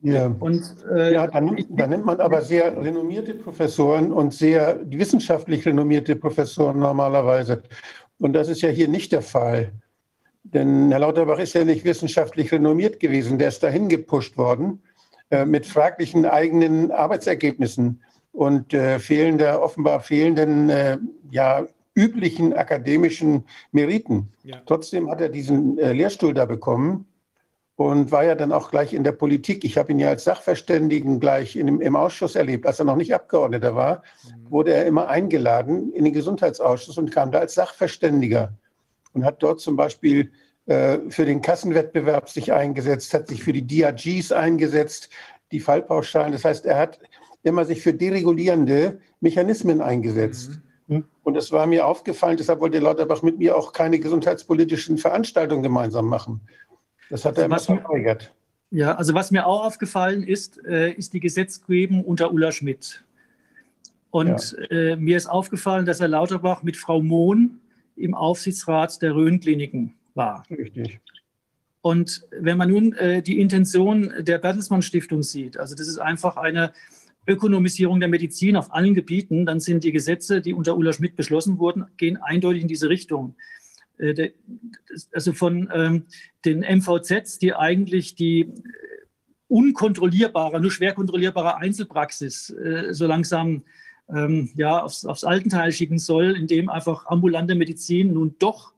Ja, 0.00 0.26
und, 0.26 0.62
äh, 0.90 1.12
ja 1.12 1.26
dann, 1.26 1.64
dann, 1.68 1.90
nimmt 1.90 2.06
man 2.06 2.20
aber 2.20 2.40
sehr 2.42 2.76
renommierte 2.76 3.34
Professoren 3.34 4.10
und 4.10 4.32
sehr 4.32 4.80
wissenschaftlich 4.84 5.66
renommierte 5.66 6.16
Professoren 6.16 6.78
normalerweise. 6.78 7.62
Und 8.18 8.32
das 8.32 8.48
ist 8.48 8.62
ja 8.62 8.70
hier 8.70 8.88
nicht 8.88 9.12
der 9.12 9.22
Fall. 9.22 9.72
Denn 10.44 10.90
Herr 10.90 11.00
Lauterbach 11.00 11.38
ist 11.38 11.54
ja 11.54 11.64
nicht 11.64 11.84
wissenschaftlich 11.84 12.50
renommiert 12.52 13.00
gewesen. 13.00 13.38
Der 13.38 13.48
ist 13.48 13.62
dahin 13.62 13.88
gepusht 13.88 14.36
worden 14.36 14.82
äh, 15.30 15.44
mit 15.44 15.66
fraglichen 15.66 16.24
eigenen 16.26 16.90
Arbeitsergebnissen 16.90 18.02
und 18.32 18.74
äh, 18.74 18.98
fehlender, 18.98 19.62
offenbar 19.62 20.00
fehlenden, 20.00 20.70
äh, 20.70 20.98
ja, 21.30 21.66
üblichen 21.94 22.54
akademischen 22.54 23.44
Meriten. 23.70 24.32
Ja. 24.44 24.62
Trotzdem 24.66 25.10
hat 25.10 25.20
er 25.20 25.28
diesen 25.28 25.78
äh, 25.78 25.92
Lehrstuhl 25.92 26.32
da 26.32 26.46
bekommen 26.46 27.06
und 27.76 28.10
war 28.10 28.24
ja 28.24 28.34
dann 28.34 28.52
auch 28.52 28.70
gleich 28.70 28.94
in 28.94 29.04
der 29.04 29.12
Politik. 29.12 29.64
Ich 29.64 29.76
habe 29.76 29.92
ihn 29.92 29.98
ja 29.98 30.08
als 30.08 30.24
Sachverständigen 30.24 31.20
gleich 31.20 31.56
in, 31.56 31.80
im 31.80 31.96
Ausschuss 31.96 32.34
erlebt. 32.34 32.66
Als 32.66 32.78
er 32.78 32.84
noch 32.86 32.96
nicht 32.96 33.14
Abgeordneter 33.14 33.74
war, 33.74 34.02
mhm. 34.24 34.50
wurde 34.50 34.72
er 34.72 34.86
immer 34.86 35.08
eingeladen 35.08 35.92
in 35.92 36.04
den 36.04 36.14
Gesundheitsausschuss 36.14 36.96
und 36.98 37.10
kam 37.10 37.30
da 37.30 37.40
als 37.40 37.54
Sachverständiger 37.54 38.52
und 39.12 39.24
hat 39.24 39.42
dort 39.42 39.60
zum 39.60 39.76
Beispiel 39.76 40.32
äh, 40.66 40.98
für 41.08 41.24
den 41.26 41.42
Kassenwettbewerb 41.42 42.28
sich 42.28 42.52
eingesetzt, 42.52 43.12
hat 43.14 43.28
sich 43.28 43.42
für 43.42 43.52
die 43.52 43.66
DRGs 43.66 44.32
eingesetzt, 44.32 45.10
die 45.50 45.60
Fallpauschalen. 45.60 46.32
Das 46.32 46.44
heißt, 46.44 46.66
er 46.66 46.78
hat 46.78 46.98
immer 47.42 47.64
sich 47.64 47.80
für 47.80 47.92
deregulierende 47.92 49.00
Mechanismen 49.20 49.80
eingesetzt. 49.80 50.60
Mhm. 50.86 51.04
Und 51.22 51.36
es 51.36 51.52
war 51.52 51.66
mir 51.66 51.86
aufgefallen, 51.86 52.36
deshalb 52.36 52.60
wollte 52.60 52.78
Lauterbach 52.78 53.22
mit 53.22 53.38
mir 53.38 53.56
auch 53.56 53.72
keine 53.72 53.98
gesundheitspolitischen 53.98 54.98
Veranstaltungen 54.98 55.62
gemeinsam 55.62 56.06
machen. 56.06 56.40
Das 57.10 57.24
hat 57.24 57.38
er 57.38 57.46
immer 57.46 57.58
verweigert. 57.58 58.32
Ja, 58.70 58.94
also 58.94 59.12
was 59.12 59.30
mir 59.30 59.46
auch 59.46 59.64
aufgefallen 59.64 60.22
ist, 60.22 60.64
äh, 60.64 60.92
ist 60.92 61.12
die 61.12 61.20
Gesetzgebung 61.20 62.04
unter 62.04 62.32
Ulla 62.32 62.52
Schmidt. 62.52 63.04
Und 64.10 64.56
ja. 64.58 64.76
äh, 64.76 64.96
mir 64.96 65.16
ist 65.16 65.26
aufgefallen, 65.26 65.84
dass 65.84 66.00
Herr 66.00 66.08
Lauterbach 66.08 66.62
mit 66.62 66.76
Frau 66.76 67.02
Mohn 67.02 67.60
im 67.96 68.14
Aufsichtsrat 68.14 69.00
der 69.02 69.14
Rhön-Kliniken 69.14 69.94
war. 70.14 70.44
Richtig. 70.50 71.00
Und 71.82 72.22
wenn 72.30 72.56
man 72.56 72.70
nun 72.70 72.92
äh, 72.94 73.22
die 73.22 73.40
Intention 73.40 74.12
der 74.20 74.38
Bertelsmann 74.38 74.82
Stiftung 74.82 75.22
sieht, 75.22 75.56
also 75.56 75.74
das 75.74 75.88
ist 75.88 75.98
einfach 75.98 76.36
eine 76.36 76.72
Ökonomisierung 77.26 78.00
der 78.00 78.08
Medizin 78.08 78.56
auf 78.56 78.72
allen 78.72 78.94
Gebieten, 78.94 79.46
dann 79.46 79.60
sind 79.60 79.84
die 79.84 79.92
Gesetze, 79.92 80.40
die 80.40 80.54
unter 80.54 80.76
Ulla 80.76 80.92
Schmidt 80.92 81.16
beschlossen 81.16 81.58
wurden, 81.58 81.86
gehen 81.96 82.16
eindeutig 82.16 82.62
in 82.62 82.68
diese 82.68 82.88
Richtung. 82.88 83.36
Äh, 83.98 84.30
also 85.12 85.32
von 85.32 85.70
ähm, 85.72 86.06
den 86.44 86.60
MVZs, 86.60 87.38
die 87.38 87.54
eigentlich 87.54 88.14
die 88.14 88.40
äh, 88.40 88.50
unkontrollierbare, 89.48 90.60
nur 90.60 90.70
schwer 90.70 90.94
kontrollierbare 90.94 91.56
Einzelpraxis 91.56 92.50
äh, 92.50 92.92
so 92.92 93.06
langsam 93.06 93.64
ähm, 94.08 94.50
ja, 94.56 94.82
aufs, 94.82 95.04
aufs 95.04 95.24
Altenteil 95.24 95.72
schicken 95.72 95.98
soll, 95.98 96.36
indem 96.36 96.68
einfach 96.68 97.06
ambulante 97.06 97.54
Medizin 97.54 98.12
nun 98.12 98.36
doch 98.38 98.72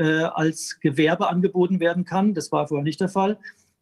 als 0.00 0.78
Gewerbe 0.78 1.28
angeboten 1.28 1.80
werden 1.80 2.04
kann. 2.04 2.32
Das 2.32 2.52
war 2.52 2.68
vorher 2.68 2.84
nicht 2.84 3.00
der 3.00 3.08
Fall. 3.08 3.36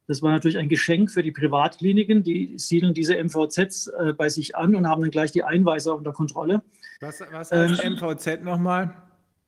Das 0.09 0.23
war 0.23 0.31
natürlich 0.31 0.59
ein 0.59 0.69
Geschenk 0.69 1.11
für 1.11 1.23
die 1.23 1.33
Privatkliniken. 1.33 2.23
Die 2.23 2.55
siedeln 2.57 2.95
diese 2.95 3.17
MVZs 3.23 3.89
äh, 3.89 4.13
bei 4.13 4.29
sich 4.29 4.55
an 4.55 4.75
und 4.75 4.89
haben 4.89 5.03
dann 5.03 5.11
gleich 5.11 5.33
die 5.33 5.43
Einweiser 5.43 5.97
unter 5.97 6.13
Kontrolle. 6.13 6.63
Was, 7.01 7.21
was 7.33 7.51
heißt 7.51 7.85
ähm, 7.85 7.95
MVZ 7.95 8.43
nochmal? 8.43 8.95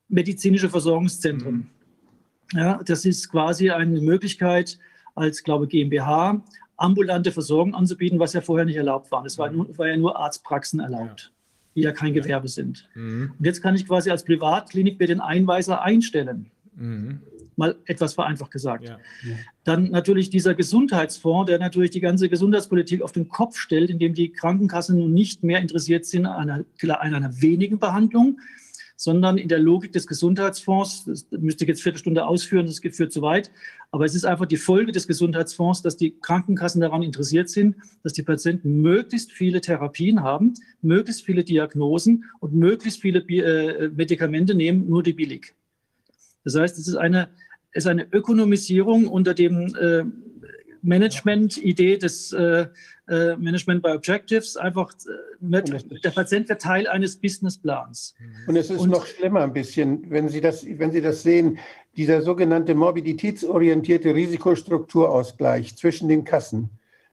Medizinische 0.09 0.69
Versorgungszentren. 0.69 1.55
Mhm. 1.55 2.59
Ja, 2.59 2.81
das 2.85 3.05
ist 3.05 3.31
quasi 3.31 3.70
eine 3.70 4.01
Möglichkeit, 4.01 4.78
als, 5.15 5.43
glaube 5.43 5.67
GmbH 5.69 6.43
ambulante 6.78 7.33
Versorgung 7.33 7.75
anzubieten, 7.75 8.19
was 8.19 8.33
ja 8.33 8.41
vorher 8.41 8.65
nicht 8.65 8.77
erlaubt 8.77 9.11
war. 9.11 9.25
Es 9.27 9.37
war, 9.37 9.51
nur, 9.51 9.77
war 9.77 9.89
ja 9.89 9.97
nur 9.97 10.19
Arztpraxen 10.19 10.81
erlaubt, 10.81 11.20
ja. 11.20 11.73
die 11.75 11.81
ja 11.83 11.93
kein 11.93 12.15
Gewerbe 12.15 12.49
sind. 12.49 12.89
Mhm. 12.95 13.35
Und 13.37 13.45
jetzt 13.45 13.61
kann 13.61 13.75
ich 13.75 13.87
quasi 13.87 14.11
als 14.11 14.25
Privatklinik 14.25 14.99
mir 14.99 15.09
den 15.09 15.20
Einweiser 15.20 15.83
einstellen. 15.83 16.51
Mhm. 16.75 17.20
Mal 17.59 17.77
etwas 17.87 18.15
vereinfacht 18.15 18.53
gesagt. 18.53 18.85
Ja. 18.85 18.99
Dann 19.65 19.91
natürlich 19.91 20.31
dieser 20.31 20.55
Gesundheitsfonds, 20.55 21.49
der 21.49 21.59
natürlich 21.59 21.91
die 21.91 22.01
ganze 22.01 22.28
Gesundheitspolitik 22.28 23.03
auf 23.03 23.12
den 23.12 23.28
Kopf 23.28 23.59
stellt, 23.59 23.91
indem 23.91 24.15
die 24.15 24.31
Krankenkassen 24.31 24.97
nun 24.97 25.12
nicht 25.12 25.43
mehr 25.43 25.61
interessiert 25.61 26.07
sind 26.07 26.27
an 26.27 26.51
einer, 26.51 27.01
an 27.01 27.15
einer 27.15 27.43
wenigen 27.43 27.78
Behandlung, 27.78 28.39
sondern 28.95 29.39
in 29.39 29.49
der 29.49 29.61
Logik 29.61 29.93
des 29.93 30.07
Gesundheitsfonds, 30.07 31.05
das 31.05 31.27
müsste 31.31 31.65
ich 31.65 31.69
jetzt 31.69 31.83
Viertelstunde 31.83 32.27
ausführen, 32.27 32.67
das 32.67 32.81
führt 32.81 33.12
zu 33.12 33.23
weit, 33.23 33.51
aber 33.91 34.05
es 34.05 34.15
ist 34.15 34.25
einfach 34.25 34.47
die 34.47 34.57
Folge 34.57 34.91
des 34.91 35.07
Gesundheitsfonds, 35.07 35.83
dass 35.83 35.97
die 35.97 36.19
Krankenkassen 36.19 36.81
daran 36.81 37.03
interessiert 37.03 37.49
sind, 37.49 37.77
dass 38.03 38.12
die 38.12 38.25
Patienten 38.25 38.83
möglichst 38.83 39.33
viele 39.33 39.61
Therapien 39.61 40.23
haben, 40.23 40.55
möglichst 40.83 41.25
viele 41.25 41.45
Diagnosen 41.45 42.25
und 42.41 42.55
möglichst 42.55 43.01
viele 43.01 43.20
äh, 43.20 43.89
Medikamente 43.89 44.55
nehmen, 44.55 44.89
nur 44.89 45.03
die 45.03 45.12
billig. 45.12 45.55
Das 46.43 46.57
heißt, 46.57 46.78
es 46.78 46.89
ist 46.89 46.97
eine, 46.97 47.28
ist 47.73 47.87
eine 47.87 48.07
Ökonomisierung 48.13 49.09
unter 49.09 49.35
dem 49.35 49.75
äh, 49.75 50.05
Management-Idee 50.83 51.99
des 51.99 52.33
äh, 52.33 52.67
äh, 53.09 53.37
Management 53.37 53.83
by 53.83 53.91
Objectives, 53.91 54.57
einfach 54.57 54.93
mit, 55.41 55.71
äh, 55.71 56.01
der 56.05 56.11
Patient 56.11 56.49
wird 56.49 56.61
Teil 56.61 56.87
eines 56.87 57.17
Businessplans. 57.17 58.15
Und 58.47 58.57
es 58.57 58.71
ist 58.71 58.81
Und, 58.81 58.91
noch 58.91 59.07
schlimmer 59.07 59.41
ein 59.43 59.53
bisschen, 59.53 60.11
wenn 60.11 60.29
Sie, 60.29 60.41
das, 60.41 60.67
wenn 60.67 60.93
Sie 60.93 61.01
das 61.01 61.23
sehen, 61.23 61.59
dieser 61.97 62.23
sogenannte 62.23 62.75
morbiditätsorientierte 62.75 64.15
Risikostrukturausgleich 64.15 65.77
zwischen 65.77 66.09
den 66.09 66.25
Kassen. 66.25 66.71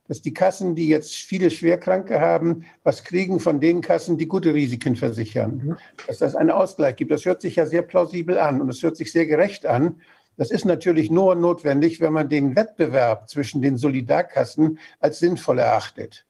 Dass 0.08 0.22
die 0.22 0.34
Kassen, 0.34 0.76
die 0.76 0.88
jetzt 0.88 1.16
viele 1.16 1.50
Schwerkranke 1.50 2.20
haben, 2.20 2.66
was 2.84 3.04
kriegen 3.04 3.40
von 3.40 3.60
den 3.60 3.82
Kassen, 3.82 4.20
die 4.20 4.28
gute 4.28 4.54
Risiken 4.54 4.96
versichern. 4.96 5.78
Dass 6.06 6.20
das 6.20 6.36
einen 6.36 6.52
Ausgleich 6.52 6.98
gibt. 6.98 7.10
Das 7.10 7.26
hört 7.26 7.42
sich 7.42 7.56
ja 7.56 7.66
sehr 7.66 7.82
plausibel 7.82 8.38
an 8.38 8.62
und 8.62 8.70
es 8.70 8.84
hört 8.84 8.98
sich 8.98 9.12
sehr 9.12 9.26
gerecht 9.26 9.66
an. 9.66 9.96
Das 10.38 10.52
ist 10.52 10.66
natürlich 10.66 11.10
nur 11.10 11.36
notwendig, 11.36 12.02
wenn 12.02 12.14
man 12.14 12.30
den 12.30 12.56
Wettbewerb 12.56 13.30
zwischen 13.30 13.62
den 13.62 13.78
Solidarkassen 13.78 14.80
als 15.00 15.20
sinnvoll 15.20 15.60
erachtet. 15.60 16.26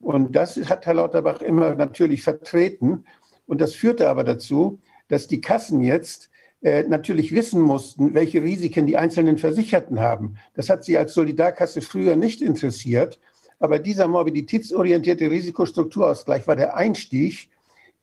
Und 0.00 0.36
das 0.36 0.56
hat 0.68 0.86
Herr 0.86 0.94
Lauterbach 0.94 1.40
immer 1.40 1.74
natürlich 1.74 2.22
vertreten. 2.22 3.04
Und 3.46 3.60
das 3.60 3.74
führte 3.74 4.08
aber 4.08 4.24
dazu, 4.24 4.80
dass 5.08 5.26
die 5.26 5.40
Kassen 5.40 5.80
jetzt 5.80 6.30
äh, 6.62 6.82
natürlich 6.82 7.32
wissen 7.32 7.60
mussten, 7.60 8.12
welche 8.14 8.42
Risiken 8.42 8.86
die 8.86 8.96
einzelnen 8.96 9.38
Versicherten 9.38 10.00
haben. 10.00 10.36
Das 10.54 10.68
hat 10.68 10.84
sie 10.84 10.98
als 10.98 11.14
Solidarkasse 11.14 11.80
früher 11.80 12.16
nicht 12.16 12.42
interessiert. 12.42 13.18
Aber 13.58 13.78
dieser 13.78 14.06
morbiditätsorientierte 14.06 15.30
Risikostrukturausgleich 15.30 16.46
war 16.46 16.56
der 16.56 16.76
Einstieg 16.76 17.48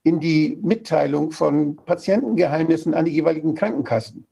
in 0.01 0.19
die 0.19 0.57
Mitteilung 0.61 1.31
von 1.31 1.75
Patientengeheimnissen 1.75 2.93
an 2.93 3.05
die 3.05 3.11
jeweiligen 3.11 3.53
Krankenkassen. 3.53 4.25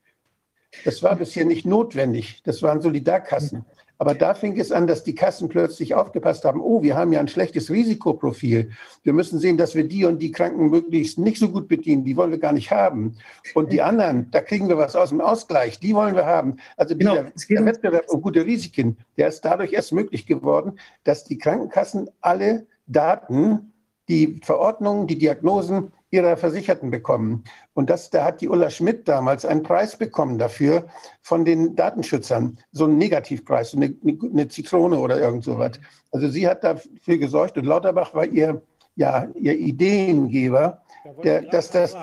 Das 0.86 1.04
war 1.04 1.16
bisher 1.16 1.46
nicht 1.46 1.66
notwendig. 1.66 2.42
Das 2.44 2.62
waren 2.62 2.82
Solidarkassen. 2.82 3.66
Aber 4.02 4.16
da 4.16 4.34
fing 4.34 4.60
es 4.60 4.72
an, 4.72 4.88
dass 4.88 5.04
die 5.04 5.14
Kassen 5.14 5.48
plötzlich 5.48 5.94
aufgepasst 5.94 6.44
haben, 6.44 6.60
oh, 6.60 6.82
wir 6.82 6.98
haben 6.98 7.14
ja 7.14 7.20
ein 7.20 7.28
schlechtes 7.28 7.70
Risikoprofil. 7.70 8.72
Wir 9.04 9.14
müssen 9.14 9.38
sehen, 9.38 9.58
dass 9.58 9.76
wir 9.76 9.88
die 9.88 10.06
und 10.06 10.18
die 10.18 10.32
Kranken 10.32 10.72
möglichst 10.72 11.20
nicht 11.20 11.38
so 11.38 11.50
gut 11.50 11.68
bedienen. 11.68 12.04
Die 12.04 12.18
wollen 12.18 12.32
wir 12.32 12.40
gar 12.40 12.52
nicht 12.52 12.72
haben. 12.72 13.16
Und 13.54 13.72
die 13.72 13.84
anderen, 13.84 14.32
da 14.32 14.42
kriegen 14.42 14.70
wir 14.70 14.78
was 14.80 14.96
aus 14.96 15.10
dem 15.10 15.22
Ausgleich. 15.22 15.80
Die 15.80 15.94
wollen 15.94 16.16
wir 16.16 16.26
haben. 16.26 16.58
Also 16.78 16.98
genau, 16.98 17.14
der 17.14 17.66
Wettbewerb 17.66 18.10
um 18.10 18.24
gute 18.24 18.44
Risiken, 18.44 18.98
der 19.18 19.28
ist 19.28 19.42
dadurch 19.42 19.72
erst 19.72 19.94
möglich 19.94 20.26
geworden, 20.26 20.80
dass 21.04 21.24
die 21.24 21.38
Krankenkassen 21.38 22.10
alle 22.22 22.66
Daten, 22.88 23.72
die 24.10 24.42
Verordnungen, 24.44 25.06
die 25.06 25.20
Diagnosen 25.20 25.94
ihrer 26.12 26.38
Versicherten 26.38 26.92
bekommen. 26.92 27.44
Und 27.74 27.90
das, 27.90 28.10
da 28.10 28.26
hat 28.26 28.42
die 28.42 28.50
Ulla 28.50 28.70
Schmidt 28.70 29.08
damals 29.08 29.46
einen 29.46 29.64
Preis 29.64 29.98
bekommen 29.98 30.38
dafür 30.38 30.88
von 31.22 31.46
den 31.46 31.76
Datenschützern, 31.76 32.60
so 32.72 32.84
einen 32.84 32.98
Negativpreis, 32.98 33.74
eine, 33.74 33.96
eine 34.04 34.48
Zitrone 34.50 35.00
oder 35.00 35.20
irgend 35.20 35.44
sowas. 35.44 35.72
Also 36.12 36.28
sie 36.28 36.48
hat 36.48 36.64
dafür 36.64 37.18
gesorgt 37.18 37.58
und 37.58 37.66
Lauterbach 37.66 38.14
war 38.14 38.26
ihr, 38.26 38.62
ja, 38.96 39.28
ihr 39.36 39.58
Ideengeber, 39.58 40.82
der, 41.24 41.44
dass 41.44 41.72
das 41.72 41.96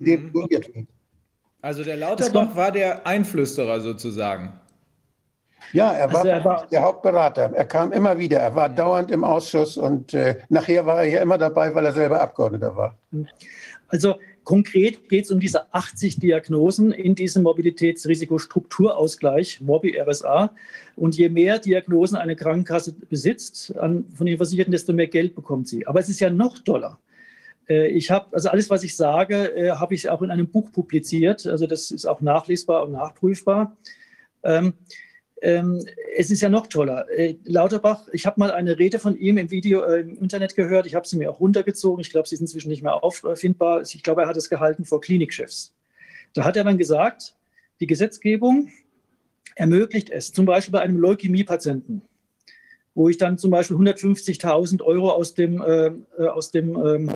reguliert 0.00 0.74
wird. 0.74 0.88
Also 1.60 1.82
der 1.82 1.96
Lauterbach 1.96 2.54
war 2.54 2.70
der 2.70 3.04
Einflüsterer 3.06 3.80
sozusagen. 3.80 4.60
Ja, 5.72 5.92
er 5.92 6.12
war, 6.12 6.18
also 6.18 6.28
er 6.28 6.44
war, 6.44 6.66
der 6.70 6.82
Hauptberater. 6.82 7.50
Er 7.54 7.64
kam 7.64 7.92
immer 7.92 8.18
wieder. 8.18 8.38
Er 8.38 8.54
war 8.54 8.68
dauernd 8.68 9.10
im 9.10 9.24
Ausschuss 9.24 9.76
und 9.76 10.14
äh, 10.14 10.36
nachher 10.48 10.86
war 10.86 11.02
er 11.02 11.10
ja 11.10 11.22
immer 11.22 11.38
dabei, 11.38 11.74
weil 11.74 11.84
er 11.84 11.92
selber 11.92 12.20
Abgeordneter 12.20 12.76
war. 12.76 12.96
Also 13.88 14.16
konkret 14.44 15.08
geht 15.08 15.24
es 15.26 15.30
um 15.30 15.38
diese 15.40 15.72
80 15.72 16.18
Diagnosen 16.18 16.92
in 16.92 17.14
diesem 17.14 17.44
Mobilitätsrisikostrukturausgleich, 17.44 19.60
MOBI-RSA. 19.60 20.50
Und 20.96 21.16
je 21.16 21.28
mehr 21.28 21.58
Diagnosen 21.58 22.16
eine 22.16 22.36
Krankenkasse 22.36 22.92
besitzt 22.92 23.76
an, 23.76 24.06
von 24.14 24.26
den 24.26 24.36
Versicherten, 24.36 24.72
desto 24.72 24.92
mehr 24.92 25.08
Geld 25.08 25.34
bekommt 25.34 25.68
sie. 25.68 25.86
Aber 25.86 26.00
es 26.00 26.08
ist 26.08 26.20
ja 26.20 26.30
noch 26.30 26.58
toller. 26.60 26.98
Äh, 27.68 27.88
ich 27.88 28.10
habe, 28.10 28.26
also 28.32 28.48
alles, 28.48 28.70
was 28.70 28.82
ich 28.82 28.96
sage, 28.96 29.54
äh, 29.56 29.70
habe 29.72 29.94
ich 29.94 30.08
auch 30.08 30.22
in 30.22 30.30
einem 30.30 30.48
Buch 30.48 30.70
publiziert. 30.72 31.46
Also 31.46 31.66
das 31.66 31.90
ist 31.90 32.06
auch 32.06 32.20
nachlesbar 32.20 32.84
und 32.84 32.92
nachprüfbar. 32.92 33.76
Ähm, 35.42 35.84
es 36.16 36.30
ist 36.30 36.40
ja 36.40 36.48
noch 36.48 36.66
toller. 36.66 37.06
Äh, 37.10 37.36
Lauterbach, 37.44 38.08
ich 38.12 38.24
habe 38.24 38.40
mal 38.40 38.50
eine 38.50 38.78
Rede 38.78 38.98
von 38.98 39.16
ihm 39.18 39.36
im 39.36 39.50
Video 39.50 39.82
äh, 39.82 40.00
im 40.00 40.16
Internet 40.16 40.56
gehört. 40.56 40.86
Ich 40.86 40.94
habe 40.94 41.06
sie 41.06 41.18
mir 41.18 41.30
auch 41.30 41.40
runtergezogen. 41.40 42.00
Ich 42.00 42.10
glaube, 42.10 42.26
sie 42.26 42.36
ist 42.36 42.40
inzwischen 42.40 42.70
nicht 42.70 42.82
mehr 42.82 43.04
auffindbar. 43.04 43.82
Ich 43.82 44.02
glaube, 44.02 44.22
er 44.22 44.28
hat 44.28 44.36
es 44.36 44.48
gehalten 44.48 44.84
vor 44.84 45.00
Klinikchefs. 45.00 45.74
Da 46.32 46.44
hat 46.44 46.56
er 46.56 46.64
dann 46.64 46.78
gesagt, 46.78 47.34
die 47.80 47.86
Gesetzgebung 47.86 48.70
ermöglicht 49.54 50.10
es, 50.10 50.32
zum 50.32 50.46
Beispiel 50.46 50.72
bei 50.72 50.80
einem 50.80 50.98
Leukämie-Patienten, 50.98 52.02
wo 52.94 53.08
ich 53.08 53.18
dann 53.18 53.38
zum 53.38 53.50
Beispiel 53.50 53.76
150.000 53.76 54.82
Euro 54.82 55.10
aus 55.10 55.34
dem, 55.34 55.60
äh, 55.60 55.86
äh, 56.18 56.28
aus 56.28 56.50
dem 56.50 56.76
ähm, 56.76 57.10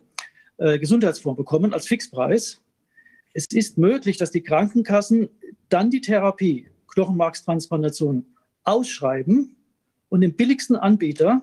äh, 0.58 0.78
Gesundheitsfonds 0.78 1.39
bekomme 1.39 1.73
als 1.73 1.86
Fixpreis. 1.86 2.60
Es 3.32 3.47
ist 3.47 3.78
möglich, 3.78 4.18
dass 4.18 4.31
die 4.31 4.42
Krankenkassen 4.42 5.28
dann 5.68 5.90
die 5.90 6.00
Therapie 6.00 6.68
Knochenmarkstransplantation 6.91 8.27
ausschreiben 8.65 9.57
und 10.09 10.20
den 10.20 10.35
billigsten 10.35 10.77
Anbieter 10.77 11.43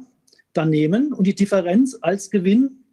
dann 0.53 0.69
nehmen 0.69 1.13
und 1.13 1.25
die 1.25 1.35
Differenz 1.35 1.97
als 2.01 2.29
Gewinn 2.29 2.83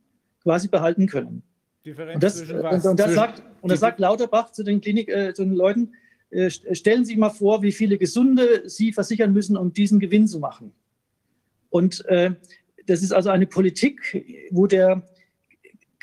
quasi 0.43 0.69
behalten 0.69 1.07
können. 1.07 1.43
Differenz 1.85 2.15
und 2.15 2.23
das, 2.23 2.41
und, 2.41 2.91
und 2.91 3.01
das 3.01 3.15
sagt, 3.15 3.43
und 3.61 3.71
das 3.71 3.81
sagt 3.81 3.99
Lauterbach 3.99 4.53
zu 4.53 4.63
den 4.63 4.81
Klinik, 4.81 5.09
äh, 5.09 5.35
zu 5.35 5.45
den 5.45 5.55
Leuten, 5.55 5.93
äh, 6.31 6.51
stellen 6.51 7.05
Sie 7.05 7.13
sich 7.13 7.17
mal 7.19 7.31
vor, 7.31 7.63
wie 7.63 7.73
viele 7.73 7.99
Gesunde 7.99 8.69
Sie 8.69 8.93
versichern 8.93 9.33
müssen, 9.33 9.57
um 9.57 9.73
diesen 9.73 10.01
Gewinn 10.01 10.27
zu 10.27 10.39
machen. 10.39 10.73
Und 11.71 12.05
äh, 12.07 12.35
das 12.87 13.03
ist 13.03 13.13
also 13.13 13.31
eine 13.31 13.47
Politik, 13.47 14.25
wo 14.51 14.67
der 14.67 15.03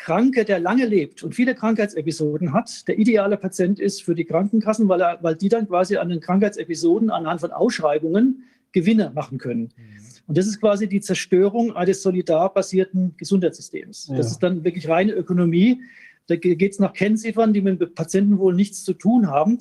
Kranke, 0.04 0.46
der 0.46 0.60
lange 0.60 0.86
lebt 0.86 1.22
und 1.22 1.36
viele 1.36 1.54
Krankheitsepisoden 1.54 2.54
hat, 2.54 2.88
der 2.88 2.98
ideale 2.98 3.38
Patient 3.38 3.80
ist 3.80 4.02
für 4.02 4.16
die 4.16 4.26
Krankenkassen, 4.26 4.90
weil, 4.90 5.02
er, 5.02 5.20
weil 5.22 5.36
die 5.36 5.48
dann 5.48 5.68
quasi 5.68 5.98
an 5.98 6.10
den 6.10 6.20
Krankheitsepisoden 6.20 7.12
anhand 7.12 7.42
von 7.42 7.52
Ausschreibungen 7.52 8.44
Gewinne 8.72 9.12
machen 9.14 9.38
können. 9.38 9.72
Mhm. 9.76 10.02
Und 10.28 10.38
das 10.38 10.48
ist 10.48 10.60
quasi 10.60 10.88
die 10.88 11.02
Zerstörung 11.02 11.76
eines 11.76 12.02
solidarbasierten 12.02 13.16
Gesundheitssystems. 13.18 14.08
Ja. 14.08 14.18
Das 14.18 14.32
ist 14.32 14.40
dann 14.40 14.64
wirklich 14.64 14.90
reine 14.90 15.12
Ökonomie. 15.12 15.82
Da 16.28 16.36
geht 16.36 16.72
es 16.72 16.80
nach 16.80 16.94
Kennziffern, 16.94 17.54
die 17.54 17.62
mit 17.62 17.80
dem 17.80 17.94
Patienten 17.94 18.40
wohl 18.40 18.56
nichts 18.56 18.84
zu 18.84 18.94
tun 18.94 19.28
haben. 19.28 19.60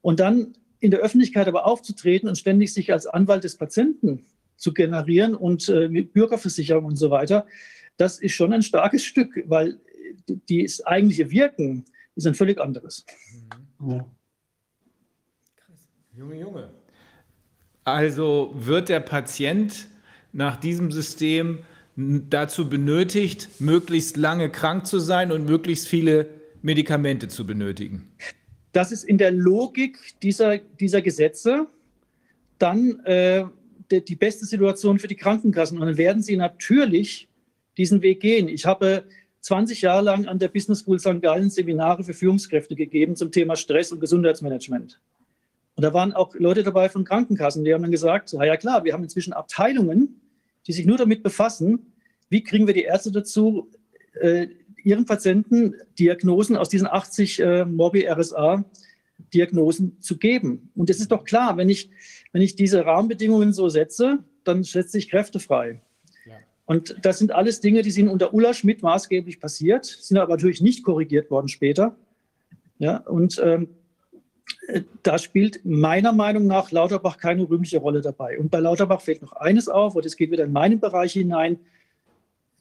Und 0.00 0.18
dann 0.18 0.54
in 0.80 0.90
der 0.90 1.00
Öffentlichkeit 1.00 1.46
aber 1.48 1.66
aufzutreten 1.66 2.28
und 2.28 2.38
ständig 2.38 2.72
sich 2.72 2.92
als 2.92 3.06
Anwalt 3.06 3.44
des 3.44 3.56
Patienten 3.56 4.24
zu 4.56 4.72
generieren 4.72 5.34
und 5.34 5.68
äh, 5.68 5.88
mit 5.88 6.12
Bürgerversicherung 6.12 6.86
und 6.86 6.96
so 6.96 7.10
weiter, 7.10 7.46
das 7.96 8.18
ist 8.18 8.32
schon 8.32 8.52
ein 8.52 8.62
starkes 8.62 9.04
Stück, 9.04 9.42
weil 9.46 9.78
das 10.26 10.84
eigentliche 10.84 11.30
Wirken 11.30 11.84
ist 12.14 12.26
ein 12.26 12.34
völlig 12.34 12.60
anderes. 12.60 13.04
Ja. 13.86 14.06
Junge, 16.12 16.40
Junge. 16.40 16.70
Also 17.84 18.52
wird 18.54 18.88
der 18.88 19.00
Patient 19.00 19.88
nach 20.32 20.56
diesem 20.56 20.90
System 20.90 21.60
dazu 21.96 22.68
benötigt, 22.68 23.48
möglichst 23.60 24.16
lange 24.16 24.50
krank 24.50 24.86
zu 24.86 24.98
sein 24.98 25.32
und 25.32 25.44
möglichst 25.46 25.88
viele 25.88 26.28
Medikamente 26.62 27.28
zu 27.28 27.46
benötigen? 27.46 28.12
Das 28.72 28.92
ist 28.92 29.04
in 29.04 29.18
der 29.18 29.30
Logik 29.30 29.98
dieser, 30.22 30.58
dieser 30.58 31.00
Gesetze 31.00 31.66
dann 32.58 33.00
äh, 33.04 33.44
die, 33.90 34.04
die 34.04 34.16
beste 34.16 34.44
Situation 34.44 34.98
für 34.98 35.08
die 35.08 35.16
Krankenkassen. 35.16 35.78
Und 35.78 35.86
dann 35.86 35.96
werden 35.96 36.22
sie 36.22 36.36
natürlich 36.36 37.28
diesen 37.76 38.02
Weg 38.02 38.20
gehen. 38.20 38.48
Ich 38.48 38.66
habe 38.66 39.04
20 39.40 39.82
Jahre 39.82 40.02
lang 40.02 40.26
an 40.26 40.38
der 40.38 40.48
Business 40.48 40.80
School 40.80 40.98
St. 40.98 41.22
Gallen 41.22 41.50
Seminare 41.50 42.02
für 42.02 42.14
Führungskräfte 42.14 42.74
gegeben 42.74 43.16
zum 43.16 43.30
Thema 43.30 43.56
Stress 43.56 43.92
und 43.92 44.00
Gesundheitsmanagement. 44.00 44.98
Und 45.76 45.82
da 45.82 45.94
waren 45.94 46.12
auch 46.12 46.34
Leute 46.34 46.62
dabei 46.62 46.88
von 46.88 47.04
Krankenkassen, 47.04 47.62
die 47.62 47.74
haben 47.74 47.82
dann 47.82 47.90
gesagt, 47.90 48.34
na 48.36 48.46
ja 48.46 48.56
klar, 48.56 48.84
wir 48.84 48.92
haben 48.92 49.04
inzwischen 49.04 49.34
Abteilungen, 49.34 50.20
die 50.66 50.72
sich 50.72 50.86
nur 50.86 50.96
damit 50.96 51.22
befassen, 51.22 51.92
wie 52.28 52.42
kriegen 52.42 52.66
wir 52.66 52.74
die 52.74 52.82
Ärzte 52.82 53.12
dazu, 53.12 53.70
äh, 54.20 54.48
ihren 54.82 55.04
Patienten 55.04 55.76
Diagnosen 55.98 56.56
aus 56.56 56.68
diesen 56.68 56.86
80 56.86 57.40
äh, 57.40 57.64
Morbi-RSA-Diagnosen 57.64 60.00
zu 60.00 60.16
geben. 60.16 60.70
Und 60.74 60.90
es 60.90 61.00
ist 61.00 61.12
doch 61.12 61.24
klar, 61.24 61.56
wenn 61.56 61.68
ich, 61.68 61.90
wenn 62.32 62.42
ich 62.42 62.56
diese 62.56 62.84
Rahmenbedingungen 62.84 63.52
so 63.52 63.68
setze, 63.68 64.18
dann 64.44 64.64
setze 64.64 64.98
ich 64.98 65.08
Kräfte 65.10 65.38
frei. 65.40 65.80
Und 66.66 66.96
das 67.02 67.18
sind 67.18 67.32
alles 67.32 67.60
Dinge, 67.60 67.82
die 67.82 67.92
sind 67.92 68.08
unter 68.08 68.34
Ulla 68.34 68.52
Schmidt 68.52 68.82
maßgeblich 68.82 69.40
passiert, 69.40 69.84
sind 69.84 70.18
aber 70.18 70.32
natürlich 70.32 70.60
nicht 70.60 70.82
korrigiert 70.82 71.30
worden 71.30 71.48
später. 71.48 71.96
Ja, 72.78 72.98
und 72.98 73.40
ähm, 73.42 73.68
äh, 74.66 74.82
da 75.02 75.18
spielt 75.18 75.64
meiner 75.64 76.12
Meinung 76.12 76.46
nach 76.46 76.72
Lauterbach 76.72 77.18
keine 77.18 77.48
rühmliche 77.48 77.78
Rolle 77.78 78.00
dabei. 78.00 78.38
Und 78.38 78.50
bei 78.50 78.58
Lauterbach 78.58 79.00
fällt 79.00 79.22
noch 79.22 79.32
eines 79.32 79.68
auf, 79.68 79.94
und 79.94 80.04
das 80.04 80.16
geht 80.16 80.30
wieder 80.30 80.44
in 80.44 80.52
meinen 80.52 80.80
Bereich 80.80 81.12
hinein, 81.12 81.58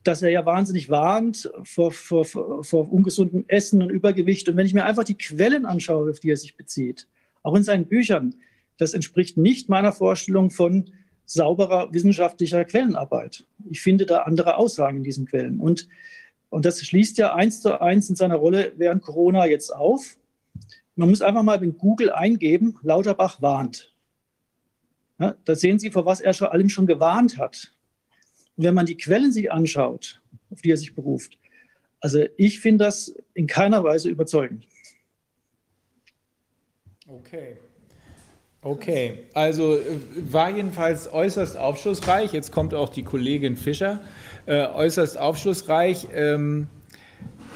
dass 0.03 0.21
er 0.21 0.29
ja 0.29 0.45
wahnsinnig 0.45 0.89
warnt 0.89 1.51
vor, 1.63 1.91
vor, 1.91 2.25
vor 2.25 2.93
ungesundem 2.93 3.43
Essen 3.47 3.81
und 3.81 3.89
Übergewicht. 3.89 4.47
Und 4.47 4.55
wenn 4.55 4.67
ich 4.67 4.73
mir 4.75 4.85
einfach 4.85 5.03
die 5.03 5.17
Quellen 5.17 5.65
anschaue, 5.65 6.11
auf 6.11 6.19
die 6.19 6.29
er 6.29 6.37
sich 6.37 6.55
bezieht, 6.55 7.07
auch 7.41 7.55
in 7.55 7.63
seinen 7.63 7.87
Büchern, 7.87 8.35
das 8.77 8.93
entspricht 8.93 9.35
nicht 9.37 9.67
meiner 9.67 9.93
Vorstellung 9.93 10.51
von 10.51 10.91
sauberer 11.25 11.91
wissenschaftlicher 11.91 12.65
Quellenarbeit. 12.65 13.45
Ich 13.69 13.81
finde 13.81 14.05
da 14.05 14.19
andere 14.19 14.57
Aussagen 14.57 14.97
in 14.97 15.03
diesen 15.03 15.25
Quellen. 15.25 15.59
Und, 15.59 15.87
und 16.49 16.65
das 16.65 16.81
schließt 16.85 17.17
ja 17.17 17.33
eins 17.33 17.61
zu 17.61 17.81
eins 17.81 18.09
in 18.09 18.15
seiner 18.15 18.35
Rolle 18.35 18.73
während 18.77 19.01
Corona 19.01 19.45
jetzt 19.45 19.73
auf. 19.73 20.17
Man 20.95 21.09
muss 21.09 21.21
einfach 21.21 21.43
mal 21.43 21.61
in 21.63 21.77
Google 21.77 22.11
eingeben, 22.11 22.77
Lauterbach 22.81 23.41
warnt. 23.41 23.93
Ja, 25.19 25.35
da 25.45 25.55
sehen 25.55 25.79
Sie, 25.79 25.91
vor 25.91 26.05
was 26.05 26.21
er 26.21 26.33
schon 26.33 26.47
allem 26.47 26.69
schon 26.69 26.87
gewarnt 26.87 27.37
hat. 27.37 27.73
Und 28.55 28.63
wenn 28.63 28.73
man 28.73 28.85
die 28.85 28.97
Quellen 28.97 29.31
sich 29.31 29.51
anschaut, 29.51 30.21
auf 30.49 30.61
die 30.61 30.71
er 30.71 30.77
sich 30.77 30.93
beruft, 30.93 31.37
also 31.99 32.23
ich 32.37 32.59
finde 32.59 32.85
das 32.85 33.15
in 33.33 33.47
keiner 33.47 33.83
Weise 33.83 34.09
überzeugend. 34.09 34.67
Okay. 37.07 37.57
Okay, 38.65 39.19
also 39.35 39.75
äh, 39.75 39.81
war 40.31 40.49
jedenfalls 40.49 41.13
äußerst 41.13 41.55
aufschlussreich. 41.55 42.33
Jetzt 42.33 42.51
kommt 42.51 42.73
auch 42.73 42.89
die 42.89 43.03
Kollegin 43.03 43.57
Fischer. 43.57 44.01
Äh, 44.47 44.65
äußerst 44.65 45.19
aufschlussreich. 45.19 46.07
Ähm, 46.15 46.65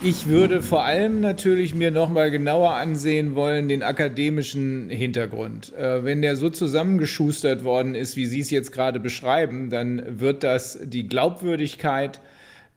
ich 0.04 0.28
würde 0.28 0.62
vor 0.62 0.84
allem 0.84 1.20
natürlich 1.20 1.74
mir 1.74 1.90
noch 1.90 2.10
mal 2.10 2.30
genauer 2.30 2.76
ansehen 2.76 3.34
wollen 3.34 3.68
den 3.68 3.82
akademischen 3.82 4.92
Hintergrund. 4.92 5.74
Äh, 5.74 6.04
wenn 6.04 6.22
der 6.22 6.36
so 6.36 6.52
zusammengeschustert 6.52 7.64
worden 7.64 7.96
ist, 7.96 8.16
wie 8.16 8.28
Sie 8.28 8.42
es 8.42 8.52
jetzt 8.52 8.72
gerade 8.72 9.00
beschreiben, 9.00 9.72
dann 9.72 10.20
wird 10.20 10.44
das 10.44 10.78
die 10.80 11.08
Glaubwürdigkeit 11.08 12.22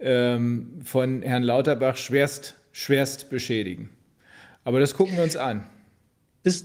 ähm, 0.00 0.80
von 0.82 1.20
Herrn 1.20 1.42
Lauterbach 1.42 1.98
schwerst, 1.98 2.54
schwerst 2.72 3.28
beschädigen. 3.28 3.90
Aber 4.64 4.80
das 4.80 4.94
gucken 4.94 5.16
wir 5.16 5.22
uns 5.22 5.36
an. 5.36 5.66
Das, 6.44 6.64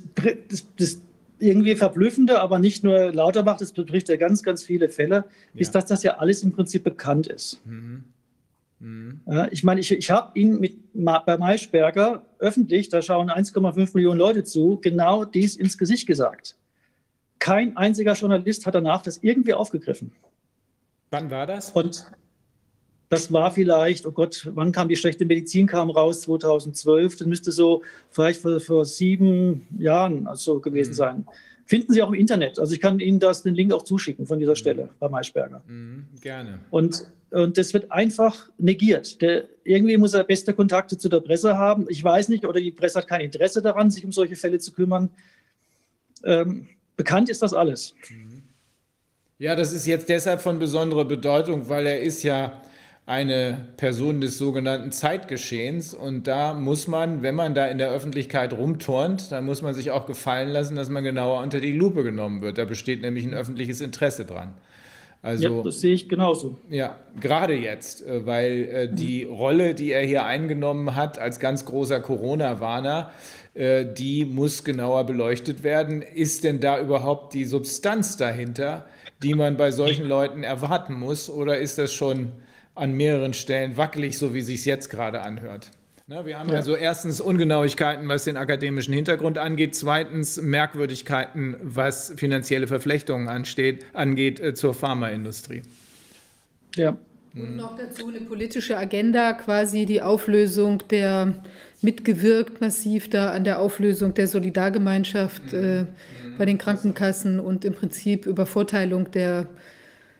das, 0.50 0.66
das 0.78 1.02
irgendwie 1.40 1.76
verblüffende, 1.76 2.40
aber 2.40 2.60
nicht 2.60 2.84
nur 2.84 3.12
Lauterbach, 3.12 3.58
das 3.58 3.72
betrifft 3.72 4.10
ja 4.10 4.18
ganz, 4.18 4.44
ganz 4.44 4.64
viele 4.64 4.90
Fälle, 4.90 5.26
ja. 5.54 5.62
ist, 5.62 5.76
dass 5.76 5.86
das 5.86 6.04
ja 6.04 6.18
alles 6.18 6.44
im 6.44 6.52
Prinzip 6.52 6.84
bekannt 6.84 7.28
ist. 7.28 7.66
Mhm. 7.66 8.06
Mhm. 8.80 9.22
Ich 9.52 9.64
meine, 9.64 9.80
ich, 9.80 9.92
ich 9.92 10.12
habe 10.12 10.38
ihn 10.40 10.60
mit, 10.60 10.78
bei 10.94 11.38
Maischberger 11.38 12.24
öffentlich, 12.40 12.90
da 12.90 13.02
schauen 13.02 13.30
1,5 13.30 13.92
Millionen 13.94 14.20
Leute 14.20 14.44
zu, 14.44 14.80
genau 14.82 15.26
dies 15.26 15.56
ins 15.56 15.78
Gesicht 15.78 16.08
gesagt. 16.08 16.56
Kein 17.40 17.78
einziger 17.78 18.14
Journalist 18.14 18.66
hat 18.66 18.76
danach 18.76 19.02
das 19.02 19.18
irgendwie 19.18 19.54
aufgegriffen. 19.54 20.12
Wann 21.10 21.32
war 21.32 21.48
das? 21.48 21.72
Und 21.72 22.06
das 23.10 23.32
war 23.32 23.52
vielleicht, 23.52 24.06
oh 24.06 24.12
Gott, 24.12 24.50
wann 24.54 24.72
kam 24.72 24.90
die 24.90 24.98
schlechte 24.98 25.26
Medizin 25.26 25.66
kam 25.68 25.90
raus? 25.90 26.22
2012. 26.22 27.18
Das 27.18 27.28
müsste 27.28 27.52
so 27.52 27.84
vielleicht 28.10 28.42
vor, 28.42 28.60
vor 28.60 28.86
sieben 28.86 29.66
Jahren 29.78 30.28
also 30.28 30.60
gewesen 30.60 30.92
mhm. 30.92 30.96
sein. 30.96 31.28
Finden 31.66 31.94
Sie 31.94 32.02
auch 32.02 32.10
im 32.10 32.16
Internet. 32.16 32.60
Also 32.60 32.74
ich 32.74 32.82
kann 32.82 33.00
Ihnen 33.00 33.20
das, 33.20 33.44
den 33.44 33.56
Link 33.56 33.74
auch 33.74 33.84
zuschicken 33.84 34.26
von 34.26 34.40
dieser 34.40 34.56
Stelle 34.56 34.90
bei 35.00 35.10
Maischberger. 35.10 35.62
Mhm, 35.68 36.06
gerne. 36.22 36.60
Und, 36.70 37.06
und 37.32 37.58
das 37.58 37.74
wird 37.74 37.92
einfach 37.92 38.50
negiert. 38.58 39.22
Der, 39.22 39.46
irgendwie 39.64 39.98
muss 39.98 40.14
er 40.14 40.24
beste 40.24 40.54
Kontakte 40.54 40.98
zu 40.98 41.10
der 41.10 41.20
Presse 41.20 41.58
haben. 41.58 41.86
Ich 41.90 42.04
weiß 42.04 42.30
nicht, 42.30 42.46
oder 42.46 42.60
die 42.60 42.72
Presse 42.72 43.00
hat 43.00 43.08
kein 43.08 43.22
Interesse 43.22 43.62
daran, 43.62 43.92
sich 43.92 44.04
um 44.06 44.12
solche 44.12 44.36
Fälle 44.36 44.60
zu 44.60 44.72
kümmern. 44.72 45.10
Ähm, 46.24 46.70
bekannt 46.96 47.30
ist 47.30 47.42
das 47.42 47.54
alles. 47.54 47.94
Mhm. 48.10 48.44
Ja, 49.40 49.56
das 49.56 49.72
ist 49.72 49.86
jetzt 49.86 50.10
deshalb 50.10 50.42
von 50.42 50.58
besonderer 50.58 51.06
Bedeutung, 51.06 51.70
weil 51.70 51.86
er 51.86 52.02
ist 52.02 52.24
ja 52.24 52.62
eine 53.08 53.70
Person 53.78 54.20
des 54.20 54.38
sogenannten 54.38 54.92
Zeitgeschehens. 54.92 55.94
Und 55.94 56.28
da 56.28 56.54
muss 56.54 56.88
man, 56.88 57.24
wenn 57.24 57.36
man 57.36 57.56
da 57.56 57.66
in 57.66 57.78
der 57.78 57.90
Öffentlichkeit 57.90 58.52
rumturnt, 58.52 59.32
dann 59.32 59.46
muss 59.46 59.62
man 59.62 59.74
sich 59.74 59.92
auch 59.92 60.06
gefallen 60.06 60.50
lassen, 60.50 60.76
dass 60.76 60.90
man 60.90 61.06
genauer 61.06 61.42
unter 61.42 61.62
die 61.62 61.72
Lupe 61.72 62.04
genommen 62.04 62.42
wird. 62.42 62.58
Da 62.58 62.66
besteht 62.66 63.02
nämlich 63.02 63.26
ein 63.26 63.34
öffentliches 63.34 63.80
Interesse 63.80 64.26
dran. 64.26 64.54
Also, 65.22 65.58
ja, 65.58 65.64
das 65.64 65.80
sehe 65.80 65.94
ich 65.94 66.10
genauso. 66.10 66.60
Ja, 66.70 66.98
gerade 67.20 67.56
jetzt, 67.56 68.06
äh, 68.06 68.26
weil 68.26 68.52
äh, 68.66 68.90
die 68.94 69.24
Rolle, 69.24 69.74
die 69.74 69.92
er 69.92 70.06
hier 70.06 70.26
eingenommen 70.26 70.96
hat 70.96 71.18
als 71.18 71.40
ganz 71.40 71.64
großer 71.64 72.02
Corona-Warner, 72.02 73.12
äh, 73.54 73.86
die 73.86 74.26
muss 74.26 74.66
genauer 74.66 75.06
beleuchtet 75.06 75.64
werden. 75.64 76.02
Ist 76.02 76.44
denn 76.44 76.60
da 76.60 76.80
überhaupt 76.80 77.34
die 77.34 77.46
Substanz 77.46 78.18
dahinter, 78.18 78.86
die 79.24 79.34
man 79.34 79.56
bei 79.56 79.72
solchen 79.72 80.06
Leuten 80.06 80.44
erwarten 80.44 80.94
muss? 80.94 81.30
Oder 81.30 81.58
ist 81.58 81.78
das 81.78 81.94
schon 81.94 82.34
an 82.78 82.94
mehreren 82.94 83.34
Stellen 83.34 83.78
wackelig, 83.78 84.18
so 84.18 84.34
wie 84.34 84.42
sich 84.42 84.66
jetzt 84.66 84.90
gerade 84.90 85.22
anhört. 85.22 85.72
Ne, 86.08 86.26
wir 86.26 86.40
haben 86.40 86.50
ja. 86.50 86.56
also 86.56 86.76
erstens 86.76 87.20
Ungenauigkeiten, 87.20 88.08
was 88.08 88.24
den 88.24 88.38
akademischen 88.38 88.94
Hintergrund 88.94 89.38
angeht, 89.38 89.76
zweitens 89.76 90.42
Merkwürdigkeiten, 90.42 91.58
was 91.62 92.14
finanzielle 92.16 92.68
Verflechtungen 92.68 93.28
ansteht, 93.28 93.86
angeht 93.92 94.40
äh, 94.40 94.54
zur 94.54 94.74
Pharmaindustrie. 94.74 95.64
Ja. 96.76 96.96
Und 97.36 97.58
noch 97.58 97.78
dazu 97.78 98.08
eine 98.08 98.22
politische 98.22 98.78
Agenda, 98.78 99.34
quasi 99.34 99.86
die 99.86 100.02
Auflösung 100.02 100.82
der, 100.90 101.34
mitgewirkt 101.82 102.62
massiv 102.62 103.10
da 103.10 103.32
an 103.32 103.44
der 103.44 103.60
Auflösung 103.60 104.14
der 104.14 104.28
Solidargemeinschaft 104.28 105.54
mhm. 105.54 105.64
äh, 105.64 105.86
bei 106.38 106.46
den 106.46 106.58
Krankenkassen 106.58 107.40
und 107.40 107.66
im 107.66 107.74
Prinzip 107.74 108.26
Übervorteilung 108.26 109.12
der 109.12 109.48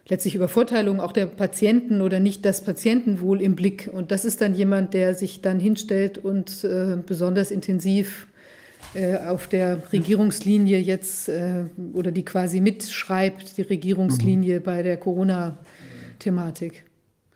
letztlich 0.10 0.36
Übervorteilung 0.36 1.00
auch 1.00 1.12
der 1.12 1.26
Patienten 1.26 2.02
oder 2.02 2.20
nicht 2.20 2.46
das 2.46 2.64
Patientenwohl 2.64 3.42
im 3.42 3.56
Blick. 3.56 3.90
Und 3.92 4.12
das 4.12 4.26
ist 4.26 4.42
dann 4.42 4.56
jemand, 4.56 4.94
der 4.94 5.16
sich 5.16 5.42
dann 5.42 5.60
hinstellt 5.60 6.18
und 6.18 6.64
äh, 6.64 6.98
besonders 7.06 7.52
intensiv 7.52 8.28
äh, 8.94 9.18
auf 9.18 9.48
der 9.48 9.92
Regierungslinie 9.92 10.80
jetzt 10.80 11.30
äh, 11.30 11.66
oder 11.94 12.12
die 12.12 12.24
quasi 12.24 12.62
mitschreibt, 12.62 13.58
die 13.58 13.64
Regierungslinie 13.64 14.60
mhm. 14.60 14.64
bei 14.64 14.84
der 14.84 14.98
Corona-Thematik. 14.98 16.86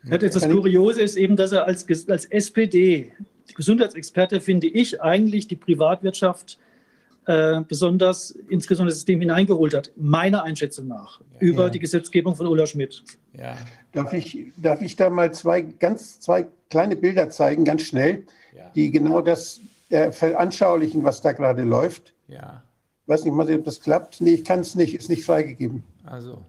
Ja, 0.04 0.18
das 0.18 0.48
Kuriose 0.48 1.02
ist 1.02 1.16
eben, 1.16 1.36
dass 1.36 1.52
er 1.52 1.66
als, 1.66 1.86
als 2.08 2.24
SPD, 2.24 3.12
Gesundheitsexperte, 3.54 4.40
finde 4.40 4.66
ich, 4.66 5.00
eigentlich 5.00 5.46
die 5.46 5.56
Privatwirtschaft 5.56 6.58
äh, 7.26 7.60
besonders 7.60 8.30
ins 8.30 8.66
Gesundheitssystem 8.66 9.20
hineingeholt 9.20 9.74
hat, 9.74 9.92
meiner 9.96 10.42
Einschätzung 10.42 10.88
nach, 10.88 11.20
über 11.38 11.64
ja. 11.64 11.70
die 11.70 11.78
Gesetzgebung 11.78 12.34
von 12.34 12.46
Ulla 12.46 12.66
Schmidt. 12.66 13.04
Ja. 13.38 13.56
Darf, 13.92 14.12
ich, 14.12 14.52
darf 14.56 14.82
ich 14.82 14.96
da 14.96 15.10
mal 15.10 15.32
zwei, 15.32 15.62
ganz, 15.62 16.20
zwei 16.20 16.46
kleine 16.70 16.96
Bilder 16.96 17.30
zeigen, 17.30 17.64
ganz 17.64 17.82
schnell, 17.82 18.26
ja. 18.56 18.70
die 18.74 18.90
genau 18.90 19.20
das 19.20 19.60
äh, 19.90 20.10
veranschaulichen, 20.10 21.04
was 21.04 21.20
da 21.20 21.32
gerade 21.32 21.62
läuft? 21.62 22.14
Ja. 22.28 22.64
Ich 23.02 23.08
weiß 23.08 23.24
nicht 23.24 23.34
mal, 23.34 23.52
ob 23.52 23.64
das 23.64 23.80
klappt. 23.80 24.20
Nee, 24.20 24.34
ich 24.34 24.44
kann 24.44 24.60
es 24.60 24.74
nicht, 24.74 24.94
ist 24.94 25.08
nicht 25.08 25.24
freigegeben. 25.24 25.82
Also. 26.04 26.44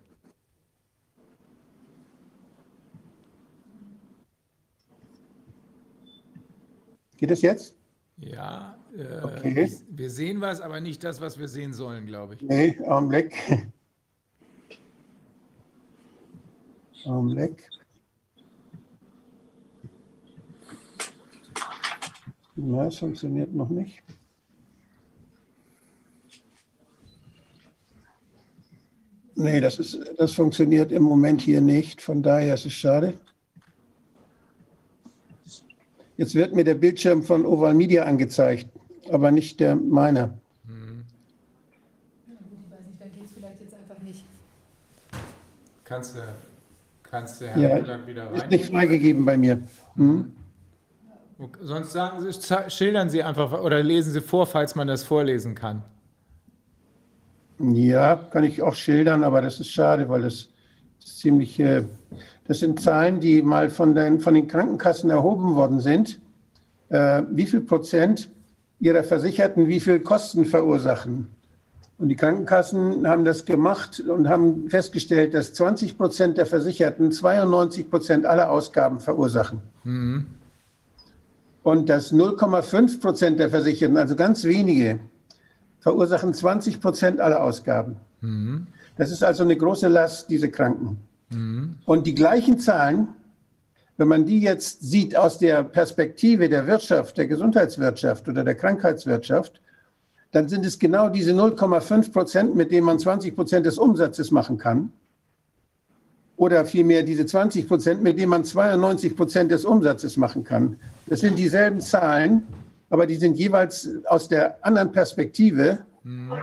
Geht 7.18 7.32
es 7.32 7.42
jetzt? 7.42 7.76
Ja, 8.18 8.76
äh, 8.98 9.24
okay. 9.24 9.72
wir 9.90 10.10
sehen 10.10 10.40
was, 10.42 10.62
aber 10.62 10.80
nicht 10.80 11.04
das, 11.04 11.20
was 11.20 11.40
wir 11.40 11.48
sehen 11.48 11.74
sollen, 11.74 12.06
glaube 12.06 12.36
ich. 12.36 12.42
Nee, 12.42 12.78
Augenblick. 12.86 13.34
Augenblick. 17.06 17.70
Na, 22.56 22.86
es 22.86 22.98
funktioniert 22.98 23.52
noch 23.54 23.70
nicht. 23.70 24.04
Nee, 29.36 29.60
das, 29.60 29.80
ist, 29.80 30.00
das 30.18 30.34
funktioniert 30.34 30.92
im 30.92 31.02
Moment 31.02 31.42
hier 31.42 31.62
nicht. 31.62 32.00
Von 32.00 32.22
daher 32.22 32.54
ist 32.54 32.68
es 32.68 32.74
schade. 32.74 33.16
Jetzt 36.16 36.36
wird 36.36 36.54
mir 36.54 36.64
der 36.64 36.76
Bildschirm 36.76 37.24
von 37.24 37.44
Oval 37.44 37.74
Media 37.74 38.04
angezeigt 38.04 38.68
aber 39.10 39.32
nicht 39.32 39.60
der 39.60 39.76
meine. 39.76 40.38
Hm. 40.66 41.04
dann 43.00 43.12
geht 43.12 43.26
es 43.26 43.32
vielleicht 43.32 43.62
jetzt 43.62 43.76
einfach 43.76 44.02
nicht. 44.04 44.26
Kannst 45.84 46.16
du, 46.16 46.20
kannst 47.04 47.42
du 47.42 47.48
Herrn 47.48 47.62
ja, 47.62 48.08
wieder 48.08 48.28
rein? 48.28 48.36
Ist 48.36 48.50
nicht 48.50 48.66
freigegeben 48.66 49.26
bei 49.26 49.38
mir. 49.38 49.62
Hm? 49.96 50.34
Sonst 51.62 51.92
sagen 51.92 52.22
Sie, 52.22 52.70
schildern 52.70 53.10
Sie 53.10 53.24
einfach 53.24 53.60
oder 53.62 53.82
lesen 53.84 54.14
Sie 54.14 54.22
vor, 54.22 54.48
falls 54.48 54.76
man 54.76 54.88
das 54.88 55.04
vorlesen 55.04 55.56
kann. 55.56 55.84
Ja, 57.60 58.16
kann 58.16 58.44
ich 58.44 58.62
auch 58.62 58.76
schildern, 58.76 59.24
aber 59.24 59.42
das 59.42 59.60
ist 59.60 59.72
schade, 59.72 60.08
weil 60.10 60.22
das 60.24 60.50
ziemlich. 61.00 61.60
Äh, 61.60 61.84
das 62.46 62.60
sind 62.60 62.82
Zahlen, 62.82 63.22
die 63.22 63.42
mal 63.42 63.70
von 63.70 63.96
den, 63.96 64.20
von 64.20 64.34
den 64.34 64.48
Krankenkassen 64.48 65.10
erhoben 65.10 65.56
worden 65.56 65.80
sind. 65.80 66.20
Äh, 66.90 67.24
wie 67.32 67.46
viel 67.46 67.62
Prozent 67.62 68.30
ihrer 68.84 69.04
Versicherten 69.04 69.68
wie 69.68 69.80
viel 69.80 70.02
Kosten 70.02 70.46
verursachen. 70.46 71.30
Und 71.98 72.10
die 72.10 72.18
Krankenkassen 72.18 73.08
haben 73.08 73.24
das 73.24 73.46
gemacht 73.46 74.02
und 74.02 74.28
haben 74.28 74.70
festgestellt, 74.70 75.34
dass 75.34 75.54
20 75.54 75.98
Prozent 75.98 76.38
der 76.38 76.46
Versicherten 76.46 77.12
92 77.12 77.90
Prozent 77.90 78.26
aller 78.26 78.52
Ausgaben 78.52 79.00
verursachen. 79.00 79.62
Mhm. 79.86 80.26
Und 81.62 81.88
dass 81.88 82.12
0,5 82.12 83.00
Prozent 83.00 83.40
der 83.40 83.50
Versicherten, 83.50 83.96
also 83.96 84.18
ganz 84.18 84.44
wenige, 84.44 85.00
verursachen 85.80 86.34
20 86.34 86.82
Prozent 86.82 87.22
aller 87.22 87.42
Ausgaben. 87.42 87.96
Mhm. 88.20 88.68
Das 88.98 89.12
ist 89.12 89.24
also 89.24 89.44
eine 89.44 89.56
große 89.56 89.88
Last, 89.88 90.30
diese 90.30 90.50
Kranken. 90.50 90.98
Mhm. 91.30 91.78
Und 91.86 92.06
die 92.06 92.16
gleichen 92.16 92.60
Zahlen 92.60 93.08
wenn 93.98 94.08
man 94.08 94.26
die 94.26 94.42
jetzt 94.42 94.82
sieht 94.82 95.16
aus 95.16 95.38
der 95.38 95.64
Perspektive 95.64 96.50
der 96.50 96.66
Wirtschaft, 96.66 97.18
der 97.18 97.28
Gesundheitswirtschaft 97.28 98.28
oder 98.28 98.44
der 98.44 98.56
Krankheitswirtschaft, 98.56 99.62
dann 100.32 100.50
sind 100.50 100.66
es 100.66 100.80
genau 100.80 101.10
diese 101.10 101.32
0,5 101.32 102.12
Prozent, 102.12 102.56
mit 102.56 102.72
denen 102.72 102.86
man 102.86 102.98
20 102.98 103.36
Prozent 103.36 103.66
des 103.66 103.78
Umsatzes 103.78 104.32
machen 104.32 104.58
kann. 104.58 104.92
Oder 106.36 106.66
vielmehr 106.66 107.04
diese 107.04 107.28
20 107.28 107.68
Prozent, 107.68 108.02
mit 108.02 108.18
denen 108.18 108.32
man 108.32 108.44
92 108.44 109.16
Prozent 109.16 109.52
des 109.52 109.64
Umsatzes 109.64 110.18
machen 110.18 110.44
kann. 110.44 110.78
Das 111.06 111.20
sind 111.20 111.38
dieselben 111.38 111.80
Zahlen, 111.80 112.48
aber 112.90 113.06
die 113.06 113.16
sind 113.16 113.38
jeweils 113.38 113.88
aus 114.06 114.28
der 114.28 114.58
anderen 114.66 114.92
Perspektive, 114.92 115.86
mhm. 116.04 116.34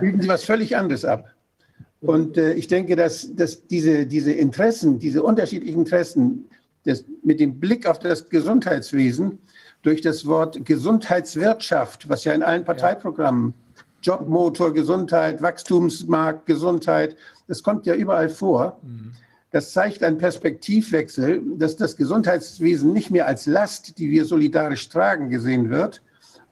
bilden 0.00 0.20
sie 0.20 0.28
was 0.28 0.44
völlig 0.44 0.76
anderes 0.76 1.06
ab. 1.06 1.24
Und 2.00 2.36
äh, 2.36 2.52
ich 2.52 2.68
denke, 2.68 2.96
dass, 2.96 3.34
dass 3.34 3.66
diese, 3.66 4.06
diese 4.06 4.32
Interessen, 4.32 4.98
diese 4.98 5.22
unterschiedlichen 5.22 5.80
Interessen 5.80 6.48
des, 6.86 7.04
mit 7.24 7.40
dem 7.40 7.58
Blick 7.58 7.86
auf 7.86 7.98
das 7.98 8.28
Gesundheitswesen 8.28 9.38
durch 9.82 10.00
das 10.00 10.26
Wort 10.26 10.64
Gesundheitswirtschaft, 10.64 12.08
was 12.08 12.24
ja 12.24 12.32
in 12.32 12.42
allen 12.42 12.64
Parteiprogrammen, 12.64 13.54
Jobmotor, 14.02 14.72
Gesundheit, 14.72 15.42
Wachstumsmarkt, 15.42 16.46
Gesundheit, 16.46 17.16
das 17.48 17.62
kommt 17.62 17.86
ja 17.86 17.94
überall 17.94 18.28
vor. 18.28 18.78
Mhm. 18.82 19.12
Das 19.50 19.72
zeigt 19.72 20.02
einen 20.02 20.18
Perspektivwechsel, 20.18 21.42
dass 21.56 21.76
das 21.76 21.96
Gesundheitswesen 21.96 22.92
nicht 22.92 23.10
mehr 23.10 23.26
als 23.26 23.46
Last, 23.46 23.98
die 23.98 24.10
wir 24.10 24.24
solidarisch 24.24 24.88
tragen, 24.88 25.30
gesehen 25.30 25.70
wird, 25.70 26.02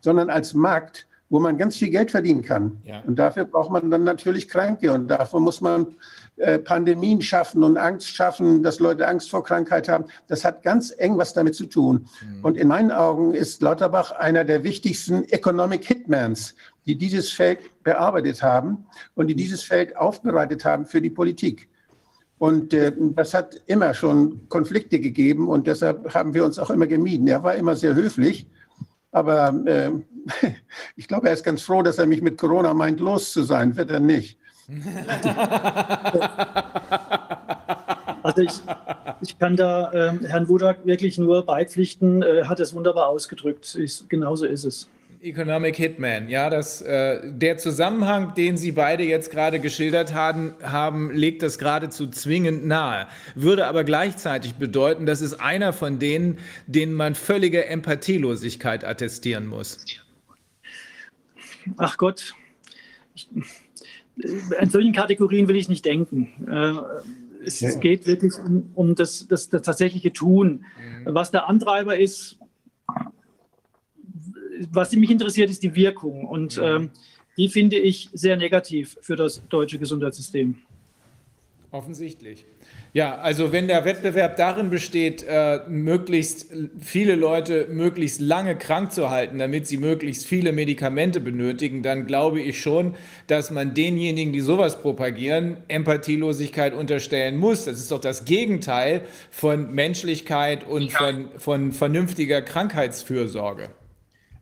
sondern 0.00 0.30
als 0.30 0.54
Markt, 0.54 1.06
wo 1.28 1.40
man 1.40 1.58
ganz 1.58 1.76
viel 1.76 1.90
Geld 1.90 2.10
verdienen 2.10 2.42
kann. 2.42 2.78
Ja. 2.84 3.02
Und 3.06 3.18
dafür 3.18 3.44
braucht 3.44 3.70
man 3.70 3.90
dann 3.90 4.04
natürlich 4.04 4.48
Kranke 4.48 4.92
und 4.92 5.08
dafür 5.08 5.40
muss 5.40 5.60
man 5.60 5.96
äh, 6.36 6.58
Pandemien 6.58 7.20
schaffen 7.20 7.64
und 7.64 7.76
Angst 7.76 8.14
schaffen, 8.14 8.62
dass 8.62 8.78
Leute 8.78 9.08
Angst 9.08 9.30
vor 9.30 9.42
Krankheit 9.42 9.88
haben. 9.88 10.04
Das 10.28 10.44
hat 10.44 10.62
ganz 10.62 10.94
eng 10.96 11.18
was 11.18 11.32
damit 11.32 11.56
zu 11.56 11.66
tun. 11.66 12.06
Mhm. 12.22 12.44
Und 12.44 12.56
in 12.56 12.68
meinen 12.68 12.92
Augen 12.92 13.34
ist 13.34 13.60
Lauterbach 13.60 14.12
einer 14.12 14.44
der 14.44 14.62
wichtigsten 14.62 15.24
Economic 15.24 15.84
Hitmans, 15.84 16.54
die 16.86 16.96
dieses 16.96 17.32
Feld 17.32 17.82
bearbeitet 17.82 18.42
haben 18.42 18.86
und 19.14 19.26
die 19.26 19.34
dieses 19.34 19.62
Feld 19.62 19.96
aufbereitet 19.96 20.64
haben 20.64 20.86
für 20.86 21.02
die 21.02 21.10
Politik. 21.10 21.68
Und 22.38 22.72
äh, 22.72 22.92
das 22.96 23.34
hat 23.34 23.60
immer 23.66 23.94
schon 23.94 24.48
Konflikte 24.48 25.00
gegeben 25.00 25.48
und 25.48 25.66
deshalb 25.66 26.14
haben 26.14 26.34
wir 26.34 26.44
uns 26.44 26.58
auch 26.58 26.70
immer 26.70 26.86
gemieden. 26.86 27.26
Er 27.26 27.42
war 27.42 27.54
immer 27.56 27.74
sehr 27.74 27.94
höflich 27.94 28.46
aber 29.16 29.54
äh, 29.64 29.90
ich 30.96 31.08
glaube, 31.08 31.28
er 31.28 31.32
ist 31.32 31.44
ganz 31.44 31.62
froh, 31.62 31.82
dass 31.82 31.98
er 31.98 32.06
mich 32.06 32.20
mit 32.20 32.36
Corona 32.36 32.74
meint, 32.74 33.00
los 33.00 33.32
zu 33.32 33.42
sein. 33.42 33.76
Wird 33.76 33.90
er 33.90 34.00
nicht. 34.00 34.38
Also 38.22 38.42
ich, 38.42 38.60
ich 39.20 39.38
kann 39.38 39.54
da 39.54 39.92
äh, 39.92 40.18
Herrn 40.26 40.48
Wudak 40.48 40.84
wirklich 40.84 41.16
nur 41.16 41.46
beipflichten. 41.46 42.22
Er 42.22 42.38
äh, 42.38 42.44
hat 42.46 42.58
es 42.58 42.74
wunderbar 42.74 43.06
ausgedrückt. 43.06 43.76
Ich, 43.76 44.08
genauso 44.08 44.46
ist 44.46 44.64
es. 44.64 44.88
Economic 45.26 45.74
Hitman. 45.76 46.28
Ja, 46.28 46.50
das, 46.50 46.82
äh, 46.82 47.20
der 47.24 47.58
Zusammenhang, 47.58 48.34
den 48.34 48.56
Sie 48.56 48.70
beide 48.70 49.02
jetzt 49.02 49.30
gerade 49.32 49.58
geschildert 49.58 50.14
haben, 50.14 50.54
haben, 50.62 51.10
legt 51.10 51.42
das 51.42 51.58
geradezu 51.58 52.06
zwingend 52.06 52.64
nahe. 52.64 53.08
Würde 53.34 53.66
aber 53.66 53.82
gleichzeitig 53.82 54.54
bedeuten, 54.54 55.04
dass 55.04 55.20
es 55.20 55.38
einer 55.38 55.72
von 55.72 55.98
denen, 55.98 56.38
denen 56.68 56.92
man 56.92 57.16
völlige 57.16 57.66
Empathielosigkeit 57.66 58.84
attestieren 58.84 59.46
muss. 59.48 59.84
Ach 61.76 61.96
Gott, 61.96 62.34
ich, 63.14 63.28
in 64.16 64.70
solchen 64.70 64.92
Kategorien 64.92 65.48
will 65.48 65.56
ich 65.56 65.68
nicht 65.68 65.84
denken. 65.84 66.28
Äh, 66.48 67.44
es, 67.44 67.62
es 67.62 67.80
geht 67.80 68.06
wirklich 68.06 68.34
um, 68.38 68.70
um 68.74 68.94
das, 68.94 69.26
das, 69.26 69.48
das, 69.48 69.62
tatsächliche 69.62 70.12
Tun. 70.12 70.64
Mhm. 71.04 71.14
Was 71.14 71.32
der 71.32 71.48
Antreiber 71.48 71.98
ist, 71.98 72.38
was 74.70 74.92
mich 74.92 75.10
interessiert, 75.10 75.50
ist 75.50 75.62
die 75.62 75.74
Wirkung. 75.74 76.26
Und 76.26 76.60
ähm, 76.62 76.90
die 77.36 77.48
finde 77.48 77.78
ich 77.78 78.08
sehr 78.12 78.36
negativ 78.36 78.96
für 79.00 79.16
das 79.16 79.42
deutsche 79.48 79.78
Gesundheitssystem. 79.78 80.56
Offensichtlich. 81.70 82.46
Ja, 82.94 83.16
also 83.16 83.52
wenn 83.52 83.68
der 83.68 83.84
Wettbewerb 83.84 84.36
darin 84.36 84.70
besteht, 84.70 85.22
äh, 85.28 85.60
möglichst 85.68 86.46
viele 86.80 87.14
Leute 87.14 87.66
möglichst 87.68 88.22
lange 88.22 88.56
krank 88.56 88.92
zu 88.92 89.10
halten, 89.10 89.38
damit 89.38 89.66
sie 89.66 89.76
möglichst 89.76 90.26
viele 90.26 90.52
Medikamente 90.52 91.20
benötigen, 91.20 91.82
dann 91.82 92.06
glaube 92.06 92.40
ich 92.40 92.58
schon, 92.58 92.94
dass 93.26 93.50
man 93.50 93.74
denjenigen, 93.74 94.32
die 94.32 94.40
sowas 94.40 94.80
propagieren, 94.80 95.58
Empathielosigkeit 95.68 96.72
unterstellen 96.72 97.36
muss. 97.36 97.66
Das 97.66 97.78
ist 97.78 97.90
doch 97.90 98.00
das 98.00 98.24
Gegenteil 98.24 99.02
von 99.30 99.74
Menschlichkeit 99.74 100.66
und 100.66 100.90
von, 100.90 101.28
von 101.36 101.72
vernünftiger 101.72 102.40
Krankheitsfürsorge. 102.40 103.68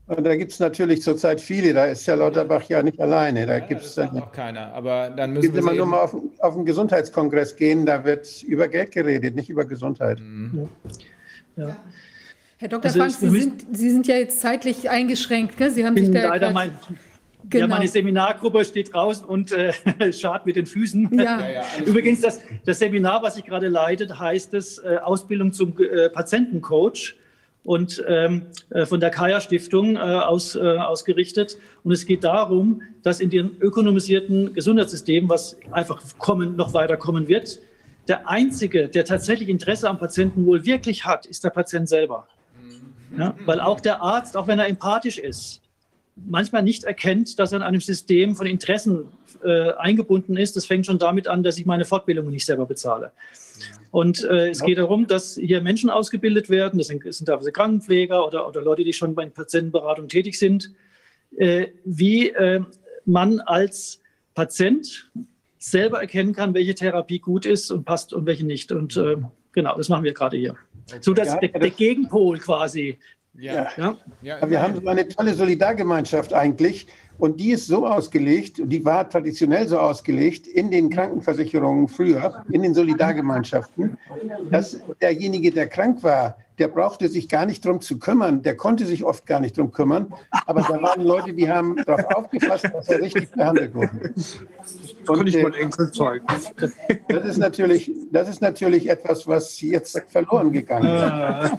Und 0.07 0.25
da 0.25 0.37
gibt 0.37 0.53
es 0.53 0.61
natürlich 0.61 1.01
zurzeit 1.03 1.41
viele, 1.41 1.73
da 1.73 1.87
ist 1.87 2.05
ja 2.05 2.15
Lauterbach 2.15 2.65
ja 2.69 2.83
nicht 2.83 3.01
alleine. 3.01 3.47
Da 3.47 3.55
ja, 3.55 3.59
gibt 3.61 3.83
es 3.83 3.97
noch 3.97 4.33
keiner. 4.33 4.73
Aber 4.75 5.09
dann 5.09 5.33
müssen 5.33 5.55
wir. 5.55 5.73
Nur 5.73 5.87
mal 5.87 6.01
auf, 6.01 6.15
auf 6.41 6.55
einen 6.55 6.67
Gesundheitskongress 6.67 7.57
gehen, 7.57 7.87
da 7.87 8.05
wird 8.05 8.43
über 8.43 8.69
Geld 8.69 8.93
geredet, 8.93 9.35
nicht 9.35 9.49
über 9.49 9.65
Gesundheit. 9.65 10.21
Mhm. 10.21 10.69
Ja. 11.57 11.77
Herr 12.59 12.69
Dr. 12.69 12.85
Also 12.85 12.99
Frank, 12.99 13.13
Sie 13.13 13.41
sind, 13.41 13.67
Sie 13.73 13.91
sind 13.91 14.07
ja 14.07 14.17
jetzt 14.17 14.41
zeitlich 14.41 14.91
eingeschränkt. 14.91 15.59
Ne? 15.59 15.71
Sie 15.71 15.87
haben 15.87 15.97
sich 15.97 16.11
da 16.11 16.29
leider 16.29 16.53
mein, 16.53 16.73
Genau. 17.49 17.67
Ja, 17.67 17.69
meine 17.69 17.89
Seminargruppe 17.89 18.65
steht 18.65 18.95
draußen 18.95 19.25
und 19.27 19.53
äh, 19.53 19.73
schart 20.13 20.47
mit 20.47 20.57
den 20.57 20.67
Füßen. 20.67 21.11
Ja. 21.19 21.25
Ja, 21.45 21.49
ja, 21.51 21.65
Übrigens, 21.85 22.21
das, 22.21 22.41
das, 22.65 22.79
Seminar, 22.79 23.23
was 23.23 23.37
ich 23.37 23.45
gerade 23.45 23.69
leite, 23.69 24.19
heißt 24.19 24.55
es 24.55 24.79
äh, 24.79 24.99
Ausbildung 25.03 25.53
zum 25.53 25.75
äh, 25.79 26.09
Patientencoach 26.09 27.15
und 27.65 28.05
ähm, 28.07 28.47
äh, 28.71 28.87
von 28.87 29.01
der 29.01 29.11
Kaya 29.11 29.41
Stiftung 29.41 29.97
äh, 29.97 29.99
aus, 29.99 30.55
äh, 30.55 30.61
ausgerichtet. 30.61 31.59
Und 31.83 31.93
es 31.93 32.07
geht 32.07 32.23
darum, 32.23 32.83
dass 33.03 33.21
in 33.21 33.31
dem 33.31 33.57
ökonomisierten 33.61 34.53
Gesundheitssystem, 34.53 35.29
was 35.29 35.57
einfach 35.71 36.03
kommen, 36.19 36.57
noch 36.57 36.75
weiter 36.75 36.97
kommen 36.97 37.27
wird, 37.27 37.61
der 38.07 38.29
Einzige, 38.29 38.89
der 38.89 39.07
tatsächlich 39.07 39.49
Interesse 39.49 39.89
am 39.89 39.99
Patienten 39.99 40.45
wohl 40.45 40.67
wirklich 40.67 41.07
hat, 41.07 41.25
ist 41.25 41.43
der 41.43 41.51
Patient 41.51 41.89
selber. 41.89 42.29
Mhm. 43.11 43.19
Ja, 43.19 43.35
weil 43.47 43.61
auch 43.61 43.81
der 43.81 44.03
Arzt, 44.03 44.37
auch 44.37 44.47
wenn 44.47 44.59
er 44.59 44.69
empathisch 44.69 45.19
ist, 45.19 45.63
manchmal 46.17 46.63
nicht 46.63 46.85
erkennt, 46.85 47.39
dass 47.39 47.53
er 47.53 47.57
in 47.57 47.63
einem 47.63 47.81
System 47.81 48.37
von 48.37 48.47
Interessen 48.47 49.09
äh, 49.45 49.73
eingebunden 49.73 50.37
ist. 50.37 50.57
Das 50.57 50.67
fängt 50.67 50.87
schon 50.87 50.99
damit 50.99 51.29
an, 51.29 51.43
dass 51.43 51.59
ich 51.59 51.67
meine 51.67 51.85
Fortbildung 51.85 52.31
nicht 52.31 52.47
selber 52.47 52.67
bezahle. 52.67 53.13
Und 53.91 54.25
äh, 54.25 54.51
es 54.51 54.63
geht 54.63 54.79
darum, 54.79 55.07
dass 55.07 55.37
hier 55.37 55.61
Menschen 55.61 55.91
ausgebildet 55.91 56.51
werden, 56.51 56.79
das 56.79 56.89
sind, 56.89 57.05
das 57.07 57.19
sind 57.19 57.27
teilweise 57.27 57.53
Krankenpfleger 57.53 58.27
oder, 58.27 58.49
oder 58.49 58.61
Leute, 58.63 58.83
die 58.83 58.93
schon 58.93 59.15
bei 59.15 59.27
Patientenberatung 59.27 60.09
tätig 60.09 60.39
sind, 60.39 60.73
äh, 61.37 61.69
wie 61.85 62.31
äh, 62.31 62.63
man 63.05 63.41
als 63.41 64.01
Patient 64.35 65.11
selber 65.59 66.01
erkennen 66.01 66.35
kann, 66.35 66.55
welche 66.55 66.75
Therapie 66.75 67.21
gut 67.21 67.47
ist 67.47 67.71
und 67.71 67.85
passt 67.85 68.13
und 68.13 68.27
welche 68.27 68.45
nicht. 68.45 68.73
Und 68.73 68.97
äh, 68.97 69.17
genau, 69.53 69.77
das 69.77 69.89
machen 69.89 70.05
wir 70.05 70.13
gerade 70.13 70.37
hier. 70.37 70.57
So 71.01 71.15
dass 71.15 71.39
der, 71.39 71.49
der 71.49 71.71
Gegenpol 71.71 72.39
quasi 72.39 72.99
ja. 73.37 73.69
Ja. 73.77 73.97
ja. 74.23 74.49
Wir 74.51 74.63
haben 74.63 74.81
so 74.81 74.89
eine 74.89 75.09
tolle 75.09 75.35
Solidargemeinschaft 75.35 76.33
eigentlich. 76.33 76.87
Und 77.19 77.39
die 77.39 77.53
ist 77.53 77.67
so 77.67 77.87
ausgelegt, 77.87 78.61
die 78.65 78.85
war 78.85 79.09
traditionell 79.09 79.69
so 79.69 79.79
ausgelegt 79.79 80.47
in 80.47 80.71
den 80.71 80.91
Krankenversicherungen 80.91 81.89
früher, 81.89 82.45
in 82.51 82.63
den 82.63 82.75
Solidargemeinschaften, 82.75 83.97
dass 84.51 84.81
derjenige, 85.01 85.53
der 85.53 85.69
krank 85.69 86.03
war, 86.03 86.37
der 86.59 86.69
brauchte 86.69 87.09
sich 87.09 87.29
gar 87.29 87.47
nicht 87.47 87.65
darum 87.65 87.81
zu 87.81 87.99
kümmern, 87.99 88.43
der 88.43 88.57
konnte 88.57 88.87
sich 88.87 89.05
oft 89.05 89.27
gar 89.27 89.41
nicht 89.41 89.59
darum 89.59 89.73
kümmern, 89.73 90.15
aber 90.47 90.63
da 90.63 90.81
waren 90.81 91.03
Leute, 91.03 91.33
die 91.33 91.51
haben 91.51 91.77
darauf 91.85 92.05
aufgepasst, 92.15 92.71
dass 92.73 92.89
er 92.89 93.01
richtig 93.01 93.31
behandelt 93.31 93.75
wurde. 93.75 94.15
Und, 95.07 95.17
kann 95.17 95.27
ich 95.27 95.43
mal 95.43 95.55
Enkel 95.55 95.91
zeigen. 95.91 96.25
Das 97.09 97.25
ist, 97.25 97.39
natürlich, 97.39 97.91
das 98.13 98.29
ist 98.29 98.41
natürlich 98.41 98.89
etwas, 98.89 99.27
was 99.27 99.61
jetzt 99.61 100.01
verloren 100.09 100.53
gegangen 100.53 100.87
ist. 100.87 101.03
Ah. 101.03 101.57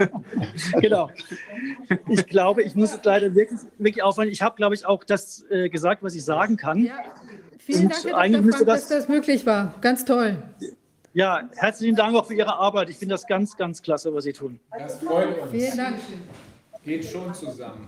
genau. 0.79 1.09
Ich 2.07 2.25
glaube, 2.27 2.63
ich 2.63 2.75
muss 2.75 2.97
leider 3.03 3.35
wirklich, 3.35 3.59
wirklich 3.77 4.03
aufhören. 4.03 4.29
Ich 4.29 4.41
habe, 4.41 4.55
glaube 4.55 4.75
ich, 4.75 4.85
auch 4.85 5.03
das 5.03 5.45
äh, 5.49 5.69
gesagt, 5.69 6.03
was 6.03 6.15
ich 6.15 6.23
sagen 6.23 6.57
kann. 6.57 6.85
Ja, 6.85 6.93
vielen 7.59 7.83
Und 7.83 8.05
Dank, 8.05 8.15
Herr 8.15 8.29
Dr. 8.29 8.41
Frank, 8.41 8.65
das, 8.65 8.65
dass 8.65 8.87
das 8.87 9.09
möglich 9.09 9.45
war. 9.45 9.73
Ganz 9.81 10.05
toll. 10.05 10.37
Ja, 11.15 11.47
herzlichen 11.55 11.95
Dank 11.95 12.13
auch 12.13 12.25
für 12.25 12.33
Ihre 12.33 12.53
Arbeit. 12.53 12.89
Ich 12.89 12.97
finde 12.97 13.13
das 13.13 13.25
ganz, 13.25 13.55
ganz 13.55 13.81
klasse, 13.81 14.13
was 14.13 14.25
Sie 14.25 14.33
tun. 14.33 14.59
Das 14.77 14.99
freut 14.99 15.41
uns. 15.41 15.49
Vielen 15.49 15.77
Dank. 15.77 15.95
Geht 16.83 17.05
schon 17.05 17.33
zusammen. 17.33 17.87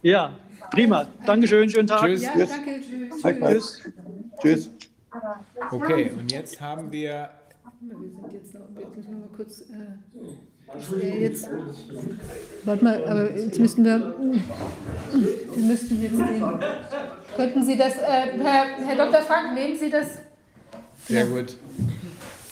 Ja, 0.00 0.32
prima. 0.70 1.06
Dankeschön, 1.26 1.68
schönen 1.68 1.86
Tag. 1.86 2.06
Tschüss. 2.06 2.22
Ja, 2.22 2.32
danke. 2.34 2.80
Tschüss. 2.80 3.22
Tschüss. 3.52 3.82
Tschüss. 4.40 4.70
Okay, 5.70 6.10
und 6.18 6.32
jetzt 6.32 6.58
haben 6.58 6.90
wir. 6.90 7.28
Wir 7.80 7.96
sind 7.98 8.32
jetzt 8.32 8.54
noch, 8.54 8.60
jetzt 8.80 8.96
müssen 8.96 9.10
wir 9.10 9.18
mal 9.18 9.28
kurz. 9.36 9.60
Äh, 10.90 11.20
jetzt, 11.20 11.50
warte 12.64 12.82
mal, 12.82 13.04
aber 13.06 13.36
jetzt 13.36 13.58
müssen 13.58 13.84
wir. 13.84 14.14
Wir 15.12 15.64
müssten 15.64 16.02
jetzt 16.02 16.18
den. 16.18 16.60
Könnten 17.36 17.62
Sie 17.62 17.76
das, 17.76 17.98
äh, 17.98 18.38
Herr, 18.42 18.64
Herr 18.86 18.96
Dr. 18.96 19.20
Frank, 19.20 19.52
nehmen 19.52 19.78
Sie 19.78 19.90
das? 19.90 20.18
Sehr 21.06 21.26
ja. 21.26 21.30
gut. 21.30 21.58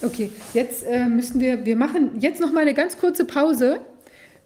Okay, 0.02 0.30
jetzt 0.52 0.84
äh, 0.84 1.06
müssen 1.06 1.40
wir, 1.40 1.64
wir 1.64 1.76
machen 1.76 2.18
jetzt 2.20 2.40
noch 2.40 2.52
mal 2.52 2.60
eine 2.60 2.74
ganz 2.74 2.98
kurze 2.98 3.24
Pause, 3.24 3.80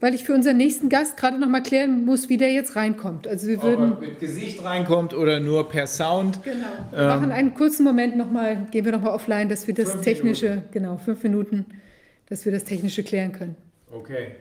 weil 0.01 0.15
ich 0.15 0.25
für 0.25 0.35
unseren 0.35 0.59
nächsten 0.59 0.89
Gast 0.89 1.17
gerade 1.17 1.39
noch 1.39 1.49
mal 1.49 1.62
klären 1.62 2.05
muss, 2.05 2.28
wie 2.28 2.36
der 2.36 2.52
jetzt 2.52 2.76
reinkommt. 2.76 3.26
Also 3.26 3.47
wir 3.47 3.62
würden 3.62 3.93
Ob 3.93 4.02
er 4.02 4.09
mit 4.09 4.20
Gesicht 4.20 4.62
reinkommt 4.62 5.15
oder 5.15 5.41
nur 5.41 5.68
per 5.68 5.86
Sound. 5.86 6.43
Genau. 6.43 6.67
Wir 6.91 6.99
ähm, 6.99 7.07
machen 7.07 7.33
einen 7.33 7.55
kurzen 7.55 7.85
Moment 7.85 8.17
noch 8.17 8.31
mal, 8.31 8.67
gehen 8.70 8.85
wir 8.85 8.93
noch 8.93 9.02
mal 9.02 9.15
offline, 9.15 9.49
dass 9.49 9.67
wir 9.67 9.75
das 9.75 10.01
technische, 10.02 10.49
Minuten. 10.49 10.68
genau 10.73 10.97
fünf 10.99 11.23
Minuten, 11.23 11.65
dass 12.28 12.44
wir 12.44 12.52
das 12.52 12.65
technische 12.65 13.02
klären 13.02 13.33
können. 13.33 13.57
Okay. 13.91 14.33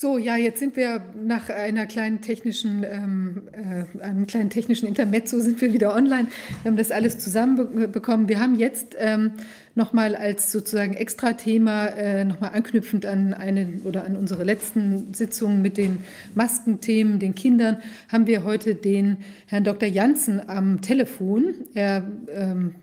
So, 0.00 0.16
ja, 0.16 0.36
jetzt 0.36 0.60
sind 0.60 0.76
wir 0.76 1.02
nach 1.20 1.48
einer 1.48 1.84
kleinen 1.86 2.20
technischen, 2.20 2.84
ähm, 2.84 3.42
äh, 3.50 4.00
einem 4.00 4.28
kleinen 4.28 4.48
technischen 4.48 4.86
Intermezzo 4.86 5.40
sind 5.40 5.60
wir 5.60 5.72
wieder 5.72 5.92
online. 5.92 6.28
Wir 6.62 6.70
haben 6.70 6.76
das 6.76 6.92
alles 6.92 7.18
zusammenbekommen. 7.18 8.28
Wir 8.28 8.38
haben 8.38 8.56
jetzt 8.60 8.94
ähm, 9.00 9.32
nochmal 9.74 10.14
als 10.14 10.52
sozusagen 10.52 10.94
Extra-Thema, 10.94 11.86
äh, 11.86 12.24
nochmal 12.24 12.50
anknüpfend 12.54 13.06
an 13.06 13.34
eine 13.34 13.80
oder 13.82 14.04
an 14.04 14.14
unsere 14.14 14.44
letzten 14.44 15.12
Sitzungen 15.14 15.62
mit 15.62 15.76
den 15.76 16.04
Maskenthemen, 16.36 17.18
den 17.18 17.34
Kindern, 17.34 17.78
haben 18.08 18.28
wir 18.28 18.44
heute 18.44 18.76
den 18.76 19.16
Herrn 19.46 19.64
Dr. 19.64 19.88
Janssen 19.88 20.48
am 20.48 20.80
Telefon. 20.80 21.54
Er 21.74 22.04
ähm, 22.32 22.76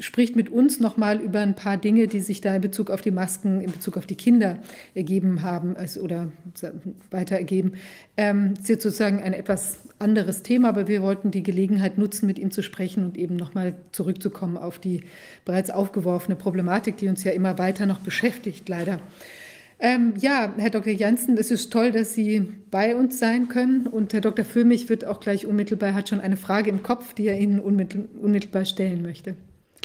spricht 0.00 0.36
mit 0.36 0.48
uns 0.48 0.80
nochmal 0.80 1.20
über 1.20 1.40
ein 1.40 1.54
paar 1.54 1.76
Dinge, 1.76 2.08
die 2.08 2.20
sich 2.20 2.40
da 2.40 2.54
in 2.54 2.60
Bezug 2.60 2.90
auf 2.90 3.00
die 3.00 3.10
Masken, 3.10 3.60
in 3.60 3.70
Bezug 3.70 3.96
auf 3.96 4.06
die 4.06 4.16
Kinder 4.16 4.58
ergeben 4.94 5.42
haben 5.42 5.76
also, 5.76 6.00
oder 6.00 6.28
weiter 7.10 7.36
ergeben. 7.36 7.74
Ähm, 8.16 8.54
ist 8.54 8.68
jetzt 8.68 8.82
sozusagen 8.82 9.22
ein 9.22 9.32
etwas 9.32 9.78
anderes 9.98 10.42
Thema, 10.42 10.68
aber 10.68 10.88
wir 10.88 11.02
wollten 11.02 11.30
die 11.30 11.42
Gelegenheit 11.42 11.98
nutzen, 11.98 12.26
mit 12.26 12.38
ihm 12.38 12.50
zu 12.50 12.62
sprechen 12.62 13.04
und 13.04 13.16
eben 13.16 13.36
nochmal 13.36 13.74
zurückzukommen 13.92 14.56
auf 14.56 14.78
die 14.78 15.04
bereits 15.44 15.70
aufgeworfene 15.70 16.36
Problematik, 16.36 16.96
die 16.96 17.08
uns 17.08 17.24
ja 17.24 17.32
immer 17.32 17.58
weiter 17.58 17.86
noch 17.86 18.00
beschäftigt, 18.00 18.68
leider. 18.68 19.00
Ähm, 19.80 20.14
ja, 20.18 20.54
Herr 20.56 20.70
Dr. 20.70 20.92
Janssen, 20.92 21.36
es 21.36 21.50
ist 21.50 21.72
toll, 21.72 21.90
dass 21.90 22.14
Sie 22.14 22.52
bei 22.70 22.94
uns 22.94 23.18
sein 23.18 23.48
können. 23.48 23.86
Und 23.86 24.12
Herr 24.12 24.20
Dr. 24.20 24.44
Füllmich 24.44 24.88
wird 24.88 25.04
auch 25.04 25.20
gleich 25.20 25.46
unmittelbar, 25.46 25.94
hat 25.94 26.08
schon 26.08 26.20
eine 26.20 26.36
Frage 26.36 26.70
im 26.70 26.82
Kopf, 26.82 27.12
die 27.14 27.26
er 27.26 27.38
Ihnen 27.38 27.60
unmittelbar 27.60 28.64
stellen 28.64 29.02
möchte. 29.02 29.36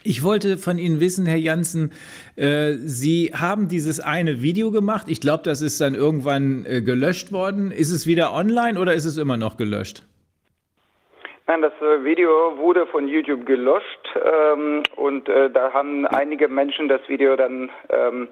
Ich 0.03 0.23
wollte 0.23 0.57
von 0.57 0.77
Ihnen 0.77 0.99
wissen, 0.99 1.25
Herr 1.25 1.37
Janssen, 1.37 1.91
äh, 2.35 2.73
Sie 2.73 3.31
haben 3.35 3.67
dieses 3.67 3.99
eine 3.99 4.41
Video 4.41 4.71
gemacht. 4.71 5.07
Ich 5.09 5.19
glaube, 5.19 5.43
das 5.43 5.61
ist 5.61 5.81
dann 5.81 5.93
irgendwann 5.93 6.65
äh, 6.65 6.81
gelöscht 6.81 7.31
worden. 7.31 7.71
Ist 7.71 7.91
es 7.91 8.07
wieder 8.07 8.33
online 8.33 8.79
oder 8.79 8.93
ist 8.93 9.05
es 9.05 9.17
immer 9.17 9.35
noch 9.35 9.57
gelöscht? 9.57 10.03
Nein, 11.47 11.63
das 11.63 11.73
äh, 11.81 12.03
Video 12.03 12.29
wurde 12.57 12.85
von 12.87 13.07
YouTube 13.07 13.45
gelöscht 13.45 14.07
ähm, 14.23 14.83
und 14.95 15.27
äh, 15.27 15.49
da 15.49 15.73
haben 15.73 16.05
einige 16.05 16.47
Menschen 16.47 16.87
das 16.87 17.01
Video 17.07 17.35
dann 17.35 17.71
ähm, 17.89 18.27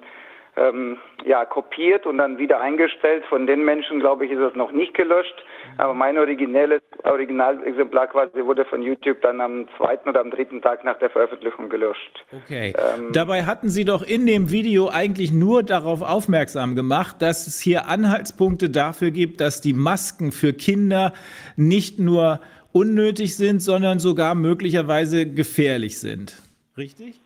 ähm, 0.58 0.98
ja, 1.24 1.44
kopiert 1.44 2.06
und 2.06 2.18
dann 2.18 2.38
wieder 2.38 2.60
eingestellt. 2.60 3.24
Von 3.28 3.46
den 3.46 3.64
Menschen, 3.64 4.00
glaube 4.00 4.26
ich, 4.26 4.32
ist 4.32 4.40
es 4.40 4.54
noch 4.54 4.72
nicht 4.72 4.94
gelöscht. 4.94 5.34
Aber 5.76 5.94
mein 5.94 6.18
originelles 6.18 6.82
Originalexemplar 7.04 8.08
quasi 8.08 8.44
wurde 8.44 8.64
von 8.64 8.82
YouTube 8.82 9.20
dann 9.22 9.40
am 9.40 9.68
zweiten 9.76 10.08
oder 10.08 10.20
am 10.20 10.30
dritten 10.30 10.60
Tag 10.62 10.84
nach 10.84 10.98
der 10.98 11.10
Veröffentlichung 11.10 11.68
gelöscht. 11.68 12.24
Okay. 12.44 12.74
Ähm, 12.76 13.12
Dabei 13.12 13.44
hatten 13.44 13.68
Sie 13.68 13.84
doch 13.84 14.02
in 14.02 14.26
dem 14.26 14.50
Video 14.50 14.88
eigentlich 14.88 15.32
nur 15.32 15.62
darauf 15.62 16.02
aufmerksam 16.02 16.74
gemacht, 16.74 17.16
dass 17.20 17.46
es 17.46 17.60
hier 17.60 17.88
Anhaltspunkte 17.88 18.70
dafür 18.70 19.10
gibt, 19.10 19.40
dass 19.40 19.60
die 19.60 19.74
Masken 19.74 20.32
für 20.32 20.52
Kinder 20.52 21.12
nicht 21.56 21.98
nur 21.98 22.40
unnötig 22.72 23.36
sind, 23.36 23.60
sondern 23.60 23.98
sogar 23.98 24.34
möglicherweise 24.34 25.26
gefährlich 25.26 25.98
sind. 25.98 26.42
Richtig? 26.76 27.20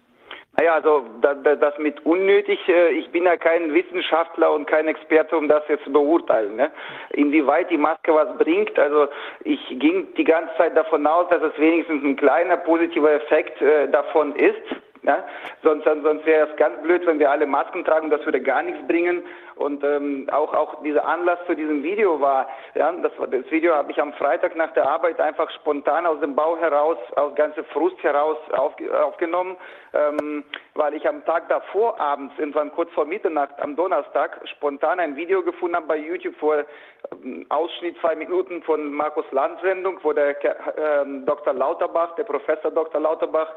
Naja, 0.58 0.74
also 0.74 1.06
das 1.22 1.78
mit 1.78 2.04
unnötig, 2.04 2.58
äh, 2.68 2.90
ich 2.90 3.10
bin 3.10 3.24
ja 3.24 3.36
kein 3.36 3.72
Wissenschaftler 3.72 4.52
und 4.52 4.66
kein 4.66 4.86
Experte, 4.86 5.36
um 5.36 5.48
das 5.48 5.62
jetzt 5.68 5.84
zu 5.84 5.92
beurteilen. 5.92 6.56
Ne? 6.56 6.70
Inwieweit 7.10 7.70
die 7.70 7.78
Maske 7.78 8.14
was 8.14 8.36
bringt, 8.36 8.78
also 8.78 9.08
ich 9.44 9.60
ging 9.78 10.12
die 10.14 10.24
ganze 10.24 10.54
Zeit 10.58 10.76
davon 10.76 11.06
aus, 11.06 11.26
dass 11.30 11.42
es 11.42 11.58
wenigstens 11.58 12.04
ein 12.04 12.16
kleiner 12.16 12.58
positiver 12.58 13.12
Effekt 13.12 13.62
äh, 13.62 13.88
davon 13.88 14.36
ist. 14.36 14.60
Ja? 15.02 15.24
Sonst, 15.62 15.84
sonst 15.84 16.26
wäre 16.26 16.48
es 16.48 16.56
ganz 16.56 16.80
blöd, 16.82 17.04
wenn 17.06 17.18
wir 17.18 17.30
alle 17.30 17.46
Masken 17.46 17.84
tragen, 17.84 18.10
das 18.10 18.24
würde 18.24 18.40
gar 18.40 18.62
nichts 18.62 18.86
bringen. 18.86 19.22
Und 19.56 19.84
ähm, 19.84 20.28
auch, 20.32 20.54
auch 20.54 20.82
dieser 20.82 21.04
Anlass 21.06 21.38
zu 21.46 21.54
diesem 21.54 21.82
Video 21.82 22.20
war, 22.20 22.48
ja, 22.74 22.90
das, 22.92 23.12
das 23.18 23.50
Video 23.50 23.74
habe 23.74 23.90
ich 23.92 24.00
am 24.00 24.12
Freitag 24.14 24.56
nach 24.56 24.72
der 24.72 24.88
Arbeit 24.88 25.20
einfach 25.20 25.50
spontan 25.50 26.06
aus 26.06 26.20
dem 26.20 26.34
Bau 26.34 26.56
heraus, 26.56 26.96
aus 27.16 27.34
ganzer 27.34 27.64
Frust 27.64 28.02
heraus 28.02 28.38
auf, 28.52 28.74
aufgenommen, 29.04 29.56
ähm, 29.92 30.44
weil 30.74 30.94
ich 30.94 31.06
am 31.08 31.24
Tag 31.24 31.48
davor 31.48 32.00
abends, 32.00 32.34
irgendwann 32.38 32.72
kurz 32.72 32.90
vor 32.92 33.04
Mitternacht 33.04 33.60
am 33.60 33.76
Donnerstag, 33.76 34.40
spontan 34.56 35.00
ein 35.00 35.16
Video 35.16 35.42
gefunden 35.42 35.76
habe 35.76 35.86
bei 35.86 35.96
YouTube, 35.96 36.34
wo 36.40 36.54
ähm, 36.54 37.44
Ausschnitt 37.48 37.96
zwei 38.00 38.14
Minuten 38.14 38.62
von 38.62 38.92
Markus 38.92 39.30
Land 39.32 39.60
Sendung, 39.62 39.98
wo 40.02 40.12
der 40.12 40.30
äh, 40.30 41.04
Dr. 41.26 41.52
Lauterbach, 41.52 42.14
der 42.14 42.24
Professor 42.24 42.70
Dr. 42.70 43.00
Lauterbach, 43.00 43.52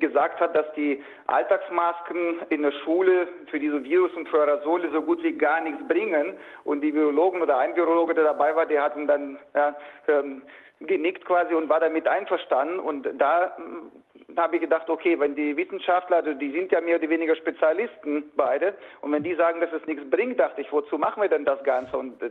gesagt 0.00 0.40
hat, 0.40 0.56
dass 0.56 0.72
die 0.74 1.02
Alltagsmasken 1.26 2.40
in 2.48 2.62
der 2.62 2.72
Schule 2.84 3.28
für 3.50 3.58
diese 3.58 3.84
Virus 3.84 4.12
und 4.14 4.28
für 4.28 4.40
Aerosole 4.40 4.90
so 4.90 5.02
gut 5.02 5.22
wie 5.22 5.32
gar 5.32 5.60
nichts 5.60 5.86
bringen. 5.86 6.34
Und 6.64 6.80
die 6.80 6.94
Virologen 6.94 7.42
oder 7.42 7.58
ein 7.58 7.76
Virologe, 7.76 8.14
der 8.14 8.24
dabei 8.24 8.54
war, 8.56 8.66
der 8.66 8.82
hat 8.82 8.96
ihn 8.96 9.06
dann 9.06 9.38
ja, 9.54 9.76
ähm, 10.08 10.42
genickt 10.80 11.24
quasi 11.24 11.54
und 11.54 11.68
war 11.68 11.80
damit 11.80 12.08
einverstanden. 12.08 12.80
Und 12.80 13.08
da 13.18 13.56
hm, 13.56 13.90
habe 14.36 14.56
ich 14.56 14.62
gedacht, 14.62 14.88
okay, 14.88 15.18
wenn 15.18 15.34
die 15.34 15.56
Wissenschaftler, 15.56 16.18
also 16.18 16.34
die 16.34 16.50
sind 16.50 16.72
ja 16.72 16.80
mehr 16.80 16.96
oder 16.96 17.08
weniger 17.08 17.36
Spezialisten 17.36 18.30
beide, 18.36 18.74
und 19.02 19.12
wenn 19.12 19.22
die 19.22 19.34
sagen, 19.34 19.60
dass 19.60 19.72
es 19.72 19.86
nichts 19.86 20.08
bringt, 20.08 20.40
dachte 20.40 20.60
ich, 20.60 20.72
wozu 20.72 20.98
machen 20.98 21.22
wir 21.22 21.28
denn 21.28 21.44
das 21.44 21.62
Ganze? 21.64 21.96
Und 21.96 22.22
äh, 22.22 22.30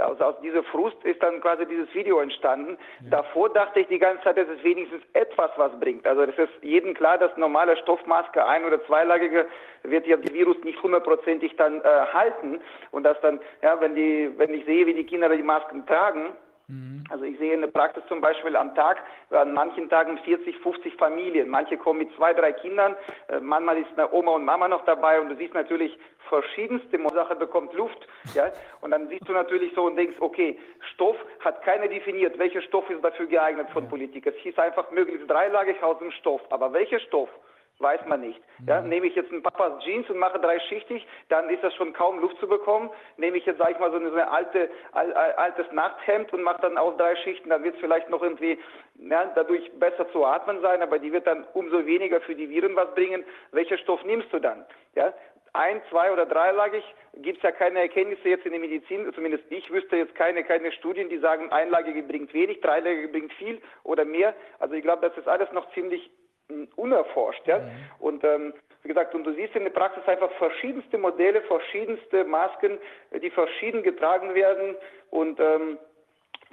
aus, 0.00 0.20
aus 0.20 0.34
dieser 0.42 0.62
Frust 0.64 0.96
ist 1.04 1.22
dann 1.22 1.40
quasi 1.40 1.66
dieses 1.66 1.92
Video 1.94 2.20
entstanden. 2.20 2.76
Ja. 3.02 3.10
Davor 3.10 3.48
dachte 3.50 3.80
ich 3.80 3.88
die 3.88 3.98
ganze 3.98 4.24
Zeit, 4.24 4.36
dass 4.36 4.48
es 4.48 4.62
wenigstens 4.62 5.02
etwas 5.12 5.50
was 5.56 5.78
bringt. 5.80 6.06
Also 6.06 6.22
es 6.22 6.36
ist 6.36 6.62
jedem 6.62 6.94
klar, 6.94 7.18
dass 7.18 7.36
normale 7.36 7.76
Stoffmaske, 7.78 8.44
ein- 8.44 8.64
oder 8.64 8.84
zweilagige, 8.86 9.46
wird 9.84 10.06
ja 10.06 10.16
das 10.16 10.32
Virus 10.32 10.56
nicht 10.64 10.82
hundertprozentig 10.82 11.56
dann 11.56 11.80
äh, 11.80 11.84
halten. 12.12 12.60
Und 12.90 13.04
dass 13.04 13.20
dann, 13.20 13.40
ja, 13.62 13.80
wenn 13.80 13.94
die, 13.94 14.30
wenn 14.36 14.52
ich 14.52 14.64
sehe, 14.64 14.86
wie 14.86 14.94
die 14.94 15.06
Kinder 15.06 15.28
die 15.28 15.42
Masken 15.42 15.86
tragen, 15.86 16.32
Mhm. 16.68 17.04
Also 17.08 17.24
ich 17.24 17.38
sehe 17.38 17.54
in 17.54 17.62
der 17.62 17.68
Praxis 17.68 18.02
zum 18.08 18.20
Beispiel 18.20 18.54
am 18.54 18.74
Tag, 18.74 19.02
an 19.30 19.54
manchen 19.54 19.88
Tagen 19.88 20.18
40, 20.18 20.58
50 20.58 20.94
Familien. 20.96 21.48
Manche 21.48 21.78
kommen 21.78 22.00
mit 22.00 22.14
zwei, 22.16 22.34
drei 22.34 22.52
Kindern, 22.52 22.94
äh, 23.28 23.40
manchmal 23.40 23.78
ist 23.78 23.88
eine 23.96 24.12
Oma 24.12 24.32
und 24.32 24.44
Mama 24.44 24.68
noch 24.68 24.84
dabei 24.84 25.20
und 25.20 25.30
du 25.30 25.36
siehst 25.36 25.54
natürlich 25.54 25.98
verschiedenste 26.28 26.98
Sache 27.14 27.36
bekommt 27.36 27.72
Luft, 27.72 28.06
ja, 28.34 28.52
und 28.82 28.90
dann 28.90 29.08
siehst 29.08 29.26
du 29.26 29.32
natürlich 29.32 29.72
so 29.74 29.84
und 29.86 29.96
denkst, 29.96 30.16
okay, 30.20 30.58
Stoff 30.92 31.16
hat 31.40 31.62
keiner 31.62 31.88
definiert, 31.88 32.38
welcher 32.38 32.60
Stoff 32.60 32.88
ist 32.90 33.02
dafür 33.02 33.26
geeignet 33.26 33.70
von 33.70 33.88
Politik. 33.88 34.26
Es 34.26 34.34
hieß 34.36 34.58
einfach 34.58 34.90
möglichst 34.90 35.28
dreilagig 35.28 35.82
aus 35.82 35.98
dem 35.98 36.10
Stoff, 36.12 36.42
aber 36.50 36.72
welcher 36.74 37.00
Stoff? 37.00 37.30
Weiß 37.80 38.00
man 38.06 38.20
nicht. 38.20 38.40
Ja, 38.66 38.80
mhm. 38.80 38.88
nehme 38.88 39.06
ich 39.06 39.14
jetzt 39.14 39.30
ein 39.30 39.42
Papas 39.42 39.84
Jeans 39.84 40.10
und 40.10 40.18
mache 40.18 40.40
dreischichtig, 40.40 41.06
dann 41.28 41.48
ist 41.48 41.62
das 41.62 41.72
schon 41.74 41.92
kaum 41.92 42.18
Luft 42.18 42.36
zu 42.38 42.48
bekommen. 42.48 42.90
Nehme 43.16 43.36
ich 43.36 43.46
jetzt, 43.46 43.58
sage 43.58 43.72
ich 43.72 43.78
mal, 43.78 43.92
so 43.92 43.98
eine, 43.98 44.10
so 44.10 44.16
alte, 44.16 44.68
al, 44.90 45.12
al, 45.12 45.32
altes 45.34 45.70
Nachthemd 45.70 46.32
und 46.32 46.42
mache 46.42 46.62
dann 46.62 46.76
auch 46.76 46.96
drei 46.96 47.14
Schichten, 47.16 47.50
dann 47.50 47.62
wird 47.62 47.76
es 47.76 47.80
vielleicht 47.80 48.10
noch 48.10 48.20
irgendwie 48.20 48.58
ja, 48.96 49.30
dadurch 49.34 49.70
besser 49.78 50.10
zu 50.10 50.24
atmen 50.24 50.60
sein, 50.60 50.82
aber 50.82 50.98
die 50.98 51.12
wird 51.12 51.28
dann 51.28 51.46
umso 51.54 51.86
weniger 51.86 52.20
für 52.20 52.34
die 52.34 52.50
Viren 52.50 52.74
was 52.74 52.92
bringen. 52.94 53.24
Welcher 53.52 53.78
Stoff 53.78 54.02
nimmst 54.02 54.32
du 54.32 54.40
dann? 54.40 54.66
Ja, 54.96 55.14
ein, 55.52 55.80
zwei 55.90 56.12
oder 56.12 56.26
dreilagig 56.26 56.84
gibt 57.14 57.38
es 57.38 57.42
ja 57.42 57.52
keine 57.52 57.80
Erkenntnisse 57.80 58.28
jetzt 58.28 58.44
in 58.44 58.52
der 58.52 58.60
Medizin, 58.60 59.10
zumindest 59.14 59.44
ich 59.50 59.70
wüsste 59.70 59.96
jetzt 59.96 60.14
keine, 60.14 60.44
keine 60.44 60.72
Studien, 60.72 61.08
die 61.08 61.18
sagen, 61.18 61.50
einlagige 61.52 62.02
bringt 62.02 62.34
wenig, 62.34 62.60
dreilagige 62.60 63.08
bringt 63.08 63.32
viel 63.34 63.60
oder 63.84 64.04
mehr. 64.04 64.34
Also 64.58 64.74
ich 64.74 64.82
glaube, 64.82 65.08
das 65.08 65.16
ist 65.16 65.28
alles 65.28 65.50
noch 65.52 65.72
ziemlich 65.74 66.10
unerforscht. 66.76 67.46
Ja? 67.46 67.58
Mhm. 67.58 67.70
Und 67.98 68.24
ähm, 68.24 68.54
wie 68.82 68.88
gesagt, 68.88 69.14
und 69.14 69.24
du 69.24 69.32
siehst 69.34 69.54
in 69.56 69.64
der 69.64 69.70
Praxis 69.70 70.06
einfach 70.06 70.30
verschiedenste 70.32 70.98
Modelle, 70.98 71.42
verschiedenste 71.42 72.24
Masken, 72.24 72.78
die 73.22 73.30
verschieden 73.30 73.82
getragen 73.82 74.34
werden 74.34 74.76
und 75.10 75.40
ähm, 75.40 75.78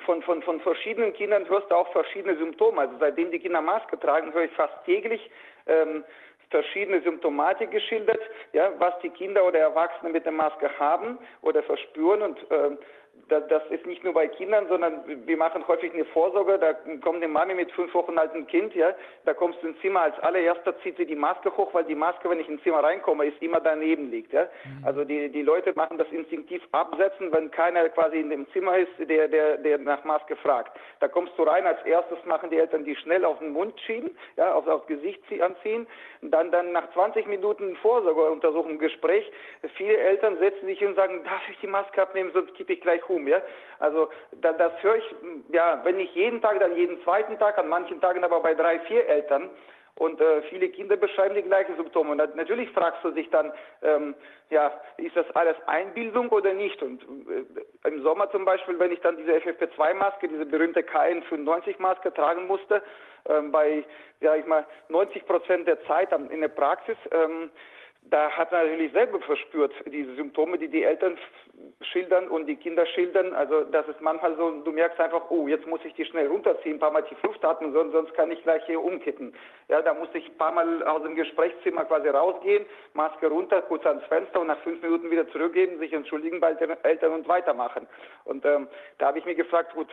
von, 0.05 0.21
von, 0.23 0.41
von 0.41 0.59
verschiedenen 0.61 1.13
Kindern 1.13 1.47
hörst 1.47 1.71
du 1.71 1.75
auch 1.75 1.91
verschiedene 1.91 2.37
Symptome. 2.37 2.81
Also 2.81 2.95
seitdem 2.99 3.31
die 3.31 3.39
Kinder 3.39 3.61
Maske 3.61 3.99
tragen, 3.99 4.33
höre 4.33 4.43
ich 4.43 4.51
fast 4.51 4.73
täglich 4.85 5.31
ähm, 5.67 6.03
verschiedene 6.49 7.01
Symptomatik 7.01 7.71
geschildert, 7.71 8.19
ja, 8.53 8.71
was 8.77 8.93
die 9.01 9.09
Kinder 9.09 9.45
oder 9.45 9.59
Erwachsene 9.59 10.11
mit 10.11 10.25
der 10.25 10.31
Maske 10.31 10.69
haben 10.79 11.17
oder 11.41 11.63
verspüren 11.63 12.21
und 12.21 12.37
ähm, 12.51 12.77
das 13.29 13.63
ist 13.71 13.85
nicht 13.85 14.03
nur 14.03 14.13
bei 14.13 14.27
Kindern, 14.27 14.67
sondern 14.67 15.01
wir 15.25 15.37
machen 15.37 15.67
häufig 15.67 15.91
eine 15.93 16.05
Vorsorge. 16.05 16.59
Da 16.59 16.73
kommt 17.01 17.17
eine 17.17 17.27
Mami 17.27 17.55
mit 17.55 17.71
fünf 17.71 17.93
Wochen 17.93 18.17
altem 18.17 18.45
Kind, 18.45 18.75
ja, 18.75 18.93
da 19.25 19.33
kommst 19.33 19.63
du 19.63 19.67
ins 19.67 19.79
Zimmer, 19.81 20.01
als 20.01 20.19
allererster 20.19 20.77
zieht 20.81 20.97
sie 20.97 21.05
die 21.05 21.15
Maske 21.15 21.55
hoch, 21.57 21.73
weil 21.73 21.85
die 21.85 21.95
Maske, 21.95 22.29
wenn 22.29 22.39
ich 22.39 22.47
ins 22.47 22.61
Zimmer 22.61 22.83
reinkomme, 22.83 23.25
ist 23.25 23.41
immer 23.41 23.59
daneben 23.59 24.11
liegt, 24.11 24.31
ja. 24.31 24.43
Mhm. 24.43 24.85
Also 24.85 25.03
die, 25.03 25.29
die 25.29 25.41
Leute 25.41 25.73
machen 25.75 25.97
das 25.97 26.07
instinktiv 26.11 26.61
absetzen, 26.71 27.31
wenn 27.31 27.49
keiner 27.49 27.89
quasi 27.89 28.19
in 28.19 28.29
dem 28.29 28.47
Zimmer 28.51 28.77
ist, 28.77 28.91
der, 28.99 29.27
der, 29.27 29.57
der 29.57 29.79
nach 29.79 30.03
Maske 30.03 30.35
fragt. 30.35 30.77
Da 30.99 31.07
kommst 31.07 31.33
du 31.37 31.43
rein, 31.43 31.65
als 31.65 31.83
erstes 31.85 32.23
machen 32.25 32.51
die 32.51 32.57
Eltern 32.57 32.85
die 32.85 32.95
schnell 32.95 33.25
auf 33.25 33.39
den 33.39 33.53
Mund 33.53 33.79
schieben, 33.81 34.15
ja, 34.37 34.53
aufs, 34.53 34.67
aufs 34.67 34.85
Gesicht 34.87 35.23
anziehen. 35.41 35.87
Dann, 36.21 36.51
dann 36.51 36.71
nach 36.71 36.91
20 36.93 37.25
Minuten 37.27 37.75
Vorsorgeuntersuchung, 37.77 38.77
Gespräch, 38.77 39.31
viele 39.75 39.97
Eltern 39.97 40.37
setzen 40.37 40.67
sich 40.67 40.79
hin 40.79 40.89
und 40.89 40.95
sagen, 40.95 41.23
darf 41.23 41.41
ich 41.49 41.57
die 41.59 41.67
Maske 41.67 42.01
abnehmen, 42.01 42.31
sonst 42.33 42.53
kippe 42.55 42.73
ich 42.73 42.81
gleich 42.81 43.01
hoch. 43.07 43.14
Konsum. 43.15 43.27
Ja? 43.27 43.41
Also 43.79 44.09
da, 44.41 44.53
das 44.53 44.71
höre 44.81 44.97
ich, 44.97 45.15
ja, 45.49 45.81
wenn 45.83 45.97
nicht 45.97 46.15
jeden 46.15 46.41
Tag, 46.41 46.59
dann 46.59 46.75
jeden 46.75 47.01
zweiten 47.03 47.37
Tag, 47.39 47.57
an 47.57 47.67
manchen 47.67 48.01
Tagen 48.01 48.23
aber 48.23 48.39
bei 48.41 48.53
drei, 48.53 48.79
vier 48.81 49.07
Eltern. 49.07 49.49
Und 49.97 50.19
äh, 50.19 50.41
viele 50.49 50.67
Kinder 50.67 50.97
beschreiben 50.97 51.35
die 51.35 51.41
gleichen 51.41 51.77
Symptome. 51.77 52.11
Und 52.11 52.35
natürlich 52.35 52.69
fragst 52.71 53.01
du 53.01 53.11
dich 53.11 53.29
dann, 53.29 53.53
ähm, 53.81 54.13
ja, 54.49 54.73
ist 54.97 55.15
das 55.15 55.25
alles 55.35 55.55
Einbildung 55.67 56.27
oder 56.29 56.51
nicht? 56.53 56.83
Und 56.83 57.01
äh, 57.03 57.87
im 57.87 58.03
Sommer 58.03 58.29
zum 58.29 58.43
Beispiel, 58.43 58.77
wenn 58.77 58.91
ich 58.91 58.99
dann 58.99 59.15
diese 59.15 59.31
FFP2-Maske, 59.31 60.27
diese 60.27 60.45
berühmte 60.45 60.81
KN95-Maske 60.81 62.13
tragen 62.13 62.45
musste, 62.45 62.83
ähm, 63.29 63.53
bei, 63.53 63.85
ja, 64.19 64.35
ich 64.35 64.45
mal, 64.45 64.65
90 64.89 65.25
Prozent 65.25 65.65
der 65.65 65.81
Zeit 65.85 66.11
in 66.11 66.41
der 66.41 66.49
Praxis, 66.49 66.97
ähm, 67.11 67.49
da 68.09 68.29
hat 68.29 68.51
man 68.51 68.65
natürlich 68.65 68.91
selber 68.91 69.19
verspürt, 69.19 69.73
diese 69.87 70.13
Symptome, 70.15 70.57
die 70.57 70.67
die 70.67 70.83
Eltern 70.83 71.17
schildern 71.81 72.27
und 72.27 72.45
die 72.45 72.55
Kinder 72.55 72.85
schildern. 72.85 73.33
Also 73.33 73.61
das 73.63 73.87
ist 73.87 73.99
manchmal 74.01 74.35
so, 74.35 74.51
du 74.61 74.71
merkst 74.71 74.99
einfach, 74.99 75.29
oh, 75.29 75.47
jetzt 75.47 75.65
muss 75.65 75.79
ich 75.83 75.93
die 75.95 76.05
schnell 76.05 76.27
runterziehen, 76.27 76.75
ein 76.75 76.79
paar 76.79 76.91
Mal 76.91 77.03
tief 77.03 77.21
Luft 77.23 77.43
atmen, 77.43 77.73
sonst, 77.73 77.93
sonst 77.93 78.13
kann 78.13 78.31
ich 78.31 78.41
gleich 78.43 78.63
hier 78.65 78.81
umkippen. 78.81 79.33
Ja, 79.69 79.81
da 79.81 79.93
muss 79.93 80.09
ich 80.13 80.27
ein 80.27 80.37
paar 80.37 80.51
Mal 80.51 80.83
aus 80.83 81.01
dem 81.03 81.15
Gesprächszimmer 81.15 81.85
quasi 81.85 82.09
rausgehen, 82.09 82.65
Maske 82.93 83.27
runter, 83.27 83.61
kurz 83.63 83.85
ans 83.85 84.03
Fenster 84.05 84.41
und 84.41 84.47
nach 84.47 84.59
fünf 84.59 84.81
Minuten 84.81 85.09
wieder 85.09 85.27
zurückgehen, 85.29 85.79
sich 85.79 85.93
entschuldigen 85.93 86.39
bei 86.39 86.53
den 86.53 86.71
Eltern 86.83 87.13
und 87.13 87.27
weitermachen. 87.27 87.87
Und 88.25 88.45
ähm, 88.45 88.67
da 88.99 89.07
habe 89.07 89.19
ich 89.19 89.25
mir 89.25 89.35
gefragt, 89.35 89.73
gut, 89.73 89.87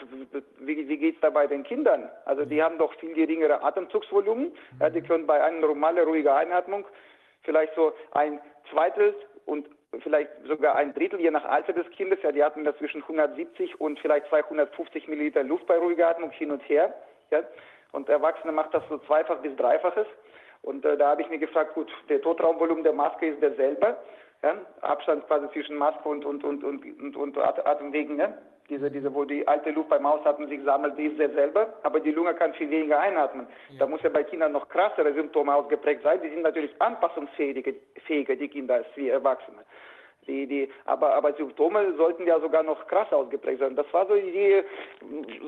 wie, 0.59 0.89
wie 0.89 0.97
geht 0.99 1.15
es 1.17 1.21
da 1.21 1.31
bei 1.31 1.47
den 1.47 1.63
Kindern? 1.63 2.11
Also 2.27 2.45
die 2.45 2.63
haben 2.63 2.79
doch 2.79 2.93
viel 2.95 3.15
geringere 3.15 3.63
Atemzugsvolumen, 3.63 4.53
ja, 4.81 4.91
die 4.91 5.03
können 5.03 5.27
bei 5.27 5.43
einer 5.43 5.61
normalen, 5.61 6.07
ruhigen 6.07 6.29
Einatmung 6.29 6.85
vielleicht 7.43 7.75
so 7.75 7.93
ein 8.13 8.41
Zweitel 8.71 9.15
und 9.47 9.69
vielleicht 10.01 10.31
sogar 10.47 10.77
ein 10.77 10.95
Drittel, 10.95 11.21
je 11.21 11.31
nach 11.31 11.45
Alter 11.45 11.73
des 11.73 11.89
Kindes. 11.91 12.21
Ja, 12.23 12.33
die 12.33 12.43
hatten 12.43 12.65
da 12.65 12.77
zwischen 12.77 13.03
170 13.03 13.81
und 13.81 13.99
vielleicht 14.01 14.27
250 14.29 15.09
Milliliter 15.09 15.43
Luft 15.43 15.67
bei 15.67 15.77
ruhiger 15.77 16.09
Atmung 16.09 16.31
hin 16.31 16.51
und 16.51 16.67
her. 16.69 16.95
Ja. 17.31 17.43
Und 17.93 18.09
Erwachsene 18.09 18.53
macht 18.53 18.73
das 18.73 18.83
so 18.89 18.99
zweifach 18.99 19.39
bis 19.39 19.55
dreifaches. 19.57 20.07
Und 20.63 20.85
äh, 20.85 20.97
da 20.97 21.11
habe 21.11 21.23
ich 21.23 21.29
mir 21.29 21.39
gefragt, 21.39 21.75
gut, 21.75 21.93
der 22.09 22.23
Totraumvolumen 22.23 22.85
der 22.85 22.93
Maske 22.93 23.27
ist 23.27 23.43
derselbe. 23.43 23.97
Ja, 24.43 24.57
Abstand 24.81 25.27
quasi 25.27 25.49
zwischen 25.53 25.77
Maske 25.77 26.09
und, 26.09 26.25
und, 26.25 26.43
und, 26.43 26.65
und, 26.65 26.85
und, 27.01 27.17
und 27.17 27.39
Atemwegen. 27.39 28.19
Ja 28.19 28.33
diese, 28.69 28.91
diese, 28.91 29.13
wo 29.15 29.25
die 29.25 29.47
alte 29.47 29.71
Luft 29.71 29.91
beim 29.91 30.07
Ausatmen 30.07 30.49
sich 30.49 30.63
sammelt, 30.65 30.97
die 30.97 31.07
ist 31.07 31.19
derselbe, 31.19 31.73
aber 31.83 32.01
die 32.01 32.13
Lunge 32.13 32.35
kann 32.35 32.55
viel 32.55 32.71
weniger 32.71 33.01
einatmen. 33.01 33.47
Ja. 33.71 33.81
Da 33.81 33.87
muss 33.87 34.03
ja 34.03 34.11
bei 34.11 34.23
Kindern 34.25 34.53
noch 34.53 34.69
krassere 34.69 35.13
Symptome 35.13 35.55
ausgeprägt 35.55 36.03
sein. 36.03 36.21
Die 36.23 36.31
sind 36.31 36.43
natürlich 36.43 36.71
anpassungsfähiger, 36.81 38.37
die 38.37 38.49
Kinder, 38.49 38.75
als 38.77 38.87
wir 38.95 39.13
Erwachsene. 39.13 39.59
Die, 40.29 40.47
die, 40.47 40.71
aber, 40.85 41.15
aber 41.15 41.33
Symptome 41.33 41.95
sollten 41.97 42.27
ja 42.27 42.39
sogar 42.39 42.63
noch 42.63 42.87
krass 42.87 43.13
ausgeprägt 43.13 43.59
sein. 43.59 43.75
Das 43.75 43.93
war 43.93 44.07
so 44.07 44.15
die 44.15 44.29
Idee, 44.29 44.65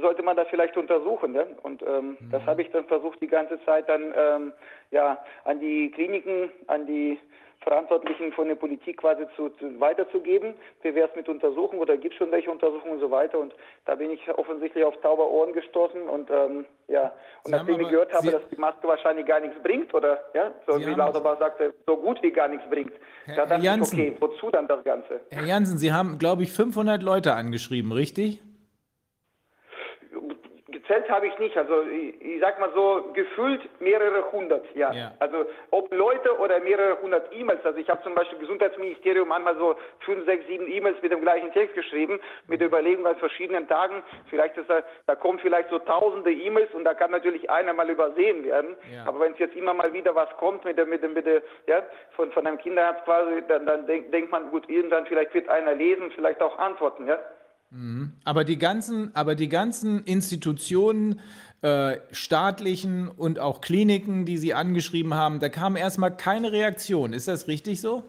sollte 0.01 0.23
man 0.25 0.37
das 0.37 0.49
vielleicht 0.49 0.77
untersuchen. 0.77 1.33
Ne? 1.33 1.47
Und 1.63 1.83
ähm, 1.83 2.17
mhm. 2.19 2.31
das 2.33 2.45
habe 2.45 2.63
ich 2.63 2.71
dann 2.73 2.85
versucht, 2.87 3.21
die 3.21 3.29
ganze 3.29 3.65
Zeit 3.65 3.89
dann 3.89 4.13
ähm, 4.17 4.53
ja, 4.91 5.25
an 5.45 5.61
die 5.61 5.93
Kliniken, 5.93 6.51
an 6.67 6.87
die 6.87 7.21
Verantwortlichen 7.65 8.33
von 8.33 8.49
der 8.49 8.55
Politik 8.55 8.99
quasi 8.99 9.25
zu, 9.37 9.49
zu 9.51 9.81
weiterzugeben. 9.81 10.55
Wie 10.83 10.95
wäre 10.95 11.09
es 11.09 11.17
mit 11.17 11.29
Untersuchungen 11.29 11.81
oder 11.81 11.97
gibt 11.97 12.15
es 12.15 12.19
schon 12.19 12.31
welche 12.31 12.51
Untersuchungen 12.51 12.95
und 12.95 13.01
so 13.01 13.11
weiter? 13.11 13.39
Und 13.39 13.55
da 13.87 13.95
bin 13.95 14.11
ich 14.11 14.21
offensichtlich 14.29 14.85
auf 14.85 14.95
taube 15.01 15.29
Ohren 15.29 15.53
gestoßen 15.53 16.03
und 16.09 16.31
ähm, 16.31 16.67
ja, 16.89 17.13
und 17.43 17.47
Sie 17.47 17.51
nachdem 17.53 17.81
ich 17.81 17.89
gehört 17.89 18.13
habe, 18.13 18.27
Sie 18.27 18.33
dass 18.33 18.43
die 18.51 18.57
Maske 18.57 18.87
wahrscheinlich 18.87 19.27
gar 19.27 19.41
nichts 19.41 19.61
bringt 19.63 19.93
oder 19.95 20.23
ja, 20.35 20.53
so 20.67 20.79
Sie 20.79 20.87
wie 20.87 20.95
Lauterbach 20.95 21.39
sagte, 21.39 21.75
so 21.87 21.97
gut 21.97 22.23
wie 22.23 22.31
gar 22.31 22.49
nichts 22.49 22.69
bringt. 22.69 22.93
Herr, 23.25 23.37
da 23.37 23.47
dachte 23.47 23.65
Janssen, 23.65 23.99
ich, 23.99 24.13
okay, 24.13 24.17
wozu 24.21 24.51
dann 24.51 24.69
das 24.69 24.85
Ganze? 24.85 25.21
Herr 25.31 25.45
Jansen, 25.45 25.79
Sie 25.79 25.93
haben, 25.93 26.19
glaube 26.19 26.43
ich, 26.43 26.53
500 26.53 27.03
Leute 27.03 27.35
angeschrieben, 27.35 27.93
richtig? 27.93 28.41
Gezählt 30.75 31.09
habe 31.09 31.27
ich 31.27 31.39
nicht. 31.39 31.57
Also 31.57 31.83
ich, 31.83 32.21
ich 32.21 32.41
sag 32.41 32.61
mal 32.61 32.71
so, 32.75 33.11
gefühlt 33.15 33.63
mehrere 33.81 34.31
hundert, 34.33 34.65
ja. 34.75 34.93
ja. 34.93 35.13
Also 35.21 35.47
ob 35.71 35.93
Leute 35.95 36.39
oder 36.39 36.61
mehrere 36.61 37.01
hundert 37.01 37.33
E-Mails. 37.33 37.65
Also 37.65 37.79
ich 37.79 37.89
habe 37.89 38.03
zum 38.03 38.15
Beispiel 38.15 38.39
Gesundheitsministerium 38.39 39.29
manchmal 39.29 39.57
so 39.57 39.77
fünf, 40.01 40.27
sechs, 40.27 40.47
sieben 40.47 40.71
E-Mails 40.71 41.01
mit 41.01 41.13
dem 41.13 41.23
gleichen 41.23 41.53
Text 41.53 41.75
geschrieben, 41.75 42.21
mit 42.49 42.61
der 42.61 42.69
Überlegung 42.69 43.07
an 43.07 43.17
verschiedenen 43.17 43.67
Tagen. 43.69 44.03
Vielleicht 44.29 44.57
ist 44.59 44.69
da, 44.69 44.83
da 45.07 45.15
kommen 45.15 45.39
vielleicht 45.39 45.71
so 45.71 45.79
tausende 45.79 46.33
E-Mails 46.33 46.75
und 46.75 46.85
da 46.85 46.93
kann 46.93 47.11
natürlich 47.11 47.49
einer 47.49 47.73
mal 47.73 47.89
übersehen 47.89 48.45
werden. 48.45 48.77
Ja. 48.93 49.07
Aber 49.07 49.21
wenn 49.21 49.33
es 49.33 49.39
jetzt 49.39 49.57
immer 49.57 49.73
mal 49.73 49.93
wieder 49.93 50.15
was 50.15 50.29
kommt 50.37 50.65
mit 50.65 50.77
der, 50.77 50.87
mit 50.87 51.03
der, 51.03 51.11
mit 51.11 51.25
der, 51.25 51.43
ja, 51.67 51.83
von, 52.17 52.31
von 52.33 52.47
einem 52.47 52.59
Kinderarzt 52.59 53.05
quasi, 53.05 53.43
dann, 53.49 53.65
dann 53.67 53.87
denk, 53.87 54.11
denkt 54.13 54.31
man, 54.31 54.51
gut, 54.51 54.69
irgendwann 54.69 55.07
vielleicht 55.07 55.33
wird 55.35 55.49
einer 55.49 55.75
lesen, 55.75 56.11
vielleicht 56.11 56.43
auch 56.43 56.59
antworten, 56.59 57.07
ja. 57.07 57.19
Aber 58.25 58.45
die 58.45 58.59
ganzen, 58.59 59.15
aber 59.15 59.35
die 59.35 59.49
ganzen 59.49 60.05
Institutionen, 60.05 61.21
äh, 61.63 61.99
staatlichen 62.13 63.09
und 63.09 63.39
auch 63.39 63.61
Kliniken, 63.61 64.27
die 64.27 64.37
Sie 64.37 64.53
angeschrieben 64.53 65.15
haben, 65.15 65.41
da 65.41 65.49
kam 65.49 65.77
erstmal 65.77 66.15
keine 66.15 66.53
Reaktion. 66.53 67.13
Ist 67.13 67.27
das 67.27 67.49
richtig 67.49 67.81
so? 67.81 68.05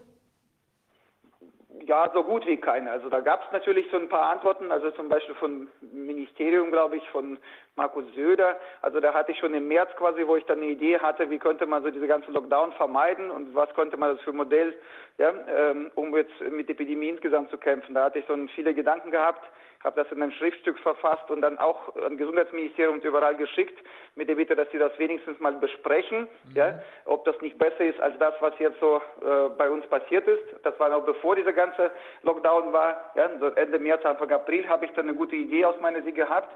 Ja, 1.87 2.09
so 2.13 2.23
gut 2.23 2.47
wie 2.47 2.57
keine. 2.57 2.89
Also 2.89 3.09
da 3.09 3.19
gab 3.19 3.45
es 3.45 3.51
natürlich 3.51 3.85
so 3.91 3.97
ein 3.97 4.09
paar 4.09 4.31
Antworten, 4.31 4.71
also 4.71 4.89
zum 4.91 5.07
Beispiel 5.07 5.35
vom 5.35 5.67
Ministerium, 5.81 6.71
glaube 6.71 6.97
ich, 6.97 7.07
von 7.09 7.37
Markus 7.75 8.05
Söder. 8.15 8.57
Also 8.81 8.99
da 8.99 9.13
hatte 9.13 9.33
ich 9.33 9.37
schon 9.37 9.53
im 9.53 9.67
März 9.67 9.91
quasi, 9.95 10.25
wo 10.25 10.35
ich 10.35 10.45
dann 10.45 10.61
eine 10.61 10.71
Idee 10.71 10.97
hatte, 10.97 11.29
wie 11.29 11.37
könnte 11.37 11.67
man 11.67 11.83
so 11.83 11.91
diese 11.91 12.07
ganzen 12.07 12.33
Lockdown 12.33 12.71
vermeiden 12.73 13.29
und 13.29 13.53
was 13.53 13.71
könnte 13.75 13.97
man 13.97 14.15
das 14.15 14.21
für 14.23 14.33
Modell, 14.33 14.73
ja, 15.19 15.31
ähm, 15.47 15.91
um 15.93 16.15
jetzt 16.15 16.39
mit 16.49 16.69
Epidemie 16.71 17.09
insgesamt 17.09 17.51
zu 17.51 17.57
kämpfen. 17.57 17.93
Da 17.93 18.05
hatte 18.05 18.17
ich 18.17 18.25
so 18.25 18.35
viele 18.55 18.73
Gedanken 18.73 19.11
gehabt 19.11 19.43
habe 19.85 20.03
das 20.03 20.11
in 20.11 20.21
einem 20.21 20.31
Schriftstück 20.31 20.79
verfasst 20.79 21.29
und 21.29 21.41
dann 21.41 21.57
auch 21.59 21.95
an 21.95 22.17
Gesundheitsministerium 22.17 22.95
und 22.95 23.05
überall 23.05 23.35
geschickt, 23.35 23.77
mit 24.15 24.27
der 24.27 24.35
Bitte, 24.35 24.55
dass 24.55 24.69
sie 24.71 24.79
das 24.79 24.97
wenigstens 24.97 25.39
mal 25.39 25.53
besprechen, 25.53 26.21
mhm. 26.21 26.55
ja, 26.55 26.79
ob 27.05 27.23
das 27.25 27.39
nicht 27.41 27.57
besser 27.57 27.81
ist 27.85 27.99
als 27.99 28.17
das, 28.17 28.33
was 28.39 28.53
jetzt 28.59 28.79
so 28.79 28.97
äh, 29.21 29.49
bei 29.57 29.69
uns 29.69 29.85
passiert 29.87 30.27
ist. 30.27 30.43
Das 30.63 30.77
war 30.79 30.89
noch 30.89 31.05
bevor 31.05 31.35
dieser 31.35 31.53
ganze 31.53 31.91
Lockdown 32.23 32.73
war. 32.73 33.11
Ja, 33.15 33.29
so 33.39 33.47
Ende 33.47 33.79
März, 33.79 34.03
Anfang 34.05 34.31
April 34.31 34.67
habe 34.67 34.85
ich 34.85 34.91
dann 34.91 35.07
eine 35.07 35.17
gute 35.17 35.35
Idee 35.35 35.65
aus 35.65 35.79
meiner 35.79 36.01
Sicht 36.01 36.15
gehabt. 36.15 36.49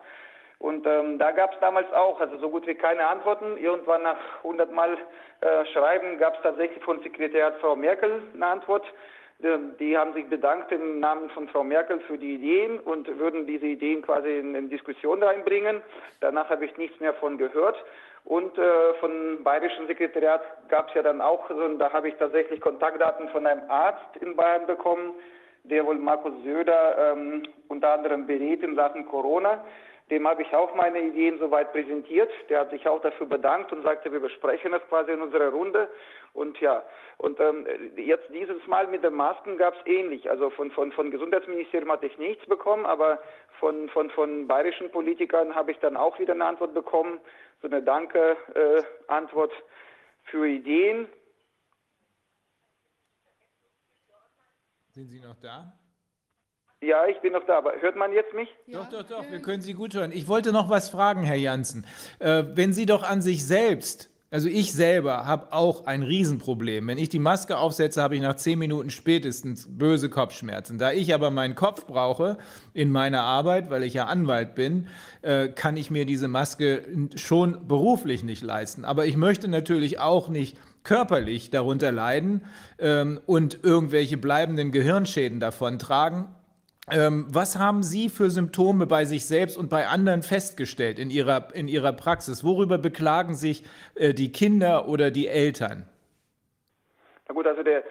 Und 0.57 0.85
ähm, 0.85 1.17
da 1.17 1.31
gab 1.31 1.53
es 1.53 1.59
damals 1.61 1.91
auch, 1.93 2.19
also 2.19 2.37
so 2.37 2.49
gut 2.49 2.67
wie 2.67 2.75
keine 2.75 3.07
Antworten. 3.07 3.57
Irgendwann 3.57 4.03
nach 4.03 4.17
100 4.39 4.71
Mal 4.71 4.97
äh, 5.39 5.65
Schreiben 5.67 6.17
gab 6.17 6.35
es 6.35 6.41
tatsächlich 6.41 6.83
von 6.83 7.01
Sekretariat 7.01 7.57
Frau 7.61 7.77
Merkel 7.77 8.23
eine 8.33 8.45
Antwort. 8.45 8.83
Ähm, 9.43 9.75
die 9.79 9.97
haben 9.97 10.13
sich 10.13 10.27
bedankt 10.27 10.71
im 10.71 10.99
Namen 10.99 11.29
von 11.29 11.47
Frau 11.47 11.63
Merkel 11.63 11.99
für 12.01 12.17
die 12.17 12.35
Ideen 12.35 12.79
und 12.79 13.07
würden 13.19 13.47
diese 13.47 13.65
Ideen 13.65 14.01
quasi 14.01 14.37
in, 14.37 14.55
in 14.55 14.69
Diskussion 14.69 15.23
reinbringen. 15.23 15.81
Danach 16.19 16.49
habe 16.49 16.65
ich 16.65 16.77
nichts 16.77 16.99
mehr 16.99 17.13
von 17.15 17.37
gehört. 17.37 17.77
Und 18.25 18.57
äh, 18.57 18.93
vom 18.99 19.43
Bayerischen 19.43 19.87
Sekretariat 19.87 20.41
gab 20.67 20.89
es 20.89 20.95
ja 20.95 21.03
dann 21.03 21.21
auch, 21.21 21.49
da 21.79 21.93
habe 21.93 22.09
ich 22.09 22.15
tatsächlich 22.15 22.59
Kontaktdaten 22.59 23.29
von 23.29 23.47
einem 23.47 23.69
Arzt 23.69 24.17
in 24.19 24.35
Bayern 24.35 24.67
bekommen, 24.67 25.13
der 25.63 25.85
wohl 25.85 25.95
Markus 25.95 26.33
Söder 26.43 27.13
ähm, 27.13 27.43
unter 27.69 27.93
anderem 27.93 28.27
berät 28.27 28.61
in 28.61 28.75
Sachen 28.75 29.05
Corona. 29.05 29.63
Dem 30.09 30.27
habe 30.27 30.41
ich 30.41 30.55
auch 30.55 30.73
meine 30.73 30.99
Ideen 31.01 31.37
soweit 31.37 31.71
präsentiert. 31.71 32.31
Der 32.49 32.61
hat 32.61 32.71
sich 32.71 32.87
auch 32.87 33.01
dafür 33.01 33.27
bedankt 33.27 33.71
und 33.71 33.83
sagte, 33.83 34.11
wir 34.11 34.19
besprechen 34.19 34.71
das 34.71 34.81
quasi 34.89 35.11
in 35.11 35.21
unserer 35.21 35.49
Runde. 35.49 35.87
Und 36.33 36.59
ja, 36.59 36.83
und 37.17 37.39
ähm, 37.39 37.67
jetzt 37.95 38.27
dieses 38.33 38.65
Mal 38.65 38.87
mit 38.87 39.03
den 39.03 39.13
Masken 39.13 39.57
gab 39.57 39.75
es 39.75 39.85
ähnlich. 39.85 40.29
Also 40.29 40.49
von, 40.49 40.71
von, 40.71 40.91
von 40.91 41.11
Gesundheitsministerium 41.11 41.91
hatte 41.91 42.07
ich 42.07 42.17
nichts 42.17 42.45
bekommen, 42.47 42.85
aber 42.85 43.19
von, 43.59 43.89
von, 43.89 44.09
von 44.09 44.47
bayerischen 44.47 44.89
Politikern 44.89 45.53
habe 45.53 45.71
ich 45.71 45.77
dann 45.79 45.95
auch 45.95 46.17
wieder 46.17 46.33
eine 46.33 46.45
Antwort 46.45 46.73
bekommen. 46.73 47.19
So 47.61 47.67
eine 47.67 47.83
Danke-Antwort 47.83 49.51
äh, 49.51 49.63
für 50.23 50.47
Ideen. 50.47 51.07
Sind 54.95 55.09
Sie 55.09 55.19
noch 55.19 55.35
da? 55.41 55.78
Ja, 56.81 57.07
ich 57.07 57.19
bin 57.19 57.33
noch 57.33 57.45
da, 57.45 57.57
aber 57.57 57.73
hört 57.81 57.97
man 57.97 58.13
jetzt 58.13 58.33
mich? 58.33 58.47
Ja. 58.65 58.79
Doch, 58.79 59.01
doch, 59.01 59.03
doch, 59.03 59.31
wir 59.31 59.41
können 59.41 59.61
Sie 59.61 59.73
gut 59.73 59.93
hören. 59.93 60.11
Ich 60.13 60.29
wollte 60.29 60.53
noch 60.53 60.69
was 60.69 60.89
fragen, 60.89 61.23
Herr 61.23 61.35
Janssen. 61.35 61.85
Äh, 62.19 62.43
wenn 62.53 62.71
Sie 62.71 62.85
doch 62.85 63.03
an 63.03 63.21
sich 63.21 63.45
selbst, 63.45 64.09
also 64.31 64.47
ich 64.47 64.71
selber 64.71 65.25
habe 65.25 65.51
auch 65.51 65.87
ein 65.87 66.03
Riesenproblem. 66.03 66.87
Wenn 66.87 66.97
ich 66.97 67.09
die 67.09 67.19
Maske 67.19 67.57
aufsetze, 67.57 68.01
habe 68.01 68.15
ich 68.15 68.21
nach 68.21 68.35
zehn 68.35 68.59
Minuten 68.59 68.91
spätestens 68.91 69.65
böse 69.67 70.09
Kopfschmerzen. 70.09 70.77
Da 70.77 70.93
ich 70.93 71.13
aber 71.13 71.31
meinen 71.31 71.55
Kopf 71.55 71.85
brauche 71.85 72.37
in 72.73 72.91
meiner 72.91 73.23
Arbeit, 73.23 73.69
weil 73.69 73.83
ich 73.83 73.95
ja 73.95 74.05
Anwalt 74.05 74.55
bin, 74.55 74.87
äh, 75.21 75.49
kann 75.49 75.75
ich 75.75 75.91
mir 75.91 76.05
diese 76.05 76.29
Maske 76.29 76.83
schon 77.15 77.67
beruflich 77.67 78.23
nicht 78.23 78.43
leisten. 78.43 78.85
Aber 78.85 79.05
ich 79.05 79.17
möchte 79.17 79.49
natürlich 79.49 79.99
auch 79.99 80.29
nicht 80.29 80.55
körperlich 80.83 81.49
darunter 81.49 81.91
leiden 81.91 82.45
ähm, 82.77 83.19
und 83.25 83.63
irgendwelche 83.63 84.17
bleibenden 84.17 84.71
Gehirnschäden 84.71 85.39
davon 85.39 85.77
tragen. 85.77 86.29
Ähm, 86.91 87.25
was 87.29 87.57
haben 87.57 87.83
Sie 87.83 88.09
für 88.09 88.29
Symptome 88.29 88.87
bei 88.87 89.05
sich 89.05 89.25
selbst 89.25 89.57
und 89.57 89.69
bei 89.69 89.87
anderen 89.87 90.21
festgestellt 90.21 90.99
in 90.99 91.09
Ihrer, 91.09 91.47
in 91.53 91.67
Ihrer 91.67 91.93
Praxis? 91.93 92.43
Worüber 92.43 92.77
beklagen 92.77 93.35
sich 93.35 93.63
äh, 93.95 94.13
die 94.13 94.31
Kinder 94.31 94.87
oder 94.87 95.11
die 95.11 95.27
Eltern? 95.27 95.87
Na 97.27 97.35
gut, 97.35 97.47
also 97.47 97.63
der, 97.63 97.83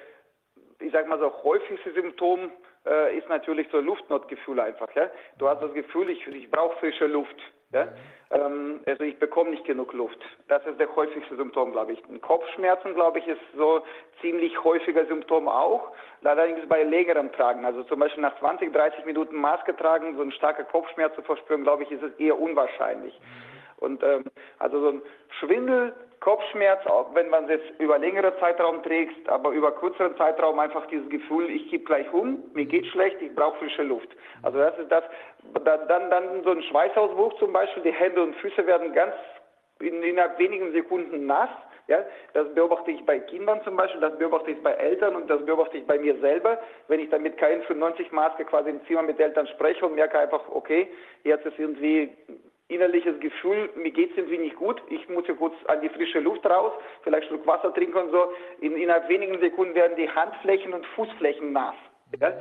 ich 0.80 0.92
sage 0.92 1.08
mal 1.08 1.18
so, 1.18 1.32
häufigste 1.44 1.92
Symptom 1.92 2.50
äh, 2.86 3.16
ist 3.16 3.28
natürlich 3.28 3.68
so 3.70 3.80
Luftnotgefühl 3.80 4.60
einfach. 4.60 4.88
Ja? 4.94 5.10
Du 5.38 5.48
hast 5.48 5.62
das 5.62 5.72
Gefühl, 5.74 6.10
ich, 6.10 6.26
ich 6.26 6.50
brauche 6.50 6.76
frische 6.78 7.06
Luft. 7.06 7.36
Ja? 7.72 7.88
Ähm, 8.30 8.80
also 8.86 9.04
ich 9.04 9.18
bekomme 9.18 9.50
nicht 9.50 9.64
genug 9.64 9.92
Luft. 9.92 10.18
Das 10.48 10.64
ist 10.66 10.78
der 10.78 10.94
häufigste 10.94 11.36
Symptom, 11.36 11.72
glaube 11.72 11.92
ich. 11.92 12.02
Kopfschmerzen, 12.20 12.94
glaube 12.94 13.20
ich, 13.20 13.26
ist 13.26 13.40
so 13.56 13.82
ziemlich 14.20 14.62
häufiger 14.64 15.06
Symptom 15.06 15.48
auch. 15.48 15.92
Allerdings 16.22 16.68
bei 16.68 16.82
längerem 16.82 17.32
Tragen, 17.32 17.64
also 17.64 17.82
zum 17.84 18.00
Beispiel 18.00 18.22
nach 18.22 18.38
20, 18.38 18.72
30 18.72 19.04
Minuten 19.06 19.36
Maske 19.36 19.74
tragen, 19.74 20.16
so 20.16 20.22
ein 20.22 20.32
starker 20.32 20.64
Kopfschmerz 20.64 21.14
zu 21.14 21.22
verspüren, 21.22 21.62
glaube 21.62 21.84
ich, 21.84 21.90
ist 21.90 22.02
es 22.02 22.12
eher 22.18 22.38
unwahrscheinlich. 22.38 23.18
Und 23.76 24.02
ähm, 24.02 24.24
also 24.58 24.80
so 24.80 24.88
ein 24.88 25.02
Schwindel, 25.38 25.94
Kopfschmerz, 26.20 26.80
wenn 27.14 27.28
man 27.28 27.44
es 27.44 27.50
jetzt 27.50 27.80
über 27.80 27.98
längere 27.98 28.36
Zeitraum 28.40 28.82
trägt, 28.82 29.28
aber 29.28 29.50
über 29.50 29.72
kürzeren 29.72 30.16
Zeitraum 30.16 30.58
einfach 30.58 30.86
dieses 30.86 31.08
Gefühl, 31.10 31.48
ich 31.48 31.70
kipp 31.70 31.86
gleich 31.86 32.12
um, 32.12 32.42
mir 32.54 32.66
geht 32.66 32.86
schlecht, 32.86 33.22
ich 33.22 33.34
brauche 33.34 33.58
frische 33.58 33.84
Luft. 33.84 34.08
Also 34.42 34.58
das 34.58 34.78
ist 34.78 34.90
das, 34.90 35.04
dann, 35.64 36.10
dann 36.10 36.42
so 36.42 36.50
ein 36.50 36.62
Schweißausbruch 36.62 37.38
zum 37.38 37.52
Beispiel, 37.52 37.84
die 37.84 37.92
Hände 37.92 38.22
und 38.22 38.34
Füße 38.36 38.66
werden 38.66 38.92
ganz 38.92 39.14
in, 39.80 40.02
innerhalb 40.02 40.38
wenigen 40.38 40.72
Sekunden 40.72 41.26
nass. 41.26 41.50
Ja, 41.86 42.04
das 42.34 42.52
beobachte 42.52 42.90
ich 42.90 43.02
bei 43.06 43.18
Kindern 43.18 43.62
zum 43.64 43.76
Beispiel, 43.76 44.02
das 44.02 44.18
beobachte 44.18 44.50
ich 44.50 44.62
bei 44.62 44.72
Eltern 44.72 45.16
und 45.16 45.30
das 45.30 45.42
beobachte 45.46 45.78
ich 45.78 45.86
bei 45.86 45.98
mir 45.98 46.18
selber, 46.18 46.58
wenn 46.88 47.00
ich 47.00 47.08
dann 47.08 47.22
mit 47.22 47.40
KN95-Maske 47.40 48.44
quasi 48.44 48.68
im 48.68 48.84
Zimmer 48.86 49.02
mit 49.02 49.18
Eltern 49.18 49.46
spreche 49.46 49.86
und 49.86 49.94
merke 49.94 50.18
einfach, 50.18 50.42
okay, 50.50 50.88
jetzt 51.24 51.46
ist 51.46 51.58
irgendwie 51.58 52.10
innerliches 52.68 53.18
Gefühl, 53.20 53.70
mir 53.76 53.90
geht 53.90 54.12
es 54.12 54.18
irgendwie 54.18 54.38
nicht 54.38 54.56
gut, 54.56 54.80
ich 54.90 55.08
muss 55.08 55.24
hier 55.26 55.36
kurz 55.36 55.54
an 55.66 55.80
die 55.80 55.88
frische 55.88 56.20
Luft 56.20 56.44
raus, 56.46 56.72
vielleicht 57.02 57.24
ein 57.24 57.28
Schluck 57.28 57.46
Wasser 57.46 57.72
trinken 57.72 57.96
und 57.96 58.10
so. 58.10 58.32
In, 58.60 58.76
innerhalb 58.76 59.08
wenigen 59.08 59.40
Sekunden 59.40 59.74
werden 59.74 59.96
die 59.96 60.08
Handflächen 60.10 60.72
und 60.74 60.84
Fußflächen 60.86 61.52
nass. 61.52 61.74
Ja? 62.20 62.32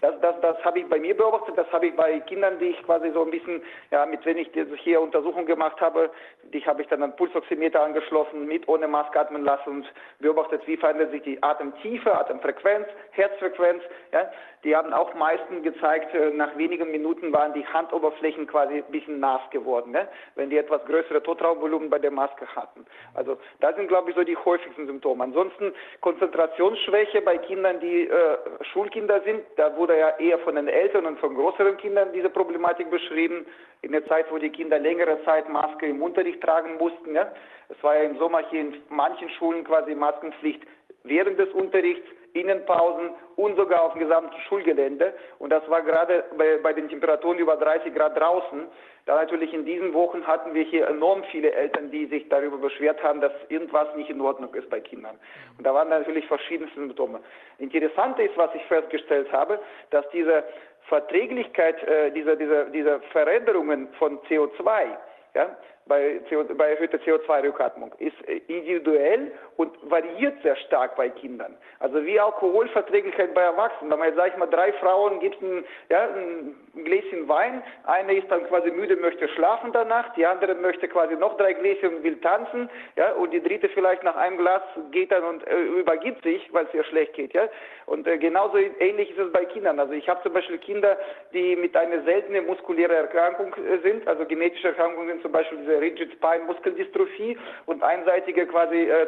Das, 0.00 0.18
das, 0.20 0.40
das 0.40 0.64
habe 0.64 0.80
ich 0.80 0.88
bei 0.88 0.98
mir 0.98 1.14
beobachtet, 1.14 1.58
das 1.58 1.70
habe 1.70 1.88
ich 1.88 1.94
bei 1.94 2.18
Kindern, 2.20 2.58
die 2.58 2.66
ich 2.66 2.82
quasi 2.82 3.10
so 3.12 3.24
ein 3.24 3.30
bisschen, 3.30 3.62
ja, 3.90 4.06
mit 4.06 4.24
wenn 4.24 4.38
ich 4.38 4.50
hier 4.78 5.00
Untersuchungen 5.02 5.44
gemacht 5.44 5.80
habe, 5.82 6.10
die 6.44 6.64
habe 6.64 6.80
ich 6.80 6.88
dann 6.88 7.02
an 7.02 7.14
Pulsoximeter 7.14 7.82
angeschlossen, 7.82 8.46
mit 8.46 8.66
ohne 8.68 8.88
Maske 8.88 9.20
atmen 9.20 9.44
lassen 9.44 9.68
und 9.68 9.92
beobachtet, 10.18 10.66
wie 10.66 10.78
verändert 10.78 11.10
sich 11.10 11.22
die 11.22 11.42
Atemtiefe, 11.42 12.10
Atemfrequenz, 12.10 12.86
Herzfrequenz. 13.10 13.82
Ja. 14.12 14.30
Die 14.64 14.76
haben 14.76 14.92
auch 14.92 15.12
meistens 15.14 15.62
gezeigt, 15.64 16.14
äh, 16.14 16.30
nach 16.30 16.56
wenigen 16.56 16.90
Minuten 16.92 17.32
waren 17.32 17.52
die 17.52 17.66
Handoberflächen 17.66 18.46
quasi 18.46 18.76
ein 18.76 18.92
bisschen 18.92 19.18
nass 19.18 19.40
geworden, 19.50 19.90
ne? 19.90 20.08
wenn 20.36 20.50
die 20.50 20.56
etwas 20.56 20.84
größere 20.84 21.22
Totraumvolumen 21.22 21.90
bei 21.90 21.98
der 21.98 22.12
Maske 22.12 22.46
hatten. 22.54 22.86
Also 23.14 23.38
das 23.60 23.74
sind, 23.74 23.88
glaube 23.88 24.10
ich, 24.10 24.16
so 24.16 24.22
die 24.22 24.36
häufigsten 24.36 24.86
Symptome. 24.86 25.24
Ansonsten 25.24 25.72
Konzentrationsschwäche 26.00 27.22
bei 27.22 27.38
Kindern, 27.38 27.80
die 27.80 28.06
äh, 28.08 28.38
Schulkinder 28.72 29.20
sind, 29.22 29.42
da 29.56 29.76
wurde 29.76 29.98
ja 29.98 30.10
eher 30.18 30.38
von 30.40 30.54
den 30.54 30.68
Eltern 30.68 31.06
und 31.06 31.18
von 31.18 31.34
größeren 31.34 31.76
Kindern 31.78 32.12
diese 32.12 32.30
Problematik 32.30 32.88
beschrieben. 32.90 33.44
In 33.80 33.90
der 33.90 34.06
Zeit, 34.06 34.30
wo 34.30 34.38
die 34.38 34.50
Kinder 34.50 34.78
längere 34.78 35.24
Zeit 35.24 35.48
Maske 35.48 35.86
im 35.86 36.00
Unterricht 36.02 36.40
tragen 36.40 36.76
mussten. 36.76 37.16
Ja? 37.16 37.32
Es 37.68 37.82
war 37.82 37.96
ja 37.96 38.02
im 38.02 38.16
Sommer 38.16 38.48
hier 38.48 38.60
in 38.60 38.76
manchen 38.90 39.28
Schulen 39.30 39.64
quasi 39.64 39.96
Maskenpflicht 39.96 40.62
während 41.04 41.38
des 41.38 41.48
Unterrichts, 41.50 42.06
Innenpausen 42.34 43.10
und 43.36 43.56
sogar 43.56 43.82
auf 43.82 43.92
dem 43.92 44.00
gesamten 44.00 44.36
Schulgelände. 44.48 45.14
Und 45.38 45.50
das 45.50 45.68
war 45.68 45.82
gerade 45.82 46.24
bei, 46.36 46.58
bei, 46.58 46.72
den 46.72 46.88
Temperaturen 46.88 47.38
über 47.38 47.56
30 47.56 47.94
Grad 47.94 48.18
draußen. 48.18 48.66
Da 49.06 49.16
natürlich 49.16 49.52
in 49.52 49.64
diesen 49.64 49.92
Wochen 49.94 50.26
hatten 50.26 50.54
wir 50.54 50.62
hier 50.62 50.86
enorm 50.86 51.24
viele 51.30 51.52
Eltern, 51.52 51.90
die 51.90 52.06
sich 52.06 52.28
darüber 52.28 52.58
beschwert 52.58 53.02
haben, 53.02 53.20
dass 53.20 53.32
irgendwas 53.48 53.94
nicht 53.96 54.10
in 54.10 54.20
Ordnung 54.20 54.54
ist 54.54 54.70
bei 54.70 54.80
Kindern. 54.80 55.18
Und 55.58 55.66
da 55.66 55.74
waren 55.74 55.88
natürlich 55.88 56.26
verschiedenste 56.26 56.78
Symptome. 56.78 57.20
Interessant 57.58 58.18
ist, 58.18 58.36
was 58.36 58.54
ich 58.54 58.64
festgestellt 58.66 59.30
habe, 59.32 59.58
dass 59.90 60.08
diese 60.10 60.44
Verträglichkeit, 60.88 61.82
äh, 61.84 62.10
diese, 62.12 62.36
diese, 62.36 62.66
diese 62.72 63.00
Veränderungen 63.12 63.88
von 63.98 64.18
CO2, 64.22 64.96
ja, 65.34 65.56
bei, 65.86 66.20
CO, 66.28 66.44
bei 66.44 66.72
erhöhter 66.72 66.98
CO2-Rückatmung 66.98 67.92
ist 67.98 68.16
äh, 68.28 68.40
individuell 68.46 69.32
und 69.56 69.72
variiert 69.90 70.42
sehr 70.42 70.56
stark 70.56 70.96
bei 70.96 71.08
Kindern. 71.08 71.56
Also 71.78 72.04
wie 72.04 72.18
Alkoholverträglichkeit 72.18 73.34
bei 73.34 73.42
Erwachsenen. 73.42 73.90
Da 73.90 73.96
mal, 73.96 74.12
sag 74.14 74.28
ich 74.28 74.36
mal, 74.36 74.46
drei 74.46 74.72
Frauen 74.74 75.20
gibt 75.20 75.40
ein, 75.42 75.64
ja, 75.88 76.08
ein 76.08 76.54
Gläschen 76.84 77.28
Wein, 77.28 77.62
eine 77.84 78.14
ist 78.14 78.30
dann 78.30 78.46
quasi 78.46 78.70
müde, 78.70 78.96
möchte 78.96 79.28
schlafen 79.28 79.72
danach, 79.72 80.14
die 80.14 80.24
andere 80.24 80.54
möchte 80.54 80.88
quasi 80.88 81.16
noch 81.16 81.36
drei 81.36 81.52
Gläschen 81.52 81.96
und 81.96 82.02
will 82.02 82.18
tanzen, 82.20 82.70
ja, 82.96 83.12
und 83.12 83.32
die 83.32 83.42
dritte 83.42 83.68
vielleicht 83.68 84.02
nach 84.02 84.16
einem 84.16 84.38
Glas 84.38 84.62
geht 84.90 85.12
dann 85.12 85.22
und 85.24 85.46
äh, 85.46 85.60
übergibt 85.80 86.22
sich, 86.22 86.52
weil 86.52 86.64
es 86.66 86.74
ihr 86.74 86.84
schlecht 86.84 87.12
geht, 87.14 87.34
ja. 87.34 87.48
Und 87.86 88.06
äh, 88.06 88.16
genauso 88.16 88.56
ähnlich 88.56 89.10
ist 89.10 89.18
es 89.18 89.32
bei 89.32 89.44
Kindern. 89.44 89.78
Also 89.78 89.92
ich 89.92 90.08
habe 90.08 90.22
zum 90.22 90.32
Beispiel 90.32 90.58
Kinder, 90.58 90.96
die 91.34 91.56
mit 91.56 91.76
einer 91.76 92.02
seltenen 92.04 92.46
muskulären 92.46 92.96
Erkrankung 92.96 93.54
äh, 93.54 93.78
sind, 93.82 94.08
also 94.08 94.24
genetische 94.24 94.68
Erkrankungen 94.68 95.08
sind 95.08 95.22
zum 95.22 95.32
Beispiel 95.32 95.58
diese 95.58 95.80
Rigid 95.80 96.12
Spine 96.12 96.44
Muskeldystrophie 96.46 97.36
und 97.66 97.82
einseitige 97.82 98.46
quasi 98.46 98.88
äh, 98.88 99.06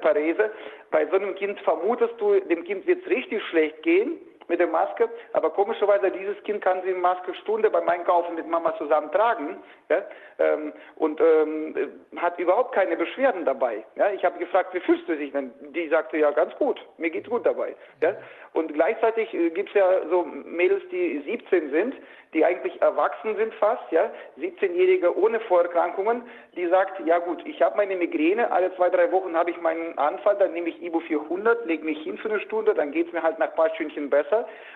Zwerchfellparese. 0.00 0.50
Bei 0.90 1.06
so 1.06 1.16
einem 1.16 1.34
Kind 1.34 1.58
vermutest 1.60 2.14
du, 2.18 2.40
dem 2.40 2.64
Kind 2.64 2.86
wird 2.86 3.02
es 3.04 3.10
richtig 3.10 3.42
schlecht 3.44 3.82
gehen 3.82 4.18
mit 4.48 4.60
der 4.60 4.66
Maske, 4.66 5.08
aber 5.32 5.50
komischerweise 5.50 6.10
dieses 6.10 6.42
Kind 6.44 6.62
kann 6.62 6.82
sie 6.82 6.88
die 6.88 6.94
Maske 6.94 7.34
Stunde 7.34 7.70
beim 7.70 7.88
Einkaufen 7.88 8.34
mit 8.34 8.46
Mama 8.46 8.76
zusammen 8.76 9.10
tragen 9.12 9.56
ja, 9.88 10.02
ähm, 10.38 10.72
und 10.96 11.20
ähm, 11.20 11.74
hat 12.16 12.38
überhaupt 12.38 12.74
keine 12.74 12.96
Beschwerden 12.96 13.44
dabei. 13.44 13.84
Ja. 13.96 14.10
Ich 14.10 14.24
habe 14.24 14.38
gefragt, 14.38 14.74
wie 14.74 14.80
fühlst 14.80 15.08
du 15.08 15.16
dich 15.16 15.32
denn? 15.32 15.52
Die 15.74 15.88
sagte, 15.88 16.18
ja 16.18 16.30
ganz 16.30 16.54
gut, 16.56 16.80
mir 16.98 17.10
geht's 17.10 17.28
gut 17.28 17.46
dabei. 17.46 17.74
Ja. 18.00 18.14
Und 18.52 18.72
gleichzeitig 18.74 19.32
äh, 19.34 19.50
gibt 19.50 19.70
es 19.70 19.74
ja 19.74 20.06
so 20.08 20.24
Mädels, 20.24 20.82
die 20.90 21.22
17 21.26 21.70
sind, 21.70 21.94
die 22.34 22.44
eigentlich 22.44 22.80
erwachsen 22.80 23.36
sind 23.36 23.52
fast, 23.54 23.90
ja, 23.90 24.10
17-Jährige 24.38 25.16
ohne 25.16 25.40
Vorerkrankungen, 25.40 26.22
die 26.56 26.66
sagt, 26.68 27.04
ja 27.06 27.18
gut, 27.18 27.44
ich 27.46 27.60
habe 27.60 27.76
meine 27.76 27.94
Migräne, 27.96 28.50
alle 28.50 28.74
zwei, 28.76 28.88
drei 28.88 29.12
Wochen 29.12 29.36
habe 29.36 29.50
ich 29.50 29.60
meinen 29.60 29.98
Anfall, 29.98 30.36
dann 30.38 30.52
nehme 30.52 30.70
ich 30.70 30.82
Ibu 30.82 31.00
400, 31.00 31.66
lege 31.66 31.84
mich 31.84 31.98
hin 32.02 32.16
für 32.18 32.30
eine 32.30 32.40
Stunde, 32.40 32.72
dann 32.72 32.90
geht 32.92 33.08
es 33.08 33.12
mir 33.12 33.22
halt 33.22 33.38
nach 33.38 33.50
ein 33.50 33.54
paar 33.54 33.74
Stündchen 33.74 34.08
besser. 34.08 34.31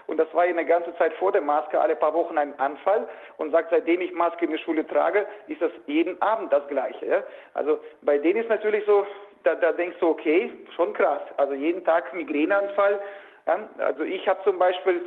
Und 0.07 0.19
das 0.19 0.33
war 0.35 0.43
eine 0.43 0.65
ganze 0.65 0.95
Zeit 0.97 1.13
vor 1.15 1.33
der 1.33 1.41
Maske, 1.41 1.81
alle 1.81 1.97
paar 1.97 2.15
Wochen 2.15 2.39
ein 2.39 2.59
Anfall 2.59 3.09
und 3.39 3.51
sagt, 3.51 3.71
seitdem 3.71 4.01
ich 4.01 4.13
Maske 4.13 4.45
in 4.45 4.53
der 4.53 4.59
Schule 4.59 4.87
trage, 4.87 5.27
ist 5.49 5.61
das 5.61 5.73
jeden 5.87 6.21
Abend 6.23 6.53
das 6.53 6.67
Gleiche. 6.69 7.07
Ja? 7.07 7.23
Also 7.55 7.81
bei 8.03 8.19
denen 8.19 8.41
ist 8.41 8.49
natürlich 8.49 8.85
so, 8.87 9.07
da, 9.43 9.55
da 9.55 9.73
denkst 9.73 9.97
du, 10.01 10.09
okay, 10.09 10.53
schon 10.75 10.93
krass. 10.93 11.23
Also 11.37 11.55
jeden 11.55 11.85
Tag 11.85 12.13
Migräneanfall. 12.15 13.01
Ja? 13.47 13.69
Also 13.79 14.03
ich 14.03 14.27
habe 14.29 14.43
zum 14.45 14.59
Beispiel 14.59 15.03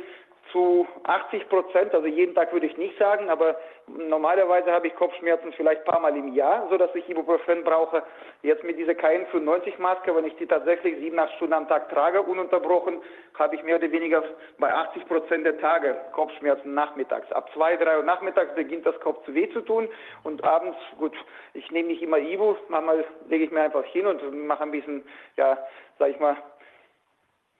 zu 0.52 0.86
80 1.04 1.48
Prozent, 1.48 1.94
also 1.94 2.06
jeden 2.06 2.34
Tag 2.34 2.52
würde 2.52 2.66
ich 2.66 2.76
nicht 2.76 2.98
sagen, 2.98 3.30
aber 3.30 3.56
normalerweise 3.86 4.72
habe 4.72 4.86
ich 4.86 4.94
Kopfschmerzen 4.94 5.52
vielleicht 5.52 5.82
ein 5.82 5.92
paar 5.92 6.00
Mal 6.00 6.16
im 6.16 6.34
Jahr, 6.34 6.66
so 6.70 6.76
dass 6.76 6.94
ich 6.94 7.08
Ibuprofen 7.08 7.64
brauche. 7.64 8.02
Jetzt 8.42 8.64
mit 8.64 8.78
dieser 8.78 8.92
KN95-Maske, 8.92 10.14
wenn 10.14 10.24
ich 10.24 10.36
die 10.36 10.46
tatsächlich 10.46 10.96
sieben, 10.98 11.18
acht 11.18 11.32
Stunden 11.34 11.54
am 11.54 11.68
Tag 11.68 11.88
trage, 11.90 12.22
ununterbrochen, 12.22 13.00
habe 13.38 13.54
ich 13.54 13.62
mehr 13.62 13.76
oder 13.76 13.90
weniger 13.90 14.22
bei 14.58 14.72
80 14.72 15.06
Prozent 15.06 15.46
der 15.46 15.58
Tage 15.58 15.96
Kopfschmerzen 16.12 16.74
nachmittags. 16.74 17.30
Ab 17.32 17.50
zwei, 17.54 17.76
drei 17.76 17.98
Uhr 17.98 18.04
nachmittags 18.04 18.54
beginnt 18.54 18.86
das 18.86 18.98
Kopf 19.00 19.24
zu 19.24 19.34
weh 19.34 19.48
zu 19.50 19.60
tun 19.60 19.88
und 20.22 20.44
abends, 20.44 20.78
gut, 20.98 21.16
ich 21.54 21.70
nehme 21.70 21.88
nicht 21.88 22.02
immer 22.02 22.18
Ibu, 22.18 22.56
manchmal 22.68 23.04
lege 23.28 23.44
ich 23.44 23.50
mir 23.50 23.62
einfach 23.62 23.84
hin 23.84 24.06
und 24.06 24.46
mache 24.46 24.62
ein 24.62 24.70
bisschen, 24.70 25.04
ja, 25.36 25.58
sag 25.98 26.10
ich 26.10 26.18
mal, 26.18 26.36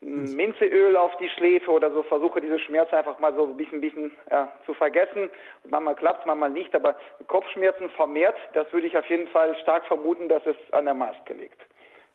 Minzeöl 0.01 0.97
auf 0.97 1.15
die 1.19 1.29
Schläfe 1.29 1.71
oder 1.71 1.91
so, 1.91 2.03
versuche 2.03 2.41
diese 2.41 2.59
Schmerzen 2.59 2.95
einfach 2.95 3.19
mal 3.19 3.35
so 3.35 3.45
ein 3.45 3.57
bisschen, 3.57 3.83
bisschen 3.83 4.13
ja, 4.31 4.51
zu 4.65 4.73
vergessen. 4.73 5.31
Manchmal 5.69 5.95
klappt 5.95 6.21
es, 6.21 6.27
manchmal 6.27 6.51
nicht, 6.51 6.75
aber 6.75 6.97
Kopfschmerzen 7.27 7.91
vermehrt, 7.91 8.37
das 8.55 8.73
würde 8.73 8.87
ich 8.87 8.97
auf 8.97 9.07
jeden 9.07 9.29
Fall 9.29 9.55
stark 9.59 9.85
vermuten, 9.87 10.29
dass 10.29 10.45
es 10.47 10.57
an 10.73 10.87
der 10.87 10.95
Maske 10.95 11.35
liegt. 11.35 11.61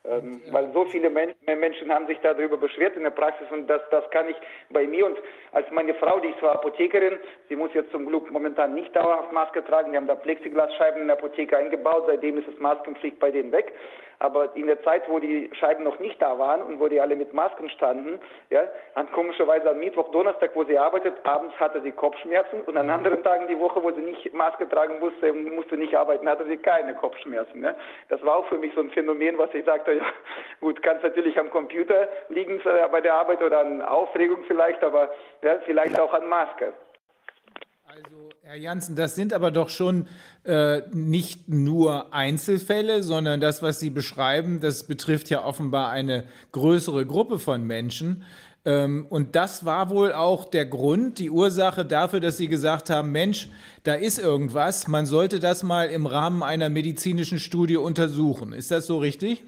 Ähm, 0.10 0.42
ja. 0.46 0.54
Weil 0.54 0.72
so 0.74 0.86
viele 0.86 1.10
Men 1.10 1.34
Menschen 1.46 1.92
haben 1.92 2.08
sich 2.08 2.20
darüber 2.22 2.58
beschwert 2.58 2.96
in 2.96 3.04
der 3.04 3.12
Praxis 3.12 3.48
und 3.52 3.68
das, 3.68 3.82
das 3.92 4.10
kann 4.12 4.30
ich 4.30 4.36
bei 4.70 4.86
mir 4.86 5.06
und 5.06 5.18
als 5.52 5.70
meine 5.72 5.94
Frau, 5.96 6.20
die 6.20 6.30
ist 6.30 6.40
zwar 6.40 6.54
Apothekerin, 6.54 7.18
sie 7.50 7.56
muss 7.56 7.74
jetzt 7.74 7.92
zum 7.92 8.06
Glück 8.08 8.30
momentan 8.32 8.74
nicht 8.74 8.96
dauerhaft 8.96 9.32
Maske 9.32 9.64
tragen, 9.64 9.92
die 9.92 9.98
haben 9.98 10.08
da 10.08 10.16
Plexiglasscheiben 10.16 11.02
in 11.02 11.08
der 11.08 11.18
Apotheke 11.18 11.58
eingebaut, 11.58 12.06
seitdem 12.08 12.38
ist 12.38 12.48
es 12.48 12.60
Maskenpflicht 12.60 13.20
bei 13.20 13.32
denen 13.32 13.52
weg. 13.52 13.74
Aber 14.20 14.56
in 14.56 14.68
der 14.68 14.82
Zeit, 14.84 15.04
wo 15.10 15.20
die 15.20 15.50
Scheiben 15.60 15.84
noch 15.84 16.00
nicht 16.00 16.22
da 16.22 16.38
waren 16.38 16.62
und 16.62 16.80
wo 16.80 16.88
die 16.88 17.00
alle 17.00 17.16
mit 17.16 17.34
Masken 17.34 17.70
standen, 17.70 18.20
ja, 18.50 18.64
an 18.96 19.12
komischerweise 19.12 19.70
am 19.70 19.80
Mittwoch, 19.80 20.12
Donnerstag, 20.12 20.52
wo 20.54 20.64
sie 20.64 20.78
arbeitet, 20.78 21.14
abends 21.24 21.54
hatte 21.60 21.82
sie 21.82 21.92
Kopfschmerzen 21.92 22.62
und 22.62 22.78
an 22.78 22.90
anderen 22.90 23.24
Tagen 23.24 23.48
die 23.48 23.60
Woche, 23.60 23.84
wo 23.84 23.92
sie 23.92 24.02
nicht 24.02 24.34
Maske 24.34 24.68
tragen 24.70 25.00
musste, 25.00 25.34
musste 25.34 25.78
nicht 25.78 25.96
arbeiten, 25.96 26.28
hatte 26.30 26.46
sie 26.46 26.58
keine 26.58 26.94
Kopfschmerzen. 26.96 27.62
Ne? 27.62 27.76
Das 28.10 28.24
war 28.24 28.38
auch 28.38 28.48
für 28.48 28.58
mich 28.58 28.74
so 28.74 28.82
ein 28.82 28.90
Phänomen, 28.92 29.38
was 29.38 29.54
ich 29.54 29.66
sagte, 29.66 29.94
ja, 29.96 30.04
gut, 30.62 30.82
kann 30.82 30.98
es 30.98 31.04
natürlich 31.04 31.38
am 31.40 31.50
Computer 31.50 32.08
liegen 32.30 32.60
äh, 32.62 32.88
bei 32.92 33.02
der 33.02 33.16
Arbeit 33.16 33.42
oder 33.42 33.60
an 33.60 33.82
Aufregung 33.82 34.44
vielleicht, 34.48 34.84
aber 34.84 35.10
ja, 35.42 35.60
vielleicht 35.66 36.00
auch 36.00 36.14
an 36.14 36.28
Maske. 36.28 36.74
Also, 37.96 38.30
Herr 38.42 38.58
Janssen, 38.58 38.98
das 38.98 39.16
sind 39.16 39.32
aber 39.32 39.52
doch 39.52 39.70
schon 39.70 40.08
äh, 40.44 40.82
nicht 40.92 41.48
nur 41.48 42.14
Einzelfälle, 42.14 43.04
sondern 43.04 43.40
das, 43.40 43.62
was 43.62 43.80
Sie 43.80 43.90
beschreiben, 43.90 44.60
das 44.60 44.84
betrifft 44.84 45.30
ja 45.30 45.46
offenbar 45.46 45.92
eine 45.92 46.26
größere 46.52 47.06
Gruppe 47.06 47.40
von 47.40 47.64
Menschen. 47.64 48.26
Ähm, 48.66 49.06
und 49.10 49.38
das 49.38 49.64
war 49.64 49.90
wohl 49.90 50.12
auch 50.12 50.44
der 50.44 50.66
Grund, 50.66 51.20
die 51.20 51.30
Ursache 51.30 51.86
dafür, 51.86 52.20
dass 52.20 52.36
Sie 52.36 52.50
gesagt 52.50 52.90
haben, 52.90 53.14
Mensch, 53.14 53.48
da 53.84 53.94
ist 53.94 54.20
irgendwas, 54.20 54.90
man 54.90 55.06
sollte 55.06 55.40
das 55.40 55.64
mal 55.64 55.86
im 55.88 56.06
Rahmen 56.06 56.44
einer 56.44 56.68
medizinischen 56.68 57.40
Studie 57.40 57.78
untersuchen. 57.78 58.52
Ist 58.52 58.72
das 58.72 58.88
so 58.88 58.98
richtig? 58.98 59.42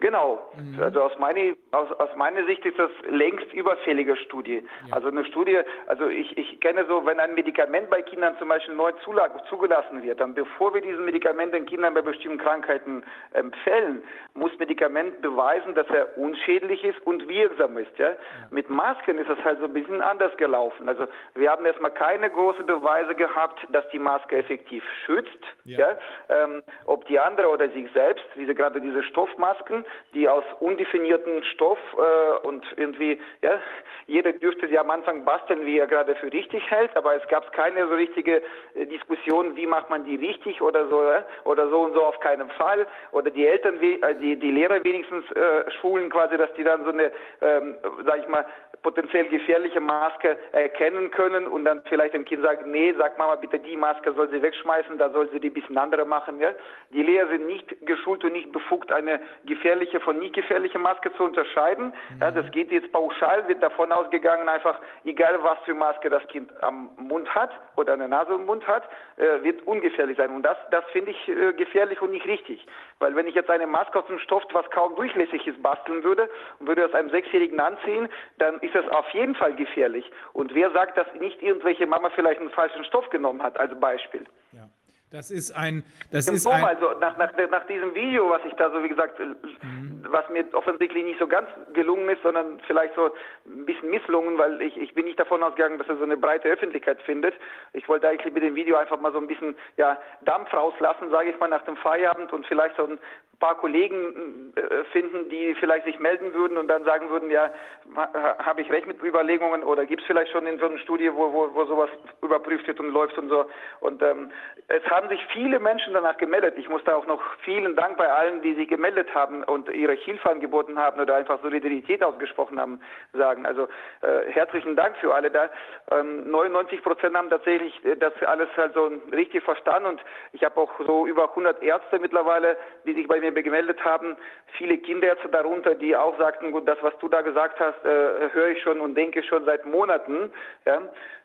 Genau. 0.00 0.50
Mhm. 0.56 0.82
Also 0.82 1.02
aus, 1.02 1.12
meine, 1.18 1.56
aus, 1.72 1.92
aus 1.92 2.08
meiner 2.16 2.44
Sicht 2.46 2.64
ist 2.64 2.78
das 2.78 2.90
längst 3.08 3.52
überfällige 3.52 4.16
Studie. 4.16 4.66
Ja. 4.88 4.96
Also 4.96 5.08
eine 5.08 5.24
Studie, 5.26 5.58
also 5.86 6.08
ich, 6.08 6.36
ich 6.38 6.58
kenne 6.60 6.86
so, 6.86 7.04
wenn 7.04 7.20
ein 7.20 7.34
Medikament 7.34 7.90
bei 7.90 8.00
Kindern 8.00 8.34
zum 8.38 8.48
Beispiel 8.48 8.74
neu 8.74 8.92
zugelassen 9.02 10.02
wird, 10.02 10.20
dann 10.20 10.34
bevor 10.34 10.72
wir 10.72 10.80
dieses 10.80 11.00
Medikament 11.00 11.52
den 11.52 11.66
Kindern 11.66 11.92
bei 11.92 12.00
bestimmten 12.00 12.38
Krankheiten 12.38 13.02
empfehlen, 13.32 14.02
muss 14.32 14.50
Medikament 14.58 15.20
beweisen, 15.20 15.74
dass 15.74 15.86
er 15.88 16.16
unschädlich 16.16 16.82
ist 16.82 17.00
und 17.06 17.28
wirksam 17.28 17.76
ist. 17.76 17.96
Ja? 17.98 18.10
ja? 18.10 18.16
Mit 18.50 18.70
Masken 18.70 19.18
ist 19.18 19.28
das 19.28 19.38
halt 19.44 19.58
so 19.58 19.66
ein 19.66 19.74
bisschen 19.74 20.00
anders 20.00 20.34
gelaufen. 20.38 20.88
Also 20.88 21.06
wir 21.34 21.50
haben 21.50 21.66
erstmal 21.66 21.92
keine 21.92 22.30
großen 22.30 22.64
Beweise 22.64 23.14
gehabt, 23.14 23.66
dass 23.70 23.86
die 23.90 23.98
Maske 23.98 24.38
effektiv 24.38 24.82
schützt. 25.04 25.44
Ja. 25.64 25.78
ja? 25.78 25.98
Ähm, 26.30 26.62
ob 26.86 27.06
die 27.06 27.18
andere 27.18 27.50
oder 27.50 27.68
sich 27.68 27.90
selbst, 27.92 28.24
diese 28.36 28.54
gerade 28.54 28.80
diese 28.80 29.02
Stoffmasken, 29.02 29.84
die 30.14 30.28
aus 30.28 30.44
undefinierten 30.60 31.44
Stoff 31.44 31.78
äh, 31.96 32.46
und 32.46 32.64
irgendwie, 32.76 33.20
ja, 33.42 33.60
jeder 34.06 34.32
dürfte 34.32 34.68
sie 34.68 34.78
am 34.78 34.90
Anfang 34.90 35.24
basteln, 35.24 35.64
wie 35.64 35.78
er 35.78 35.86
gerade 35.86 36.14
für 36.16 36.32
richtig 36.32 36.68
hält, 36.70 36.96
aber 36.96 37.14
es 37.14 37.26
gab 37.28 37.52
keine 37.52 37.86
so 37.86 37.94
richtige 37.94 38.42
äh, 38.74 38.86
Diskussion, 38.86 39.56
wie 39.56 39.66
macht 39.66 39.90
man 39.90 40.04
die 40.04 40.16
richtig 40.16 40.60
oder 40.60 40.88
so, 40.88 41.02
äh, 41.02 41.22
oder 41.44 41.68
so 41.68 41.80
und 41.80 41.94
so 41.94 42.04
auf 42.04 42.18
keinen 42.20 42.50
Fall. 42.50 42.86
Oder 43.12 43.30
die 43.30 43.46
Eltern, 43.46 43.80
äh, 43.80 44.14
die, 44.16 44.36
die 44.36 44.50
Lehrer 44.50 44.82
wenigstens 44.84 45.30
äh, 45.32 45.70
schulen 45.80 46.10
quasi, 46.10 46.36
dass 46.36 46.52
die 46.54 46.64
dann 46.64 46.84
so 46.84 46.90
eine, 46.90 47.12
ähm, 47.40 47.76
sag 48.04 48.20
ich 48.20 48.28
mal, 48.28 48.44
potenziell 48.82 49.28
gefährliche 49.28 49.80
Maske 49.80 50.38
erkennen 50.52 51.10
können 51.10 51.46
und 51.46 51.64
dann 51.64 51.82
vielleicht 51.88 52.14
dem 52.14 52.24
Kind 52.24 52.42
sagen, 52.42 52.70
nee, 52.70 52.94
sag 52.96 53.18
Mama 53.18 53.36
bitte, 53.36 53.58
die 53.58 53.76
Maske 53.76 54.12
soll 54.14 54.30
sie 54.30 54.40
wegschmeißen, 54.40 54.98
da 54.98 55.10
soll 55.10 55.28
sie 55.30 55.40
die 55.40 55.48
ein 55.50 55.54
bisschen 55.54 55.78
andere 55.78 56.04
machen. 56.04 56.40
Ja? 56.40 56.52
Die 56.90 57.02
Lehrer 57.02 57.28
sind 57.28 57.46
nicht 57.46 57.74
geschult 57.86 58.24
und 58.24 58.32
nicht 58.32 58.52
befugt, 58.52 58.90
eine 58.92 59.20
gefährliche 59.44 59.79
von 60.00 60.18
nicht 60.18 60.34
gefährliche 60.34 60.78
Maske 60.78 61.12
zu 61.14 61.24
unterscheiden. 61.24 61.86
Mhm. 61.86 62.20
Ja, 62.20 62.30
das 62.30 62.50
geht 62.52 62.70
jetzt 62.70 62.92
pauschal, 62.92 63.46
wird 63.48 63.62
davon 63.62 63.92
ausgegangen, 63.92 64.48
einfach 64.48 64.78
egal 65.04 65.42
was 65.42 65.58
für 65.64 65.74
Maske 65.74 66.10
das 66.10 66.26
Kind 66.28 66.50
am 66.62 66.90
Mund 66.96 67.32
hat 67.34 67.50
oder 67.76 67.94
eine 67.94 68.08
Nase 68.08 68.34
im 68.34 68.46
Mund 68.46 68.66
hat, 68.66 68.84
äh, 69.16 69.42
wird 69.42 69.62
ungefährlich 69.66 70.16
sein. 70.16 70.30
Und 70.30 70.42
das, 70.42 70.56
das 70.70 70.84
finde 70.92 71.12
ich 71.12 71.28
äh, 71.28 71.52
gefährlich 71.54 72.00
und 72.02 72.10
nicht 72.10 72.26
richtig. 72.26 72.66
Weil 72.98 73.16
wenn 73.16 73.26
ich 73.26 73.34
jetzt 73.34 73.50
eine 73.50 73.66
Maske 73.66 73.98
aus 73.98 74.06
dem 74.06 74.18
Stoff, 74.18 74.44
was 74.52 74.68
kaum 74.70 74.94
durchlässig 74.96 75.46
ist, 75.46 75.62
basteln 75.62 76.04
würde 76.04 76.28
und 76.58 76.66
würde 76.66 76.82
das 76.82 76.94
einem 76.94 77.10
Sechsjährigen 77.10 77.58
anziehen, 77.60 78.08
dann 78.38 78.58
ist 78.60 78.74
das 78.74 78.86
auf 78.88 79.08
jeden 79.10 79.34
Fall 79.34 79.54
gefährlich. 79.54 80.10
Und 80.32 80.54
wer 80.54 80.70
sagt, 80.72 80.96
dass 80.96 81.06
nicht 81.14 81.42
irgendwelche 81.42 81.86
Mama 81.86 82.10
vielleicht 82.10 82.40
einen 82.40 82.50
falschen 82.50 82.84
Stoff 82.84 83.08
genommen 83.10 83.42
hat, 83.42 83.58
als 83.58 83.78
Beispiel? 83.78 84.26
Ja. 84.52 84.68
Das 85.10 85.32
ist 85.32 85.50
ein. 85.50 85.82
Das 86.12 86.28
ist 86.28 86.46
ein 86.46 86.64
also 86.64 86.92
nach, 87.00 87.16
nach, 87.16 87.32
nach 87.50 87.66
diesem 87.66 87.92
Video, 87.96 88.30
was 88.30 88.42
ich 88.46 88.54
da 88.54 88.70
so, 88.70 88.80
wie 88.80 88.88
gesagt, 88.88 89.18
mhm. 89.18 90.04
was 90.08 90.28
mir 90.30 90.44
offensichtlich 90.52 91.04
nicht 91.04 91.18
so 91.18 91.26
ganz 91.26 91.48
gelungen 91.72 92.08
ist, 92.08 92.22
sondern 92.22 92.60
vielleicht 92.68 92.94
so 92.94 93.10
ein 93.44 93.66
bisschen 93.66 93.90
misslungen, 93.90 94.38
weil 94.38 94.62
ich, 94.62 94.76
ich 94.76 94.94
bin 94.94 95.06
nicht 95.06 95.18
davon 95.18 95.42
ausgegangen, 95.42 95.78
dass 95.78 95.88
er 95.88 95.96
so 95.96 96.04
eine 96.04 96.16
breite 96.16 96.48
Öffentlichkeit 96.48 97.02
findet. 97.02 97.34
Ich 97.72 97.88
wollte 97.88 98.08
eigentlich 98.08 98.32
mit 98.32 98.44
dem 98.44 98.54
Video 98.54 98.76
einfach 98.76 99.00
mal 99.00 99.12
so 99.12 99.18
ein 99.18 99.26
bisschen 99.26 99.56
ja, 99.76 99.98
Dampf 100.22 100.52
rauslassen, 100.52 101.10
sage 101.10 101.30
ich 101.30 101.38
mal, 101.40 101.48
nach 101.48 101.64
dem 101.64 101.76
Feierabend 101.76 102.32
und 102.32 102.46
vielleicht 102.46 102.76
so 102.76 102.84
ein 102.84 103.00
paar 103.40 103.56
Kollegen 103.56 104.52
äh, 104.54 104.84
finden, 104.92 105.28
die 105.30 105.56
vielleicht 105.58 105.86
sich 105.86 105.98
melden 105.98 106.32
würden 106.34 106.58
und 106.58 106.68
dann 106.68 106.84
sagen 106.84 107.10
würden, 107.10 107.30
ja, 107.30 107.50
habe 107.96 108.60
ich 108.60 108.70
recht 108.70 108.86
mit 108.86 109.02
Überlegungen 109.02 109.64
oder 109.64 109.86
gibt 109.86 110.02
es 110.02 110.06
vielleicht 110.06 110.30
schon 110.30 110.46
in 110.46 110.58
so 110.60 110.66
einer 110.66 110.78
Studie, 110.78 111.10
wo, 111.12 111.32
wo, 111.32 111.52
wo 111.54 111.64
sowas 111.64 111.88
überprüft 112.22 112.68
wird 112.68 112.78
und 112.78 112.90
läuft 112.90 113.18
und 113.18 113.30
so. 113.30 113.46
Und 113.80 114.02
ähm, 114.02 114.30
es 114.68 114.84
haben 115.00 115.08
sich 115.08 115.24
viele 115.32 115.58
Menschen 115.60 115.94
danach 115.94 116.18
gemeldet. 116.18 116.56
Ich 116.58 116.68
muss 116.68 116.84
da 116.84 116.94
auch 116.94 117.06
noch 117.06 117.22
vielen 117.42 117.74
Dank 117.74 117.96
bei 117.96 118.12
allen, 118.12 118.42
die 118.42 118.52
sich 118.52 118.68
gemeldet 118.68 119.14
haben 119.14 119.42
und 119.44 119.66
ihre 119.70 119.94
Hilfe 119.94 120.30
angeboten 120.30 120.78
haben 120.78 121.00
oder 121.00 121.16
einfach 121.16 121.40
Solidarität 121.40 122.04
ausgesprochen 122.04 122.60
haben, 122.60 122.82
sagen. 123.14 123.46
Also 123.46 123.62
äh, 124.02 124.30
herzlichen 124.30 124.76
Dank 124.76 124.94
für 124.98 125.14
alle 125.14 125.30
da. 125.30 125.48
Ähm, 125.90 126.30
99 126.30 126.82
Prozent 126.82 127.16
haben 127.16 127.30
tatsächlich 127.30 127.82
äh, 127.82 127.96
das 127.96 128.12
alles 128.26 128.48
halt 128.58 128.74
so 128.74 128.92
richtig 129.10 129.42
verstanden 129.42 129.88
und 129.88 130.02
ich 130.32 130.44
habe 130.44 130.60
auch 130.60 130.70
so 130.86 131.06
über 131.06 131.30
100 131.30 131.62
Ärzte 131.62 131.98
mittlerweile, 131.98 132.58
die 132.84 132.92
sich 132.92 133.08
bei 133.08 133.20
mir 133.20 133.32
gemeldet 133.32 133.82
haben, 133.82 134.18
viele 134.58 134.76
Kinderärzte 134.76 135.30
darunter, 135.30 135.76
die 135.76 135.96
auch 135.96 136.18
sagten, 136.18 136.52
gut, 136.52 136.68
das, 136.68 136.76
was 136.82 136.92
du 136.98 137.08
da 137.08 137.22
gesagt 137.22 137.58
hast, 137.58 137.82
äh, 137.86 138.32
höre 138.34 138.48
ich 138.48 138.62
schon 138.62 138.80
und 138.80 138.96
denke 138.96 139.22
schon 139.22 139.46
seit 139.46 139.64
Monaten. 139.64 140.30
Ja? 140.66 140.82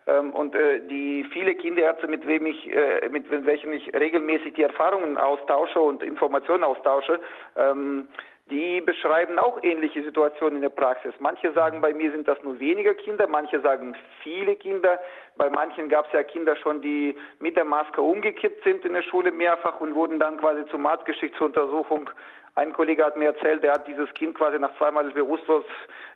Ähm, 0.07 0.31
und 0.31 0.55
äh, 0.55 0.81
die 0.87 1.25
viele 1.31 1.55
Kinderärzte, 1.55 2.07
mit 2.07 2.25
wem 2.27 2.45
ich, 2.45 2.71
äh, 2.71 3.09
mit 3.09 3.25
welchen 3.29 3.73
ich 3.73 3.93
regelmäßig 3.93 4.53
die 4.53 4.63
Erfahrungen 4.63 5.17
austausche 5.17 5.79
und 5.79 6.03
Informationen 6.03 6.63
austausche, 6.63 7.19
ähm, 7.55 8.07
die 8.51 8.79
beschreiben 8.81 9.39
auch 9.39 9.63
ähnliche 9.63 10.03
Situationen 10.03 10.57
in 10.57 10.61
der 10.61 10.69
Praxis. 10.69 11.13
Manche 11.17 11.51
sagen, 11.53 11.81
bei 11.81 11.95
mir 11.95 12.11
sind 12.11 12.27
das 12.27 12.41
nur 12.43 12.59
weniger 12.59 12.93
Kinder, 12.93 13.25
manche 13.27 13.59
sagen 13.61 13.95
viele 14.21 14.55
Kinder. 14.55 14.99
Bei 15.35 15.49
manchen 15.49 15.89
gab 15.89 16.05
es 16.05 16.13
ja 16.13 16.21
Kinder 16.21 16.55
schon, 16.57 16.79
die 16.79 17.17
mit 17.39 17.57
der 17.57 17.65
Maske 17.65 18.03
umgekippt 18.03 18.63
sind 18.63 18.85
in 18.85 18.93
der 18.93 19.01
Schule 19.01 19.31
mehrfach 19.31 19.81
und 19.81 19.95
wurden 19.95 20.19
dann 20.19 20.37
quasi 20.37 20.63
zum 20.67 20.85
Arzt 20.85 21.05
geschickt 21.05 21.35
zur 21.37 21.47
Untersuchung. 21.47 22.07
Ein 22.57 22.71
Kollege 22.71 23.03
hat 23.03 23.17
mir 23.17 23.25
erzählt, 23.25 23.63
der 23.63 23.73
hat 23.73 23.85
dieses 23.85 24.13
Kind 24.13 24.33
quasi 24.33 24.57
nach 24.57 24.73
zweimal 24.77 25.11
bewusstlos 25.11 25.65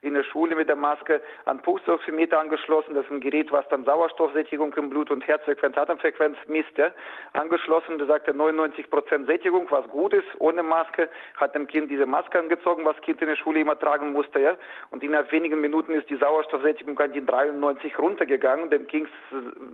in 0.02 0.14
der 0.14 0.24
Schule 0.24 0.56
mit 0.56 0.70
der 0.70 0.78
Maske 0.78 1.22
an 1.44 1.62
Pulsoximeter 1.62 2.40
angeschlossen. 2.40 2.96
Das 2.96 3.04
ist 3.04 3.12
ein 3.12 3.20
Gerät, 3.20 3.52
was 3.52 3.68
dann 3.68 3.84
Sauerstoffsättigung 3.84 4.74
im 4.76 4.90
Blut 4.90 5.12
und 5.12 5.28
Herzfrequenz, 5.28 5.78
Atemfrequenz 5.78 6.38
misst. 6.48 6.78
Ja. 6.78 6.92
Angeschlossen, 7.34 7.98
da 7.98 8.06
sagt 8.06 8.30
er 8.30 8.36
99 8.36 8.90
Prozent 8.90 9.28
Sättigung, 9.28 9.68
was 9.70 9.86
gut 9.90 10.14
ist, 10.14 10.28
ohne 10.40 10.64
Maske. 10.64 11.10
Hat 11.36 11.54
dem 11.56 11.68
Kind 11.68 11.92
diese 11.92 12.06
Maske 12.06 12.40
angezogen, 12.40 12.86
was 12.86 12.96
Kind 13.02 13.22
in 13.22 13.28
der 13.28 13.36
Schule 13.36 13.60
immer 13.60 13.78
tragen 13.78 14.14
musste. 14.14 14.40
Ja. 14.40 14.56
Und 14.92 15.04
innerhalb 15.04 15.34
wenigen 15.34 15.60
Minuten 15.60 15.92
ist 15.92 16.10
die 16.10 16.16
Sauerstoffsättigung 16.16 16.98
an 17.00 17.12
die 17.12 17.26
93 17.26 18.00
runtergegangen. 18.00 18.70
Dem 18.70 18.88
Kind 18.88 19.10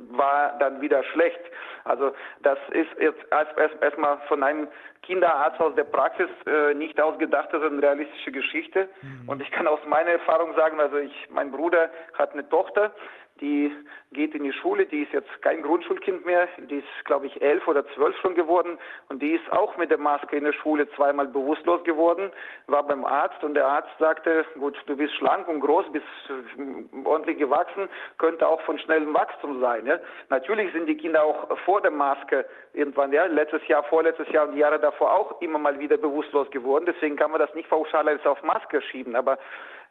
war 0.09 0.57
dann 0.57 0.81
wieder 0.81 1.03
schlecht. 1.03 1.41
Also 1.83 2.11
das 2.41 2.57
ist 2.71 2.89
jetzt 2.99 3.23
erstmal 3.29 4.17
erst, 4.17 4.27
von 4.27 4.41
einem 4.41 4.67
Kinderarzt 5.05 5.59
aus 5.59 5.75
der 5.75 5.83
Praxis 5.83 6.27
äh, 6.45 6.73
nicht 6.73 6.99
ausgedacht, 6.99 7.49
das 7.51 7.61
ist 7.61 7.71
eine 7.71 7.81
realistische 7.81 8.31
Geschichte. 8.31 8.89
Mhm. 9.01 9.29
Und 9.29 9.41
ich 9.41 9.51
kann 9.51 9.67
aus 9.67 9.79
meiner 9.87 10.11
Erfahrung 10.11 10.55
sagen, 10.55 10.79
also 10.79 10.97
ich, 10.97 11.13
mein 11.29 11.51
Bruder 11.51 11.89
hat 12.17 12.33
eine 12.33 12.47
Tochter, 12.49 12.91
die 13.41 13.71
geht 14.13 14.33
in 14.33 14.43
die 14.43 14.53
Schule, 14.53 14.85
die 14.85 15.03
ist 15.03 15.11
jetzt 15.11 15.29
kein 15.41 15.61
Grundschulkind 15.61 16.25
mehr, 16.25 16.47
die 16.69 16.77
ist, 16.77 17.05
glaube 17.05 17.25
ich, 17.25 17.41
elf 17.41 17.67
oder 17.67 17.85
zwölf 17.89 18.15
schon 18.21 18.33
geworden 18.33 18.77
und 19.09 19.21
die 19.21 19.33
ist 19.33 19.51
auch 19.51 19.75
mit 19.75 19.91
der 19.91 19.97
Maske 19.97 20.37
in 20.37 20.45
der 20.45 20.53
Schule 20.53 20.89
zweimal 20.91 21.27
bewusstlos 21.27 21.83
geworden, 21.83 22.31
war 22.67 22.83
beim 22.83 23.03
Arzt 23.03 23.43
und 23.43 23.55
der 23.55 23.67
Arzt 23.67 23.89
sagte, 23.99 24.45
gut, 24.57 24.81
du 24.85 24.95
bist 24.95 25.13
schlank 25.15 25.49
und 25.49 25.59
groß, 25.59 25.91
bist 25.91 26.05
äh, 26.29 27.05
ordentlich 27.05 27.37
gewachsen, 27.37 27.89
könnte 28.17 28.47
auch 28.47 28.61
von 28.61 28.79
schnellem 28.79 29.13
Wachstum 29.13 29.59
sein. 29.59 29.85
Ja? 29.85 29.99
Natürlich 30.29 30.71
sind 30.71 30.87
die 30.87 30.95
Kinder 30.95 31.23
auch 31.23 31.57
vor 31.65 31.81
der 31.81 31.91
Maske 31.91 32.45
irgendwann, 32.73 33.11
ja, 33.11 33.25
letztes 33.25 33.67
Jahr, 33.67 33.83
vorletztes 33.83 34.29
Jahr 34.29 34.47
und 34.47 34.55
die 34.55 34.59
Jahre 34.59 34.79
davor 34.79 35.11
auch 35.11 35.41
immer 35.41 35.59
mal 35.59 35.77
wieder 35.77 35.97
bewusstlos 35.97 36.49
geworden, 36.51 36.85
deswegen 36.87 37.17
kann 37.17 37.31
man 37.31 37.41
das 37.41 37.53
nicht 37.53 37.69
pauschal 37.69 38.07
als 38.07 38.25
auf 38.25 38.41
Maske 38.43 38.81
schieben, 38.81 39.15
aber 39.15 39.37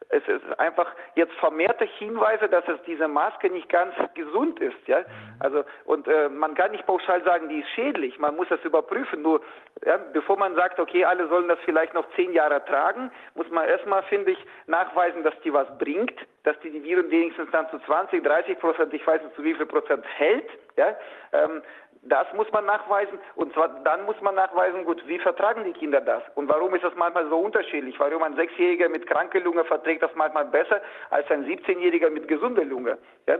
es 0.09 0.27
ist 0.27 0.59
einfach 0.59 0.87
jetzt 1.15 1.33
vermehrte 1.35 1.85
Hinweise, 1.85 2.47
dass 2.47 2.67
es 2.67 2.81
diese 2.85 3.07
Maske 3.07 3.49
nicht 3.49 3.69
ganz 3.69 3.93
gesund 4.13 4.59
ist, 4.59 4.87
ja. 4.87 4.99
Mhm. 4.99 5.05
Also 5.39 5.63
und 5.85 6.07
äh, 6.07 6.29
man 6.29 6.55
kann 6.55 6.71
nicht 6.71 6.85
pauschal 6.85 7.23
sagen, 7.23 7.49
die 7.49 7.59
ist 7.59 7.69
schädlich. 7.69 8.19
Man 8.19 8.35
muss 8.35 8.47
das 8.49 8.63
überprüfen. 8.63 9.21
Nur 9.21 9.41
ja, 9.85 9.97
bevor 10.13 10.37
man 10.37 10.55
sagt, 10.55 10.79
okay, 10.79 11.05
alle 11.05 11.27
sollen 11.27 11.47
das 11.47 11.59
vielleicht 11.65 11.93
noch 11.93 12.05
zehn 12.15 12.33
Jahre 12.33 12.63
tragen, 12.65 13.11
muss 13.33 13.49
man 13.49 13.67
erstmal, 13.67 14.03
finde 14.03 14.31
ich, 14.31 14.45
nachweisen, 14.67 15.23
dass 15.23 15.33
die 15.41 15.53
was 15.53 15.67
bringt, 15.77 16.15
dass 16.43 16.59
die 16.59 16.69
die 16.69 16.83
Viren 16.83 17.09
wenigstens 17.09 17.49
dann 17.51 17.69
zu 17.69 17.79
20, 17.79 18.23
30 18.23 18.59
Prozent, 18.59 18.93
ich 18.93 19.05
weiß 19.05 19.21
nicht 19.21 19.35
zu 19.35 19.43
wie 19.43 19.55
viel 19.55 19.65
Prozent 19.65 20.05
hält, 20.17 20.49
ja. 20.77 20.95
Ähm, 21.33 21.61
das 22.05 22.27
muss 22.33 22.51
man 22.51 22.65
nachweisen 22.65 23.19
und 23.35 23.53
zwar 23.53 23.69
dann 23.83 24.05
muss 24.05 24.19
man 24.21 24.35
nachweisen, 24.35 24.85
gut, 24.85 25.01
wie 25.07 25.19
vertragen 25.19 25.63
die 25.63 25.73
Kinder 25.73 26.01
das 26.01 26.23
und 26.35 26.47
warum 26.47 26.73
ist 26.75 26.83
das 26.83 26.93
manchmal 26.95 27.27
so 27.29 27.37
unterschiedlich? 27.37 27.99
Warum 27.99 28.23
ein 28.23 28.35
Sechsjähriger 28.35 28.89
mit 28.89 29.07
kranker 29.07 29.39
Lunge 29.39 29.63
verträgt 29.63 30.03
das 30.03 30.11
manchmal 30.15 30.45
besser 30.45 30.81
als 31.09 31.29
ein 31.31 31.45
17-Jähriger 31.45 32.09
mit 32.09 32.27
gesunder 32.27 32.63
Lunge? 32.63 32.97
Ja? 33.27 33.39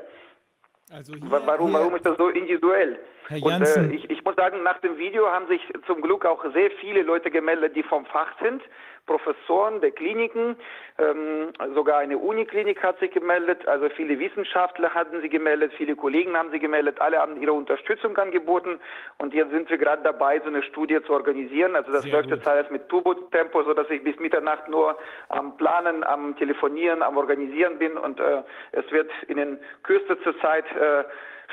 Also 0.92 1.16
hier, 1.16 1.32
warum, 1.32 1.70
hier, 1.70 1.80
warum 1.80 1.96
ist 1.96 2.06
das 2.06 2.18
so 2.18 2.30
individuell? 2.30 3.00
Herr 3.28 3.38
Janssen. 3.38 3.86
Und 3.86 3.92
äh, 3.92 3.96
ich, 3.96 4.10
ich 4.10 4.24
muss 4.24 4.36
sagen, 4.36 4.62
nach 4.62 4.80
dem 4.80 4.98
Video 4.98 5.28
haben 5.32 5.48
sich 5.48 5.62
zum 5.88 6.02
Glück 6.02 6.26
auch 6.26 6.44
sehr 6.54 6.70
viele 6.80 7.02
Leute 7.02 7.32
gemeldet, 7.32 7.76
die 7.76 7.84
vom 7.84 8.06
Fach 8.06 8.32
sind. 8.40 8.62
Professoren 9.06 9.82
der 9.82 9.92
Kliniken, 9.92 10.56
ähm, 10.98 11.54
sogar 11.74 12.00
eine 12.00 12.18
Uniklinik 12.18 12.82
hat 12.82 13.00
sich 13.00 13.12
gemeldet, 13.12 13.68
also 13.68 13.90
viele 13.90 14.18
Wissenschaftler 14.20 14.94
hatten 14.94 15.22
sie 15.22 15.30
gemeldet, 15.30 15.74
viele 15.78 15.96
Kollegen 15.96 16.36
haben 16.36 16.52
sie 16.52 16.60
gemeldet, 16.60 17.00
alle 17.00 17.20
haben 17.20 17.40
ihre 17.42 17.54
Unterstützung 17.54 18.18
angeboten 18.18 18.80
und 19.18 19.34
jetzt 19.34 19.52
sind 19.52 19.70
wir 19.70 19.78
gerade 19.78 20.04
dabei, 20.04 20.40
so 20.40 20.48
eine 20.48 20.64
Studie 20.64 21.00
zu 21.06 21.14
organisieren. 21.14 21.76
Also 21.76 21.92
das 21.92 22.04
Sehr 22.04 22.14
läuft 22.14 22.30
gut. 22.30 22.38
jetzt 22.38 22.48
alles 22.48 22.70
mit 22.72 22.90
Turbo-Tempo, 22.90 23.64
so 23.64 23.74
dass 23.74 23.90
ich 23.90 24.04
bis 24.04 24.18
Mitternacht 24.18 24.68
nur 24.70 24.98
am 25.30 25.56
Planen, 25.58 26.04
am 26.04 26.36
Telefonieren, 26.38 27.04
am 27.04 27.18
Organisieren 27.18 27.78
bin 27.78 27.98
und 27.98 28.20
äh, 28.20 28.44
es 28.72 28.90
wird 28.92 29.12
in 29.28 29.38
den 29.38 29.60
kürzester 29.84 30.38
Zeit 30.40 30.66
äh, 30.76 31.04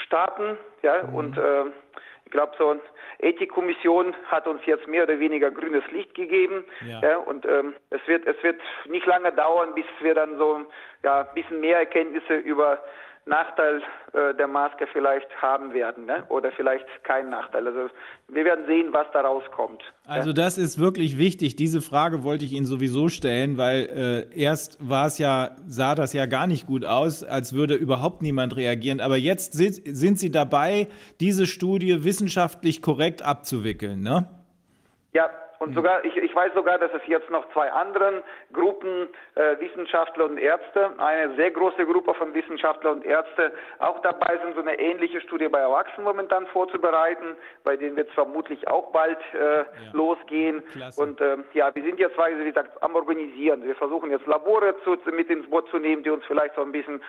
starten, 0.04 0.56
ja, 0.82 1.02
mhm. 1.02 1.14
und 1.14 1.38
äh, 1.38 1.64
ich 2.32 2.34
glaube 2.34 2.52
so 2.56 2.74
Ethikkommission 3.18 4.14
hat 4.24 4.48
uns 4.48 4.64
jetzt 4.64 4.88
mehr 4.88 5.02
oder 5.02 5.18
weniger 5.20 5.50
grünes 5.50 5.84
Licht 5.90 6.14
gegeben. 6.14 6.64
Ja. 6.80 7.00
ja 7.02 7.16
und 7.18 7.44
ähm, 7.44 7.74
es 7.90 8.00
wird 8.06 8.26
es 8.26 8.42
wird 8.42 8.58
nicht 8.86 9.04
lange 9.04 9.32
dauern, 9.32 9.74
bis 9.74 9.84
wir 10.00 10.14
dann 10.14 10.38
so 10.38 10.62
ja 11.02 11.20
ein 11.20 11.34
bisschen 11.34 11.60
mehr 11.60 11.78
Erkenntnisse 11.78 12.36
über 12.36 12.82
Nachteil 13.24 13.82
äh, 14.12 14.34
der 14.34 14.48
Maske 14.48 14.86
vielleicht 14.92 15.28
haben 15.40 15.72
werden 15.72 16.06
ne? 16.06 16.24
oder 16.28 16.50
vielleicht 16.52 16.84
keinen 17.04 17.30
Nachteil. 17.30 17.66
Also 17.66 17.88
wir 18.28 18.44
werden 18.44 18.66
sehen, 18.66 18.88
was 18.92 19.06
da 19.12 19.20
rauskommt. 19.20 19.82
Also 20.06 20.32
das 20.32 20.58
ist 20.58 20.80
wirklich 20.80 21.18
wichtig. 21.18 21.54
Diese 21.54 21.82
Frage 21.82 22.24
wollte 22.24 22.44
ich 22.44 22.52
Ihnen 22.52 22.66
sowieso 22.66 23.08
stellen, 23.08 23.58
weil 23.58 24.28
äh, 24.34 24.40
erst 24.40 24.76
war 24.80 25.06
es 25.06 25.18
ja, 25.18 25.52
sah 25.66 25.94
das 25.94 26.12
ja 26.12 26.26
gar 26.26 26.48
nicht 26.48 26.66
gut 26.66 26.84
aus, 26.84 27.22
als 27.22 27.52
würde 27.52 27.74
überhaupt 27.74 28.22
niemand 28.22 28.56
reagieren. 28.56 29.00
Aber 29.00 29.16
jetzt 29.16 29.52
sind, 29.52 29.80
sind 29.84 30.18
Sie 30.18 30.32
dabei, 30.32 30.88
diese 31.20 31.46
Studie 31.46 32.04
wissenschaftlich 32.04 32.82
korrekt 32.82 33.22
abzuwickeln, 33.22 34.00
ne? 34.00 34.28
Ja, 35.14 35.30
und 35.62 35.68
hm. 35.68 35.74
sogar, 35.76 36.04
ich, 36.04 36.16
ich 36.16 36.34
weiß 36.34 36.52
sogar, 36.54 36.76
dass 36.78 36.92
es 36.92 37.06
jetzt 37.06 37.30
noch 37.30 37.48
zwei 37.52 37.70
anderen 37.70 38.22
Gruppen, 38.52 39.08
äh, 39.36 39.60
Wissenschaftler 39.60 40.24
und 40.24 40.36
Ärzte, 40.36 40.90
eine 40.98 41.36
sehr 41.36 41.52
große 41.52 41.86
Gruppe 41.86 42.14
von 42.14 42.34
Wissenschaftler 42.34 42.90
und 42.90 43.04
Ärzte 43.04 43.52
auch 43.78 44.02
dabei 44.02 44.38
sind, 44.42 44.56
so 44.56 44.60
eine 44.60 44.78
ähnliche 44.78 45.20
Studie 45.20 45.48
bei 45.48 45.60
Erwachsenen 45.60 46.04
momentan 46.04 46.48
vorzubereiten, 46.48 47.36
bei 47.62 47.76
denen 47.76 47.96
wird 47.96 48.08
es 48.08 48.14
vermutlich 48.14 48.66
auch 48.66 48.90
bald 48.90 49.18
äh, 49.34 49.58
ja. 49.58 49.64
losgehen. 49.92 50.64
Klasse. 50.72 51.00
Und 51.00 51.20
äh, 51.20 51.36
ja, 51.54 51.72
wir 51.72 51.82
sind 51.84 52.00
jetzt, 52.00 52.16
wie 52.18 52.44
gesagt, 52.44 52.82
am 52.82 52.96
Organisieren. 52.96 53.62
Wir 53.62 53.76
versuchen 53.76 54.10
jetzt 54.10 54.26
Labore 54.26 54.74
zu, 54.82 54.98
mit 55.12 55.30
ins 55.30 55.48
Boot 55.48 55.68
zu 55.70 55.78
nehmen, 55.78 56.02
die 56.02 56.10
uns 56.10 56.24
vielleicht 56.26 56.56
so 56.56 56.62
ein 56.62 56.72
bisschen 56.72 57.00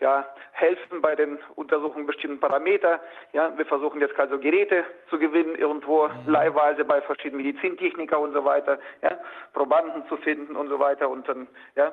ja, 0.00 0.26
helfen 0.52 1.00
bei 1.00 1.14
den 1.14 1.38
Untersuchungen 1.54 2.06
bestimmten 2.06 2.40
Parameter. 2.40 3.00
Ja, 3.32 3.56
wir 3.56 3.66
versuchen 3.66 4.00
jetzt 4.00 4.18
also 4.18 4.38
Geräte 4.38 4.84
zu 5.10 5.18
gewinnen, 5.18 5.54
irgendwo 5.54 6.08
mhm. 6.08 6.12
leihweise 6.26 6.84
bei 6.84 7.00
verschiedenen 7.02 7.44
Medizintechniker 7.44 8.18
und 8.18 8.32
so 8.32 8.44
weiter, 8.44 8.78
ja, 9.02 9.18
Probanden 9.52 10.06
zu 10.08 10.16
finden 10.18 10.56
und 10.56 10.68
so 10.68 10.78
weiter 10.78 11.08
und 11.08 11.28
dann, 11.28 11.48
ja, 11.76 11.92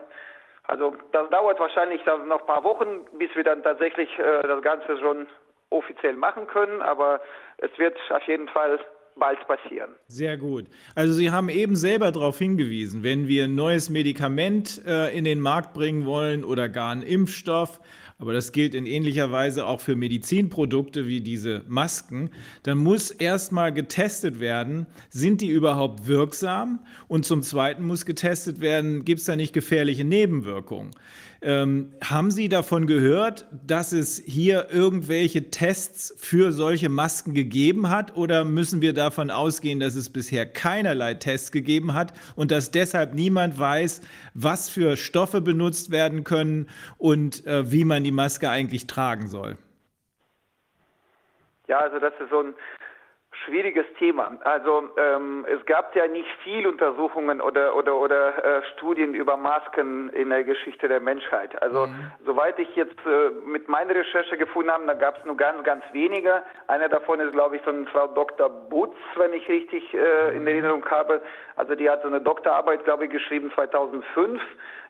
also 0.68 0.96
das 1.12 1.30
dauert 1.30 1.60
wahrscheinlich 1.60 2.06
noch 2.06 2.20
ein 2.20 2.46
paar 2.46 2.64
Wochen, 2.64 3.06
bis 3.14 3.36
wir 3.36 3.44
dann 3.44 3.64
tatsächlich 3.64 4.10
äh, 4.20 4.44
das 4.44 4.62
Ganze 4.62 4.98
schon 5.00 5.28
offiziell 5.72 6.14
machen 6.14 6.48
können, 6.48 6.82
aber 6.82 7.22
es 7.58 7.76
wird 7.78 7.98
auf 8.12 8.24
jeden 8.24 8.48
Fall 8.50 8.80
bald 9.20 9.40
passieren. 9.48 9.92
Sehr 10.08 10.38
gut. 10.38 10.66
Also 10.96 11.14
Sie 11.14 11.32
haben 11.32 11.50
eben 11.50 11.76
selber 11.76 12.12
darauf 12.12 12.40
hingewiesen, 12.40 13.04
wenn 13.04 13.28
wir 13.28 13.46
ein 13.46 13.56
neues 13.56 13.90
Medikament 13.90 14.82
äh, 14.86 15.16
in 15.16 15.26
den 15.26 15.40
Markt 15.42 15.74
bringen 15.74 16.06
wollen 16.06 16.44
oder 16.44 16.70
gar 16.70 16.92
einen 16.92 17.04
Impfstoff, 17.04 17.80
aber 18.20 18.34
das 18.34 18.52
gilt 18.52 18.76
in 18.76 18.86
ähnlicher 18.86 19.32
Weise 19.32 19.66
auch 19.66 19.80
für 19.80 19.96
Medizinprodukte 19.96 21.08
wie 21.08 21.22
diese 21.22 21.64
Masken, 21.68 22.32
dann 22.64 22.78
muss 22.78 23.12
erstmal 23.12 23.72
getestet 23.72 24.42
werden, 24.42 24.88
sind 25.10 25.40
die 25.40 25.48
überhaupt 25.48 26.06
wirksam? 26.06 26.80
Und 27.08 27.26
zum 27.26 27.44
Zweiten 27.44 27.86
muss 27.88 28.06
getestet 28.06 28.60
werden, 28.60 29.06
gibt 29.06 29.22
es 29.22 29.26
da 29.26 29.38
nicht 29.38 29.54
gefährliche 29.54 30.04
Nebenwirkungen? 30.04 30.92
Ähm, 31.42 31.94
haben 32.04 32.32
Sie 32.32 32.50
davon 32.50 32.86
gehört, 32.86 33.48
dass 33.66 33.94
es 33.94 34.22
hier 34.26 34.68
irgendwelche 34.72 35.50
Tests 35.50 36.14
für 36.18 36.52
solche 36.52 36.90
Masken 36.90 37.34
gegeben 37.34 37.90
hat? 37.90 38.18
Oder 38.18 38.44
müssen 38.44 38.82
wir 38.82 38.94
davon 38.94 39.32
ausgehen, 39.32 39.80
dass 39.80 39.96
es 39.96 40.10
bisher 40.10 40.46
keinerlei 40.46 41.14
Tests 41.14 41.52
gegeben 41.52 41.94
hat 41.94 42.14
und 42.36 42.52
dass 42.52 42.72
deshalb 42.72 43.14
niemand 43.14 43.58
weiß, 43.58 44.02
was 44.34 44.70
für 44.70 44.98
Stoffe 44.98 45.40
benutzt 45.40 45.92
werden 45.92 46.26
können 46.26 46.68
und 46.98 47.46
äh, 47.48 47.72
wie 47.72 47.86
man 47.86 48.04
die 48.04 48.12
Maske 48.12 48.50
eigentlich 48.50 48.86
tragen 48.88 49.30
soll? 49.30 49.58
Ja, 51.68 51.80
also 51.80 52.00
das 52.00 52.14
ist 52.20 52.32
so 52.32 52.40
ein 52.40 52.54
schwieriges 53.50 53.86
Thema. 53.98 54.38
Also 54.44 54.90
ähm, 54.98 55.46
es 55.50 55.66
gab 55.66 55.96
ja 55.96 56.08
nicht 56.08 56.30
viel 56.44 56.68
Untersuchungen 56.68 57.42
oder 57.42 57.76
oder 57.76 57.96
oder 57.96 58.38
äh, 58.38 58.64
Studien 58.74 59.14
über 59.14 59.36
Masken 59.38 60.10
in 60.10 60.30
der 60.30 60.44
Geschichte 60.44 60.88
der 60.88 61.00
Menschheit. 61.00 61.62
Also 61.62 61.88
mhm. 61.88 62.12
soweit 62.26 62.58
ich 62.60 62.74
jetzt 62.76 63.00
äh, 63.06 63.32
mit 63.46 63.68
meiner 63.68 63.96
Recherche 63.96 64.38
gefunden 64.38 64.72
habe, 64.72 64.86
da 64.86 64.94
gab 64.94 65.18
es 65.18 65.26
nur 65.26 65.36
ganz 65.36 65.64
ganz 65.64 65.84
wenige. 65.92 66.44
Einer 66.68 66.90
davon 66.90 67.20
ist 67.20 67.34
glaube 67.34 67.58
ich 67.58 67.68
eine 67.68 67.86
Frau 67.88 68.08
Dr. 68.08 68.50
Butz, 68.50 68.96
wenn 69.16 69.34
ich 69.34 69.48
richtig 69.50 69.94
äh, 69.94 70.36
in 70.36 70.48
Erinnerung 70.48 70.86
habe. 70.90 71.22
Also 71.56 71.76
die 71.76 71.90
hat 71.90 72.04
so 72.04 72.08
eine 72.08 72.22
Doktorarbeit 72.22 72.86
glaube 72.86 73.06
ich 73.06 73.12
geschrieben 73.12 73.52
2005. 73.56 74.42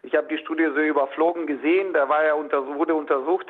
Ich 0.03 0.15
habe 0.15 0.27
die 0.27 0.37
Studie 0.37 0.67
so 0.73 0.79
überflogen 0.79 1.47
gesehen. 1.47 1.93
Da 1.93 2.07
war 2.07 2.23
ja 2.23 2.33
unter, 2.33 2.65
wurde 2.75 2.93
untersucht 2.93 3.47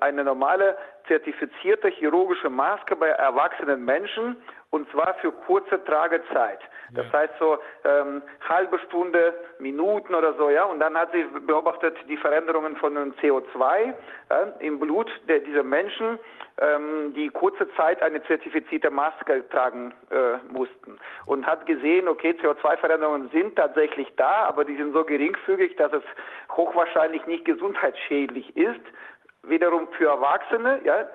eine 0.00 0.24
normale 0.24 0.76
zertifizierte 1.08 1.88
chirurgische 1.88 2.50
Maske 2.50 2.96
bei 2.96 3.08
erwachsenen 3.08 3.84
Menschen 3.84 4.36
und 4.74 4.90
zwar 4.90 5.14
für 5.14 5.30
kurze 5.30 5.82
Tragezeit. 5.84 6.58
Das 6.94 7.06
ja. 7.06 7.20
heißt 7.20 7.34
so 7.38 7.58
ähm, 7.84 8.22
halbe 8.48 8.78
Stunde, 8.80 9.32
Minuten 9.60 10.14
oder 10.14 10.34
so, 10.34 10.50
ja. 10.50 10.64
Und 10.64 10.80
dann 10.80 10.96
hat 10.98 11.12
sie 11.12 11.24
beobachtet 11.46 11.96
die 12.08 12.16
Veränderungen 12.16 12.76
von 12.76 12.94
dem 12.94 13.14
CO2 13.14 13.62
äh, 13.70 13.92
im 14.58 14.80
Blut 14.80 15.08
der, 15.28 15.38
dieser 15.40 15.62
Menschen, 15.62 16.18
ähm, 16.60 17.14
die 17.14 17.28
kurze 17.28 17.72
Zeit 17.76 18.02
eine 18.02 18.22
zertifizierte 18.24 18.90
Maske 18.90 19.48
tragen 19.48 19.94
äh, 20.10 20.38
mussten 20.52 20.98
und 21.26 21.46
hat 21.46 21.66
gesehen, 21.66 22.08
okay, 22.08 22.36
CO2-Veränderungen 22.42 23.30
sind 23.30 23.54
tatsächlich 23.54 24.08
da, 24.16 24.46
aber 24.46 24.64
die 24.64 24.76
sind 24.76 24.92
so 24.92 25.04
geringfügig, 25.04 25.76
dass 25.76 25.92
es 25.92 26.02
hochwahrscheinlich 26.50 27.24
nicht 27.26 27.44
gesundheitsschädlich 27.44 28.56
ist 28.56 28.82
wiederum 29.48 29.88
für 29.92 30.08
Erwachsene, 30.08 30.80
ja, 30.84 31.00
äh, 31.00 31.06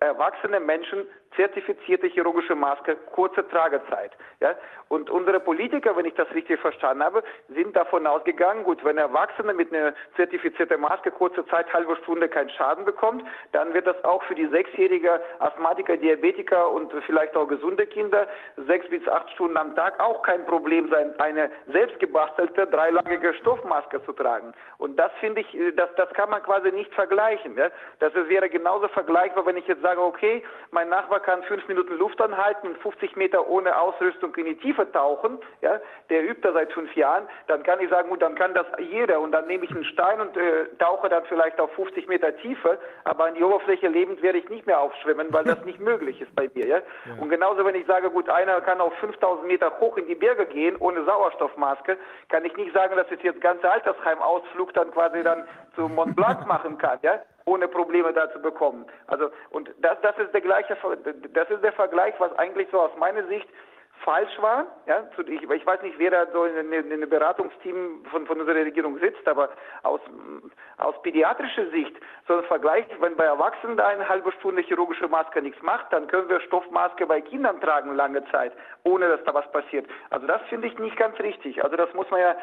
erwachsene 0.00 0.60
Menschen 0.60 1.06
zertifizierte 1.36 2.06
chirurgische 2.06 2.54
Maske, 2.54 2.96
kurze 3.12 3.46
Tragezeit. 3.48 4.12
Ja? 4.40 4.54
Und 4.88 5.10
unsere 5.10 5.40
Politiker, 5.40 5.96
wenn 5.96 6.04
ich 6.04 6.14
das 6.14 6.30
richtig 6.34 6.60
verstanden 6.60 7.02
habe, 7.02 7.22
sind 7.48 7.74
davon 7.74 8.06
ausgegangen, 8.06 8.64
gut, 8.64 8.84
wenn 8.84 8.98
Erwachsene 8.98 9.54
mit 9.54 9.72
einer 9.72 9.94
zertifizierten 10.16 10.80
Maske 10.80 11.10
kurze 11.10 11.46
Zeit, 11.46 11.72
halbe 11.72 11.96
Stunde 11.96 12.28
keinen 12.28 12.50
Schaden 12.50 12.84
bekommt, 12.84 13.24
dann 13.52 13.74
wird 13.74 13.86
das 13.86 14.02
auch 14.04 14.22
für 14.24 14.34
die 14.34 14.46
sechsjährige 14.46 15.20
Asthmatiker, 15.38 15.96
Diabetiker 15.96 16.70
und 16.70 16.92
vielleicht 17.06 17.36
auch 17.36 17.46
gesunde 17.46 17.86
Kinder 17.86 18.26
sechs 18.56 18.88
bis 18.88 19.06
acht 19.08 19.30
Stunden 19.30 19.56
am 19.56 19.74
Tag 19.74 19.98
auch 20.00 20.22
kein 20.22 20.44
Problem 20.46 20.88
sein, 20.90 21.14
eine 21.18 21.50
selbstgebastelte, 21.66 22.66
dreilagige 22.66 23.34
Stoffmaske 23.34 24.04
zu 24.04 24.12
tragen. 24.12 24.52
Und 24.78 24.96
das 24.96 25.10
finde 25.20 25.40
ich, 25.40 25.74
das, 25.76 25.88
das 25.96 26.10
kann 26.10 26.30
man 26.30 26.42
quasi 26.42 26.70
nicht 26.70 26.92
vergleichen. 26.94 27.56
Ja? 27.56 27.70
Das 27.98 28.14
wäre 28.14 28.48
genauso 28.48 28.88
vergleichbar, 28.88 29.46
wenn 29.46 29.56
ich 29.56 29.66
jetzt 29.66 29.82
sage, 29.82 30.00
okay, 30.00 30.42
mein 30.70 30.88
Nachbar 30.88 31.20
kann 31.24 31.42
fünf 31.44 31.66
Minuten 31.68 31.96
Luft 31.98 32.20
anhalten 32.20 32.68
und 32.68 32.78
50 32.78 33.16
Meter 33.16 33.48
ohne 33.48 33.78
Ausrüstung 33.78 34.34
in 34.36 34.44
die 34.44 34.56
Tiefe 34.56 34.90
tauchen, 34.92 35.38
ja, 35.62 35.80
der 36.10 36.24
übt 36.24 36.40
da 36.42 36.52
seit 36.52 36.72
fünf 36.72 36.94
Jahren, 36.94 37.26
dann 37.46 37.62
kann 37.62 37.80
ich 37.80 37.90
sagen, 37.90 38.10
gut, 38.10 38.22
dann 38.22 38.34
kann 38.34 38.54
das 38.54 38.66
jeder 38.78 39.20
und 39.20 39.32
dann 39.32 39.46
nehme 39.46 39.64
ich 39.64 39.70
einen 39.70 39.84
Stein 39.84 40.20
und 40.20 40.36
äh, 40.36 40.66
tauche 40.78 41.08
dann 41.08 41.24
vielleicht 41.24 41.58
auf 41.60 41.72
50 41.72 42.08
Meter 42.08 42.36
Tiefe, 42.38 42.78
aber 43.04 43.24
an 43.24 43.34
die 43.34 43.42
Oberfläche 43.42 43.88
lebend 43.88 44.22
werde 44.22 44.38
ich 44.38 44.48
nicht 44.48 44.66
mehr 44.66 44.80
aufschwimmen, 44.80 45.32
weil 45.32 45.44
das 45.44 45.64
nicht 45.64 45.80
möglich 45.80 46.20
ist 46.20 46.34
bei 46.34 46.50
mir. 46.54 46.66
Ja? 46.66 46.76
ja? 46.76 46.82
Und 47.20 47.30
genauso, 47.30 47.64
wenn 47.64 47.74
ich 47.74 47.86
sage, 47.86 48.10
gut, 48.10 48.28
einer 48.28 48.60
kann 48.60 48.80
auf 48.80 48.94
5000 48.94 49.46
Meter 49.46 49.72
hoch 49.80 49.96
in 49.96 50.06
die 50.06 50.14
Berge 50.14 50.46
gehen 50.46 50.76
ohne 50.78 51.04
Sauerstoffmaske, 51.04 51.96
kann 52.28 52.44
ich 52.44 52.56
nicht 52.56 52.72
sagen, 52.74 52.96
dass 52.96 53.10
ich 53.10 53.22
jetzt 53.22 53.40
ganze 53.40 53.70
Altersheimausflug 53.70 54.72
dann 54.74 54.90
quasi 54.90 55.22
dann 55.22 55.44
zu 55.74 55.88
Mont 55.88 56.14
Blanc 56.16 56.46
machen 56.46 56.78
kann. 56.78 56.98
Ja? 57.02 57.20
Ohne 57.46 57.68
Probleme 57.68 58.12
da 58.12 58.30
zu 58.32 58.40
bekommen. 58.40 58.86
Also 59.06 59.30
und 59.50 59.70
das, 59.78 60.00
das 60.02 60.16
ist 60.18 60.32
der 60.32 60.40
gleiche, 60.40 60.76
das 61.32 61.50
ist 61.50 61.62
der 61.62 61.72
Vergleich, 61.72 62.14
was 62.18 62.32
eigentlich 62.38 62.68
so 62.70 62.80
aus 62.80 62.96
meiner 62.98 63.26
Sicht 63.26 63.48
falsch 64.04 64.40
war. 64.40 64.66
Ja, 64.86 65.02
ich, 65.26 65.66
weiß 65.66 65.82
nicht, 65.82 65.98
wer 65.98 66.10
da 66.10 66.26
so 66.32 66.44
in 66.44 66.72
einem 66.72 67.08
Beratungsteam 67.08 68.04
von, 68.10 68.26
von 68.26 68.40
unserer 68.40 68.56
Regierung 68.56 68.98
sitzt, 68.98 69.26
aber 69.26 69.50
aus, 69.82 70.00
aus 70.78 71.00
pädiatrischer 71.02 71.70
Sicht 71.70 71.96
so 72.28 72.36
ein 72.36 72.44
Vergleich, 72.44 72.86
wenn 73.00 73.16
bei 73.16 73.24
Erwachsenen 73.24 73.76
da 73.76 73.88
eine 73.88 74.08
halbe 74.08 74.32
Stunde 74.32 74.62
chirurgische 74.62 75.08
Maske 75.08 75.40
nichts 75.40 75.60
macht, 75.62 75.92
dann 75.92 76.06
können 76.08 76.28
wir 76.28 76.40
Stoffmaske 76.40 77.06
bei 77.06 77.20
Kindern 77.20 77.60
tragen 77.60 77.94
lange 77.94 78.24
Zeit, 78.30 78.52
ohne 78.82 79.08
dass 79.08 79.24
da 79.24 79.34
was 79.34 79.50
passiert. 79.52 79.86
Also 80.10 80.26
das 80.26 80.42
finde 80.48 80.68
ich 80.68 80.78
nicht 80.78 80.96
ganz 80.96 81.18
richtig. 81.20 81.62
Also 81.64 81.76
das 81.76 81.92
muss 81.94 82.10
man 82.10 82.20
ja 82.20 82.36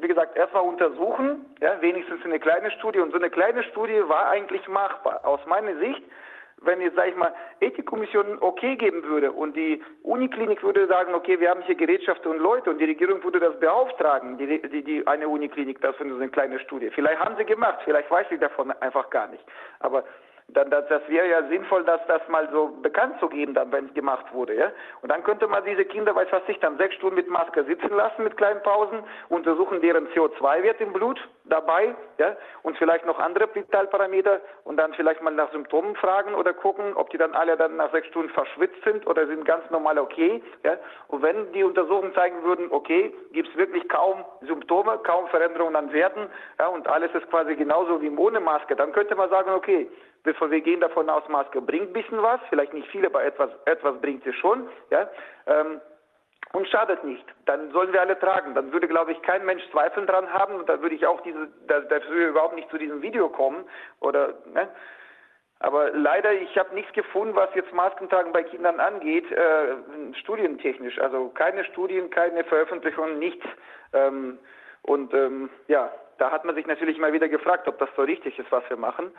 wie 0.00 0.08
gesagt, 0.08 0.36
erstmal 0.36 0.62
untersuchen, 0.62 1.46
ja, 1.60 1.80
wenigstens 1.80 2.24
eine 2.24 2.38
kleine 2.38 2.70
Studie. 2.72 3.00
Und 3.00 3.10
so 3.10 3.18
eine 3.18 3.30
kleine 3.30 3.62
Studie 3.64 4.02
war 4.06 4.28
eigentlich 4.28 4.66
machbar. 4.68 5.20
Aus 5.24 5.40
meiner 5.46 5.76
Sicht 5.78 6.02
wenn 6.62 6.80
jetzt, 6.80 6.96
sag 6.96 7.08
ich 7.08 7.16
mal, 7.16 7.34
Ethikkommission 7.60 8.38
okay 8.40 8.76
geben 8.76 9.02
würde 9.04 9.32
und 9.32 9.56
die 9.56 9.82
Uniklinik 10.02 10.62
würde 10.62 10.86
sagen, 10.86 11.14
okay, 11.14 11.38
wir 11.38 11.50
haben 11.50 11.62
hier 11.62 11.74
Gerätschaften 11.74 12.30
und 12.30 12.38
Leute 12.38 12.70
und 12.70 12.78
die 12.78 12.86
Regierung 12.86 13.22
würde 13.22 13.40
das 13.40 13.58
beauftragen, 13.60 14.38
die, 14.38 14.62
die, 14.62 14.82
die 14.82 15.06
eine 15.06 15.28
Uniklinik, 15.28 15.80
das 15.80 15.96
für 15.96 16.04
eine 16.04 16.28
kleine 16.28 16.58
Studie. 16.60 16.90
Vielleicht 16.90 17.20
haben 17.20 17.36
sie 17.36 17.44
gemacht, 17.44 17.80
vielleicht 17.84 18.10
weiß 18.10 18.26
ich 18.30 18.40
davon 18.40 18.72
einfach 18.80 19.10
gar 19.10 19.28
nicht. 19.28 19.44
Aber 19.80 20.04
dann 20.48 20.70
das, 20.70 20.86
das 20.88 21.02
wäre 21.08 21.28
ja 21.28 21.42
sinnvoll, 21.48 21.84
dass 21.84 22.00
das 22.06 22.22
mal 22.28 22.48
so 22.52 22.68
bekannt 22.80 23.18
zu 23.18 23.28
geben, 23.28 23.52
dann 23.52 23.72
wenn 23.72 23.86
es 23.86 23.94
gemacht 23.94 24.32
wurde, 24.32 24.54
ja. 24.54 24.70
Und 25.02 25.10
dann 25.10 25.24
könnte 25.24 25.48
man 25.48 25.64
diese 25.64 25.84
Kinder, 25.84 26.14
weiß 26.14 26.28
was 26.30 26.42
ich, 26.46 26.58
dann 26.60 26.78
sechs 26.78 26.94
Stunden 26.94 27.16
mit 27.16 27.28
Maske 27.28 27.64
sitzen 27.64 27.94
lassen 27.94 28.22
mit 28.22 28.36
kleinen 28.36 28.62
Pausen, 28.62 29.00
untersuchen 29.28 29.80
deren 29.80 30.06
CO2-Wert 30.08 30.80
im 30.80 30.92
Blut 30.92 31.20
dabei, 31.44 31.94
ja, 32.18 32.36
und 32.62 32.78
vielleicht 32.78 33.06
noch 33.06 33.18
andere 33.18 33.52
Vitalparameter 33.52 34.40
und 34.64 34.76
dann 34.76 34.94
vielleicht 34.94 35.20
mal 35.20 35.32
nach 35.32 35.50
Symptomen 35.50 35.96
fragen 35.96 36.34
oder 36.34 36.54
gucken, 36.54 36.94
ob 36.94 37.10
die 37.10 37.18
dann 37.18 37.34
alle 37.34 37.56
dann 37.56 37.76
nach 37.76 37.90
sechs 37.90 38.06
Stunden 38.08 38.30
verschwitzt 38.30 38.82
sind 38.84 39.06
oder 39.06 39.26
sind 39.26 39.44
ganz 39.44 39.68
normal 39.70 39.98
okay, 39.98 40.42
ja. 40.62 40.76
Und 41.08 41.22
wenn 41.22 41.52
die 41.52 41.64
Untersuchungen 41.64 42.14
zeigen 42.14 42.44
würden, 42.44 42.68
okay, 42.70 43.12
gibt 43.32 43.48
es 43.48 43.56
wirklich 43.56 43.88
kaum 43.88 44.24
Symptome, 44.42 44.98
kaum 44.98 45.26
Veränderungen 45.26 45.74
an 45.74 45.92
Werten, 45.92 46.28
ja, 46.60 46.68
und 46.68 46.86
alles 46.86 47.12
ist 47.14 47.28
quasi 47.30 47.56
genauso 47.56 48.00
wie 48.00 48.16
ohne 48.16 48.38
Maske, 48.38 48.76
dann 48.76 48.92
könnte 48.92 49.16
man 49.16 49.28
sagen, 49.28 49.50
okay, 49.50 49.90
wir 50.26 50.60
gehen 50.60 50.80
davon 50.80 51.08
aus, 51.08 51.28
Maske 51.28 51.60
bringt 51.60 51.90
ein 51.90 51.92
bisschen 51.92 52.22
was, 52.22 52.40
vielleicht 52.48 52.74
nicht 52.74 52.88
viel, 52.88 53.06
aber 53.06 53.24
etwas, 53.24 53.50
etwas 53.64 54.00
bringt 54.00 54.24
sie 54.24 54.32
schon, 54.32 54.68
ja, 54.90 55.08
ähm, 55.46 55.80
und 56.52 56.68
schadet 56.68 57.04
nicht. 57.04 57.24
Dann 57.44 57.70
sollen 57.72 57.92
wir 57.92 58.00
alle 58.00 58.18
tragen. 58.18 58.54
Dann 58.54 58.72
würde, 58.72 58.88
glaube 58.88 59.12
ich, 59.12 59.20
kein 59.22 59.44
Mensch 59.44 59.62
Zweifel 59.70 60.06
dran 60.06 60.32
haben 60.32 60.54
und 60.54 60.68
dann 60.68 60.80
würde 60.80 60.94
ich 60.94 61.06
auch 61.06 61.20
diese, 61.22 61.48
da, 61.66 61.80
da 61.80 62.02
würde 62.08 62.28
überhaupt 62.28 62.54
nicht 62.54 62.70
zu 62.70 62.78
diesem 62.78 63.02
Video 63.02 63.28
kommen 63.28 63.64
oder, 64.00 64.34
ne? 64.54 64.68
Aber 65.58 65.90
leider, 65.90 66.32
ich 66.34 66.56
habe 66.58 66.74
nichts 66.74 66.92
gefunden, 66.92 67.34
was 67.34 67.48
jetzt 67.54 67.72
Maskentragen 67.72 68.30
bei 68.30 68.42
Kindern 68.42 68.78
angeht, 68.78 69.30
äh, 69.32 69.76
studientechnisch. 70.20 70.98
Also 70.98 71.30
keine 71.30 71.64
Studien, 71.64 72.10
keine 72.10 72.44
Veröffentlichungen, 72.44 73.18
nichts. 73.18 73.46
Ähm, 73.94 74.38
und 74.82 75.14
ähm, 75.14 75.48
ja, 75.68 75.90
da 76.18 76.30
hat 76.30 76.44
man 76.44 76.54
sich 76.54 76.66
natürlich 76.66 76.98
mal 76.98 77.12
wieder 77.12 77.28
gefragt, 77.28 77.68
ob 77.68 77.78
das 77.78 77.88
so 77.96 78.02
richtig 78.02 78.38
ist, 78.38 78.52
was 78.52 78.68
wir 78.68 78.76
machen. 78.76 79.10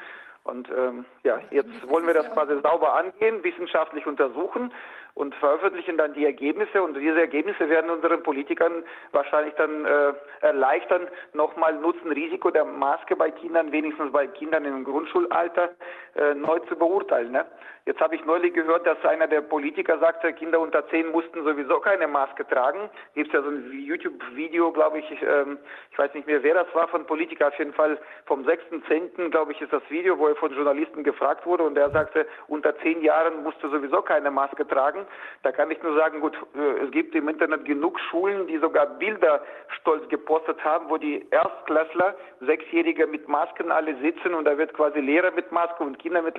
Und 0.47 0.69
ähm, 0.69 1.05
ja, 1.23 1.39
jetzt 1.51 1.87
wollen 1.89 2.07
wir 2.07 2.13
das 2.13 2.31
quasi 2.31 2.59
sauber 2.61 2.95
angehen, 2.95 3.43
wissenschaftlich 3.43 4.07
untersuchen 4.07 4.71
und 5.17 5.33
veröffentlichen 5.35 5.97
dann 5.97 6.13
die 6.13 6.25
Ergebnisse. 6.25 6.81
Und 6.81 6.95
diese 6.95 7.19
Ergebnisse 7.19 7.67
werden 7.69 7.89
unseren 7.89 8.21
Politikern 8.21 8.83
wahrscheinlich 9.11 9.55
dann 9.55 9.85
äh, 9.85 10.13
erleichtern, 10.41 11.07
nochmal 11.33 11.73
Nutzen-Risiko 11.73 12.51
der 12.51 12.65
Maske 12.65 13.15
bei 13.15 13.31
Kindern, 13.31 13.71
wenigstens 13.71 14.11
bei 14.11 14.27
Kindern 14.27 14.65
im 14.65 14.83
Grundschulalter, 14.83 15.71
äh, 16.15 16.35
neu 16.35 16.59
zu 16.59 16.75
beurteilen. 16.75 17.31
Ne? 17.31 17.45
Jetzt 17.87 18.01
habe 18.01 18.15
ich 18.15 18.25
neulich 18.25 18.53
gehört, 18.53 18.85
dass 18.85 19.03
einer 19.05 19.27
der 19.27 19.39
Politiker 19.39 19.97
sagte, 19.99 20.33
Kinder 20.33 20.59
unter 20.59 20.85
10 20.89 21.09
mussten 21.09 21.45
sowieso 21.45 21.79
keine 21.79 22.05
Maske 22.05 22.45
tragen. 22.45 22.89
Gibt 23.15 23.27
es 23.27 23.33
ja 23.33 23.41
so 23.41 23.47
ein 23.47 23.71
YouTube-Video, 23.71 24.73
glaube 24.73 24.99
ich, 24.99 25.09
ähm, 25.21 25.57
ich 25.89 25.97
weiß 25.97 26.13
nicht 26.13 26.27
mehr, 26.27 26.43
wer 26.43 26.53
das 26.53 26.67
war 26.75 26.89
von 26.89 27.05
Politiker, 27.05 27.47
auf 27.47 27.57
jeden 27.57 27.73
Fall 27.73 27.97
vom 28.25 28.43
6.10., 28.43 29.29
glaube 29.29 29.53
ich, 29.53 29.61
ist 29.61 29.71
das 29.71 29.83
Video, 29.89 30.19
wo 30.19 30.27
er 30.27 30.35
von 30.35 30.53
Journalisten 30.53 31.05
gefragt 31.05 31.45
wurde 31.45 31.63
und 31.63 31.77
er 31.77 31.89
sagte, 31.91 32.27
unter 32.49 32.77
10 32.79 33.03
Jahren 33.03 33.41
musste 33.41 33.69
sowieso 33.69 34.01
keine 34.01 34.31
Maske 34.31 34.67
tragen. 34.67 35.06
Da 35.43 35.51
kann 35.51 35.71
ich 35.71 35.81
nur 35.83 35.95
sagen, 35.95 36.19
gut, 36.19 36.37
äh, 36.55 36.85
es 36.85 36.91
gibt 36.91 37.15
im 37.15 37.29
Internet 37.29 37.65
genug 37.65 37.99
Schulen, 38.09 38.47
die 38.47 38.57
sogar 38.57 38.85
Bilder 38.85 39.41
stolz 39.79 40.07
gepostet 40.09 40.63
haben, 40.63 40.89
wo 40.89 40.97
die 40.97 41.25
Erstklässler, 41.31 42.15
Sechsjährige 42.41 43.07
mit 43.07 43.27
Masken 43.27 43.71
alle 43.71 43.95
sitzen 43.97 44.33
und 44.33 44.45
da 44.45 44.57
wird 44.57 44.73
quasi 44.73 44.99
Lehrer 44.99 45.31
mit 45.31 45.51
Maske 45.51 45.83
und 45.83 45.99
Kinder 45.99 46.21
mit, 46.21 46.37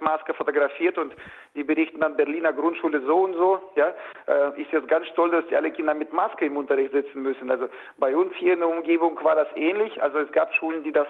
Maske 0.00 0.34
fotografiert 0.34 0.98
und 0.98 1.14
die 1.54 1.64
berichten 1.64 2.02
an 2.02 2.16
Berliner 2.16 2.52
Grundschule 2.52 3.00
so 3.02 3.18
und 3.18 3.34
so, 3.34 3.60
ja, 3.76 3.94
äh, 4.26 4.60
ist 4.60 4.72
jetzt 4.72 4.88
ganz 4.88 5.06
stolz, 5.08 5.32
dass 5.32 5.46
die 5.46 5.56
alle 5.56 5.70
Kinder 5.70 5.94
mit 5.94 6.12
Maske 6.12 6.46
im 6.46 6.56
Unterricht 6.56 6.92
sitzen 6.92 7.22
müssen. 7.22 7.50
Also 7.50 7.68
bei 7.98 8.16
uns 8.16 8.34
hier 8.36 8.54
in 8.54 8.60
der 8.60 8.68
Umgebung 8.68 9.18
war 9.22 9.34
das 9.34 9.48
ähnlich. 9.54 10.02
Also 10.02 10.18
es 10.18 10.32
gab 10.32 10.52
Schulen, 10.54 10.82
die 10.82 10.92
das 10.92 11.08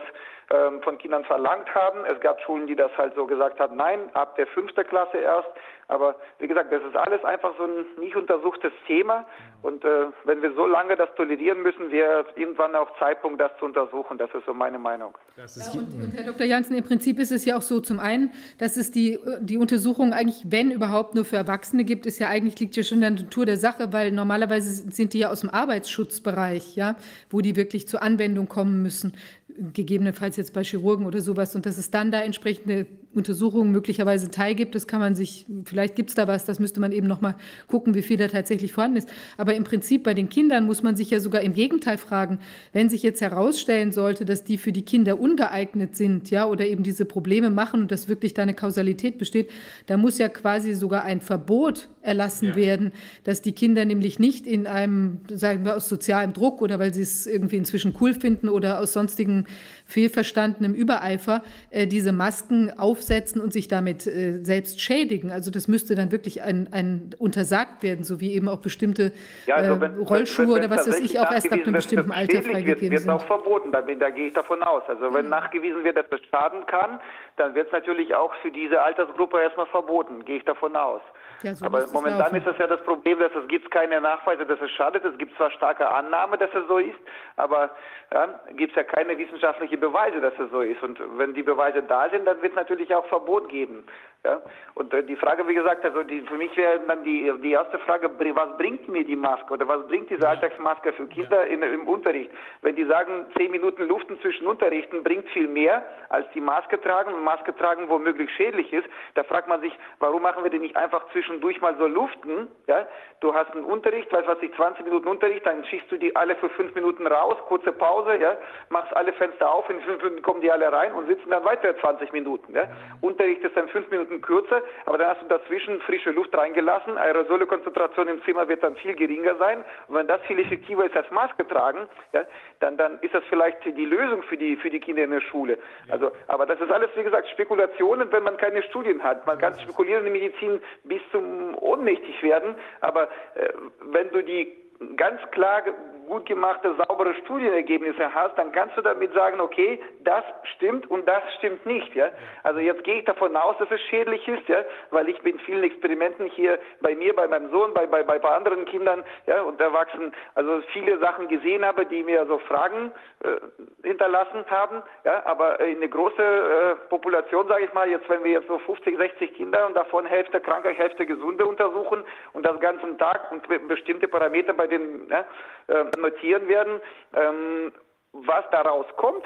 ähm, 0.50 0.82
von 0.82 0.98
Kindern 0.98 1.24
verlangt 1.24 1.74
haben. 1.74 2.04
Es 2.06 2.20
gab 2.20 2.40
Schulen, 2.40 2.66
die 2.66 2.76
das 2.76 2.90
halt 2.96 3.14
so 3.14 3.26
gesagt 3.26 3.60
haben, 3.60 3.76
nein, 3.76 4.10
ab 4.14 4.36
der 4.36 4.46
fünften 4.46 4.86
Klasse 4.86 5.18
erst. 5.18 5.50
Aber 5.88 6.16
wie 6.38 6.46
gesagt, 6.46 6.70
das 6.70 6.82
ist 6.82 6.94
alles 6.94 7.24
einfach 7.24 7.54
so 7.56 7.64
ein 7.64 7.86
nicht 7.98 8.14
untersuchtes 8.14 8.72
Thema. 8.86 9.24
Und 9.62 9.82
äh, 9.84 10.06
wenn 10.24 10.42
wir 10.42 10.52
so 10.54 10.66
lange 10.66 10.96
das 10.96 11.08
tolerieren 11.16 11.62
müssen, 11.62 11.90
wäre 11.90 12.26
irgendwann 12.36 12.74
auch 12.76 12.96
Zeitpunkt, 12.98 13.40
das 13.40 13.50
zu 13.58 13.64
untersuchen. 13.64 14.18
Das 14.18 14.28
ist 14.34 14.44
so 14.44 14.52
meine 14.52 14.78
Meinung. 14.78 15.16
Ja, 15.36 15.44
und, 15.72 16.04
und, 16.04 16.12
Herr 16.14 16.24
Dr. 16.24 16.46
Janssen, 16.46 16.76
im 16.76 16.84
Prinzip 16.84 17.18
ist 17.18 17.32
es 17.32 17.46
ja 17.46 17.56
auch 17.56 17.62
so 17.62 17.80
zum 17.80 18.00
einen, 18.00 18.32
dass 18.58 18.76
es 18.76 18.90
die, 18.90 19.18
die 19.40 19.56
Untersuchung 19.56 20.12
eigentlich, 20.12 20.44
wenn 20.46 20.70
überhaupt, 20.70 21.14
nur 21.14 21.24
für 21.24 21.36
Erwachsene 21.36 21.84
gibt, 21.84 22.04
ist 22.04 22.18
ja 22.18 22.28
eigentlich, 22.28 22.60
liegt 22.60 22.76
ja 22.76 22.82
schon 22.82 22.98
in 22.98 23.16
der 23.16 23.24
Natur 23.24 23.46
der 23.46 23.56
Sache, 23.56 23.90
weil 23.90 24.12
normalerweise 24.12 24.92
sind 24.92 25.14
die 25.14 25.20
ja 25.20 25.30
aus 25.30 25.40
dem 25.40 25.50
Arbeitsschutzbereich, 25.50 26.76
ja, 26.76 26.96
wo 27.30 27.40
die 27.40 27.56
wirklich 27.56 27.88
zur 27.88 28.02
Anwendung 28.02 28.46
kommen 28.46 28.82
müssen 28.82 29.14
gegebenenfalls 29.58 30.36
jetzt 30.36 30.54
bei 30.54 30.62
Chirurgen 30.62 31.04
oder 31.06 31.20
sowas 31.20 31.56
und 31.56 31.66
dass 31.66 31.78
es 31.78 31.90
dann 31.90 32.12
da 32.12 32.20
entsprechende 32.20 32.86
Untersuchungen 33.18 33.70
möglicherweise 33.72 34.30
teilgibt, 34.30 34.74
das 34.74 34.86
kann 34.86 35.00
man 35.00 35.14
sich, 35.14 35.46
vielleicht 35.64 35.96
gibt 35.96 36.10
es 36.10 36.14
da 36.14 36.26
was, 36.26 36.44
das 36.44 36.58
müsste 36.58 36.80
man 36.80 36.92
eben 36.92 37.06
noch 37.06 37.20
mal 37.20 37.34
gucken, 37.66 37.94
wie 37.94 38.02
viel 38.02 38.16
da 38.16 38.28
tatsächlich 38.28 38.72
vorhanden 38.72 38.96
ist. 38.96 39.08
Aber 39.36 39.54
im 39.54 39.64
Prinzip 39.64 40.04
bei 40.04 40.14
den 40.14 40.28
Kindern 40.28 40.64
muss 40.64 40.82
man 40.82 40.96
sich 40.96 41.10
ja 41.10 41.20
sogar 41.20 41.42
im 41.42 41.52
Gegenteil 41.52 41.98
fragen, 41.98 42.38
wenn 42.72 42.88
sich 42.88 43.02
jetzt 43.02 43.20
herausstellen 43.20 43.92
sollte, 43.92 44.24
dass 44.24 44.44
die 44.44 44.56
für 44.56 44.72
die 44.72 44.82
Kinder 44.82 45.20
ungeeignet 45.20 45.96
sind, 45.96 46.30
ja, 46.30 46.46
oder 46.46 46.66
eben 46.66 46.82
diese 46.82 47.04
Probleme 47.04 47.50
machen 47.50 47.82
und 47.82 47.92
dass 47.92 48.08
wirklich 48.08 48.34
da 48.34 48.42
eine 48.42 48.54
Kausalität 48.54 49.18
besteht, 49.18 49.50
da 49.86 49.96
muss 49.96 50.18
ja 50.18 50.28
quasi 50.28 50.74
sogar 50.74 51.04
ein 51.04 51.20
Verbot 51.20 51.88
erlassen 52.02 52.48
ja. 52.48 52.56
werden, 52.56 52.92
dass 53.24 53.42
die 53.42 53.52
Kinder 53.52 53.84
nämlich 53.84 54.18
nicht 54.18 54.46
in 54.46 54.66
einem, 54.66 55.20
sagen 55.32 55.64
wir, 55.64 55.76
aus 55.76 55.88
sozialem 55.88 56.32
Druck 56.32 56.62
oder 56.62 56.78
weil 56.78 56.94
sie 56.94 57.02
es 57.02 57.26
irgendwie 57.26 57.56
inzwischen 57.56 57.94
cool 58.00 58.14
finden 58.14 58.48
oder 58.48 58.80
aus 58.80 58.92
sonstigen 58.94 59.46
fehlverstandenem 59.88 60.74
Übereifer 60.74 61.42
äh, 61.70 61.86
diese 61.86 62.12
Masken 62.12 62.78
aufsetzen 62.78 63.40
und 63.40 63.52
sich 63.52 63.68
damit 63.68 64.06
äh, 64.06 64.38
selbst 64.44 64.80
schädigen. 64.80 65.32
Also 65.32 65.50
das 65.50 65.66
müsste 65.66 65.94
dann 65.94 66.12
wirklich 66.12 66.42
ein, 66.42 66.68
ein 66.72 67.10
untersagt 67.18 67.82
werden, 67.82 68.04
so 68.04 68.20
wie 68.20 68.34
eben 68.34 68.48
auch 68.48 68.60
bestimmte 68.60 69.12
ja, 69.46 69.56
also 69.56 69.72
äh, 69.72 69.80
wenn, 69.80 69.98
Rollschuhe 69.98 70.46
wenn, 70.46 70.54
wenn 70.54 70.64
oder 70.66 70.76
was 70.76 70.86
weiß 70.86 71.00
ich 71.00 71.18
auch 71.18 71.32
erst 71.32 71.50
ab 71.50 71.60
einem 71.60 71.72
bestimmten 71.72 72.12
Alter 72.12 72.42
freigegeben 72.42 72.90
wird, 72.90 73.00
sind. 73.00 73.08
Wird 73.08 73.08
auch 73.08 73.26
verboten, 73.26 73.72
da, 73.72 73.80
da 73.80 74.10
gehe 74.10 74.28
ich 74.28 74.34
davon 74.34 74.62
aus. 74.62 74.82
Also 74.88 75.12
wenn 75.14 75.24
mhm. 75.24 75.30
nachgewiesen 75.30 75.82
wird, 75.82 75.96
dass 75.96 76.08
das 76.10 76.20
schaden 76.30 76.66
kann, 76.66 77.00
dann 77.36 77.54
wird 77.54 77.68
es 77.68 77.72
natürlich 77.72 78.14
auch 78.14 78.34
für 78.42 78.50
diese 78.50 78.82
Altersgruppe 78.82 79.40
erstmal 79.40 79.66
verboten, 79.66 80.24
gehe 80.26 80.36
ich 80.36 80.44
davon 80.44 80.76
aus. 80.76 81.00
Ja, 81.42 81.54
so 81.54 81.66
Aber 81.66 81.86
momentan 81.92 82.34
ist 82.34 82.46
das 82.46 82.58
ja 82.58 82.66
das 82.66 82.82
Problem, 82.82 83.18
dass 83.20 83.32
es 83.32 83.46
gibt 83.48 83.70
keine 83.70 84.00
Nachweise, 84.00 84.44
dass 84.44 84.60
es 84.60 84.70
schadet. 84.72 85.04
Es 85.04 85.16
gibt 85.18 85.36
zwar 85.36 85.50
starke 85.52 85.88
Annahme, 85.88 86.36
dass 86.36 86.50
es 86.52 86.66
so 86.66 86.78
ist, 86.78 86.98
aber 87.36 87.70
ja, 88.12 88.40
gibt 88.56 88.72
es 88.72 88.76
ja 88.76 88.82
keine 88.82 89.16
wissenschaftlichen 89.16 89.78
Beweise, 89.78 90.20
dass 90.20 90.34
es 90.38 90.50
so 90.50 90.62
ist. 90.62 90.82
Und 90.82 90.98
wenn 91.16 91.34
die 91.34 91.42
Beweise 91.42 91.82
da 91.82 92.08
sind, 92.10 92.24
dann 92.26 92.42
wird 92.42 92.52
es 92.52 92.56
natürlich 92.56 92.92
auch 92.94 93.06
Verbot 93.06 93.48
geben. 93.48 93.84
Ja? 94.24 94.42
Und 94.74 94.92
äh, 94.92 95.02
die 95.04 95.16
Frage, 95.16 95.46
wie 95.46 95.54
gesagt, 95.54 95.84
also 95.84 96.02
die, 96.02 96.20
für 96.22 96.36
mich 96.36 96.56
wäre 96.56 96.80
dann 96.86 97.04
die, 97.04 97.32
die 97.42 97.52
erste 97.52 97.78
Frage, 97.80 98.10
was 98.18 98.56
bringt 98.58 98.88
mir 98.88 99.04
die 99.04 99.16
Maske 99.16 99.52
oder 99.52 99.66
was 99.68 99.86
bringt 99.86 100.10
diese 100.10 100.28
Alltagsmaske 100.28 100.92
für 100.92 101.06
Kinder 101.06 101.46
in, 101.46 101.62
im 101.62 101.86
Unterricht? 101.86 102.30
Wenn 102.62 102.74
die 102.74 102.84
sagen, 102.84 103.26
zehn 103.36 103.50
Minuten 103.50 103.84
Luften 103.84 104.20
zwischen 104.20 104.46
Unterrichten 104.46 105.02
bringt 105.04 105.28
viel 105.30 105.46
mehr 105.46 105.84
als 106.08 106.26
die 106.34 106.40
Maske 106.40 106.80
tragen 106.80 107.14
und 107.14 107.22
Maske 107.22 107.54
tragen 107.56 107.88
womöglich 107.88 108.30
schädlich 108.32 108.72
ist, 108.72 108.88
da 109.14 109.22
fragt 109.22 109.48
man 109.48 109.60
sich, 109.60 109.72
warum 110.00 110.22
machen 110.22 110.42
wir 110.42 110.50
denn 110.50 110.62
nicht 110.62 110.76
einfach 110.76 111.08
zwischendurch 111.12 111.60
mal 111.60 111.76
so 111.78 111.86
luften? 111.86 112.48
Ja? 112.66 112.86
Du 113.20 113.34
hast 113.34 113.52
einen 113.52 113.64
Unterricht, 113.64 114.12
weißt 114.12 114.26
was 114.26 114.42
ich, 114.42 114.52
20 114.54 114.84
Minuten 114.84 115.08
Unterricht, 115.08 115.46
dann 115.46 115.64
schickst 115.64 115.90
du 115.92 115.96
die 115.96 116.14
alle 116.16 116.34
für 116.36 116.50
fünf 116.50 116.74
Minuten 116.74 117.06
raus, 117.06 117.36
kurze 117.46 117.72
Pause, 117.72 118.16
ja? 118.16 118.36
machst 118.68 118.94
alle 118.96 119.12
Fenster 119.12 119.52
auf, 119.52 119.68
in 119.70 119.80
fünf 119.80 120.02
Minuten 120.02 120.22
kommen 120.22 120.40
die 120.40 120.50
alle 120.50 120.72
rein 120.72 120.92
und 120.92 121.06
sitzen 121.06 121.30
dann 121.30 121.44
weiter 121.44 121.76
20 121.78 122.12
Minuten. 122.12 122.54
Ja? 122.54 122.64
Unterricht 123.00 123.42
ist 123.42 123.56
dann 123.56 123.68
fünf 123.68 123.90
Minuten 123.90 124.07
Minuten 124.08 124.20
kürzer, 124.22 124.62
aber 124.86 124.98
dann 124.98 125.08
hast 125.08 125.22
du 125.22 125.26
dazwischen 125.26 125.80
frische 125.82 126.10
Luft 126.10 126.36
reingelassen. 126.36 126.96
Aerosolkonzentration 126.96 128.08
im 128.08 128.22
Zimmer 128.24 128.48
wird 128.48 128.62
dann 128.62 128.76
viel 128.76 128.94
geringer 128.94 129.36
sein. 129.36 129.64
Und 129.88 129.96
wenn 129.96 130.06
das 130.06 130.20
viel 130.22 130.38
effektiver 130.38 130.84
ist 130.84 130.96
als 130.96 131.10
Maske 131.10 131.46
tragen, 131.46 131.88
ja, 132.12 132.24
dann, 132.60 132.76
dann 132.76 132.98
ist 133.00 133.14
das 133.14 133.22
vielleicht 133.28 133.64
die 133.64 133.84
Lösung 133.84 134.22
für 134.22 134.36
die, 134.36 134.56
für 134.56 134.70
die 134.70 134.80
Kinder 134.80 135.04
in 135.04 135.10
der 135.10 135.20
Schule. 135.20 135.58
Also, 135.90 136.10
aber 136.26 136.46
das 136.46 136.60
ist 136.60 136.70
alles, 136.70 136.90
wie 136.96 137.02
gesagt, 137.02 137.28
Spekulationen, 137.28 138.10
wenn 138.12 138.22
man 138.22 138.36
keine 138.36 138.62
Studien 138.64 139.02
hat. 139.02 139.26
Man 139.26 139.38
kann 139.38 139.58
spekulieren 139.60 140.06
in 140.06 140.12
der 140.12 140.22
Medizin 140.22 140.60
bis 140.84 141.00
zum 141.12 141.56
ohnmächtig 141.58 142.22
werden, 142.22 142.54
aber 142.80 143.04
äh, 143.34 143.52
wenn 143.92 144.10
du 144.10 144.22
die 144.22 144.67
ganz 144.96 145.20
klar 145.30 145.62
gut 146.08 146.26
gemachte, 146.26 146.74
saubere 146.88 147.14
Studienergebnisse 147.22 148.12
hast, 148.12 148.36
dann 148.38 148.50
kannst 148.50 148.76
du 148.76 148.82
damit 148.82 149.12
sagen, 149.12 149.40
okay, 149.40 149.80
das 150.00 150.24
stimmt 150.56 150.90
und 150.90 151.06
das 151.06 151.22
stimmt 151.36 151.64
nicht. 151.66 151.94
Ja? 151.94 152.10
Also 152.42 152.60
jetzt 152.60 152.82
gehe 152.84 153.00
ich 153.00 153.04
davon 153.04 153.36
aus, 153.36 153.56
dass 153.58 153.70
es 153.70 153.80
schädlich 153.82 154.26
ist, 154.26 154.48
ja? 154.48 154.64
weil 154.90 155.08
ich 155.08 155.20
bin 155.20 155.38
vielen 155.40 155.62
Experimenten 155.62 156.26
hier 156.26 156.58
bei 156.80 156.94
mir, 156.94 157.14
bei 157.14 157.28
meinem 157.28 157.50
Sohn, 157.50 157.74
bei, 157.74 157.86
bei, 157.86 158.02
bei 158.02 158.18
anderen 158.30 158.64
Kindern 158.64 159.04
ja, 159.26 159.42
und 159.42 159.60
Erwachsenen, 159.60 160.12
also 160.34 160.62
viele 160.72 160.98
Sachen 160.98 161.28
gesehen 161.28 161.64
habe, 161.64 161.84
die 161.86 162.02
mir 162.02 162.26
so 162.26 162.38
Fragen 162.38 162.90
äh, 163.22 163.86
hinterlassen 163.86 164.44
haben. 164.48 164.82
Ja? 165.04 165.24
Aber 165.26 165.60
in 165.60 165.76
eine 165.76 165.88
große 165.88 166.22
äh, 166.22 166.74
Population, 166.88 167.46
sage 167.48 167.66
ich 167.66 167.72
mal, 167.74 167.88
jetzt 167.88 168.08
wenn 168.08 168.24
wir 168.24 168.32
jetzt 168.32 168.48
so 168.48 168.58
50, 168.58 168.96
60 168.96 169.34
Kinder 169.34 169.66
und 169.66 169.74
davon 169.74 170.06
Hälfte 170.06 170.40
kranke, 170.40 170.70
Hälfte 170.70 171.04
gesunde 171.04 171.44
untersuchen 171.44 172.02
und 172.32 172.46
das 172.46 172.58
ganzen 172.60 172.96
Tag 172.96 173.30
und 173.30 173.46
bestimmte 173.68 174.08
Parameter 174.08 174.54
bei 174.54 174.66
den 174.68 175.08
ja, 175.08 175.24
äh, 175.68 175.84
notieren 175.98 176.48
werden, 176.48 176.80
ähm, 177.14 177.72
was 178.12 178.44
daraus 178.50 178.86
kommt, 178.96 179.24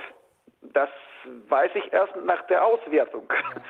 das 0.75 0.89
weiß 1.49 1.71
ich 1.75 1.93
erst 1.93 2.15
nach 2.25 2.47
der 2.47 2.65
Auswertung. 2.65 3.27
Ja. 3.31 3.63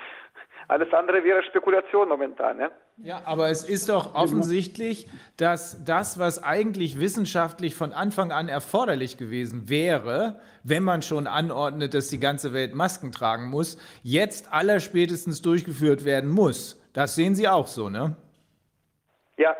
Alles 0.68 0.92
andere 0.92 1.22
wäre 1.24 1.42
Spekulation 1.42 2.08
momentan. 2.08 2.58
Ja? 2.58 2.70
ja, 2.98 3.20
aber 3.24 3.50
es 3.50 3.68
ist 3.68 3.88
doch 3.88 4.14
offensichtlich, 4.14 5.08
dass 5.36 5.84
das, 5.84 6.18
was 6.18 6.42
eigentlich 6.42 7.00
wissenschaftlich 7.00 7.74
von 7.74 7.92
Anfang 7.92 8.32
an 8.32 8.48
erforderlich 8.48 9.16
gewesen 9.18 9.68
wäre, 9.68 10.40
wenn 10.62 10.82
man 10.82 11.02
schon 11.02 11.26
anordnet, 11.26 11.94
dass 11.94 12.08
die 12.08 12.20
ganze 12.20 12.52
Welt 12.54 12.74
Masken 12.74 13.12
tragen 13.12 13.50
muss, 13.50 13.76
jetzt 14.02 14.52
allerspätestens 14.52 15.42
durchgeführt 15.42 16.04
werden 16.04 16.30
muss. 16.30 16.80
Das 16.92 17.16
sehen 17.16 17.34
Sie 17.34 17.48
auch 17.48 17.66
so, 17.66 17.88
ne? 17.88 18.16
Ja, 19.36 19.56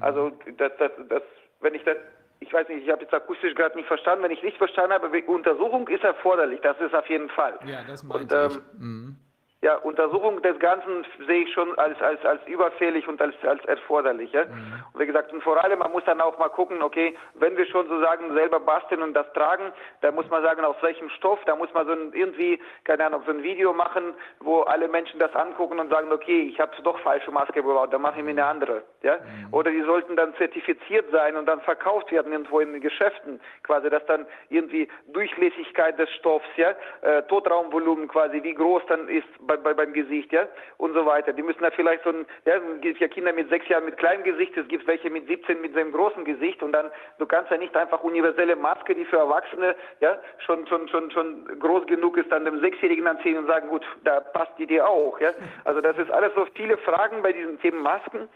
also 0.00 0.30
das, 0.56 0.72
das, 0.78 0.90
das 1.08 1.22
wenn 1.60 1.74
ich 1.74 1.84
das 1.84 1.96
ich 2.40 2.52
weiß 2.52 2.68
nicht, 2.68 2.84
ich 2.84 2.90
habe 2.90 3.02
jetzt 3.02 3.12
akustisch 3.12 3.54
gerade 3.54 3.76
nicht 3.76 3.88
verstanden. 3.88 4.24
Wenn 4.24 4.30
ich 4.30 4.42
nicht 4.42 4.56
verstanden 4.58 4.92
habe, 4.92 5.10
Untersuchung 5.26 5.88
ist 5.88 6.04
erforderlich, 6.04 6.60
das 6.62 6.78
ist 6.80 6.94
auf 6.94 7.08
jeden 7.08 7.28
Fall. 7.30 7.58
Ja, 7.66 7.82
das 7.86 8.02
meinte 8.02 8.44
Und, 8.44 8.52
ähm, 8.52 8.62
ich. 8.72 8.80
Mhm. 8.80 9.16
Ja, 9.60 9.74
Untersuchung 9.74 10.40
des 10.42 10.56
Ganzen 10.60 11.04
sehe 11.26 11.42
ich 11.42 11.52
schon 11.52 11.76
als, 11.80 12.00
als, 12.00 12.24
als 12.24 12.40
überfällig 12.46 13.08
und 13.08 13.20
als, 13.20 13.34
als 13.42 13.64
erforderlich. 13.64 14.30
Ja? 14.30 14.44
Mhm. 14.44 14.84
Und 14.92 15.00
wie 15.00 15.06
gesagt, 15.06 15.32
und 15.32 15.42
vor 15.42 15.62
allem, 15.64 15.80
man 15.80 15.90
muss 15.90 16.04
dann 16.04 16.20
auch 16.20 16.38
mal 16.38 16.48
gucken, 16.48 16.80
okay, 16.80 17.16
wenn 17.34 17.56
wir 17.56 17.66
schon 17.66 17.88
sozusagen 17.88 18.32
selber 18.34 18.60
basteln 18.60 19.02
und 19.02 19.14
das 19.14 19.26
tragen, 19.32 19.72
da 20.00 20.12
muss 20.12 20.30
man 20.30 20.44
sagen, 20.44 20.64
aus 20.64 20.76
welchem 20.80 21.10
Stoff, 21.10 21.40
da 21.44 21.56
muss 21.56 21.74
man 21.74 21.86
so 21.86 21.92
ein, 21.92 22.12
irgendwie, 22.12 22.60
keine 22.84 23.06
Ahnung, 23.06 23.22
so 23.26 23.32
ein 23.32 23.42
Video 23.42 23.72
machen, 23.72 24.14
wo 24.38 24.60
alle 24.60 24.86
Menschen 24.86 25.18
das 25.18 25.34
angucken 25.34 25.80
und 25.80 25.90
sagen, 25.90 26.12
okay, 26.12 26.42
ich 26.42 26.60
habe 26.60 26.70
doch 26.84 27.00
falsche 27.00 27.32
Maske 27.32 27.54
gebaut, 27.54 27.92
dann 27.92 28.02
mache 28.02 28.20
ich 28.20 28.24
mir 28.24 28.30
eine 28.30 28.46
andere. 28.46 28.84
Ja? 29.02 29.16
Mhm. 29.16 29.52
Oder 29.52 29.72
die 29.72 29.82
sollten 29.82 30.14
dann 30.14 30.36
zertifiziert 30.36 31.06
sein 31.10 31.34
und 31.34 31.46
dann 31.46 31.60
verkauft 31.62 32.12
werden 32.12 32.30
irgendwo 32.30 32.60
in 32.60 32.74
den 32.74 32.80
Geschäften, 32.80 33.40
quasi, 33.64 33.90
dass 33.90 34.06
dann 34.06 34.24
irgendwie 34.50 34.86
Durchlässigkeit 35.08 35.98
des 35.98 36.08
Stoffs, 36.10 36.46
ja, 36.56 36.74
äh, 37.00 37.24
Totraumvolumen 37.24 38.06
quasi, 38.06 38.40
wie 38.44 38.54
groß 38.54 38.82
dann 38.86 39.08
ist, 39.08 39.26
bei, 39.48 39.56
bei, 39.56 39.74
beim 39.74 39.92
Gesicht, 39.92 40.30
ja, 40.32 40.46
und 40.76 40.94
so 40.94 41.04
weiter. 41.04 41.32
Die 41.32 41.42
müssen 41.42 41.62
da 41.62 41.70
vielleicht 41.72 42.04
so 42.04 42.10
ein, 42.10 42.26
ja, 42.44 42.56
es 42.56 42.80
gibt 42.80 43.00
ja 43.00 43.08
Kinder 43.08 43.32
mit 43.32 43.48
sechs 43.48 43.68
Jahren 43.68 43.86
mit 43.86 43.96
kleinem 43.96 44.22
Gesicht, 44.22 44.56
es 44.56 44.68
gibt 44.68 44.86
welche 44.86 45.10
mit 45.10 45.26
17 45.26 45.60
mit 45.60 45.74
seinem 45.74 45.90
großen 45.90 46.24
Gesicht 46.24 46.62
und 46.62 46.72
dann, 46.72 46.90
du 47.18 47.26
kannst 47.26 47.50
ja 47.50 47.56
nicht 47.56 47.76
einfach 47.76 48.04
universelle 48.04 48.54
Maske, 48.54 48.94
die 48.94 49.04
für 49.04 49.16
Erwachsene, 49.16 49.74
ja, 50.00 50.18
schon, 50.46 50.66
schon, 50.68 50.88
schon, 50.88 51.10
schon 51.10 51.58
groß 51.58 51.86
genug 51.86 52.16
ist, 52.16 52.30
dann 52.30 52.44
dem 52.44 52.60
Sechsjährigen 52.60 53.06
anziehen 53.08 53.38
und 53.38 53.46
sagen, 53.46 53.68
gut, 53.68 53.84
da 54.04 54.20
passt 54.20 54.52
die 54.58 54.66
dir 54.66 54.86
auch, 54.86 55.18
ja. 55.18 55.30
Also 55.64 55.80
das 55.80 55.98
ist 55.98 56.10
alles 56.12 56.32
so 56.36 56.46
viele 56.54 56.76
Fragen 56.78 57.22
bei 57.22 57.32
diesen 57.32 57.58
Themen 57.60 57.82
Masken. 57.82 58.28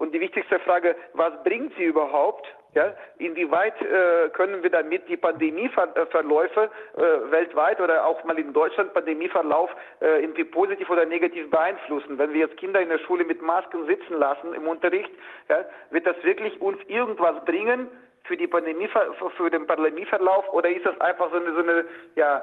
Und 0.00 0.14
die 0.14 0.20
wichtigste 0.20 0.58
Frage, 0.60 0.96
was 1.12 1.30
bringt 1.44 1.74
sie 1.76 1.84
überhaupt? 1.84 2.46
Ja, 2.72 2.94
inwieweit 3.18 3.74
äh, 3.82 4.30
können 4.30 4.62
wir 4.62 4.70
damit 4.70 5.06
die 5.10 5.18
Pandemieverläufe 5.18 6.70
äh, 6.96 7.30
weltweit 7.30 7.82
oder 7.82 8.06
auch 8.06 8.24
mal 8.24 8.38
in 8.38 8.54
Deutschland 8.54 8.94
Pandemieverlauf 8.94 9.68
äh, 10.00 10.22
irgendwie 10.22 10.44
positiv 10.44 10.88
oder 10.88 11.04
negativ 11.04 11.50
beeinflussen? 11.50 12.16
Wenn 12.16 12.32
wir 12.32 12.40
jetzt 12.40 12.56
Kinder 12.56 12.80
in 12.80 12.88
der 12.88 12.98
Schule 13.00 13.24
mit 13.24 13.42
Masken 13.42 13.84
sitzen 13.84 14.14
lassen 14.14 14.54
im 14.54 14.66
Unterricht, 14.68 15.10
ja, 15.50 15.66
wird 15.90 16.06
das 16.06 16.16
wirklich 16.22 16.58
uns 16.62 16.78
irgendwas 16.86 17.44
bringen 17.44 17.86
für 18.24 18.38
die 18.38 18.46
Pandemie, 18.46 18.88
für 19.36 19.50
den 19.50 19.66
Pandemieverlauf 19.66 20.48
oder 20.54 20.70
ist 20.70 20.86
das 20.86 20.98
einfach 21.02 21.30
so 21.30 21.36
eine, 21.36 21.52
so 21.52 21.60
eine 21.60 21.84
ja, 22.16 22.42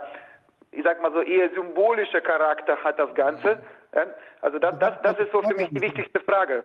ich 0.72 0.84
sag 0.84 1.02
mal 1.02 1.11
so 1.11 1.22
eher 1.22 1.50
symbolischer 1.56 2.22
Charakter 2.22 2.77
hat 2.84 3.00
das 3.00 3.16
Ganze? 3.16 3.64
Ja? 3.95 4.06
Also 4.42 4.60
das, 4.60 4.77
das, 4.77 5.02
das 5.02 5.19
ist 5.19 5.32
so 5.32 5.42
für 5.42 5.56
mich 5.56 5.69
die 5.69 5.82
wichtigste 5.82 6.19
Frage. 6.19 6.64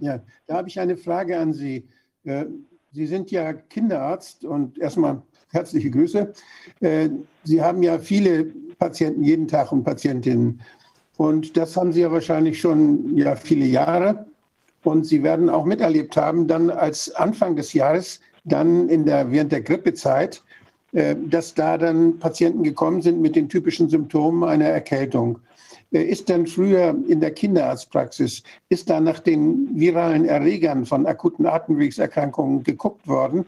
Ja, 0.00 0.20
da 0.46 0.56
habe 0.56 0.68
ich 0.68 0.78
eine 0.78 0.96
Frage 0.96 1.38
an 1.38 1.52
Sie. 1.52 1.88
Äh, 2.24 2.46
Sie 2.92 3.06
sind 3.06 3.30
ja 3.30 3.52
Kinderarzt 3.52 4.44
und 4.44 4.78
erstmal 4.78 5.22
herzliche 5.52 5.90
Grüße. 5.90 6.32
Äh, 6.80 7.10
Sie 7.44 7.62
haben 7.62 7.82
ja 7.82 7.98
viele 7.98 8.44
Patienten 8.78 9.24
jeden 9.24 9.48
Tag 9.48 9.72
und 9.72 9.84
Patientinnen. 9.84 10.60
Und 11.16 11.56
das 11.56 11.76
haben 11.76 11.92
Sie 11.92 12.00
ja 12.00 12.12
wahrscheinlich 12.12 12.60
schon 12.60 13.16
ja 13.16 13.34
viele 13.34 13.66
Jahre. 13.66 14.26
Und 14.84 15.04
Sie 15.04 15.22
werden 15.22 15.50
auch 15.50 15.64
miterlebt 15.64 16.16
haben, 16.16 16.46
dann 16.46 16.70
als 16.70 17.14
Anfang 17.14 17.56
des 17.56 17.72
Jahres, 17.72 18.20
dann 18.44 18.88
in 18.88 19.04
der, 19.04 19.30
während 19.30 19.52
der 19.52 19.60
Grippezeit, 19.60 20.42
äh, 20.92 21.16
dass 21.28 21.54
da 21.54 21.76
dann 21.76 22.18
Patienten 22.18 22.62
gekommen 22.62 23.02
sind 23.02 23.20
mit 23.20 23.36
den 23.36 23.48
typischen 23.48 23.88
Symptomen 23.88 24.44
einer 24.44 24.66
Erkältung. 24.66 25.40
Ist 25.90 26.28
denn 26.28 26.46
früher 26.46 26.94
in 27.08 27.20
der 27.20 27.30
Kinderarztpraxis, 27.30 28.42
ist 28.68 28.90
da 28.90 29.00
nach 29.00 29.20
den 29.20 29.70
viralen 29.78 30.26
Erregern 30.26 30.84
von 30.84 31.06
akuten 31.06 31.46
Atemwegserkrankungen 31.46 32.62
geguckt 32.62 33.08
worden? 33.08 33.46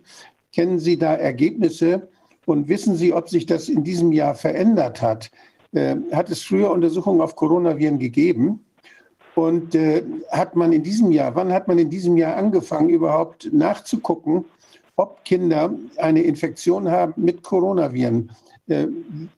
Kennen 0.52 0.78
Sie 0.78 0.98
da 0.98 1.14
Ergebnisse 1.14 2.08
und 2.46 2.68
wissen 2.68 2.96
Sie, 2.96 3.12
ob 3.12 3.28
sich 3.28 3.44
das 3.44 3.68
in 3.68 3.84
diesem 3.84 4.10
Jahr 4.12 4.34
verändert 4.34 5.02
hat? 5.02 5.30
Äh, 5.72 5.96
hat 6.12 6.30
es 6.30 6.42
früher 6.42 6.70
Untersuchungen 6.70 7.20
auf 7.20 7.36
Coronaviren 7.36 7.98
gegeben? 7.98 8.64
Und 9.34 9.74
äh, 9.74 10.02
hat 10.30 10.56
man 10.56 10.72
in 10.72 10.82
diesem 10.82 11.12
Jahr, 11.12 11.34
wann 11.34 11.52
hat 11.52 11.68
man 11.68 11.78
in 11.78 11.90
diesem 11.90 12.16
Jahr 12.16 12.36
angefangen, 12.36 12.88
überhaupt 12.88 13.52
nachzugucken, 13.52 14.46
ob 14.96 15.24
Kinder 15.24 15.72
eine 15.98 16.22
Infektion 16.22 16.90
haben 16.90 17.12
mit 17.16 17.42
Coronaviren? 17.42 18.32
Äh, 18.66 18.86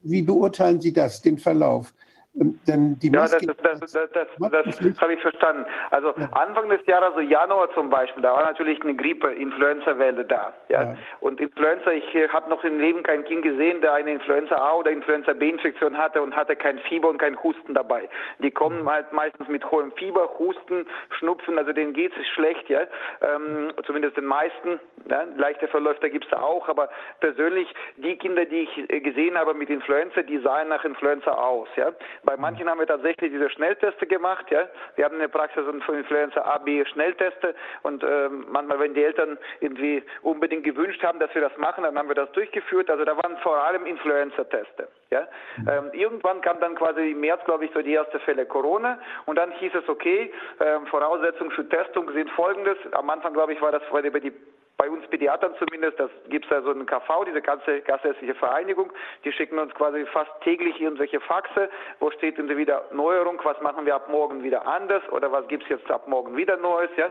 wie 0.02 0.22
beurteilen 0.22 0.80
Sie 0.80 0.92
das, 0.92 1.20
den 1.20 1.36
Verlauf? 1.36 1.92
Denn 2.34 2.98
die 2.98 3.08
ja, 3.08 3.22
das, 3.22 3.32
das, 3.32 3.56
das, 3.92 4.78
das, 4.78 5.00
habe 5.00 5.12
ich 5.12 5.20
verstanden. 5.20 5.66
Also 5.90 6.14
ja. 6.16 6.30
Anfang 6.32 6.70
des 6.70 6.80
Jahres, 6.86 7.10
also 7.10 7.20
Januar 7.20 7.68
zum 7.74 7.90
Beispiel, 7.90 8.22
da 8.22 8.32
war 8.32 8.44
natürlich 8.44 8.80
eine 8.80 8.94
Grippe, 8.94 9.32
Influenza-Welle 9.32 10.24
da. 10.24 10.54
Ja? 10.70 10.82
ja? 10.82 10.96
Und 11.20 11.42
Influenza, 11.42 11.90
ich 11.90 12.06
habe 12.32 12.48
noch 12.48 12.64
im 12.64 12.80
Leben 12.80 13.02
kein 13.02 13.24
Kind 13.24 13.42
gesehen, 13.42 13.82
der 13.82 13.92
eine 13.92 14.12
Influenza 14.12 14.56
A 14.56 14.76
oder 14.76 14.90
Influenza 14.90 15.34
B-Infektion 15.34 15.98
hatte 15.98 16.22
und 16.22 16.34
hatte 16.34 16.56
kein 16.56 16.78
Fieber 16.78 17.10
und 17.10 17.18
kein 17.18 17.40
Husten 17.42 17.74
dabei. 17.74 18.08
Die 18.38 18.50
kommen 18.50 18.88
halt 18.88 19.12
meistens 19.12 19.46
mit 19.48 19.70
hohem 19.70 19.92
Fieber, 19.92 20.30
Husten, 20.38 20.86
Schnupfen, 21.18 21.58
also 21.58 21.74
denen 21.74 21.92
geht 21.92 22.12
es 22.16 22.26
schlecht, 22.28 22.66
ja. 22.70 22.80
Ähm, 23.20 23.72
zumindest 23.84 24.16
den 24.16 24.24
meisten. 24.24 24.80
Ja? 25.10 25.24
Leichte 25.36 25.68
Verläufe 25.68 26.08
gibt 26.08 26.24
es 26.24 26.32
auch, 26.32 26.66
aber 26.68 26.88
persönlich 27.20 27.68
die 27.98 28.16
Kinder, 28.16 28.46
die 28.46 28.60
ich 28.60 28.90
äh, 28.90 29.00
gesehen 29.00 29.36
habe 29.36 29.52
mit 29.52 29.68
Influenza, 29.68 30.22
die 30.22 30.38
sahen 30.38 30.68
nach 30.68 30.84
Influenza 30.86 31.32
aus, 31.32 31.68
ja. 31.76 31.92
Bei 32.24 32.36
manchen 32.36 32.68
haben 32.68 32.78
wir 32.78 32.86
tatsächlich 32.86 33.32
diese 33.32 33.50
Schnellteste 33.50 34.06
gemacht. 34.06 34.48
Ja? 34.50 34.68
Wir 34.94 35.04
haben 35.04 35.14
in 35.14 35.20
der 35.20 35.28
Praxis 35.28 35.64
von 35.84 35.96
Influenza 35.96 36.40
A, 36.42 36.58
B 36.58 36.84
Schnellteste 36.84 37.54
und 37.82 38.04
äh, 38.04 38.28
manchmal, 38.28 38.78
wenn 38.78 38.94
die 38.94 39.02
Eltern 39.02 39.38
irgendwie 39.60 40.04
unbedingt 40.22 40.62
gewünscht 40.62 41.02
haben, 41.02 41.18
dass 41.18 41.34
wir 41.34 41.42
das 41.42 41.56
machen, 41.56 41.82
dann 41.82 41.98
haben 41.98 42.08
wir 42.08 42.14
das 42.14 42.30
durchgeführt. 42.32 42.90
Also 42.90 43.04
da 43.04 43.16
waren 43.16 43.36
vor 43.38 43.62
allem 43.64 43.86
Influenza-Teste. 43.86 44.88
Ja? 45.10 45.26
Ähm, 45.68 45.90
irgendwann 45.92 46.40
kam 46.42 46.60
dann 46.60 46.76
quasi 46.76 47.10
im 47.10 47.20
März, 47.20 47.44
glaube 47.44 47.64
ich, 47.64 47.72
so 47.72 47.82
die 47.82 47.92
erste 47.92 48.20
Fälle 48.20 48.46
Corona 48.46 49.00
und 49.26 49.36
dann 49.36 49.50
hieß 49.52 49.74
es, 49.74 49.88
okay, 49.88 50.32
äh, 50.60 50.78
Voraussetzungen 50.90 51.50
für 51.50 51.68
Testung 51.68 52.10
sind 52.12 52.30
folgendes. 52.30 52.76
Am 52.92 53.10
Anfang, 53.10 53.32
glaube 53.32 53.52
ich, 53.52 53.60
war 53.60 53.72
das 53.72 53.82
über 53.90 54.20
die 54.20 54.32
bei 54.76 54.90
uns 54.90 55.06
Pädiatern 55.08 55.54
zumindest, 55.58 56.00
das 56.00 56.10
gibt 56.28 56.44
es 56.46 56.50
ja 56.50 56.62
so 56.62 56.70
einen 56.70 56.86
KV, 56.86 57.24
diese 57.24 57.40
ganze 57.40 57.80
gassärztliche 57.82 58.34
Vereinigung, 58.34 58.92
die 59.24 59.32
schicken 59.32 59.58
uns 59.58 59.74
quasi 59.74 60.04
fast 60.06 60.30
täglich 60.42 60.80
irgendwelche 60.80 61.20
Faxe, 61.20 61.68
wo 62.00 62.10
steht 62.10 62.38
in 62.38 62.48
wieder 62.56 62.84
Neuerung, 62.92 63.40
was 63.44 63.60
machen 63.60 63.86
wir 63.86 63.94
ab 63.94 64.08
morgen 64.08 64.42
wieder 64.42 64.66
anders 64.66 65.02
oder 65.10 65.30
was 65.30 65.46
gibt 65.48 65.62
es 65.64 65.68
jetzt 65.68 65.90
ab 65.90 66.08
morgen 66.08 66.36
wieder 66.36 66.56
Neues, 66.56 66.90
ja. 66.96 67.10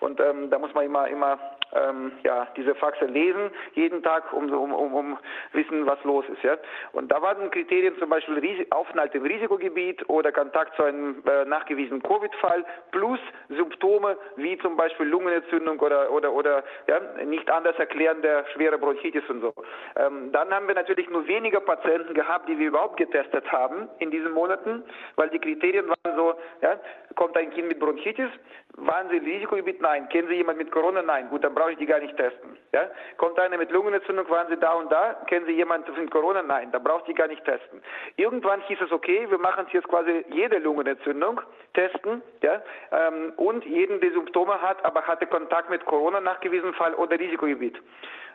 Und 0.00 0.20
ähm, 0.20 0.50
da 0.50 0.58
muss 0.58 0.74
man 0.74 0.84
immer, 0.84 1.08
immer 1.08 1.38
ähm, 1.74 2.12
ja, 2.24 2.48
diese 2.56 2.74
Faxe 2.74 3.06
lesen, 3.06 3.50
jeden 3.74 4.02
Tag, 4.02 4.32
um, 4.32 4.50
um, 4.52 4.72
um, 4.72 4.94
um 4.94 5.18
wissen, 5.52 5.86
was 5.86 6.02
los 6.04 6.24
ist, 6.28 6.42
ja. 6.42 6.56
Und 6.92 7.10
da 7.10 7.20
waren 7.22 7.50
Kriterien 7.50 7.96
zum 7.98 8.10
Beispiel 8.10 8.38
Ris 8.38 8.70
Aufenthalt 8.70 9.14
im 9.14 9.24
Risikogebiet 9.24 10.08
oder 10.08 10.32
Kontakt 10.32 10.76
zu 10.76 10.84
einem 10.84 11.22
äh, 11.26 11.44
nachgewiesenen 11.44 12.02
Covid-Fall 12.02 12.64
plus 12.90 13.20
Symptome 13.48 14.16
wie 14.36 14.58
zum 14.58 14.76
Beispiel 14.76 15.06
Lungenentzündung 15.06 15.78
oder, 15.80 16.10
oder, 16.10 16.32
oder 16.32 16.64
ja, 16.86 17.00
nicht 17.24 17.50
anders 17.50 17.76
erklären 17.78 18.22
der 18.22 18.44
schwere 18.54 18.78
Bronchitis 18.78 19.22
und 19.28 19.40
so. 19.40 19.54
Ähm, 19.96 20.32
dann 20.32 20.50
haben 20.50 20.68
wir 20.68 20.74
natürlich 20.74 21.08
nur 21.10 21.26
weniger 21.26 21.60
Patienten 21.60 22.14
gehabt, 22.14 22.48
die 22.48 22.58
wir 22.58 22.68
überhaupt 22.68 22.96
getestet 22.96 23.50
haben 23.50 23.88
in 23.98 24.10
diesen 24.10 24.32
Monaten, 24.32 24.82
weil 25.16 25.28
die 25.30 25.38
Kriterien 25.38 25.88
waren 25.88 26.16
so, 26.16 26.34
ja, 26.60 26.78
kommt 27.14 27.36
ein 27.36 27.50
Kind 27.50 27.68
mit 27.68 27.78
Bronchitis, 27.78 28.30
waren 28.76 29.08
Sie 29.10 29.16
im 29.18 29.24
Risikogebiet? 29.24 29.80
Nein. 29.80 30.08
Kennen 30.08 30.28
Sie 30.28 30.34
jemanden 30.34 30.62
mit 30.62 30.72
Corona? 30.72 31.02
Nein. 31.02 31.28
Gut, 31.28 31.44
dann 31.44 31.54
brauche 31.62 31.72
ich 31.72 31.78
die 31.78 31.86
gar 31.86 32.00
nicht 32.00 32.16
testen. 32.16 32.58
Ja? 32.72 32.90
Kommt 33.18 33.38
einer 33.38 33.56
mit 33.56 33.70
Lungenentzündung, 33.70 34.28
waren 34.28 34.48
Sie 34.48 34.56
da 34.56 34.72
und 34.72 34.90
da? 34.90 35.14
Kennen 35.28 35.46
Sie 35.46 35.52
jemanden 35.52 35.94
mit 35.94 36.10
Corona? 36.10 36.42
Nein, 36.42 36.72
da 36.72 36.80
braucht 36.80 37.06
die 37.06 37.14
gar 37.14 37.28
nicht 37.28 37.44
testen. 37.44 37.80
Irgendwann 38.16 38.60
hieß 38.62 38.80
es, 38.80 38.90
okay, 38.90 39.30
wir 39.30 39.38
machen 39.38 39.66
jetzt 39.70 39.86
quasi 39.86 40.24
jede 40.30 40.58
Lungenentzündung 40.58 41.40
testen 41.74 42.20
ja? 42.42 42.60
Ähm, 42.90 43.32
und 43.36 43.64
jeden, 43.64 44.00
der 44.00 44.10
Symptome 44.10 44.60
hat, 44.60 44.84
aber 44.84 45.06
hatte 45.06 45.26
Kontakt 45.26 45.70
mit 45.70 45.84
Corona 45.84 46.20
nachgewiesen 46.20 46.74
Fall 46.74 46.94
oder 46.94 47.16
Risikogebiet. 47.16 47.80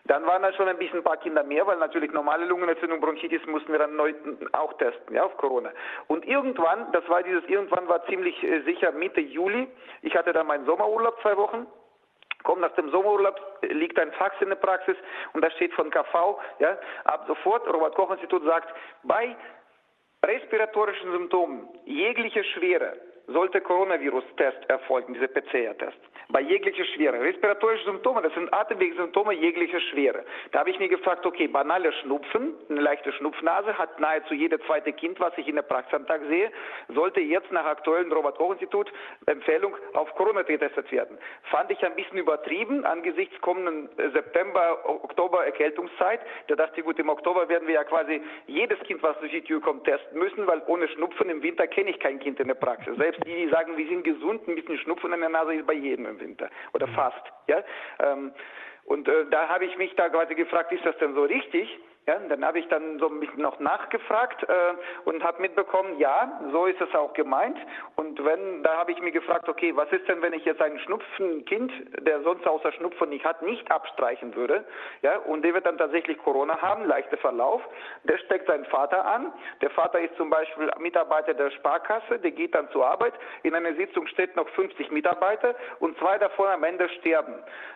Dann 0.06 0.25
waren 0.25 0.41
da 0.41 0.53
schon 0.53 0.69
ein 0.69 0.77
bisschen 0.77 0.99
ein 0.99 1.03
paar 1.03 1.17
Kinder 1.17 1.43
mehr, 1.43 1.67
weil 1.67 1.77
natürlich 1.77 2.14
normale 2.14 2.45
Lungenentzündung, 2.45 3.01
Bronchitis 3.01 3.45
mussten 3.45 3.73
wir 3.73 3.80
dann 3.80 3.97
neu 3.97 4.14
auch 4.53 4.72
testen, 4.77 5.14
ja, 5.14 5.25
auf 5.25 5.35
Corona. 5.35 5.72
Und 6.07 6.25
irgendwann, 6.25 6.93
das 6.93 7.07
war 7.09 7.23
dieses, 7.23 7.43
irgendwann 7.49 7.89
war 7.89 8.06
ziemlich 8.06 8.41
äh, 8.41 8.61
sicher 8.61 8.93
Mitte 8.93 9.19
Juli, 9.19 9.67
ich 10.01 10.15
hatte 10.15 10.31
dann 10.31 10.47
meinen 10.47 10.65
Sommerurlaub 10.65 11.19
zwei 11.22 11.35
Wochen, 11.35 11.67
komme 12.43 12.61
nach 12.61 12.74
dem 12.75 12.90
Sommerurlaub, 12.91 13.40
liegt 13.64 13.99
ein 13.99 14.11
Fax 14.14 14.35
in 14.41 14.49
der 14.49 14.56
Praxis 14.56 14.95
und 15.33 15.43
da 15.43 15.51
steht 15.51 15.74
von 15.74 15.90
KV, 15.90 16.40
ja, 16.59 16.77
ab 17.06 17.25
sofort, 17.27 17.67
Robert-Koch-Institut 17.67 18.43
sagt, 18.43 18.74
bei 19.03 19.35
respiratorischen 20.24 21.11
Symptomen 21.11 21.67
jeglicher 21.85 22.43
Schwere 22.43 22.98
sollte 23.27 23.61
Coronavirus-Test 23.61 24.69
erfolgen, 24.69 25.14
dieser 25.14 25.27
PCR-Test. 25.27 25.97
Bei 26.30 26.41
jeglicher 26.41 26.83
Schwere. 26.83 27.22
Respiratorische 27.22 27.85
Symptome, 27.85 28.22
das 28.22 28.33
sind 28.33 28.53
Atemwegssymptome 28.53 29.33
jeglicher 29.33 29.80
Schwere. 29.80 30.25
Da 30.51 30.59
habe 30.59 30.69
ich 30.69 30.80
mir 30.80 30.89
gefragt, 30.89 31.25
okay, 31.25 31.47
banale 31.47 31.93
Schnupfen, 31.93 32.53
eine 32.69 32.81
leichte 32.81 33.14
Schnupfnase, 33.14 33.77
hat 33.77 33.97
nahezu 33.99 34.33
jedes 34.33 34.59
zweite 34.65 34.91
Kind, 34.91 35.19
was 35.22 35.31
ich 35.38 35.47
in 35.47 35.56
der 35.56 35.61
Praxis 35.61 35.93
am 35.93 36.06
Tag 36.06 36.22
sehe, 36.27 36.51
sollte 36.89 37.22
jetzt 37.22 37.49
nach 37.51 37.65
aktuellem 37.65 38.11
Robert-Koch-Institut 38.11 38.91
Empfehlung 39.25 39.75
auf 39.93 40.14
Corona 40.15 40.41
getestet 40.41 40.91
werden. 40.91 41.17
Fand 41.43 41.72
ich 41.72 41.83
ein 41.85 41.95
bisschen 41.95 42.17
übertrieben 42.17 42.85
angesichts 42.85 43.39
kommenden 43.39 43.89
September, 44.11 44.80
Oktober 44.85 45.45
Erkältungszeit. 45.45 46.19
Da 46.47 46.56
dachte 46.56 46.80
ich, 46.80 46.85
gut, 46.85 46.99
im 46.99 47.07
Oktober 47.07 47.47
werden 47.47 47.67
wir 47.67 47.75
ja 47.75 47.83
quasi 47.85 48.22
jedes 48.47 48.80
Kind, 48.81 49.01
was 49.01 49.17
durch 49.19 49.31
die 49.31 49.41
Tür 49.41 49.61
kommt, 49.61 49.85
testen 49.85 50.19
müssen, 50.19 50.45
weil 50.45 50.61
ohne 50.67 50.89
Schnupfen 50.89 51.30
im 51.30 51.41
Winter 51.41 51.67
kenne 51.67 51.91
ich 51.91 51.99
kein 51.99 52.19
Kind 52.19 52.39
in 52.41 52.47
der 52.47 52.56
Praxis. 52.56 52.97
Selbst 52.97 53.16
die, 53.25 53.35
die 53.35 53.49
sagen, 53.49 53.77
wir 53.77 53.87
sind 53.87 54.03
gesund, 54.03 54.47
ein 54.47 54.55
bisschen 54.55 54.77
Schnupfen 54.77 55.13
in 55.13 55.19
der 55.19 55.29
Nase 55.29 55.55
ist 55.55 55.67
bei 55.67 55.73
jedem 55.73 56.05
im 56.05 56.19
Winter 56.19 56.49
oder 56.73 56.87
fast. 56.87 57.21
Ja? 57.47 57.63
Ähm, 57.99 58.31
und 58.85 59.07
äh, 59.07 59.25
da 59.29 59.49
habe 59.49 59.65
ich 59.65 59.77
mich 59.77 59.93
da 59.95 60.09
quasi 60.09 60.35
gefragt, 60.35 60.71
ist 60.71 60.85
das 60.85 60.97
denn 60.97 61.13
so 61.13 61.23
richtig? 61.23 61.79
Ja, 62.08 62.18
dann 62.30 62.45
habe 62.45 62.58
ich 62.58 62.68
dann 62.69 63.00
so 63.00 63.10
ein 63.10 63.19
bisschen 63.19 63.42
noch 63.42 63.60
nachgefragt 63.60 64.42
äh, 64.44 64.53
und 65.03 65.22
habe 65.26 65.42
mitbekommen, 65.42 66.00
ja, 66.00 66.40
so 66.53 66.66
ist 66.66 66.80
es 66.80 66.95
auch 66.95 67.11
gemeint. 67.11 67.58
Und 67.98 68.24
wenn, 68.24 68.64
da 68.64 68.77
habe 68.77 68.94
ich 68.94 69.02
mir 69.02 69.11
gefragt, 69.11 69.50
okay, 69.50 69.76
was 69.76 69.92
ist 69.92 70.08
denn, 70.08 70.22
wenn 70.22 70.32
ich 70.32 70.45
jetzt 70.45 70.61
ein 70.61 70.80
Schnupfenkind, 70.80 71.69
der 72.08 72.22
sonst 72.22 72.48
außer 72.48 72.72
Schnupfen 72.72 73.10
nicht 73.10 73.26
hat, 73.26 73.42
nicht 73.42 73.69
abstreichen 73.69 74.34
würde, 74.36 74.64
ja, 75.02 75.18
und 75.18 75.42
der 75.44 75.53
wird 75.53 75.66
dann 75.66 75.77
tatsächlich 75.77 76.18
Corona 76.19 76.61
haben, 76.61 76.86
leichter 76.86 77.18
Verlauf, 77.18 77.61
der 78.06 78.18
steckt 78.19 78.48
seinen 78.48 78.64
Vater 78.66 79.03
an. 79.03 79.34
Der 79.60 79.72
Vater 79.72 80.00
ist 80.00 80.16
zum 80.16 80.30
Beispiel 80.30 80.72
Mitarbeiter 80.80 81.34
der 81.34 81.52
Sparkasse, 81.52 82.19
der 82.19 82.32
geht 82.32 82.56
dann 82.56 82.69
zur 82.72 82.88
Arbeit. 82.88 83.16
In 83.44 83.53
einer 83.53 83.74
Sitzung 83.74 84.08
steht 84.08 84.34
noch 84.38 84.48
50 84.52 84.92
Mitarbeiter 84.92 85.56
und 85.80 85.98
zwei 85.98 86.18
davon 86.18 86.48
am 86.48 86.64
Ende 86.64 86.88
sterben. 87.00 87.34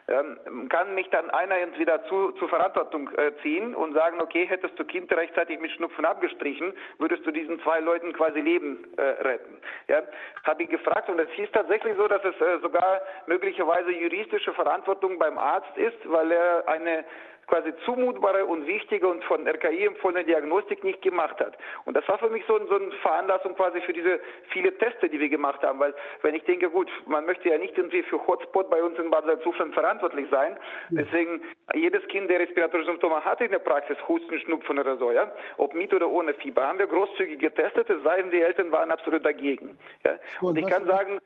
Ähm, 0.07 0.69
kann 0.69 0.95
mich 0.95 1.09
dann 1.09 1.29
einer 1.31 1.57
entweder 1.57 2.05
zu, 2.05 2.31
zur 2.33 2.47
Verantwortung 2.47 3.09
äh, 3.17 3.33
ziehen 3.41 3.75
und 3.75 3.93
sagen, 3.93 4.20
okay, 4.21 4.45
hättest 4.47 4.77
du 4.77 4.85
Kind 4.85 5.11
rechtzeitig 5.11 5.59
mit 5.59 5.71
Schnupfen 5.71 6.05
abgestrichen, 6.05 6.73
würdest 6.99 7.25
du 7.25 7.31
diesen 7.31 7.59
zwei 7.61 7.79
Leuten 7.79 8.13
quasi 8.13 8.39
Leben 8.39 8.87
äh, 8.97 9.01
retten. 9.01 9.57
Ja, 9.87 10.01
habe 10.43 10.63
ich 10.63 10.69
gefragt 10.69 11.09
und 11.09 11.19
es 11.19 11.29
hieß 11.31 11.49
tatsächlich 11.51 11.95
so, 11.97 12.07
dass 12.07 12.23
es 12.23 12.39
äh, 12.39 12.59
sogar 12.61 13.01
möglicherweise 13.27 13.91
juristische 13.91 14.53
Verantwortung 14.53 15.17
beim 15.17 15.37
Arzt 15.37 15.75
ist, 15.77 15.97
weil 16.05 16.31
er 16.31 16.67
eine 16.67 17.03
quasi 17.47 17.73
zumutbare 17.85 18.45
und 18.45 18.65
wichtige 18.67 19.07
und 19.07 19.23
von 19.25 19.47
RKI 19.47 19.85
empfohlene 19.85 20.23
Diagnostik 20.23 20.83
nicht 20.83 21.01
gemacht 21.01 21.39
hat. 21.39 21.57
Und 21.85 21.95
das 21.95 22.07
war 22.07 22.17
für 22.17 22.29
mich 22.29 22.43
so, 22.47 22.59
so 22.67 22.75
eine 22.75 22.91
Veranlassung 23.01 23.55
quasi 23.55 23.81
für 23.81 23.93
diese 23.93 24.19
viele 24.49 24.77
Teste, 24.77 25.09
die 25.09 25.19
wir 25.19 25.29
gemacht 25.29 25.61
haben, 25.63 25.79
weil 25.79 25.93
wenn 26.21 26.35
ich 26.35 26.43
denke, 26.43 26.69
gut, 26.69 26.89
man 27.05 27.25
möchte 27.25 27.49
ja 27.49 27.57
nicht 27.57 27.77
irgendwie 27.77 28.03
für 28.03 28.25
Hotspot 28.25 28.69
bei 28.69 28.81
uns 28.81 28.97
in 28.99 29.09
Bad 29.09 29.25
Salzuflen 29.25 29.73
verantwortlich 29.73 30.27
sein, 30.31 30.57
deswegen 30.89 31.41
jedes 31.73 32.07
Kind, 32.07 32.29
der 32.29 32.39
respiratorische 32.39 32.89
Symptome 32.89 33.23
hatte 33.23 33.45
in 33.45 33.51
der 33.51 33.59
Praxis, 33.59 33.97
Husten, 34.07 34.39
Schnupfen 34.39 34.79
oder 34.79 34.97
so, 34.97 35.11
ja, 35.11 35.31
ob 35.57 35.73
mit 35.73 35.93
oder 35.93 36.09
ohne 36.09 36.33
Fieber, 36.35 36.67
haben 36.67 36.79
wir 36.79 36.87
großzügig 36.87 37.39
getestet, 37.39 37.89
es 37.89 38.01
sei 38.03 38.21
denn, 38.21 38.31
die 38.31 38.41
Eltern 38.41 38.71
waren 38.71 38.91
absolut 38.91 39.25
dagegen. 39.25 39.77
Ja. 40.05 40.17
Und 40.41 40.57
ich 40.57 40.67
kann 40.67 40.85
sagen, 40.85 41.19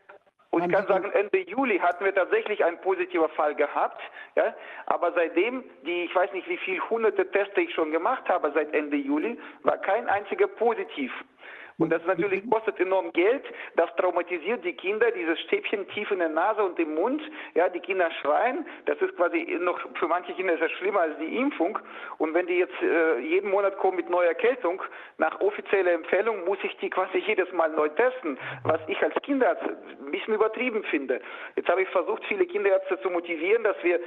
und 0.56 0.64
ich 0.64 0.72
kann 0.72 0.88
sagen, 0.88 1.12
Ende 1.12 1.40
Juli 1.40 1.80
hatten 1.80 2.06
wir 2.06 2.16
tatsächlich 2.16 2.64
einen 2.64 2.78
positiven 2.78 3.28
Fall 3.32 3.56
gehabt. 3.56 4.02
Ja? 4.38 4.56
Aber 4.86 5.12
seitdem, 5.12 5.66
die, 5.86 6.06
ich 6.06 6.16
weiß 6.16 6.32
nicht, 6.32 6.48
wie 6.48 6.56
viele 6.56 6.90
hunderte 6.90 7.30
Teste 7.30 7.60
ich 7.60 7.74
schon 7.74 7.92
gemacht 7.92 8.24
habe 8.30 8.50
seit 8.56 8.74
Ende 8.74 8.96
Juli, 8.96 9.38
war 9.64 9.78
kein 9.80 10.08
einziger 10.08 10.48
positiv. 10.48 11.12
Und 11.78 11.90
das 11.90 12.02
natürlich 12.06 12.50
kostet 12.50 12.80
enorm 12.80 13.12
Geld. 13.12 13.44
Das 13.76 13.94
traumatisiert 13.98 14.64
die 14.64 14.74
Kinder, 14.74 15.12
dieses 15.12 15.40
Stäbchen 15.42 15.88
tief 15.90 16.10
in 16.10 16.20
der 16.20 16.30
Nase 16.30 16.64
und 16.64 16.80
im 16.80 16.96
Mund. 16.96 17.22
Ja, 17.54 17.68
die 17.68 17.80
Kinder 17.82 18.10
schreien. 18.22 18.66
Das 18.86 18.98
ist 19.02 19.16
quasi 19.18 19.46
noch 19.60 19.80
für 20.00 20.08
manche 20.08 20.34
Kinder 20.34 20.58
sehr 20.58 20.70
schlimmer 20.70 21.02
als 21.02 21.18
die 21.20 21.38
Impfung. 21.38 21.78
Und 22.18 22.34
wenn 22.34 22.48
die 22.48 22.60
jetzt 22.60 22.82
äh, 22.82 23.20
jeden 23.20 23.50
Monat 23.50 23.78
kommen 23.78 23.98
mit 23.98 24.10
neuer 24.10 24.30
Erkältung, 24.30 24.82
nach 25.18 25.40
offizieller 25.42 25.92
Empfehlung 25.92 26.46
muss 26.46 26.58
ich 26.64 26.76
die 26.78 26.90
quasi 26.90 27.18
jedes 27.20 27.52
Mal 27.52 27.70
neu 27.72 27.90
testen, 27.90 28.38
was 28.64 28.80
ich 28.88 29.02
als 29.02 29.16
Kinderarzt 29.24 29.64
ein 29.64 30.12
bisschen 30.12 30.34
übertrieben 30.34 30.84
finde. 30.86 31.20
Jetzt 31.56 31.70
habe 31.70 31.82
ich 31.82 31.90
versucht, 31.90 32.24
viele 32.26 32.46
Kinderärzte 32.46 33.00
zu 33.02 33.10
motivieren, 33.10 33.64
dass 33.64 33.76
wir, 33.84 34.00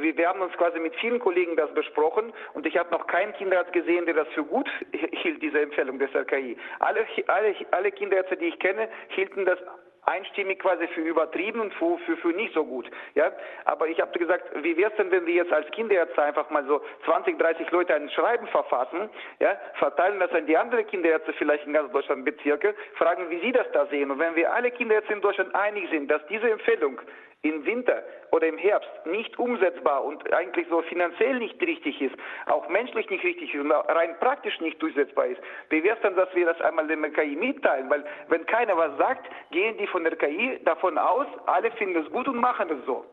wir, 0.00 0.16
wir 0.16 0.28
haben 0.28 0.40
uns 0.40 0.52
quasi 0.54 0.78
mit 0.78 0.94
vielen 0.96 1.18
Kollegen 1.18 1.56
das 1.56 1.72
besprochen 1.74 2.32
und 2.54 2.66
ich 2.66 2.76
habe 2.76 2.90
noch 2.90 3.06
keinen 3.06 3.32
Kinderarzt 3.34 3.72
gesehen, 3.72 4.06
der 4.06 4.14
das 4.14 4.28
für 4.28 4.44
gut 4.44 4.68
hielt, 4.92 5.42
diese 5.42 5.60
Empfehlung 5.60 5.98
des 5.98 6.14
RKI. 6.14 6.56
Alle 6.78 7.04
alle, 7.28 7.54
alle 7.70 7.92
Kinderärzte, 7.92 8.36
die 8.36 8.46
ich 8.46 8.58
kenne, 8.58 8.88
hielten 9.08 9.44
das 9.44 9.58
einstimmig 10.06 10.60
quasi 10.60 10.86
für 10.88 11.00
übertrieben 11.00 11.60
und 11.60 11.74
für, 11.74 11.98
für, 11.98 12.16
für 12.16 12.28
nicht 12.28 12.54
so 12.54 12.64
gut. 12.64 12.88
Ja? 13.14 13.32
Aber 13.64 13.88
ich 13.88 14.00
habe 14.00 14.16
gesagt, 14.18 14.44
wie 14.62 14.76
wäre 14.76 14.90
es 14.90 14.96
denn, 14.96 15.10
wenn 15.10 15.26
wir 15.26 15.34
jetzt 15.34 15.52
als 15.52 15.70
Kinderärzte 15.72 16.22
einfach 16.22 16.48
mal 16.50 16.64
so 16.66 16.80
20, 17.04 17.38
30 17.38 17.70
Leute 17.70 17.94
ein 17.94 18.08
Schreiben 18.10 18.46
verfassen, 18.48 19.10
ja? 19.40 19.58
verteilen 19.74 20.20
das 20.20 20.30
an 20.32 20.46
die 20.46 20.56
anderen 20.56 20.86
Kinderärzte 20.86 21.32
vielleicht 21.34 21.66
in 21.66 21.72
ganz 21.72 21.92
Deutschland 21.92 22.24
Bezirke, 22.24 22.74
fragen, 22.94 23.28
wie 23.30 23.40
sie 23.40 23.52
das 23.52 23.66
da 23.72 23.86
sehen. 23.86 24.10
Und 24.10 24.18
wenn 24.18 24.36
wir 24.36 24.52
alle 24.52 24.70
Kinderärzte 24.70 25.12
in 25.12 25.20
Deutschland 25.20 25.54
einig 25.54 25.90
sind, 25.90 26.10
dass 26.10 26.24
diese 26.28 26.50
Empfehlung 26.50 27.00
im 27.48 27.64
Winter 27.64 28.02
oder 28.32 28.46
im 28.48 28.58
Herbst 28.58 28.90
nicht 29.06 29.38
umsetzbar 29.38 30.04
und 30.04 30.32
eigentlich 30.32 30.66
so 30.68 30.82
finanziell 30.82 31.38
nicht 31.38 31.60
richtig 31.60 32.00
ist, 32.00 32.14
auch 32.46 32.68
menschlich 32.68 33.08
nicht 33.10 33.24
richtig 33.24 33.54
ist 33.54 33.60
und 33.60 33.70
rein 33.70 34.14
praktisch 34.20 34.60
nicht 34.60 34.80
durchsetzbar 34.82 35.26
ist, 35.26 35.40
wie 35.70 35.82
wäre 35.82 35.96
es 35.96 36.02
dann, 36.02 36.16
dass 36.16 36.28
wir 36.34 36.46
das 36.46 36.60
einmal 36.60 36.86
dem 36.86 37.04
RKI 37.04 37.36
mitteilen? 37.36 37.88
Weil 37.90 38.04
wenn 38.28 38.44
keiner 38.46 38.76
was 38.76 38.96
sagt, 38.98 39.26
gehen 39.50 39.76
die 39.78 39.86
von 39.86 40.04
der 40.04 40.12
RKI 40.12 40.60
davon 40.64 40.98
aus, 40.98 41.26
alle 41.46 41.70
finden 41.72 42.04
es 42.04 42.10
gut 42.10 42.28
und 42.28 42.36
machen 42.36 42.68
es 42.70 42.84
so. 42.86 43.04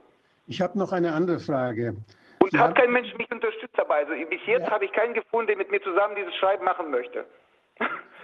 Ich 0.47 0.61
habe 0.61 0.77
noch 0.77 0.91
eine 0.91 1.13
andere 1.13 1.39
Frage. 1.39 1.95
Und 2.39 2.51
Sie 2.51 2.59
hat 2.59 2.75
kein 2.75 2.91
Mensch 2.91 3.13
mich 3.17 3.31
unterstützt 3.31 3.77
dabei. 3.77 4.05
Also 4.05 4.11
bis 4.29 4.45
jetzt 4.45 4.67
ja. 4.67 4.71
habe 4.71 4.85
ich 4.85 4.91
keinen 4.91 5.13
gefunden, 5.13 5.47
der 5.47 5.57
mit 5.57 5.71
mir 5.71 5.81
zusammen 5.81 6.15
dieses 6.15 6.35
Schreiben 6.35 6.65
machen 6.65 6.91
möchte. 6.91 7.25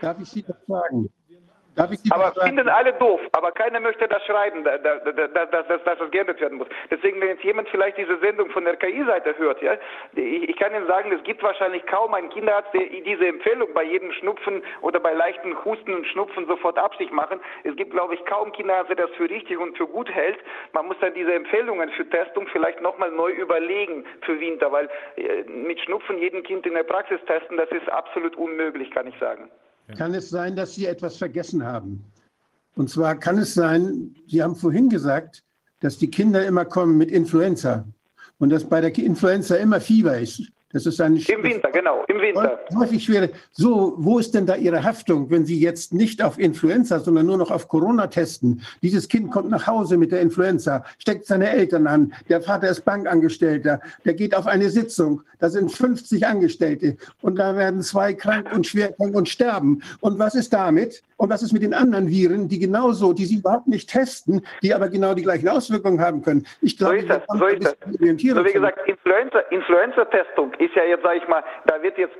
Darf 0.02 0.20
ich 0.20 0.30
Sie 0.30 0.44
das 0.44 0.58
fragen? 0.66 1.10
Aber 2.12 2.34
finden 2.34 2.68
alle 2.68 2.94
doof, 2.94 3.22
aber 3.32 3.52
keiner 3.52 3.80
möchte 3.80 4.08
das 4.08 4.24
schreiben, 4.26 4.64
dass, 4.64 4.82
dass, 4.82 5.04
dass, 5.34 5.84
dass 5.84 5.84
das 5.98 6.12
geändert 6.12 6.42
werden 6.42 6.58
muss. 6.58 6.68
Deswegen, 6.92 7.22
wenn 7.22 7.30
jetzt 7.30 7.44
jemand 7.44 7.70
vielleicht 7.70 7.98
diese 7.98 8.18
Sendung 8.20 8.50
von 8.50 8.66
der 8.66 8.76
KI-Seite 8.76 9.38
hört, 9.38 9.62
ja, 9.62 9.76
ich, 10.14 10.50
ich, 10.50 10.58
kann 10.58 10.74
Ihnen 10.74 10.88
sagen, 10.88 11.12
es 11.12 11.24
gibt 11.24 11.42
wahrscheinlich 11.42 11.86
kaum 11.86 12.14
einen 12.14 12.30
Kinderarzt, 12.30 12.74
der 12.74 12.82
diese 12.82 13.28
Empfehlung 13.28 13.74
bei 13.74 13.84
jedem 13.84 14.12
Schnupfen 14.14 14.62
oder 14.82 15.00
bei 15.00 15.14
leichten 15.14 15.56
Husten 15.64 15.94
und 15.94 16.08
Schnupfen 16.08 16.48
sofort 16.48 16.78
Absicht 16.78 17.12
machen. 17.12 17.40
Es 17.64 17.76
gibt, 17.76 17.92
glaube 17.92 18.16
ich, 18.16 18.26
kaum 18.26 18.52
Kinderarzt, 18.52 18.90
der 18.90 18.98
das 18.98 19.12
für 19.12 19.30
richtig 19.30 19.58
und 19.58 19.78
für 19.78 19.88
gut 19.88 20.10
hält. 20.10 20.40
Man 20.74 20.88
muss 20.88 20.98
dann 21.00 21.14
diese 21.14 21.34
Empfehlungen 21.34 21.90
für 21.92 22.10
Testung 22.10 22.48
vielleicht 22.48 22.82
nochmal 22.82 23.12
neu 23.12 23.32
überlegen 23.32 24.06
für 24.22 24.40
Winter, 24.40 24.72
weil 24.72 24.90
äh, 25.16 25.44
mit 25.44 25.80
Schnupfen 25.80 26.18
jedem 26.18 26.44
Kind 26.44 26.66
in 26.66 26.74
der 26.74 26.84
Praxis 26.84 27.20
testen, 27.26 27.58
das 27.58 27.70
ist 27.70 27.90
absolut 27.90 28.36
unmöglich, 28.36 28.92
kann 28.92 29.08
ich 29.08 29.18
sagen. 29.20 29.50
Kann 29.98 30.14
es 30.14 30.30
sein, 30.30 30.56
dass 30.56 30.76
Sie 30.76 30.86
etwas 30.86 31.18
vergessen 31.18 31.64
haben? 31.64 32.04
Und 32.76 32.90
zwar 32.90 33.16
kann 33.16 33.38
es 33.38 33.54
sein, 33.54 34.16
Sie 34.28 34.42
haben 34.42 34.56
vorhin 34.56 34.90
gesagt, 34.90 35.44
dass 35.80 35.98
die 35.98 36.10
Kinder 36.10 36.46
immer 36.46 36.66
kommen 36.66 36.98
mit 36.98 37.12
Influenza 37.12 37.86
und 38.38 38.50
dass 38.50 38.64
bei 38.64 38.82
der 38.82 38.96
Influenza 38.98 39.56
immer 39.56 39.82
Fieber 39.82 40.20
ist. 40.20 40.52
Das 40.72 40.86
ist 40.86 41.02
eine 41.02 41.20
Im 41.20 41.44
Winter, 41.44 41.72
genau, 41.72 42.04
im 42.08 42.22
Winter. 42.22 42.60
Häufig 42.76 43.04
schwere. 43.04 43.32
So, 43.52 43.96
wo 43.98 44.20
ist 44.20 44.36
denn 44.36 44.46
da 44.46 44.56
Ihre 44.56 44.84
Haftung, 44.84 45.28
wenn 45.32 45.44
Sie 45.44 45.60
jetzt 45.60 45.94
nicht 45.94 46.22
auf 46.22 46.38
Influenza, 46.38 47.00
sondern 47.00 47.26
nur 47.26 47.38
noch 47.38 47.50
auf 47.50 47.68
Corona 47.68 48.06
testen? 48.06 48.62
Dieses 48.84 49.08
Kind 49.08 49.32
kommt 49.32 49.50
nach 49.50 49.66
Hause 49.66 49.98
mit 49.98 50.12
der 50.12 50.22
Influenza, 50.22 50.86
steckt 51.00 51.26
seine 51.26 51.50
Eltern 51.50 51.88
an, 51.88 52.14
der 52.30 52.42
Vater 52.42 52.70
ist 52.70 52.86
Bankangestellter, 52.86 53.82
der 54.06 54.14
geht 54.14 54.36
auf 54.36 54.46
eine 54.46 54.70
Sitzung, 54.70 55.24
da 55.40 55.50
sind 55.50 55.72
50 55.72 56.28
Angestellte 56.28 56.98
und 57.22 57.40
da 57.40 57.56
werden 57.56 57.82
zwei 57.82 58.14
krank 58.14 58.54
und 58.54 58.68
schwer 58.68 58.92
krank 58.92 59.16
und 59.16 59.28
sterben. 59.28 59.82
Und 60.02 60.20
was 60.20 60.36
ist 60.36 60.54
damit? 60.54 61.02
Und 61.20 61.30
was 61.30 61.42
ist 61.42 61.52
mit 61.52 61.64
den 61.64 61.74
anderen 61.74 62.08
Viren, 62.08 62.48
die 62.48 62.60
genauso, 62.60 63.12
die 63.12 63.26
sie 63.26 63.40
überhaupt 63.40 63.68
nicht 63.68 63.90
testen, 63.90 64.42
die 64.64 64.74
aber 64.74 64.88
genau 64.88 65.14
die 65.14 65.24
gleichen 65.24 65.50
Auswirkungen 65.50 66.00
haben 66.00 66.22
können? 66.22 66.48
Ich 66.62 66.78
glaube, 66.78 67.02
so 67.02 67.02
ist 67.02 67.10
das. 67.10 67.24
So, 67.28 67.46
ist 67.48 67.66
das. 67.66 67.76
so 67.82 68.46
wie 68.46 68.54
gesagt, 68.54 68.88
Influenza, 68.88 69.40
Influenza-Testung 69.52 70.54
ist 70.60 70.74
ja 70.76 70.86
jetzt, 70.86 71.04
sage 71.04 71.18
ich 71.18 71.28
mal, 71.28 71.44
da 71.66 71.84
wird 71.84 71.98
jetzt, 71.98 72.16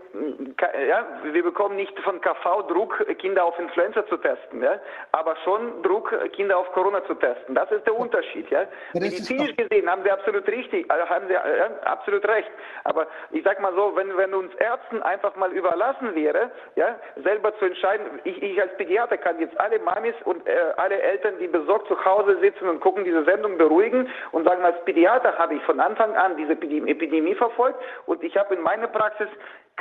ja, 0.90 1.08
wir 1.32 1.44
bekommen 1.44 1.78
nicht 1.78 1.98
von 2.00 2.20
KV 2.20 2.64
Druck, 2.68 3.06
Kinder 3.20 3.46
auf 3.46 3.58
Influenza 3.58 4.06
zu 4.08 4.18
testen, 4.18 4.62
ja, 4.62 4.78
aber 5.14 5.38
schon 5.46 5.82
Druck, 5.82 6.14
Kinder 6.34 6.58
auf 6.58 6.70
Corona 6.74 7.02
zu 7.06 7.14
testen. 7.14 7.56
Das 7.56 7.72
ist 7.72 7.86
der 7.86 7.98
Unterschied, 7.98 8.50
ja. 8.50 8.68
Medizinisch 8.96 9.56
gesehen 9.56 9.90
haben 9.90 10.04
Sie 10.04 10.12
absolut 10.12 10.46
richtig, 10.50 10.92
also 10.92 11.08
haben 11.08 11.26
Sie 11.28 11.34
ja, 11.36 11.42
absolut 11.86 12.28
recht. 12.28 12.52
Aber 12.84 13.08
ich 13.32 13.46
sag 13.46 13.62
mal 13.62 13.74
so, 13.76 13.94
wenn, 13.96 14.18
wenn 14.18 14.34
uns 14.34 14.54
Ärzten 14.56 15.02
einfach 15.04 15.38
mal 15.38 15.54
überlassen 15.54 16.16
wäre, 16.16 16.52
ja, 16.76 17.00
selber 17.24 17.58
zu 17.60 17.66
entscheiden, 17.66 18.20
ich, 18.26 18.44
ich 18.44 18.62
als 18.62 18.76
Pädiater 18.76 18.89
kann 19.18 19.40
jetzt 19.40 19.60
alle 19.60 19.80
Mamis 19.80 20.16
und 20.26 20.48
äh, 20.48 20.52
alle 20.78 21.02
Eltern, 21.02 21.36
die 21.40 21.48
besorgt 21.48 21.88
zu 21.88 22.06
Hause 22.06 22.38
sitzen 22.40 22.68
und 22.68 22.80
gucken 22.80 23.04
diese 23.04 23.24
Sendung, 23.24 23.58
beruhigen 23.58 24.10
und 24.32 24.46
sagen, 24.46 24.64
als 24.64 24.84
Pädiater 24.86 25.38
habe 25.38 25.56
ich 25.56 25.64
von 25.64 25.80
Anfang 25.80 26.16
an 26.16 26.38
diese 26.38 26.54
Epidemie 26.54 27.36
verfolgt 27.36 27.80
und 28.06 28.24
ich 28.24 28.36
habe 28.38 28.56
in 28.56 28.62
meiner 28.62 28.88
Praxis 28.88 29.28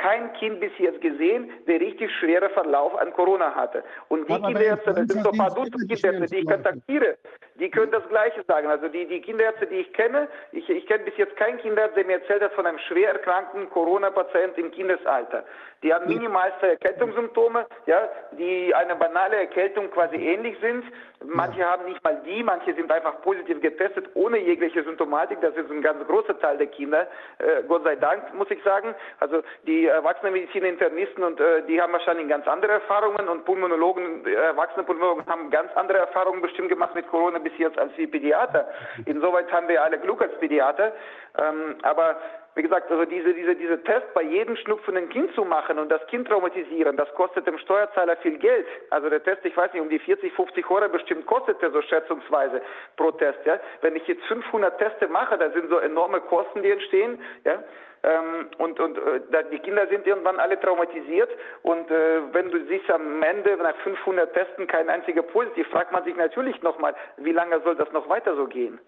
kein 0.01 0.33
Kind 0.33 0.59
bis 0.59 0.71
jetzt 0.77 1.01
gesehen, 1.01 1.51
der 1.67 1.79
richtig 1.79 2.11
schwere 2.19 2.49
Verlauf 2.49 2.95
an 2.95 3.11
Corona 3.13 3.53
hatte. 3.53 3.83
Und 4.07 4.27
die 4.27 4.33
Aber 4.33 4.47
Kinderärzte, 4.47 4.93
das 4.93 5.07
sind 5.07 5.23
so 5.23 5.31
ein 5.31 5.37
paar 5.37 5.53
Dutzend 5.53 5.89
Kinderärzte, 5.89 6.35
die 6.35 6.41
ich 6.41 6.47
kontaktiere, 6.47 7.17
die 7.59 7.69
können 7.69 7.91
das 7.91 8.07
Gleiche 8.09 8.43
sagen. 8.47 8.67
Also 8.67 8.87
die, 8.87 9.05
die 9.05 9.21
Kinderärzte, 9.21 9.67
die 9.67 9.75
ich 9.75 9.93
kenne, 9.93 10.27
ich, 10.51 10.69
ich 10.69 10.85
kenne 10.87 11.03
bis 11.03 11.17
jetzt 11.17 11.35
keinen 11.35 11.57
Kinderarzt, 11.59 11.97
der 11.97 12.05
mir 12.05 12.21
erzählt 12.21 12.41
hat 12.41 12.53
von 12.53 12.65
einem 12.65 12.79
schwer 12.79 13.11
erkrankten 13.11 13.69
Corona-Patienten 13.69 14.59
im 14.61 14.71
Kindesalter. 14.71 15.43
Die 15.83 15.93
haben 15.93 16.07
minimalste 16.07 16.69
Erkältungssymptome, 16.69 17.65
ja, 17.85 18.09
die 18.33 18.73
eine 18.75 18.95
banale 18.95 19.37
Erkältung 19.37 19.89
quasi 19.91 20.15
ähnlich 20.15 20.57
sind. 20.61 20.83
Manche 21.25 21.65
haben 21.65 21.85
nicht 21.85 22.01
mal 22.03 22.21
die, 22.25 22.41
manche 22.43 22.73
sind 22.73 22.89
einfach 22.91 23.21
positiv 23.21 23.61
getestet, 23.61 24.09
ohne 24.13 24.37
jegliche 24.37 24.83
Symptomatik. 24.83 25.41
Das 25.41 25.53
ist 25.55 25.69
ein 25.69 25.81
ganz 25.81 26.05
großer 26.07 26.39
Teil 26.39 26.57
der 26.57 26.67
Kinder, 26.67 27.07
äh, 27.39 27.63
Gott 27.67 27.83
sei 27.83 27.97
Dank, 27.97 28.33
muss 28.33 28.49
ich 28.49 28.63
sagen. 28.63 28.95
Also 29.19 29.43
die 29.67 29.87
Erwachsenenmediziner, 29.87 30.67
Internisten 30.67 31.23
und 31.23 31.39
äh, 31.39 31.63
die 31.67 31.81
haben 31.81 31.91
wahrscheinlich 31.91 32.29
ganz 32.29 32.47
andere 32.47 32.73
Erfahrungen 32.73 33.27
und 33.27 33.43
Pulmonologen, 33.43 34.25
äh, 34.25 34.33
erwachsene 34.33 34.85
Pulmonologen 34.85 35.25
haben 35.27 35.49
ganz 35.49 35.75
andere 35.75 35.97
Erfahrungen 35.97 36.41
bestimmt 36.41 36.69
gemacht 36.69 36.95
mit 36.95 37.07
Corona 37.09 37.39
bis 37.39 37.57
jetzt 37.57 37.77
als 37.77 37.93
die 37.95 38.07
Pädiater. 38.07 38.69
Insoweit 39.05 39.51
haben 39.51 39.67
wir 39.67 39.83
alle 39.83 39.99
Glück 39.99 40.21
als 40.21 40.37
Pädiater. 40.39 40.93
Ähm, 41.37 41.75
aber 41.83 42.17
wie 42.55 42.63
gesagt, 42.63 42.91
also 42.91 43.05
diese, 43.05 43.33
diese, 43.33 43.55
diese 43.55 43.81
Test 43.83 44.13
bei 44.13 44.23
jedem 44.23 44.55
schnupfenden 44.57 45.09
Kind 45.09 45.33
zu 45.33 45.45
machen 45.45 45.77
und 45.79 45.89
das 45.89 46.05
Kind 46.07 46.27
traumatisieren, 46.27 46.97
das 46.97 47.07
kostet 47.13 47.47
dem 47.47 47.57
Steuerzahler 47.59 48.17
viel 48.17 48.37
Geld. 48.37 48.65
Also 48.89 49.09
der 49.09 49.23
Test, 49.23 49.45
ich 49.45 49.55
weiß 49.55 49.71
nicht, 49.73 49.81
um 49.81 49.89
die 49.89 49.99
40, 49.99 50.33
50 50.33 50.69
Euro 50.69 50.89
bestimmt 50.89 51.25
kostet 51.25 51.61
der 51.61 51.71
so 51.71 51.81
schätzungsweise 51.81 52.61
pro 52.97 53.11
Test. 53.11 53.39
Ja? 53.45 53.59
Wenn 53.81 53.95
ich 53.95 54.05
jetzt 54.07 54.23
500 54.25 54.77
Teste 54.77 55.07
mache, 55.07 55.37
da 55.37 55.51
sind 55.51 55.69
so 55.69 55.77
enorme 55.77 56.21
Kosten, 56.21 56.63
die 56.63 56.71
entstehen. 56.71 57.21
Ja? 57.45 57.63
Ähm, 58.01 58.47
und 58.57 58.79
und 58.79 58.97
äh, 58.97 59.43
die 59.51 59.59
Kinder 59.59 59.85
sind 59.87 60.07
irgendwann 60.07 60.39
alle 60.39 60.57
traumatisiert 60.59 61.29
und 61.63 61.91
äh, 61.91 62.21
wenn 62.33 62.49
du 62.49 62.65
siehst 62.67 62.89
am 62.89 63.21
Ende 63.21 63.57
nach 63.57 63.75
500 63.83 64.33
Testen 64.33 64.67
kein 64.67 64.89
einziger 64.89 65.21
positiv, 65.21 65.67
fragt 65.67 65.91
man 65.91 66.05
sich 66.05 66.15
natürlich 66.15 66.61
nochmal, 66.61 66.95
wie 67.17 67.33
lange 67.33 67.61
soll 67.61 67.75
das 67.75 67.91
noch 67.91 68.07
weiter 68.07 68.37
so 68.37 68.45
gehen? 68.45 68.79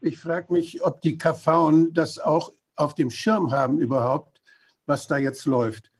Ich 0.00 0.20
frage 0.20 0.52
mich, 0.52 0.84
ob 0.84 1.00
die 1.02 1.16
KV 1.18 1.70
das 1.92 2.18
auch 2.18 2.50
auf 2.76 2.94
dem 2.94 3.10
Schirm 3.10 3.50
haben 3.50 3.78
überhaupt, 3.78 4.40
was 4.86 5.08
da 5.08 5.18
jetzt 5.18 5.46
läuft. 5.46 5.90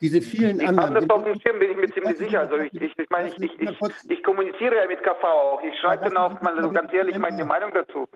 Diese 0.00 0.20
vielen 0.20 0.60
ich 0.60 0.68
anderen. 0.68 0.94
Das 0.94 1.10
auf 1.10 1.24
dem 1.24 1.40
Schirm 1.40 1.58
bin 1.58 1.70
ich 1.70 1.76
mir 1.76 1.90
ziemlich 1.90 2.18
sicher. 2.18 2.40
Also 2.40 2.58
ich, 2.58 2.74
ich, 2.74 2.98
ich 2.98 3.10
meine, 3.10 3.28
ich, 3.28 3.38
ich, 3.38 3.58
ich, 3.58 3.80
ich, 4.08 4.22
kommuniziere 4.22 4.76
ja 4.76 4.86
mit 4.86 5.02
KV 5.02 5.24
auch. 5.24 5.62
Ich 5.62 5.78
schreibe 5.80 6.04
dann 6.04 6.16
auch 6.18 6.40
mal 6.42 6.62
so 6.62 6.70
ganz 6.70 6.92
ehrlich 6.92 7.16
meine 7.18 7.44
Meinung 7.44 7.70
dazu. 7.72 8.06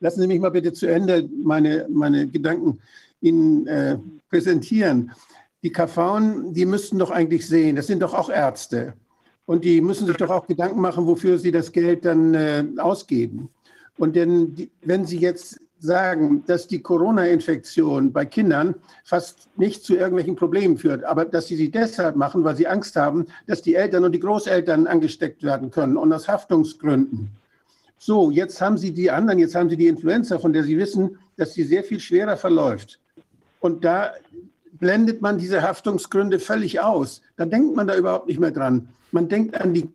Lassen 0.00 0.22
Sie 0.22 0.26
mich 0.26 0.40
mal 0.40 0.50
bitte 0.50 0.72
zu 0.72 0.86
Ende 0.86 1.28
meine, 1.44 1.86
meine 1.90 2.28
Gedanken 2.28 2.80
Ihnen 3.20 3.66
äh, 3.66 3.98
präsentieren. 4.30 5.12
Die 5.62 5.70
KV, 5.70 6.50
die 6.50 6.66
müssten 6.66 6.98
doch 6.98 7.10
eigentlich 7.10 7.46
sehen, 7.46 7.76
das 7.76 7.86
sind 7.86 8.02
doch 8.02 8.14
auch 8.14 8.30
Ärzte. 8.30 8.94
Und 9.44 9.64
die 9.64 9.80
müssen 9.80 10.06
sich 10.06 10.16
doch 10.16 10.30
auch 10.30 10.46
Gedanken 10.46 10.80
machen, 10.80 11.06
wofür 11.06 11.38
sie 11.38 11.52
das 11.52 11.70
Geld 11.72 12.04
dann 12.04 12.34
äh, 12.34 12.64
ausgeben. 12.78 13.50
Und 13.98 14.16
denn, 14.16 14.54
die, 14.54 14.70
wenn 14.82 15.04
Sie 15.04 15.18
jetzt 15.18 15.60
sagen, 15.82 16.44
dass 16.46 16.68
die 16.68 16.80
Corona-Infektion 16.80 18.12
bei 18.12 18.24
Kindern 18.24 18.76
fast 19.04 19.48
nicht 19.56 19.84
zu 19.84 19.94
irgendwelchen 19.94 20.36
Problemen 20.36 20.78
führt, 20.78 21.02
aber 21.02 21.24
dass 21.24 21.48
sie 21.48 21.56
sie 21.56 21.70
deshalb 21.70 22.14
machen, 22.14 22.44
weil 22.44 22.56
sie 22.56 22.68
Angst 22.68 22.94
haben, 22.94 23.26
dass 23.46 23.62
die 23.62 23.74
Eltern 23.74 24.04
und 24.04 24.12
die 24.12 24.20
Großeltern 24.20 24.86
angesteckt 24.86 25.42
werden 25.42 25.70
können 25.70 25.96
und 25.96 26.12
aus 26.12 26.28
Haftungsgründen. 26.28 27.30
So, 27.98 28.30
jetzt 28.30 28.60
haben 28.60 28.78
Sie 28.78 28.92
die 28.92 29.12
anderen, 29.12 29.38
jetzt 29.38 29.54
haben 29.54 29.70
Sie 29.70 29.76
die 29.76 29.86
Influenza, 29.86 30.38
von 30.38 30.52
der 30.52 30.64
Sie 30.64 30.76
wissen, 30.76 31.18
dass 31.36 31.54
sie 31.54 31.62
sehr 31.62 31.84
viel 31.84 32.00
schwerer 32.00 32.36
verläuft. 32.36 32.98
Und 33.60 33.84
da 33.84 34.12
blendet 34.72 35.22
man 35.22 35.38
diese 35.38 35.62
Haftungsgründe 35.62 36.40
völlig 36.40 36.80
aus. 36.80 37.22
Da 37.36 37.44
denkt 37.44 37.76
man 37.76 37.86
da 37.86 37.96
überhaupt 37.96 38.26
nicht 38.26 38.40
mehr 38.40 38.50
dran. 38.50 38.88
Man 39.12 39.28
denkt 39.28 39.60
an 39.60 39.72
die 39.72 39.88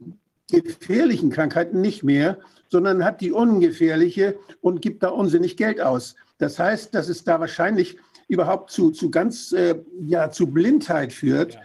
gefährlichen 0.50 1.30
Krankheiten 1.30 1.82
nicht 1.82 2.04
mehr, 2.04 2.38
sondern 2.70 3.04
hat 3.04 3.22
die 3.22 3.32
ungefährliche 3.32 4.38
und 4.62 4.82
gibt 4.82 5.04
da 5.04 5.10
unsinnig 5.10 5.58
Geld 5.58 5.82
aus. 5.82 6.16
Das 6.38 6.60
heißt, 6.60 6.94
dass 6.94 7.10
es 7.10 7.24
da 7.24 7.40
wahrscheinlich 7.40 7.98
überhaupt 8.28 8.72
zu, 8.72 8.92
zu 8.92 9.10
ganz, 9.10 9.52
äh, 9.54 9.76
ja, 10.02 10.30
zu 10.30 10.48
Blindheit 10.48 11.14
führt. 11.14 11.56
Ja, 11.56 11.62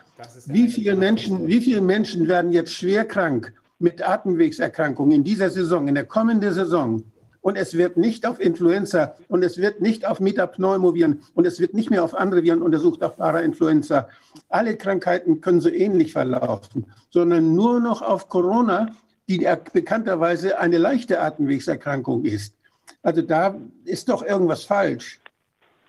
wie 0.46 0.68
viele 0.68 0.94
Menschen, 0.96 1.46
wie 1.46 1.60
viele 1.60 1.80
Menschen 1.80 2.28
werden 2.28 2.52
jetzt 2.52 2.72
schwer 2.72 3.04
krank 3.04 3.52
mit 3.78 4.06
Atemwegserkrankungen 4.06 5.12
in 5.12 5.24
dieser 5.24 5.50
Saison, 5.50 5.88
in 5.88 5.94
der 5.94 6.06
kommenden 6.06 6.54
Saison? 6.54 7.02
Und 7.40 7.56
es 7.56 7.76
wird 7.76 7.96
nicht 7.96 8.24
auf 8.24 8.38
Influenza 8.38 9.16
und 9.26 9.44
es 9.44 9.58
wird 9.58 9.80
nicht 9.80 10.06
auf 10.06 10.20
Metapneumoviren 10.20 11.22
und 11.34 11.44
es 11.44 11.58
wird 11.58 11.74
nicht 11.74 11.90
mehr 11.90 12.04
auf 12.04 12.14
andere 12.14 12.44
Viren 12.44 12.62
untersucht, 12.62 13.02
auf 13.02 13.16
Parainfluenza. 13.16 14.08
Alle 14.48 14.76
Krankheiten 14.76 15.40
können 15.40 15.60
so 15.60 15.68
ähnlich 15.68 16.12
verlaufen, 16.12 16.86
sondern 17.10 17.52
nur 17.56 17.80
noch 17.80 18.00
auf 18.00 18.28
Corona 18.28 18.94
die 19.38 19.48
bekannterweise 19.72 20.58
eine 20.58 20.78
leichte 20.78 21.20
Atemwegserkrankung 21.20 22.24
ist. 22.24 22.54
Also 23.02 23.22
da 23.22 23.56
ist 23.84 24.08
doch 24.08 24.22
irgendwas 24.22 24.64
falsch. 24.64 25.20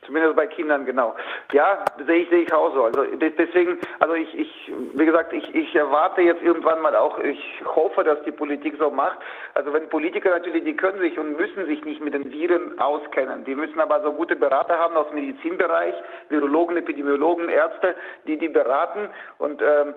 Zumindest 0.05 0.35
bei 0.35 0.47
Kindern, 0.47 0.85
genau. 0.85 1.15
Ja, 1.51 1.83
sehe 2.05 2.23
ich, 2.23 2.29
sehe 2.29 2.43
ich 2.43 2.53
auch 2.53 2.73
so. 2.73 2.85
Also 2.85 3.05
deswegen, 3.15 3.79
also 3.99 4.13
ich, 4.15 4.33
ich, 4.37 4.71
wie 4.93 5.05
gesagt, 5.05 5.33
ich, 5.33 5.55
ich 5.55 5.75
erwarte 5.75 6.21
jetzt 6.21 6.41
irgendwann 6.41 6.81
mal 6.81 6.95
auch, 6.95 7.19
ich 7.19 7.61
hoffe, 7.65 8.03
dass 8.03 8.21
die 8.23 8.31
Politik 8.31 8.75
so 8.79 8.89
macht. 8.89 9.19
Also 9.53 9.71
wenn 9.73 9.87
Politiker 9.89 10.29
natürlich, 10.29 10.63
die 10.63 10.75
können 10.75 10.99
sich 10.99 11.17
und 11.17 11.37
müssen 11.37 11.65
sich 11.65 11.83
nicht 11.85 12.03
mit 12.03 12.13
den 12.13 12.31
Viren 12.31 12.79
auskennen. 12.79 13.43
Die 13.45 13.55
müssen 13.55 13.79
aber 13.79 14.01
so 14.01 14.11
gute 14.11 14.35
Berater 14.35 14.77
haben 14.77 14.95
aus 14.95 15.07
dem 15.07 15.15
Medizinbereich, 15.15 15.95
Virologen, 16.29 16.77
Epidemiologen, 16.77 17.49
Ärzte, 17.49 17.95
die 18.27 18.37
die 18.37 18.49
beraten. 18.49 19.09
Und 19.37 19.61
ähm, 19.61 19.93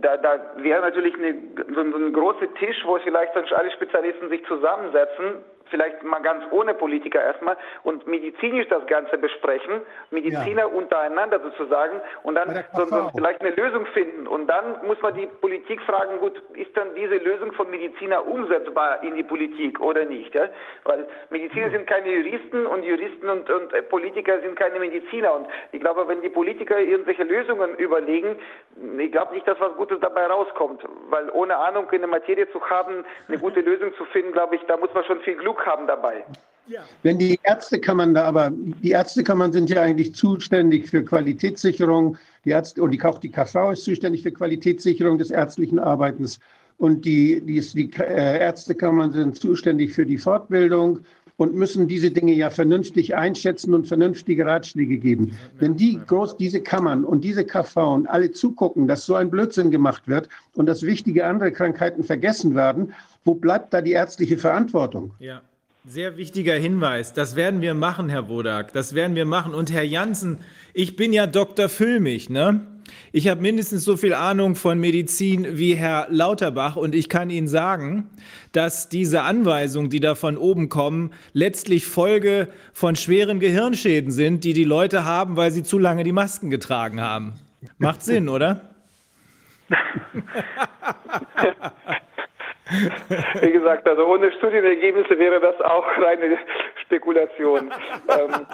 da, 0.00 0.16
da 0.16 0.40
wäre 0.56 0.82
natürlich 0.82 1.14
eine, 1.14 1.34
so, 1.74 1.90
so 1.90 1.96
ein 1.96 2.12
großer 2.12 2.52
Tisch, 2.54 2.76
wo 2.84 2.98
vielleicht 2.98 3.34
dann 3.34 3.44
alle 3.54 3.70
Spezialisten 3.72 4.28
sich 4.28 4.44
zusammensetzen 4.46 5.44
vielleicht 5.74 6.04
mal 6.04 6.20
ganz 6.20 6.44
ohne 6.52 6.72
Politiker 6.72 7.20
erstmal 7.20 7.56
und 7.82 8.06
medizinisch 8.06 8.68
das 8.68 8.86
Ganze 8.86 9.18
besprechen, 9.18 9.80
Mediziner 10.12 10.62
ja. 10.62 10.66
untereinander 10.66 11.40
sozusagen 11.40 12.00
und 12.22 12.36
dann 12.36 12.64
so, 12.76 12.86
so 12.86 13.10
vielleicht 13.16 13.40
eine 13.40 13.50
Lösung 13.50 13.84
finden. 13.86 14.28
Und 14.28 14.46
dann 14.46 14.86
muss 14.86 15.02
man 15.02 15.14
die 15.14 15.26
Politik 15.26 15.80
fragen, 15.82 16.20
gut, 16.20 16.40
ist 16.54 16.76
dann 16.76 16.94
diese 16.94 17.16
Lösung 17.16 17.52
von 17.54 17.68
Mediziner 17.70 18.24
umsetzbar 18.24 19.02
in 19.02 19.16
die 19.16 19.24
Politik 19.24 19.80
oder 19.80 20.04
nicht? 20.04 20.32
Ja? 20.32 20.48
Weil 20.84 21.08
Mediziner 21.30 21.70
sind 21.70 21.88
keine 21.88 22.08
Juristen 22.08 22.66
und 22.66 22.84
Juristen 22.84 23.28
und, 23.28 23.50
und 23.50 23.72
äh, 23.72 23.82
Politiker 23.82 24.40
sind 24.42 24.56
keine 24.56 24.78
Mediziner. 24.78 25.34
Und 25.34 25.48
ich 25.72 25.80
glaube, 25.80 26.06
wenn 26.06 26.22
die 26.22 26.28
Politiker 26.28 26.78
irgendwelche 26.78 27.24
Lösungen 27.24 27.74
überlegen, 27.78 28.36
ich 28.98 29.10
glaube 29.10 29.34
nicht, 29.34 29.48
dass 29.48 29.58
was 29.58 29.74
Gutes 29.74 29.98
dabei 29.98 30.26
rauskommt. 30.26 30.84
Weil 31.08 31.30
ohne 31.30 31.56
Ahnung 31.56 31.90
in 31.90 32.00
der 32.00 32.08
Materie 32.08 32.48
zu 32.52 32.60
haben, 32.70 33.04
eine 33.26 33.38
gute 33.38 33.60
Lösung 33.68 33.92
zu 33.94 34.04
finden, 34.06 34.30
glaube 34.30 34.54
ich, 34.54 34.62
da 34.68 34.76
muss 34.76 34.94
man 34.94 35.02
schon 35.02 35.20
viel 35.22 35.34
Glück 35.34 35.63
Haben 35.64 35.86
dabei. 35.86 36.24
Wenn 37.02 37.18
die 37.18 37.38
Ärztekammern 37.42 38.14
da 38.14 38.24
aber, 38.24 38.50
die 38.50 38.90
Ärztekammern 38.90 39.52
sind 39.52 39.68
ja 39.68 39.82
eigentlich 39.82 40.14
zuständig 40.14 40.88
für 40.88 41.04
Qualitätssicherung, 41.04 42.16
die 42.44 42.50
Ärzte 42.50 42.82
und 42.82 42.90
die, 42.90 43.02
auch 43.02 43.18
die 43.18 43.30
KV 43.30 43.72
ist 43.72 43.84
zuständig 43.84 44.22
für 44.22 44.32
Qualitätssicherung 44.32 45.18
des 45.18 45.30
ärztlichen 45.30 45.78
Arbeitens 45.78 46.40
und 46.78 47.04
die, 47.04 47.40
die, 47.42 47.60
die 47.60 47.90
äh, 48.00 48.38
Ärztekammern 48.38 49.12
sind 49.12 49.36
zuständig 49.36 49.92
für 49.92 50.06
die 50.06 50.18
Fortbildung 50.18 51.00
und 51.36 51.54
müssen 51.54 51.88
diese 51.88 52.10
Dinge 52.10 52.32
ja 52.32 52.48
vernünftig 52.48 53.14
einschätzen 53.14 53.74
und 53.74 53.86
vernünftige 53.86 54.46
Ratschläge 54.46 54.98
geben. 54.98 55.36
Wenn 55.58 55.76
die 55.76 56.00
groß, 56.06 56.36
diese 56.36 56.62
Kammern 56.62 57.04
und 57.04 57.24
diese 57.24 57.44
KV 57.44 57.76
und 57.94 58.06
alle 58.06 58.30
zugucken, 58.30 58.86
dass 58.86 59.04
so 59.04 59.16
ein 59.16 59.30
Blödsinn 59.30 59.70
gemacht 59.70 60.06
wird 60.06 60.28
und 60.54 60.66
dass 60.66 60.82
wichtige 60.82 61.26
andere 61.26 61.52
Krankheiten 61.52 62.04
vergessen 62.04 62.54
werden, 62.54 62.94
wo 63.24 63.34
bleibt 63.34 63.74
da 63.74 63.80
die 63.80 63.92
ärztliche 63.92 64.38
Verantwortung? 64.38 65.12
Ja. 65.18 65.42
Sehr 65.86 66.16
wichtiger 66.16 66.54
Hinweis. 66.54 67.12
Das 67.12 67.36
werden 67.36 67.60
wir 67.60 67.74
machen, 67.74 68.08
Herr 68.08 68.30
Wodak. 68.30 68.72
Das 68.72 68.94
werden 68.94 69.16
wir 69.16 69.26
machen. 69.26 69.52
Und 69.52 69.70
Herr 69.70 69.82
Janssen, 69.82 70.38
ich 70.72 70.96
bin 70.96 71.12
ja 71.12 71.26
Dr. 71.26 71.68
Füllmich, 71.68 72.30
ne? 72.30 72.66
Ich 73.12 73.28
habe 73.28 73.42
mindestens 73.42 73.84
so 73.84 73.98
viel 73.98 74.14
Ahnung 74.14 74.56
von 74.56 74.80
Medizin 74.80 75.58
wie 75.58 75.74
Herr 75.74 76.06
Lauterbach 76.08 76.76
und 76.76 76.94
ich 76.94 77.10
kann 77.10 77.28
Ihnen 77.28 77.48
sagen, 77.48 78.08
dass 78.52 78.88
diese 78.88 79.22
Anweisungen, 79.22 79.90
die 79.90 80.00
da 80.00 80.14
von 80.14 80.38
oben 80.38 80.70
kommen, 80.70 81.12
letztlich 81.34 81.84
Folge 81.84 82.48
von 82.72 82.96
schweren 82.96 83.38
Gehirnschäden 83.38 84.10
sind, 84.10 84.44
die 84.44 84.54
die 84.54 84.64
Leute 84.64 85.04
haben, 85.04 85.36
weil 85.36 85.50
sie 85.50 85.64
zu 85.64 85.78
lange 85.78 86.02
die 86.02 86.12
Masken 86.12 86.48
getragen 86.48 87.02
haben. 87.02 87.34
Macht 87.76 88.02
Sinn, 88.02 88.30
oder? 88.30 88.70
Wie 93.40 93.52
gesagt, 93.52 93.86
also 93.86 94.06
ohne 94.06 94.32
Studienergebnisse 94.32 95.18
wäre 95.18 95.40
das 95.40 95.60
auch 95.60 95.84
reine 95.98 96.38
Spekulation. 96.84 97.70
Ähm. 98.08 98.46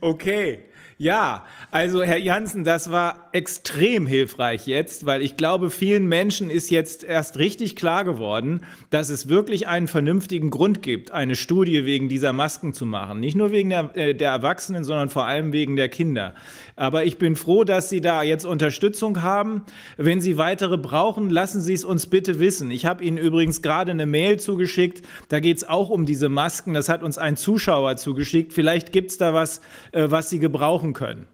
okay. 0.00 0.64
Ja, 1.02 1.44
also 1.72 2.04
Herr 2.04 2.18
Janssen, 2.18 2.62
das 2.62 2.92
war 2.92 3.28
extrem 3.32 4.06
hilfreich 4.06 4.68
jetzt, 4.68 5.04
weil 5.04 5.22
ich 5.22 5.36
glaube, 5.36 5.70
vielen 5.70 6.06
Menschen 6.06 6.48
ist 6.48 6.70
jetzt 6.70 7.02
erst 7.02 7.38
richtig 7.38 7.74
klar 7.74 8.04
geworden, 8.04 8.60
dass 8.90 9.08
es 9.08 9.28
wirklich 9.28 9.66
einen 9.66 9.88
vernünftigen 9.88 10.50
Grund 10.50 10.80
gibt, 10.80 11.10
eine 11.10 11.34
Studie 11.34 11.86
wegen 11.86 12.08
dieser 12.08 12.32
Masken 12.32 12.72
zu 12.72 12.86
machen. 12.86 13.18
Nicht 13.18 13.34
nur 13.34 13.50
wegen 13.50 13.70
der, 13.70 13.90
äh, 13.94 14.14
der 14.14 14.30
Erwachsenen, 14.30 14.84
sondern 14.84 15.08
vor 15.08 15.26
allem 15.26 15.52
wegen 15.52 15.74
der 15.74 15.88
Kinder. 15.88 16.34
Aber 16.76 17.04
ich 17.04 17.18
bin 17.18 17.36
froh, 17.36 17.64
dass 17.64 17.88
Sie 17.88 18.00
da 18.00 18.22
jetzt 18.22 18.44
Unterstützung 18.44 19.22
haben. 19.22 19.64
Wenn 19.96 20.20
Sie 20.20 20.38
weitere 20.38 20.78
brauchen, 20.78 21.30
lassen 21.30 21.60
Sie 21.60 21.74
es 21.74 21.84
uns 21.84 22.08
bitte 22.08 22.40
wissen. 22.40 22.70
Ich 22.70 22.86
habe 22.86 23.04
Ihnen 23.04 23.18
übrigens 23.18 23.62
gerade 23.62 23.90
eine 23.90 24.06
Mail 24.06 24.38
zugeschickt. 24.38 25.02
Da 25.28 25.40
geht 25.40 25.58
es 25.58 25.68
auch 25.68 25.90
um 25.90 26.06
diese 26.06 26.28
Masken. 26.28 26.74
Das 26.74 26.88
hat 26.88 27.02
uns 27.02 27.18
ein 27.18 27.36
Zuschauer 27.36 27.96
zugeschickt. 27.96 28.52
Vielleicht 28.52 28.92
gibt 28.92 29.10
es 29.10 29.18
da 29.18 29.34
was, 29.34 29.60
äh, 29.92 30.06
was 30.08 30.30
Sie 30.30 30.38
gebrauchen 30.38 30.94
können. 30.94 31.28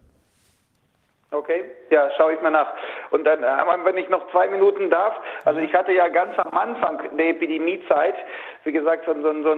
Okay, 1.31 1.65
ja, 1.91 2.11
schaue 2.17 2.33
ich 2.33 2.41
mal 2.41 2.51
nach. 2.51 2.73
Und 3.11 3.25
dann, 3.25 3.43
äh, 3.43 3.47
wenn 3.85 3.99
ich 3.99 4.09
noch 4.09 4.31
zwei 4.31 4.49
Minuten 4.49 4.89
darf, 4.89 5.15
also 5.45 5.61
ich 5.61 5.73
hatte 5.75 5.93
ja 5.93 6.09
ganz 6.09 6.39
am 6.39 6.57
Anfang 6.57 7.17
der 7.17 7.31
Epidemiezeit, 7.31 8.15
wie 8.69 8.73
gesagt, 8.73 9.07
so, 9.07 9.15
so, 9.15 9.33
so 9.43 9.53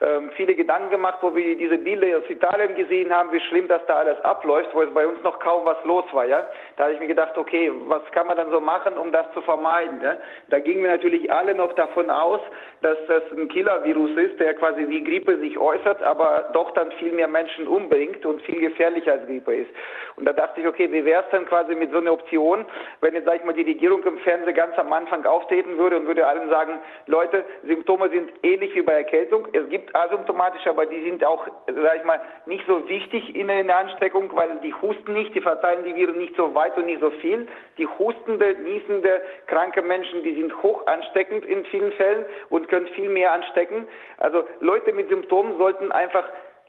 ähm, 0.00 0.30
viele 0.36 0.54
Gedanken 0.54 0.88
gemacht, 0.88 1.18
wo 1.20 1.36
wir 1.36 1.56
diese 1.56 1.76
Bilder 1.76 2.18
aus 2.18 2.30
Italien 2.30 2.74
gesehen 2.74 3.14
haben, 3.14 3.30
wie 3.30 3.40
schlimm 3.40 3.68
das 3.68 3.84
da 3.86 3.96
alles 3.96 4.18
abläuft, 4.24 4.70
wo 4.72 4.80
es 4.80 4.92
bei 4.94 5.06
uns 5.06 5.22
noch 5.22 5.38
kaum 5.38 5.66
was 5.66 5.76
los 5.84 6.04
war. 6.12 6.24
Ja? 6.24 6.48
Da 6.76 6.84
habe 6.84 6.94
ich 6.94 7.00
mir 7.00 7.06
gedacht, 7.06 7.38
okay, 7.38 7.70
was 7.86 8.02
kann 8.12 8.26
man 8.26 8.36
dann 8.36 8.50
so 8.50 8.60
machen, 8.60 8.98
um 8.98 9.12
das 9.12 9.30
zu 9.32 9.40
vermeiden? 9.42 10.00
Ja? 10.02 10.16
Da 10.48 10.58
gingen 10.58 10.82
wir 10.82 10.90
natürlich 10.90 11.32
alle 11.32 11.54
noch 11.54 11.72
davon 11.74 12.10
aus, 12.10 12.40
dass 12.82 12.98
das 13.06 13.22
ein 13.30 13.48
Killer-Virus 13.48 14.10
ist, 14.16 14.40
der 14.40 14.54
quasi 14.54 14.88
wie 14.88 15.04
Grippe 15.04 15.38
sich 15.38 15.56
äußert, 15.56 16.02
aber 16.02 16.50
doch 16.52 16.72
dann 16.72 16.90
viel 16.92 17.12
mehr 17.12 17.28
Menschen 17.28 17.68
umbringt 17.68 18.26
und 18.26 18.42
viel 18.42 18.60
gefährlicher 18.60 19.12
als 19.12 19.26
Grippe 19.26 19.54
ist. 19.54 19.70
Und 20.16 20.26
da 20.26 20.32
dachte 20.32 20.60
ich, 20.60 20.66
okay, 20.66 20.90
wie 20.92 21.04
wäre 21.04 21.22
es 21.22 21.30
dann 21.30 21.46
quasi 21.46 21.74
mit 21.74 21.92
so 21.92 21.98
einer 21.98 22.12
Option, 22.12 22.64
wenn 23.00 23.14
jetzt, 23.14 23.26
sag 23.26 23.36
ich 23.36 23.44
mal, 23.44 23.54
die 23.54 23.62
Regierung 23.62 24.02
im 24.04 24.18
Fernsehen 24.18 24.54
ganz 24.54 24.76
am 24.78 24.92
Anfang 24.92 25.24
auftreten 25.26 25.78
würde 25.78 25.96
und 25.96 26.06
würde 26.06 26.26
allen 26.26 26.48
sagen, 26.50 26.78
Leute, 27.06 27.44
Symptome 27.64 28.08
sind 28.10 28.30
ähnlich 28.42 28.74
wie 28.74 28.82
bei 28.82 28.94
Erkältung. 28.94 29.46
Es 29.52 29.68
gibt 29.68 29.94
asymptomatische, 29.94 30.70
aber 30.70 30.86
die 30.86 31.02
sind 31.04 31.24
auch, 31.24 31.46
sag 31.66 31.96
ich 31.96 32.04
mal, 32.04 32.20
nicht 32.46 32.66
so 32.66 32.88
wichtig 32.88 33.34
in 33.36 33.48
der 33.48 33.76
Ansteckung, 33.76 34.30
weil 34.34 34.56
die 34.62 34.74
husten 34.74 35.12
nicht, 35.12 35.34
die 35.34 35.40
verteilen 35.40 35.84
die 35.84 35.94
Viren 35.94 36.18
nicht 36.18 36.36
so 36.36 36.54
weit 36.54 36.63
und 36.76 36.86
nicht 36.86 37.00
so 37.00 37.10
viel. 37.10 37.46
Die 37.78 37.86
hustende, 37.86 38.54
niesende, 38.62 39.20
kranke 39.46 39.82
Menschen, 39.82 40.22
die 40.22 40.34
sind 40.34 40.62
hoch 40.62 40.86
ansteckend 40.86 41.44
in 41.44 41.64
vielen 41.66 41.92
Fällen 41.92 42.24
und 42.48 42.68
können 42.68 42.86
viel 42.88 43.08
mehr 43.08 43.32
anstecken. 43.32 43.86
Also 44.18 44.44
Leute 44.60 44.92
mit 44.92 45.08
Symptomen 45.08 45.58
sollten 45.58 45.92
einfach 45.92 46.24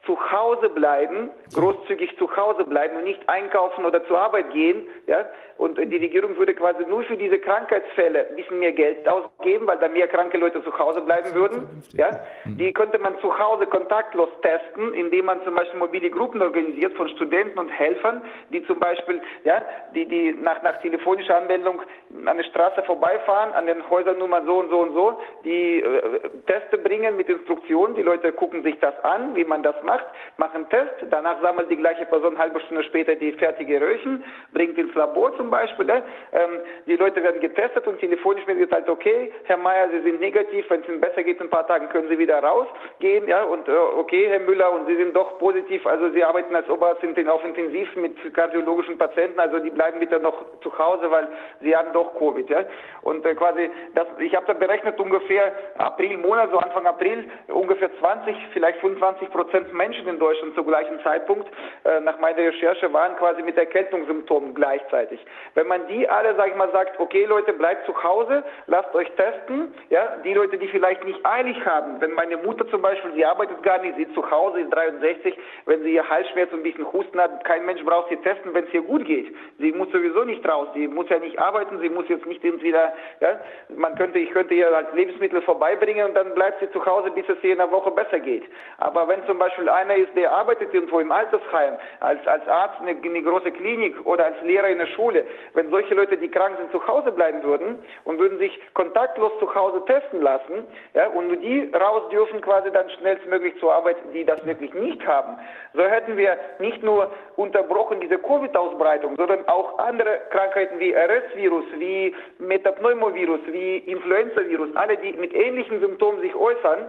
zu 0.06 0.16
Hause 0.30 0.70
bleiben, 0.70 1.30
großzügig 1.52 2.16
zu 2.16 2.34
Hause 2.36 2.64
bleiben 2.64 2.96
und 2.96 3.04
nicht 3.04 3.28
einkaufen 3.28 3.84
oder 3.84 4.06
zur 4.06 4.18
Arbeit 4.18 4.50
gehen, 4.52 4.86
ja, 5.06 5.26
und 5.58 5.78
die 5.78 5.96
Regierung 5.96 6.36
würde 6.36 6.54
quasi 6.54 6.84
nur 6.86 7.02
für 7.04 7.16
diese 7.16 7.38
Krankheitsfälle 7.38 8.28
ein 8.28 8.36
bisschen 8.36 8.58
mehr 8.58 8.72
Geld 8.72 9.08
ausgeben, 9.08 9.66
weil 9.66 9.78
da 9.78 9.88
mehr 9.88 10.06
kranke 10.06 10.36
Leute 10.36 10.62
zu 10.62 10.78
Hause 10.78 11.00
bleiben 11.00 11.34
würden. 11.34 11.82
Ja? 11.94 12.10
Die 12.44 12.72
könnte 12.72 12.98
man 12.98 13.18
zu 13.20 13.38
Hause 13.38 13.66
kontaktlos 13.66 14.28
testen, 14.42 14.92
indem 14.92 15.26
man 15.26 15.42
zum 15.44 15.54
Beispiel 15.54 15.78
mobile 15.78 16.10
Gruppen 16.10 16.42
organisiert 16.42 16.94
von 16.94 17.08
Studenten 17.08 17.58
und 17.58 17.70
Helfern, 17.70 18.22
die 18.52 18.64
zum 18.66 18.78
Beispiel, 18.78 19.22
ja, 19.44 19.62
die, 19.94 20.06
die 20.06 20.32
nach, 20.34 20.62
nach 20.62 20.80
telefonischer 20.82 21.38
Anmeldung 21.38 21.80
an 22.26 22.36
der 22.36 22.44
Straße 22.44 22.82
vorbeifahren, 22.82 23.52
an 23.54 23.66
den 23.66 23.88
Häusernummer 23.88 24.44
so 24.44 24.58
und 24.58 24.70
so 24.70 24.80
und 24.80 24.92
so, 24.92 25.18
die 25.44 25.80
äh, 25.80 26.20
Teste 26.46 26.76
bringen 26.76 27.16
mit 27.16 27.28
Instruktionen. 27.28 27.96
Die 27.96 28.02
Leute 28.02 28.30
gucken 28.32 28.62
sich 28.62 28.78
das 28.80 28.94
an, 29.04 29.34
wie 29.34 29.44
man 29.44 29.62
das 29.62 29.76
macht, 29.84 30.04
machen 30.36 30.68
Test. 30.68 30.92
Danach 31.10 31.40
sammelt 31.40 31.70
die 31.70 31.76
gleiche 31.76 32.04
Person 32.04 32.34
eine 32.34 32.38
halbe 32.38 32.60
Stunde 32.60 32.84
später 32.84 33.14
die 33.14 33.32
fertige 33.32 33.80
Röhrchen, 33.80 34.22
bringt 34.52 34.76
ins 34.76 34.94
Labor 34.94 35.36
zum 35.36 35.45
zum 35.46 35.50
Beispiel. 35.50 35.86
Ne? 35.86 36.02
Ähm, 36.32 36.60
die 36.86 36.96
Leute 36.96 37.22
werden 37.22 37.40
getestet 37.40 37.86
und 37.86 38.00
telefonisch 38.00 38.46
wird 38.46 38.58
gesagt, 38.58 38.88
okay, 38.88 39.32
Herr 39.44 39.56
Mayer, 39.56 39.88
Sie 39.90 40.00
sind 40.00 40.20
negativ, 40.20 40.68
wenn 40.68 40.80
es 40.80 40.88
Ihnen 40.88 41.00
besser 41.00 41.22
geht 41.22 41.38
in 41.38 41.46
ein 41.46 41.50
paar 41.50 41.66
Tagen, 41.66 41.88
können 41.88 42.08
Sie 42.08 42.18
wieder 42.18 42.42
rausgehen. 42.42 43.28
Ja? 43.28 43.44
Und 43.44 43.68
äh, 43.68 43.72
okay, 43.72 44.28
Herr 44.28 44.40
Müller, 44.40 44.72
und 44.72 44.86
Sie 44.86 44.96
sind 44.96 45.14
doch 45.14 45.38
positiv, 45.38 45.86
also 45.86 46.10
Sie 46.10 46.24
arbeiten 46.24 46.54
als 46.54 46.68
Oberarzt 46.68 47.04
auf 47.28 47.44
Intensiv 47.44 47.94
mit 47.96 48.34
kardiologischen 48.34 48.98
Patienten, 48.98 49.38
also 49.38 49.58
die 49.60 49.70
bleiben 49.70 50.00
bitte 50.00 50.18
noch 50.18 50.34
zu 50.62 50.76
Hause, 50.76 51.10
weil 51.10 51.28
Sie 51.60 51.76
haben 51.76 51.92
doch 51.92 52.18
Covid. 52.18 52.50
Ja? 52.50 52.64
Und 53.02 53.24
äh, 53.24 53.34
quasi, 53.34 53.70
das, 53.94 54.08
ich 54.18 54.34
habe 54.34 54.46
da 54.46 54.54
berechnet 54.54 54.98
ungefähr 54.98 55.52
April 55.78 56.18
Monat, 56.18 56.50
so 56.50 56.58
Anfang 56.58 56.86
April, 56.86 57.30
ungefähr 57.48 57.90
20, 58.00 58.36
vielleicht 58.52 58.80
25 58.80 59.30
Prozent 59.30 59.72
Menschen 59.72 60.08
in 60.08 60.18
Deutschland 60.18 60.54
zum 60.56 60.66
gleichen 60.66 61.00
Zeitpunkt 61.02 61.48
äh, 61.84 62.00
nach 62.00 62.18
meiner 62.18 62.38
Recherche 62.38 62.92
waren 62.92 63.16
quasi 63.16 63.42
mit 63.42 63.56
Erkältungssymptomen 63.56 64.56
gleichzeitig. 64.56 65.20
Wenn 65.54 65.66
man 65.66 65.86
die 65.88 66.08
alle, 66.08 66.34
sag 66.36 66.48
ich 66.48 66.56
mal, 66.56 66.70
sagt, 66.72 66.98
okay 67.00 67.24
Leute, 67.24 67.52
bleibt 67.52 67.86
zu 67.86 68.02
Hause, 68.02 68.44
lasst 68.66 68.94
euch 68.94 69.10
testen, 69.12 69.72
ja, 69.90 70.16
die 70.24 70.34
Leute, 70.34 70.58
die 70.58 70.68
vielleicht 70.68 71.04
nicht 71.04 71.24
eilig 71.24 71.64
haben, 71.64 72.00
wenn 72.00 72.12
meine 72.12 72.36
Mutter 72.36 72.66
zum 72.68 72.82
Beispiel, 72.82 73.12
sie 73.14 73.24
arbeitet 73.24 73.62
gar 73.62 73.78
nicht, 73.78 73.96
sie 73.96 74.02
ist 74.04 74.14
zu 74.14 74.30
Hause, 74.30 74.60
ist 74.60 74.70
63, 74.70 75.36
wenn 75.66 75.82
sie 75.82 75.94
ihr 75.94 76.08
Halsschmerz 76.08 76.52
und 76.52 76.60
ein 76.60 76.62
bisschen 76.62 76.92
Husten 76.92 77.20
hat, 77.20 77.44
kein 77.44 77.64
Mensch 77.64 77.84
braucht 77.84 78.08
sie 78.08 78.16
testen, 78.18 78.54
wenn 78.54 78.64
es 78.64 78.74
ihr 78.74 78.82
gut 78.82 79.04
geht. 79.04 79.34
Sie 79.58 79.72
muss 79.72 79.90
sowieso 79.90 80.24
nicht 80.24 80.46
raus, 80.48 80.68
sie 80.74 80.88
muss 80.88 81.08
ja 81.08 81.18
nicht 81.18 81.38
arbeiten, 81.38 81.78
sie 81.80 81.88
muss 81.88 82.08
jetzt 82.08 82.26
nicht 82.26 82.44
entweder, 82.44 82.92
ja, 83.20 83.40
man 83.76 83.94
könnte, 83.96 84.18
ich 84.18 84.30
könnte 84.30 84.54
ihr 84.54 84.74
halt 84.74 84.92
Lebensmittel 84.94 85.42
vorbeibringen 85.42 86.06
und 86.08 86.14
dann 86.14 86.34
bleibt 86.34 86.60
sie 86.60 86.70
zu 86.70 86.84
Hause, 86.84 87.10
bis 87.10 87.28
es 87.28 87.42
ihr 87.42 87.52
in 87.52 87.58
der 87.58 87.70
Woche 87.70 87.90
besser 87.90 88.20
geht. 88.20 88.44
Aber 88.78 89.08
wenn 89.08 89.24
zum 89.26 89.38
Beispiel 89.38 89.68
einer 89.68 89.96
ist, 89.96 90.14
der 90.16 90.32
arbeitet 90.32 90.72
irgendwo 90.72 91.00
im 91.00 91.12
Altersheim, 91.12 91.76
als, 92.00 92.26
als 92.26 92.46
Arzt 92.48 92.80
in 92.80 92.88
eine, 92.88 93.00
eine 93.00 93.22
große 93.22 93.52
Klinik 93.52 93.94
oder 94.04 94.26
als 94.26 94.42
Lehrer 94.42 94.68
in 94.68 94.78
der 94.78 94.86
Schule, 94.86 95.25
wenn 95.54 95.70
solche 95.70 95.94
Leute, 95.94 96.16
die 96.16 96.28
krank 96.28 96.56
sind, 96.58 96.70
zu 96.72 96.86
Hause 96.86 97.12
bleiben 97.12 97.42
würden 97.42 97.78
und 98.04 98.18
würden 98.18 98.38
sich 98.38 98.58
kontaktlos 98.74 99.32
zu 99.38 99.54
Hause 99.54 99.82
testen 99.86 100.22
lassen, 100.22 100.66
ja, 100.94 101.08
und 101.08 101.28
nur 101.28 101.36
die 101.36 101.70
raus 101.74 102.08
dürfen 102.10 102.40
quasi 102.40 102.70
dann 102.70 102.88
schnellstmöglich 102.90 103.58
zur 103.58 103.72
Arbeit, 103.72 103.96
die 104.12 104.24
das 104.24 104.44
wirklich 104.44 104.72
nicht 104.74 105.06
haben, 105.06 105.38
so 105.74 105.82
hätten 105.82 106.16
wir 106.16 106.36
nicht 106.58 106.82
nur 106.82 107.10
unterbrochen 107.36 108.00
diese 108.00 108.18
Covid-Ausbreitung, 108.18 109.16
sondern 109.16 109.46
auch 109.48 109.78
andere 109.78 110.20
Krankheiten 110.30 110.78
wie 110.78 110.92
RS-Virus, 110.92 111.64
wie 111.78 112.14
Metapneumovirus, 112.38 113.40
wie 113.46 113.78
Influenza-Virus, 113.78 114.74
alle, 114.76 114.96
die 114.96 115.12
mit 115.12 115.34
ähnlichen 115.34 115.80
Symptomen 115.80 116.20
sich 116.20 116.34
äußern, 116.34 116.88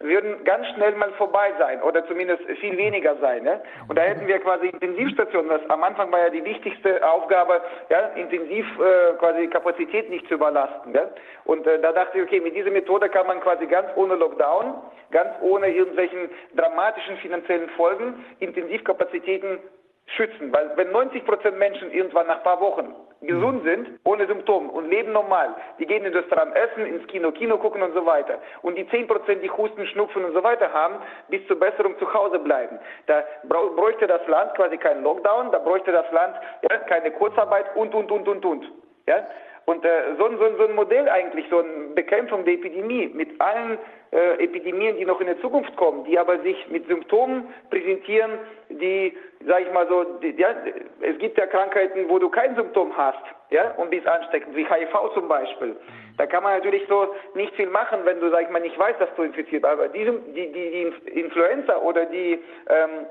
würden 0.00 0.42
ganz 0.44 0.66
schnell 0.68 0.94
mal 0.96 1.12
vorbei 1.12 1.52
sein 1.58 1.82
oder 1.82 2.06
zumindest 2.06 2.42
viel 2.60 2.76
weniger 2.76 3.16
sein. 3.16 3.42
Ne? 3.42 3.60
Und 3.86 3.98
da 3.98 4.02
hätten 4.02 4.26
wir 4.26 4.38
quasi 4.38 4.68
Intensivstationen. 4.68 5.50
Das 5.50 5.68
am 5.68 5.84
Anfang 5.84 6.10
war 6.10 6.20
ja 6.20 6.30
die 6.30 6.44
wichtigste 6.44 7.06
Aufgabe, 7.06 7.60
ja, 7.90 8.08
intensiv 8.16 8.66
äh, 8.78 9.12
quasi 9.18 9.46
Kapazität 9.48 10.08
nicht 10.08 10.26
zu 10.28 10.34
überlasten. 10.34 10.94
Ja? 10.94 11.10
Und 11.44 11.66
äh, 11.66 11.80
da 11.80 11.92
dachte 11.92 12.18
ich, 12.18 12.24
okay, 12.24 12.40
mit 12.40 12.56
dieser 12.56 12.70
Methode 12.70 13.10
kann 13.10 13.26
man 13.26 13.40
quasi 13.40 13.66
ganz 13.66 13.88
ohne 13.94 14.14
Lockdown, 14.14 14.74
ganz 15.10 15.30
ohne 15.42 15.68
irgendwelchen 15.68 16.30
dramatischen 16.54 17.18
finanziellen 17.18 17.68
Folgen 17.70 18.24
Intensivkapazitäten 18.38 19.58
schützen. 20.16 20.52
Weil 20.52 20.70
wenn 20.76 20.90
90 20.90 21.24
Prozent 21.24 21.58
Menschen 21.58 21.90
irgendwann 21.90 22.26
nach 22.26 22.38
ein 22.38 22.42
paar 22.42 22.60
Wochen 22.60 22.94
gesund 23.22 23.64
sind, 23.64 24.00
ohne 24.04 24.26
Symptome 24.26 24.70
und 24.70 24.88
leben 24.88 25.12
normal, 25.12 25.54
die 25.78 25.86
gehen 25.86 26.04
in 26.04 26.12
das 26.12 26.22
Restaurant 26.22 26.56
essen, 26.56 26.86
ins 26.86 27.06
Kino, 27.08 27.30
Kino 27.32 27.58
gucken 27.58 27.82
und 27.82 27.92
so 27.92 28.04
weiter. 28.06 28.38
Und 28.62 28.76
die 28.76 28.88
10 28.88 29.06
Prozent, 29.06 29.42
die 29.42 29.50
Husten, 29.50 29.86
Schnupfen 29.88 30.24
und 30.24 30.32
so 30.32 30.42
weiter 30.42 30.72
haben, 30.72 30.96
bis 31.28 31.46
zur 31.46 31.58
Besserung 31.58 31.98
zu 31.98 32.12
Hause 32.12 32.38
bleiben. 32.38 32.78
Da 33.06 33.22
bräuchte 33.48 34.06
das 34.06 34.26
Land 34.26 34.54
quasi 34.54 34.78
keinen 34.78 35.02
Lockdown, 35.02 35.52
da 35.52 35.58
bräuchte 35.58 35.92
das 35.92 36.10
Land 36.12 36.36
ja, 36.62 36.76
keine 36.78 37.10
Kurzarbeit 37.10 37.66
und, 37.76 37.94
und, 37.94 38.10
und, 38.10 38.26
und, 38.26 38.44
und. 38.44 38.72
Ja? 39.06 39.26
Und 39.70 39.84
äh, 39.84 40.16
so, 40.18 40.28
so, 40.36 40.56
so 40.56 40.64
ein 40.64 40.74
Modell 40.74 41.08
eigentlich, 41.08 41.46
so 41.48 41.58
eine 41.60 41.94
Bekämpfung 41.94 42.44
der 42.44 42.54
Epidemie 42.54 43.08
mit 43.14 43.40
allen 43.40 43.78
äh, 44.10 44.42
Epidemien, 44.42 44.96
die 44.96 45.04
noch 45.04 45.20
in 45.20 45.28
der 45.28 45.40
Zukunft 45.40 45.76
kommen, 45.76 46.02
die 46.06 46.18
aber 46.18 46.40
sich 46.40 46.56
mit 46.70 46.88
Symptomen 46.88 47.44
präsentieren, 47.70 48.32
die, 48.68 49.16
sage 49.46 49.66
ich 49.68 49.72
mal 49.72 49.86
so, 49.86 50.02
die, 50.22 50.34
ja, 50.36 50.48
es 51.02 51.16
gibt 51.18 51.38
ja 51.38 51.46
Krankheiten, 51.46 52.08
wo 52.08 52.18
du 52.18 52.28
kein 52.28 52.56
Symptom 52.56 52.96
hast, 52.96 53.22
ja, 53.50 53.70
und 53.76 53.90
bist 53.90 54.08
ansteckend, 54.08 54.56
wie 54.56 54.66
HIV 54.66 55.14
zum 55.14 55.28
Beispiel. 55.28 55.76
Da 56.18 56.26
kann 56.26 56.42
man 56.42 56.54
natürlich 56.54 56.82
so 56.88 57.14
nicht 57.34 57.54
viel 57.54 57.68
machen, 57.68 58.00
wenn 58.02 58.18
du, 58.18 58.28
sag 58.30 58.42
ich 58.42 58.50
mal, 58.50 58.60
nicht 58.60 58.76
weißt, 58.76 59.00
dass 59.00 59.14
du 59.14 59.22
infiziert 59.22 59.62
bist. 59.62 59.72
Aber 59.72 59.86
die, 59.86 60.04
die, 60.34 60.50
die, 60.50 60.92
die 61.06 61.20
Influenza 61.20 61.78
oder 61.78 62.06
die 62.06 62.42
ähm, 62.68 63.06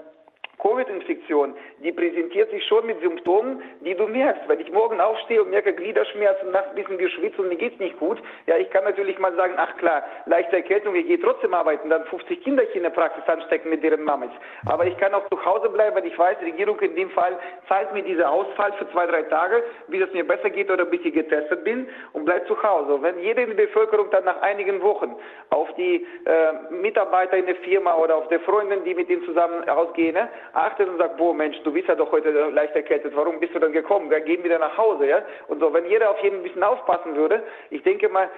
Covid-Infektion, 0.59 1.55
die 1.83 1.91
präsentiert 1.91 2.51
sich 2.51 2.65
schon 2.65 2.85
mit 2.85 2.99
Symptomen, 3.01 3.61
die 3.81 3.95
du 3.95 4.07
merkst. 4.07 4.43
Wenn 4.47 4.59
ich 4.59 4.71
morgen 4.71 4.99
aufstehe 4.99 5.41
und 5.41 5.49
merke 5.49 5.73
Gliederschmerzen, 5.73 6.51
nachts 6.51 6.69
ein 6.69 6.75
bisschen 6.75 6.97
geschwitzt 6.97 7.39
und 7.39 7.49
mir 7.49 7.55
geht's 7.55 7.79
nicht 7.79 7.97
gut, 7.97 8.21
ja, 8.45 8.57
ich 8.57 8.69
kann 8.69 8.83
natürlich 8.83 9.17
mal 9.19 9.33
sagen, 9.35 9.53
ach 9.57 9.75
klar, 9.77 10.03
leichte 10.25 10.57
Erkältung, 10.57 10.95
ich 10.95 11.07
gehe 11.07 11.19
trotzdem 11.19 11.53
arbeiten, 11.53 11.89
dann 11.89 12.03
50 12.05 12.43
Kinderchen 12.43 12.77
in 12.77 12.83
der 12.83 12.89
Praxis 12.89 13.23
anstecken 13.27 13.69
mit 13.69 13.83
deren 13.83 14.03
Mamas. 14.03 14.31
Aber 14.65 14.85
ich 14.85 14.97
kann 14.97 15.13
auch 15.13 15.27
zu 15.29 15.43
Hause 15.43 15.69
bleiben, 15.69 15.95
weil 15.95 16.05
ich 16.05 16.17
weiß, 16.17 16.37
die 16.41 16.45
Regierung 16.45 16.79
in 16.81 16.95
dem 16.95 17.09
Fall 17.11 17.37
zahlt 17.67 17.93
mir 17.93 18.03
diese 18.03 18.27
Ausfall 18.27 18.73
für 18.73 18.89
zwei, 18.91 19.05
drei 19.07 19.23
Tage, 19.23 19.63
wie 19.87 20.01
es 20.01 20.11
mir 20.13 20.27
besser 20.27 20.49
geht 20.49 20.69
oder 20.69 20.85
bis 20.85 20.99
ich 21.03 21.13
getestet 21.13 21.63
bin 21.63 21.87
und 22.13 22.25
bleibt 22.25 22.47
zu 22.47 22.61
Hause. 22.61 23.01
Wenn 23.01 23.19
jede 23.19 23.43
in 23.43 23.55
der 23.55 23.65
Bevölkerung 23.65 24.09
dann 24.11 24.25
nach 24.25 24.41
einigen 24.41 24.81
Wochen 24.81 25.15
auf 25.51 25.73
die 25.75 26.05
äh, 26.25 26.73
Mitarbeiter 26.73 27.37
in 27.37 27.45
der 27.45 27.55
Firma 27.55 27.95
oder 27.95 28.17
auf 28.17 28.27
die 28.27 28.39
Freundin, 28.39 28.83
die 28.83 28.93
mit 28.93 29.09
ihnen 29.09 29.23
zusammen 29.23 29.67
ausgehen, 29.69 30.15
ne, 30.15 30.29
achtet 30.53 30.89
und 30.89 30.97
sagt, 30.97 31.17
boah 31.17 31.33
Mensch, 31.33 31.57
du 31.63 31.71
bist 31.71 31.87
ja 31.87 31.95
doch 31.95 32.11
heute 32.11 32.31
leicht 32.31 32.75
erkältet, 32.75 33.15
warum 33.15 33.39
bist 33.39 33.55
du 33.55 33.59
dann 33.59 33.73
gekommen? 33.73 34.09
Dann 34.09 34.25
gehen 34.25 34.43
wieder 34.43 34.59
nach 34.59 34.77
Hause, 34.77 35.07
ja? 35.07 35.21
Und 35.47 35.59
so, 35.59 35.73
wenn 35.73 35.85
jeder 35.85 36.11
auf 36.11 36.19
jeden 36.23 36.37
ein 36.37 36.43
bisschen 36.43 36.63
aufpassen 36.63 37.15
würde, 37.15 37.43
ich 37.69 37.83
denke 37.83 38.09
mal, 38.09 38.29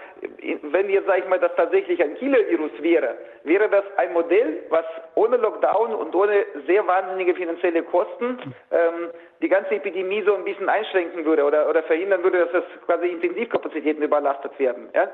wenn 0.63 0.89
jetzt, 0.89 1.07
sage 1.07 1.19
ich 1.19 1.27
mal, 1.27 1.39
das 1.39 1.55
tatsächlich 1.55 2.01
ein 2.01 2.15
Killer-Virus 2.15 2.71
wäre, 2.81 3.15
wäre 3.43 3.69
das 3.69 3.83
ein 3.97 4.13
Modell, 4.13 4.63
was 4.69 4.85
ohne 5.15 5.37
Lockdown 5.37 5.93
und 5.93 6.15
ohne 6.15 6.45
sehr 6.67 6.85
wahnsinnige 6.87 7.35
finanzielle 7.35 7.83
Kosten 7.83 8.39
ähm, 8.71 9.09
die 9.41 9.49
ganze 9.49 9.75
Epidemie 9.75 10.21
so 10.23 10.35
ein 10.35 10.43
bisschen 10.43 10.69
einschränken 10.69 11.25
würde 11.25 11.43
oder, 11.43 11.67
oder 11.69 11.83
verhindern 11.83 12.23
würde, 12.23 12.39
dass 12.39 12.51
das 12.51 12.63
quasi 12.85 13.07
Intensivkapazitäten 13.07 14.03
überlastet 14.03 14.57
werden. 14.59 14.89
Ja? 14.93 15.09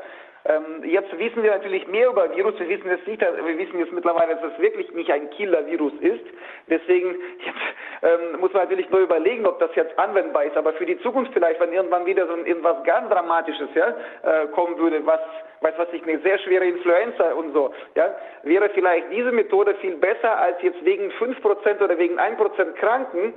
Ähm, 0.46 0.84
jetzt 0.84 1.18
wissen 1.20 1.44
wir 1.44 1.52
natürlich 1.52 1.88
mehr 1.88 2.10
über 2.10 2.34
Virus. 2.34 2.58
Wir 2.58 2.70
wissen 2.70 2.90
jetzt 2.90 3.06
nicht, 3.06 3.22
wir 3.22 3.58
wissen 3.58 3.80
jetzt 3.80 3.92
mittlerweile, 3.92 4.36
dass 4.36 4.54
es 4.54 4.60
wirklich 4.60 4.92
nicht 4.94 5.12
ein 5.12 5.30
Killer-Virus 5.32 5.94
ist. 6.00 6.24
Deswegen 6.70 6.97
jetzt, 7.06 7.58
ähm, 8.02 8.40
muss 8.40 8.54
man 8.54 8.64
natürlich 8.64 8.90
nur 8.90 9.02
überlegen, 9.02 9.46
ob 9.46 9.60
das 9.60 9.70
jetzt 9.76 9.98
anwendbar 9.98 10.46
ist. 10.46 10.58
Aber 10.58 10.74
für 10.74 10.86
die 10.86 11.00
Zukunft 11.02 11.34
vielleicht, 11.34 11.60
wenn 11.60 11.74
irgendwann 11.74 12.06
wieder 12.06 12.28
so 12.28 12.36
irgendwas 12.36 12.84
ganz 12.84 13.10
Dramatisches 13.10 13.70
ja, 13.76 13.90
äh, 14.24 14.48
kommen 14.48 14.78
würde, 14.78 15.06
was 15.06 15.20
weiß 15.62 15.74
was 15.78 15.88
ich, 15.92 16.04
eine 16.04 16.20
sehr 16.22 16.38
schwere 16.40 16.66
Influenza 16.66 17.32
und 17.34 17.54
so, 17.54 17.72
ja, 17.96 18.16
wäre 18.44 18.70
vielleicht 18.70 19.12
diese 19.12 19.32
Methode 19.32 19.76
viel 19.82 19.96
besser, 19.96 20.38
als 20.38 20.62
jetzt 20.62 20.84
wegen 20.86 21.10
5% 21.12 21.82
oder 21.84 21.98
wegen 21.98 22.20
1% 22.20 22.74
Kranken 22.74 23.34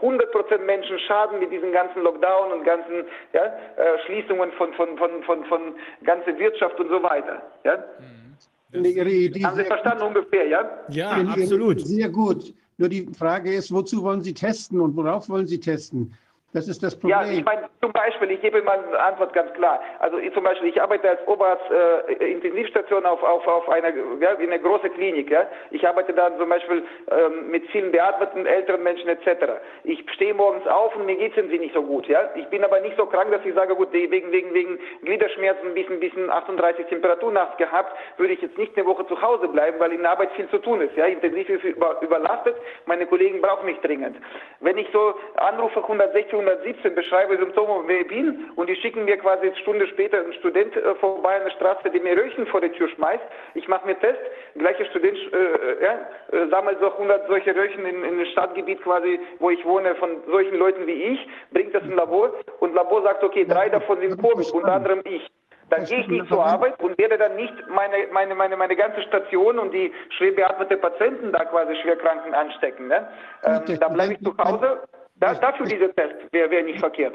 100% 0.00 0.58
Menschen 0.58 0.98
schaden 1.00 1.38
mit 1.38 1.50
diesen 1.50 1.72
ganzen 1.72 2.02
Lockdown 2.02 2.52
und 2.52 2.64
ganzen 2.64 3.04
ja, 3.32 3.44
äh, 3.44 3.98
Schließungen 4.06 4.52
von, 4.52 4.72
von, 4.74 4.98
von, 4.98 5.22
von, 5.22 5.44
von 5.46 5.60
ganzer 6.04 6.38
Wirtschaft 6.38 6.78
und 6.78 6.88
so 6.88 7.02
weiter. 7.02 7.42
Ja? 7.64 7.76
Mhm. 7.98 8.30
Haben 8.72 9.56
Sie 9.56 9.64
verstanden 9.64 10.04
ungefähr, 10.04 10.46
ja? 10.46 10.70
Ja, 10.90 11.10
absolut. 11.10 11.80
Sehr 11.80 12.08
gut. 12.08 12.54
Nur 12.80 12.88
die 12.88 13.06
Frage 13.12 13.52
ist, 13.52 13.70
wozu 13.72 14.02
wollen 14.02 14.22
Sie 14.22 14.32
testen 14.32 14.80
und 14.80 14.96
worauf 14.96 15.28
wollen 15.28 15.46
Sie 15.46 15.60
testen? 15.60 16.14
Das 16.52 16.66
ist 16.66 16.82
das 16.82 16.98
Problem. 16.98 17.20
Ja, 17.20 17.30
ich 17.30 17.44
meine, 17.44 17.68
zum 17.80 17.92
Beispiel, 17.92 18.32
ich 18.32 18.40
gebe 18.40 18.60
mal 18.62 18.78
eine 18.78 18.98
Antwort 18.98 19.32
ganz 19.32 19.52
klar. 19.52 19.80
Also 20.00 20.18
ich, 20.18 20.34
zum 20.34 20.42
Beispiel, 20.42 20.70
ich 20.70 20.82
arbeite 20.82 21.08
als 21.08 21.24
Oberarzt 21.28 21.70
äh, 21.70 22.24
Intensivstation 22.24 23.06
auf, 23.06 23.22
auf, 23.22 23.46
auf 23.46 23.68
einer, 23.68 23.92
ja, 24.20 24.32
in 24.32 24.50
einer 24.50 24.58
großen 24.58 24.92
Klinik. 24.94 25.30
Ja? 25.30 25.46
Ich 25.70 25.86
arbeite 25.86 26.12
dann 26.12 26.36
zum 26.38 26.48
Beispiel 26.48 26.84
ähm, 27.08 27.50
mit 27.52 27.64
vielen 27.70 27.92
beatmeten 27.92 28.46
älteren 28.46 28.82
Menschen 28.82 29.08
etc. 29.08 29.60
Ich 29.84 30.04
stehe 30.14 30.34
morgens 30.34 30.66
auf 30.66 30.96
und 30.96 31.06
mir 31.06 31.14
geht 31.14 31.36
es 31.36 31.46
nicht 31.46 31.72
so 31.72 31.84
gut. 31.84 32.08
Ja? 32.08 32.28
Ich 32.34 32.46
bin 32.48 32.64
aber 32.64 32.80
nicht 32.80 32.96
so 32.96 33.06
krank, 33.06 33.30
dass 33.30 33.44
ich 33.44 33.54
sage, 33.54 33.76
gut, 33.76 33.92
wegen, 33.92 34.32
wegen, 34.32 34.52
wegen 34.52 34.80
Gliederschmerzen 35.04 35.68
ein 35.68 35.74
bisschen, 35.74 36.00
bisschen 36.00 36.30
38 36.30 36.86
Temperatur 36.86 37.30
nachts 37.30 37.58
gehabt, 37.58 37.96
würde 38.16 38.32
ich 38.32 38.42
jetzt 38.42 38.58
nicht 38.58 38.76
eine 38.76 38.86
Woche 38.86 39.06
zu 39.06 39.22
Hause 39.22 39.46
bleiben, 39.46 39.78
weil 39.78 39.92
in 39.92 40.02
der 40.02 40.10
Arbeit 40.10 40.32
viel 40.32 40.48
zu 40.48 40.58
tun 40.58 40.80
ist. 40.80 40.96
Ja? 40.96 41.04
Intensiv 41.04 41.48
ist 41.48 41.62
über, 41.62 42.02
überlastet, 42.02 42.56
meine 42.86 43.06
Kollegen 43.06 43.40
brauchen 43.40 43.66
mich 43.66 43.78
dringend. 43.82 44.16
Wenn 44.58 44.78
ich 44.78 44.88
so 44.92 45.14
anrufe 45.36 45.80
160, 45.80 46.39
117 46.40 46.94
beschreibe 46.94 47.36
Symptome, 47.36 47.84
wer 47.86 48.00
ich 48.00 48.08
bin, 48.08 48.50
und 48.56 48.68
die 48.68 48.76
schicken 48.76 49.04
mir 49.04 49.16
quasi 49.18 49.46
eine 49.46 49.56
Stunde 49.56 49.86
später 49.88 50.18
einen 50.18 50.32
Student 50.34 50.76
äh, 50.76 50.94
vorbei 50.96 51.36
an 51.36 51.44
der 51.44 51.50
Straße, 51.52 51.90
der 51.90 52.02
mir 52.02 52.16
Röhrchen 52.16 52.46
vor 52.46 52.60
die 52.60 52.70
Tür 52.70 52.88
schmeißt. 52.88 53.22
Ich 53.54 53.68
mache 53.68 53.86
mir 53.86 53.98
Test, 54.00 54.20
gleicher 54.56 54.84
Student 54.86 55.18
äh, 55.32 55.36
äh 55.36 55.84
ja, 55.84 56.38
äh, 56.38 56.48
sammelt 56.48 56.78
so 56.80 56.92
100 56.92 57.28
solche 57.28 57.54
Röhrchen 57.54 57.84
in, 57.86 58.04
in 58.04 58.26
Stadtgebiet 58.26 58.82
quasi, 58.82 59.20
wo 59.38 59.50
ich 59.50 59.64
wohne, 59.64 59.94
von 59.96 60.16
solchen 60.26 60.56
Leuten 60.56 60.86
wie 60.86 61.02
ich, 61.14 61.28
bringt 61.52 61.74
das 61.74 61.82
in 61.84 61.96
Labor 61.96 62.32
und 62.60 62.74
Labor 62.74 63.02
sagt, 63.02 63.22
okay, 63.22 63.44
drei 63.44 63.68
davon 63.68 64.00
sind 64.00 64.20
Covid, 64.20 64.50
unter 64.52 64.72
anderem 64.72 65.00
ich 65.04 65.26
dann 65.70 65.84
gehe 65.84 66.00
ich 66.00 66.08
nicht 66.08 66.26
zur 66.26 66.44
Arbeit 66.44 66.80
und 66.82 66.98
werde 66.98 67.16
dann 67.16 67.36
nicht 67.36 67.54
meine, 67.68 68.08
meine, 68.12 68.34
meine, 68.34 68.56
meine 68.56 68.74
ganze 68.74 69.02
Station 69.02 69.58
und 69.58 69.72
die 69.72 69.92
schwer 70.18 70.32
beatmete 70.32 70.76
Patienten 70.76 71.32
da 71.32 71.44
quasi 71.44 71.76
schwerkranken 71.76 72.34
anstecken. 72.34 72.88
Ne? 72.88 73.06
Ähm, 73.44 73.78
da 73.78 73.88
bleibe 73.88 74.14
ich 74.14 74.20
zu 74.20 74.36
Hause 74.36 74.82
das, 75.20 75.40
dafür 75.40 75.66
dieser 75.66 75.94
Test 75.94 76.14
wäre 76.32 76.50
wär 76.50 76.64
nicht 76.64 76.80
verkehrt. 76.80 77.14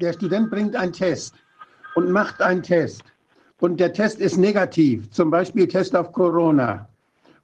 Der 0.00 0.12
Student 0.12 0.50
bringt 0.50 0.74
einen 0.74 0.92
Test 0.92 1.34
und 1.94 2.10
macht 2.10 2.40
einen 2.42 2.62
Test. 2.62 3.04
Und 3.60 3.78
der 3.78 3.92
Test 3.92 4.20
ist 4.20 4.36
negativ, 4.36 5.08
zum 5.10 5.30
Beispiel 5.30 5.68
Test 5.68 5.94
auf 5.94 6.10
Corona. 6.12 6.88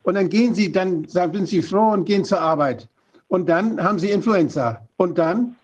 Und 0.02 0.14
dann 0.14 0.28
gehen 0.28 0.54
Sie, 0.54 0.72
dann 0.72 1.04
sind 1.04 1.46
Sie 1.46 1.62
froh 1.62 1.90
und 1.92 2.06
gehen 2.06 2.24
zur 2.24 2.40
Arbeit. 2.40 2.88
Und 3.28 3.48
dann 3.48 3.82
haben 3.82 3.98
Sie 3.98 4.10
Influenza. 4.10 4.80
Und 4.96 5.18
dann? 5.18 5.54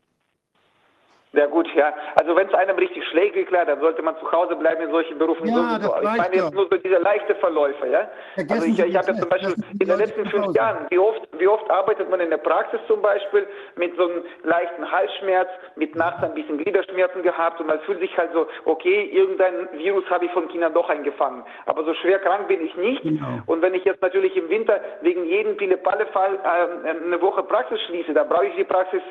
Ja 1.35 1.47
gut, 1.47 1.69
ja. 1.75 1.93
Also 2.15 2.37
wenn 2.37 2.47
es 2.47 2.55
einem 2.55 2.77
richtig 2.77 3.05
schlägt, 3.09 3.49
klar, 3.49 3.65
dann 3.65 3.81
sollte 3.81 4.03
man 4.03 4.17
zu 4.19 4.31
Hause 4.31 4.55
bleiben 4.57 4.83
in 4.83 4.91
solchen 4.91 5.19
Berufen 5.19 5.47
ja, 5.49 5.55
sowieso. 5.55 5.97
Ich 5.97 6.17
meine 6.17 6.35
jetzt 6.35 6.55
nur 6.55 6.69
so 6.71 6.77
diese 6.77 6.99
leichte 6.99 7.35
Verläufe, 7.37 7.87
ja. 7.89 8.09
Vergessen 8.35 8.63
also 8.63 8.67
ich, 8.67 8.89
ich 8.89 8.97
habe 8.97 9.07
ja 9.09 9.15
zum 9.15 9.29
Beispiel 9.29 9.55
in 9.81 9.89
den 9.89 9.99
letzten 9.99 10.27
fünf 10.27 10.55
Jahren, 10.55 10.87
wie 10.91 10.99
oft, 10.99 11.23
wie 11.39 11.49
oft 11.49 11.69
arbeitet 11.71 12.09
man 12.09 12.21
in 12.21 12.31
der 12.31 12.39
Praxis 12.39 12.81
zum 12.87 13.03
Beispiel 13.03 13.47
mit 13.77 13.97
so 13.97 14.05
einem 14.05 14.23
leichten 14.45 14.91
Halsschmerz, 14.91 15.49
mit 15.77 15.95
nachts 15.97 16.23
ein 16.23 16.35
bisschen 16.35 16.59
Gliederschmerzen 16.59 17.23
gehabt 17.23 17.61
und 17.61 17.67
man 17.67 17.81
fühlt 17.81 18.01
sich 18.01 18.17
halt 18.17 18.33
so, 18.33 18.47
okay, 18.65 19.11
irgendein 19.13 19.69
Virus 19.73 20.09
habe 20.11 20.27
ich 20.27 20.31
von 20.33 20.47
Kindern 20.49 20.73
doch 20.75 20.89
eingefangen. 20.89 21.43
Aber 21.67 21.85
so 21.85 21.95
schwer 21.95 22.21
krank 22.21 22.47
bin 22.49 22.65
ich 22.65 22.77
nicht. 22.77 23.03
Genau. 23.03 23.41
Und 23.47 23.63
wenn 23.63 23.75
ich 23.75 23.85
jetzt 23.85 24.03
natürlich 24.03 24.37
im 24.37 24.49
Winter 24.49 24.81
wegen 25.01 25.25
jedem 25.25 25.57
Pille-Palle-Fall 25.57 26.39
äh, 26.45 27.05
eine 27.05 27.21
Woche 27.21 27.43
Praxis 27.43 27.81
schließe, 27.83 28.15
da 28.15 28.23
brauche 28.23 28.47
ich 28.47 28.55
die 28.55 28.65
Praxis 28.65 29.03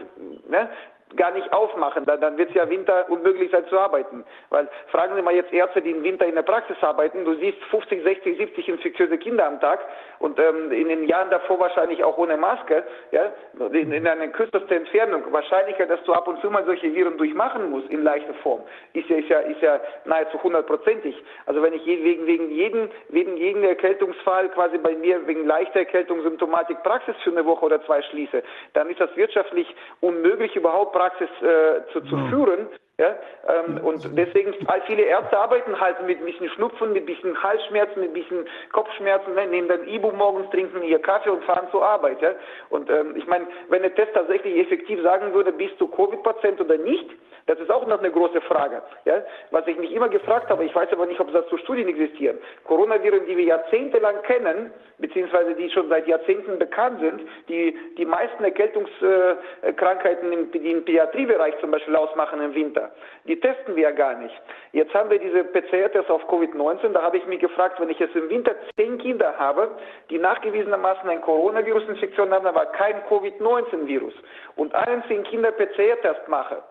ne, 0.47 0.69
gar 1.15 1.31
nicht 1.31 1.51
aufmachen, 1.53 2.05
dann, 2.05 2.21
dann 2.21 2.37
wird 2.37 2.49
es 2.49 2.55
ja 2.55 2.69
Winter 2.69 3.05
unmöglich 3.09 3.51
sein 3.51 3.65
zu 3.67 3.79
arbeiten. 3.79 4.23
Weil 4.49 4.67
fragen 4.87 5.15
Sie 5.15 5.21
mal 5.21 5.33
jetzt 5.33 5.53
Ärzte, 5.53 5.81
die 5.81 5.91
im 5.91 6.03
Winter 6.03 6.25
in 6.25 6.35
der 6.35 6.41
Praxis 6.43 6.77
arbeiten, 6.81 7.25
du 7.25 7.35
siehst 7.35 7.61
50, 7.69 8.03
60, 8.03 8.37
70 8.37 8.69
infektiöse 8.69 9.17
Kinder 9.17 9.45
am 9.45 9.59
Tag 9.59 9.79
und 10.19 10.39
ähm, 10.39 10.71
in 10.71 10.87
den 10.87 11.07
Jahren 11.07 11.29
davor 11.29 11.59
wahrscheinlich 11.59 12.03
auch 12.03 12.17
ohne 12.17 12.37
Maske, 12.37 12.83
ja, 13.11 13.31
in, 13.71 13.91
in 13.91 14.07
einer 14.07 14.27
kürzester 14.29 14.75
Entfernung. 14.75 15.23
Wahrscheinlicher, 15.31 15.85
dass 15.85 16.03
du 16.03 16.13
ab 16.13 16.27
und 16.27 16.39
zu 16.41 16.49
mal 16.49 16.65
solche 16.65 16.93
Viren 16.93 17.17
durchmachen 17.17 17.69
musst 17.69 17.89
in 17.89 18.03
leichter 18.03 18.33
Form, 18.35 18.61
ist 18.93 19.09
ja, 19.09 19.17
ist 19.17 19.29
ja, 19.29 19.39
ist 19.39 19.61
ja 19.61 19.79
nahezu 20.05 20.41
hundertprozentig. 20.41 21.15
Also 21.45 21.61
wenn 21.61 21.73
ich 21.73 21.85
wegen, 21.85 22.25
wegen 22.25 22.49
jedem, 22.51 22.89
wegen 23.09 23.37
jedem 23.37 23.63
Erkältungsfall 23.63 24.49
quasi 24.49 24.77
bei 24.77 24.95
mir 24.95 25.25
wegen 25.27 25.45
leichter 25.45 25.79
Erkältung 25.79 26.21
Symptomatik 26.21 26.81
Praxis 26.83 27.15
für 27.23 27.31
eine 27.31 27.45
Woche 27.45 27.65
oder 27.65 27.83
zwei 27.85 28.01
schließe, 28.01 28.43
dann 28.73 28.89
ist 28.89 28.99
das 28.99 29.15
wirtschaftlich 29.15 29.67
unmöglich 30.01 30.55
überhaupt 30.55 30.92
Praxis 30.93 31.29
äh, 31.41 31.81
zu, 31.91 32.01
zu 32.01 32.15
ja. 32.15 32.29
führen. 32.29 32.67
Ja, 32.99 33.15
ähm, 33.47 33.79
und 33.83 34.07
deswegen, 34.15 34.53
viele 34.85 35.01
Ärzte 35.01 35.35
arbeiten 35.35 35.79
halt 35.79 36.05
mit 36.05 36.19
ein 36.19 36.25
bisschen 36.25 36.47
Schnupfen, 36.49 36.93
mit 36.93 37.03
ein 37.03 37.05
bisschen 37.07 37.41
Halsschmerzen, 37.41 38.01
mit 38.01 38.11
ein 38.11 38.13
bisschen 38.13 38.45
Kopfschmerzen, 38.71 39.33
ne, 39.33 39.47
nehmen 39.47 39.67
dann 39.67 39.87
Ibu 39.87 40.11
morgens, 40.11 40.47
trinken 40.51 40.83
ihr 40.83 40.99
Kaffee 40.99 41.31
und 41.31 41.43
fahren 41.43 41.67
zur 41.71 41.83
Arbeit. 41.83 42.21
Ja? 42.21 42.35
Und 42.69 42.91
ähm, 42.91 43.15
ich 43.15 43.25
meine, 43.25 43.47
wenn 43.69 43.81
der 43.81 43.95
Test 43.95 44.13
tatsächlich 44.13 44.59
effektiv 44.59 45.01
sagen 45.01 45.33
würde, 45.33 45.51
bist 45.51 45.73
du 45.79 45.87
Covid-Patient 45.87 46.61
oder 46.61 46.77
nicht, 46.77 47.09
das 47.47 47.59
ist 47.59 47.71
auch 47.71 47.85
noch 47.87 47.99
eine 47.99 48.11
große 48.11 48.41
Frage. 48.41 48.81
Ja? 49.05 49.23
Was 49.49 49.65
ich 49.67 49.77
mich 49.77 49.91
immer 49.91 50.07
gefragt 50.07 50.49
habe, 50.49 50.63
ich 50.63 50.73
weiß 50.73 50.89
aber 50.91 51.07
nicht, 51.07 51.19
ob 51.19 51.33
dazu 51.33 51.57
Studien 51.57 51.87
existieren. 51.87 52.37
Coronaviren, 52.65 53.25
die 53.25 53.35
wir 53.35 53.45
jahrzehntelang 53.45 54.21
kennen, 54.21 54.71
beziehungsweise 54.99 55.53
die 55.55 55.69
schon 55.69 55.89
seit 55.89 56.07
Jahrzehnten 56.07 56.57
bekannt 56.57 57.01
sind, 57.01 57.21
die 57.49 57.75
die 57.97 58.05
meisten 58.05 58.43
Erkältungskrankheiten 58.43 60.31
im, 60.31 60.51
die 60.51 60.71
im 60.71 60.85
Pädiatriebereich 60.85 61.59
zum 61.59 61.71
Beispiel 61.71 61.95
ausmachen 61.95 62.41
im 62.41 62.55
Winter, 62.55 62.91
die 63.25 63.39
testen 63.39 63.75
wir 63.75 63.83
ja 63.83 63.91
gar 63.91 64.15
nicht. 64.15 64.33
Jetzt 64.71 64.93
haben 64.93 65.09
wir 65.09 65.19
diese 65.19 65.43
PCR-Tests 65.43 66.09
auf 66.09 66.23
Covid-19, 66.29 66.89
da 66.89 67.01
habe 67.01 67.17
ich 67.17 67.25
mich 67.25 67.39
gefragt, 67.39 67.79
wenn 67.79 67.89
ich 67.89 67.99
jetzt 67.99 68.15
im 68.15 68.29
Winter 68.29 68.55
zehn 68.75 68.97
Kinder 68.97 69.37
habe, 69.37 69.71
die 70.09 70.17
nachgewiesenermaßen 70.17 71.09
eine 71.09 71.21
Coronavirus-Infektion 71.21 72.33
haben, 72.33 72.45
aber 72.45 72.65
kein 72.67 73.03
Covid-19-Virus 73.07 74.13
und 74.55 74.73
allen 74.75 75.03
zehn 75.07 75.23
Kinder 75.23 75.51
PCR-Test 75.51 76.27
mache, 76.27 76.63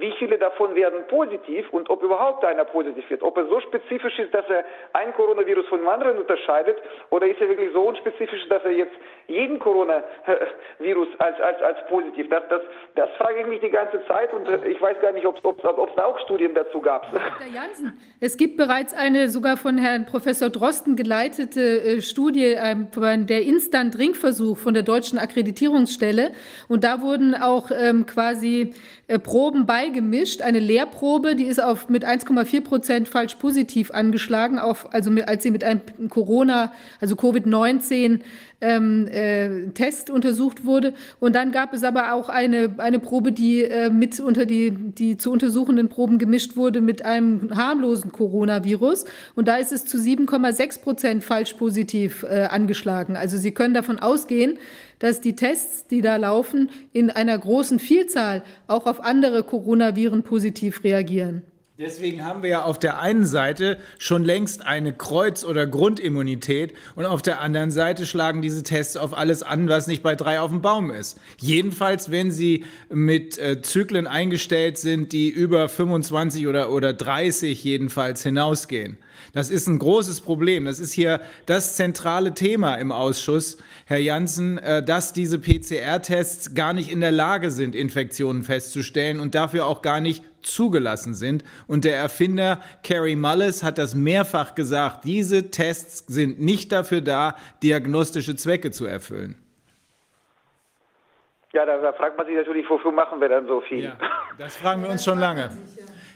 wie 0.00 0.12
viele 0.18 0.38
davon 0.38 0.74
werden 0.74 1.06
positiv 1.08 1.68
und 1.70 1.88
ob 1.90 2.02
überhaupt 2.02 2.44
einer 2.44 2.64
positiv 2.64 3.08
wird. 3.10 3.22
Ob 3.22 3.36
er 3.36 3.46
so 3.46 3.60
spezifisch 3.60 4.18
ist, 4.18 4.32
dass 4.32 4.48
er 4.48 4.64
ein 4.92 5.12
Coronavirus 5.14 5.66
von 5.68 5.80
dem 5.80 5.88
anderen 5.88 6.18
unterscheidet 6.18 6.78
oder 7.10 7.26
ist 7.26 7.40
er 7.40 7.48
wirklich 7.48 7.72
so 7.72 7.82
unspezifisch, 7.82 8.48
dass 8.48 8.64
er 8.64 8.72
jetzt 8.72 8.94
jeden 9.26 9.58
Coronavirus 9.58 11.08
als, 11.18 11.40
als, 11.40 11.60
als 11.62 11.78
positiv, 11.88 12.28
das, 12.30 12.42
das, 12.48 12.62
das 12.94 13.10
frage 13.18 13.40
ich 13.40 13.46
mich 13.46 13.60
die 13.60 13.70
ganze 13.70 14.04
Zeit 14.06 14.32
und 14.32 14.48
ich 14.64 14.80
weiß 14.80 15.00
gar 15.00 15.12
nicht, 15.12 15.26
ob 15.26 15.36
es 15.36 15.62
da 15.96 16.04
auch 16.04 16.18
Studien 16.20 16.54
dazu 16.54 16.80
gab. 16.80 17.06
Herr 17.12 17.46
Jansen, 17.46 17.98
es 18.20 18.36
gibt 18.36 18.56
bereits 18.56 18.94
eine 18.94 19.28
sogar 19.28 19.56
von 19.56 19.76
Herrn 19.76 20.06
Professor 20.06 20.48
Drosten 20.48 20.96
geleitete 20.96 21.60
äh, 21.60 22.00
Studie, 22.00 22.56
ähm, 22.56 22.88
der 23.26 23.42
Instant-Ringversuch 23.42 24.56
von 24.56 24.74
der 24.74 24.82
Deutschen 24.82 25.18
Akkreditierungsstelle 25.18 26.32
und 26.68 26.84
da 26.84 27.02
wurden 27.02 27.34
auch 27.34 27.70
ähm, 27.70 28.06
quasi 28.06 28.74
äh, 29.08 29.18
Proben 29.18 29.64
beigemischt. 29.64 30.42
Eine 30.42 30.60
Lehrprobe, 30.60 31.34
die 31.34 31.44
ist 31.44 31.62
auf 31.62 31.88
mit 31.88 32.04
1,4 32.04 32.60
Prozent 32.60 33.08
falsch 33.08 33.36
positiv 33.36 33.90
angeschlagen, 33.90 34.58
auf, 34.58 34.92
also 34.92 35.10
mit, 35.10 35.26
als 35.26 35.42
sie 35.42 35.50
mit 35.50 35.64
einem 35.64 35.80
Corona, 36.10 36.72
also 37.00 37.14
Covid-19 37.14 38.20
ähm, 38.60 39.06
äh, 39.08 39.68
Test 39.72 40.10
untersucht 40.10 40.66
wurde. 40.66 40.92
Und 41.20 41.34
dann 41.34 41.52
gab 41.52 41.72
es 41.72 41.84
aber 41.84 42.12
auch 42.12 42.28
eine, 42.28 42.74
eine 42.76 42.98
Probe, 42.98 43.32
die 43.32 43.62
äh, 43.62 43.88
mit 43.88 44.20
unter 44.20 44.44
die, 44.44 44.72
die 44.72 45.16
zu 45.16 45.32
untersuchenden 45.32 45.88
Proben 45.88 46.18
gemischt 46.18 46.56
wurde 46.56 46.82
mit 46.82 47.02
einem 47.02 47.50
harmlosen 47.56 48.12
Coronavirus. 48.12 49.06
Und 49.34 49.48
da 49.48 49.56
ist 49.56 49.72
es 49.72 49.86
zu 49.86 49.96
7,6 49.96 50.82
Prozent 50.82 51.24
falsch 51.24 51.54
positiv 51.54 52.24
äh, 52.24 52.48
angeschlagen. 52.50 53.16
Also 53.16 53.38
Sie 53.38 53.52
können 53.52 53.72
davon 53.72 53.98
ausgehen, 53.98 54.58
dass 54.98 55.20
die 55.20 55.34
Tests, 55.34 55.86
die 55.86 56.00
da 56.00 56.16
laufen, 56.16 56.70
in 56.92 57.10
einer 57.10 57.38
großen 57.38 57.78
Vielzahl 57.78 58.42
auch 58.66 58.86
auf 58.86 59.00
andere 59.00 59.44
Coronaviren 59.44 60.22
positiv 60.22 60.84
reagieren. 60.84 61.42
Deswegen 61.80 62.24
haben 62.24 62.42
wir 62.42 62.50
ja 62.50 62.64
auf 62.64 62.80
der 62.80 62.98
einen 62.98 63.24
Seite 63.24 63.78
schon 63.98 64.24
längst 64.24 64.66
eine 64.66 64.92
Kreuz- 64.92 65.44
oder 65.44 65.64
Grundimmunität 65.64 66.74
und 66.96 67.06
auf 67.06 67.22
der 67.22 67.40
anderen 67.40 67.70
Seite 67.70 68.04
schlagen 68.04 68.42
diese 68.42 68.64
Tests 68.64 68.96
auf 68.96 69.16
alles 69.16 69.44
an, 69.44 69.68
was 69.68 69.86
nicht 69.86 70.02
bei 70.02 70.16
drei 70.16 70.40
auf 70.40 70.50
dem 70.50 70.60
Baum 70.60 70.90
ist. 70.90 71.20
Jedenfalls, 71.38 72.10
wenn 72.10 72.32
sie 72.32 72.64
mit 72.88 73.38
äh, 73.38 73.62
Zyklen 73.62 74.08
eingestellt 74.08 74.76
sind, 74.76 75.12
die 75.12 75.28
über 75.28 75.68
25 75.68 76.48
oder, 76.48 76.72
oder 76.72 76.92
30 76.92 77.62
jedenfalls 77.62 78.24
hinausgehen. 78.24 78.98
Das 79.32 79.48
ist 79.48 79.68
ein 79.68 79.78
großes 79.78 80.22
Problem. 80.22 80.64
Das 80.64 80.80
ist 80.80 80.92
hier 80.92 81.20
das 81.46 81.76
zentrale 81.76 82.34
Thema 82.34 82.74
im 82.74 82.90
Ausschuss, 82.90 83.56
Herr 83.88 84.00
Janssen, 84.00 84.58
äh, 84.58 84.82
dass 84.82 85.14
diese 85.14 85.38
PCR-Tests 85.38 86.54
gar 86.54 86.74
nicht 86.74 86.92
in 86.92 87.00
der 87.00 87.10
Lage 87.10 87.50
sind, 87.50 87.74
Infektionen 87.74 88.42
festzustellen 88.42 89.18
und 89.18 89.34
dafür 89.34 89.64
auch 89.64 89.80
gar 89.80 90.00
nicht 90.00 90.22
zugelassen 90.42 91.14
sind. 91.14 91.42
Und 91.66 91.86
der 91.86 91.96
Erfinder 91.96 92.60
Kerry 92.82 93.16
Mullis 93.16 93.62
hat 93.62 93.78
das 93.78 93.94
mehrfach 93.94 94.54
gesagt, 94.54 95.06
diese 95.06 95.50
Tests 95.50 96.06
sind 96.06 96.38
nicht 96.38 96.70
dafür 96.70 97.00
da, 97.00 97.36
diagnostische 97.62 98.36
Zwecke 98.36 98.72
zu 98.72 98.84
erfüllen. 98.84 99.36
Ja, 101.54 101.64
da, 101.64 101.78
da 101.78 101.94
fragt 101.94 102.18
man 102.18 102.26
sich 102.26 102.36
natürlich, 102.36 102.68
wofür 102.68 102.92
machen 102.92 103.22
wir 103.22 103.30
dann 103.30 103.46
so 103.46 103.62
viel? 103.62 103.84
Ja, 103.84 103.96
das 104.36 104.58
fragen 104.58 104.82
wir 104.82 104.90
uns 104.90 105.02
schon 105.02 105.18
lange. 105.18 105.48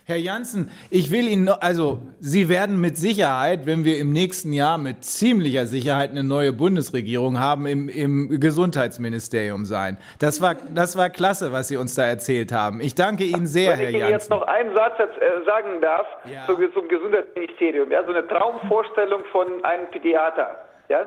Herr 0.04 0.16
Janssen, 0.16 0.70
ich 0.90 1.12
will 1.12 1.28
Ihnen, 1.28 1.48
also 1.48 2.00
Sie 2.18 2.48
werden 2.48 2.80
mit 2.80 2.96
Sicherheit, 2.96 3.66
wenn 3.66 3.84
wir 3.84 3.98
im 3.98 4.12
nächsten 4.12 4.52
Jahr 4.52 4.76
mit 4.76 5.04
ziemlicher 5.04 5.66
Sicherheit 5.66 6.10
eine 6.10 6.24
neue 6.24 6.52
Bundesregierung 6.52 7.38
haben, 7.38 7.66
im, 7.66 7.88
im 7.88 8.40
Gesundheitsministerium 8.40 9.64
sein. 9.64 9.98
Das 10.18 10.40
war, 10.40 10.56
das 10.74 10.96
war 10.96 11.08
klasse, 11.08 11.52
was 11.52 11.68
Sie 11.68 11.76
uns 11.76 11.94
da 11.94 12.04
erzählt 12.04 12.50
haben. 12.50 12.80
Ich 12.80 12.96
danke 12.96 13.22
Ihnen 13.22 13.46
sehr, 13.46 13.76
Herr 13.76 13.90
Janssen. 13.90 13.92
Wenn 13.92 13.94
ich 13.94 14.02
Ihnen 14.02 14.10
jetzt 14.10 14.30
noch 14.30 14.42
einen 14.42 14.74
Satz 14.74 14.98
äh, 14.98 15.44
sagen 15.44 15.80
darf 15.80 16.06
ja. 16.24 16.46
zum, 16.46 16.56
zum 16.72 16.88
Gesundheitsministerium, 16.88 17.92
ja, 17.92 18.04
so 18.04 18.10
eine 18.10 18.26
Traumvorstellung 18.26 19.22
von 19.30 19.64
einem 19.64 19.88
Pädiater. 19.92 20.56
Ja? 20.88 21.06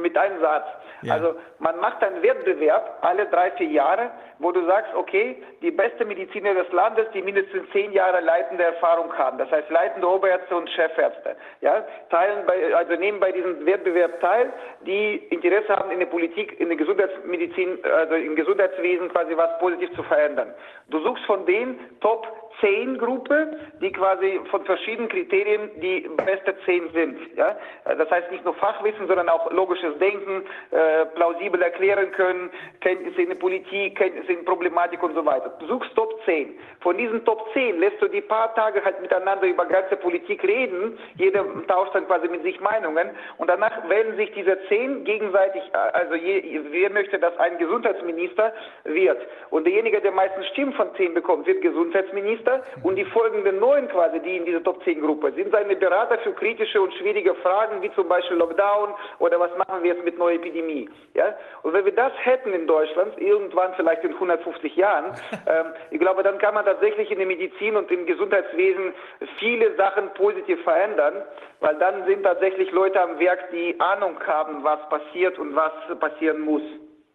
Mit 0.00 0.16
einem 0.16 0.40
Satz. 0.40 0.66
Ja. 1.02 1.14
Also 1.14 1.34
man 1.58 1.78
macht 1.80 2.02
einen 2.04 2.22
Wettbewerb 2.22 2.98
alle 3.02 3.26
drei, 3.26 3.50
vier 3.52 3.68
Jahre, 3.68 4.10
wo 4.38 4.52
du 4.52 4.64
sagst, 4.66 4.94
okay, 4.94 5.42
die 5.62 5.70
beste 5.70 6.04
Mediziner 6.04 6.54
des 6.54 6.70
Landes, 6.72 7.06
die 7.14 7.22
mindestens 7.22 7.68
zehn 7.72 7.92
Jahre 7.92 8.20
leitende 8.20 8.64
Erfahrung 8.64 9.12
haben, 9.16 9.38
das 9.38 9.50
heißt 9.50 9.70
leitende 9.70 10.08
Oberärzte 10.08 10.56
und 10.56 10.68
Chefärzte, 10.70 11.36
ja, 11.60 11.84
teilen 12.10 12.46
bei, 12.46 12.74
also 12.74 12.94
nehmen 12.94 13.20
bei 13.20 13.32
diesem 13.32 13.64
Wettbewerb 13.66 14.20
teil, 14.20 14.52
die 14.82 15.16
Interesse 15.30 15.74
haben 15.74 15.90
in 15.90 16.00
der 16.00 16.06
Politik, 16.06 16.58
in 16.60 16.68
der 16.68 16.76
Gesundheitsmedizin, 16.76 17.78
also 17.84 18.14
im 18.14 18.36
Gesundheitswesen 18.36 19.08
quasi 19.10 19.36
was 19.36 19.58
positiv 19.58 19.94
zu 19.94 20.02
verändern. 20.02 20.54
Du 20.88 21.00
suchst 21.00 21.24
von 21.24 21.46
denen 21.46 21.78
Top 22.00 22.26
zehn 22.60 22.98
Gruppe, 22.98 23.56
die 23.80 23.92
quasi 23.92 24.40
von 24.50 24.64
verschiedenen 24.64 25.08
Kriterien 25.08 25.70
die 25.80 26.08
beste 26.24 26.54
zehn 26.64 26.90
sind. 26.92 27.36
Ja? 27.36 27.56
Das 27.84 28.10
heißt 28.10 28.30
nicht 28.30 28.44
nur 28.44 28.54
Fachwissen, 28.54 29.06
sondern 29.06 29.28
auch 29.28 29.39
logisches 29.50 29.98
Denken, 29.98 30.44
äh, 30.70 31.06
plausibel 31.14 31.60
erklären 31.62 32.10
können, 32.12 32.50
Kenntnisse 32.80 33.22
in 33.22 33.28
der 33.28 33.36
Politik, 33.36 33.96
Kenntnisse 33.96 34.32
in 34.32 34.44
Problematik 34.44 35.02
und 35.02 35.14
so 35.14 35.24
weiter. 35.24 35.52
Du 35.60 35.66
suchst 35.66 35.94
Top 35.94 36.20
10. 36.24 36.58
Von 36.80 36.96
diesen 36.96 37.24
Top 37.24 37.46
10 37.52 37.78
lässt 37.78 38.00
du 38.00 38.08
die 38.08 38.20
paar 38.20 38.54
Tage 38.54 38.84
halt 38.84 39.00
miteinander 39.00 39.46
über 39.46 39.66
ganze 39.66 39.96
Politik 39.96 40.42
reden. 40.42 40.98
Jeder 41.16 41.44
tauscht 41.68 41.94
dann 41.94 42.06
quasi 42.06 42.28
mit 42.28 42.42
sich 42.42 42.60
Meinungen 42.60 43.10
und 43.38 43.48
danach 43.48 43.88
wählen 43.88 44.16
sich 44.16 44.32
diese 44.32 44.58
10 44.68 45.04
gegenseitig, 45.04 45.62
äh, 45.72 45.76
also 45.76 46.14
je, 46.14 46.60
wer 46.70 46.90
möchte, 46.90 47.18
dass 47.18 47.36
ein 47.38 47.58
Gesundheitsminister 47.58 48.52
wird. 48.84 49.18
Und 49.50 49.66
derjenige, 49.66 50.00
der 50.00 50.12
meistens 50.12 50.46
Stimmen 50.48 50.72
von 50.72 50.94
10 50.94 51.14
bekommt, 51.14 51.46
wird 51.46 51.62
Gesundheitsminister 51.62 52.62
und 52.82 52.96
die 52.96 53.04
folgenden 53.06 53.58
neun 53.60 53.88
quasi, 53.88 54.20
die 54.20 54.36
in 54.36 54.44
dieser 54.44 54.62
Top 54.62 54.82
10 54.84 55.00
Gruppe 55.00 55.32
sind, 55.32 55.52
seine 55.52 55.76
Berater 55.76 56.18
für 56.18 56.32
kritische 56.32 56.80
und 56.80 56.92
schwierige 56.94 57.34
Fragen, 57.36 57.82
wie 57.82 57.92
zum 57.92 58.08
Beispiel 58.08 58.36
Lockdown 58.36 58.94
oder 59.18 59.29
was 59.38 59.56
machen 59.56 59.82
wir 59.82 59.94
jetzt 59.94 60.04
mit 60.04 60.18
neuer 60.18 60.34
Epidemie. 60.34 60.88
Ja? 61.14 61.34
Und 61.62 61.72
wenn 61.72 61.84
wir 61.84 61.94
das 61.94 62.12
hätten 62.22 62.52
in 62.52 62.66
Deutschland, 62.66 63.18
irgendwann 63.18 63.74
vielleicht 63.74 64.02
in 64.02 64.14
150 64.14 64.74
Jahren, 64.76 65.14
ähm, 65.46 65.66
ich 65.90 66.00
glaube, 66.00 66.22
dann 66.22 66.38
kann 66.38 66.54
man 66.54 66.64
tatsächlich 66.64 67.10
in 67.10 67.18
der 67.18 67.26
Medizin 67.26 67.76
und 67.76 67.90
im 67.90 68.06
Gesundheitswesen 68.06 68.94
viele 69.38 69.76
Sachen 69.76 70.12
positiv 70.14 70.62
verändern, 70.62 71.22
weil 71.60 71.76
dann 71.76 72.04
sind 72.06 72.22
tatsächlich 72.22 72.70
Leute 72.72 73.00
am 73.00 73.18
Werk, 73.18 73.50
die 73.52 73.78
Ahnung 73.78 74.16
haben, 74.26 74.64
was 74.64 74.80
passiert 74.88 75.38
und 75.38 75.54
was 75.54 75.72
passieren 75.98 76.40
muss. 76.40 76.62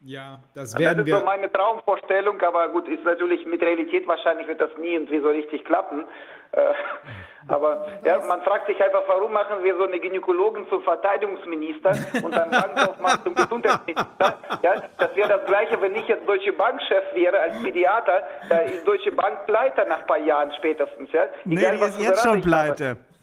Ja, 0.07 0.37
das 0.53 0.77
werden 0.77 0.99
das 0.99 1.07
ist 1.07 1.19
so 1.19 1.25
meine 1.25 1.51
Traumvorstellung, 1.51 2.39
aber 2.41 2.69
gut, 2.69 2.87
ist 2.87 3.03
natürlich 3.03 3.43
mit 3.47 3.59
Realität 3.63 4.07
wahrscheinlich 4.07 4.47
wird 4.47 4.61
das 4.61 4.69
nie 4.77 4.93
irgendwie 4.93 5.19
so 5.19 5.29
richtig 5.29 5.65
klappen. 5.65 6.05
Äh, 6.51 6.73
aber 7.47 7.87
ja, 8.03 8.19
man 8.27 8.41
fragt 8.41 8.67
sich 8.67 8.81
einfach, 8.81 9.03
warum 9.07 9.31
machen 9.31 9.63
wir 9.63 9.75
so 9.77 9.83
eine 9.83 9.99
Gynäkologin 9.99 10.67
zum 10.67 10.81
Verteidigungsminister 10.81 11.91
und 12.23 12.35
dann 12.35 12.49
Bankkaufmann 12.49 13.19
zum 13.23 13.35
Gesundheitsminister? 13.35 14.39
Ja, 14.63 14.81
das 14.97 15.15
wäre 15.15 15.29
das 15.29 15.45
Gleiche, 15.45 15.79
wenn 15.79 15.95
ich 15.95 16.07
jetzt 16.07 16.27
Deutsche 16.27 16.53
Bankchef 16.53 17.03
wäre 17.13 17.39
als 17.39 17.61
Pädiater, 17.61 18.23
da 18.49 18.57
ist 18.59 18.87
Deutsche 18.87 19.11
Bank 19.11 19.45
pleite 19.45 19.85
nach 19.87 19.99
ein 19.99 20.07
paar 20.07 20.19
Jahren 20.19 20.51
spätestens. 20.57 21.11
Ja? 21.11 21.25
Egal, 21.45 21.77
nee, 21.77 21.85
ist 21.85 21.99
jetzt 21.99 22.23
schon 22.23 22.41
pleite. 22.41 22.89
Habe. 22.89 23.14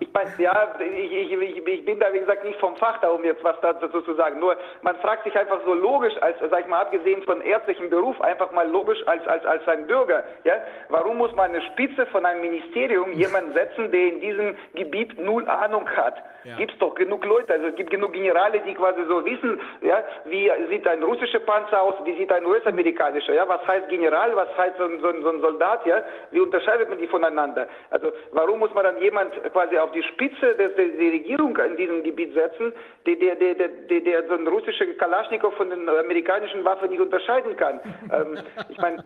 Ich 0.00 0.12
meine, 0.12 0.30
ja, 0.38 0.74
ich, 0.80 1.12
ich, 1.32 1.66
ich, 1.66 1.84
bin 1.84 2.00
da, 2.00 2.12
wie 2.12 2.18
gesagt, 2.18 2.44
nicht 2.44 2.58
vom 2.58 2.74
Fach 2.76 2.98
da, 3.00 3.10
um 3.10 3.22
jetzt 3.24 3.44
was 3.44 3.56
dazu 3.60 4.00
zu 4.00 4.14
sagen. 4.14 4.40
Nur, 4.40 4.56
man 4.82 4.96
fragt 4.96 5.24
sich 5.24 5.36
einfach 5.38 5.60
so 5.64 5.72
logisch, 5.72 6.14
als, 6.20 6.36
sag 6.50 6.60
ich 6.60 6.66
mal, 6.66 6.80
abgesehen 6.80 7.22
von 7.22 7.40
ärztlichem 7.40 7.90
Beruf, 7.90 8.20
einfach 8.20 8.50
mal 8.50 8.68
logisch 8.68 8.98
als, 9.06 9.26
als, 9.28 9.44
als 9.46 9.66
ein 9.68 9.86
Bürger, 9.86 10.24
ja, 10.44 10.54
warum 10.88 11.18
muss 11.18 11.32
man 11.34 11.50
eine 11.50 11.62
Spitze 11.62 12.06
von 12.06 12.26
einem 12.26 12.40
Ministerium 12.40 13.12
jemanden 13.12 13.52
setzen, 13.52 13.90
der 13.92 14.00
in 14.00 14.20
diesem 14.20 14.56
Gebiet 14.74 15.18
null 15.20 15.48
Ahnung 15.48 15.88
hat? 15.88 16.16
Ja. 16.44 16.56
Gibt 16.56 16.72
es 16.72 16.78
doch 16.78 16.94
genug 16.94 17.24
Leute, 17.24 17.52
also 17.52 17.66
es 17.66 17.76
gibt 17.76 17.90
genug 17.90 18.14
Generale, 18.14 18.60
die 18.60 18.74
quasi 18.74 19.04
so 19.06 19.24
wissen, 19.24 19.60
ja, 19.82 20.02
wie 20.24 20.50
sieht 20.70 20.86
ein 20.88 21.02
russischer 21.02 21.40
Panzer 21.40 21.82
aus, 21.82 21.94
wie 22.04 22.16
sieht 22.16 22.32
ein 22.32 22.46
US-amerikanischer, 22.46 23.34
ja, 23.34 23.46
was 23.46 23.66
heißt 23.66 23.88
General, 23.90 24.34
was 24.34 24.48
heißt 24.56 24.78
so 24.78 24.84
ein, 24.84 25.00
so, 25.00 25.08
ein, 25.08 25.22
so 25.22 25.28
ein 25.30 25.40
Soldat, 25.40 25.84
ja, 25.84 26.02
wie 26.30 26.40
unterscheidet 26.40 26.88
man 26.88 26.98
die 26.98 27.06
voneinander? 27.06 27.68
Also 27.90 28.09
warum 28.32 28.58
muss 28.58 28.72
man 28.74 28.84
dann 28.84 29.00
jemand 29.00 29.32
quasi 29.52 29.76
auf 29.78 29.92
die 29.92 30.02
Spitze 30.02 30.54
der, 30.56 30.68
der, 30.70 30.88
der 30.88 31.12
Regierung 31.12 31.56
in 31.56 31.76
diesem 31.76 32.02
Gebiet 32.02 32.34
setzen, 32.34 32.72
der, 33.06 33.16
der, 33.16 33.34
der, 33.36 33.54
der, 33.54 34.00
der 34.00 34.26
so 34.26 34.34
einen 34.34 34.48
russischen 34.48 34.96
Kalaschnikow 34.98 35.54
von 35.54 35.70
den 35.70 35.88
amerikanischen 35.88 36.64
Waffen 36.64 36.90
nicht 36.90 37.00
unterscheiden 37.00 37.56
kann? 37.56 37.80
ähm, 38.12 38.38
ich 38.68 38.78
meine, 38.78 39.02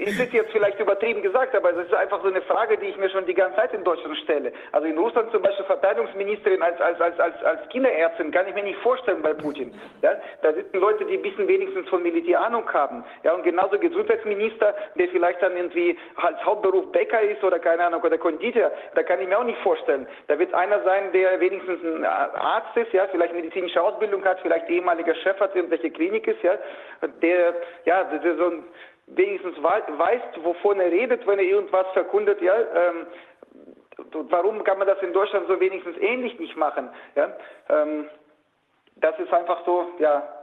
ist 0.00 0.18
es 0.18 0.32
jetzt 0.32 0.50
vielleicht 0.50 0.80
übertrieben 0.80 1.22
gesagt, 1.22 1.54
aber 1.54 1.70
es 1.70 1.86
ist 1.86 1.94
einfach 1.94 2.22
so 2.22 2.28
eine 2.28 2.42
Frage, 2.42 2.76
die 2.78 2.86
ich 2.86 2.96
mir 2.96 3.10
schon 3.10 3.26
die 3.26 3.34
ganze 3.34 3.56
Zeit 3.56 3.72
in 3.74 3.84
Deutschland 3.84 4.16
stelle. 4.18 4.52
Also 4.72 4.86
in 4.86 4.98
Russland 4.98 5.30
zum 5.30 5.42
Beispiel 5.42 5.64
Verteidigungsministerin 5.66 6.62
als, 6.62 6.80
als, 6.80 7.00
als, 7.00 7.20
als, 7.20 7.44
als 7.44 7.68
Kinderärztin 7.68 8.30
kann 8.30 8.48
ich 8.48 8.54
mir 8.54 8.64
nicht 8.64 8.78
vorstellen 8.80 9.22
bei 9.22 9.34
Putin. 9.34 9.74
Ja? 10.02 10.12
Da 10.42 10.52
sitzen 10.52 10.78
Leute, 10.78 11.04
die 11.04 11.14
ein 11.14 11.22
bisschen 11.22 11.46
wenigstens 11.46 11.88
von 11.88 12.02
Militär 12.02 12.40
Ahnung 12.40 12.70
haben. 12.72 13.04
Ja? 13.22 13.34
Und 13.34 13.42
genauso 13.42 13.78
Gesundheitsminister, 13.78 14.74
der 14.96 15.08
vielleicht 15.08 15.42
dann 15.42 15.56
irgendwie 15.56 15.98
als 16.16 16.42
Hauptberuf 16.44 16.90
Bäcker 16.92 17.20
ist 17.20 17.42
oder 17.44 17.58
keine 17.58 17.84
Ahnung, 17.84 18.02
oder 18.02 18.18
Konditor, 18.18 18.70
da 18.94 19.02
kann 19.02 19.20
ich 19.20 19.28
mir 19.28 19.38
auch 19.38 19.44
nicht 19.44 19.60
vorstellen. 19.60 20.06
Da 20.28 20.38
wird 20.38 20.52
einer 20.54 20.82
sein, 20.82 21.12
der 21.12 21.40
wenigstens 21.40 21.82
ein 21.84 22.04
Arzt 22.04 22.76
ist, 22.76 22.92
ja, 22.92 23.06
vielleicht 23.08 23.34
medizinische 23.34 23.82
Ausbildung 23.82 24.24
hat, 24.24 24.40
vielleicht 24.40 24.68
ehemaliger 24.68 25.14
Chefarzt 25.14 25.54
irgendwelche 25.54 25.90
Klinik 25.90 26.26
ist, 26.26 26.42
ja, 26.42 26.56
der, 27.22 27.54
ja, 27.84 28.04
der 28.04 28.36
so 28.36 28.46
ein 28.46 28.64
wenigstens 29.10 29.60
weiß, 29.62 30.22
wovon 30.42 30.80
er 30.80 30.90
redet, 30.90 31.26
wenn 31.26 31.38
er 31.38 31.44
irgendwas 31.44 31.86
verkundet, 31.92 32.40
ja, 32.40 32.54
ähm, 32.54 33.06
warum 34.12 34.64
kann 34.64 34.78
man 34.78 34.86
das 34.86 35.02
in 35.02 35.12
Deutschland 35.12 35.46
so 35.48 35.60
wenigstens 35.60 35.96
ähnlich 35.98 36.38
nicht 36.38 36.56
machen, 36.56 36.88
ja, 37.14 37.32
ähm, 37.68 38.08
das 38.96 39.18
ist 39.18 39.32
einfach 39.32 39.64
so, 39.64 39.90
ja, 39.98 40.39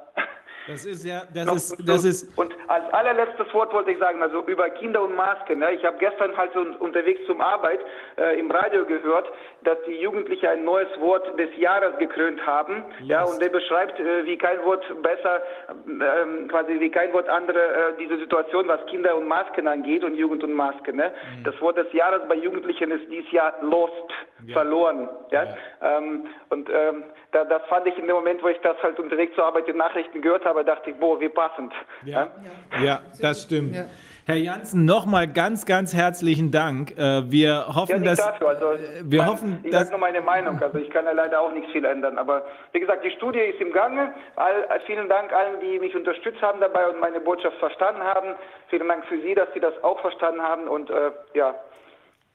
das 0.68 0.86
ist 0.86 1.06
ja, 1.06 1.24
das 1.34 1.72
ist, 1.72 1.88
das 1.88 2.04
ist. 2.04 2.38
Und 2.38 2.54
als 2.68 2.94
allerletztes 2.94 3.54
Wort 3.54 3.74
wollte 3.74 3.92
ich 3.92 4.00
sagen, 4.00 4.22
also 4.22 4.44
über 4.44 4.70
Kinder 4.72 5.02
und 5.02 5.16
Masken. 5.16 5.60
Ne? 5.60 5.72
Ich 5.74 5.86
habe 5.86 5.98
gestern 5.98 6.36
halt 6.36 6.52
so 6.54 6.60
unterwegs 6.80 7.22
zum 7.26 7.42
Arbeit 7.42 7.80
äh, 8.18 8.40
im 8.40 8.52
Radio 8.52 8.86
gehört, 8.86 9.28
dass 9.64 9.78
die 9.88 9.96
Jugendlichen 9.96 10.48
ein 10.48 10.64
neues 10.64 10.90
Wort 11.00 11.38
des 11.40 11.50
Jahres 11.58 11.98
gekrönt 11.98 12.46
haben. 12.46 12.86
Yes. 13.00 13.10
Ja, 13.10 13.24
und 13.24 13.42
der 13.42 13.50
beschreibt 13.50 14.00
äh, 14.00 14.26
wie 14.26 14.38
kein 14.38 14.64
Wort 14.66 14.84
besser, 15.02 15.42
äh, 15.68 16.48
quasi 16.48 16.80
wie 16.80 16.92
kein 16.92 17.14
Wort 17.14 17.30
andere 17.30 17.60
äh, 17.60 17.94
diese 18.00 18.18
Situation, 18.18 18.68
was 18.68 18.86
Kinder 18.88 19.16
und 19.16 19.28
Masken 19.28 19.68
angeht 19.68 20.04
und 20.04 20.16
Jugend 20.16 20.44
und 20.44 20.54
Masken. 20.54 20.98
Ne? 20.98 21.12
Mhm. 21.38 21.44
Das 21.44 21.60
Wort 21.62 21.78
des 21.78 21.92
Jahres 21.94 22.22
bei 22.28 22.36
Jugendlichen 22.36 22.92
ist 22.92 23.10
dieses 23.10 23.32
Jahr 23.32 23.54
lost, 23.62 24.12
ja. 24.46 24.54
verloren. 24.54 25.10
Ja. 25.32 25.44
ja. 25.44 25.98
Ähm, 25.98 26.26
und 26.50 26.70
ähm, 26.70 27.04
da, 27.32 27.44
das 27.46 27.62
fand 27.68 27.88
ich 27.88 27.98
in 27.98 28.08
dem 28.08 28.16
Moment, 28.16 28.42
wo 28.44 28.48
ich 28.48 28.60
das 28.60 28.82
halt 28.82 29.00
unterwegs 29.00 29.36
zur 29.36 29.46
Arbeit 29.46 29.68
in 29.68 29.78
Nachrichten 29.78 30.22
gehört 30.22 30.46
habe, 30.46 30.57
dachte 30.64 30.92
ich, 30.92 30.96
boah, 30.98 31.20
wie 31.20 31.30
passend. 31.30 31.74
Ja, 32.06 32.28
ja. 32.74 32.84
ja 32.84 33.02
das 33.20 33.44
stimmt. 33.44 33.76
Ja. 33.76 33.86
Herr 34.28 34.36
Janssen, 34.36 34.84
nochmal 34.84 35.26
ganz, 35.26 35.66
ganz 35.66 35.94
herzlichen 35.94 36.52
Dank. 36.52 36.92
Äh, 36.98 37.32
wir 37.32 37.66
hoffen, 37.74 38.04
ja, 38.04 38.10
dass 38.10 38.18
dafür. 38.18 38.50
Also, 38.50 38.66
wir 39.04 39.20
mein, 39.20 39.30
hoffen, 39.30 39.60
ich 39.64 39.72
sage 39.72 39.90
nur 39.92 40.00
meine 40.00 40.20
Meinung. 40.20 40.62
Also 40.62 40.80
ich 40.80 40.90
kann 40.90 41.06
ja 41.06 41.14
leider 41.14 41.40
auch 41.40 41.54
nicht 41.54 41.70
viel 41.72 41.86
ändern. 41.86 42.18
Aber 42.18 42.46
wie 42.74 42.82
gesagt, 42.82 43.06
die 43.06 43.12
Studie 43.12 43.40
ist 43.40 43.62
im 43.62 43.72
Gange. 43.72 44.14
All, 44.36 44.68
vielen 44.86 45.08
Dank 45.08 45.32
allen, 45.32 45.62
die 45.62 45.80
mich 45.80 45.96
unterstützt 45.96 46.42
haben 46.42 46.60
dabei 46.60 46.90
und 46.90 47.00
meine 47.00 47.22
Botschaft 47.22 47.58
verstanden 47.60 48.04
haben. 48.04 48.36
Vielen 48.68 48.90
Dank 48.90 49.06
für 49.06 49.18
Sie, 49.22 49.34
dass 49.34 49.48
Sie 49.54 49.62
das 49.62 49.82
auch 49.82 50.02
verstanden 50.02 50.42
haben. 50.42 50.68
Und 50.68 50.90
äh, 50.90 51.12
ja, 51.34 51.56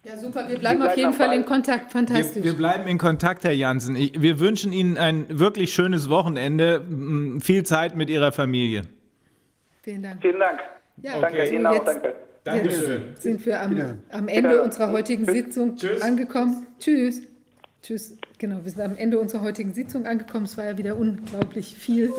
ja, 0.04 0.16
super. 0.16 0.48
Wir 0.48 0.58
bleiben, 0.58 0.80
wir 0.80 0.90
auf 0.90 0.96
jeden 0.96 1.12
Fall 1.12 1.32
in 1.32 1.44
Kontakt. 1.44 1.92
Fantastisch. 1.92 2.36
Wir, 2.36 2.44
wir, 2.44 2.54
bleiben 2.54 2.88
in 2.88 2.98
Kontakt, 2.98 3.44
Herr 3.44 3.52
Jansen. 3.52 3.96
Ich, 3.96 4.20
wir 4.20 4.40
wünschen 4.40 4.72
Ihnen 4.72 4.98
ein 4.98 5.26
wirklich 5.28 5.72
schönes 5.72 6.08
Wochenende. 6.08 6.84
Viel 7.40 7.64
Zeit 7.64 7.94
mit 7.96 8.10
Ihrer 8.10 8.32
Familie. 8.32 8.82
Vielen 9.82 10.02
Dank. 10.02 10.20
Vielen 10.20 10.40
Dank. 10.40 10.60
Ja, 11.02 11.20
danke 11.20 11.42
okay. 11.42 11.54
Ihnen 11.54 11.66
auch. 11.66 11.84
Danke. 11.84 12.14
Dankeschön. 12.44 13.02
Jetzt 13.10 13.22
sind 13.22 13.46
wir 13.46 13.60
am, 13.60 13.98
am 14.10 14.28
Ende 14.28 14.62
unserer 14.62 14.90
heutigen 14.90 15.26
Sitzung 15.26 15.76
Tschüss. 15.76 16.02
angekommen. 16.02 16.66
Tschüss. 16.80 17.22
Tschüss. 17.82 18.16
Genau, 18.38 18.64
wir 18.64 18.70
sind 18.70 18.80
am 18.80 18.96
Ende 18.96 19.18
unserer 19.18 19.42
heutigen 19.42 19.72
Sitzung 19.72 20.06
angekommen. 20.06 20.44
Es 20.44 20.56
war 20.56 20.64
ja 20.64 20.78
wieder 20.78 20.96
unglaublich 20.96 21.76
viel 21.76 22.12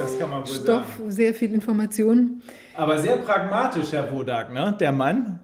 Stoff, 0.46 0.98
sagen. 0.98 1.12
sehr 1.12 1.34
viel 1.34 1.54
Informationen. 1.54 2.42
Aber 2.76 2.98
sehr 3.00 3.18
pragmatisch, 3.18 3.92
Herr 3.92 4.12
Wodak, 4.12 4.52
ne? 4.54 4.76
der 4.80 4.92
Mann. 4.92 5.40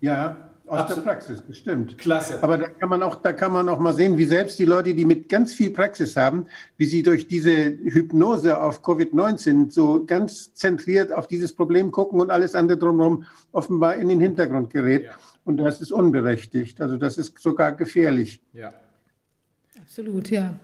Ja, 0.00 0.49
aus 0.70 0.80
Absolut. 0.82 1.04
der 1.04 1.10
Praxis, 1.10 1.42
bestimmt. 1.42 1.98
Klasse. 1.98 2.40
Aber 2.42 2.56
da 2.56 2.68
kann 2.68 2.88
man 2.88 3.02
auch, 3.02 3.16
da 3.16 3.32
kann 3.32 3.52
man 3.52 3.68
auch 3.68 3.80
mal 3.80 3.92
sehen, 3.92 4.16
wie 4.18 4.24
selbst 4.24 4.56
die 4.60 4.64
Leute, 4.64 4.94
die 4.94 5.04
mit 5.04 5.28
ganz 5.28 5.52
viel 5.52 5.70
Praxis 5.70 6.16
haben, 6.16 6.46
wie 6.76 6.86
sie 6.86 7.02
durch 7.02 7.26
diese 7.26 7.52
Hypnose 7.52 8.60
auf 8.62 8.84
Covid-19 8.84 9.72
so 9.72 10.04
ganz 10.04 10.54
zentriert 10.54 11.12
auf 11.12 11.26
dieses 11.26 11.52
Problem 11.52 11.90
gucken 11.90 12.20
und 12.20 12.30
alles 12.30 12.54
andere 12.54 12.78
drumherum 12.78 13.24
offenbar 13.50 13.96
in 13.96 14.08
den 14.08 14.20
Hintergrund 14.20 14.70
gerät. 14.70 15.06
Ja. 15.06 15.10
Und 15.44 15.56
das 15.56 15.80
ist 15.80 15.90
unberechtigt. 15.90 16.80
Also 16.80 16.96
das 16.96 17.18
ist 17.18 17.36
sogar 17.40 17.72
gefährlich. 17.72 18.40
Ja. 18.52 18.72
Absolut, 19.80 20.30
ja. 20.30 20.54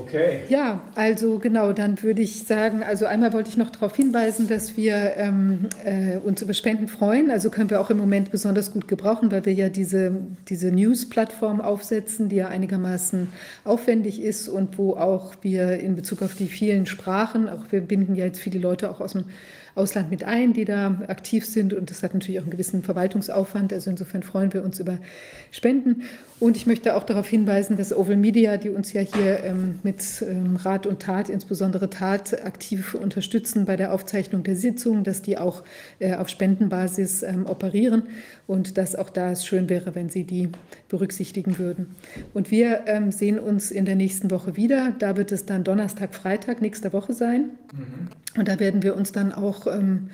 Okay. 0.00 0.40
Ja, 0.48 0.80
also 0.94 1.38
genau, 1.38 1.72
dann 1.72 2.02
würde 2.02 2.22
ich 2.22 2.44
sagen, 2.44 2.82
also 2.82 3.06
einmal 3.06 3.32
wollte 3.32 3.50
ich 3.50 3.56
noch 3.56 3.70
darauf 3.70 3.96
hinweisen, 3.96 4.48
dass 4.48 4.76
wir 4.76 5.14
ähm, 5.16 5.68
äh, 5.84 6.18
uns 6.18 6.42
über 6.42 6.54
Spenden 6.54 6.88
freuen. 6.88 7.30
Also 7.30 7.50
können 7.50 7.70
wir 7.70 7.80
auch 7.80 7.90
im 7.90 7.98
Moment 7.98 8.30
besonders 8.30 8.72
gut 8.72 8.88
gebrauchen, 8.88 9.30
weil 9.32 9.44
wir 9.44 9.52
ja 9.52 9.68
diese, 9.68 10.12
diese 10.48 10.70
News-Plattform 10.70 11.60
aufsetzen, 11.60 12.28
die 12.28 12.36
ja 12.36 12.48
einigermaßen 12.48 13.28
aufwendig 13.64 14.22
ist 14.22 14.48
und 14.48 14.78
wo 14.78 14.94
auch 14.94 15.34
wir 15.42 15.78
in 15.80 15.96
Bezug 15.96 16.22
auf 16.22 16.34
die 16.34 16.46
vielen 16.46 16.86
Sprachen, 16.86 17.48
auch 17.48 17.64
wir 17.70 17.80
binden 17.80 18.14
ja 18.14 18.24
jetzt 18.24 18.40
viele 18.40 18.58
Leute 18.58 18.90
auch 18.90 19.00
aus 19.00 19.12
dem 19.12 19.24
Ausland 19.78 20.10
mit 20.10 20.24
ein, 20.24 20.52
die 20.52 20.64
da 20.64 21.00
aktiv 21.06 21.46
sind. 21.46 21.72
Und 21.72 21.90
das 21.90 22.02
hat 22.02 22.12
natürlich 22.12 22.38
auch 22.40 22.44
einen 22.44 22.50
gewissen 22.50 22.82
Verwaltungsaufwand. 22.82 23.72
Also 23.72 23.90
insofern 23.90 24.22
freuen 24.22 24.52
wir 24.52 24.64
uns 24.64 24.80
über 24.80 24.98
Spenden. 25.50 26.02
Und 26.40 26.56
ich 26.56 26.66
möchte 26.66 26.94
auch 26.94 27.04
darauf 27.04 27.26
hinweisen, 27.26 27.76
dass 27.76 27.96
Oval 27.96 28.16
Media, 28.16 28.58
die 28.58 28.70
uns 28.70 28.92
ja 28.92 29.00
hier 29.00 29.42
ähm, 29.44 29.80
mit 29.82 30.02
ähm, 30.22 30.56
Rat 30.56 30.86
und 30.86 31.00
Tat, 31.00 31.28
insbesondere 31.28 31.90
Tat, 31.90 32.44
aktiv 32.44 32.94
unterstützen 32.94 33.64
bei 33.64 33.76
der 33.76 33.92
Aufzeichnung 33.92 34.44
der 34.44 34.56
Sitzung, 34.56 35.02
dass 35.02 35.22
die 35.22 35.38
auch 35.38 35.64
äh, 35.98 36.14
auf 36.14 36.28
Spendenbasis 36.28 37.22
ähm, 37.22 37.46
operieren 37.46 38.04
und 38.46 38.78
dass 38.78 38.94
auch 38.94 39.10
da 39.10 39.32
es 39.32 39.46
schön 39.46 39.68
wäre, 39.68 39.94
wenn 39.94 40.10
Sie 40.10 40.24
die 40.24 40.50
berücksichtigen 40.88 41.58
würden. 41.58 41.94
Und 42.34 42.50
wir 42.50 42.84
ähm, 42.86 43.12
sehen 43.12 43.38
uns 43.38 43.70
in 43.70 43.84
der 43.84 43.96
nächsten 43.96 44.30
Woche 44.30 44.56
wieder. 44.56 44.94
Da 44.98 45.16
wird 45.16 45.32
es 45.32 45.44
dann 45.44 45.64
Donnerstag, 45.64 46.14
Freitag 46.14 46.62
nächster 46.62 46.92
Woche 46.92 47.12
sein. 47.12 47.50
Mhm. 47.72 48.38
Und 48.38 48.48
da 48.48 48.58
werden 48.58 48.82
wir 48.82 48.96
uns 48.96 49.12
dann 49.12 49.32
auch 49.32 49.66
ähm, 49.66 50.10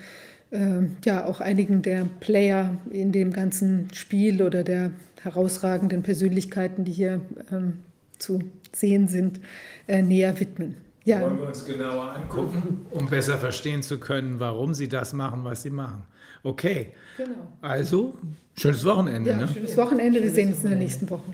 äh, 0.51 0.83
ja 1.05 1.25
auch 1.25 1.41
einigen 1.41 1.83
der 1.83 2.07
Player 2.21 2.77
in 2.91 3.13
dem 3.13 3.33
ganzen 3.33 3.89
Spiel 3.93 4.43
oder 4.43 4.65
der 4.65 4.91
herausragenden 5.23 6.03
Persönlichkeiten, 6.03 6.85
die 6.85 6.93
hier 6.93 7.21
ähm, 7.51 7.79
zu 8.19 8.41
sehen 8.73 9.09
sind, 9.09 9.41
äh, 9.87 10.03
näher 10.03 10.39
widmen. 10.39 10.77
Ja. 11.05 11.21
Wollen 11.21 11.39
wir 11.39 11.49
uns 11.49 11.65
genauer 11.65 12.13
angucken, 12.15 12.87
um 12.91 13.09
besser 13.09 13.39
verstehen 13.39 13.83
zu 13.83 13.99
können, 13.99 14.41
warum 14.41 14.75
Sie 14.75 14.89
das 14.89 15.13
machen, 15.13 15.45
was 15.45 15.63
Sie 15.63 15.71
machen. 15.71 16.05
Okay. 16.43 16.93
Genau. 17.17 17.53
Also, 17.61 18.17
schönes 18.57 18.85
Wochenende. 18.85 19.31
Ja, 19.31 19.37
ne? 19.37 19.49
schönes 19.49 19.77
Wochenende. 19.77 20.23
Wir 20.23 20.31
sehen 20.31 20.49
uns 20.49 20.63
in 20.65 20.71
der 20.71 20.79
nächsten 20.79 21.09
Woche. 21.11 21.33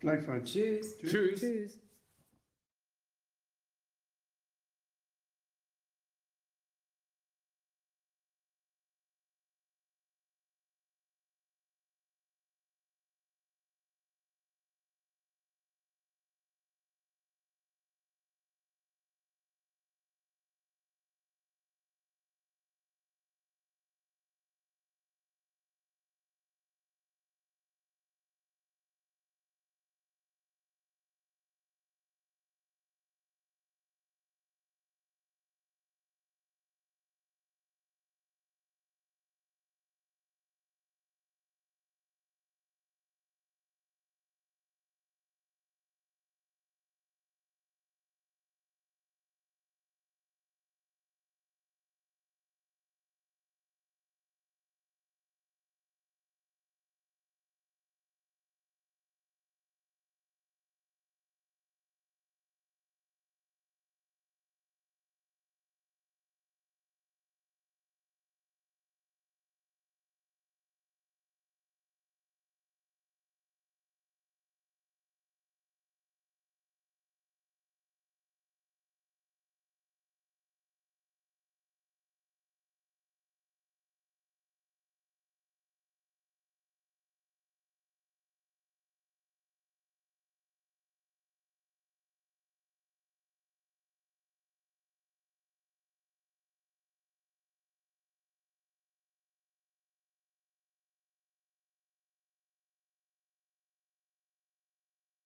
Gleichfalls. 0.00 0.50
Tschüss. 0.50 0.98
Tschüss. 0.98 1.40
Tschüss. 1.40 1.78